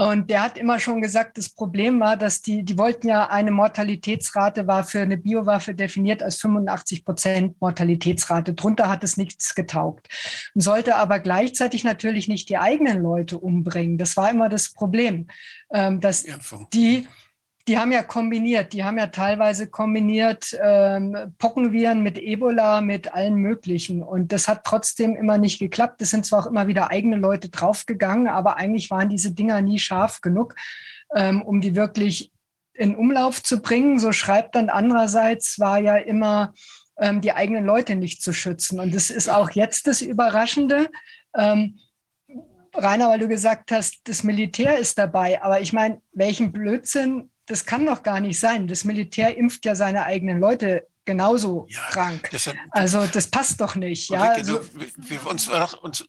[0.01, 3.51] Und der hat immer schon gesagt, das Problem war, dass die, die wollten ja eine
[3.51, 8.55] Mortalitätsrate war für eine Biowaffe definiert als 85 Prozent Mortalitätsrate.
[8.55, 10.07] Drunter hat es nichts getaugt.
[10.55, 13.99] Und sollte aber gleichzeitig natürlich nicht die eigenen Leute umbringen.
[13.99, 15.27] Das war immer das Problem,
[15.73, 16.25] ähm, dass
[16.73, 17.09] die
[17.69, 23.35] die haben ja kombiniert, die haben ja teilweise kombiniert ähm, Pockenviren mit Ebola, mit allen
[23.35, 24.03] möglichen.
[24.03, 26.01] Und das hat trotzdem immer nicht geklappt.
[26.01, 29.79] Es sind zwar auch immer wieder eigene Leute draufgegangen, aber eigentlich waren diese Dinger nie
[29.79, 30.55] scharf genug,
[31.15, 32.33] ähm, um die wirklich
[32.73, 33.99] in Umlauf zu bringen.
[33.99, 36.55] So schreibt dann andererseits war ja immer
[36.99, 38.81] ähm, die eigenen Leute nicht zu schützen.
[38.81, 40.89] Und das ist auch jetzt das Überraschende.
[41.37, 41.79] Ähm,
[42.75, 45.43] Rainer, weil du gesagt hast, das Militär ist dabei.
[45.43, 48.69] Aber ich meine, welchen Blödsinn, das kann doch gar nicht sein.
[48.69, 52.29] Das Militär impft ja seine eigenen Leute genauso Ja, krank.
[52.33, 54.11] deshalb- Also das passt doch nicht.
[54.11, 55.27] Ja, Ulrike, also, wir, wir,
[55.81, 56.05] uns,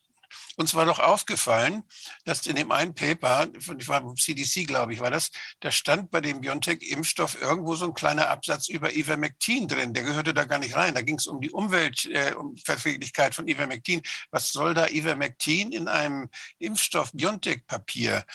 [0.56, 1.84] uns war doch aufgefallen,
[2.26, 5.30] dass in dem einen Paper, von, ich war vom CDC, glaube ich, war das,
[5.60, 9.94] da stand bei dem BioNTech-Impfstoff irgendwo so ein kleiner Absatz über Ivermectin drin.
[9.94, 10.94] Der gehörte da gar nicht rein.
[10.96, 14.02] Da ging es um die Umweltverträglichkeit äh, um von Ivermectin.
[14.32, 18.26] Was soll da Ivermectin in einem Impfstoff BioNTech-Papier?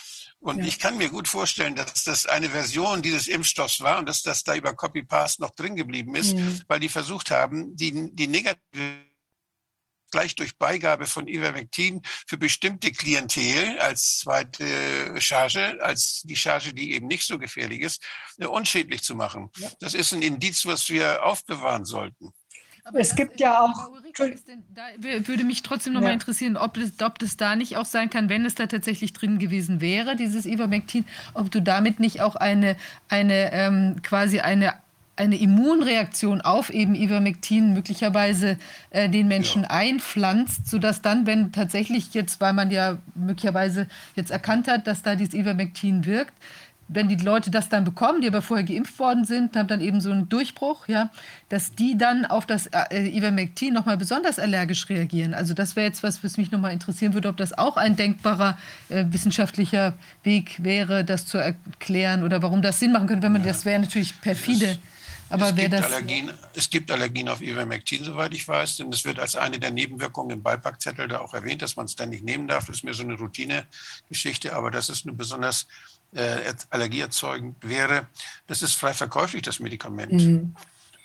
[0.40, 0.64] Und Ja.
[0.66, 4.44] ich kann mir gut vorstellen, dass das eine Version dieses Impfstoffs war und dass das
[4.44, 6.60] da über Copy-Paste noch drin geblieben ist, Mhm.
[6.68, 9.04] weil die versucht haben, die, die negative
[10.14, 14.64] gleich durch Beigabe von Ivermectin für bestimmte Klientel als zweite
[15.20, 18.00] Charge, als die Charge, die eben nicht so gefährlich ist,
[18.38, 19.50] äh, unschädlich zu machen.
[19.58, 19.68] Ja.
[19.80, 22.32] Das ist ein Indiz, was wir aufbewahren sollten.
[22.86, 23.88] Aber Es gibt ja auch-
[24.46, 26.12] denn, da würde mich trotzdem noch mal Ja.
[26.14, 29.38] interessieren, ob das, ob das da nicht auch sein kann, wenn es da tatsächlich drin
[29.40, 32.76] gewesen wäre, dieses Ivermectin, ob du damit nicht auch eine,
[33.08, 34.74] eine ähm, quasi eine
[35.16, 38.58] eine Immunreaktion auf eben Ivermectin möglicherweise
[38.90, 44.66] äh, den Menschen einpflanzt, sodass dann, wenn tatsächlich jetzt, weil man ja möglicherweise jetzt erkannt
[44.66, 46.34] hat, dass da dieses Ivermectin wirkt,
[46.88, 50.00] wenn die Leute das dann bekommen, die aber vorher geimpft worden sind, haben dann eben
[50.00, 51.10] so einen Durchbruch, ja,
[51.48, 55.32] dass die dann auf das äh, Ivermectin nochmal besonders allergisch reagieren.
[55.32, 58.58] Also das wäre jetzt was, was mich nochmal interessieren würde, ob das auch ein denkbarer
[58.90, 63.44] äh, wissenschaftlicher Weg wäre, das zu erklären oder warum das Sinn machen könnte, wenn man
[63.44, 64.78] das wäre natürlich perfide.
[65.34, 69.04] Aber es, gibt das Allergien, es gibt Allergien auf Ivermectin, soweit ich weiß, denn es
[69.04, 72.24] wird als eine der Nebenwirkungen im Beipackzettel da auch erwähnt, dass man es dann nicht
[72.24, 72.66] nehmen darf.
[72.66, 75.66] Das ist mir so eine Routine-Geschichte, aber dass es eine besonders
[76.14, 78.06] äh, allergieerzeugend wäre,
[78.46, 80.12] das ist frei verkäuflich, das Medikament.
[80.12, 80.54] Mhm.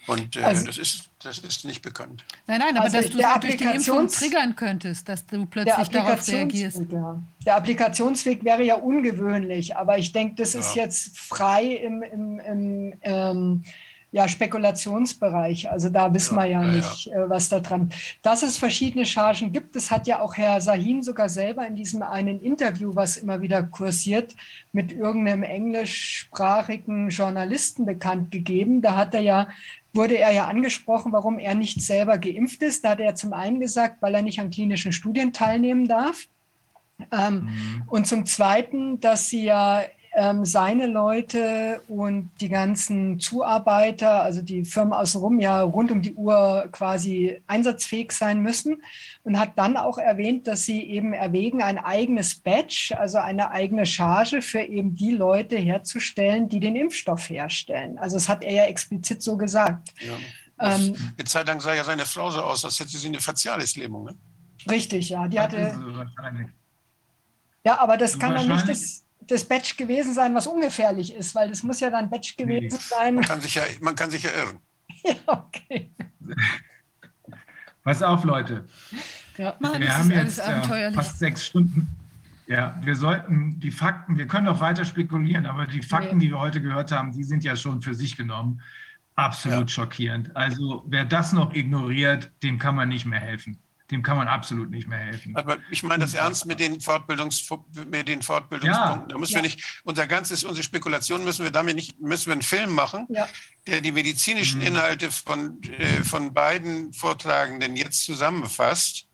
[0.08, 2.24] Und äh, Also- das, ist, das ist nicht bekannt.
[2.48, 6.28] Nein, nein, aber Also dass du durch die Impfung triggern könntest, dass du plötzlich darauf
[6.28, 6.82] reagierst.
[6.92, 7.22] Ja.
[7.46, 10.84] der Applikationsweg wäre ja ungewöhnlich, aber ich denke, das ist Ja.
[10.84, 13.64] jetzt frei im, im, im ähm,
[14.12, 15.70] ja, Spekulationsbereich.
[15.70, 16.76] Also da wissen Ja, wir ja, ja, ja.
[16.78, 17.90] nicht, äh, was da dran.
[18.22, 22.02] Dass es verschiedene Chargen gibt, das hat ja auch Herr Sahin sogar selber in diesem
[22.02, 24.36] einen Interview, was immer wieder kursiert,
[24.72, 28.82] mit irgendeinem englischsprachigen Journalisten bekannt gegeben.
[28.82, 29.48] Da hat er ja
[29.92, 32.86] wurde er ja angesprochen, warum er nicht selber geimpft ist.
[32.86, 36.28] Da hat er zum einen gesagt, weil er nicht an klinischen Studien teilnehmen darf.
[37.12, 39.82] Ähm, Und zum Zweiten, dass sie ja
[40.20, 46.14] ähm, seine Leute und die ganzen Zuarbeiter, also die Firmen außenrum, ja rund um die
[46.14, 48.84] Uhr quasi einsatzfähig sein müssen.
[49.24, 53.86] Und hat dann auch erwähnt, dass sie eben erwägen, ein eigenes Badge, also eine eigene
[53.86, 57.98] Charge für eben die Leute herzustellen, die den Impfstoff herstellen.
[57.98, 59.94] Also das hat er ja explizit so gesagt.
[60.00, 60.76] Ja.
[60.76, 64.04] Ähm, Eine Zeit lang sah ja seine Frau so aus, als hätte sie eine Facialislähmung.
[64.04, 64.16] Ne?
[64.70, 65.30] richtig, ja.
[65.30, 65.80] Die hatte.
[67.64, 71.50] Ja, aber das kann dann nicht das, das Badge gewesen sein, was ungefährlich ist, weil
[71.50, 72.84] das muss ja dann Badge gewesen Nee.
[72.98, 73.16] sein.
[73.16, 74.60] Man kann sich ja, man kann sich ja irren.
[75.04, 75.92] Ja, okay.
[77.84, 78.66] Pass auf, Leute.
[79.38, 79.56] Ja.
[79.60, 80.96] Mann, wir das haben jetzt äh, abenteuerlich.
[80.96, 81.88] fast sechs Stunden.
[82.48, 86.26] Ja, wir sollten die Fakten, wir können noch weiter spekulieren, aber die Fakten, Nee.
[86.26, 88.62] die wir heute gehört haben, die sind ja schon für sich genommen
[89.16, 89.74] absolut Ja.
[89.76, 90.36] schockierend.
[90.36, 93.58] Also wer das noch ignoriert, dem kann man nicht mehr helfen.
[93.92, 95.36] Dem kann man absolut nicht mehr helfen.
[95.36, 97.48] Aber ich meine das ernst mit den, Fortbildungs,
[97.90, 99.02] mit den Fortbildungspunkten.
[99.02, 99.06] Ja.
[99.10, 99.38] Da müssen Ja.
[99.40, 103.08] wir nicht, unser ganzes, unsere Spekulation müssen wir damit nicht, müssen wir einen Film machen,
[103.10, 103.28] Ja.
[103.66, 104.68] der die medizinischen Mhm.
[104.68, 109.08] Inhalte von, äh, von beiden Vortragenden jetzt zusammenfasst.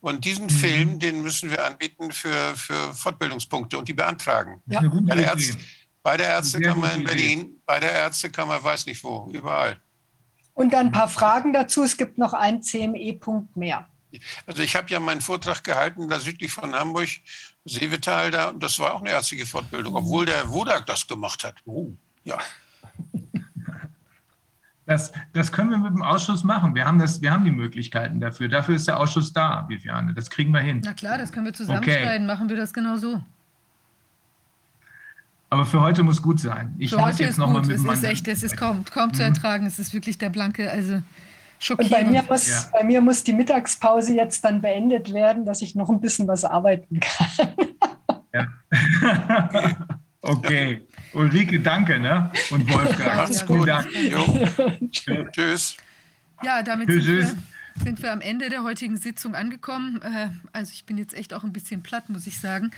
[0.00, 0.50] Und diesen Mhm.
[0.50, 4.62] Film, den müssen wir anbieten für, für Fortbildungspunkte und die beantragen.
[4.66, 5.26] Gute Bei der.
[5.26, 5.56] Ärzte,
[6.02, 7.04] bei der Ärztekammer in.
[7.04, 9.76] Berlin, bei der Ärztekammer weiß nicht wo, überall.
[10.54, 11.84] Und dann ein paar Fragen dazu.
[11.84, 13.88] Es gibt noch einen CME-Punkt mehr.
[14.46, 17.08] Also ich habe ja meinen Vortrag gehalten, da südlich von Hamburg,
[17.64, 21.56] Seevetal da, und das war auch eine ärztliche Fortbildung, obwohl der Wodak das gemacht hat.
[21.64, 21.92] Oh,
[22.24, 22.38] ja.
[24.86, 26.74] Das, das können wir mit dem Ausschuss machen.
[26.74, 28.48] Wir haben, das, wir haben die Möglichkeiten dafür.
[28.48, 30.14] Dafür ist der Ausschuss da, Viviane.
[30.14, 30.80] Das kriegen wir hin.
[30.82, 32.26] Na klar, das können wir zusammenschneiden.
[32.26, 33.22] Machen wir das genau so.
[35.50, 36.74] Aber für heute muss gut sein.
[36.78, 37.68] Ich Für heute jetzt ist noch mal gut.
[37.68, 39.66] mit Es dem ist echt, es ist kaum, kaum zu ertragen.
[39.66, 41.02] Es ist wirklich der blanke, also
[41.58, 41.90] Und schockierend.
[41.90, 42.64] bei mir, muss, Ja.
[42.72, 46.44] bei mir muss die Mittagspause jetzt dann beendet werden, dass ich noch ein bisschen was
[46.44, 47.48] arbeiten kann.
[49.12, 49.76] okay,
[50.22, 50.82] okay.
[51.14, 52.30] Ulrike, danke, ne?
[52.50, 53.16] Und Wolfgang.
[53.16, 53.66] Macht's gut.
[53.66, 53.88] Dank.
[55.32, 55.76] Tschüss.
[56.42, 57.36] Ja, damit Tschüss, sind wir,
[57.84, 60.00] sind wir am Ende der heutigen Sitzung angekommen.
[60.02, 62.70] Äh, Also ich bin jetzt echt auch ein bisschen platt, muss ich sagen.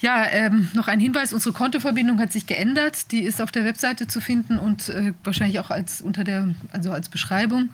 [0.00, 3.10] Ja, ähm, noch ein Hinweis, unsere Kontoverbindung hat sich geändert.
[3.12, 6.92] Die ist auf der Webseite zu finden und äh, wahrscheinlich auch als unter der, also
[6.92, 7.70] als Beschreibung.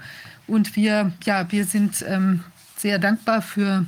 [0.47, 2.45] Und wir, ja, wir sind ähm,
[2.77, 3.87] sehr dankbar für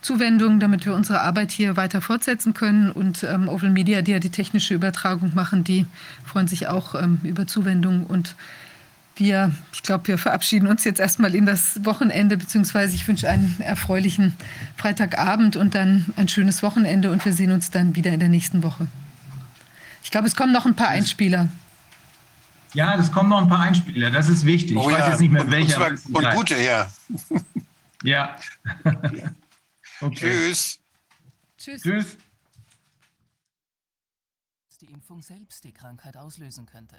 [0.00, 2.90] Zuwendungen, damit wir unsere Arbeit hier weiter fortsetzen können.
[2.90, 5.86] Und ähm, Oval Media, die ja die technische Übertragung machen, die
[6.24, 8.34] freuen sich auch ähm, über Zuwendungen und
[9.16, 13.60] wir, ich glaube, wir verabschieden uns jetzt erstmal in das Wochenende, beziehungsweise ich wünsche einen
[13.60, 14.36] erfreulichen
[14.76, 18.62] Freitagabend und dann ein schönes Wochenende und wir sehen uns dann wieder in der nächsten
[18.62, 18.88] Woche.
[20.02, 21.48] Ich glaube, es kommen noch ein paar Einspieler.
[22.74, 24.76] Ja, es kommen noch ein paar Einspieler, das ist wichtig.
[24.76, 25.10] Oh ich weiß ja.
[25.10, 25.86] jetzt nicht mehr Und- welcher.
[25.86, 26.90] Und, zwar- und gute, ja.
[28.02, 28.36] Ja.
[30.00, 30.16] okay.
[30.16, 30.78] Tschüss.
[31.56, 31.82] Tschüss.
[31.82, 32.16] Tschüss.
[34.80, 36.96] die Impfung selbst die Krankheit auslösen könnte.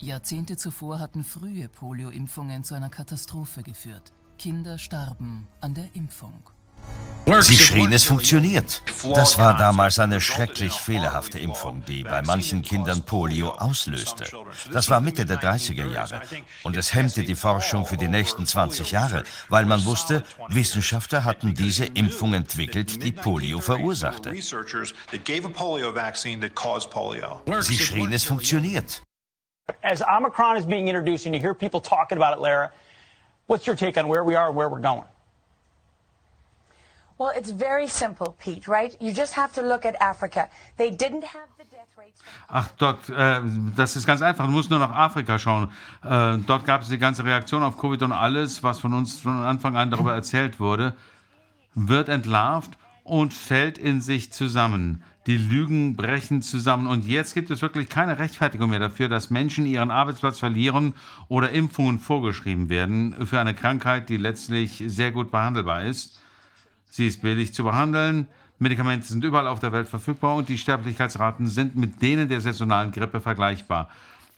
[0.00, 4.12] Jahrzehnte zuvor hatten frühe Polio-Impfungen zu einer Katastrophe geführt.
[4.38, 6.42] Kinder starben an der Impfung.
[7.40, 8.82] Sie schrien, es funktioniert.
[9.14, 14.24] Das war damals eine schrecklich fehlerhafte Impfung, die bei manchen Kindern Polio auslöste.
[14.72, 16.22] Das war Mitte der 30er Jahre.
[16.62, 21.54] Und es hemmte die Forschung für die nächsten 20 Jahre, weil man wusste, Wissenschaftler hatten
[21.54, 24.32] diese Impfung entwickelt, die Polio verursachte.
[27.60, 29.02] Sie schrien, es funktioniert.
[29.82, 32.72] As Omicron is being introduced and you hear people talking about it, Lara,
[33.48, 35.04] what's your take on where we are and where we're going?
[37.18, 38.96] Well, it's very simple, Pete, right?
[39.00, 40.48] You just have to look at Africa.
[40.76, 42.20] They didn't have the death rates.
[42.48, 43.40] Ach, dort, äh,
[43.74, 44.46] das ist ganz einfach.
[44.46, 45.72] Du musst nur nach Afrika schauen.
[46.04, 49.42] Äh, dort gab es die ganze Reaktion auf Covid und alles, was von uns von
[49.42, 50.94] Anfang an darüber erzählt wurde,
[51.74, 55.02] wird entlarvt und fällt in sich zusammen.
[55.28, 56.86] Die Lügen brechen zusammen.
[56.86, 60.94] Und jetzt gibt es wirklich keine Rechtfertigung mehr dafür, dass Menschen ihren Arbeitsplatz verlieren
[61.28, 66.18] oder Impfungen vorgeschrieben werden für eine Krankheit, die letztlich sehr gut behandelbar ist.
[66.88, 68.26] Sie ist billig zu behandeln.
[68.58, 72.90] Medikamente sind überall auf der Welt verfügbar und die Sterblichkeitsraten sind mit denen der saisonalen
[72.90, 73.90] Grippe vergleichbar.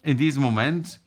[0.03, 0.99] In diesem Moment,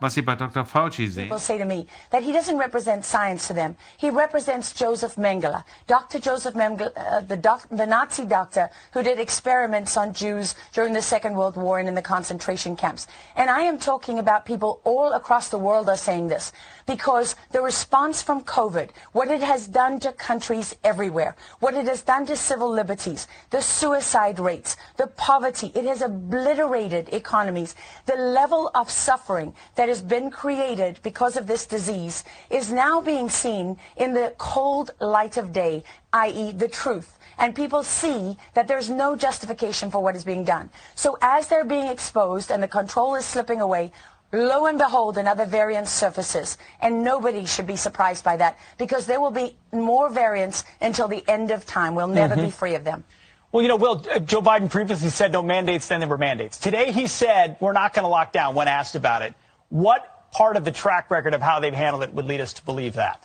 [0.00, 0.64] was Sie bei Dr.
[0.64, 3.76] Fauci sehen, People say to me that he doesn't represent science to them.
[3.96, 6.20] He represents Joseph Mengele, Dr.
[6.20, 11.02] Joseph Mengele, uh, the, doc- the Nazi doctor who did experiments on Jews during the
[11.02, 13.08] Second World War and in the concentration camps.
[13.34, 16.52] And I am talking about people all across the world are saying this
[16.86, 22.02] because the response from COVID, what it has done to countries everywhere, what it has
[22.02, 27.74] done to civil liberties, the suicide rates, the poverty, it has obliterated economies.
[28.06, 33.28] The level of suffering that has been created because of this disease is now being
[33.28, 36.52] seen in the cold light of day, i.e.
[36.52, 37.18] the truth.
[37.38, 40.70] And people see that there's no justification for what is being done.
[40.94, 43.92] So as they're being exposed and the control is slipping away,
[44.32, 46.58] lo and behold, another variant surfaces.
[46.80, 51.22] And nobody should be surprised by that because there will be more variants until the
[51.28, 51.94] end of time.
[51.94, 52.52] We'll never be Mhm.
[52.52, 53.04] free of them.
[53.52, 56.58] Well, you know, Will, uh, Joe Biden previously said no mandates, then there were mandates.
[56.58, 59.32] Today he said we're not going to lock down when asked about it.
[59.70, 62.64] What part of the track record of how they've handled it would lead us to
[62.64, 63.24] believe that?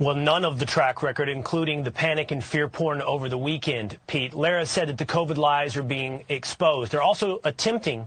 [0.00, 3.98] Well, none of the track record, including the panic and fear porn over the weekend,
[4.06, 4.32] Pete.
[4.32, 6.92] Lara said that the COVID lies are being exposed.
[6.92, 8.06] They're also attempting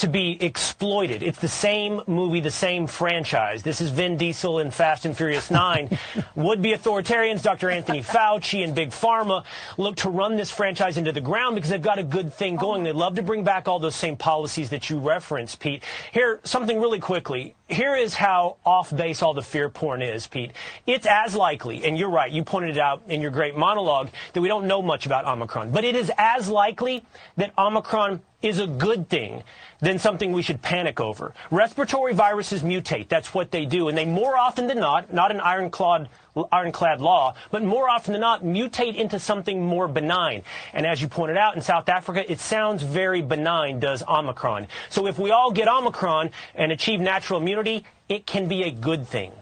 [0.00, 1.22] to be exploited.
[1.22, 3.62] It's the same movie, the same franchise.
[3.62, 5.98] This is Vin Diesel in Fast and Furious 9.
[6.36, 7.70] Would-be authoritarians, Dr.
[7.70, 9.44] Anthony Fauci and Big Pharma,
[9.76, 12.82] look to run this franchise into the ground because they've got a good thing going.
[12.82, 15.82] They love to bring back all those same policies that you referenced, Pete.
[16.12, 17.54] Here, something really quickly.
[17.70, 20.50] Here is how off base all the fear porn is, Pete.
[20.88, 24.40] It's as likely, and you're right, you pointed it out in your great monologue, that
[24.40, 25.70] we don't know much about Omicron.
[25.70, 27.04] But it is as likely
[27.36, 29.44] that Omicron is a good thing
[29.78, 31.32] than something we should panic over.
[31.52, 33.08] Respiratory viruses mutate.
[33.08, 33.86] That's what they do.
[33.86, 36.08] And they more often than not, not an ironclad,
[36.52, 40.42] ironclad law, but more often than not mutate into something more benign.
[40.72, 44.68] And as you pointed out in South Africa, it sounds very benign, does Omicron.
[44.88, 49.06] So if we all get Omicron and achieve natural immunity, it can be a good
[49.06, 49.32] thing.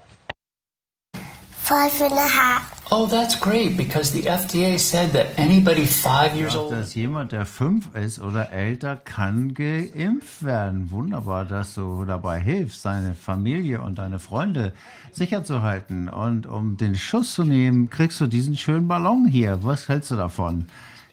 [1.68, 2.62] Five and a half.
[2.90, 6.72] Oh, that's great because the FDA said that anybody five years Ja, old.
[6.72, 10.90] dass jemand, der fünf ist oder älter, kann geimpft werden.
[10.90, 14.72] Wunderbar, dass du dabei hilfst, seine Familie und deine Freunde
[15.12, 16.08] sicher zu halten.
[16.08, 19.58] Und um den Schuss zu nehmen, kriegst du diesen schönen Ballon hier.
[19.62, 20.68] Was hältst du davon?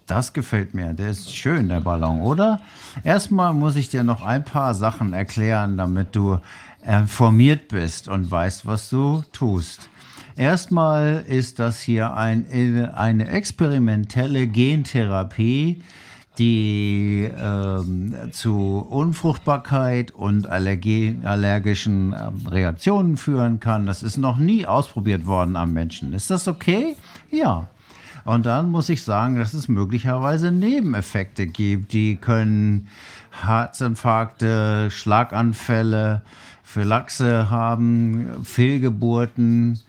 [0.07, 0.93] Das gefällt mir.
[0.93, 2.61] Der ist schön, der Ballon, oder?
[3.03, 6.39] Erstmal muss ich dir noch ein paar Sachen erklären, damit du
[6.88, 9.89] informiert bist und weißt, was du tust.
[10.37, 12.45] Erstmal ist das hier ein,
[12.93, 15.81] eine experimentelle Gentherapie,
[16.37, 23.85] die ähm, zu Unfruchtbarkeit und Allergie, allergischen ähm, Reaktionen führen kann.
[23.85, 26.11] Das ist noch nie ausprobiert worden am Menschen.
[26.11, 26.97] Ist das okay?
[27.31, 27.67] Ja.
[28.25, 31.93] Und dann muss ich sagen, dass es möglicherweise Nebeneffekte gibt.
[31.93, 32.89] Die können
[33.31, 36.23] Herzinfarkte, Schlaganfälle
[36.83, 39.79] Lachse haben, Fehlgeburten,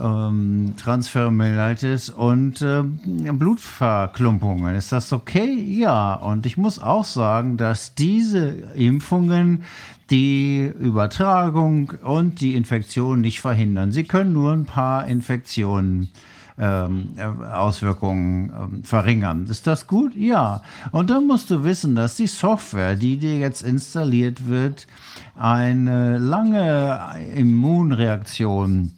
[0.00, 2.98] ähm, Transferomyelitis und ähm,
[3.38, 4.74] Blutverklumpungen.
[4.74, 5.52] Ist das okay?
[5.54, 6.14] Ja.
[6.14, 9.64] Und ich muss auch sagen, dass diese Impfungen
[10.10, 13.92] die Übertragung und die Infektion nicht verhindern.
[13.92, 16.10] Sie können nur ein paar Infektionen
[16.58, 17.14] ähm,
[17.50, 19.46] Auswirkungen ähm, verringern.
[19.48, 20.14] Ist das gut?
[20.14, 20.62] Ja.
[20.90, 24.86] Und dann musst du wissen, dass die Software, die dir jetzt installiert wird,
[25.34, 27.00] eine lange
[27.34, 28.92] Immunreaktion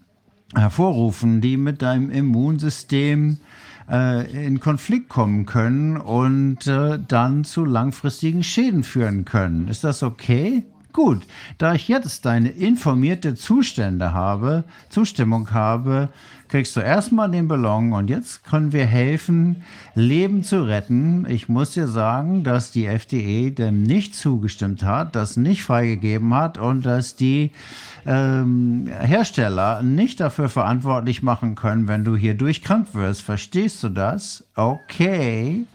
[0.54, 3.38] hervorrufen, die mit deinem Immunsystem
[3.90, 9.68] äh, in Konflikt kommen können und äh, dann zu langfristigen Schäden führen können.
[9.68, 10.64] Ist das okay?
[10.92, 11.26] Gut,
[11.58, 16.10] da ich jetzt deine informierte Zustände habe, Zustimmung habe,
[16.46, 19.64] kriegst du erstmal den Ballon und jetzt können wir helfen,
[19.96, 21.26] Leben zu retten.
[21.28, 26.58] Ich muss dir sagen, dass die FDE dem nicht zugestimmt hat, das nicht freigegeben hat
[26.58, 27.50] und dass die
[28.06, 33.22] ähm, Hersteller nicht dafür verantwortlich machen können, wenn du hier durchkrank wirst.
[33.22, 34.44] Verstehst du das?
[34.54, 35.66] Okay.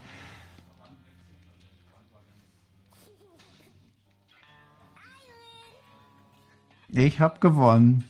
[6.92, 8.04] Ich habe gewonnen.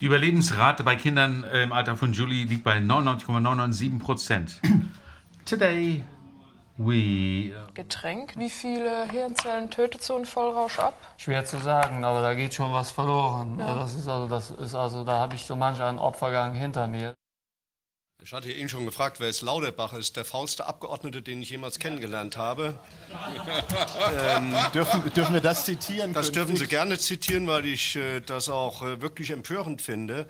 [0.00, 4.60] Die Überlebensrate bei Kindern äh, im Alter von Julie liegt bei 99,997 Prozent.
[5.44, 6.02] Today
[6.78, 10.94] we Getränk, wie viele Hirnzellen tötet so ein Vollrausch ab?
[11.18, 13.58] Schwer zu sagen, aber da geht schon was verloren.
[13.58, 13.74] Ja.
[13.74, 17.14] Das ist also, das ist also, da habe ich so manch einen Opfergang hinter mir.
[18.22, 19.90] Ich hatte ihn schon gefragt, wer ist Lauterbach?
[19.90, 22.80] Das ist der faulste Abgeordnete, den ich jemals kennengelernt habe.
[24.18, 26.14] ähm, Dürfen, dürfen wir das zitieren?
[26.14, 30.26] Das dürfen Sie gerne zitieren, weil ich äh, das auch äh, wirklich empörend finde.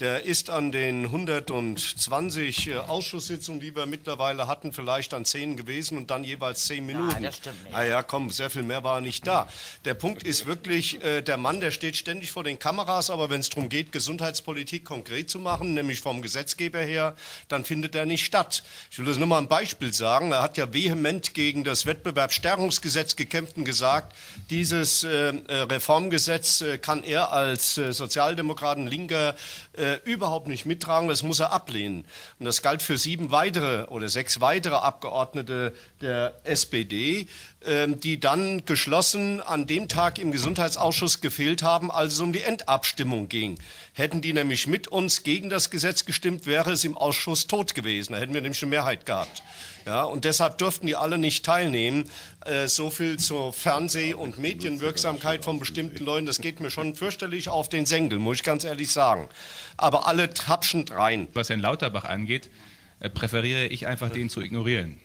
[0.00, 5.96] Der ist an den 120 äh, Ausschusssitzungen, die wir mittlerweile hatten, vielleicht an 10 gewesen
[5.96, 7.08] und dann jeweils 10 Minuten.
[7.08, 7.74] Nein, das stimmt nicht.
[7.74, 9.48] Ah ja, komm, sehr viel mehr war er nicht da.
[9.86, 13.40] Der Punkt ist wirklich, äh, der Mann, der steht ständig vor den Kameras, aber wenn
[13.40, 17.16] es darum geht, Gesundheitspolitik konkret zu machen, nämlich vom Gesetzgeber her,
[17.48, 18.64] dann findet er nicht statt.
[18.90, 20.32] Ich will das nur mal ein Beispiel sagen.
[20.32, 24.14] Er hat ja vehement gegen das Wettbewerbsstärkungsgesetz gekämpft und gesagt,
[24.50, 29.34] dieses äh, äh, Reformgesetz äh, kann er als äh, Sozialdemokraten, Linker,
[29.76, 32.04] äh, überhaupt nicht mittragen, das muss er ablehnen.
[32.38, 37.26] Und das galt für sieben weitere oder sechs weitere Abgeordnete der SPD,
[37.64, 42.42] ähm, die dann geschlossen an dem Tag im Gesundheitsausschuss gefehlt haben, als es um die
[42.42, 43.58] Endabstimmung ging.
[43.92, 48.12] Hätten die nämlich mit uns gegen das Gesetz gestimmt, wäre es im Ausschuss tot gewesen.
[48.12, 49.42] Da hätten wir nämlich eine Mehrheit gehabt.
[49.86, 52.10] Ja, und deshalb durften die alle nicht teilnehmen.
[52.44, 57.48] Äh, so viel zur Fernseh- und Medienwirksamkeit von bestimmten Leuten, das geht mir schon fürchterlich
[57.48, 59.28] auf den Senkel, muss ich ganz ehrlich sagen.
[59.76, 61.28] Aber alle trapschend rein.
[61.34, 62.50] Was Herrn Lauterbach angeht,
[62.98, 65.00] äh, präferiere ich einfach, den zu ignorieren.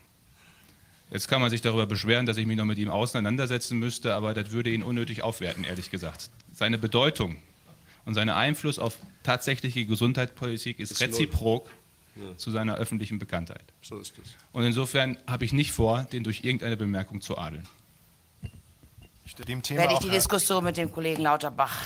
[1.12, 4.34] Jetzt kann man sich darüber beschweren, dass ich mich noch mit ihm auseinandersetzen müsste, aber
[4.34, 6.32] das würde ihn unnötig aufwerten, ehrlich gesagt.
[6.54, 7.38] Seine Bedeutung
[8.06, 11.70] und sein Einfluss auf tatsächliche Gesundheitspolitik ist, Ist reziprok
[12.16, 12.36] Ja.
[12.38, 13.64] zu seiner öffentlichen Bekanntheit.
[13.82, 14.36] So ist es.
[14.52, 17.68] Und insofern habe ich nicht vor, den durch irgendeine Bemerkung zu adeln.
[19.48, 21.78] Dem Thema Werde ich die äh, Diskussion mit dem Kollegen Lauterbach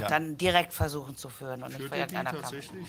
[0.00, 0.08] Ja.
[0.08, 2.86] dann direkt versuchen zu führen und nicht Führt vor irgendeiner tatsächlich?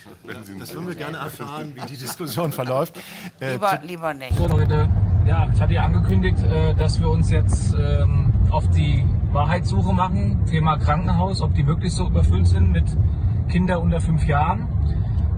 [0.59, 2.99] Das würden wir gerne erfahren, wie die Diskussion verläuft.
[3.40, 4.35] Äh, Lieber, zu- lieber nicht.
[4.35, 4.90] So Leute,
[5.25, 10.45] ja, ich hatte ja angekündigt, äh, dass wir uns jetzt ähm, auf die Wahrheitssuche machen.
[10.45, 12.85] Thema Krankenhaus, ob die wirklich so überfüllt sind mit
[13.49, 14.67] Kindern unter fünf Jahren.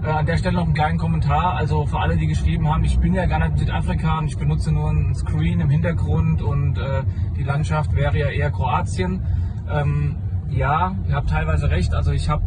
[0.02, 1.54] Äh, an der Stelle noch einen kleinen Kommentar.
[1.54, 4.36] Also für alle, die geschrieben haben, ich bin ja gar nicht in Südafrika und ich
[4.36, 7.04] benutze nur einen Screen im Hintergrund und äh,
[7.36, 9.24] die Landschaft wäre ja eher Kroatien.
[9.70, 10.16] Ähm,
[10.48, 11.94] ja, ihr habt teilweise recht.
[11.94, 12.42] Also ich habe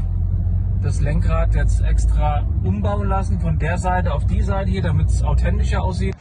[0.83, 5.23] das Lenkrad jetzt extra umbauen lassen von der Seite auf die Seite hier, damit es
[5.23, 6.15] authentischer aussieht.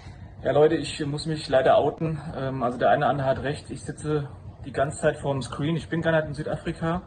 [0.44, 2.20] Ja Leute, ich muss mich leider outen.
[2.36, 3.70] Ähm, also der eine andere hat recht.
[3.72, 4.28] Ich sitze
[4.64, 5.74] die ganze Zeit vor dem Screen.
[5.74, 7.02] Ich bin gar nicht in Südafrika.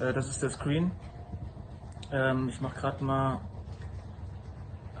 [0.00, 0.92] Äh, das ist der Screen.
[2.10, 3.40] Ähm, ich mache gerade mal...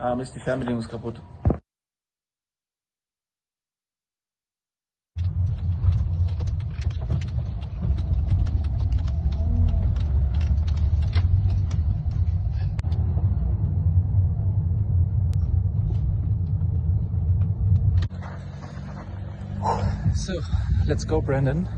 [0.02, 1.20] Ah, Mist, die Fernbedienung ist kaputt.
[20.14, 20.32] So,
[20.86, 21.68] let's go, Brandon.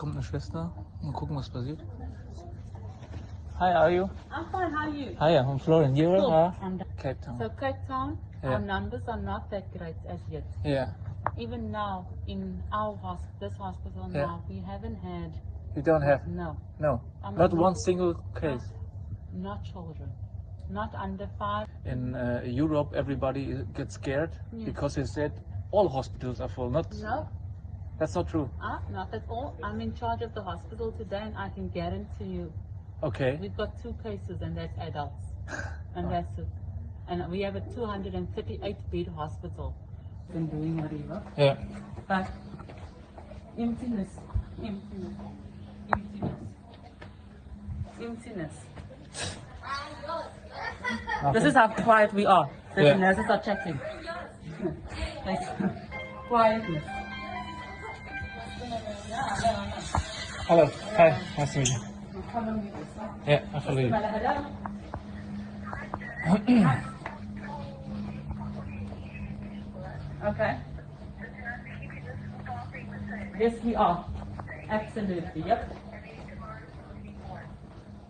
[0.00, 0.72] Kommt eine Schwester.
[1.02, 1.80] Mal gucken, was passiert.
[3.58, 4.04] Hi, are you?
[4.30, 4.72] I'm fine.
[4.72, 5.14] How are you?
[5.20, 5.94] Hi, I'm Florian.
[5.94, 6.32] You Cool.
[6.32, 7.36] are I'm Cape Town.
[7.38, 8.52] So Cape Town, Yeah.
[8.54, 10.44] our numbers are not that great as yet.
[10.64, 10.86] Yeah.
[11.36, 14.24] Even now, in our hosp- this hospital Yeah.
[14.26, 15.32] now, we haven't had
[15.76, 16.26] You don't have?
[16.26, 17.00] no, No.
[17.22, 18.72] I'm Not not- one single case.
[19.34, 20.08] not children,
[20.70, 21.68] not under five.
[21.84, 24.64] In uh, Europe, everybody gets scared Yes.
[24.64, 25.32] because they said
[25.70, 26.70] all hospitals are full.
[26.70, 26.86] Not.
[27.02, 27.28] No,
[28.00, 28.48] That's not true.
[28.62, 29.54] ah, not at all.
[29.62, 32.50] I'm in charge of the hospital today, and I can guarantee you,
[33.02, 33.36] Okay.
[33.40, 35.26] we've got two cases, and that's adults,
[35.94, 36.46] and that's it.
[37.08, 39.74] And we have a 238 bed hospital.
[40.32, 41.22] Been doing whatever.
[41.36, 41.56] Yeah.
[42.08, 42.30] But
[43.58, 44.08] emptiness,
[44.64, 45.16] emptiness,
[45.92, 46.32] emptiness,
[48.00, 48.54] emptiness.
[51.34, 52.48] This is how quiet we are.
[52.74, 52.96] The Yeah.
[52.96, 53.78] nurses are chatting.
[55.26, 55.40] Like,
[56.28, 56.84] quietness.
[59.20, 60.64] Hello.
[60.96, 61.20] Hi.
[61.36, 61.76] Nice to meet you.
[63.26, 63.92] Yeah, I follow you.
[70.24, 70.56] Okay.
[73.38, 74.06] Yes, we are.
[74.70, 75.42] Absolutely.
[75.42, 75.76] Yep.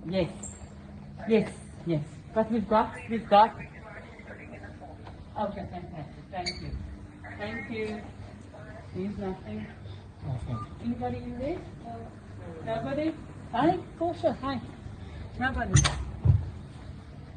[0.06, 0.30] Yes.
[1.28, 1.50] Yes.
[1.86, 2.04] Yes.
[2.34, 2.94] But we've got.
[3.08, 3.54] We've got.
[5.40, 5.66] Okay.
[5.72, 6.24] Fantastic.
[6.30, 6.70] Thank you.
[7.38, 8.00] Thank you.
[8.94, 9.66] There's nothing.
[10.84, 11.58] Anybody in there?
[12.66, 13.14] Nobody?
[13.52, 14.36] Hi, Portia.
[14.42, 14.60] Hi.
[15.38, 15.82] Nobody.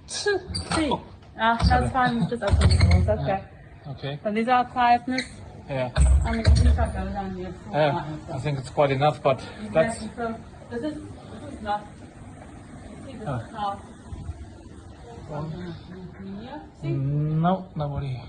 [0.07, 0.91] See.
[1.39, 2.29] Ah, that's fine.
[2.29, 3.19] Just open the doors.
[3.19, 3.43] Okay.
[3.87, 4.19] Okay.
[4.23, 5.23] So these are quietness.
[5.69, 5.89] Yeah.
[6.25, 7.53] I mean, you can go down here.
[7.71, 8.05] Yeah.
[8.33, 9.99] I think it's quite enough, but that's.
[10.15, 10.35] So
[10.69, 11.01] this is
[11.41, 11.87] this is not.
[12.89, 13.35] You see, this Oh.
[13.37, 13.71] is how.
[15.29, 15.75] One.
[16.81, 16.89] See.
[16.89, 18.21] No, nobody.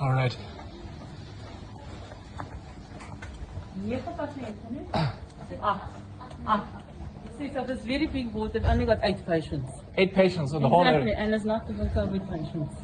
[0.00, 0.36] All right.
[3.86, 5.14] Hier for né?
[5.62, 5.88] Ah,
[6.46, 6.60] ah.
[7.38, 9.70] See, so this very big ward, they've only got eight patients.
[9.96, 11.18] Eight patients in the whole exactly, area.
[11.24, 12.74] and it's not even COVID patients.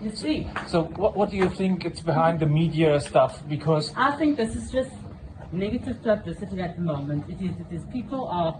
[0.00, 3.42] You see, So, what, what do you think it's behind the media stuff?
[3.48, 4.90] Because I think this is just
[5.52, 7.24] negative publicity at the moment.
[7.28, 8.58] It is, it is people are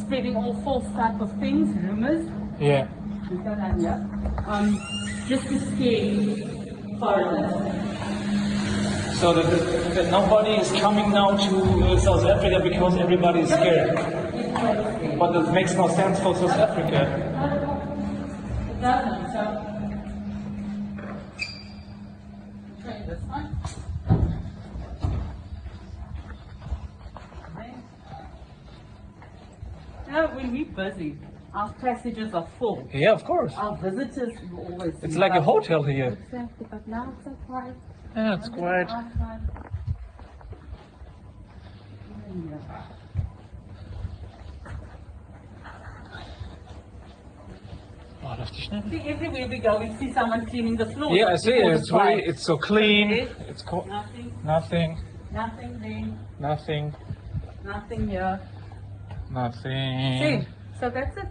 [0.00, 2.28] spreading all false type of things, rumors,
[2.60, 2.88] yeah,
[3.30, 4.04] you can have, yeah,
[4.46, 4.80] um,
[5.28, 8.27] just to scare foreigners.
[9.18, 13.96] So that, that nobody is coming now to uh, South Africa because everybody is scared.
[15.18, 17.00] But that makes no sense for South Africa.
[18.70, 19.42] It doesn't, so.
[22.78, 23.56] Okay, this one.
[30.12, 31.18] No, when we're busy,
[31.54, 32.88] our passages are full.
[32.94, 33.52] Yeah, of course.
[33.56, 34.94] Our visitors will always.
[35.02, 36.16] It's like a hotel here.
[36.24, 37.74] Exactly, but now it's so quiet.
[38.16, 38.90] Yeah, it's quiet.
[48.22, 48.82] Oh, läuft die schnell?
[48.90, 51.14] See, everywhere we go, we see someone cleaning the floor.
[51.16, 51.52] Yeah, I see.
[51.52, 53.10] It's very, it's so clean.
[53.48, 54.98] It's co- Nothing, nothing,
[55.32, 56.06] nothing there,
[56.40, 56.94] nothing,
[57.64, 58.40] nothing here.
[59.30, 60.18] nothing.
[60.42, 60.48] See,
[60.80, 61.26] so that's it.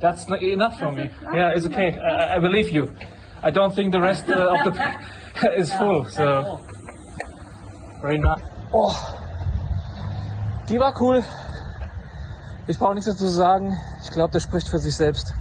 [0.00, 1.10] That's not enough for me.
[1.34, 1.98] Yeah, it's okay.
[1.98, 2.92] I, I believe you.
[3.42, 4.72] I don't think the rest uh, of the
[5.56, 6.04] is full.
[6.10, 6.60] So
[8.00, 8.40] very nice.
[8.72, 8.94] Oh,
[10.68, 11.22] die war cool.
[12.66, 13.76] Ich brauche nichts dazu zu sagen.
[14.02, 15.34] Ich glaube, der spricht für sich selbst.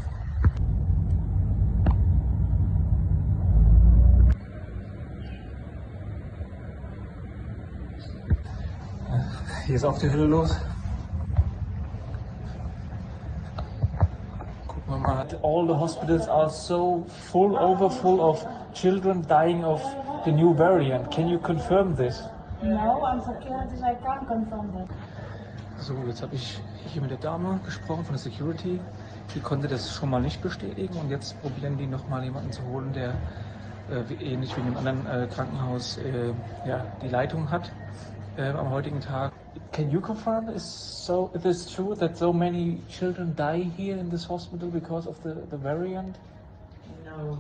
[9.66, 10.56] Hier ist auch die Hölle los.
[14.68, 14.77] Gucken wir mal.
[14.90, 19.82] All the hospitals are so full over full of children dying of
[20.24, 21.12] the new variant.
[21.12, 22.24] Can you confirm this?
[22.64, 24.88] No, I'm security, I can't confirm that.
[25.80, 28.80] So, jetzt habe ich hier mit der Dame gesprochen von der Security.
[29.36, 32.94] Die konnte das schon mal nicht bestätigen und jetzt probieren die nochmal jemanden zu holen,
[32.94, 33.14] der
[33.92, 36.34] äh, ähnlich wie in einem anderen äh, Krankenhaus äh,
[36.68, 37.72] ja, die Leitung hat
[38.38, 39.34] äh, am heutigen Tag.
[39.72, 44.10] Can you confirm is so it is true that so many children die here in
[44.10, 46.18] this hospital because of the, the variant?
[47.06, 47.38] No,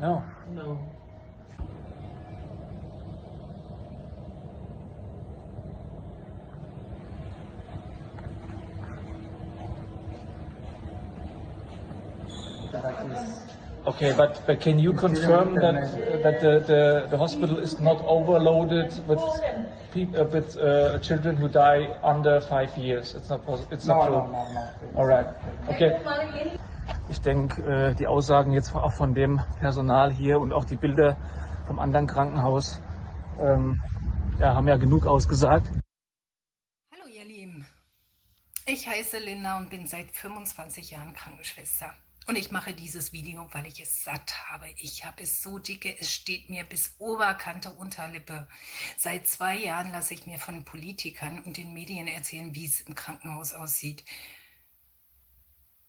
[0.00, 0.22] No.
[0.54, 0.78] no.
[13.86, 15.74] Okay, but, but can you confirm that
[16.22, 19.20] that the, the, the hospital is not overloaded with
[19.92, 23.14] peop, uh, with uh, children who die under five years?
[23.14, 23.74] It's not possible.
[23.74, 24.16] It's not No, true.
[24.16, 24.98] no, no, no.
[24.98, 25.26] All right.
[25.68, 26.00] Okay.
[27.10, 31.16] Ich denke, äh, die Aussagen jetzt auch von dem Personal hier und auch die Bilder
[31.66, 32.80] vom anderen Krankenhaus
[33.38, 33.82] ähm,
[34.40, 35.66] ja, haben ja genug ausgesagt.
[38.66, 41.92] Ich heiße Linda und bin seit 25 Jahren Krankenschwester.
[42.26, 44.66] Und ich mache dieses Video, weil ich es satt habe.
[44.78, 48.48] Ich habe es so dicke, es steht mir bis Oberkante Unterlippe.
[48.96, 52.94] Seit zwei Jahren lasse ich mir von Politikern und den Medien erzählen, wie es im
[52.94, 54.04] Krankenhaus aussieht.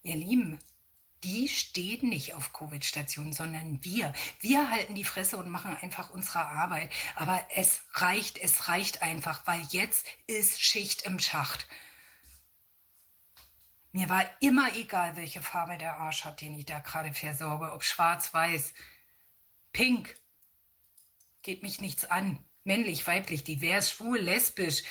[0.03, 0.60] Ihr Lieben,
[1.24, 4.14] die stehen nicht auf Covid-Stationen, sondern wir.
[4.42, 6.92] Wir halten die Fresse und machen einfach unsere Arbeit.
[7.16, 11.68] Aber es reicht, es reicht einfach, weil jetzt ist Schicht im Schacht.
[13.95, 17.72] Mir war immer egal, welche Farbe der Arsch hat, den ich da gerade versorge.
[17.72, 18.74] Ob schwarz, weiß,
[19.72, 20.13] pink.
[21.44, 22.44] Geht mich nichts an.
[22.65, 24.83] Männlich, weiblich, divers, schwul, lesbisch.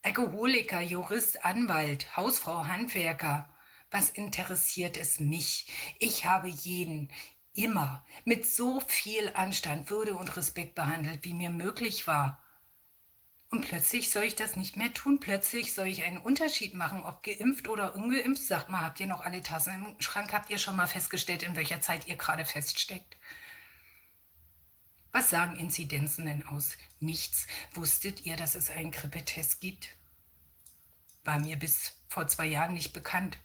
[0.00, 3.54] Alkoholiker, Jurist, Anwalt, Hausfrau, Handwerker.
[3.90, 5.66] Was interessiert es mich?
[5.98, 7.12] Ich habe jeden
[7.52, 12.42] immer mit so viel Anstand, Würde und Respekt behandelt, wie mir möglich war.
[13.50, 15.20] Und plötzlich soll ich das nicht mehr tun.
[15.20, 18.42] Plötzlich soll ich einen Unterschied machen, ob geimpft oder ungeimpft.
[18.42, 20.32] Sagt mal, habt ihr noch alle Tassen im Schrank?
[20.32, 23.16] Habt ihr schon mal festgestellt, in welcher Zeit ihr gerade feststeckt?
[25.12, 26.76] Was sagen Inzidenzen denn aus?
[27.00, 27.46] Nichts.
[27.72, 29.88] Wusstet ihr, dass es einen Grippetest gibt?
[31.24, 33.38] War mir bis vor zwei Jahren nicht bekannt.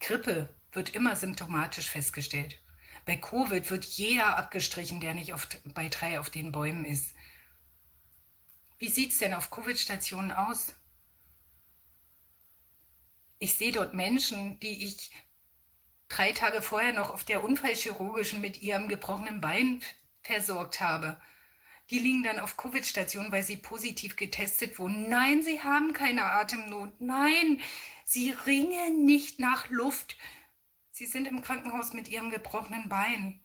[0.00, 2.58] Grippe wird immer symptomatisch festgestellt.
[3.06, 7.14] Bei Covid wird jeder abgestrichen, der nicht auf, bei drei auf den Bäumen ist.
[8.82, 10.74] Wie sieht es denn auf Covid-Stationen aus?
[13.38, 15.12] Ich sehe dort Menschen, die ich
[16.08, 19.84] drei Tage vorher noch auf der Unfallchirurgischen mit ihrem gebrochenen Bein
[20.22, 21.20] versorgt habe.
[21.90, 25.08] Die liegen dann auf Covid-Stationen, weil sie positiv getestet wurden.
[25.08, 27.00] Nein, sie haben keine Atemnot.
[27.00, 27.60] Nein,
[28.04, 30.16] sie ringen nicht nach Luft.
[30.90, 33.41] Sie sind im Krankenhaus mit ihrem gebrochenen Bein.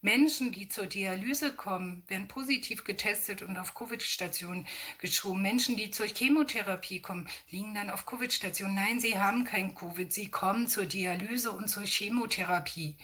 [0.00, 4.66] Menschen, die zur Dialyse kommen, werden positiv getestet und auf Covid-Stationen
[4.98, 5.42] geschoben.
[5.42, 8.76] Menschen, die zur Chemotherapie kommen, liegen dann auf Covid-Stationen.
[8.76, 10.12] Nein, sie haben kein Covid.
[10.12, 12.94] Sie kommen zur Dialyse und zur Chemotherapie.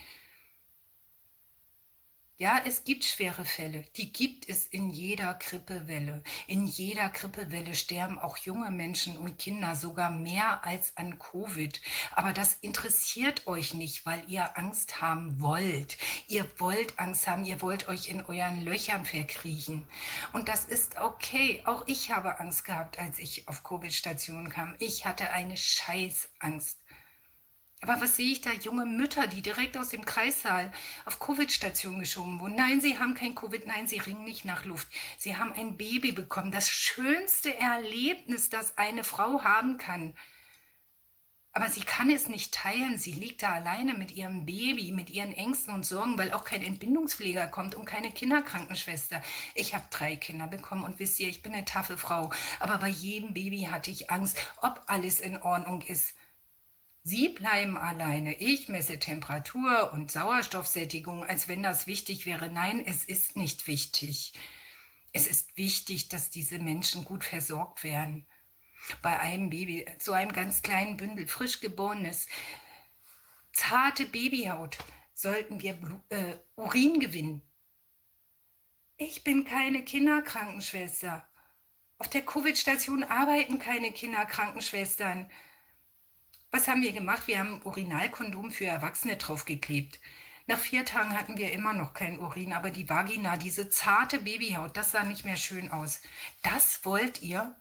[2.37, 3.85] Ja, es gibt schwere Fälle.
[3.97, 6.21] Die gibt es in jeder Grippewelle.
[6.49, 11.81] In jeder Grippewelle sterben auch junge Menschen und Kinder sogar mehr als an Covid.
[12.11, 15.97] Aber das interessiert euch nicht, weil ihr Angst haben wollt.
[16.27, 19.87] Ihr wollt Angst haben, ihr wollt euch in euren Löchern verkriechen.
[20.33, 21.63] Und das ist okay.
[21.67, 24.75] Auch ich habe Angst gehabt, als ich auf Covid-Stationen kam.
[24.81, 26.84] Ich hatte eine Scheißangst.
[27.87, 28.51] Aber was sehe ich da?
[28.51, 30.73] Junge Mütter, die direkt aus dem Kreissaal
[31.05, 32.55] auf Covid-Station geschoben wurden.
[32.55, 34.89] Nein, sie haben kein Covid, nein, sie ringen nicht nach Luft.
[35.19, 36.51] Sie haben ein Baby bekommen.
[36.51, 40.15] Das schönste Erlebnis, das eine Frau haben kann.
[41.53, 42.97] Aber sie kann es nicht teilen.
[42.97, 46.63] Sie liegt da alleine mit ihrem Baby, mit ihren Ängsten und Sorgen, weil auch kein
[46.63, 49.21] Entbindungspfleger kommt und keine Kinderkrankenschwester.
[49.55, 52.33] Ich habe drei Kinder bekommen und wisst ihr, ich bin eine taffe Frau.
[52.61, 56.15] Aber bei jedem Baby hatte ich Angst, ob alles in Ordnung ist.
[57.07, 58.35] Sie bleiben alleine.
[58.41, 62.49] Ich messe Temperatur und Sauerstoffsättigung, als wenn das wichtig wäre.
[62.51, 64.33] Nein, es ist nicht wichtig.
[65.13, 68.27] Es ist wichtig, dass diese Menschen gut versorgt werden.
[69.03, 72.27] Bei einem Baby, so einem ganz kleinen Bündel frisch geborenes,
[73.53, 74.79] zarte Babyhaut,
[75.13, 77.43] sollten wir äh, Urin gewinnen.
[78.97, 81.29] Ich bin keine Kinderkrankenschwester.
[81.99, 85.31] Auf der Covid-Station arbeiten keine Kinderkrankenschwestern.
[86.55, 87.27] Was haben wir gemacht?
[87.27, 89.99] Wir haben Urinalkondom für Erwachsene draufgeklebt.
[90.47, 94.77] Nach vier Tagen hatten wir immer noch kein Urin, aber die Vagina, diese zarte Babyhaut,
[94.77, 96.01] das sah nicht mehr schön aus.
[96.43, 97.57] Das wollt ihr?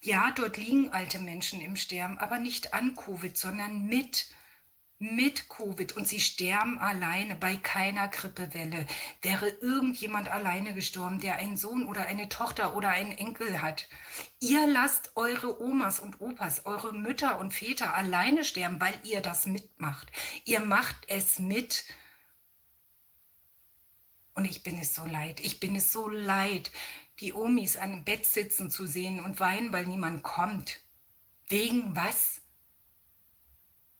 [0.00, 4.30] Ja, dort liegen alte Menschen im Sterben, aber nicht an Covid, sondern mit
[4.98, 8.86] mit Covid und sie sterben alleine bei keiner Grippewelle.
[9.20, 13.88] Wäre irgendjemand alleine gestorben, der einen Sohn oder eine Tochter oder einen Enkel hat.
[14.40, 19.46] Ihr lasst eure Omas und Opas, eure Mütter und Väter alleine sterben, weil ihr das
[19.46, 20.10] mitmacht.
[20.44, 21.84] Ihr macht es mit.
[24.34, 25.40] Und ich bin es so leid.
[25.40, 26.70] Ich bin es so leid,
[27.20, 30.80] die Omis an dem Bett sitzen zu sehen und weinen, weil niemand kommt.
[31.48, 32.40] Wegen was?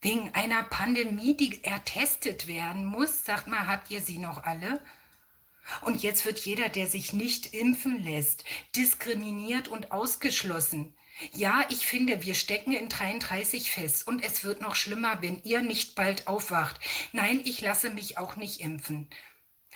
[0.00, 3.24] Wegen einer Pandemie, die ertestet werden muss.
[3.24, 4.80] Sagt mal, habt ihr sie noch alle?
[5.82, 8.44] Und jetzt wird jeder, der sich nicht impfen lässt,
[8.76, 10.94] diskriminiert und ausgeschlossen.
[11.32, 15.62] Ja, ich finde, wir stecken in 33 fest und es wird noch schlimmer, wenn ihr
[15.62, 16.78] nicht bald aufwacht.
[17.12, 19.08] Nein, ich lasse mich auch nicht impfen.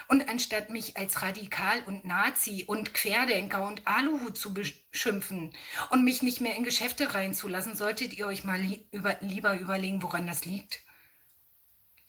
[0.09, 5.53] Und anstatt mich als radikal und Nazi und Querdenker und Aluhut zu beschimpfen
[5.91, 10.27] und mich nicht mehr in Geschäfte reinzulassen, solltet ihr euch mal über, lieber überlegen, woran
[10.27, 10.83] das liegt.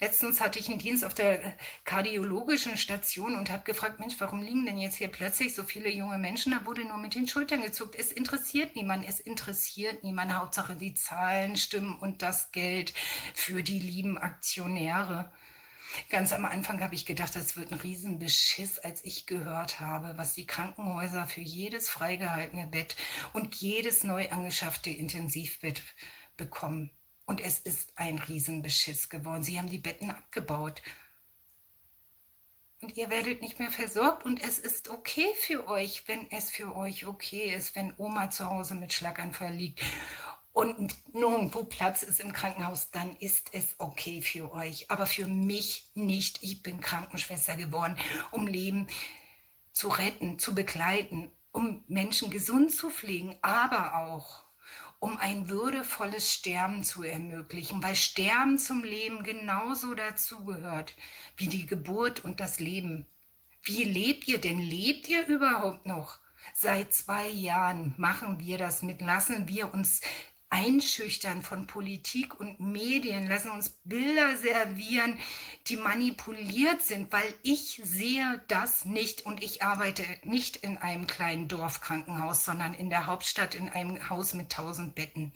[0.02, 4.66] Letztens hatte ich einen Dienst auf der kardiologischen Station und habe gefragt, Mensch, warum liegen
[4.66, 6.54] denn jetzt hier plötzlich so viele junge Menschen?
[6.54, 7.96] Da wurde nur mit den Schultern gezuckt.
[7.96, 10.34] Es interessiert niemand, es interessiert niemand.
[10.34, 12.96] Hauptsache die Zahlen stimmen und das Geld
[13.36, 15.32] für die lieben Aktionäre.
[16.10, 20.34] Ganz am Anfang habe ich gedacht, das wird ein Riesenbeschiss, als ich gehört habe, was
[20.34, 22.96] die Krankenhäuser für jedes freigehaltene Bett
[23.34, 25.82] und jedes neu angeschaffte Intensivbett
[26.38, 26.92] bekommen.
[27.26, 29.44] Und es ist ein Riesenbeschiss geworden.
[29.44, 30.82] Sie haben die Betten abgebaut.
[32.82, 36.76] Und ihr werdet nicht mehr versorgt und es ist okay für euch, wenn es für
[36.76, 39.84] euch okay ist, wenn Oma zu Hause mit Schlaganfall liegt
[40.53, 44.92] und nirgendwo Platz ist im Krankenhaus, dann ist es okay für euch.
[44.92, 46.44] Aber für mich nicht.
[46.44, 47.98] Ich bin Krankenschwester geworden,
[48.32, 48.88] um Leben
[49.72, 54.44] zu retten, zu begleiten, um Menschen gesund zu pflegen, aber auch
[55.00, 60.96] um ein würdevolles Sterben zu ermöglichen, weil Sterben zum Leben genauso dazugehört
[61.38, 63.08] wie die Geburt und das Leben.
[63.64, 64.60] Wie lebt ihr denn?
[64.60, 66.19] Lebt ihr überhaupt noch?
[66.53, 70.01] Seit zwei Jahren machen wir das mit, lassen wir uns
[70.51, 75.17] einschüchtern von Politik und Medien, lassen uns Bilder servieren,
[75.67, 81.48] die manipuliert sind, weil ich sehe das nicht und ich arbeite nicht in einem kleinen
[81.48, 85.34] Dorfkrankenhaus, sondern in der Hauptstadt in einem Haus mit tausend Betten.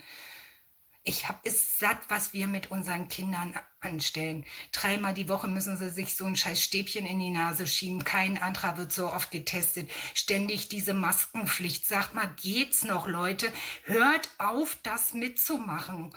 [1.03, 4.46] Ich habe es satt, was wir mit unseren Kindern anstellen.
[4.72, 8.03] Dreimal die Woche müssen sie sich so ein scheiß Stäbchen in die Nase schieben.
[8.03, 9.90] Kein anderer wird so oft getestet.
[10.14, 11.85] Ständig diese Maskenpflicht.
[11.85, 13.51] Sagt mal, geht's noch, Leute?
[13.84, 16.14] Hört auf, das mitzumachen.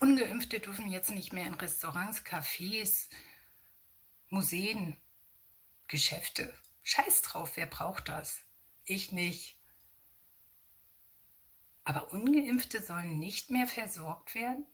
[0.00, 3.08] Ungeimpfte dürfen jetzt nicht mehr in Restaurants, Cafés,
[4.28, 4.96] Museen,
[5.88, 6.54] Geschäfte.
[6.84, 8.40] Scheiß drauf, wer braucht das?
[8.84, 9.58] Ich nicht.
[11.84, 14.66] Aber ungeimpfte sollen nicht mehr versorgt werden?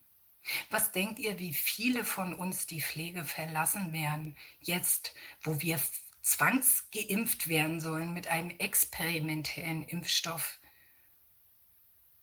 [0.70, 5.80] Was denkt ihr, wie viele von uns die Pflege verlassen werden, jetzt, wo wir
[6.22, 10.60] zwangsgeimpft werden sollen mit einem experimentellen Impfstoff?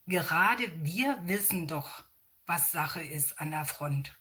[0.06, 2.04] Gerade wir wissen doch,
[2.46, 4.18] was Sache ist an der Front.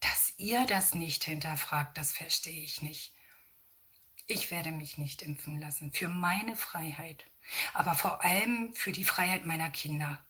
[0.00, 3.12] Dass ihr das nicht hinterfragt, das verstehe ich nicht.
[4.26, 7.30] Ich werde mich nicht impfen lassen für meine Freiheit
[7.72, 10.24] aber vor allem für die Freiheit meiner Kinder.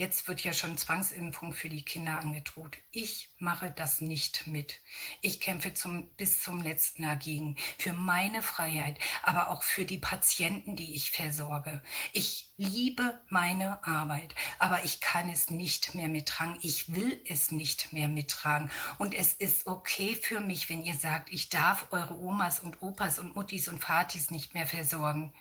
[0.00, 2.78] Jetzt wird ja schon Zwangsimpfung für die Kinder angedroht.
[2.90, 4.80] Ich mache das nicht mit.
[5.20, 7.56] Ich kämpfe zum, bis zum letzten dagegen.
[7.76, 11.82] Für meine Freiheit, aber auch für die Patienten, die ich versorge.
[12.14, 16.56] Ich liebe meine Arbeit, aber ich kann es nicht mehr mittragen.
[16.62, 18.70] Ich will es nicht mehr mittragen.
[18.96, 23.18] Und es ist okay für mich, wenn ihr sagt, ich darf eure Omas und Opas
[23.18, 25.34] und Muttis und Vatis nicht mehr versorgen.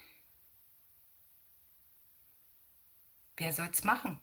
[3.38, 4.20] Wer soll's machen?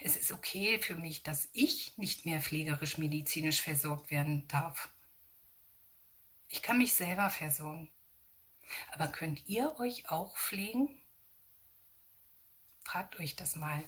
[0.00, 4.88] Es ist okay für mich, dass ich nicht mehr pflegerisch medizinisch versorgt werden darf.
[6.48, 7.90] Ich kann mich selber versorgen.
[8.92, 10.88] Aber könnt ihr euch auch pflegen?
[12.84, 13.84] Fragt euch das mal.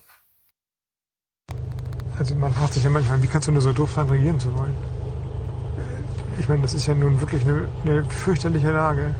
[2.19, 4.53] Also man fragt sich ja manchmal, wie kannst du nur so doof sein, regieren zu
[4.57, 4.77] wollen?
[6.39, 9.15] Ich meine, das ist ja nun wirklich eine, eine fürchterliche Lage.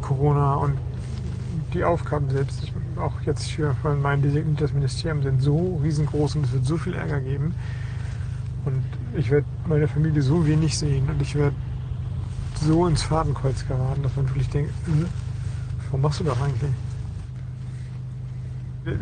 [0.00, 0.78] Corona und
[1.76, 6.46] die Aufgaben selbst, ich, auch jetzt für von meinem designiertes Ministerium, sind so riesengroß und
[6.46, 7.54] es wird so viel Ärger geben.
[8.64, 8.82] Und
[9.16, 11.54] ich werde meine Familie so wenig sehen und ich werde
[12.60, 15.04] so ins Fadenkreuz geraten, dass man wirklich denkt, äh,
[15.90, 16.72] was machst du doch eigentlich?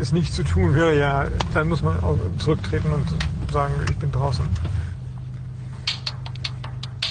[0.01, 3.07] Es nicht zu tun wäre ja, dann muss man auch zurücktreten und
[3.53, 4.44] sagen, ich bin draußen.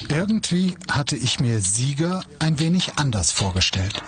[0.10, 4.04] Irgendwie hatte ich mir Sieger ein wenig anders vorgestellt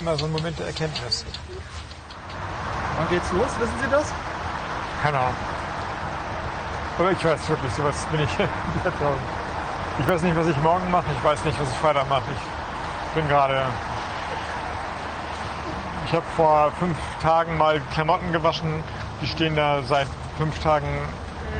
[0.00, 1.24] immer so ein Moment der Erkenntnis.
[2.96, 3.48] Wann geht's los?
[3.58, 4.12] Wissen Sie das?
[5.02, 5.34] Keine Ahnung.
[6.98, 8.30] Aber ich weiß wirklich, sowas bin ich
[9.98, 11.06] Ich weiß nicht, was ich morgen mache.
[11.16, 12.22] Ich weiß nicht, was ich Freitag mache.
[13.08, 13.62] Ich bin gerade.
[16.06, 18.82] Ich habe vor fünf Tagen mal Klamotten gewaschen.
[19.20, 20.86] Die stehen da seit fünf Tagen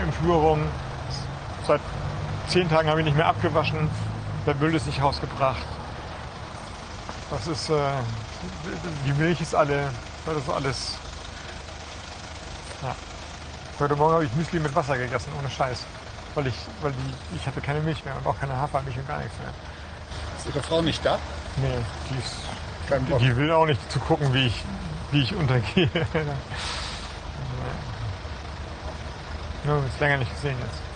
[0.02, 0.60] im Flur rum.
[1.66, 1.80] Seit
[2.46, 3.90] zehn Tagen habe ich nicht mehr abgewaschen.
[4.46, 5.66] Der Müll ist nicht rausgebracht.
[7.30, 7.70] Das ist.
[7.70, 7.74] Äh,
[9.06, 9.90] die Milch ist alle,
[10.26, 10.94] das ist alles.
[12.82, 12.94] Ja.
[13.78, 15.84] Heute Morgen habe ich Müsli mit Wasser gegessen, ohne Scheiß.
[16.34, 19.18] Weil ich, weil die, ich hatte keine Milch mehr und auch keine Hafermilch und gar
[19.18, 19.52] nichts mehr.
[20.38, 21.18] Ist Ihre Frau nicht da?
[21.56, 21.78] Nee,
[22.10, 22.36] die ist.
[22.90, 24.64] Die, die will auch nicht zu gucken, wie ich,
[25.10, 25.90] wie ich untergehe.
[29.64, 30.87] Nur ist länger nicht gesehen jetzt.